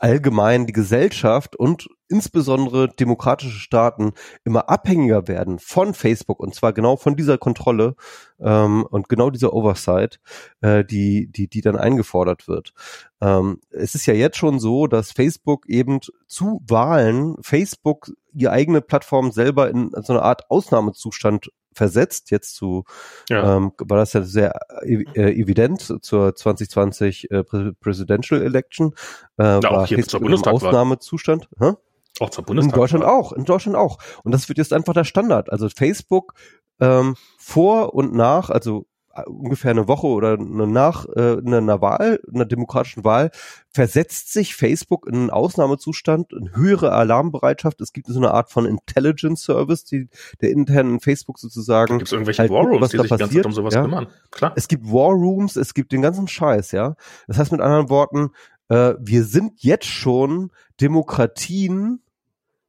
allgemein 0.04 0.66
die 0.66 0.72
Gesellschaft 0.72 1.56
und 1.56 1.88
insbesondere 2.08 2.88
demokratische 2.88 3.58
Staaten 3.58 4.12
immer 4.44 4.68
abhängiger 4.68 5.28
werden 5.28 5.58
von 5.58 5.94
Facebook 5.94 6.40
und 6.40 6.54
zwar 6.54 6.72
genau 6.72 6.96
von 6.96 7.16
dieser 7.16 7.38
Kontrolle 7.38 7.96
ähm, 8.38 8.84
und 8.90 9.08
genau 9.08 9.30
dieser 9.30 9.54
Oversight, 9.54 10.20
äh, 10.60 10.84
die, 10.84 11.30
die, 11.30 11.48
die 11.48 11.60
dann 11.62 11.76
eingefordert 11.76 12.48
wird. 12.48 12.74
Ähm, 13.22 13.60
es 13.70 13.94
ist 13.94 14.04
ja 14.04 14.14
jetzt 14.14 14.36
schon 14.36 14.58
so, 14.58 14.86
dass 14.88 15.12
Facebook 15.12 15.66
eben 15.68 16.00
zu 16.26 16.60
Wahlen 16.68 17.36
Facebook 17.40 18.12
die 18.32 18.48
eigene 18.48 18.82
Plattform 18.82 19.32
selber 19.32 19.70
in 19.70 19.90
so 20.02 20.12
eine 20.12 20.22
Art 20.22 20.50
Ausnahmezustand 20.50 21.50
versetzt. 21.74 22.30
Jetzt 22.30 22.54
zu 22.54 22.84
ja. 23.28 23.56
ähm, 23.56 23.72
war 23.78 23.98
das 23.98 24.12
ja 24.12 24.22
sehr 24.22 24.58
äh, 24.82 25.04
evident 25.14 25.98
zur 26.02 26.34
2020 26.34 27.30
äh, 27.30 27.44
Presidential 27.80 28.42
Election. 28.42 28.94
Äh, 29.38 29.44
ja, 29.44 29.62
war 29.62 29.86
jetzt 29.86 30.10
zur 30.10 30.20
Bundestag 30.20 30.54
Ausnahmezustand. 30.54 31.48
Hä? 31.58 31.72
Auch 32.20 32.30
zur 32.30 32.44
Bundestag. 32.44 32.74
In 32.74 32.80
Deutschland 32.80 33.04
auch, 33.04 33.32
in 33.32 33.44
Deutschland 33.44 33.76
auch. 33.76 33.98
Und 34.22 34.32
das 34.32 34.48
wird 34.48 34.58
jetzt 34.58 34.72
einfach 34.72 34.94
der 34.94 35.04
Standard. 35.04 35.50
Also 35.50 35.68
Facebook 35.68 36.34
ähm, 36.80 37.16
vor 37.38 37.94
und 37.94 38.14
nach, 38.14 38.50
also 38.50 38.86
ungefähr 39.26 39.70
eine 39.70 39.88
Woche 39.88 40.06
oder 40.06 40.36
nach 40.36 41.06
äh, 41.14 41.38
einer 41.44 41.80
Wahl, 41.80 42.20
einer 42.32 42.44
demokratischen 42.44 43.04
Wahl, 43.04 43.30
versetzt 43.70 44.32
sich 44.32 44.54
Facebook 44.54 45.06
in 45.06 45.14
einen 45.14 45.30
Ausnahmezustand, 45.30 46.32
in 46.32 46.54
höhere 46.54 46.92
Alarmbereitschaft. 46.92 47.80
Es 47.80 47.92
gibt 47.92 48.06
so 48.06 48.18
eine 48.18 48.32
Art 48.32 48.50
von 48.50 48.66
Intelligence 48.66 49.42
Service, 49.42 49.84
die 49.84 50.08
der 50.40 50.50
internen 50.50 51.00
Facebook 51.00 51.38
sozusagen. 51.38 51.98
Gibt 51.98 52.08
es 52.08 52.12
irgendwelche 52.12 52.42
halt 52.42 52.50
War 52.50 52.64
Rooms, 52.64 52.90
die 52.90 52.98
sich 52.98 53.08
passiert. 53.08 53.30
die 53.30 53.34
ganze 53.36 53.48
um 53.48 53.52
sowas 53.52 53.74
ja? 53.74 53.82
kümmern? 53.82 54.06
Klar. 54.30 54.52
Es 54.56 54.68
gibt 54.68 54.84
War 54.84 55.10
Rooms, 55.10 55.56
es 55.56 55.74
gibt 55.74 55.92
den 55.92 56.02
ganzen 56.02 56.28
Scheiß, 56.28 56.72
ja. 56.72 56.96
Das 57.26 57.38
heißt 57.38 57.52
mit 57.52 57.60
anderen 57.60 57.90
Worten, 57.90 58.30
äh, 58.68 58.94
wir 58.98 59.24
sind 59.24 59.62
jetzt 59.62 59.86
schon 59.86 60.50
Demokratien, 60.80 62.02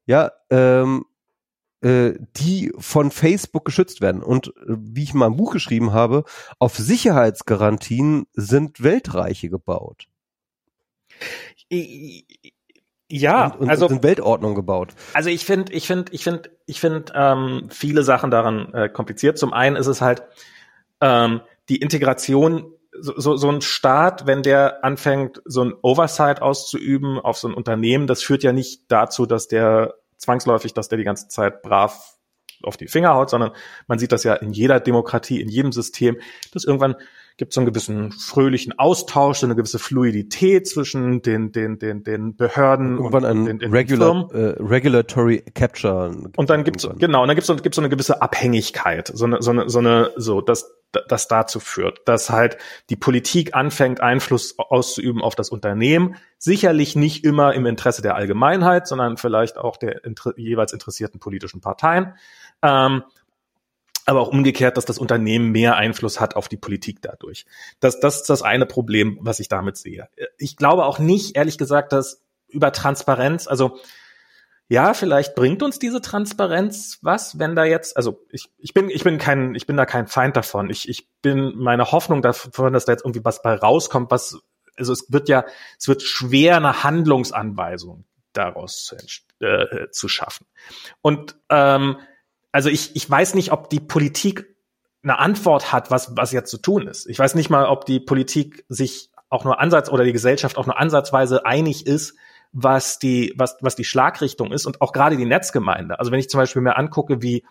ja, 0.06 0.32
ähm, 0.50 1.06
äh, 1.06 1.15
die 1.86 2.74
von 2.78 3.12
Facebook 3.12 3.66
geschützt 3.66 4.02
werden. 4.02 4.24
Und 4.24 4.48
äh, 4.48 4.52
wie 4.68 5.04
ich 5.04 5.14
mal 5.14 5.28
im 5.28 5.38
Buch 5.38 5.52
geschrieben 5.52 5.94
habe, 5.94 6.24
auf 6.58 6.76
Sicherheitsgarantien 6.76 8.26
sind 8.34 8.82
Weltreiche 8.82 9.50
gebaut. 9.50 10.08
Ja, 13.08 13.48
und, 13.48 13.62
und 13.62 13.70
also 13.70 13.88
sind 13.88 14.04
Weltordnung 14.04 14.56
gebaut. 14.56 14.94
Also 15.14 15.30
ich 15.30 15.46
finde, 15.46 15.74
ich 15.74 15.86
finde, 15.86 16.12
ich 16.12 16.24
finde, 16.24 16.50
ich 16.66 16.80
finde 16.80 17.14
ähm, 17.16 17.68
viele 17.70 18.04
Sachen 18.04 18.32
daran 18.32 18.74
äh, 18.74 18.90
kompliziert. 18.90 19.38
Zum 19.38 19.54
einen 19.54 19.76
ist 19.76 19.88
es 19.88 20.02
halt 20.02 20.24
ähm, 21.02 21.42
die 21.70 21.78
Integration 21.78 22.72
so, 23.00 23.14
so, 23.18 23.36
so 23.36 23.50
ein 23.50 23.62
Staat, 23.62 24.26
wenn 24.26 24.42
der 24.42 24.84
anfängt, 24.84 25.42
so 25.46 25.64
ein 25.64 25.74
Oversight 25.82 26.42
auszuüben 26.42 27.20
auf 27.20 27.38
so 27.38 27.48
ein 27.48 27.54
Unternehmen, 27.54 28.08
das 28.08 28.24
führt 28.24 28.42
ja 28.44 28.54
nicht 28.54 28.84
dazu, 28.88 29.26
dass 29.26 29.48
der 29.48 29.96
zwangsläufig, 30.18 30.74
dass 30.74 30.90
der 30.90 30.98
die 30.98 31.03
ganze 31.03 31.27
Zeit 31.27 31.61
brav 31.61 32.16
auf 32.64 32.77
die 32.77 32.88
Finger 32.88 33.14
haut, 33.14 33.30
sondern 33.30 33.52
man 33.88 34.00
sieht 34.00 34.11
das 34.11 34.24
ja 34.24 34.34
in 34.34 34.52
jeder 34.52 34.80
Demokratie, 34.80 35.42
in 35.42 35.50
jedem 35.50 35.72
System, 35.72 36.18
dass 36.53 36.64
irgendwann 36.64 36.95
gibt 37.38 37.52
es 37.52 37.56
so 37.56 37.61
einen 37.61 37.68
gewissen 37.68 38.11
fröhlichen 38.14 38.80
Austausch, 38.80 39.40
so 39.40 39.45
eine 39.45 39.56
gewisse 39.56 39.77
Fluidität 39.77 40.68
zwischen 40.68 41.22
den, 41.22 41.52
den, 41.52 41.80
den, 41.80 42.03
den 42.03 42.38
Behörden 42.38 42.98
Irgendwann 42.98 43.24
und 43.24 43.30
ein 43.30 43.45
den, 43.45 43.60
den 43.60 43.72
regular, 43.72 44.30
äh, 44.34 44.56
Regulatory 44.60 45.44
Capture. 45.53 46.16
Und 46.38 46.50
dann 46.50 46.64
gibt's 46.64 46.88
genau, 46.98 47.24
und 47.24 47.27
dann 47.27 47.35
gibt's 47.35 47.48
so, 47.48 47.56
gibt's 47.58 47.76
so 47.76 47.82
eine 47.82 47.90
gewisse 47.90 48.22
Abhängigkeit, 48.22 49.11
so 49.14 49.26
eine, 49.26 49.42
so 49.42 49.52
eine, 49.52 49.69
so 49.69 49.80
eine, 49.80 50.11
so, 50.16 50.40
dass 50.40 50.75
das 51.08 51.28
dazu 51.28 51.60
führt, 51.60 52.08
dass 52.08 52.30
halt 52.30 52.58
die 52.90 52.96
Politik 52.96 53.56
anfängt, 53.56 54.02
Einfluss 54.02 54.58
auszuüben 54.58 55.22
auf 55.22 55.36
das 55.36 55.50
Unternehmen. 55.50 56.16
Sicherlich 56.38 56.96
nicht 56.96 57.24
immer 57.24 57.54
im 57.54 57.66
Interesse 57.66 58.02
der 58.02 58.16
Allgemeinheit, 58.16 58.88
sondern 58.88 59.18
vielleicht 59.18 59.58
auch 59.58 59.78
der 59.78 60.04
inter 60.04 60.34
jeweils 60.38 60.74
interessierten 60.74 61.20
politischen 61.20 61.62
Parteien. 61.62 62.16
Ähm, 62.62 63.04
aber 64.06 64.22
auch 64.22 64.28
umgekehrt, 64.28 64.78
dass 64.78 64.86
das 64.86 65.00
Unternehmen 65.00 65.52
mehr 65.52 65.78
Einfluss 65.78 66.20
hat 66.20 66.36
auf 66.36 66.48
die 66.48 66.58
Politik 66.58 67.02
dadurch. 67.02 67.46
Das, 67.80 68.00
das 68.00 68.18
ist 68.18 68.30
das 68.30 68.44
eine 68.44 68.66
Problem, 68.66 69.18
was 69.22 69.40
ich 69.40 69.48
damit 69.48 69.78
sehe. 69.78 70.08
Ich 70.38 70.58
glaube 70.58 70.86
auch 70.86 71.00
nicht, 71.00 71.36
ehrlich 71.36 71.58
gesagt, 71.58 71.92
dass 71.92 72.24
über 72.48 72.72
Transparenz, 72.72 73.48
also 73.48 73.80
ja, 74.68 74.94
vielleicht 74.94 75.35
bringt 75.35 75.61
uns 75.61 75.77
diese 75.77 76.02
Transparenz 76.02 77.00
was, 77.02 77.38
wenn 77.38 77.56
da 77.56 77.66
jetzt, 77.66 77.98
also 77.98 78.26
ich, 78.32 78.50
ich 78.58 78.74
bin, 78.74 78.90
ich 78.90 79.03
bin 79.03 79.19
kein, 79.19 79.53
ich 79.53 79.68
bin 79.68 79.77
da 79.77 79.85
kein 79.85 80.08
Feind 80.08 80.35
davon. 80.35 80.69
Ich, 80.69 80.90
ich 80.90 81.08
bin 81.22 81.56
meine 81.56 81.92
Hoffnung 81.92 82.22
davon, 82.22 82.74
dass 82.74 82.85
da 82.85 82.94
jetzt 82.94 83.06
irgendwie 83.06 83.24
was 83.24 83.44
bei 83.44 83.53
rauskommt, 83.53 84.10
was, 84.10 84.40
also 84.76 84.92
es 84.92 85.11
wird 85.11 85.30
ja, 85.30 85.45
es 85.77 85.88
wird 85.88 86.02
schwer 86.02 86.58
eine 86.58 86.84
Handlungsanweisung 86.84 88.06
daraus 88.34 88.85
zu, 88.85 88.95
äh, 89.40 89.90
zu 89.92 90.08
schaffen. 90.08 90.48
Und 91.02 91.38
ähm, 91.50 91.98
also 92.52 92.69
ich, 92.69 92.95
ich 92.95 93.10
weiß 93.10 93.35
nicht, 93.35 93.52
ob 93.52 93.69
die 93.69 93.80
Politik 93.80 94.56
eine 95.03 95.19
Antwort 95.19 95.72
hat, 95.72 95.92
was, 95.92 96.18
was 96.18 96.32
jetzt 96.32 96.50
zu 96.50 96.58
tun 96.58 96.88
ist. 96.88 97.08
Ich 97.08 97.19
weiß 97.19 97.35
nicht 97.35 97.52
mal, 97.52 97.68
ob 97.68 97.85
die 97.85 98.00
Politik 98.00 98.66
sich 98.68 99.11
auch 99.30 99.44
nur 99.44 99.60
Ansatz 99.60 99.90
oder 99.90 100.03
die 100.03 100.14
Gesellschaft 100.14 100.58
auch 100.58 100.66
nur 100.66 100.80
ansatzweise 100.80 101.45
einig 101.45 101.85
ist, 101.85 102.16
was 102.52 103.00
die, 103.00 103.34
was, 103.38 103.58
was 103.62 103.76
die 103.76 103.84
Schlagrichtung 103.84 104.52
ist 104.52 104.66
und 104.66 104.82
auch 104.82 104.92
gerade 104.92 105.18
die 105.18 105.26
Netzgemeinde. 105.26 106.00
Also 106.00 106.12
wenn 106.12 106.20
ich 106.20 106.30
zum 106.30 106.40
Beispiel 106.40 106.62
mir 106.62 106.78
angucke, 106.78 107.22
wie, 107.22 107.44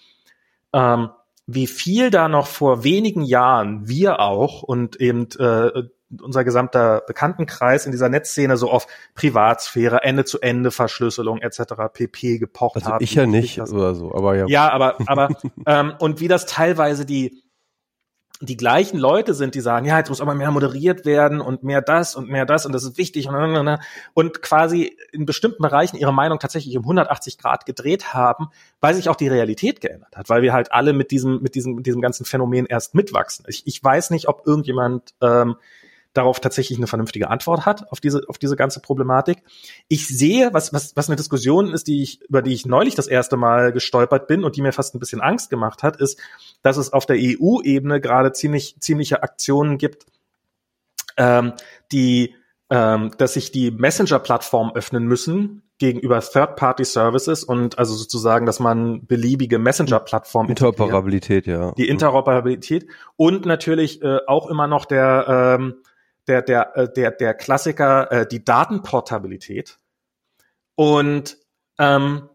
ähm, 0.73 1.11
wie 1.47 1.67
viel 1.67 2.11
da 2.11 2.29
noch 2.29 2.47
vor 2.47 2.85
wenigen 2.85 3.23
Jahren 3.23 3.87
wir 3.87 4.21
auch 4.21 4.63
und 4.63 5.01
eben 5.01 5.29
äh, 5.39 5.85
unser 6.23 6.45
gesamter 6.45 7.03
Bekanntenkreis 7.07 7.87
in 7.87 7.93
dieser 7.93 8.09
Netzszene 8.09 8.57
so 8.57 8.71
auf 8.71 8.87
Privatsphäre, 9.15 10.03
Ende-zu-Ende-Verschlüsselung 10.03 11.41
etc. 11.41 11.75
pp. 11.93 12.39
gepocht 12.39 12.77
also 12.77 12.91
haben. 12.91 13.05
Ich 13.05 13.15
ja 13.15 13.27
nicht 13.27 13.61
oder 13.61 13.95
so, 13.95 14.15
aber 14.15 14.37
ja. 14.37 14.47
Ja, 14.47 14.71
aber 14.71 14.97
aber 15.07 15.29
ähm, 15.67 15.95
und 15.99 16.21
wie 16.21 16.29
das 16.29 16.47
teilweise 16.47 17.05
die 17.05 17.44
die 18.41 18.57
gleichen 18.57 18.99
Leute 18.99 19.33
sind, 19.33 19.55
die 19.55 19.61
sagen, 19.61 19.87
ja, 19.87 19.99
jetzt 19.99 20.09
muss 20.09 20.21
aber 20.21 20.35
mehr 20.35 20.51
moderiert 20.51 21.05
werden 21.05 21.41
und 21.41 21.63
mehr 21.63 21.81
das 21.81 22.17
und 22.17 22.29
mehr 22.29 22.45
das 22.45 22.67
und 22.67 22.73
das 22.73 22.83
ist 22.83 22.99
wichtig 22.99 23.29
und, 23.29 23.79
und, 24.15 24.43
quasi 24.43 24.97
in 25.13 25.25
bestimmten 25.25 25.63
Bereichen 25.63 25.97
ihre 25.97 26.13
Meinung 26.13 26.41
tatsächlich 26.41 26.77
um 26.77 26.83
180 26.83 27.39
Grad 27.39 27.65
gedreht 27.65 28.13
haben, 28.13 28.49
weil 28.81 28.95
sich 28.95 29.09
auch 29.09 29.17
die 29.17 29.29
Realität 29.29 29.81
geändert 29.81 30.17
hat, 30.17 30.29
weil 30.29 30.43
wir 30.43 30.53
halt 30.53 30.73
alle 30.73 30.93
mit 30.93 31.11
diesem, 31.13 31.43
mit 31.43 31.55
diesem, 31.55 31.77
mit 31.77 31.87
diesem 31.87 32.01
ganzen 32.01 32.25
Phänomen 32.25 32.67
erst 32.67 32.95
mitwachsen. 32.95 33.45
Ich, 33.49 33.67
ich 33.67 33.83
weiß 33.83 34.11
nicht, 34.11 34.29
ob 34.29 34.47
irgendjemand 34.47 35.15
ähm, 35.21 35.57
darauf 36.15 36.41
tatsächlich 36.41 36.79
eine 36.79 36.87
vernünftige 36.87 37.29
Antwort 37.29 37.67
hat, 37.67 37.91
auf 37.93 38.01
diese, 38.01 38.23
auf 38.29 38.39
diese 38.39 38.57
ganze 38.57 38.81
Problematik. 38.81 39.43
Ich 39.89 40.09
sehe, 40.09 40.51
was, 40.53 40.73
was, 40.73 40.97
was 40.97 41.09
eine 41.09 41.17
Diskussion 41.17 41.73
ist, 41.73 41.89
die 41.89 42.03
ich, 42.03 42.23
über 42.23 42.41
die 42.41 42.55
ich 42.55 42.65
neulich 42.65 42.95
das 42.95 43.09
erste 43.09 43.37
Mal 43.37 43.73
gestolpert 43.73 44.29
bin 44.29 44.45
und 44.45 44.57
die 44.57 44.63
mir 44.63 44.73
fast 44.73 44.95
ein 44.95 45.01
bisschen 45.01 45.21
Angst 45.21 45.51
gemacht 45.51 45.83
hat, 45.83 45.97
ist, 45.97 46.19
dass 46.63 46.77
es 46.77 46.93
auf 46.93 47.05
der 47.05 47.17
EU-Ebene 47.19 48.01
gerade 48.01 48.33
ziemlich, 48.33 48.77
ziemliche 48.81 49.23
Aktionen 49.23 49.77
gibt, 49.77 50.07
ähm, 51.17 51.53
die, 51.93 52.35
ähm, 52.71 53.11
dass 53.19 53.35
sich 53.35 53.51
die 53.51 53.73
Messenger-Plattformen 53.73 54.75
öffnen 54.75 55.07
müssen 55.07 55.63
gegenüber 55.79 56.21
Third-Party-Services 56.21 57.43
und 57.43 57.79
also 57.79 57.95
sozusagen, 57.95 58.47
dass 58.47 58.61
man 58.61 59.05
beliebige 59.07 59.59
Messenger-Plattformen 59.59 60.49
Interoperabilität, 60.49 61.47
ja. 61.47 61.73
Die 61.73 61.89
Interoperabilität 61.89 62.87
und 63.17 63.45
natürlich 63.45 64.01
äh, 64.03 64.19
auch 64.29 64.49
immer 64.49 64.69
noch 64.69 64.85
der 64.85 65.57
ähm, 65.59 65.75
der, 66.27 66.43
der, 66.43 66.77
äh, 66.77 66.93
der, 66.93 67.11
der 67.11 67.35
Klassiker, 67.35 68.11
äh, 68.11 68.27
die 68.27 68.45
Datenportabilität. 68.45 69.79
Und, 70.75 71.39
ähm, 71.79 72.29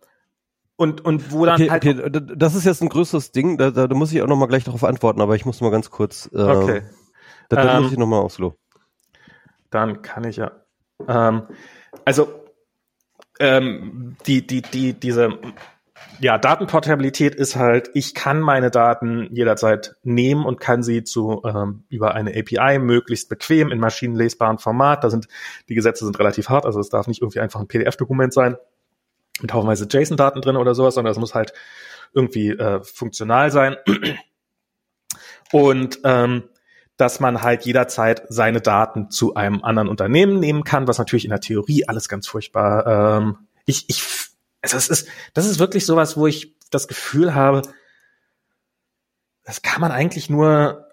und, 0.76 1.04
und 1.04 1.32
wo 1.32 1.46
dann 1.46 1.56
okay, 1.62 1.70
halt. 1.70 1.86
Okay, 1.86 2.22
das 2.36 2.56
ist 2.56 2.66
jetzt 2.66 2.82
ein 2.82 2.90
größeres 2.90 3.32
Ding, 3.32 3.58
da, 3.58 3.72
da, 3.72 3.88
da 3.88 3.96
muss 3.96 4.14
ich 4.14 4.22
auch 4.22 4.28
noch 4.28 4.38
mal 4.38 4.48
gleich 4.48 4.64
darauf 4.64 4.84
antworten, 4.84 5.22
aber 5.22 5.36
ich 5.36 5.46
muss 5.46 5.60
mal 5.62 5.72
ganz 5.72 5.90
kurz. 5.90 6.30
Äh, 6.34 6.38
okay. 6.38 6.82
Da, 7.50 7.64
da 7.64 7.78
ähm, 7.78 7.84
muss 7.84 7.92
ich 7.92 7.98
noch 7.98 8.08
mal 8.08 8.20
aufs 8.20 8.38
Klo. 8.38 8.54
Dann 9.70 10.02
kann 10.02 10.24
ich 10.24 10.38
ja. 10.38 10.52
Ähm, 11.08 11.44
also 12.06 12.46
ähm, 13.40 14.16
die, 14.26 14.46
die, 14.46 14.62
die, 14.62 14.94
diese 14.94 15.38
ja, 16.20 16.38
Datenportabilität 16.38 17.34
ist 17.34 17.56
halt, 17.56 17.90
ich 17.94 18.14
kann 18.14 18.42
meine 18.42 18.72
Daten 18.72 19.30
jederzeit 19.32 19.96
nehmen 20.04 20.46
und 20.46 20.60
kann 20.60 20.84
sie 20.84 21.04
zu 21.04 21.42
ähm, 21.46 21.86
über 21.90 22.14
eine 22.14 22.32
API 22.32 22.78
möglichst 22.80 23.30
bequem 23.30 23.72
in 23.72 23.80
maschinenlesbarem 23.80 24.60
Format. 24.60 25.04
Da 25.04 25.10
sind 25.10 25.28
die 25.70 25.76
Gesetze 25.76 26.06
sind 26.06 26.20
relativ 26.20 26.50
hart, 26.50 26.66
also 26.66 26.80
es 26.80 26.90
darf 26.90 27.08
nicht 27.08 27.22
irgendwie 27.22 27.40
einfach 27.40 27.60
ein 27.60 27.68
PDF-Dokument 27.68 28.34
sein 28.34 28.58
mit 29.42 29.54
haufenweise 29.54 29.88
JSON-Daten 29.90 30.42
drin 30.42 30.58
oder 30.58 30.76
sowas, 30.76 30.96
sondern 30.96 31.12
es 31.12 31.18
muss 31.18 31.36
halt 31.36 31.54
irgendwie 32.14 32.50
äh, 32.50 32.84
funktional 32.84 33.52
sein. 33.52 33.78
Und 35.52 36.00
ähm, 36.04 36.44
dass 36.98 37.22
man 37.22 37.42
halt 37.42 37.66
jederzeit 37.66 38.24
seine 38.28 38.60
Daten 38.60 39.10
zu 39.10 39.36
einem 39.36 39.64
anderen 39.64 39.88
Unternehmen 39.88 40.40
nehmen 40.40 40.66
kann, 40.66 40.88
was 40.88 40.98
natürlich 40.98 41.24
in 41.24 41.32
der 41.32 41.40
Theorie 41.40 41.88
alles 41.88 42.10
ganz 42.10 42.28
furchtbar. 42.28 43.22
Ähm, 43.22 43.38
ich, 43.66 43.86
ich 43.88 44.29
also 44.62 44.78
es 44.78 44.90
ist, 44.90 45.08
das 45.34 45.46
ist 45.46 45.60
wirklich 45.60 45.86
sowas, 45.86 46.18
wo 46.18 46.28
ich 46.28 46.56
das 46.72 46.88
Gefühl 46.88 47.34
habe, 47.34 47.62
das 49.44 49.62
kann 49.62 49.82
man 49.82 49.92
eigentlich 49.92 50.30
nur 50.30 50.86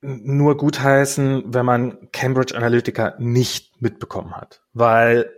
nur 0.00 0.56
gutheißen, 0.56 1.52
wenn 1.52 1.66
man 1.66 2.10
Cambridge 2.12 2.56
Analytica 2.56 3.14
nicht 3.18 3.82
mitbekommen 3.82 4.36
hat, 4.36 4.62
weil 4.72 5.32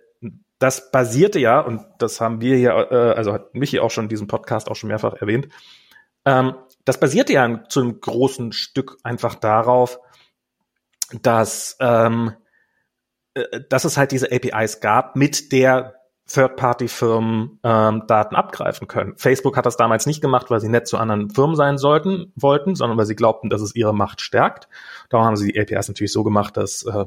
das 0.58 0.90
basierte 0.90 1.38
ja 1.38 1.60
und 1.60 1.82
das 1.98 2.20
haben 2.20 2.42
wir 2.42 2.56
hier, 2.56 2.72
äh, 2.90 3.14
also 3.16 3.32
hat 3.32 3.54
Michi 3.54 3.80
auch 3.80 3.90
schon 3.90 4.04
in 4.04 4.08
diesem 4.10 4.26
Podcast 4.26 4.70
auch 4.70 4.76
schon 4.76 4.88
mehrfach 4.88 5.14
erwähnt, 5.14 5.48
ähm, 6.26 6.54
das 6.84 7.00
basierte 7.00 7.32
ja 7.32 7.64
zu 7.68 7.80
einem 7.80 8.00
großen 8.00 8.52
Stück 8.52 8.98
einfach 9.02 9.34
darauf, 9.34 9.98
dass 11.22 11.76
ähm, 11.80 12.34
äh, 13.34 13.60
dass 13.68 13.84
es 13.84 13.96
halt 13.96 14.12
diese 14.12 14.30
APIs 14.30 14.80
gab, 14.80 15.16
mit 15.16 15.52
der 15.52 15.99
Third-Party-Firmen 16.32 17.58
ähm, 17.62 18.04
Daten 18.06 18.36
abgreifen 18.36 18.88
können. 18.88 19.14
Facebook 19.16 19.56
hat 19.56 19.66
das 19.66 19.76
damals 19.76 20.06
nicht 20.06 20.20
gemacht, 20.20 20.50
weil 20.50 20.60
sie 20.60 20.68
nett 20.68 20.86
zu 20.86 20.96
anderen 20.98 21.30
Firmen 21.30 21.56
sein 21.56 21.78
sollten, 21.78 22.32
wollten, 22.36 22.74
sondern 22.74 22.98
weil 22.98 23.06
sie 23.06 23.16
glaubten, 23.16 23.50
dass 23.50 23.60
es 23.60 23.74
ihre 23.74 23.94
Macht 23.94 24.20
stärkt. 24.20 24.68
Darum 25.08 25.26
haben 25.26 25.36
sie 25.36 25.52
die 25.52 25.60
APIs 25.60 25.88
natürlich 25.88 26.12
so 26.12 26.22
gemacht, 26.22 26.56
dass 26.56 26.84
äh, 26.84 27.06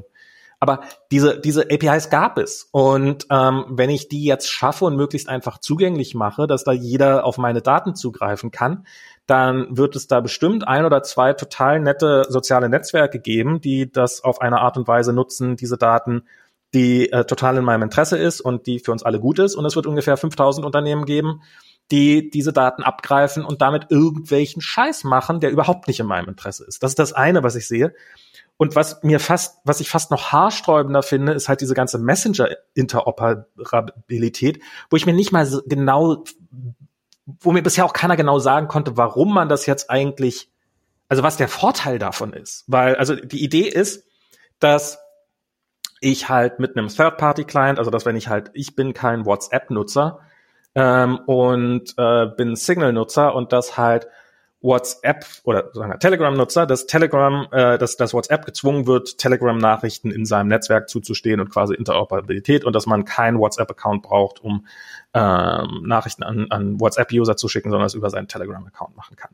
aber 0.60 0.80
diese, 1.10 1.38
diese 1.38 1.64
APIs 1.70 2.08
gab 2.08 2.38
es. 2.38 2.70
Und 2.72 3.26
ähm, 3.30 3.66
wenn 3.68 3.90
ich 3.90 4.08
die 4.08 4.24
jetzt 4.24 4.50
schaffe 4.50 4.86
und 4.86 4.96
möglichst 4.96 5.28
einfach 5.28 5.58
zugänglich 5.58 6.14
mache, 6.14 6.46
dass 6.46 6.64
da 6.64 6.72
jeder 6.72 7.26
auf 7.26 7.36
meine 7.36 7.60
Daten 7.60 7.94
zugreifen 7.94 8.50
kann, 8.50 8.86
dann 9.26 9.76
wird 9.76 9.94
es 9.94 10.06
da 10.06 10.20
bestimmt 10.20 10.66
ein 10.66 10.86
oder 10.86 11.02
zwei 11.02 11.34
total 11.34 11.80
nette 11.80 12.24
soziale 12.30 12.70
Netzwerke 12.70 13.20
geben, 13.20 13.60
die 13.60 13.92
das 13.92 14.24
auf 14.24 14.40
eine 14.40 14.60
Art 14.60 14.78
und 14.78 14.88
Weise 14.88 15.12
nutzen, 15.12 15.56
diese 15.56 15.76
Daten 15.76 16.24
die 16.74 17.10
äh, 17.12 17.24
total 17.24 17.56
in 17.56 17.64
meinem 17.64 17.84
Interesse 17.84 18.18
ist 18.18 18.40
und 18.40 18.66
die 18.66 18.80
für 18.80 18.90
uns 18.92 19.04
alle 19.04 19.20
gut 19.20 19.38
ist. 19.38 19.54
Und 19.54 19.64
es 19.64 19.76
wird 19.76 19.86
ungefähr 19.86 20.18
5000 20.18 20.66
Unternehmen 20.66 21.06
geben, 21.06 21.40
die 21.90 22.30
diese 22.30 22.52
Daten 22.52 22.82
abgreifen 22.82 23.44
und 23.44 23.62
damit 23.62 23.90
irgendwelchen 23.90 24.60
Scheiß 24.60 25.04
machen, 25.04 25.38
der 25.40 25.50
überhaupt 25.50 25.86
nicht 25.86 26.00
in 26.00 26.06
meinem 26.06 26.28
Interesse 26.28 26.64
ist. 26.64 26.82
Das 26.82 26.90
ist 26.90 26.98
das 26.98 27.12
eine, 27.12 27.44
was 27.44 27.54
ich 27.54 27.68
sehe. 27.68 27.94
Und 28.56 28.76
was 28.76 29.02
mir 29.02 29.18
fast, 29.20 29.58
was 29.64 29.80
ich 29.80 29.88
fast 29.88 30.10
noch 30.10 30.32
haarsträubender 30.32 31.02
finde, 31.02 31.32
ist 31.32 31.48
halt 31.48 31.60
diese 31.60 31.74
ganze 31.74 31.98
Messenger-Interoperabilität, 31.98 34.60
wo 34.90 34.96
ich 34.96 35.06
mir 35.06 35.12
nicht 35.12 35.32
mal 35.32 35.48
genau, 35.66 36.24
wo 37.26 37.52
mir 37.52 37.62
bisher 37.62 37.84
auch 37.84 37.92
keiner 37.92 38.16
genau 38.16 38.38
sagen 38.38 38.68
konnte, 38.68 38.96
warum 38.96 39.34
man 39.34 39.48
das 39.48 39.66
jetzt 39.66 39.90
eigentlich, 39.90 40.50
also 41.08 41.22
was 41.22 41.36
der 41.36 41.48
Vorteil 41.48 41.98
davon 41.98 42.32
ist. 42.32 42.64
Weil, 42.66 42.96
also 42.96 43.14
die 43.14 43.44
Idee 43.44 43.68
ist, 43.68 44.06
dass 44.60 45.03
ich 46.00 46.28
halt 46.28 46.58
mit 46.58 46.76
einem 46.76 46.88
Third-Party-Client, 46.88 47.78
also 47.78 47.90
dass 47.90 48.06
wenn 48.06 48.16
ich 48.16 48.28
halt, 48.28 48.50
ich 48.54 48.76
bin 48.76 48.92
kein 48.94 49.26
WhatsApp-Nutzer 49.26 50.20
ähm, 50.74 51.18
und 51.26 51.94
äh, 51.96 52.26
bin 52.26 52.56
Signal-Nutzer 52.56 53.34
und 53.34 53.52
das 53.52 53.76
halt 53.78 54.08
WhatsApp 54.64 55.26
oder 55.44 55.70
Telegram-Nutzer, 55.98 56.66
dass 56.66 56.86
Telegram, 56.86 57.46
äh, 57.52 57.76
dass, 57.76 57.96
dass 57.96 58.14
WhatsApp 58.14 58.46
gezwungen 58.46 58.86
wird, 58.86 59.18
Telegram-Nachrichten 59.18 60.10
in 60.10 60.24
seinem 60.24 60.48
Netzwerk 60.48 60.88
zuzustehen 60.88 61.40
und 61.40 61.50
quasi 61.50 61.74
Interoperabilität 61.74 62.64
und 62.64 62.74
dass 62.74 62.86
man 62.86 63.04
keinen 63.04 63.38
WhatsApp-Account 63.38 64.02
braucht, 64.02 64.42
um 64.42 64.66
ähm, 65.12 65.82
Nachrichten 65.84 66.22
an, 66.22 66.46
an 66.50 66.80
WhatsApp-User 66.80 67.36
zu 67.36 67.48
schicken, 67.48 67.70
sondern 67.70 67.86
es 67.86 67.94
über 67.94 68.08
seinen 68.08 68.26
Telegram-Account 68.26 68.96
machen 68.96 69.16
kann. 69.16 69.32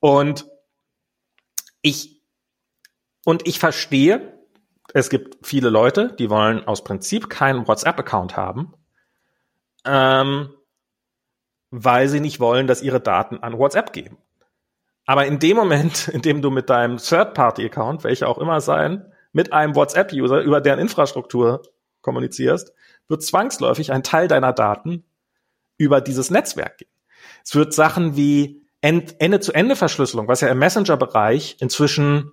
Und 0.00 0.46
ich 1.82 2.22
und 3.26 3.46
ich 3.46 3.58
verstehe, 3.58 4.33
es 4.94 5.10
gibt 5.10 5.44
viele 5.44 5.70
Leute, 5.70 6.14
die 6.18 6.30
wollen 6.30 6.66
aus 6.66 6.84
Prinzip 6.84 7.28
keinen 7.28 7.66
WhatsApp-Account 7.66 8.36
haben, 8.36 8.74
ähm, 9.84 10.50
weil 11.70 12.08
sie 12.08 12.20
nicht 12.20 12.38
wollen, 12.38 12.68
dass 12.68 12.80
ihre 12.80 13.00
Daten 13.00 13.38
an 13.38 13.58
WhatsApp 13.58 13.92
geben. 13.92 14.18
Aber 15.04 15.26
in 15.26 15.40
dem 15.40 15.56
Moment, 15.56 16.08
in 16.12 16.22
dem 16.22 16.40
du 16.40 16.50
mit 16.50 16.70
deinem 16.70 16.98
Third-Party-Account, 16.98 18.04
welcher 18.04 18.28
auch 18.28 18.38
immer 18.38 18.60
sein, 18.60 19.12
mit 19.32 19.52
einem 19.52 19.74
WhatsApp-User 19.74 20.40
über 20.42 20.60
deren 20.60 20.78
Infrastruktur 20.78 21.62
kommunizierst, 22.00 22.72
wird 23.08 23.24
zwangsläufig 23.24 23.90
ein 23.90 24.04
Teil 24.04 24.28
deiner 24.28 24.52
Daten 24.52 25.04
über 25.76 26.00
dieses 26.00 26.30
Netzwerk 26.30 26.78
gehen. 26.78 26.90
Es 27.44 27.56
wird 27.56 27.74
Sachen 27.74 28.16
wie 28.16 28.62
Ende-zu-Ende-Verschlüsselung, 28.80 30.28
was 30.28 30.40
ja 30.40 30.48
im 30.48 30.58
Messenger-Bereich 30.60 31.56
inzwischen 31.58 32.32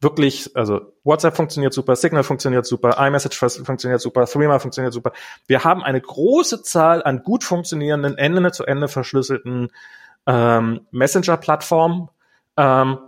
wirklich, 0.00 0.54
also 0.54 0.92
WhatsApp 1.04 1.36
funktioniert 1.36 1.72
super, 1.72 1.96
Signal 1.96 2.22
funktioniert 2.22 2.66
super, 2.66 2.96
iMessage 3.06 3.36
funktioniert 3.36 4.00
super, 4.00 4.26
Threema 4.26 4.58
funktioniert 4.58 4.92
super. 4.92 5.12
Wir 5.46 5.64
haben 5.64 5.82
eine 5.82 6.00
große 6.00 6.62
Zahl 6.62 7.02
an 7.02 7.22
gut 7.22 7.44
funktionierenden, 7.44 8.18
Ende-zu-Ende 8.18 8.88
verschlüsselten 8.88 9.70
ähm, 10.26 10.86
Messenger-Plattformen. 10.90 12.08
Ähm, 12.56 12.98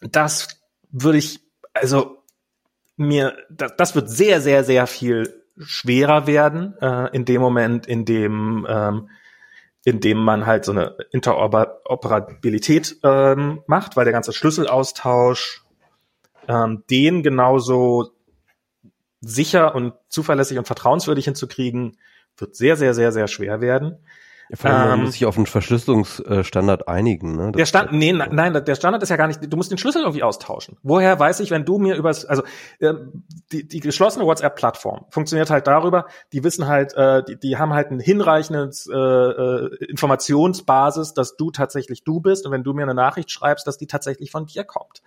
das 0.00 0.48
würde 0.90 1.18
ich, 1.18 1.40
also 1.74 2.22
mir, 2.96 3.36
das, 3.50 3.74
das 3.76 3.94
wird 3.94 4.08
sehr, 4.08 4.40
sehr, 4.40 4.64
sehr 4.64 4.86
viel 4.86 5.44
schwerer 5.58 6.26
werden 6.26 6.76
äh, 6.80 7.08
in 7.14 7.24
dem 7.24 7.40
Moment, 7.40 7.86
in 7.86 8.04
dem 8.04 8.66
ähm, 8.68 9.08
in 9.84 10.00
dem 10.00 10.18
man 10.18 10.44
halt 10.44 10.64
so 10.66 10.72
eine 10.72 10.96
Interoperabilität 11.12 12.98
ähm, 13.04 13.62
macht, 13.66 13.96
weil 13.96 14.04
der 14.04 14.12
ganze 14.12 14.34
Schlüsselaustausch 14.34 15.64
ähm, 16.48 16.82
den 16.90 17.22
genauso 17.22 18.12
sicher 19.20 19.74
und 19.74 19.94
zuverlässig 20.08 20.58
und 20.58 20.66
vertrauenswürdig 20.66 21.26
hinzukriegen, 21.26 21.98
wird 22.36 22.56
sehr, 22.56 22.76
sehr, 22.76 22.94
sehr, 22.94 23.12
sehr 23.12 23.28
schwer 23.28 23.60
werden. 23.60 23.98
Vor 24.54 24.70
allem, 24.70 24.88
man 24.88 24.98
ähm, 24.98 25.04
muss 25.04 25.14
sich 25.14 25.26
auf 25.26 25.36
einen 25.36 25.46
Verschlüsselungsstandard 25.46 26.88
einigen. 26.88 27.36
Ne? 27.36 27.52
der 27.52 27.66
Stand, 27.66 27.92
nee, 27.92 28.12
nein, 28.12 28.52
der 28.64 28.74
Standard 28.74 29.02
ist 29.02 29.10
ja 29.10 29.16
gar 29.16 29.26
nicht, 29.26 29.40
du 29.42 29.56
musst 29.56 29.70
den 29.70 29.76
Schlüssel 29.78 30.02
irgendwie 30.02 30.22
austauschen. 30.22 30.78
Woher 30.82 31.18
weiß 31.18 31.40
ich, 31.40 31.50
wenn 31.50 31.66
du 31.66 31.78
mir 31.78 31.96
übers, 31.96 32.24
also 32.24 32.42
äh, 32.78 32.94
die, 33.52 33.68
die 33.68 33.80
geschlossene 33.80 34.24
WhatsApp-Plattform 34.24 35.04
funktioniert 35.10 35.50
halt 35.50 35.66
darüber, 35.66 36.06
die 36.32 36.44
wissen 36.44 36.66
halt, 36.66 36.94
äh, 36.94 37.22
die, 37.24 37.38
die 37.38 37.58
haben 37.58 37.74
halt 37.74 37.90
ein 37.90 38.00
hinreichendes 38.00 38.88
äh, 38.90 38.96
äh, 38.96 39.84
Informationsbasis, 39.86 41.12
dass 41.12 41.36
du 41.36 41.50
tatsächlich 41.50 42.04
du 42.04 42.20
bist 42.20 42.46
und 42.46 42.52
wenn 42.52 42.64
du 42.64 42.72
mir 42.72 42.84
eine 42.84 42.94
Nachricht 42.94 43.30
schreibst, 43.30 43.66
dass 43.66 43.76
die 43.76 43.86
tatsächlich 43.86 44.30
von 44.30 44.46
dir 44.46 44.64
kommt. 44.64 45.02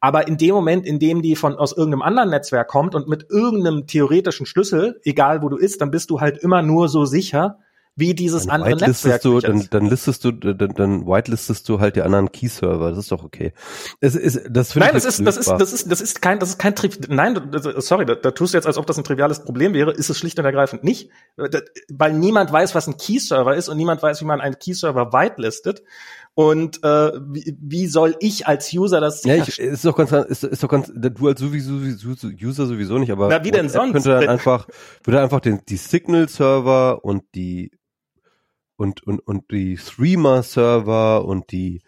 Aber 0.00 0.28
in 0.28 0.38
dem 0.38 0.54
Moment, 0.54 0.86
in 0.86 0.98
dem 0.98 1.20
die 1.20 1.36
von 1.36 1.56
aus 1.56 1.76
irgendeinem 1.76 2.02
anderen 2.02 2.30
Netzwerk 2.30 2.68
kommt 2.68 2.94
und 2.94 3.06
mit 3.06 3.26
irgendeinem 3.28 3.86
theoretischen 3.86 4.46
Schlüssel, 4.46 5.00
egal 5.04 5.42
wo 5.42 5.50
du 5.50 5.56
ist, 5.56 5.82
dann 5.82 5.90
bist 5.90 6.08
du 6.08 6.20
halt 6.20 6.38
immer 6.38 6.62
nur 6.62 6.88
so 6.88 7.04
sicher, 7.04 7.58
wie 7.98 8.14
dieses 8.14 8.46
dann 8.46 8.62
andere 8.62 8.76
Netzwerk. 8.76 9.22
Du, 9.22 9.40
dann, 9.40 9.66
dann 9.70 9.86
listest 9.86 10.24
du, 10.24 10.32
dann, 10.32 10.74
dann 10.74 11.06
whitelistest 11.06 11.68
du 11.68 11.80
halt 11.80 11.96
die 11.96 12.02
anderen 12.02 12.30
Key-Server. 12.30 12.90
Das 12.90 12.98
ist 12.98 13.12
doch 13.12 13.24
okay. 13.24 13.52
Es 14.00 14.14
ist, 14.14 14.40
das 14.48 14.74
Nein, 14.76 14.90
das 14.92 15.04
ist, 15.04 15.26
das 15.26 15.36
ist, 15.36 15.48
das 15.48 15.72
ist, 15.72 15.90
das 15.90 16.00
ist 16.00 16.22
kein, 16.22 16.38
das 16.38 16.50
ist 16.50 16.58
kein, 16.58 16.74
nein, 17.08 17.40
sorry, 17.78 18.06
da, 18.06 18.14
da 18.14 18.30
tust 18.30 18.54
du 18.54 18.58
jetzt, 18.58 18.66
als 18.66 18.78
ob 18.78 18.86
das 18.86 18.98
ein 18.98 19.04
triviales 19.04 19.44
Problem 19.44 19.74
wäre, 19.74 19.92
ist 19.92 20.10
es 20.10 20.18
schlicht 20.18 20.38
und 20.38 20.44
ergreifend 20.44 20.84
nicht, 20.84 21.10
weil 21.88 22.12
niemand 22.12 22.52
weiß, 22.52 22.74
was 22.74 22.86
ein 22.86 22.96
Key-Server 22.96 23.56
ist 23.56 23.68
und 23.68 23.76
niemand 23.76 24.02
weiß, 24.02 24.20
wie 24.20 24.26
man 24.26 24.40
einen 24.40 24.58
Key-Server 24.58 25.12
whitelistet. 25.12 25.82
Und 26.34 26.84
äh, 26.84 27.10
wie, 27.32 27.56
wie 27.60 27.88
soll 27.88 28.14
ich 28.20 28.46
als 28.46 28.72
User 28.72 29.00
das 29.00 29.24
Ja, 29.24 29.34
ich, 29.34 29.58
ist 29.58 29.84
doch 29.84 29.96
ganz, 29.96 30.12
ist, 30.12 30.44
ist 30.44 30.62
doch 30.62 30.68
ganz, 30.68 30.88
du 30.94 31.26
als 31.26 31.40
sowieso, 31.40 31.78
sowieso 31.78 32.28
User 32.28 32.66
sowieso 32.66 32.98
nicht, 32.98 33.10
aber 33.10 33.28
Na, 33.28 33.44
wie 33.44 33.50
denn 33.50 33.68
sonst? 33.68 33.92
könnte 33.92 34.10
dann 34.10 34.28
einfach, 34.28 34.68
würde 35.02 35.20
einfach 35.20 35.40
den, 35.40 35.62
die 35.68 35.76
Signal-Server 35.76 37.04
und 37.04 37.24
die 37.34 37.72
und, 38.78 39.02
und, 39.06 39.18
und 39.18 39.50
die 39.50 39.74
Threema-Server 39.76 41.24
und 41.24 41.50
die 41.50 41.82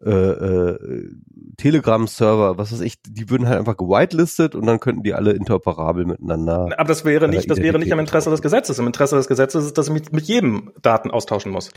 äh, 0.00 0.10
äh, 0.10 1.10
Telegram-Server, 1.56 2.56
was 2.56 2.72
weiß 2.72 2.82
ich, 2.82 3.02
die 3.02 3.28
würden 3.30 3.48
halt 3.48 3.58
einfach 3.58 3.76
gewitelistet 3.76 4.54
und 4.54 4.64
dann 4.64 4.78
könnten 4.78 5.02
die 5.02 5.12
alle 5.12 5.32
interoperabel 5.32 6.04
miteinander. 6.04 6.68
Aber 6.76 6.86
das 6.86 7.04
wäre 7.04 7.26
nicht, 7.26 7.50
das 7.50 7.58
wäre 7.58 7.80
nicht 7.80 7.90
im 7.90 7.98
Interesse 7.98 8.30
des 8.30 8.40
Gesetzes. 8.40 8.78
Im 8.78 8.86
Interesse 8.86 9.16
des 9.16 9.26
Gesetzes 9.26 9.64
ist, 9.64 9.76
dass 9.76 9.88
ich 9.88 9.92
mit, 9.92 10.12
mit 10.12 10.26
jedem 10.26 10.70
Daten 10.80 11.10
austauschen 11.10 11.50
muss. 11.50 11.72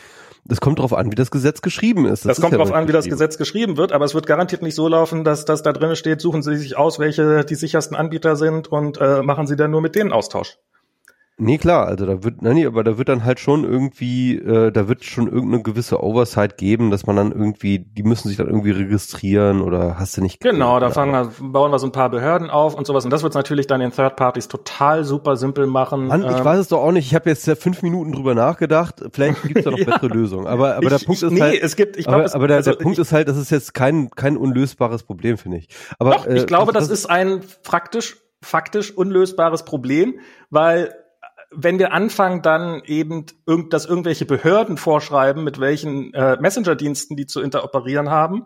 Das 0.45 0.61
kommt 0.61 0.77
darauf 0.77 0.93
an, 0.93 1.11
wie 1.11 1.15
das 1.15 1.31
Gesetz 1.31 1.63
geschrieben 1.63 2.05
ist. 2.05 2.25
Das, 2.25 2.37
das 2.37 2.41
kommt 2.41 2.51
ja 2.51 2.59
darauf 2.59 2.73
an, 2.73 2.87
wie 2.87 2.91
das 2.91 3.05
Gesetz 3.05 3.39
geschrieben 3.39 3.77
wird, 3.77 3.91
aber 3.91 4.05
es 4.05 4.13
wird 4.13 4.27
garantiert 4.27 4.61
nicht 4.61 4.75
so 4.75 4.87
laufen, 4.87 5.23
dass 5.23 5.45
das 5.45 5.63
da 5.63 5.73
drinnen 5.73 5.95
steht, 5.95 6.21
suchen 6.21 6.43
Sie 6.43 6.55
sich 6.57 6.77
aus, 6.77 6.99
welche 6.99 7.43
die 7.43 7.55
sichersten 7.55 7.97
Anbieter 7.97 8.35
sind 8.35 8.67
und 8.67 9.01
äh, 9.01 9.23
machen 9.23 9.47
Sie 9.47 9.55
dann 9.55 9.71
nur 9.71 9.81
mit 9.81 9.95
denen 9.95 10.11
Austausch. 10.11 10.59
Nee, 11.43 11.57
klar, 11.57 11.87
also 11.87 12.05
da 12.05 12.23
wird, 12.23 12.43
nee, 12.43 12.67
aber 12.67 12.83
da 12.83 12.99
wird 12.99 13.09
dann 13.09 13.25
halt 13.25 13.39
schon 13.39 13.63
irgendwie, 13.63 14.37
äh, 14.37 14.71
da 14.71 14.87
wird 14.87 15.03
schon 15.03 15.25
irgendeine 15.25 15.63
gewisse 15.63 16.03
Oversight 16.03 16.55
geben, 16.55 16.91
dass 16.91 17.07
man 17.07 17.15
dann 17.15 17.31
irgendwie, 17.31 17.79
die 17.79 18.03
müssen 18.03 18.27
sich 18.27 18.37
dann 18.37 18.45
irgendwie 18.45 18.69
registrieren 18.69 19.61
oder 19.61 19.97
hast 19.97 20.15
du 20.15 20.21
nicht. 20.21 20.39
Genau, 20.39 20.79
da 20.79 20.91
fangen 20.91 21.13
wir, 21.13 21.31
bauen 21.51 21.71
wir 21.71 21.79
so 21.79 21.87
ein 21.87 21.91
paar 21.91 22.11
Behörden 22.11 22.51
auf 22.51 22.75
und 22.75 22.85
sowas 22.85 23.05
und 23.05 23.11
das 23.11 23.23
wird 23.23 23.33
natürlich 23.33 23.65
dann 23.65 23.79
den 23.79 23.91
Third 23.91 24.17
Parties 24.17 24.49
total 24.49 25.03
super 25.03 25.35
simpel 25.35 25.65
machen. 25.65 26.05
Mann, 26.05 26.21
ich 26.21 26.37
ähm, 26.37 26.45
weiß 26.45 26.59
es 26.59 26.67
doch 26.67 26.83
auch 26.83 26.91
nicht, 26.91 27.07
ich 27.07 27.15
habe 27.15 27.27
jetzt 27.27 27.47
ja 27.47 27.55
fünf 27.55 27.81
Minuten 27.81 28.11
drüber 28.11 28.35
nachgedacht, 28.35 29.03
vielleicht 29.11 29.41
gibt 29.41 29.57
es 29.57 29.63
da 29.63 29.71
noch 29.71 29.77
ja. 29.79 29.85
bessere 29.85 30.09
Lösungen, 30.09 30.45
aber, 30.45 30.75
aber 30.75 30.89
der 30.89 30.99
ich, 30.99 31.07
Punkt 31.07 31.23
ist 31.23 31.31
nee, 31.31 31.41
halt, 31.41 31.63
es 31.63 31.75
gibt, 31.75 31.97
ich 31.97 32.05
glaub, 32.05 32.19
aber, 32.21 32.35
aber 32.35 32.47
der, 32.49 32.57
also 32.57 32.69
der 32.69 32.77
Punkt 32.77 32.99
ist 32.99 33.11
halt, 33.13 33.27
das 33.27 33.37
ist 33.37 33.49
jetzt 33.49 33.73
kein, 33.73 34.11
kein 34.11 34.37
unlösbares 34.37 35.01
Problem, 35.01 35.39
finde 35.39 35.57
ich. 35.57 35.69
Aber, 35.97 36.11
doch, 36.11 36.27
ich 36.27 36.43
äh, 36.43 36.45
glaube, 36.45 36.71
das, 36.71 36.89
das 36.89 36.99
ist 36.99 37.05
ein 37.07 37.41
praktisch, 37.63 38.17
faktisch 38.43 38.95
unlösbares 38.95 39.65
Problem, 39.65 40.19
weil 40.51 40.93
wenn 41.53 41.79
wir 41.79 41.93
anfangen, 41.93 42.41
dann 42.41 42.81
eben, 42.85 43.25
dass 43.69 43.85
irgendwelche 43.85 44.25
Behörden 44.25 44.77
vorschreiben, 44.77 45.43
mit 45.43 45.59
welchen 45.59 46.13
äh, 46.13 46.37
Messenger-Diensten 46.39 47.15
die 47.15 47.25
zu 47.25 47.41
interoperieren 47.41 48.09
haben, 48.09 48.45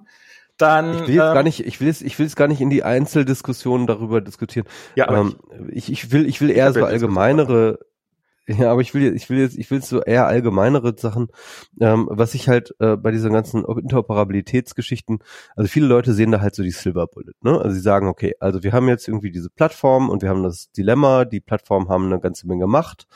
dann 0.58 0.94
ich 0.94 1.08
will 1.08 1.16
jetzt 1.16 1.28
ähm, 1.28 1.34
gar 1.34 1.44
nicht, 1.44 1.66
ich 1.66 1.80
will 1.80 1.88
jetzt, 1.88 2.02
ich 2.02 2.18
will 2.18 2.26
jetzt 2.26 2.36
gar 2.36 2.48
nicht 2.48 2.62
in 2.62 2.70
die 2.70 2.84
Einzeldiskussionen 2.84 3.88
darüber 3.88 4.22
diskutieren. 4.22 4.68
Ja, 4.96 5.12
ähm, 5.12 5.36
ich, 5.70 5.92
ich 5.92 6.12
will, 6.12 6.26
ich 6.26 6.42
will 6.42 6.50
eher 6.50 6.74
so 6.74 6.84
allgemeinere 6.84 7.80
ja, 8.60 8.72
aber 8.72 8.82
ich 8.82 8.94
will, 8.94 9.16
ich 9.16 9.30
will 9.30 9.40
jetzt, 9.40 9.58
ich 9.58 9.72
will 9.72 9.82
so 9.82 10.02
eher 10.02 10.28
allgemeinere 10.28 10.96
Sachen, 10.98 11.30
ähm, 11.82 12.08
was 12.12 12.36
ich 12.36 12.48
halt 12.48 12.76
äh, 12.80 12.96
bei 12.96 13.12
diesen 13.12 13.34
ganzen 13.34 13.66
Interoperabilitätsgeschichten, 13.66 15.20
also 15.56 15.68
viele 15.68 15.88
Leute 15.88 16.14
sehen 16.14 16.32
da 16.32 16.42
halt 16.42 16.54
so 16.54 16.62
die 16.62 16.72
Silver 16.72 17.08
Bullet, 17.08 17.34
ne? 17.42 17.60
Also 17.60 17.72
sie 17.76 17.82
sagen, 17.82 18.08
okay, 18.08 18.36
also 18.40 18.62
wir 18.62 18.72
haben 18.72 18.88
jetzt 18.88 19.08
irgendwie 19.08 19.32
diese 19.32 19.50
Plattform 19.50 20.10
und 20.10 20.22
wir 20.22 20.30
haben 20.30 20.44
das 20.44 20.72
Dilemma, 20.72 21.26
die 21.26 21.40
Plattformen 21.40 21.90
haben 21.90 22.06
eine 22.06 22.20
ganze 22.20 22.48
Menge 22.48 22.68
Macht. 22.68 23.08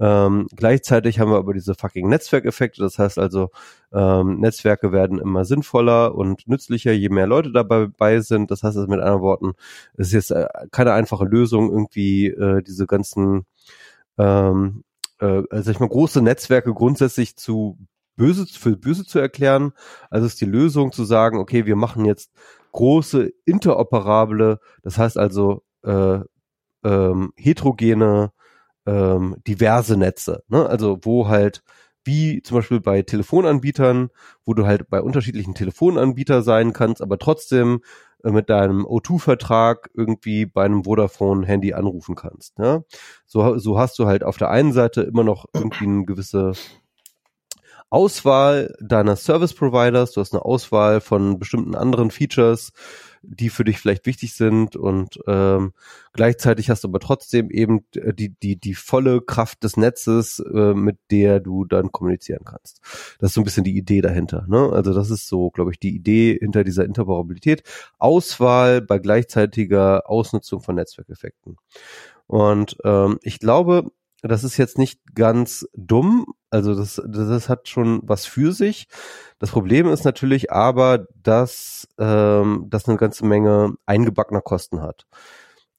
Ähm, 0.00 0.46
gleichzeitig 0.54 1.18
haben 1.18 1.30
wir 1.32 1.38
aber 1.38 1.54
diese 1.54 1.74
fucking 1.74 2.08
Netzwerkeffekte, 2.08 2.82
das 2.82 2.98
heißt 2.98 3.18
also, 3.18 3.50
ähm, 3.92 4.38
Netzwerke 4.38 4.92
werden 4.92 5.18
immer 5.18 5.44
sinnvoller 5.44 6.14
und 6.14 6.46
nützlicher, 6.46 6.92
je 6.92 7.08
mehr 7.08 7.26
Leute 7.26 7.50
dabei 7.52 8.20
sind. 8.20 8.50
Das 8.50 8.62
heißt 8.62 8.76
also 8.76 8.88
mit 8.88 9.00
anderen 9.00 9.22
Worten, 9.22 9.52
es 9.96 10.08
ist 10.08 10.12
jetzt 10.12 10.30
äh, 10.30 10.46
keine 10.70 10.92
einfache 10.92 11.24
Lösung, 11.24 11.70
irgendwie 11.70 12.28
äh, 12.28 12.62
diese 12.62 12.86
ganzen 12.86 13.46
ähm, 14.18 14.84
äh, 15.20 15.42
sag 15.50 15.68
ich 15.68 15.80
mal, 15.80 15.88
große 15.88 16.22
Netzwerke 16.22 16.72
grundsätzlich 16.74 17.36
zu 17.36 17.78
böse, 18.16 18.46
für 18.46 18.76
böse 18.76 19.04
zu 19.04 19.18
erklären. 19.18 19.72
Also 20.10 20.26
ist 20.26 20.40
die 20.40 20.46
Lösung 20.46 20.92
zu 20.92 21.04
sagen, 21.04 21.38
okay, 21.38 21.66
wir 21.66 21.76
machen 21.76 22.04
jetzt 22.04 22.32
große 22.72 23.32
interoperable, 23.44 24.60
das 24.82 24.98
heißt 24.98 25.16
also 25.18 25.62
äh, 25.84 26.20
ähm, 26.84 27.32
heterogene, 27.36 28.32
ähm, 28.86 29.36
diverse 29.46 29.96
Netze. 29.96 30.42
Ne? 30.48 30.66
Also 30.66 30.98
wo 31.02 31.28
halt 31.28 31.62
wie 32.04 32.42
zum 32.42 32.56
Beispiel 32.58 32.80
bei 32.80 33.02
Telefonanbietern, 33.02 34.08
wo 34.44 34.54
du 34.54 34.66
halt 34.66 34.88
bei 34.88 35.02
unterschiedlichen 35.02 35.54
Telefonanbietern 35.54 36.42
sein 36.42 36.72
kannst, 36.72 37.02
aber 37.02 37.18
trotzdem 37.18 37.80
mit 38.22 38.50
deinem 38.50 38.84
O2-Vertrag 38.84 39.90
irgendwie 39.94 40.46
bei 40.46 40.64
einem 40.64 40.84
Vodafone-Handy 40.84 41.72
anrufen 41.72 42.14
kannst. 42.14 42.58
Ja? 42.58 42.82
So, 43.26 43.58
so 43.58 43.78
hast 43.78 43.98
du 43.98 44.06
halt 44.06 44.24
auf 44.24 44.36
der 44.36 44.50
einen 44.50 44.72
Seite 44.72 45.02
immer 45.02 45.24
noch 45.24 45.46
irgendwie 45.54 45.84
eine 45.84 46.04
gewisse 46.04 46.52
Auswahl 47.90 48.74
deiner 48.80 49.16
Service 49.16 49.54
Providers, 49.54 50.12
du 50.12 50.20
hast 50.20 50.34
eine 50.34 50.44
Auswahl 50.44 51.00
von 51.00 51.38
bestimmten 51.38 51.74
anderen 51.74 52.10
Features, 52.10 52.72
die 53.22 53.50
für 53.50 53.64
dich 53.64 53.78
vielleicht 53.78 54.06
wichtig 54.06 54.34
sind 54.34 54.76
und 54.76 55.18
ähm, 55.26 55.72
gleichzeitig 56.12 56.70
hast 56.70 56.84
du 56.84 56.88
aber 56.88 57.00
trotzdem 57.00 57.50
eben 57.50 57.84
äh, 57.94 58.12
die, 58.14 58.30
die, 58.42 58.56
die 58.56 58.74
volle 58.74 59.20
Kraft 59.20 59.64
des 59.64 59.76
Netzes, 59.76 60.40
äh, 60.40 60.74
mit 60.74 60.98
der 61.10 61.40
du 61.40 61.64
dann 61.64 61.92
kommunizieren 61.92 62.44
kannst. 62.44 62.80
Das 63.18 63.30
ist 63.30 63.34
so 63.34 63.40
ein 63.40 63.44
bisschen 63.44 63.64
die 63.64 63.76
Idee 63.76 64.00
dahinter. 64.00 64.46
Ne? 64.48 64.70
Also 64.72 64.92
das 64.94 65.10
ist 65.10 65.28
so, 65.28 65.50
glaube 65.50 65.72
ich, 65.72 65.78
die 65.78 65.94
Idee 65.94 66.38
hinter 66.38 66.64
dieser 66.64 66.84
Interoperabilität. 66.84 67.62
Auswahl 67.98 68.80
bei 68.80 68.98
gleichzeitiger 68.98 70.08
Ausnutzung 70.08 70.60
von 70.60 70.76
Netzwerkeffekten. 70.76 71.56
Und 72.26 72.76
ähm, 72.84 73.18
ich 73.22 73.38
glaube, 73.38 73.90
das 74.22 74.44
ist 74.44 74.56
jetzt 74.56 74.78
nicht 74.78 75.00
ganz 75.14 75.66
dumm. 75.74 76.26
Also 76.50 76.74
das, 76.74 77.00
das 77.06 77.48
hat 77.48 77.68
schon 77.68 78.00
was 78.02 78.26
für 78.26 78.52
sich. 78.52 78.88
Das 79.38 79.50
Problem 79.50 79.86
ist 79.88 80.04
natürlich 80.04 80.50
aber, 80.50 81.06
dass 81.22 81.88
ähm, 81.98 82.66
das 82.68 82.88
eine 82.88 82.96
ganze 82.96 83.26
Menge 83.26 83.74
eingebackener 83.86 84.40
Kosten 84.40 84.82
hat. 84.82 85.06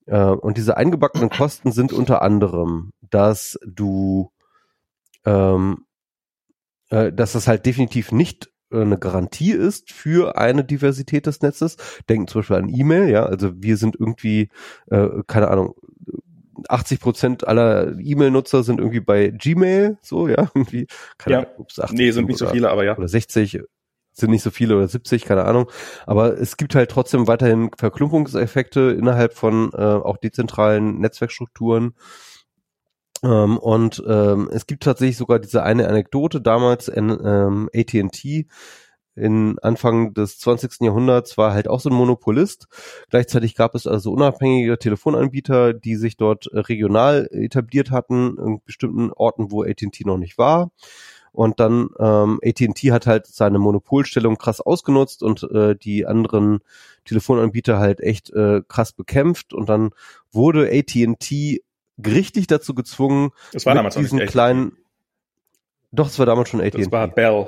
Äh, 0.05 0.23
und 0.23 0.57
diese 0.57 0.77
eingebackenen 0.77 1.29
Kosten 1.29 1.71
sind 1.71 1.91
unter 1.91 2.21
anderem, 2.21 2.91
dass 3.01 3.59
du, 3.65 4.31
ähm, 5.25 5.85
äh, 6.89 7.11
dass 7.11 7.33
das 7.33 7.47
halt 7.47 7.65
definitiv 7.65 8.11
nicht 8.11 8.51
äh, 8.71 8.81
eine 8.81 8.97
Garantie 8.97 9.51
ist 9.51 9.91
für 9.91 10.37
eine 10.37 10.63
Diversität 10.63 11.25
des 11.25 11.41
Netzes. 11.41 11.77
Denken 12.07 12.27
zum 12.27 12.41
Beispiel 12.41 12.57
an 12.57 12.69
E-Mail, 12.69 13.09
ja, 13.09 13.25
also 13.25 13.51
wir 13.55 13.75
sind 13.75 13.95
irgendwie, 13.99 14.49
äh, 14.87 15.07
keine 15.27 15.49
Ahnung, 15.49 15.75
80 16.67 16.99
Prozent 16.99 17.47
aller 17.47 17.97
E-Mail-Nutzer 17.99 18.63
sind 18.63 18.79
irgendwie 18.79 18.99
bei 18.99 19.29
Gmail, 19.29 19.97
so, 20.01 20.27
ja, 20.27 20.49
irgendwie. 20.53 20.87
Keine 21.17 21.33
ja. 21.33 21.39
Ahnung, 21.41 21.53
ups, 21.57 21.79
80 21.79 21.97
nee, 21.97 22.11
sind 22.11 22.27
nicht 22.27 22.39
so 22.39 22.47
viele, 22.47 22.69
aber 22.69 22.83
ja. 22.83 22.97
Oder 22.97 23.07
60, 23.07 23.61
sind 24.13 24.31
nicht 24.31 24.43
so 24.43 24.51
viele 24.51 24.77
oder 24.77 24.87
70, 24.87 25.25
keine 25.25 25.45
Ahnung. 25.45 25.69
Aber 26.05 26.37
es 26.37 26.57
gibt 26.57 26.75
halt 26.75 26.91
trotzdem 26.91 27.27
weiterhin 27.27 27.71
Verklumpungseffekte 27.77 28.95
innerhalb 28.97 29.33
von 29.33 29.71
äh, 29.73 29.77
auch 29.77 30.17
dezentralen 30.17 30.99
Netzwerkstrukturen. 30.99 31.93
Ähm, 33.23 33.57
und 33.57 34.03
ähm, 34.07 34.49
es 34.51 34.67
gibt 34.67 34.83
tatsächlich 34.83 35.17
sogar 35.17 35.39
diese 35.39 35.63
eine 35.63 35.87
Anekdote 35.87 36.41
damals 36.41 36.87
in 36.87 37.09
ähm, 37.09 37.69
AT&T 37.73 38.47
in 39.19 39.59
Anfang 39.59 40.13
des 40.13 40.39
20. 40.39 40.81
Jahrhunderts 40.81 41.37
war 41.37 41.53
halt 41.53 41.67
auch 41.67 41.79
so 41.79 41.89
ein 41.89 41.95
Monopolist. 41.95 42.67
Gleichzeitig 43.09 43.55
gab 43.55 43.75
es 43.75 43.87
also 43.87 44.11
unabhängige 44.11 44.77
Telefonanbieter, 44.77 45.73
die 45.73 45.95
sich 45.95 46.17
dort 46.17 46.49
regional 46.53 47.27
etabliert 47.31 47.91
hatten, 47.91 48.37
in 48.37 48.61
bestimmten 48.63 49.11
Orten, 49.11 49.51
wo 49.51 49.63
AT&T 49.63 50.03
noch 50.05 50.17
nicht 50.17 50.37
war. 50.37 50.71
Und 51.31 51.59
dann 51.59 51.89
ähm, 51.99 52.39
AT&T 52.43 52.91
hat 52.91 53.05
halt 53.05 53.27
seine 53.27 53.59
Monopolstellung 53.59 54.37
krass 54.37 54.61
ausgenutzt 54.61 55.21
und 55.21 55.43
äh, 55.51 55.75
die 55.75 56.05
anderen 56.05 56.59
Telefonanbieter 57.05 57.79
halt 57.79 57.99
echt 57.99 58.31
äh, 58.31 58.61
krass 58.67 58.93
bekämpft. 58.93 59.53
Und 59.53 59.69
dann 59.69 59.91
wurde 60.31 60.71
AT&T 60.71 61.61
gerichtlich 61.97 62.47
dazu 62.47 62.73
gezwungen, 62.73 63.31
das 63.51 63.65
war 63.65 63.75
damals 63.75 63.95
diesen 63.95 64.19
kleinen 64.19 64.71
doch, 65.91 66.07
es 66.07 66.19
war 66.19 66.25
damals 66.25 66.49
schon 66.49 66.61
AT&T. 66.61 66.77
Das 66.77 66.91
war 66.91 67.07
Bell. 67.07 67.47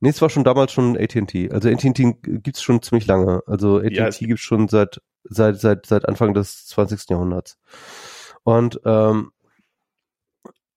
Nee, 0.00 0.10
es 0.10 0.22
war 0.22 0.30
schon 0.30 0.44
damals 0.44 0.72
schon 0.72 0.96
AT&T. 0.96 1.50
Also 1.50 1.68
AT&T 1.68 2.16
gibt's 2.22 2.62
schon 2.62 2.82
ziemlich 2.82 3.06
lange. 3.06 3.42
Also 3.46 3.78
AT&T 3.78 3.94
ja, 3.94 4.10
gibt's 4.10 4.42
schon 4.42 4.68
seit 4.68 5.00
seit 5.24 5.60
seit 5.60 5.86
seit 5.86 6.08
Anfang 6.08 6.34
des 6.34 6.66
20. 6.66 7.10
Jahrhunderts. 7.10 7.58
Und 8.44 8.80
ähm, 8.84 9.32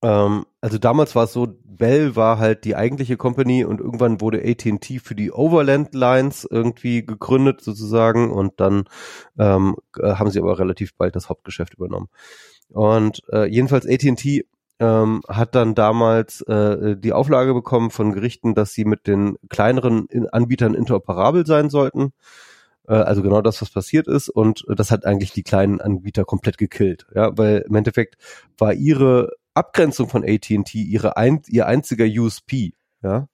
ähm, 0.01 0.45
also 0.61 0.77
damals 0.77 1.15
war 1.15 1.25
es 1.25 1.33
so, 1.33 1.47
Bell 1.63 2.15
war 2.15 2.37
halt 2.39 2.65
die 2.65 2.75
eigentliche 2.75 3.17
Company 3.17 3.63
und 3.63 3.79
irgendwann 3.79 4.21
wurde 4.21 4.43
AT&T 4.43 4.99
für 4.99 5.15
die 5.15 5.31
Overland 5.31 5.93
Lines 5.93 6.47
irgendwie 6.49 7.05
gegründet 7.05 7.61
sozusagen 7.61 8.31
und 8.31 8.59
dann 8.59 8.85
ähm, 9.37 9.75
haben 9.97 10.29
sie 10.29 10.39
aber 10.39 10.59
relativ 10.59 10.95
bald 10.95 11.15
das 11.15 11.29
Hauptgeschäft 11.29 11.75
übernommen. 11.75 12.09
Und 12.69 13.21
äh, 13.31 13.45
jedenfalls 13.45 13.87
AT&T 13.87 14.45
ähm, 14.79 15.21
hat 15.27 15.55
dann 15.55 15.75
damals 15.75 16.41
äh, 16.41 16.95
die 16.97 17.13
Auflage 17.13 17.53
bekommen 17.53 17.91
von 17.91 18.13
Gerichten, 18.13 18.55
dass 18.55 18.73
sie 18.73 18.85
mit 18.85 19.07
den 19.07 19.37
kleineren 19.49 20.07
Anbietern 20.31 20.73
interoperabel 20.73 21.45
sein 21.45 21.69
sollten. 21.69 22.13
Äh, 22.87 22.93
also 22.93 23.21
genau 23.21 23.41
das, 23.41 23.61
was 23.61 23.69
passiert 23.69 24.07
ist. 24.07 24.29
Und 24.29 24.65
das 24.67 24.91
hat 24.91 25.05
eigentlich 25.05 25.31
die 25.31 25.43
kleinen 25.43 25.81
Anbieter 25.81 26.25
komplett 26.25 26.57
gekillt. 26.57 27.07
Ja, 27.13 27.37
weil 27.37 27.65
im 27.67 27.75
Endeffekt 27.75 28.17
war 28.57 28.73
ihre 28.73 29.31
Abgrenzung 29.53 30.09
von 30.09 30.23
AT&T 30.23 30.77
ihre 30.77 31.17
ein, 31.17 31.41
ihr 31.47 31.67
einziger 31.67 32.05
USP. 32.05 32.73
Ja, 33.01 33.27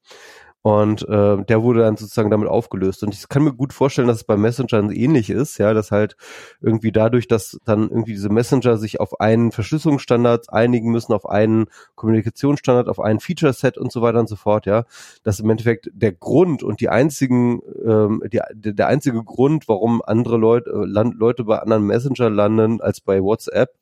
und 0.66 1.08
äh, 1.08 1.44
der 1.46 1.62
wurde 1.62 1.82
dann 1.82 1.96
sozusagen 1.96 2.32
damit 2.32 2.50
aufgelöst. 2.50 3.04
Und 3.04 3.14
ich 3.14 3.30
kann 3.30 3.44
mir 3.44 3.54
gut 3.54 3.72
vorstellen, 3.72 4.08
dass 4.08 4.18
es 4.18 4.24
bei 4.24 4.36
Messengern 4.36 4.90
ähnlich 4.90 5.30
ist, 5.30 5.60
ja, 5.60 5.76
dass 5.76 5.92
halt 5.92 6.18
irgendwie 6.60 6.92
dadurch, 6.92 7.28
dass 7.28 7.60
dann 7.66 7.84
irgendwie 7.84 8.14
diese 8.14 8.30
Messenger 8.30 8.78
sich 8.78 9.00
auf 9.00 9.20
einen 9.20 9.52
Verschlüsselungsstandard 9.52 10.52
einigen 10.52 10.90
müssen, 10.90 11.14
auf 11.14 11.30
einen 11.30 11.68
Kommunikationsstandard, 11.94 12.90
auf 12.90 13.00
einen 13.00 13.20
Feature-Set 13.20 13.78
und 13.78 13.92
so 13.92 14.02
weiter 14.02 14.20
und 14.20 14.28
so 14.28 14.36
fort, 14.36 14.66
ja, 14.66 14.86
dass 15.22 15.40
im 15.40 15.52
Endeffekt 15.52 15.92
der 15.94 16.14
Grund 16.14 16.64
und 16.64 16.82
die 16.82 16.90
einzigen, 16.90 17.62
ähm, 17.86 18.24
die, 18.34 18.42
der 18.56 18.88
einzige 18.88 19.24
Grund, 19.24 19.68
warum 19.68 20.02
andere 20.02 20.38
Leute, 20.38 20.72
äh, 20.72 20.86
land, 20.88 21.14
Leute 21.14 21.44
bei 21.44 21.60
anderen 21.60 21.86
Messenger 21.86 22.32
landen 22.32 22.82
als 22.82 23.02
bei 23.02 23.22
WhatsApp, 23.22 23.76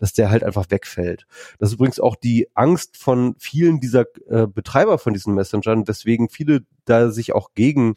dass 0.00 0.14
der 0.14 0.30
halt 0.30 0.42
einfach 0.42 0.66
wegfällt. 0.70 1.28
Das 1.60 1.68
ist 1.68 1.76
übrigens 1.76 2.00
auch 2.00 2.16
die 2.16 2.48
Angst 2.54 2.96
von 2.96 3.36
vielen 3.38 3.78
dieser 3.78 4.06
äh, 4.26 4.48
Betreiber 4.48 4.98
von 4.98 5.12
diesen 5.12 5.32
Messengern, 5.34 5.86
weswegen 5.86 6.23
viele 6.28 6.64
da 6.84 7.10
sich 7.10 7.34
auch 7.34 7.50
gegen 7.54 7.96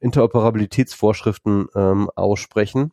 Interoperabilitätsvorschriften 0.00 1.66
ähm, 1.74 2.10
aussprechen. 2.14 2.92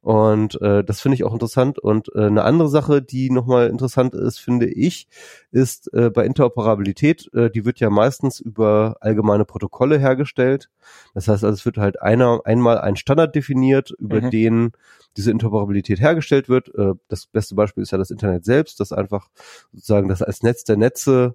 Und 0.00 0.60
äh, 0.62 0.84
das 0.84 1.00
finde 1.00 1.16
ich 1.16 1.24
auch 1.24 1.32
interessant. 1.32 1.78
Und 1.78 2.08
äh, 2.14 2.26
eine 2.26 2.44
andere 2.44 2.68
Sache, 2.68 3.02
die 3.02 3.30
nochmal 3.30 3.68
interessant 3.68 4.14
ist, 4.14 4.38
finde 4.38 4.66
ich, 4.66 5.08
ist 5.50 5.92
äh, 5.92 6.08
bei 6.10 6.24
Interoperabilität, 6.24 7.28
äh, 7.34 7.50
die 7.50 7.64
wird 7.64 7.80
ja 7.80 7.90
meistens 7.90 8.38
über 8.40 8.96
allgemeine 9.00 9.44
Protokolle 9.44 9.98
hergestellt. 9.98 10.70
Das 11.14 11.26
heißt 11.26 11.44
also, 11.44 11.54
es 11.54 11.66
wird 11.66 11.78
halt 11.78 12.00
einer, 12.00 12.40
einmal 12.44 12.78
ein 12.78 12.96
Standard 12.96 13.34
definiert, 13.34 13.90
über 13.98 14.22
mhm. 14.22 14.30
den 14.30 14.72
diese 15.16 15.32
Interoperabilität 15.32 16.00
hergestellt 16.00 16.48
wird. 16.48 16.72
Äh, 16.76 16.94
das 17.08 17.26
beste 17.26 17.56
Beispiel 17.56 17.82
ist 17.82 17.90
ja 17.90 17.98
das 17.98 18.10
Internet 18.10 18.44
selbst, 18.44 18.78
das 18.78 18.92
einfach 18.92 19.28
sozusagen 19.72 20.08
das 20.08 20.22
als 20.22 20.42
Netz 20.42 20.62
der 20.62 20.76
Netze 20.76 21.34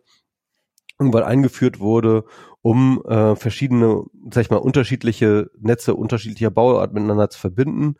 irgendwann 1.00 1.24
eingeführt 1.24 1.80
wurde, 1.80 2.26
um 2.62 3.04
äh, 3.06 3.36
verschiedene, 3.36 4.04
sag 4.32 4.42
ich 4.44 4.50
mal, 4.50 4.58
unterschiedliche 4.58 5.50
Netze 5.60 5.96
unterschiedlicher 5.96 6.52
Bauart 6.52 6.94
miteinander 6.94 7.30
zu 7.30 7.40
verbinden 7.40 7.96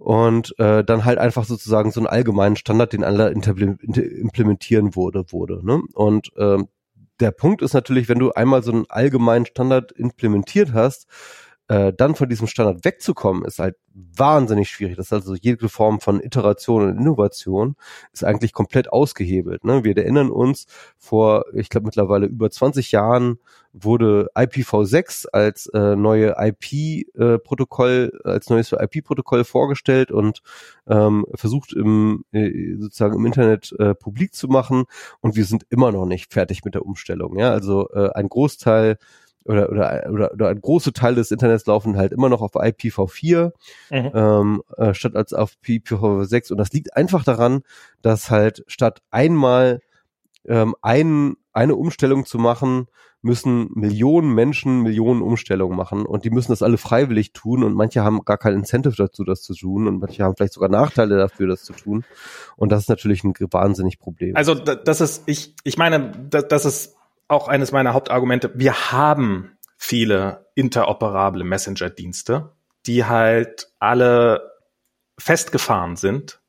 und 0.00 0.58
äh, 0.58 0.82
dann 0.82 1.04
halt 1.04 1.18
einfach 1.18 1.44
sozusagen 1.44 1.90
so 1.90 2.00
einen 2.00 2.06
allgemeinen 2.06 2.56
Standard, 2.56 2.92
den 2.92 3.04
alle 3.04 3.28
implementieren 3.28 4.96
wurde, 4.96 5.30
wurde. 5.30 5.64
Ne? 5.64 5.82
Und 5.92 6.32
ähm, 6.36 6.68
der 7.20 7.32
Punkt 7.32 7.60
ist 7.60 7.74
natürlich, 7.74 8.08
wenn 8.08 8.18
du 8.18 8.32
einmal 8.32 8.62
so 8.62 8.72
einen 8.72 8.86
allgemeinen 8.88 9.44
Standard 9.44 9.92
implementiert 9.92 10.72
hast, 10.72 11.06
äh, 11.70 11.92
dann 11.92 12.16
von 12.16 12.28
diesem 12.28 12.48
Standard 12.48 12.84
wegzukommen, 12.84 13.44
ist 13.44 13.60
halt 13.60 13.76
wahnsinnig 13.94 14.68
schwierig. 14.68 14.96
Das 14.96 15.06
ist 15.06 15.12
also 15.12 15.36
jede 15.36 15.68
Form 15.68 16.00
von 16.00 16.20
Iteration 16.20 16.82
und 16.82 16.98
Innovation 16.98 17.76
ist 18.12 18.24
eigentlich 18.24 18.52
komplett 18.52 18.92
ausgehebelt. 18.92 19.62
Ne? 19.62 19.84
Wir 19.84 19.96
erinnern 19.96 20.32
uns, 20.32 20.66
vor, 20.98 21.44
ich 21.54 21.68
glaube 21.68 21.86
mittlerweile 21.86 22.26
über 22.26 22.50
20 22.50 22.90
Jahren 22.90 23.38
wurde 23.72 24.30
IPv6 24.34 25.28
als 25.32 25.66
äh, 25.66 25.94
neue 25.94 26.34
IP-Protokoll, 26.38 28.18
äh, 28.24 28.28
als 28.28 28.50
neues 28.50 28.72
IP-Protokoll 28.72 29.44
vorgestellt 29.44 30.10
und 30.10 30.42
ähm, 30.88 31.24
versucht 31.36 31.72
im 31.72 32.24
äh, 32.32 32.78
sozusagen 32.80 33.14
im 33.14 33.26
Internet 33.26 33.72
äh, 33.78 33.94
publik 33.94 34.34
zu 34.34 34.48
machen. 34.48 34.86
Und 35.20 35.36
wir 35.36 35.44
sind 35.44 35.66
immer 35.70 35.92
noch 35.92 36.06
nicht 36.06 36.32
fertig 36.32 36.64
mit 36.64 36.74
der 36.74 36.84
Umstellung. 36.84 37.38
Ja, 37.38 37.52
also 37.52 37.88
äh, 37.90 38.10
ein 38.14 38.28
Großteil 38.28 38.98
oder, 39.44 39.70
oder, 39.70 40.10
oder, 40.10 40.32
oder 40.32 40.48
ein 40.48 40.60
großer 40.60 40.92
Teil 40.92 41.14
des 41.14 41.30
Internets 41.30 41.66
laufen 41.66 41.96
halt 41.96 42.12
immer 42.12 42.28
noch 42.28 42.42
auf 42.42 42.54
IPv4 42.54 43.52
mhm. 43.90 44.10
ähm, 44.14 44.62
äh, 44.76 44.94
statt 44.94 45.16
als 45.16 45.32
auf 45.32 45.52
IPv6 45.66 46.52
und 46.52 46.58
das 46.58 46.72
liegt 46.72 46.96
einfach 46.96 47.24
daran, 47.24 47.62
dass 48.02 48.30
halt 48.30 48.64
statt 48.66 49.02
einmal 49.10 49.80
ähm, 50.46 50.74
ein, 50.82 51.36
eine 51.52 51.74
Umstellung 51.74 52.26
zu 52.26 52.38
machen, 52.38 52.86
müssen 53.22 53.70
Millionen 53.74 54.34
Menschen 54.34 54.82
Millionen 54.82 55.22
Umstellungen 55.22 55.76
machen. 55.76 56.06
Und 56.06 56.24
die 56.24 56.30
müssen 56.30 56.52
das 56.52 56.62
alle 56.62 56.78
freiwillig 56.78 57.32
tun. 57.32 57.62
Und 57.64 57.74
manche 57.74 58.02
haben 58.02 58.24
gar 58.24 58.38
kein 58.38 58.54
Incentive 58.54 58.94
dazu, 58.96 59.24
das 59.24 59.42
zu 59.42 59.54
tun. 59.54 59.86
Und 59.86 60.00
manche 60.00 60.24
haben 60.24 60.34
vielleicht 60.36 60.54
sogar 60.54 60.70
Nachteile 60.70 61.18
dafür, 61.18 61.46
das 61.46 61.62
zu 61.62 61.72
tun. 61.72 62.04
Und 62.56 62.72
das 62.72 62.82
ist 62.82 62.88
natürlich 62.88 63.24
ein 63.24 63.34
wahnsinnig 63.50 63.98
Problem. 63.98 64.36
Also 64.36 64.54
das 64.54 65.00
ist, 65.00 65.24
ich, 65.26 65.54
ich 65.64 65.76
meine, 65.76 66.12
das, 66.30 66.48
das 66.48 66.64
ist 66.64 66.96
auch 67.30 67.48
eines 67.48 67.72
meiner 67.72 67.94
Hauptargumente. 67.94 68.50
Wir 68.54 68.92
haben 68.92 69.56
viele 69.76 70.46
interoperable 70.54 71.44
Messenger-Dienste, 71.44 72.52
die 72.86 73.04
halt 73.04 73.68
alle 73.78 74.50
festgefahren 75.18 75.96
sind, 75.96 76.40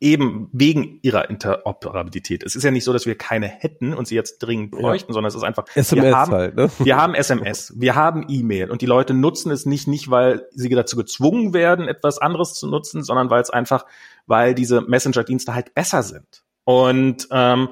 eben 0.00 0.48
wegen 0.52 0.98
ihrer 1.02 1.30
Interoperabilität. 1.30 2.42
Es 2.42 2.56
ist 2.56 2.64
ja 2.64 2.72
nicht 2.72 2.82
so, 2.82 2.92
dass 2.92 3.06
wir 3.06 3.16
keine 3.16 3.46
hätten 3.46 3.94
und 3.94 4.08
sie 4.08 4.16
jetzt 4.16 4.40
dringend 4.40 4.72
bräuchten, 4.72 5.12
ja. 5.12 5.14
sondern 5.14 5.28
es 5.28 5.36
ist 5.36 5.44
einfach, 5.44 5.64
SMS 5.76 6.02
wir 6.02 6.16
haben, 6.16 6.32
halt, 6.32 6.56
ne? 6.56 6.70
wir 6.80 6.96
haben 6.96 7.14
SMS, 7.14 7.72
wir 7.76 7.94
haben 7.94 8.26
E-Mail 8.28 8.70
und 8.72 8.82
die 8.82 8.86
Leute 8.86 9.14
nutzen 9.14 9.52
es 9.52 9.64
nicht, 9.64 9.86
nicht 9.86 10.10
weil 10.10 10.48
sie 10.50 10.68
dazu 10.70 10.96
gezwungen 10.96 11.54
werden, 11.54 11.86
etwas 11.86 12.18
anderes 12.18 12.54
zu 12.54 12.66
nutzen, 12.66 13.04
sondern 13.04 13.30
weil 13.30 13.42
es 13.42 13.50
einfach, 13.50 13.86
weil 14.26 14.54
diese 14.56 14.80
Messenger-Dienste 14.80 15.54
halt 15.54 15.72
besser 15.72 16.02
sind. 16.02 16.42
Und 16.64 17.28
ähm, 17.30 17.68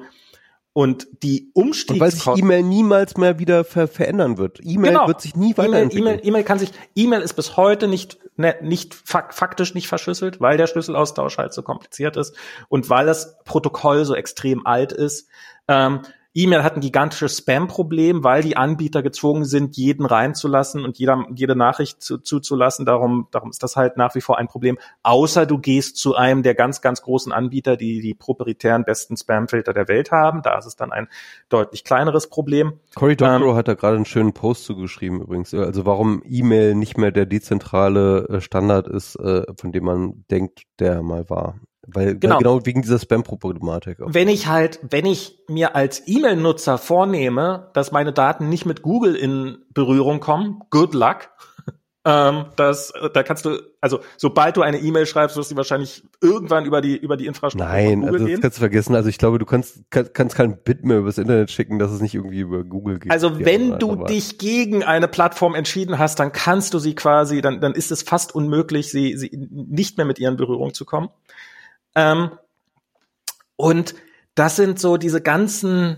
und 0.73 1.07
die 1.23 1.51
Umstiegs... 1.53 1.93
Und 1.93 1.99
weil 1.99 2.11
sich 2.11 2.25
E-Mail 2.27 2.63
niemals 2.63 3.17
mehr 3.17 3.39
wieder 3.39 3.63
ver 3.63 3.87
verändern 3.87 4.37
wird. 4.37 4.59
E-Mail 4.61 4.91
genau. 4.91 5.07
wird 5.07 5.21
sich 5.21 5.35
nie 5.35 5.57
weiterentwickeln. 5.57 6.15
E-Mail, 6.15 6.27
E-Mail 6.27 6.43
kann 6.43 6.59
sich, 6.59 6.71
E-Mail 6.95 7.21
ist 7.21 7.33
bis 7.33 7.57
heute 7.57 7.87
nicht, 7.87 8.17
ne, 8.37 8.55
nicht 8.61 8.93
faktisch 8.93 9.73
nicht 9.73 9.87
verschlüsselt, 9.87 10.39
weil 10.39 10.57
der 10.57 10.67
Schlüsselaustausch 10.67 11.37
halt 11.37 11.53
so 11.53 11.61
kompliziert 11.61 12.15
ist 12.17 12.35
und 12.69 12.89
weil 12.89 13.05
das 13.05 13.37
Protokoll 13.43 14.05
so 14.05 14.15
extrem 14.15 14.65
alt 14.65 14.93
ist. 14.93 15.27
Ähm, 15.67 16.01
E-Mail 16.33 16.63
hat 16.63 16.75
ein 16.75 16.81
gigantisches 16.81 17.37
Spam-Problem, 17.37 18.23
weil 18.23 18.41
die 18.41 18.55
Anbieter 18.55 19.03
gezwungen 19.03 19.43
sind, 19.43 19.75
jeden 19.75 20.05
reinzulassen 20.05 20.85
und 20.85 20.97
jeder, 20.97 21.25
jede 21.35 21.57
Nachricht 21.57 22.01
zu, 22.01 22.19
zuzulassen. 22.19 22.85
Darum, 22.85 23.27
darum 23.31 23.49
ist 23.49 23.63
das 23.63 23.75
halt 23.75 23.97
nach 23.97 24.15
wie 24.15 24.21
vor 24.21 24.37
ein 24.37 24.47
Problem. 24.47 24.77
Außer 25.03 25.45
du 25.45 25.57
gehst 25.57 25.97
zu 25.97 26.15
einem 26.15 26.41
der 26.41 26.55
ganz, 26.55 26.81
ganz 26.81 27.01
großen 27.01 27.33
Anbieter, 27.33 27.75
die 27.75 27.99
die 27.99 28.13
proprietären 28.13 28.85
besten 28.85 29.17
Spam-Filter 29.17 29.73
der 29.73 29.89
Welt 29.89 30.11
haben. 30.11 30.41
Da 30.41 30.57
ist 30.57 30.65
es 30.65 30.77
dann 30.77 30.93
ein 30.93 31.09
deutlich 31.49 31.83
kleineres 31.83 32.27
Problem. 32.27 32.79
Cory 32.95 33.17
Doctorow 33.17 33.51
ähm, 33.51 33.55
hat 33.55 33.67
da 33.67 33.73
gerade 33.73 33.97
einen 33.97 34.05
schönen 34.05 34.31
Post 34.31 34.63
zugeschrieben 34.63 35.19
übrigens. 35.19 35.53
Also 35.53 35.85
warum 35.85 36.23
E-Mail 36.25 36.75
nicht 36.75 36.97
mehr 36.97 37.11
der 37.11 37.25
dezentrale 37.25 38.27
äh, 38.29 38.41
Standard 38.41 38.87
ist, 38.87 39.15
äh, 39.17 39.43
von 39.59 39.73
dem 39.73 39.83
man 39.83 40.23
denkt, 40.31 40.61
der 40.79 41.03
mal 41.03 41.29
war. 41.29 41.55
Weil 41.87 42.15
genau, 42.17 42.35
weil 42.35 42.43
genau 42.43 42.65
wegen 42.65 42.81
dieser 42.81 42.99
Spam-Problematik. 42.99 43.97
Wenn 43.99 44.27
ich 44.27 44.47
halt, 44.47 44.79
wenn 44.87 45.05
ich 45.05 45.39
mir 45.47 45.75
als 45.75 46.03
E-Mail-Nutzer 46.07 46.77
vornehme, 46.77 47.69
dass 47.73 47.91
meine 47.91 48.13
Daten 48.13 48.49
nicht 48.49 48.65
mit 48.65 48.83
Google 48.83 49.15
in 49.15 49.57
Berührung 49.73 50.19
kommen, 50.19 50.61
good 50.69 50.93
luck. 50.93 51.29
ähm, 52.05 52.45
das, 52.55 52.93
da 53.15 53.23
kannst 53.23 53.45
du, 53.45 53.57
also 53.81 53.99
sobald 54.17 54.57
du 54.57 54.61
eine 54.61 54.77
E-Mail 54.77 55.07
schreibst, 55.07 55.35
wirst 55.37 55.49
du 55.49 55.55
wahrscheinlich 55.55 56.03
irgendwann 56.21 56.65
über 56.65 56.81
die 56.81 56.95
über 56.95 57.17
die 57.17 57.25
Infrastruktur 57.25 57.67
Nein, 57.67 58.03
also 58.03 58.19
das 58.19 58.27
gehen. 58.27 58.41
kannst 58.41 58.57
du 58.57 58.61
vergessen. 58.61 58.95
Also 58.95 59.09
ich 59.09 59.17
glaube, 59.17 59.39
du 59.39 59.45
kannst 59.47 59.89
kann, 59.89 60.09
kannst 60.13 60.35
kein 60.35 60.57
Bit 60.57 60.85
mehr 60.85 60.99
übers 60.99 61.17
Internet 61.17 61.49
schicken, 61.49 61.79
dass 61.79 61.91
es 61.91 61.99
nicht 61.99 62.13
irgendwie 62.13 62.41
über 62.41 62.63
Google 62.63 62.99
geht. 62.99 63.11
Also 63.11 63.39
wenn 63.39 63.79
du 63.79 64.05
dich 64.05 64.37
gegen 64.37 64.83
eine 64.83 65.07
Plattform 65.07 65.55
entschieden 65.55 65.97
hast, 65.97 66.19
dann 66.19 66.31
kannst 66.31 66.75
du 66.75 66.79
sie 66.79 66.93
quasi, 66.93 67.41
dann 67.41 67.59
dann 67.59 67.73
ist 67.73 67.91
es 67.91 68.03
fast 68.03 68.35
unmöglich, 68.35 68.91
sie 68.91 69.17
sie 69.17 69.31
nicht 69.49 69.97
mehr 69.97 70.05
mit 70.05 70.19
ihr 70.19 70.29
in 70.29 70.37
Berührung 70.37 70.75
zu 70.75 70.85
kommen. 70.85 71.09
Ähm, 71.95 72.31
und 73.55 73.95
das 74.35 74.55
sind 74.55 74.79
so 74.79 74.97
diese 74.97 75.21
ganzen 75.21 75.97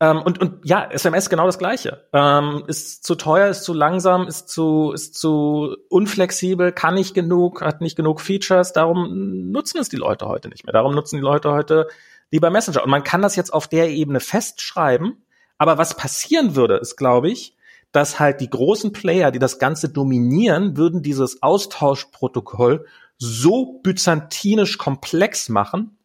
Ähm, 0.00 0.22
und, 0.22 0.40
und 0.40 0.64
ja, 0.64 0.84
SMS 0.90 1.28
genau 1.28 1.46
das 1.46 1.58
Gleiche. 1.58 2.06
Ähm, 2.12 2.62
ist 2.68 3.04
zu 3.04 3.16
teuer, 3.16 3.48
ist 3.48 3.64
zu 3.64 3.74
langsam, 3.74 4.28
ist 4.28 4.48
zu, 4.48 4.92
ist 4.92 5.16
zu 5.16 5.76
unflexibel, 5.88 6.70
kann 6.72 6.94
nicht 6.94 7.14
genug, 7.14 7.62
hat 7.62 7.80
nicht 7.80 7.96
genug 7.96 8.20
Features. 8.20 8.72
Darum 8.72 9.50
nutzen 9.50 9.78
es 9.80 9.88
die 9.88 9.96
Leute 9.96 10.26
heute 10.28 10.48
nicht 10.48 10.64
mehr. 10.64 10.72
Darum 10.72 10.94
nutzen 10.94 11.16
die 11.16 11.22
Leute 11.22 11.50
heute 11.50 11.88
lieber 12.30 12.50
Messenger. 12.50 12.84
Und 12.84 12.90
man 12.90 13.02
kann 13.02 13.22
das 13.22 13.34
jetzt 13.34 13.52
auf 13.52 13.66
der 13.66 13.90
Ebene 13.90 14.20
festschreiben. 14.20 15.24
Aber 15.58 15.78
was 15.78 15.96
passieren 15.96 16.54
würde, 16.54 16.76
ist, 16.76 16.96
glaube 16.96 17.28
ich, 17.30 17.56
dass 17.90 18.20
halt 18.20 18.40
die 18.40 18.50
großen 18.50 18.92
Player, 18.92 19.32
die 19.32 19.40
das 19.40 19.58
Ganze 19.58 19.88
dominieren, 19.88 20.76
würden 20.76 21.02
dieses 21.02 21.42
Austauschprotokoll 21.42 22.86
so 23.18 23.80
byzantinisch 23.82 24.78
komplex 24.78 25.48
machen, 25.48 25.98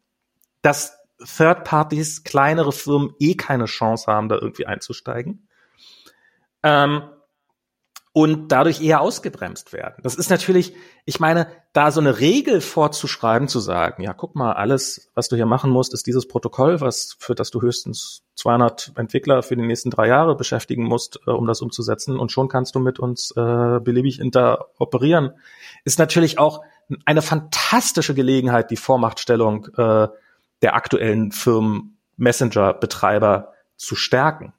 dass 0.62 0.96
Third 1.18 1.64
Parties, 1.64 2.24
kleinere 2.24 2.72
Firmen 2.72 3.14
eh 3.18 3.34
keine 3.34 3.66
Chance 3.66 4.10
haben, 4.10 4.28
da 4.28 4.36
irgendwie 4.36 4.66
einzusteigen. 4.66 5.48
Ähm, 6.62 7.02
und 8.16 8.52
dadurch 8.52 8.80
eher 8.80 9.00
ausgebremst 9.00 9.72
werden. 9.72 9.96
Das 10.04 10.14
ist 10.14 10.30
natürlich, 10.30 10.72
ich 11.04 11.18
meine, 11.18 11.48
da 11.72 11.90
so 11.90 11.98
eine 11.98 12.20
Regel 12.20 12.60
vorzuschreiben, 12.60 13.48
zu 13.48 13.58
sagen, 13.58 14.04
ja, 14.04 14.12
guck 14.12 14.36
mal, 14.36 14.52
alles, 14.52 15.10
was 15.14 15.28
du 15.28 15.34
hier 15.34 15.46
machen 15.46 15.68
musst, 15.72 15.92
ist 15.92 16.06
dieses 16.06 16.28
Protokoll, 16.28 16.80
was 16.80 17.16
für 17.18 17.34
das 17.34 17.50
du 17.50 17.60
höchstens 17.60 18.22
200 18.36 18.92
Entwickler 18.94 19.42
für 19.42 19.56
die 19.56 19.66
nächsten 19.66 19.90
drei 19.90 20.06
Jahre 20.06 20.36
beschäftigen 20.36 20.84
musst, 20.84 21.18
äh, 21.26 21.32
um 21.32 21.48
das 21.48 21.60
umzusetzen, 21.60 22.16
und 22.16 22.30
schon 22.30 22.48
kannst 22.48 22.76
du 22.76 22.78
mit 22.78 23.00
uns 23.00 23.32
äh, 23.32 23.80
beliebig 23.80 24.20
interoperieren, 24.20 25.32
ist 25.82 25.98
natürlich 25.98 26.38
auch 26.38 26.62
eine 27.04 27.22
fantastische 27.22 28.14
Gelegenheit, 28.14 28.70
die 28.70 28.76
Vormachtstellung 28.76 29.66
äh, 29.76 30.08
der 30.62 30.74
aktuellen 30.74 31.32
Firmen 31.32 31.98
Messenger-Betreiber 32.16 33.52
zu 33.76 33.96
stärken. 33.96 34.52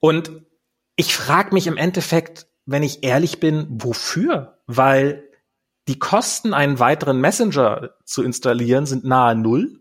Und 0.00 0.30
ich 0.96 1.14
frage 1.14 1.54
mich 1.54 1.66
im 1.66 1.76
Endeffekt, 1.76 2.46
wenn 2.66 2.82
ich 2.82 3.02
ehrlich 3.02 3.40
bin, 3.40 3.66
wofür? 3.70 4.58
Weil 4.66 5.24
die 5.88 5.98
Kosten, 5.98 6.54
einen 6.54 6.78
weiteren 6.78 7.20
Messenger 7.20 7.90
zu 8.04 8.22
installieren, 8.22 8.86
sind 8.86 9.04
nahe 9.04 9.34
Null. 9.34 9.80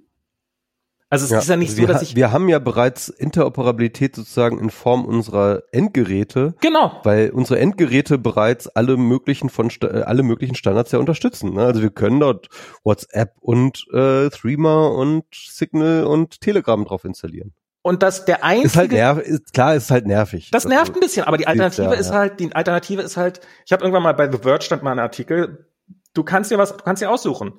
Also 1.11 1.25
es 1.25 1.31
ja, 1.31 1.39
ist 1.39 1.49
ja 1.49 1.57
nicht 1.57 1.71
also 1.71 1.81
so, 1.81 1.87
dass 1.87 2.01
ich. 2.01 2.15
Wir 2.15 2.31
haben 2.31 2.47
ja 2.47 2.57
bereits 2.57 3.09
Interoperabilität 3.09 4.15
sozusagen 4.15 4.59
in 4.59 4.69
Form 4.69 5.03
unserer 5.03 5.61
Endgeräte. 5.73 6.55
Genau. 6.61 7.01
Weil 7.03 7.31
unsere 7.31 7.59
Endgeräte 7.59 8.17
bereits 8.17 8.69
alle 8.69 8.95
möglichen 8.95 9.49
von 9.49 9.69
äh, 9.81 10.03
alle 10.03 10.23
möglichen 10.23 10.55
Standards 10.55 10.93
ja 10.93 10.99
unterstützen. 10.99 11.53
Ne? 11.55 11.65
Also 11.65 11.81
wir 11.81 11.89
können 11.89 12.21
dort 12.21 12.47
WhatsApp 12.85 13.33
und 13.41 13.85
äh, 13.91 14.29
Threema 14.29 14.87
und 14.87 15.25
Signal 15.33 16.05
und 16.05 16.39
Telegram 16.39 16.85
drauf 16.85 17.03
installieren. 17.03 17.53
Und 17.81 18.03
das 18.03 18.23
der 18.23 18.45
einzige 18.45 18.67
ist 18.67 18.77
halt 18.77 18.91
nerv 18.93 19.19
ist, 19.19 19.53
klar 19.53 19.75
ist 19.75 19.91
halt 19.91 20.07
nervig. 20.07 20.49
Das 20.51 20.63
nervt 20.63 20.95
ein 20.95 21.01
bisschen, 21.01 21.25
aber 21.25 21.35
die 21.35 21.47
Alternative 21.47 21.87
ja, 21.87 21.91
ist 21.91 22.09
ja. 22.09 22.15
halt 22.15 22.39
die 22.39 22.55
Alternative 22.55 23.01
ist 23.01 23.17
halt. 23.17 23.41
Ich 23.65 23.73
habe 23.73 23.83
irgendwann 23.83 24.03
mal 24.03 24.13
bei 24.13 24.31
The 24.31 24.37
Verge 24.37 24.63
stand 24.63 24.81
mal 24.81 24.93
ein 24.93 24.99
Artikel. 24.99 25.65
Du 26.13 26.23
kannst 26.23 26.51
dir 26.51 26.57
was, 26.57 26.77
du 26.77 26.83
kannst 26.85 27.01
dir 27.01 27.11
aussuchen. 27.11 27.51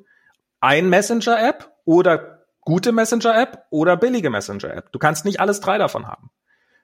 Ein 0.60 0.88
Messenger-App 0.88 1.70
oder 1.84 2.31
gute 2.62 2.92
Messenger-App 2.92 3.66
oder 3.70 3.96
billige 3.96 4.30
Messenger-App. 4.30 4.90
Du 4.92 4.98
kannst 4.98 5.24
nicht 5.24 5.40
alles 5.40 5.60
drei 5.60 5.78
davon 5.78 6.06
haben. 6.06 6.30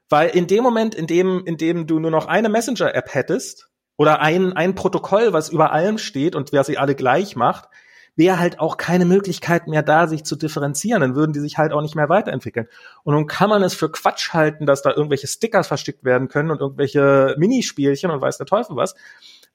Weil 0.08 0.31
in 0.31 0.47
dem 0.47 0.62
Moment, 0.62 0.94
in 0.94 1.07
dem, 1.07 1.44
in 1.44 1.57
dem 1.57 1.86
du 1.86 1.98
nur 1.98 2.10
noch 2.10 2.26
eine 2.26 2.48
Messenger-App 2.48 3.15
hättest 3.15 3.68
oder 3.97 4.20
ein, 4.20 4.52
ein 4.52 4.74
Protokoll, 4.74 5.32
was 5.32 5.50
über 5.50 5.73
allem 5.73 5.98
steht 5.98 6.34
und 6.34 6.52
wer 6.52 6.65
sie 6.65 6.78
alle 6.78 6.94
gleich 6.94 7.36
macht, 7.36 7.68
wäre 8.16 8.40
halt 8.40 8.58
auch 8.58 8.78
keine 8.78 9.05
Möglichkeit 9.05 9.68
mehr 9.68 9.82
da, 9.82 10.08
sich 10.08 10.24
zu 10.24 10.34
differenzieren. 10.34 11.00
Dann 11.02 11.15
würden 11.15 11.32
die 11.32 11.40
sich 11.40 11.57
halt 11.57 11.73
auch 11.73 11.82
nicht 11.82 11.94
mehr 11.94 12.08
weiterentwickeln. 12.08 12.66
Und 13.05 13.15
nun 13.15 13.28
kann 13.28 13.48
man 13.48 13.62
es 13.62 13.74
für 13.74 13.92
Quatsch 13.92 14.32
halten, 14.32 14.66
dass 14.66 14.82
da 14.82 14.90
irgendwelche 14.90 15.28
Stickers 15.28 15.68
versteckt 15.68 16.05
werden 16.05 16.26
können 16.26 16.50
und 16.50 16.60
irgendwelche 16.60 17.36
Minispielchen 17.39 18.10
und 18.10 18.20
weiß 18.20 18.39
der 18.39 18.47
Teufel 18.47 18.74
was. 18.74 18.97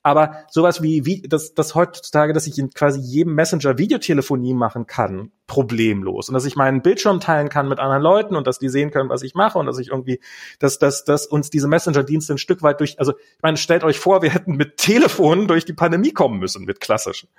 Aber 0.03 0.45
sowas 0.49 0.83
wie, 0.83 1.06
wie 1.06 1.22
das, 1.22 1.53
das 1.53 1.75
heutzutage, 1.75 2.33
dass 2.33 2.45
ich 2.45 2.59
in 2.59 2.69
quasi 2.72 2.99
jedem 2.99 3.35
Messenger 3.35 3.77
Videotelefonie 3.77 4.53
machen 4.53 4.85
kann, 4.85 5.32
problemlos. 5.48 6.27
Und 6.27 6.33
dass 6.33 6.43
ich 6.45 6.57
meinen 6.57 6.82
Bildschirm 6.82 7.22
teilen 7.22 7.48
kann 7.48 7.69
mit 7.69 7.80
anderen 7.80 8.03
Leuten 8.03 8.35
und 8.35 8.45
dass 8.45 8.59
die 8.59 8.67
sehen 8.67 8.91
können, 8.91 9.09
was 9.09 9.23
ich 9.23 9.33
mache 9.33 9.57
und 9.57 9.65
dass 9.65 9.80
ich 9.80 9.90
irgendwie, 9.90 10.19
dass, 10.59 10.77
dass, 10.77 11.06
dass 11.06 11.25
uns 11.25 11.49
diese 11.49 11.69
Messenger-Dienste 11.69 12.33
ein 12.33 12.38
Stück 12.38 12.61
weit 12.61 12.82
durch, 12.82 12.99
also 12.99 13.14
ich 13.17 13.41
meine, 13.41 13.56
stellt 13.56 13.85
euch 13.85 13.98
vor, 13.98 14.22
wir 14.22 14.30
hätten 14.30 14.57
mit 14.57 14.75
Telefonen 14.75 15.48
durch 15.48 15.64
die 15.64 15.73
Pandemie 15.73 16.11
kommen 16.11 16.38
müssen, 16.38 16.65
mit 16.65 16.82
klassischen. 16.82 17.30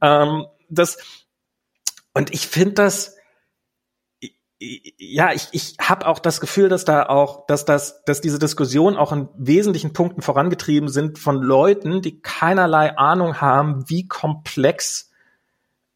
Ähm, 0.00 0.46
das, 0.70 0.96
und 2.14 2.32
ich 2.32 2.46
finde 2.46 2.74
das, 2.74 3.16
ja, 4.98 5.32
ich, 5.32 5.48
ich 5.52 5.76
habe 5.80 6.06
auch 6.06 6.18
das 6.18 6.40
Gefühl, 6.40 6.68
dass 6.68 6.84
da 6.84 7.06
auch, 7.06 7.46
dass 7.46 7.64
das, 7.64 8.04
dass 8.04 8.20
diese 8.20 8.38
Diskussion 8.38 8.96
auch 8.96 9.12
in 9.12 9.28
wesentlichen 9.36 9.92
Punkten 9.92 10.22
vorangetrieben 10.22 10.88
sind 10.88 11.18
von 11.18 11.42
Leuten, 11.42 12.02
die 12.02 12.20
keinerlei 12.20 12.96
Ahnung 12.96 13.40
haben, 13.40 13.88
wie 13.88 14.06
komplex 14.06 15.10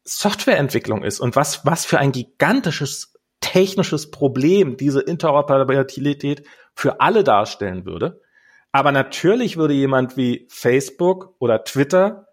Softwareentwicklung 0.03 1.03
ist 1.03 1.19
und 1.19 1.35
was, 1.35 1.65
was 1.65 1.85
für 1.85 1.99
ein 1.99 2.11
gigantisches 2.11 3.13
technisches 3.41 4.11
Problem 4.11 4.77
diese 4.77 5.01
Interoperabilität 5.01 6.43
für 6.73 6.99
alle 6.99 7.23
darstellen 7.23 7.85
würde. 7.85 8.21
Aber 8.71 8.91
natürlich 8.91 9.57
würde 9.57 9.73
jemand 9.73 10.17
wie 10.17 10.47
Facebook 10.49 11.35
oder 11.39 11.63
Twitter 11.63 12.27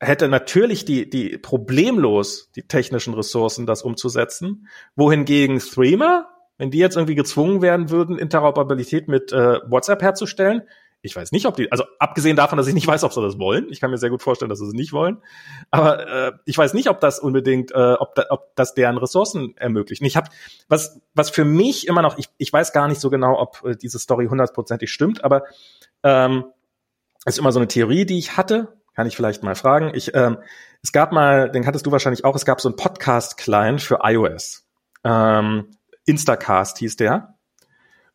hätte 0.00 0.28
natürlich 0.28 0.84
die, 0.84 1.08
die 1.08 1.38
problemlos 1.38 2.50
die 2.56 2.66
technischen 2.66 3.14
Ressourcen, 3.14 3.66
das 3.66 3.82
umzusetzen. 3.82 4.66
Wohingegen 4.96 5.58
Threema, 5.58 6.28
wenn 6.58 6.70
die 6.70 6.78
jetzt 6.78 6.96
irgendwie 6.96 7.14
gezwungen 7.14 7.62
werden 7.62 7.90
würden, 7.90 8.18
Interoperabilität 8.18 9.08
mit 9.08 9.32
äh, 9.32 9.60
WhatsApp 9.68 10.02
herzustellen, 10.02 10.62
ich 11.02 11.16
weiß 11.16 11.32
nicht, 11.32 11.46
ob 11.46 11.56
die, 11.56 11.72
also 11.72 11.84
abgesehen 11.98 12.36
davon, 12.36 12.58
dass 12.58 12.66
ich 12.66 12.74
nicht 12.74 12.86
weiß, 12.86 13.04
ob 13.04 13.12
sie 13.14 13.22
das 13.22 13.38
wollen. 13.38 13.68
Ich 13.70 13.80
kann 13.80 13.90
mir 13.90 13.96
sehr 13.96 14.10
gut 14.10 14.22
vorstellen, 14.22 14.50
dass 14.50 14.58
sie 14.58 14.66
es 14.66 14.74
nicht 14.74 14.92
wollen. 14.92 15.22
Aber 15.70 16.06
äh, 16.06 16.32
ich 16.44 16.58
weiß 16.58 16.74
nicht, 16.74 16.90
ob 16.90 17.00
das 17.00 17.18
unbedingt, 17.18 17.72
äh, 17.72 17.94
ob, 17.94 18.14
da, 18.14 18.26
ob 18.28 18.54
das 18.54 18.74
deren 18.74 18.98
Ressourcen 18.98 19.56
ermöglicht. 19.56 20.02
Ich 20.02 20.16
habe 20.16 20.28
was, 20.68 21.00
was 21.14 21.30
für 21.30 21.46
mich 21.46 21.86
immer 21.86 22.02
noch, 22.02 22.18
ich, 22.18 22.28
ich 22.36 22.52
weiß 22.52 22.74
gar 22.74 22.86
nicht 22.86 23.00
so 23.00 23.08
genau, 23.08 23.40
ob 23.40 23.62
äh, 23.64 23.76
diese 23.76 23.98
Story 23.98 24.26
hundertprozentig 24.26 24.92
stimmt, 24.92 25.24
aber 25.24 25.44
ähm, 26.02 26.44
ist 27.24 27.38
immer 27.38 27.52
so 27.52 27.60
eine 27.60 27.68
Theorie, 27.68 28.04
die 28.04 28.18
ich 28.18 28.36
hatte, 28.36 28.79
kann 28.94 29.06
ich 29.06 29.16
vielleicht 29.16 29.42
mal 29.42 29.54
fragen. 29.54 29.92
Ich, 29.94 30.14
ähm, 30.14 30.38
es 30.82 30.92
gab 30.92 31.12
mal, 31.12 31.50
den 31.50 31.66
hattest 31.66 31.86
du 31.86 31.92
wahrscheinlich 31.92 32.24
auch, 32.24 32.34
es 32.34 32.44
gab 32.44 32.60
so 32.60 32.68
einen 32.68 32.76
Podcast-Client 32.76 33.80
für 33.80 34.00
iOS. 34.02 34.66
Ähm, 35.04 35.68
Instacast 36.06 36.78
hieß 36.78 36.96
der. 36.96 37.34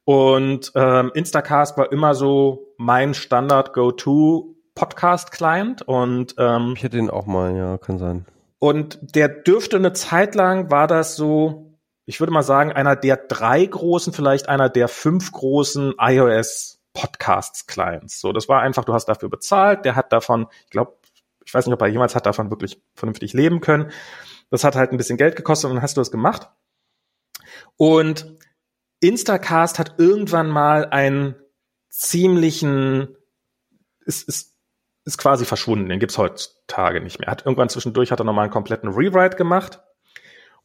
Und 0.04 0.72
ähm, 0.76 1.12
Instacast 1.14 1.78
war 1.78 1.92
immer 1.92 2.14
so 2.14 2.74
mein 2.78 3.14
Standard-Go-To 3.14 4.56
Podcast-Client. 4.76 5.82
Und 5.84 6.36
ähm, 6.38 6.74
ich 6.76 6.84
hätte 6.84 6.98
den 6.98 7.10
auch 7.10 7.26
mal, 7.26 7.56
ja, 7.56 7.78
kann 7.78 7.98
sein. 7.98 8.26
Und 8.60 9.00
der 9.16 9.28
dürfte 9.28 9.78
eine 9.78 9.94
Zeit 9.94 10.36
lang 10.36 10.72
war 10.72 10.88
das 10.88 11.16
so, 11.16 11.78
ich 12.06 12.20
würde 12.20 12.34
mal 12.34 12.44
sagen, 12.44 12.72
einer 12.72 12.96
der 12.96 13.18
drei 13.18 13.66
großen, 13.66 14.14
vielleicht 14.14 14.50
einer 14.50 14.70
der 14.70 14.88
fünf 14.88 15.32
großen 15.32 15.94
iOS 16.00 16.75
Podcasts 16.96 17.68
Clients. 17.68 18.20
So, 18.20 18.34
das 18.34 18.50
war 18.50 18.62
einfach, 18.62 18.86
du 18.86 18.94
hast 18.94 19.06
dafür 19.06 19.30
bezahlt, 19.30 19.86
der 19.86 19.96
hat 19.96 20.12
davon, 20.12 20.48
ich 20.64 20.72
glaube, 20.72 20.98
ich 21.46 21.54
weiß 21.54 21.68
nicht, 21.68 21.74
ob 21.74 21.82
er 21.82 21.88
jemals 21.88 22.16
hat 22.16 22.26
davon 22.26 22.50
wirklich 22.50 22.82
vernünftig 22.96 23.34
leben 23.34 23.62
können. 23.62 23.92
Das 24.50 24.64
hat 24.64 24.76
halt 24.76 24.92
ein 24.92 24.98
bisschen 24.98 25.18
Geld 25.18 25.36
gekostet 25.36 25.70
und 25.70 25.76
dann 25.76 25.84
hast 25.84 25.98
du 25.98 26.02
das 26.02 26.10
gemacht. 26.10 26.50
Und 27.78 28.38
Instacast 29.00 29.78
hat 29.78 29.96
irgendwann 30.00 30.50
mal 30.50 30.86
einen 30.86 31.36
ziemlichen, 31.90 33.16
ist, 34.06 34.28
ist, 34.28 34.56
ist 35.04 35.18
quasi 35.18 35.46
verschwunden, 35.46 35.90
den 35.90 36.00
gibt's 36.00 36.18
heutzutage 36.18 37.02
nicht 37.02 37.20
mehr. 37.20 37.30
Hat 37.30 37.46
irgendwann 37.46 37.70
zwischendurch 37.70 38.12
hat 38.12 38.20
er 38.20 38.26
nochmal 38.26 38.46
einen 38.46 38.54
kompletten 38.54 38.90
Rewrite 38.90 39.38
gemacht. 39.38 39.82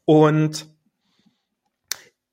Und 0.06 0.66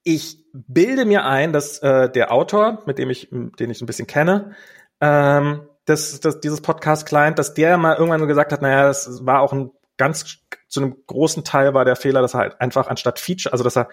ich 0.08 0.40
bilde 0.54 1.04
mir 1.04 1.26
ein, 1.26 1.52
dass 1.52 1.80
äh, 1.80 2.10
der 2.10 2.32
Autor, 2.32 2.82
mit 2.86 2.98
dem 2.98 3.10
ich, 3.10 3.28
den 3.30 3.70
ich 3.70 3.82
ein 3.82 3.86
bisschen 3.86 4.08
kenne, 4.08 4.56
ähm, 5.02 5.68
das, 5.84 6.20
das, 6.22 6.40
dieses 6.40 6.62
Podcast-Client, 6.62 7.38
dass 7.38 7.54
der 7.54 7.78
mal 7.78 7.96
irgendwann 7.96 8.22
so 8.22 8.28
gesagt 8.28 8.54
hat, 8.54 8.62
naja, 8.62 8.88
das 8.88 9.26
war 9.26 9.42
auch 9.42 9.52
ein 9.52 9.72
ganz, 9.98 10.38
zu 10.70 10.82
einem 10.82 10.96
großen 11.08 11.44
Teil 11.44 11.74
war 11.74 11.84
der 11.84 11.98
Fehler, 11.98 12.22
dass 12.22 12.36
er 12.36 12.40
halt 12.40 12.62
einfach 12.62 12.88
anstatt 12.88 13.20
Feature, 13.20 13.52
also 13.52 13.66
dass 13.66 13.76
er 13.76 13.90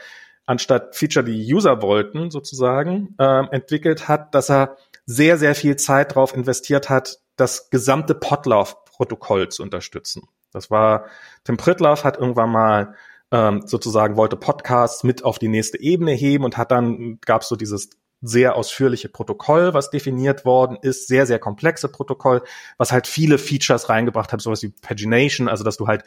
anstatt 0.46 0.94
Feature, 0.94 1.24
die 1.24 1.52
User 1.52 1.82
wollten, 1.82 2.30
sozusagen, 2.30 3.16
ähm, 3.18 3.48
entwickelt 3.50 4.06
hat, 4.06 4.34
dass 4.34 4.50
er 4.50 4.76
sehr, 5.06 5.36
sehr 5.36 5.54
viel 5.54 5.76
Zeit 5.76 6.12
darauf 6.12 6.34
investiert 6.34 6.90
hat, 6.90 7.18
das 7.36 7.70
gesamte 7.70 8.14
Podlove-Protokoll 8.14 9.48
zu 9.48 9.62
unterstützen. 9.64 10.28
Das 10.52 10.70
war, 10.70 11.06
Tim 11.42 11.56
Pritloff 11.56 12.04
hat 12.04 12.18
irgendwann 12.18 12.50
mal 12.50 12.94
ähm, 13.34 13.62
sozusagen 13.66 14.16
wollte 14.16 14.36
Podcasts 14.36 15.02
mit 15.02 15.24
auf 15.24 15.40
die 15.40 15.48
nächste 15.48 15.80
Ebene 15.80 16.12
heben 16.12 16.44
und 16.44 16.56
hat 16.56 16.70
dann, 16.70 17.18
gab 17.26 17.42
es 17.42 17.48
so 17.48 17.56
dieses 17.56 17.90
sehr 18.24 18.56
ausführliche 18.56 19.08
Protokoll, 19.08 19.74
was 19.74 19.90
definiert 19.90 20.44
worden 20.44 20.78
ist, 20.80 21.08
sehr, 21.08 21.26
sehr 21.26 21.38
komplexe 21.38 21.88
Protokoll, 21.88 22.42
was 22.78 22.90
halt 22.90 23.06
viele 23.06 23.38
Features 23.38 23.88
reingebracht 23.88 24.32
hat, 24.32 24.40
sowas 24.40 24.62
wie 24.62 24.70
Pagination, 24.70 25.48
also 25.48 25.62
dass 25.62 25.76
du 25.76 25.86
halt 25.86 26.04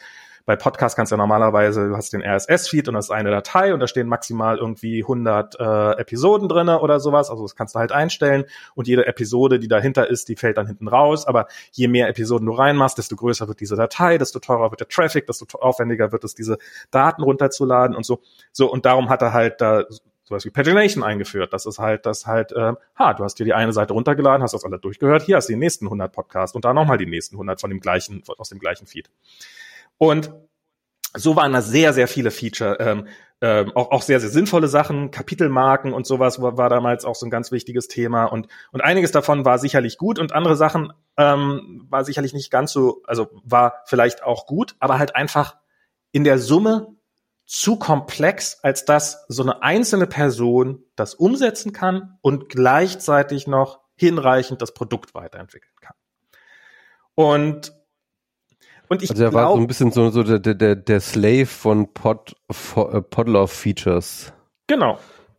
bei 0.48 0.56
Podcast 0.56 0.96
kannst 0.96 1.12
ja 1.12 1.18
normalerweise, 1.18 1.90
du 1.90 1.94
hast 1.94 2.14
den 2.14 2.22
RSS-Feed 2.22 2.88
und 2.88 2.94
das 2.94 3.06
ist 3.06 3.10
eine 3.10 3.30
Datei 3.30 3.74
und 3.74 3.80
da 3.80 3.86
stehen 3.86 4.08
maximal 4.08 4.56
irgendwie 4.56 5.02
100 5.02 5.60
äh, 5.60 5.90
Episoden 6.00 6.48
drinne 6.48 6.80
oder 6.80 7.00
sowas. 7.00 7.28
Also 7.28 7.42
das 7.42 7.54
kannst 7.54 7.74
du 7.74 7.80
halt 7.80 7.92
einstellen 7.92 8.46
und 8.74 8.88
jede 8.88 9.06
Episode, 9.06 9.58
die 9.58 9.68
dahinter 9.68 10.08
ist, 10.08 10.26
die 10.30 10.36
fällt 10.36 10.56
dann 10.56 10.66
hinten 10.66 10.88
raus. 10.88 11.26
Aber 11.26 11.48
je 11.72 11.86
mehr 11.86 12.08
Episoden 12.08 12.46
du 12.46 12.52
reinmachst, 12.52 12.96
desto 12.96 13.14
größer 13.14 13.46
wird 13.46 13.60
diese 13.60 13.76
Datei, 13.76 14.16
desto 14.16 14.38
teurer 14.38 14.70
wird 14.70 14.80
der 14.80 14.88
Traffic, 14.88 15.26
desto 15.26 15.44
aufwendiger 15.58 16.12
wird 16.12 16.24
es, 16.24 16.34
diese 16.34 16.56
Daten 16.90 17.22
runterzuladen 17.22 17.94
und 17.94 18.06
so. 18.06 18.22
So 18.50 18.72
und 18.72 18.86
darum 18.86 19.10
hat 19.10 19.20
er 19.20 19.34
halt 19.34 19.60
da 19.60 19.84
sowas 20.28 20.44
wie 20.44 20.50
Pagination 20.50 21.02
eingeführt. 21.02 21.52
Das 21.52 21.66
ist 21.66 21.78
halt, 21.78 22.06
das 22.06 22.26
halt, 22.26 22.52
äh, 22.52 22.74
ha, 22.98 23.14
du 23.14 23.24
hast 23.24 23.38
dir 23.38 23.44
die 23.44 23.54
eine 23.54 23.72
Seite 23.72 23.94
runtergeladen, 23.94 24.42
hast 24.42 24.54
das 24.54 24.64
alle 24.64 24.78
durchgehört, 24.78 25.22
hier 25.22 25.36
hast 25.36 25.48
du 25.48 25.54
die 25.54 25.58
nächsten 25.58 25.86
100 25.86 26.12
Podcasts 26.12 26.54
und 26.54 26.64
da 26.64 26.72
nochmal 26.72 26.98
die 26.98 27.06
nächsten 27.06 27.36
100 27.36 27.60
von 27.60 27.70
dem 27.70 27.80
gleichen, 27.80 28.22
aus 28.38 28.50
dem 28.50 28.58
gleichen 28.58 28.86
Feed. 28.86 29.10
Und 29.96 30.30
so 31.16 31.36
waren 31.36 31.52
da 31.52 31.62
sehr, 31.62 31.92
sehr 31.92 32.06
viele 32.06 32.30
Feature, 32.30 32.78
ähm, 32.80 33.06
ähm, 33.40 33.72
auch, 33.74 33.90
auch 33.92 34.02
sehr, 34.02 34.20
sehr 34.20 34.30
sinnvolle 34.30 34.68
Sachen, 34.68 35.10
Kapitelmarken 35.10 35.92
und 35.92 36.06
sowas 36.06 36.42
war, 36.42 36.58
war 36.58 36.68
damals 36.68 37.04
auch 37.04 37.14
so 37.14 37.24
ein 37.24 37.30
ganz 37.30 37.52
wichtiges 37.52 37.88
Thema 37.88 38.24
und, 38.24 38.48
und 38.72 38.80
einiges 38.82 39.12
davon 39.12 39.44
war 39.44 39.58
sicherlich 39.58 39.96
gut 39.96 40.18
und 40.18 40.32
andere 40.32 40.56
Sachen 40.56 40.92
ähm, 41.16 41.86
war 41.88 42.04
sicherlich 42.04 42.34
nicht 42.34 42.50
ganz 42.50 42.72
so, 42.72 43.02
also 43.06 43.28
war 43.44 43.82
vielleicht 43.86 44.22
auch 44.24 44.46
gut, 44.46 44.74
aber 44.80 44.98
halt 44.98 45.14
einfach 45.14 45.56
in 46.10 46.24
der 46.24 46.38
Summe 46.38 46.97
zu 47.48 47.76
komplex, 47.76 48.58
als 48.62 48.84
dass 48.84 49.24
so 49.28 49.42
eine 49.42 49.62
einzelne 49.62 50.06
Person 50.06 50.84
das 50.96 51.14
umsetzen 51.14 51.72
kann 51.72 52.18
und 52.20 52.50
gleichzeitig 52.50 53.46
noch 53.46 53.80
hinreichend 53.96 54.60
das 54.60 54.74
Produkt 54.74 55.14
weiterentwickeln 55.14 55.74
kann. 55.80 55.96
Und 57.14 57.72
und 58.90 59.02
ich 59.02 59.10
also 59.10 59.24
er 59.24 59.32
war 59.32 59.52
so 59.52 59.58
ein 59.58 59.66
bisschen 59.66 59.92
so, 59.92 60.10
so 60.10 60.22
der, 60.22 60.38
der, 60.38 60.76
der 60.76 61.00
Slave 61.00 61.46
von 61.46 61.92
Pod, 61.92 62.36
äh, 62.48 63.00
Podlove 63.02 63.48
Features. 63.48 64.32
Genau. 64.66 64.98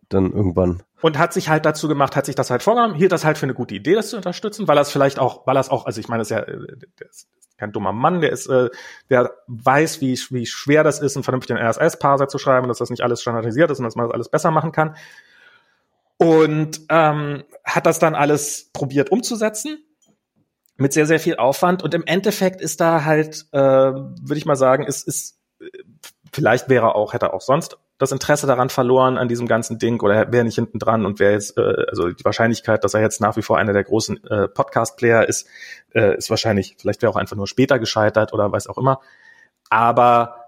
Dann 0.10 0.32
irgendwann. 0.32 0.84
Und 1.02 1.18
hat 1.18 1.34
sich 1.34 1.50
halt 1.50 1.66
dazu 1.66 1.88
gemacht, 1.88 2.16
hat 2.16 2.26
sich 2.26 2.36
das 2.36 2.50
halt 2.50 2.62
vorgenommen, 2.62 2.94
hielt 2.94 3.12
das 3.12 3.24
halt 3.24 3.38
für 3.38 3.46
eine 3.46 3.54
gute 3.54 3.74
Idee, 3.74 3.96
das 3.96 4.10
zu 4.10 4.18
unterstützen, 4.18 4.68
weil 4.68 4.78
es 4.78 4.92
vielleicht 4.92 5.18
auch, 5.18 5.48
weil 5.48 5.56
es 5.56 5.70
auch, 5.70 5.86
also 5.86 6.00
ich 6.00 6.10
meine, 6.10 6.22
das 6.22 6.32
ist 6.32 6.38
ja, 6.38 6.44
äh, 6.44 6.78
der 7.00 7.10
ist 7.10 7.28
kein 7.58 7.72
dummer 7.72 7.94
Mann, 7.94 8.22
der 8.22 8.32
ist, 8.32 8.48
äh, 8.48 8.70
der 9.10 9.32
weiß, 9.48 10.02
wie, 10.02 10.20
wie 10.30 10.46
schwer 10.46 10.84
das 10.84 11.00
ist, 11.00 11.16
einen 11.16 11.24
vernünftigen 11.24 11.60
RSS-Parser 11.60 12.28
zu 12.28 12.38
schreiben, 12.38 12.68
dass 12.68 12.80
das 12.80 12.90
nicht 12.90 13.02
alles 13.02 13.22
standardisiert 13.22 13.70
ist 13.70 13.80
und 13.80 13.86
dass 13.86 13.96
man 13.96 14.08
das 14.08 14.14
alles 14.14 14.30
besser 14.30 14.52
machen 14.52 14.72
kann. 14.72 14.96
Und 16.18 16.82
ähm, 16.90 17.44
hat 17.64 17.86
das 17.86 18.00
dann 18.00 18.16
alles 18.16 18.70
probiert 18.74 19.12
umzusetzen 19.12 19.78
mit 20.76 20.94
sehr, 20.94 21.06
sehr 21.06 21.20
viel 21.20 21.36
Aufwand. 21.36 21.84
Und 21.84 21.94
im 21.94 22.04
Endeffekt 22.06 22.62
ist 22.62 22.82
da 22.82 23.04
halt, 23.06 23.46
äh, 23.52 23.60
würde 23.60 24.38
ich 24.38 24.46
mal 24.46 24.56
sagen, 24.56 24.86
ist, 24.86 25.08
ist, 25.08 25.40
vielleicht 26.32 26.70
wäre 26.70 26.96
auch, 26.96 27.14
hätte 27.14 27.34
auch 27.34 27.42
sonst 27.42 27.78
das 28.00 28.12
Interesse 28.12 28.48
daran 28.48 28.70
verloren 28.70 29.18
an 29.18 29.28
diesem 29.28 29.46
ganzen 29.46 29.78
Ding 29.78 30.02
oder 30.02 30.32
wäre 30.32 30.46
nicht 30.46 30.56
hinten 30.56 30.80
dran 30.80 31.06
und 31.06 31.20
wäre 31.20 31.34
jetzt, 31.34 31.58
äh, 31.58 31.86
also 31.90 32.10
die 32.10 32.26
Wahrscheinlichkeit, 32.26 32.84
dass 32.84 32.96
er 32.96 33.02
jetzt 33.02 33.22
nach 33.22 33.36
wie 33.36 33.42
vor 33.42 33.58
einer 33.58 33.74
der 33.74 33.84
großen 33.84 34.24
äh, 34.24 34.48
Podcast-Player 34.48 35.28
ist, 35.28 35.48
äh, 35.94 36.18
ist 36.18 36.30
wahrscheinlich, 36.30 36.78
vielleicht 36.80 37.02
wäre 37.02 37.12
auch 37.12 37.18
einfach 37.18 37.36
nur 37.36 37.46
später 37.46 37.78
gescheitert 37.78 38.34
oder 38.34 38.52
weiß 38.52 38.68
auch 38.68 38.78
immer. 38.78 39.02
Aber 39.70 40.46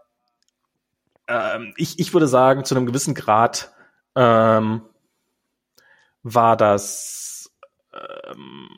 ähm, 1.27 1.73
ich, 1.75 1.99
ich 1.99 2.13
würde 2.13 2.27
sagen, 2.27 2.63
zu 2.63 2.73
einem 2.73 2.85
gewissen 2.85 3.13
Grad 3.13 3.71
ähm, 4.15 4.81
war 6.23 6.55
das 6.55 7.51
ähm, 7.93 8.69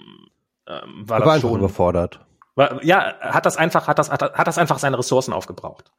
ähm, 0.68 1.08
war, 1.08 1.20
war 1.20 1.34
das 1.34 1.42
schon 1.42 1.60
überfordert. 1.60 2.20
Ja, 2.56 3.16
hat 3.20 3.46
das 3.46 3.58
einfach, 3.58 3.88
hat 3.88 3.98
das, 3.98 4.12
hat, 4.12 4.22
hat 4.22 4.48
das 4.48 4.58
einfach 4.58 4.78
seine 4.78 5.00
Ressourcen 5.00 5.34
aufgebraucht. 5.34 5.92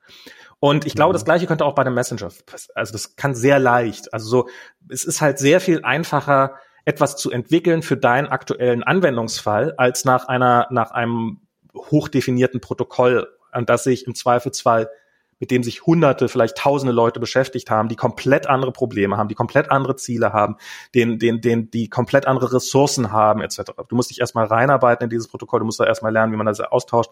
Und 0.60 0.86
ich 0.86 0.94
glaube, 0.94 1.10
mhm. 1.10 1.14
das 1.14 1.24
Gleiche 1.24 1.46
könnte 1.46 1.64
auch 1.64 1.74
bei 1.74 1.84
dem 1.84 1.94
Messenger, 1.94 2.30
also 2.74 2.92
das 2.92 3.16
kann 3.16 3.34
sehr 3.34 3.58
leicht, 3.58 4.14
also 4.14 4.28
so, 4.28 4.48
es 4.88 5.04
ist 5.04 5.20
halt 5.20 5.38
sehr 5.38 5.60
viel 5.60 5.84
einfacher, 5.84 6.54
etwas 6.84 7.16
zu 7.16 7.30
entwickeln 7.30 7.82
für 7.82 7.96
deinen 7.96 8.28
aktuellen 8.28 8.82
Anwendungsfall, 8.82 9.74
als 9.76 10.04
nach 10.04 10.28
einer, 10.28 10.68
nach 10.70 10.90
einem 10.90 11.40
hochdefinierten 11.74 12.60
Protokoll, 12.60 13.28
an 13.50 13.66
das 13.66 13.84
sich 13.84 14.06
im 14.06 14.14
Zweifelsfall 14.14 14.90
mit 15.40 15.50
dem 15.50 15.62
sich 15.62 15.86
hunderte, 15.86 16.28
vielleicht 16.28 16.56
tausende 16.56 16.92
Leute 16.92 17.20
beschäftigt 17.20 17.70
haben, 17.70 17.88
die 17.88 17.96
komplett 17.96 18.46
andere 18.46 18.72
Probleme 18.72 19.16
haben, 19.16 19.28
die 19.28 19.34
komplett 19.34 19.70
andere 19.70 19.96
Ziele 19.96 20.32
haben, 20.32 20.56
den, 20.94 21.18
den, 21.18 21.40
den, 21.40 21.70
die 21.70 21.88
komplett 21.88 22.26
andere 22.26 22.52
Ressourcen 22.52 23.12
haben, 23.12 23.40
etc. 23.40 23.72
Du 23.88 23.96
musst 23.96 24.10
dich 24.10 24.20
erstmal 24.20 24.46
reinarbeiten 24.46 25.04
in 25.04 25.10
dieses 25.10 25.28
Protokoll, 25.28 25.60
du 25.60 25.66
musst 25.66 25.80
da 25.80 25.84
erstmal 25.84 26.12
lernen, 26.12 26.32
wie 26.32 26.36
man 26.36 26.46
das 26.46 26.60
austauscht. 26.60 27.10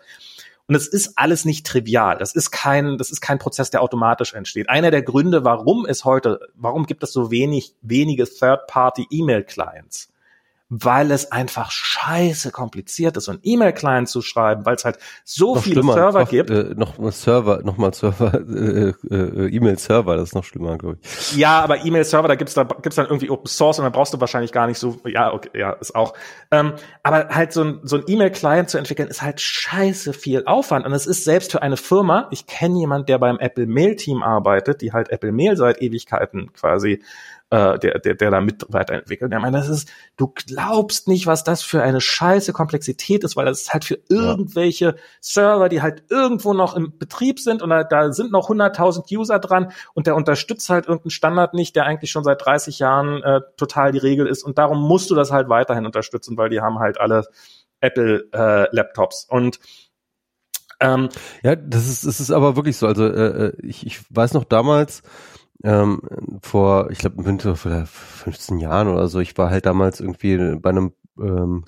Und 0.68 0.76
es 0.76 0.86
ist 0.86 1.14
alles 1.16 1.44
nicht 1.44 1.66
trivial. 1.66 2.18
Das 2.18 2.34
ist 2.34 2.50
kein, 2.50 2.96
das 2.96 3.10
ist 3.10 3.20
kein 3.20 3.38
Prozess, 3.38 3.70
der 3.70 3.82
automatisch 3.82 4.32
entsteht. 4.34 4.68
Einer 4.68 4.90
der 4.90 5.02
Gründe, 5.02 5.44
warum 5.44 5.86
es 5.86 6.04
heute, 6.04 6.40
warum 6.54 6.86
gibt 6.86 7.02
es 7.02 7.12
so 7.12 7.30
wenig, 7.30 7.74
wenige 7.82 8.24
Third-Party-E-Mail-Clients? 8.24 10.11
Weil 10.74 11.10
es 11.10 11.30
einfach 11.30 11.70
scheiße 11.70 12.50
kompliziert 12.50 13.18
ist, 13.18 13.28
und 13.28 13.40
E-Mail-Client 13.42 14.08
zu 14.08 14.22
schreiben, 14.22 14.64
weil 14.64 14.76
es 14.76 14.86
halt 14.86 14.96
so 15.22 15.54
noch 15.54 15.62
viele 15.62 15.82
Server 15.82 16.24
gibt. 16.24 16.48
Äh, 16.48 16.74
noch 16.74 16.94
Server, 17.12 17.60
noch 17.62 17.76
mal 17.76 17.92
Server, 17.92 18.32
äh, 18.48 18.92
äh, 19.10 19.54
E-Mail-Server, 19.54 20.16
das 20.16 20.30
ist 20.30 20.34
noch 20.34 20.44
schlimmer, 20.44 20.78
glaube 20.78 20.96
ich. 21.02 21.36
Ja, 21.36 21.60
aber 21.60 21.84
E-Mail-Server, 21.84 22.26
da 22.26 22.36
gibt's 22.36 22.54
da 22.54 22.64
gibt's 22.64 22.96
dann 22.96 23.04
irgendwie 23.04 23.28
Open 23.28 23.48
Source 23.48 23.80
und 23.80 23.84
dann 23.84 23.92
brauchst 23.92 24.14
du 24.14 24.20
wahrscheinlich 24.20 24.50
gar 24.50 24.66
nicht 24.66 24.78
so, 24.78 24.98
ja, 25.04 25.34
okay, 25.34 25.50
ja, 25.52 25.72
ist 25.74 25.94
auch. 25.94 26.14
Ähm, 26.50 26.72
aber 27.02 27.28
halt 27.28 27.52
so 27.52 27.64
ein, 27.64 27.80
so 27.82 27.96
ein 27.96 28.04
E-Mail-Client 28.06 28.70
zu 28.70 28.78
entwickeln, 28.78 29.08
ist 29.08 29.20
halt 29.20 29.42
scheiße 29.42 30.14
viel 30.14 30.44
Aufwand. 30.46 30.86
Und 30.86 30.94
es 30.94 31.06
ist 31.06 31.24
selbst 31.24 31.52
für 31.52 31.60
eine 31.60 31.76
Firma, 31.76 32.28
ich 32.30 32.46
kenne 32.46 32.78
jemand, 32.78 33.10
der 33.10 33.18
beim 33.18 33.38
Apple 33.38 33.66
Mail-Team 33.66 34.22
arbeitet, 34.22 34.80
die 34.80 34.94
halt 34.94 35.10
Apple 35.10 35.32
Mail 35.32 35.58
seit 35.58 35.82
Ewigkeiten 35.82 36.50
quasi 36.54 37.02
äh, 37.52 37.78
der, 37.78 37.98
der, 37.98 38.14
der 38.14 38.30
da 38.30 38.40
mit 38.40 38.64
weiterentwickelt. 38.70 39.30
Der 39.30 39.38
meint, 39.38 39.54
das 39.54 39.68
ist, 39.68 39.90
du 40.16 40.32
glaubst 40.34 41.06
nicht, 41.06 41.26
was 41.26 41.44
das 41.44 41.62
für 41.62 41.82
eine 41.82 42.00
scheiße 42.00 42.54
Komplexität 42.54 43.24
ist, 43.24 43.36
weil 43.36 43.44
das 43.44 43.60
ist 43.60 43.74
halt 43.74 43.84
für 43.84 43.98
irgendwelche 44.08 44.84
ja. 44.86 44.94
Server, 45.20 45.68
die 45.68 45.82
halt 45.82 46.04
irgendwo 46.08 46.54
noch 46.54 46.74
im 46.74 46.96
Betrieb 46.98 47.38
sind 47.38 47.60
und 47.60 47.68
da, 47.68 47.84
da 47.84 48.10
sind 48.10 48.32
noch 48.32 48.48
100.000 48.48 49.14
User 49.14 49.38
dran 49.38 49.70
und 49.92 50.06
der 50.06 50.16
unterstützt 50.16 50.70
halt 50.70 50.86
irgendeinen 50.86 51.10
Standard 51.10 51.52
nicht, 51.52 51.76
der 51.76 51.84
eigentlich 51.84 52.10
schon 52.10 52.24
seit 52.24 52.42
30 52.42 52.78
Jahren 52.78 53.22
äh, 53.22 53.42
total 53.58 53.92
die 53.92 53.98
Regel 53.98 54.26
ist 54.26 54.44
und 54.44 54.56
darum 54.56 54.80
musst 54.80 55.10
du 55.10 55.14
das 55.14 55.30
halt 55.30 55.50
weiterhin 55.50 55.84
unterstützen, 55.84 56.38
weil 56.38 56.48
die 56.48 56.62
haben 56.62 56.78
halt 56.78 56.98
alle 56.98 57.26
Apple 57.80 58.30
äh, 58.32 58.74
Laptops 58.74 59.26
und 59.28 59.58
ähm, 60.80 61.10
ja, 61.42 61.54
das 61.54 61.86
ist, 61.86 62.06
das 62.06 62.18
ist 62.18 62.30
aber 62.32 62.56
wirklich 62.56 62.76
so. 62.76 62.88
Also 62.88 63.06
äh, 63.06 63.48
äh 63.48 63.52
ich, 63.62 63.86
ich 63.86 64.00
weiß 64.10 64.34
noch 64.34 64.42
damals, 64.42 65.02
ähm, 65.64 66.02
vor, 66.42 66.90
ich 66.90 66.98
glaube, 66.98 67.24
Winter 67.24 67.56
vor 67.56 67.86
15 67.86 68.58
Jahren 68.58 68.88
oder 68.88 69.08
so. 69.08 69.20
Ich 69.20 69.36
war 69.38 69.50
halt 69.50 69.66
damals 69.66 70.00
irgendwie 70.00 70.56
bei 70.56 70.70
einem 70.70 70.92
ähm, 71.18 71.64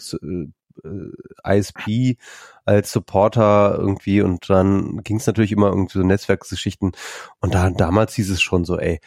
äh, 0.85 1.59
ISP 1.59 2.19
als 2.65 2.93
Supporter 2.93 3.77
irgendwie 3.79 4.23
und 4.23 4.49
dann 4.51 5.03
ging 5.05 5.19
es 5.19 5.27
natürlich 5.27 5.53
immer 5.53 5.69
irgendwie 5.69 5.99
so 5.99 6.05
Netzwerksgeschichten 6.05 6.93
und 7.41 7.55
da 7.55 7.71
damals 7.71 8.15
hieß 8.15 8.31
es 8.31 8.43
schon 8.43 8.65
so, 8.65 8.79
ey, 8.79 9.01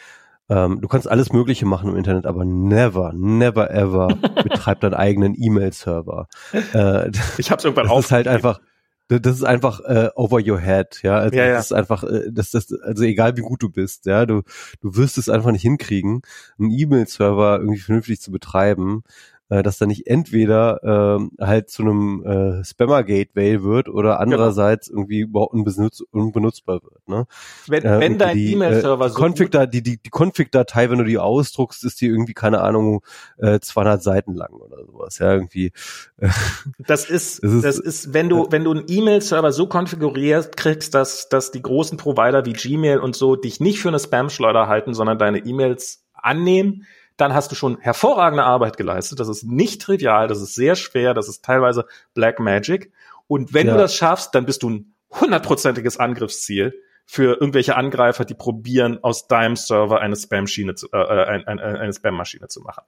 ähm, 0.49 0.79
du 0.79 0.87
kannst 0.87 1.09
alles 1.09 1.33
Mögliche 1.33 1.65
machen 1.65 1.89
im 1.89 1.97
Internet, 1.97 2.25
aber 2.25 2.45
never, 2.45 3.11
never 3.13 3.69
ever 3.71 4.07
betreib 4.43 4.79
deinen 4.79 4.93
eigenen 4.93 5.35
E-Mail-Server. 5.37 6.27
Äh, 6.53 7.11
ich 7.37 7.51
habe 7.51 7.59
es 7.59 7.65
irgendwann 7.65 7.89
auch. 7.89 7.97
Das 7.97 8.05
ist 8.05 8.11
halt 8.11 8.27
einfach, 8.27 8.61
das 9.07 9.37
ist 9.37 9.43
einfach 9.43 9.79
äh, 9.81 10.09
over 10.15 10.39
your 10.45 10.59
head, 10.59 10.99
ja. 11.03 11.17
Also 11.17 11.37
ja, 11.37 11.45
ja. 11.45 11.53
Das 11.53 11.67
ist 11.67 11.71
einfach, 11.73 12.03
äh, 12.03 12.29
das, 12.31 12.51
das, 12.51 12.71
also 12.81 13.03
egal 13.03 13.37
wie 13.37 13.41
gut 13.41 13.63
du 13.63 13.69
bist, 13.69 14.05
ja, 14.05 14.25
du, 14.25 14.43
du 14.81 14.95
wirst 14.95 15.17
es 15.17 15.29
einfach 15.29 15.51
nicht 15.51 15.61
hinkriegen, 15.61 16.21
einen 16.59 16.71
E-Mail-Server 16.71 17.59
irgendwie 17.59 17.79
vernünftig 17.79 18.19
zu 18.19 18.31
betreiben 18.31 19.03
äh, 19.49 19.63
dass 19.63 19.77
da 19.77 19.85
nicht 19.85 20.07
entweder 20.07 21.19
äh, 21.39 21.43
halt 21.43 21.69
zu 21.69 21.83
einem 21.83 22.23
äh, 22.25 22.63
Spammer-Gateway 22.63 23.63
wird 23.63 23.89
oder 23.89 24.11
genau. 24.11 24.21
andererseits 24.21 24.87
genau. 24.87 25.01
irgendwie 25.01 25.19
überhaupt 25.21 25.53
unbenutz 25.53 26.01
unbenutzbar 26.11 26.81
wird. 26.83 27.07
Ne? 27.07 27.25
Wenn, 27.67 27.83
äh, 27.83 27.99
wenn 27.99 28.17
dein 28.17 28.37
E-Mail-Server 28.37 29.05
äh, 29.05 29.09
so 29.09 29.15
Config 29.23 29.51
da, 29.51 29.65
die, 29.65 29.81
die, 29.81 29.97
die 30.01 30.09
Config-Datei, 30.09 30.89
wenn 30.89 30.99
du 30.99 31.05
die 31.05 31.17
ausdruckst, 31.17 31.83
ist 31.83 32.01
die 32.01 32.07
irgendwie, 32.07 32.33
keine 32.33 32.61
Ahnung, 32.61 33.03
äh, 33.37 33.59
200 33.59 34.03
Seiten 34.03 34.33
lang 34.33 34.53
oder 34.53 34.85
sowas. 34.85 35.19
Ja, 35.19 35.33
irgendwie. 35.33 35.71
Äh, 36.17 36.29
das 36.79 37.09
ist, 37.09 37.43
das 37.43 37.53
ist, 37.53 37.63
das 37.63 37.79
ist 37.79 38.13
wenn 38.13 38.29
du, 38.29 38.47
wenn 38.49 38.63
du 38.63 38.71
einen 38.71 38.85
E-Mail-Server 38.87 39.51
so 39.51 39.67
konfiguriert 39.67 40.57
kriegst, 40.57 40.93
dass, 40.93 41.29
dass 41.29 41.51
die 41.51 41.61
großen 41.61 41.97
Provider 41.97 42.45
wie 42.45 42.53
Gmail 42.53 42.99
und 42.99 43.15
so 43.15 43.35
dich 43.35 43.59
nicht 43.59 43.79
für 43.79 43.89
eine 43.89 43.99
Spam-Schleuder 43.99 44.67
halten, 44.67 44.93
sondern 44.93 45.17
deine 45.17 45.39
E-Mails 45.39 46.03
annehmen, 46.13 46.85
dann 47.17 47.33
hast 47.33 47.51
du 47.51 47.55
schon 47.55 47.79
hervorragende 47.79 48.43
Arbeit 48.43 48.77
geleistet. 48.77 49.19
Das 49.19 49.27
ist 49.27 49.43
nicht 49.43 49.81
trivial, 49.81 50.27
das 50.27 50.41
ist 50.41 50.55
sehr 50.55 50.75
schwer, 50.75 51.13
das 51.13 51.27
ist 51.27 51.43
teilweise 51.43 51.85
Black 52.13 52.39
Magic. 52.39 52.91
Und 53.27 53.53
wenn 53.53 53.67
ja. 53.67 53.73
du 53.73 53.79
das 53.79 53.95
schaffst, 53.95 54.33
dann 54.35 54.45
bist 54.45 54.63
du 54.63 54.69
ein 54.69 54.93
hundertprozentiges 55.11 55.97
Angriffsziel 55.97 56.73
für 57.05 57.39
irgendwelche 57.39 57.75
Angreifer, 57.75 58.25
die 58.25 58.33
probieren, 58.33 58.99
aus 59.01 59.27
deinem 59.27 59.55
Server 59.55 59.99
eine 60.01 60.15
Spam-Schiene 60.15 60.75
zu, 60.75 60.87
äh, 60.91 60.97
äh 60.97 61.43
eine, 61.45 61.61
eine 61.61 61.93
Spam-Maschine 61.93 62.49
zu 62.49 62.61
machen. 62.61 62.83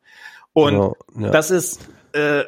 Und 0.54 0.74
genau, 0.74 0.98
ja. 1.18 1.32
das 1.32 1.52
ist 1.52 1.82
äh, 2.14 2.44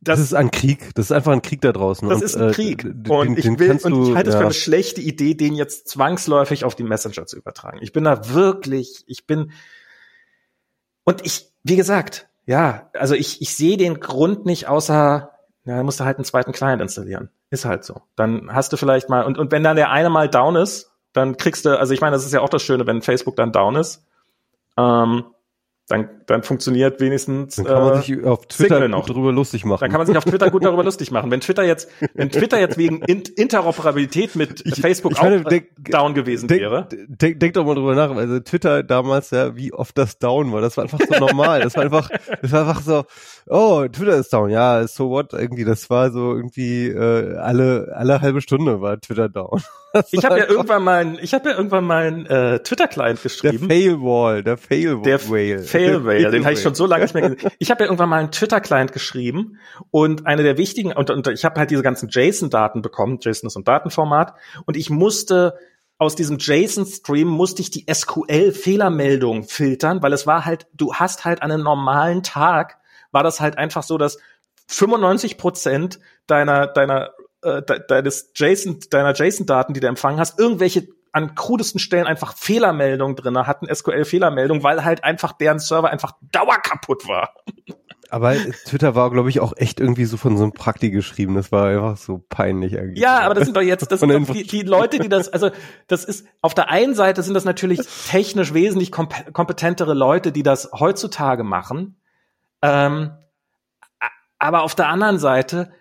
das, 0.00 0.18
das, 0.18 0.26
ist 0.26 0.34
ein 0.34 0.50
Krieg. 0.50 0.94
Das 0.94 1.06
ist 1.06 1.12
einfach 1.12 1.32
ein 1.32 1.42
Krieg 1.42 1.60
da 1.60 1.72
draußen. 1.72 2.08
Das 2.08 2.18
und, 2.18 2.24
ist 2.24 2.36
ein 2.36 2.50
äh, 2.50 2.52
Krieg. 2.52 2.84
Äh, 2.84 3.10
und 3.10 3.36
den, 3.36 3.54
ich 3.54 3.58
will, 3.58 3.78
und 3.82 4.08
ich 4.08 4.14
halte 4.14 4.30
es 4.30 4.34
ja. 4.34 4.40
für 4.40 4.46
eine 4.46 4.54
schlechte 4.54 5.00
Idee, 5.00 5.34
den 5.34 5.54
jetzt 5.54 5.88
zwangsläufig 5.88 6.64
auf 6.64 6.74
die 6.74 6.84
Messenger 6.84 7.26
zu 7.26 7.36
übertragen. 7.36 7.78
Ich 7.80 7.92
bin 7.92 8.04
da 8.04 8.32
wirklich, 8.32 9.04
ich 9.06 9.26
bin, 9.26 9.52
und 11.08 11.24
ich, 11.24 11.50
wie 11.62 11.76
gesagt, 11.76 12.28
ja, 12.44 12.90
also 12.92 13.14
ich, 13.14 13.40
ich 13.40 13.56
sehe 13.56 13.78
den 13.78 13.98
Grund 13.98 14.44
nicht 14.44 14.68
außer, 14.68 15.30
ja, 15.64 15.76
dann 15.76 15.86
musst 15.86 16.00
du 16.00 16.04
halt 16.04 16.18
einen 16.18 16.26
zweiten 16.26 16.52
Client 16.52 16.82
installieren. 16.82 17.30
Ist 17.48 17.64
halt 17.64 17.82
so. 17.82 18.02
Dann 18.14 18.52
hast 18.52 18.74
du 18.74 18.76
vielleicht 18.76 19.08
mal, 19.08 19.24
und, 19.24 19.38
und 19.38 19.50
wenn 19.50 19.64
dann 19.64 19.76
der 19.76 19.90
eine 19.90 20.10
mal 20.10 20.28
down 20.28 20.54
ist, 20.54 20.92
dann 21.14 21.38
kriegst 21.38 21.64
du, 21.64 21.78
also 21.78 21.94
ich 21.94 22.02
meine, 22.02 22.14
das 22.14 22.26
ist 22.26 22.34
ja 22.34 22.42
auch 22.42 22.50
das 22.50 22.60
Schöne, 22.60 22.86
wenn 22.86 23.00
Facebook 23.00 23.36
dann 23.36 23.52
down 23.52 23.76
ist, 23.76 24.04
ähm, 24.76 25.24
dann, 25.88 26.10
dann 26.26 26.42
funktioniert 26.42 27.00
wenigstens. 27.00 27.56
Dann 27.56 27.64
kann 27.64 27.82
man 27.82 27.94
äh, 27.94 28.02
sich 28.02 28.24
auf 28.24 28.46
Twitter 28.46 28.86
noch. 28.88 29.06
darüber 29.06 29.32
lustig 29.32 29.64
machen. 29.64 29.80
Dann 29.80 29.90
kann 29.90 29.98
man 29.98 30.06
sich 30.06 30.16
auf 30.18 30.24
Twitter 30.24 30.50
gut 30.50 30.62
darüber 30.62 30.84
lustig 30.84 31.10
machen. 31.10 31.30
Wenn 31.30 31.40
Twitter 31.40 31.64
jetzt, 31.64 31.88
wenn 32.12 32.30
Twitter 32.30 32.60
jetzt 32.60 32.76
wegen 32.76 33.00
Interoperabilität 33.00 34.36
mit 34.36 34.64
ich, 34.66 34.80
Facebook 34.82 35.12
ich 35.12 35.22
meine, 35.22 35.40
auch 35.40 35.48
denk, 35.48 35.68
down 35.78 36.12
gewesen 36.12 36.46
denk, 36.46 36.60
wäre. 36.60 36.88
Denk, 36.90 37.40
denk 37.40 37.54
doch 37.54 37.64
mal 37.64 37.74
drüber 37.74 37.94
nach. 37.94 38.10
Also 38.14 38.38
Twitter 38.40 38.82
damals, 38.82 39.30
ja, 39.30 39.56
wie 39.56 39.72
oft 39.72 39.96
das 39.96 40.18
down 40.18 40.52
war. 40.52 40.60
Das 40.60 40.76
war 40.76 40.84
einfach 40.84 40.98
so 41.00 41.18
normal. 41.18 41.62
Das 41.62 41.74
war 41.74 41.84
einfach, 41.84 42.10
das 42.42 42.52
war 42.52 42.68
einfach 42.68 42.82
so, 42.82 43.04
oh, 43.46 43.86
Twitter 43.90 44.16
ist 44.16 44.30
down. 44.30 44.50
Ja, 44.50 44.86
so 44.86 45.08
what? 45.08 45.32
Irgendwie, 45.32 45.64
das 45.64 45.88
war 45.88 46.10
so 46.10 46.34
irgendwie 46.34 46.88
äh, 46.88 47.36
alle 47.36 47.94
alle 47.94 48.20
halbe 48.20 48.42
Stunde 48.42 48.82
war 48.82 49.00
Twitter 49.00 49.30
down. 49.30 49.62
Das 49.92 50.12
ich 50.12 50.22
habe 50.22 50.38
ja 50.38 50.46
irgendwann 50.46 50.84
mal, 50.84 51.18
ich 51.22 51.32
habe 51.32 51.48
ja 51.48 51.56
irgendwann 51.56 51.84
mal 51.84 52.06
einen 52.06 52.26
äh, 52.26 52.60
Twitter-Client 52.60 53.22
geschrieben. 53.22 53.68
Der 53.68 53.76
Failwall, 53.76 54.42
der 54.42 54.58
Failwall. 54.58 55.02
Der 55.02 55.18
Failwall, 55.78 56.18
den 56.30 56.44
habe 56.44 56.54
ich 56.54 56.62
schon 56.62 56.74
so 56.74 56.86
lange 56.86 57.04
nicht 57.04 57.14
mehr 57.14 57.30
gesehen. 57.30 57.50
Ich 57.58 57.70
habe 57.70 57.80
ja 57.82 57.86
irgendwann 57.86 58.08
mal 58.08 58.18
einen 58.18 58.30
Twitter-Client 58.30 58.92
geschrieben 58.92 59.58
und 59.90 60.26
eine 60.26 60.42
der 60.42 60.56
wichtigen 60.58 60.92
und, 60.92 61.10
und 61.10 61.26
ich 61.28 61.44
habe 61.44 61.58
halt 61.58 61.70
diese 61.70 61.82
ganzen 61.82 62.08
JSON-Daten 62.08 62.82
bekommen. 62.82 63.18
JSON 63.20 63.46
ist 63.46 63.56
ein 63.56 63.64
Datenformat 63.64 64.34
und 64.66 64.76
ich 64.76 64.90
musste 64.90 65.54
aus 65.98 66.14
diesem 66.14 66.38
JSON-Stream 66.38 67.26
musste 67.26 67.60
ich 67.60 67.70
die 67.70 67.86
SQL-Fehlermeldung 67.92 69.42
filtern, 69.42 70.00
weil 70.02 70.12
es 70.12 70.26
war 70.26 70.44
halt, 70.44 70.66
du 70.72 70.94
hast 70.94 71.24
halt 71.24 71.42
an 71.42 71.50
einem 71.50 71.64
normalen 71.64 72.22
Tag 72.22 72.78
war 73.10 73.22
das 73.22 73.40
halt 73.40 73.58
einfach 73.58 73.82
so, 73.82 73.98
dass 73.98 74.18
95 74.68 75.38
Prozent 75.38 75.98
deiner, 76.26 76.66
deiner, 76.66 77.14
äh, 77.42 77.62
deines 77.62 78.32
JSON, 78.34 78.80
deiner 78.90 79.14
JSON-Daten, 79.14 79.74
die 79.74 79.80
du 79.80 79.88
empfangen 79.88 80.20
hast, 80.20 80.38
irgendwelche 80.38 80.88
an 81.12 81.34
krudesten 81.34 81.80
Stellen 81.80 82.06
einfach 82.06 82.36
Fehlermeldungen 82.36 83.16
drinne 83.16 83.46
hatten, 83.46 83.72
SQL-Fehlermeldungen, 83.72 84.62
weil 84.62 84.84
halt 84.84 85.04
einfach 85.04 85.32
deren 85.32 85.58
Server 85.58 85.90
einfach 85.90 86.12
dauerkaputt 86.32 87.08
war. 87.08 87.34
Aber 88.10 88.34
Twitter 88.66 88.94
war, 88.94 89.10
glaube 89.10 89.28
ich, 89.28 89.40
auch 89.40 89.52
echt 89.56 89.80
irgendwie 89.80 90.06
so 90.06 90.16
von 90.16 90.36
so 90.36 90.42
einem 90.42 90.52
Prakti 90.52 90.90
geschrieben. 90.90 91.34
Das 91.34 91.52
war 91.52 91.68
einfach 91.68 91.96
so 91.98 92.24
peinlich 92.28 92.78
eigentlich. 92.78 92.98
Ja, 92.98 93.20
aber 93.20 93.34
das 93.34 93.44
sind 93.44 93.56
doch 93.56 93.62
jetzt, 93.62 93.90
das 93.92 94.00
sind 94.00 94.10
doch 94.10 94.34
die, 94.34 94.44
die 94.44 94.62
Leute, 94.62 94.98
die 94.98 95.10
das, 95.10 95.28
also 95.28 95.50
das 95.88 96.04
ist, 96.04 96.26
auf 96.40 96.54
der 96.54 96.70
einen 96.70 96.94
Seite 96.94 97.22
sind 97.22 97.34
das 97.34 97.44
natürlich 97.44 97.80
technisch 98.08 98.54
wesentlich 98.54 98.92
kompetentere 98.92 99.92
Leute, 99.92 100.32
die 100.32 100.42
das 100.42 100.70
heutzutage 100.72 101.44
machen. 101.44 102.00
Ähm, 102.62 103.12
aber 104.38 104.62
auf 104.62 104.74
der 104.74 104.88
anderen 104.88 105.18
Seite, 105.18 105.72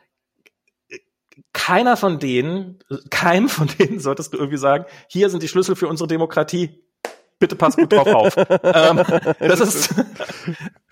keiner 1.57 1.97
von 1.97 2.19
denen, 2.19 2.77
keinem 3.09 3.49
von 3.49 3.67
denen 3.79 3.99
solltest 3.99 4.31
du 4.31 4.37
irgendwie 4.37 4.59
sagen, 4.59 4.85
hier 5.07 5.31
sind 5.31 5.41
die 5.41 5.47
Schlüssel 5.47 5.75
für 5.75 5.87
unsere 5.87 6.07
Demokratie. 6.07 6.83
Bitte 7.39 7.55
pass 7.55 7.75
gut 7.75 7.91
drauf 7.91 8.07
auf. 8.07 8.37
ähm, 8.63 9.01
das 9.39 9.59
ist, 9.59 9.95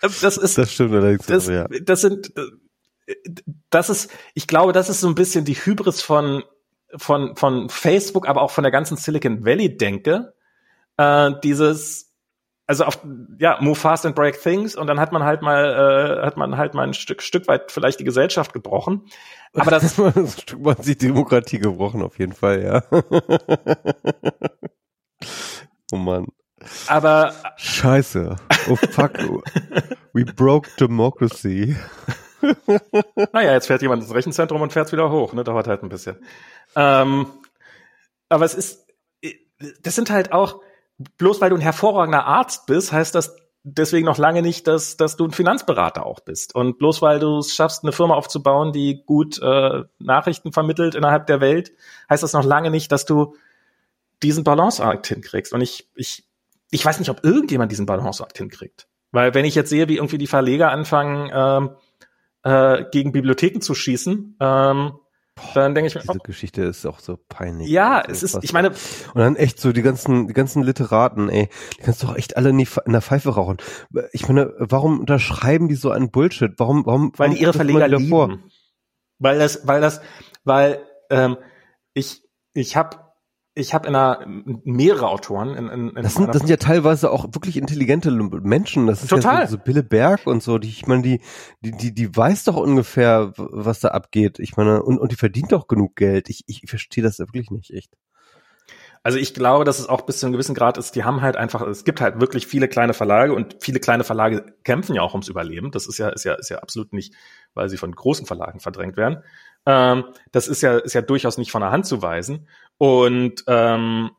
das 0.00 0.36
ist, 0.36 0.58
das 0.58 0.72
stimmt 0.72 0.92
allerdings. 0.92 1.24
Das, 1.26 1.46
ja. 1.46 1.68
das 1.82 2.00
sind, 2.00 2.32
das 3.70 3.90
ist, 3.90 4.10
ich 4.34 4.48
glaube, 4.48 4.72
das 4.72 4.88
ist 4.88 5.00
so 5.00 5.06
ein 5.06 5.14
bisschen 5.14 5.44
die 5.44 5.54
Hybris 5.54 6.02
von, 6.02 6.42
von, 6.96 7.36
von 7.36 7.68
Facebook, 7.68 8.28
aber 8.28 8.42
auch 8.42 8.50
von 8.50 8.64
der 8.64 8.72
ganzen 8.72 8.96
Silicon 8.96 9.44
Valley 9.44 9.76
Denke. 9.76 10.34
Äh, 10.96 11.30
dieses, 11.44 12.05
also 12.66 12.84
auf 12.84 12.98
ja 13.38 13.58
move 13.60 13.76
fast 13.76 14.06
and 14.06 14.16
break 14.16 14.40
things 14.40 14.74
und 14.74 14.86
dann 14.86 14.98
hat 14.98 15.12
man 15.12 15.22
halt 15.22 15.42
mal 15.42 16.20
äh, 16.20 16.26
hat 16.26 16.36
man 16.36 16.56
halt 16.56 16.74
mal 16.74 16.82
ein 16.82 16.94
Stück 16.94 17.22
Stück 17.22 17.46
weit 17.48 17.70
vielleicht 17.70 18.00
die 18.00 18.04
Gesellschaft 18.04 18.52
gebrochen. 18.52 19.02
Aber 19.54 19.70
das 19.70 19.84
ist 19.84 20.00
ein 20.16 20.26
Stück 20.26 20.64
weit 20.64 20.84
sich 20.84 20.98
Demokratie 20.98 21.58
gebrochen 21.58 22.02
auf 22.02 22.18
jeden 22.18 22.32
Fall 22.32 22.62
ja. 22.62 22.82
Oh 25.92 25.96
Mann. 25.96 26.26
Aber 26.88 27.32
Scheiße. 27.56 28.34
Oh 28.68 28.74
fuck. 28.74 29.12
We 30.12 30.24
broke 30.24 30.68
democracy. 30.78 31.76
Naja 33.32 33.52
jetzt 33.52 33.66
fährt 33.66 33.82
jemand 33.82 34.02
ins 34.02 34.14
Rechenzentrum 34.14 34.60
und 34.60 34.72
fährt 34.72 34.92
wieder 34.92 35.10
hoch 35.10 35.32
ne? 35.32 35.42
Dauert 35.42 35.66
halt 35.66 35.82
ein 35.82 35.88
bisschen. 35.88 36.16
Ähm, 36.76 37.26
aber 38.28 38.44
es 38.44 38.54
ist 38.54 38.86
das 39.82 39.94
sind 39.94 40.10
halt 40.10 40.32
auch 40.32 40.60
bloß 41.18 41.40
weil 41.40 41.50
du 41.50 41.56
ein 41.56 41.62
hervorragender 41.62 42.24
Arzt 42.26 42.66
bist, 42.66 42.92
heißt 42.92 43.14
das 43.14 43.36
deswegen 43.66 44.06
noch 44.06 44.18
lange 44.18 44.42
nicht, 44.42 44.66
dass, 44.68 44.96
dass 44.96 45.16
du 45.16 45.24
ein 45.24 45.32
Finanzberater 45.32 46.06
auch 46.06 46.20
bist. 46.20 46.54
Und 46.54 46.78
bloß 46.78 47.02
weil 47.02 47.18
du 47.18 47.38
es 47.38 47.54
schaffst, 47.54 47.82
eine 47.82 47.92
Firma 47.92 48.14
aufzubauen, 48.14 48.72
die 48.72 49.02
gut 49.04 49.40
äh, 49.42 49.82
Nachrichten 49.98 50.52
vermittelt 50.52 50.94
innerhalb 50.94 51.26
der 51.26 51.40
Welt, 51.40 51.72
heißt 52.08 52.22
das 52.22 52.32
noch 52.32 52.44
lange 52.44 52.70
nicht, 52.70 52.92
dass 52.92 53.06
du 53.06 53.34
diesen 54.22 54.44
Balanceakt 54.44 55.08
hinkriegst. 55.08 55.52
Und 55.52 55.60
ich, 55.62 55.90
ich, 55.96 56.24
ich 56.70 56.84
weiß 56.84 57.00
nicht, 57.00 57.10
ob 57.10 57.24
irgendjemand 57.24 57.72
diesen 57.72 57.86
Balanceakt 57.86 58.38
hinkriegt. 58.38 58.86
Weil 59.10 59.34
wenn 59.34 59.44
ich 59.44 59.56
jetzt 59.56 59.70
sehe, 59.70 59.88
wie 59.88 59.96
irgendwie 59.96 60.18
die 60.18 60.26
Verleger 60.28 60.70
anfangen, 60.70 61.30
ähm, 61.34 61.70
äh, 62.44 62.84
gegen 62.92 63.10
Bibliotheken 63.12 63.60
zu 63.60 63.74
schießen, 63.74 64.36
ähm, 64.38 64.92
dann 65.54 65.74
denke 65.74 65.88
ich 65.88 65.94
mir, 65.94 66.00
diese 66.00 66.12
oh, 66.12 66.22
Geschichte 66.22 66.62
ist 66.62 66.86
auch 66.86 66.98
so 66.98 67.18
peinlich. 67.28 67.68
Ja, 67.68 68.02
es 68.06 68.22
ist, 68.22 68.38
ich 68.42 68.52
meine. 68.52 68.70
Und 68.70 68.76
dann 69.14 69.36
echt 69.36 69.60
so 69.60 69.72
die 69.72 69.82
ganzen, 69.82 70.28
die 70.28 70.34
ganzen 70.34 70.62
Literaten, 70.62 71.28
ey, 71.28 71.48
die 71.76 71.82
kannst 71.82 72.02
du 72.02 72.06
doch 72.06 72.16
echt 72.16 72.36
alle 72.36 72.50
in, 72.50 72.58
die, 72.58 72.68
in 72.84 72.92
der 72.92 73.02
Pfeife 73.02 73.34
rauchen. 73.34 73.58
Ich 74.12 74.26
meine, 74.28 74.52
warum 74.58 75.00
unterschreiben 75.00 75.68
die 75.68 75.74
so 75.74 75.90
einen 75.90 76.10
Bullshit? 76.10 76.52
Warum, 76.58 76.86
warum? 76.86 77.12
Weil 77.16 77.30
die 77.30 77.40
ihre 77.40 77.52
Verleger 77.52 77.88
lieben. 77.88 78.08
Vor? 78.08 78.38
Weil 79.18 79.38
das, 79.38 79.66
weil 79.66 79.80
das, 79.80 80.00
weil 80.44 80.80
ähm, 81.10 81.36
ich, 81.94 82.22
ich 82.54 82.76
habe 82.76 83.05
ich 83.58 83.72
habe 83.72 83.88
in 83.88 83.96
einer 83.96 84.20
mehrere 84.64 85.08
Autoren 85.08 85.54
in, 85.54 85.68
in, 85.68 85.88
in 85.88 86.02
das, 86.02 86.14
sind, 86.14 86.28
das 86.28 86.38
sind 86.38 86.50
ja 86.50 86.58
teilweise 86.58 87.10
auch 87.10 87.24
wirklich 87.32 87.56
intelligente 87.56 88.10
Menschen. 88.10 88.86
Das 88.86 89.02
ist 89.02 89.08
Total. 89.08 89.40
ja 89.40 89.46
so, 89.46 89.56
so 89.56 89.62
Bille 89.62 89.82
Berg 89.82 90.26
und 90.26 90.42
so. 90.42 90.58
Die, 90.58 90.68
ich 90.68 90.86
meine, 90.86 91.00
die, 91.00 91.20
die, 91.62 91.70
die, 91.72 91.94
die 91.94 92.14
weiß 92.14 92.44
doch 92.44 92.56
ungefähr, 92.56 93.32
was 93.36 93.80
da 93.80 93.88
abgeht. 93.88 94.38
Ich 94.40 94.58
meine, 94.58 94.82
und, 94.82 94.98
und 94.98 95.10
die 95.10 95.16
verdient 95.16 95.52
doch 95.52 95.68
genug 95.68 95.96
Geld. 95.96 96.28
Ich, 96.28 96.44
ich 96.46 96.64
verstehe 96.66 97.02
das 97.02 97.18
wirklich 97.18 97.50
nicht, 97.50 97.70
echt. 97.72 97.92
Also 99.02 99.18
ich 99.18 99.32
glaube, 99.32 99.64
dass 99.64 99.78
es 99.78 99.88
auch 99.88 100.02
bis 100.02 100.18
zu 100.18 100.26
einem 100.26 100.32
gewissen 100.32 100.54
Grad 100.54 100.76
ist, 100.76 100.94
die 100.94 101.04
haben 101.04 101.22
halt 101.22 101.36
einfach, 101.36 101.62
es 101.62 101.84
gibt 101.84 102.00
halt 102.00 102.20
wirklich 102.20 102.46
viele 102.46 102.68
kleine 102.68 102.92
Verlage 102.92 103.32
und 103.32 103.56
viele 103.60 103.80
kleine 103.80 104.04
Verlage 104.04 104.44
kämpfen 104.64 104.96
ja 104.96 105.02
auch 105.02 105.14
ums 105.14 105.28
Überleben. 105.28 105.70
Das 105.70 105.86
ist 105.86 105.96
ja, 105.96 106.08
ist 106.08 106.24
ja, 106.24 106.34
ist 106.34 106.50
ja 106.50 106.58
absolut 106.58 106.92
nicht, 106.92 107.14
weil 107.54 107.68
sie 107.68 107.76
von 107.78 107.92
großen 107.92 108.26
Verlagen 108.26 108.60
verdrängt 108.60 108.96
werden. 108.96 109.22
Ähm, 109.64 110.04
das 110.32 110.48
ist 110.48 110.60
ja, 110.60 110.78
ist 110.78 110.94
ja 110.94 111.02
durchaus 111.02 111.38
nicht 111.38 111.50
von 111.50 111.60
der 111.60 111.70
Hand 111.70 111.86
zu 111.86 112.02
weisen. 112.02 112.48
Und 112.78 113.44
ähm, 113.46 114.10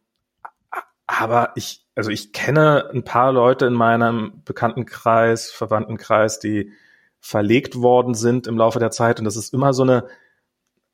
aber 1.07 1.53
ich, 1.55 1.85
also 1.95 2.11
ich 2.11 2.33
kenne 2.33 2.89
ein 2.93 3.03
paar 3.03 3.31
Leute 3.31 3.65
in 3.65 3.73
meinem 3.73 4.41
Bekanntenkreis, 4.43 5.49
Verwandtenkreis, 5.49 6.39
die 6.39 6.73
verlegt 7.19 7.81
worden 7.81 8.13
sind 8.13 8.45
im 8.45 8.57
Laufe 8.57 8.79
der 8.79 8.91
Zeit. 8.91 9.19
Und 9.19 9.25
das 9.25 9.37
ist 9.37 9.53
immer 9.53 9.73
so 9.73 9.83
eine, 9.83 10.05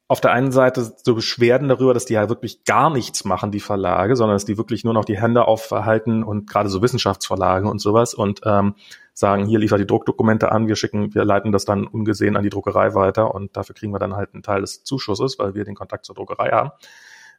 auf 0.08 0.22
der 0.22 0.32
einen 0.32 0.52
Seite 0.52 0.94
so 1.04 1.16
Beschwerden 1.16 1.70
darüber, 1.70 1.94
dass 1.94 2.06
die 2.06 2.14
ja 2.14 2.30
wirklich 2.30 2.64
gar 2.66 2.92
nichts 2.92 3.26
machen, 3.26 3.52
die 3.52 3.60
Verlage, 3.60 4.16
sondern 4.16 4.36
dass 4.36 4.46
die 4.46 4.58
wirklich 4.58 4.84
nur 4.84 4.94
noch 4.94 5.06
die 5.06 5.20
Hände 5.20 5.48
aufhalten 5.48 6.24
und 6.24 6.48
gerade 6.48 6.70
so 6.70 6.82
Wissenschaftsverlage 6.82 7.68
und 7.68 7.80
sowas 7.80 8.14
und 8.14 8.42
ähm, 8.46 8.76
sagen, 9.14 9.46
hier 9.46 9.60
liefert 9.60 9.80
die 9.80 9.88
Druckdokumente 9.88 10.52
an, 10.52 10.68
wir 10.68 10.76
schicken, 10.76 11.14
wir 11.16 11.26
leiten 11.26 11.52
das 11.52 11.66
dann 11.66 11.88
ungesehen 11.88 12.38
an 12.38 12.44
die 12.44 12.50
Druckerei 12.50 12.94
weiter 12.94 13.34
und 13.34 13.58
dafür 13.58 13.76
kriegen 13.76 13.94
wir 13.94 14.00
dann 14.00 14.16
halt 14.16 14.34
einen 14.34 14.44
Teil 14.44 14.62
des 14.62 14.84
Zuschusses, 14.84 15.40
weil 15.40 15.56
wir 15.56 15.66
den 15.66 15.76
Kontakt 15.76 16.06
zur 16.06 16.16
Druckerei 16.16 16.52
haben. 16.52 16.72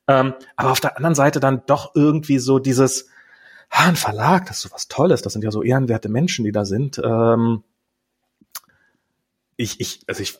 Ähm, 0.06 0.34
aber 0.56 0.70
auf 0.70 0.80
der 0.80 0.96
anderen 0.96 1.14
Seite 1.14 1.40
dann 1.40 1.62
doch 1.66 1.94
irgendwie 1.94 2.38
so 2.38 2.58
dieses, 2.58 3.08
ah, 3.70 3.88
ein 3.88 3.96
Verlag, 3.96 4.46
das 4.46 4.58
ist 4.58 4.62
so 4.62 4.70
was 4.72 4.88
Tolles, 4.88 5.22
das 5.22 5.32
sind 5.32 5.42
ja 5.42 5.50
so 5.50 5.62
ehrenwerte 5.62 6.08
Menschen, 6.08 6.44
die 6.44 6.52
da 6.52 6.64
sind. 6.64 7.00
Ähm, 7.02 7.62
ich, 9.56 9.80
ich, 9.80 10.00
also 10.06 10.22
ich 10.22 10.38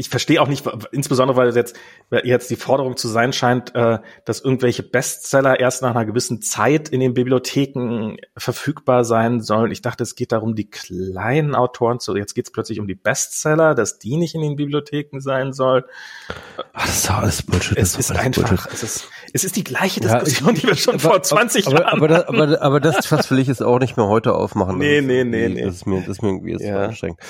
ich 0.00 0.08
verstehe 0.08 0.40
auch 0.40 0.48
nicht, 0.48 0.66
insbesondere 0.92 1.36
weil 1.36 1.54
jetzt, 1.54 1.76
jetzt 2.24 2.48
die 2.48 2.56
Forderung 2.56 2.96
zu 2.96 3.06
sein 3.06 3.34
scheint, 3.34 3.74
äh, 3.74 3.98
dass 4.24 4.40
irgendwelche 4.40 4.82
Bestseller 4.82 5.60
erst 5.60 5.82
nach 5.82 5.90
einer 5.90 6.06
gewissen 6.06 6.40
Zeit 6.40 6.88
in 6.88 7.00
den 7.00 7.12
Bibliotheken 7.12 8.16
verfügbar 8.34 9.04
sein 9.04 9.42
sollen. 9.42 9.70
Ich 9.70 9.82
dachte, 9.82 10.02
es 10.02 10.14
geht 10.14 10.32
darum, 10.32 10.54
die 10.54 10.70
kleinen 10.70 11.54
Autoren 11.54 12.00
zu, 12.00 12.16
jetzt 12.16 12.32
geht 12.32 12.46
es 12.46 12.50
plötzlich 12.50 12.80
um 12.80 12.88
die 12.88 12.94
Bestseller, 12.94 13.74
dass 13.74 13.98
die 13.98 14.16
nicht 14.16 14.34
in 14.34 14.40
den 14.40 14.56
Bibliotheken 14.56 15.20
sein 15.20 15.52
sollen. 15.52 15.84
Ach, 16.72 16.86
das 16.86 17.00
ist 17.00 17.10
alles 17.10 17.42
Bullshit. 17.42 17.76
Es 17.76 17.94
ist 17.96 18.10
einfach, 18.10 18.68
es 18.72 18.82
ist, 18.82 19.08
es 19.34 19.44
ist 19.44 19.56
die 19.56 19.64
gleiche 19.64 20.00
Diskussion, 20.00 20.48
ja, 20.48 20.54
ich, 20.54 20.60
die 20.62 20.66
wir 20.66 20.76
schon 20.76 20.94
aber, 20.94 21.10
vor 21.10 21.22
20 21.22 21.66
aber, 21.66 21.78
Jahren 21.78 21.98
aber, 21.98 22.08
das, 22.08 22.24
aber, 22.24 22.62
aber 22.62 22.80
das 22.80 23.06
Fass 23.06 23.30
will 23.30 23.38
ich 23.38 23.48
jetzt 23.48 23.62
auch 23.62 23.78
nicht 23.78 23.98
mehr 23.98 24.06
heute 24.06 24.32
aufmachen. 24.34 24.78
Nee, 24.78 25.02
nee, 25.02 25.24
nee, 25.24 25.50
nee. 25.50 25.62
Das 25.62 25.74
ist 25.74 25.86
mir, 25.86 26.00
das 26.00 26.08
ist 26.08 26.22
mir 26.22 26.30
irgendwie 26.30 26.52
jetzt 26.52 26.64
ja. 26.64 26.86
anstrengend. 26.86 27.20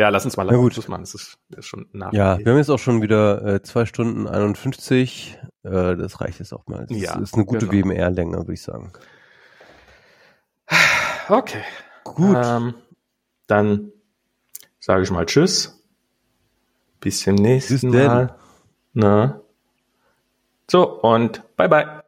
Ja, 0.00 0.08
lass 0.08 0.24
uns 0.24 0.38
mal 0.38 0.44
langsam 0.44 0.70
Schluss 0.70 0.88
machen. 0.88 1.02
Das 1.02 1.14
ist, 1.14 1.38
das 1.50 1.58
ist 1.58 1.66
schon 1.66 1.86
nach. 1.92 2.10
Ja, 2.14 2.38
wir 2.38 2.46
haben 2.50 2.56
jetzt 2.56 2.70
auch 2.70 2.78
schon 2.78 3.02
wieder 3.02 3.44
äh, 3.44 3.62
zwei 3.62 3.84
Stunden 3.84 4.26
51. 4.26 5.38
Äh, 5.62 5.70
das 5.96 6.22
reicht 6.22 6.38
jetzt 6.38 6.54
auch 6.54 6.66
mal. 6.68 6.86
Das 6.86 6.98
ja, 6.98 7.18
ist 7.18 7.34
eine 7.34 7.44
gute 7.44 7.66
genau. 7.66 7.90
WMR-Länge, 7.90 8.38
würde 8.38 8.54
ich 8.54 8.62
sagen. 8.62 8.92
Okay. 11.28 11.62
Gut. 12.02 12.38
Ähm, 12.42 12.74
dann 13.46 13.92
sage 14.78 15.02
ich 15.02 15.10
mal 15.10 15.26
Tschüss. 15.26 15.84
Bis 17.00 17.20
zum 17.20 17.34
nächsten 17.34 17.74
Bis 17.74 17.82
Mal. 17.82 18.34
Na. 18.94 19.42
So, 20.70 20.98
und 21.02 21.42
bye 21.56 21.68
bye. 21.68 21.99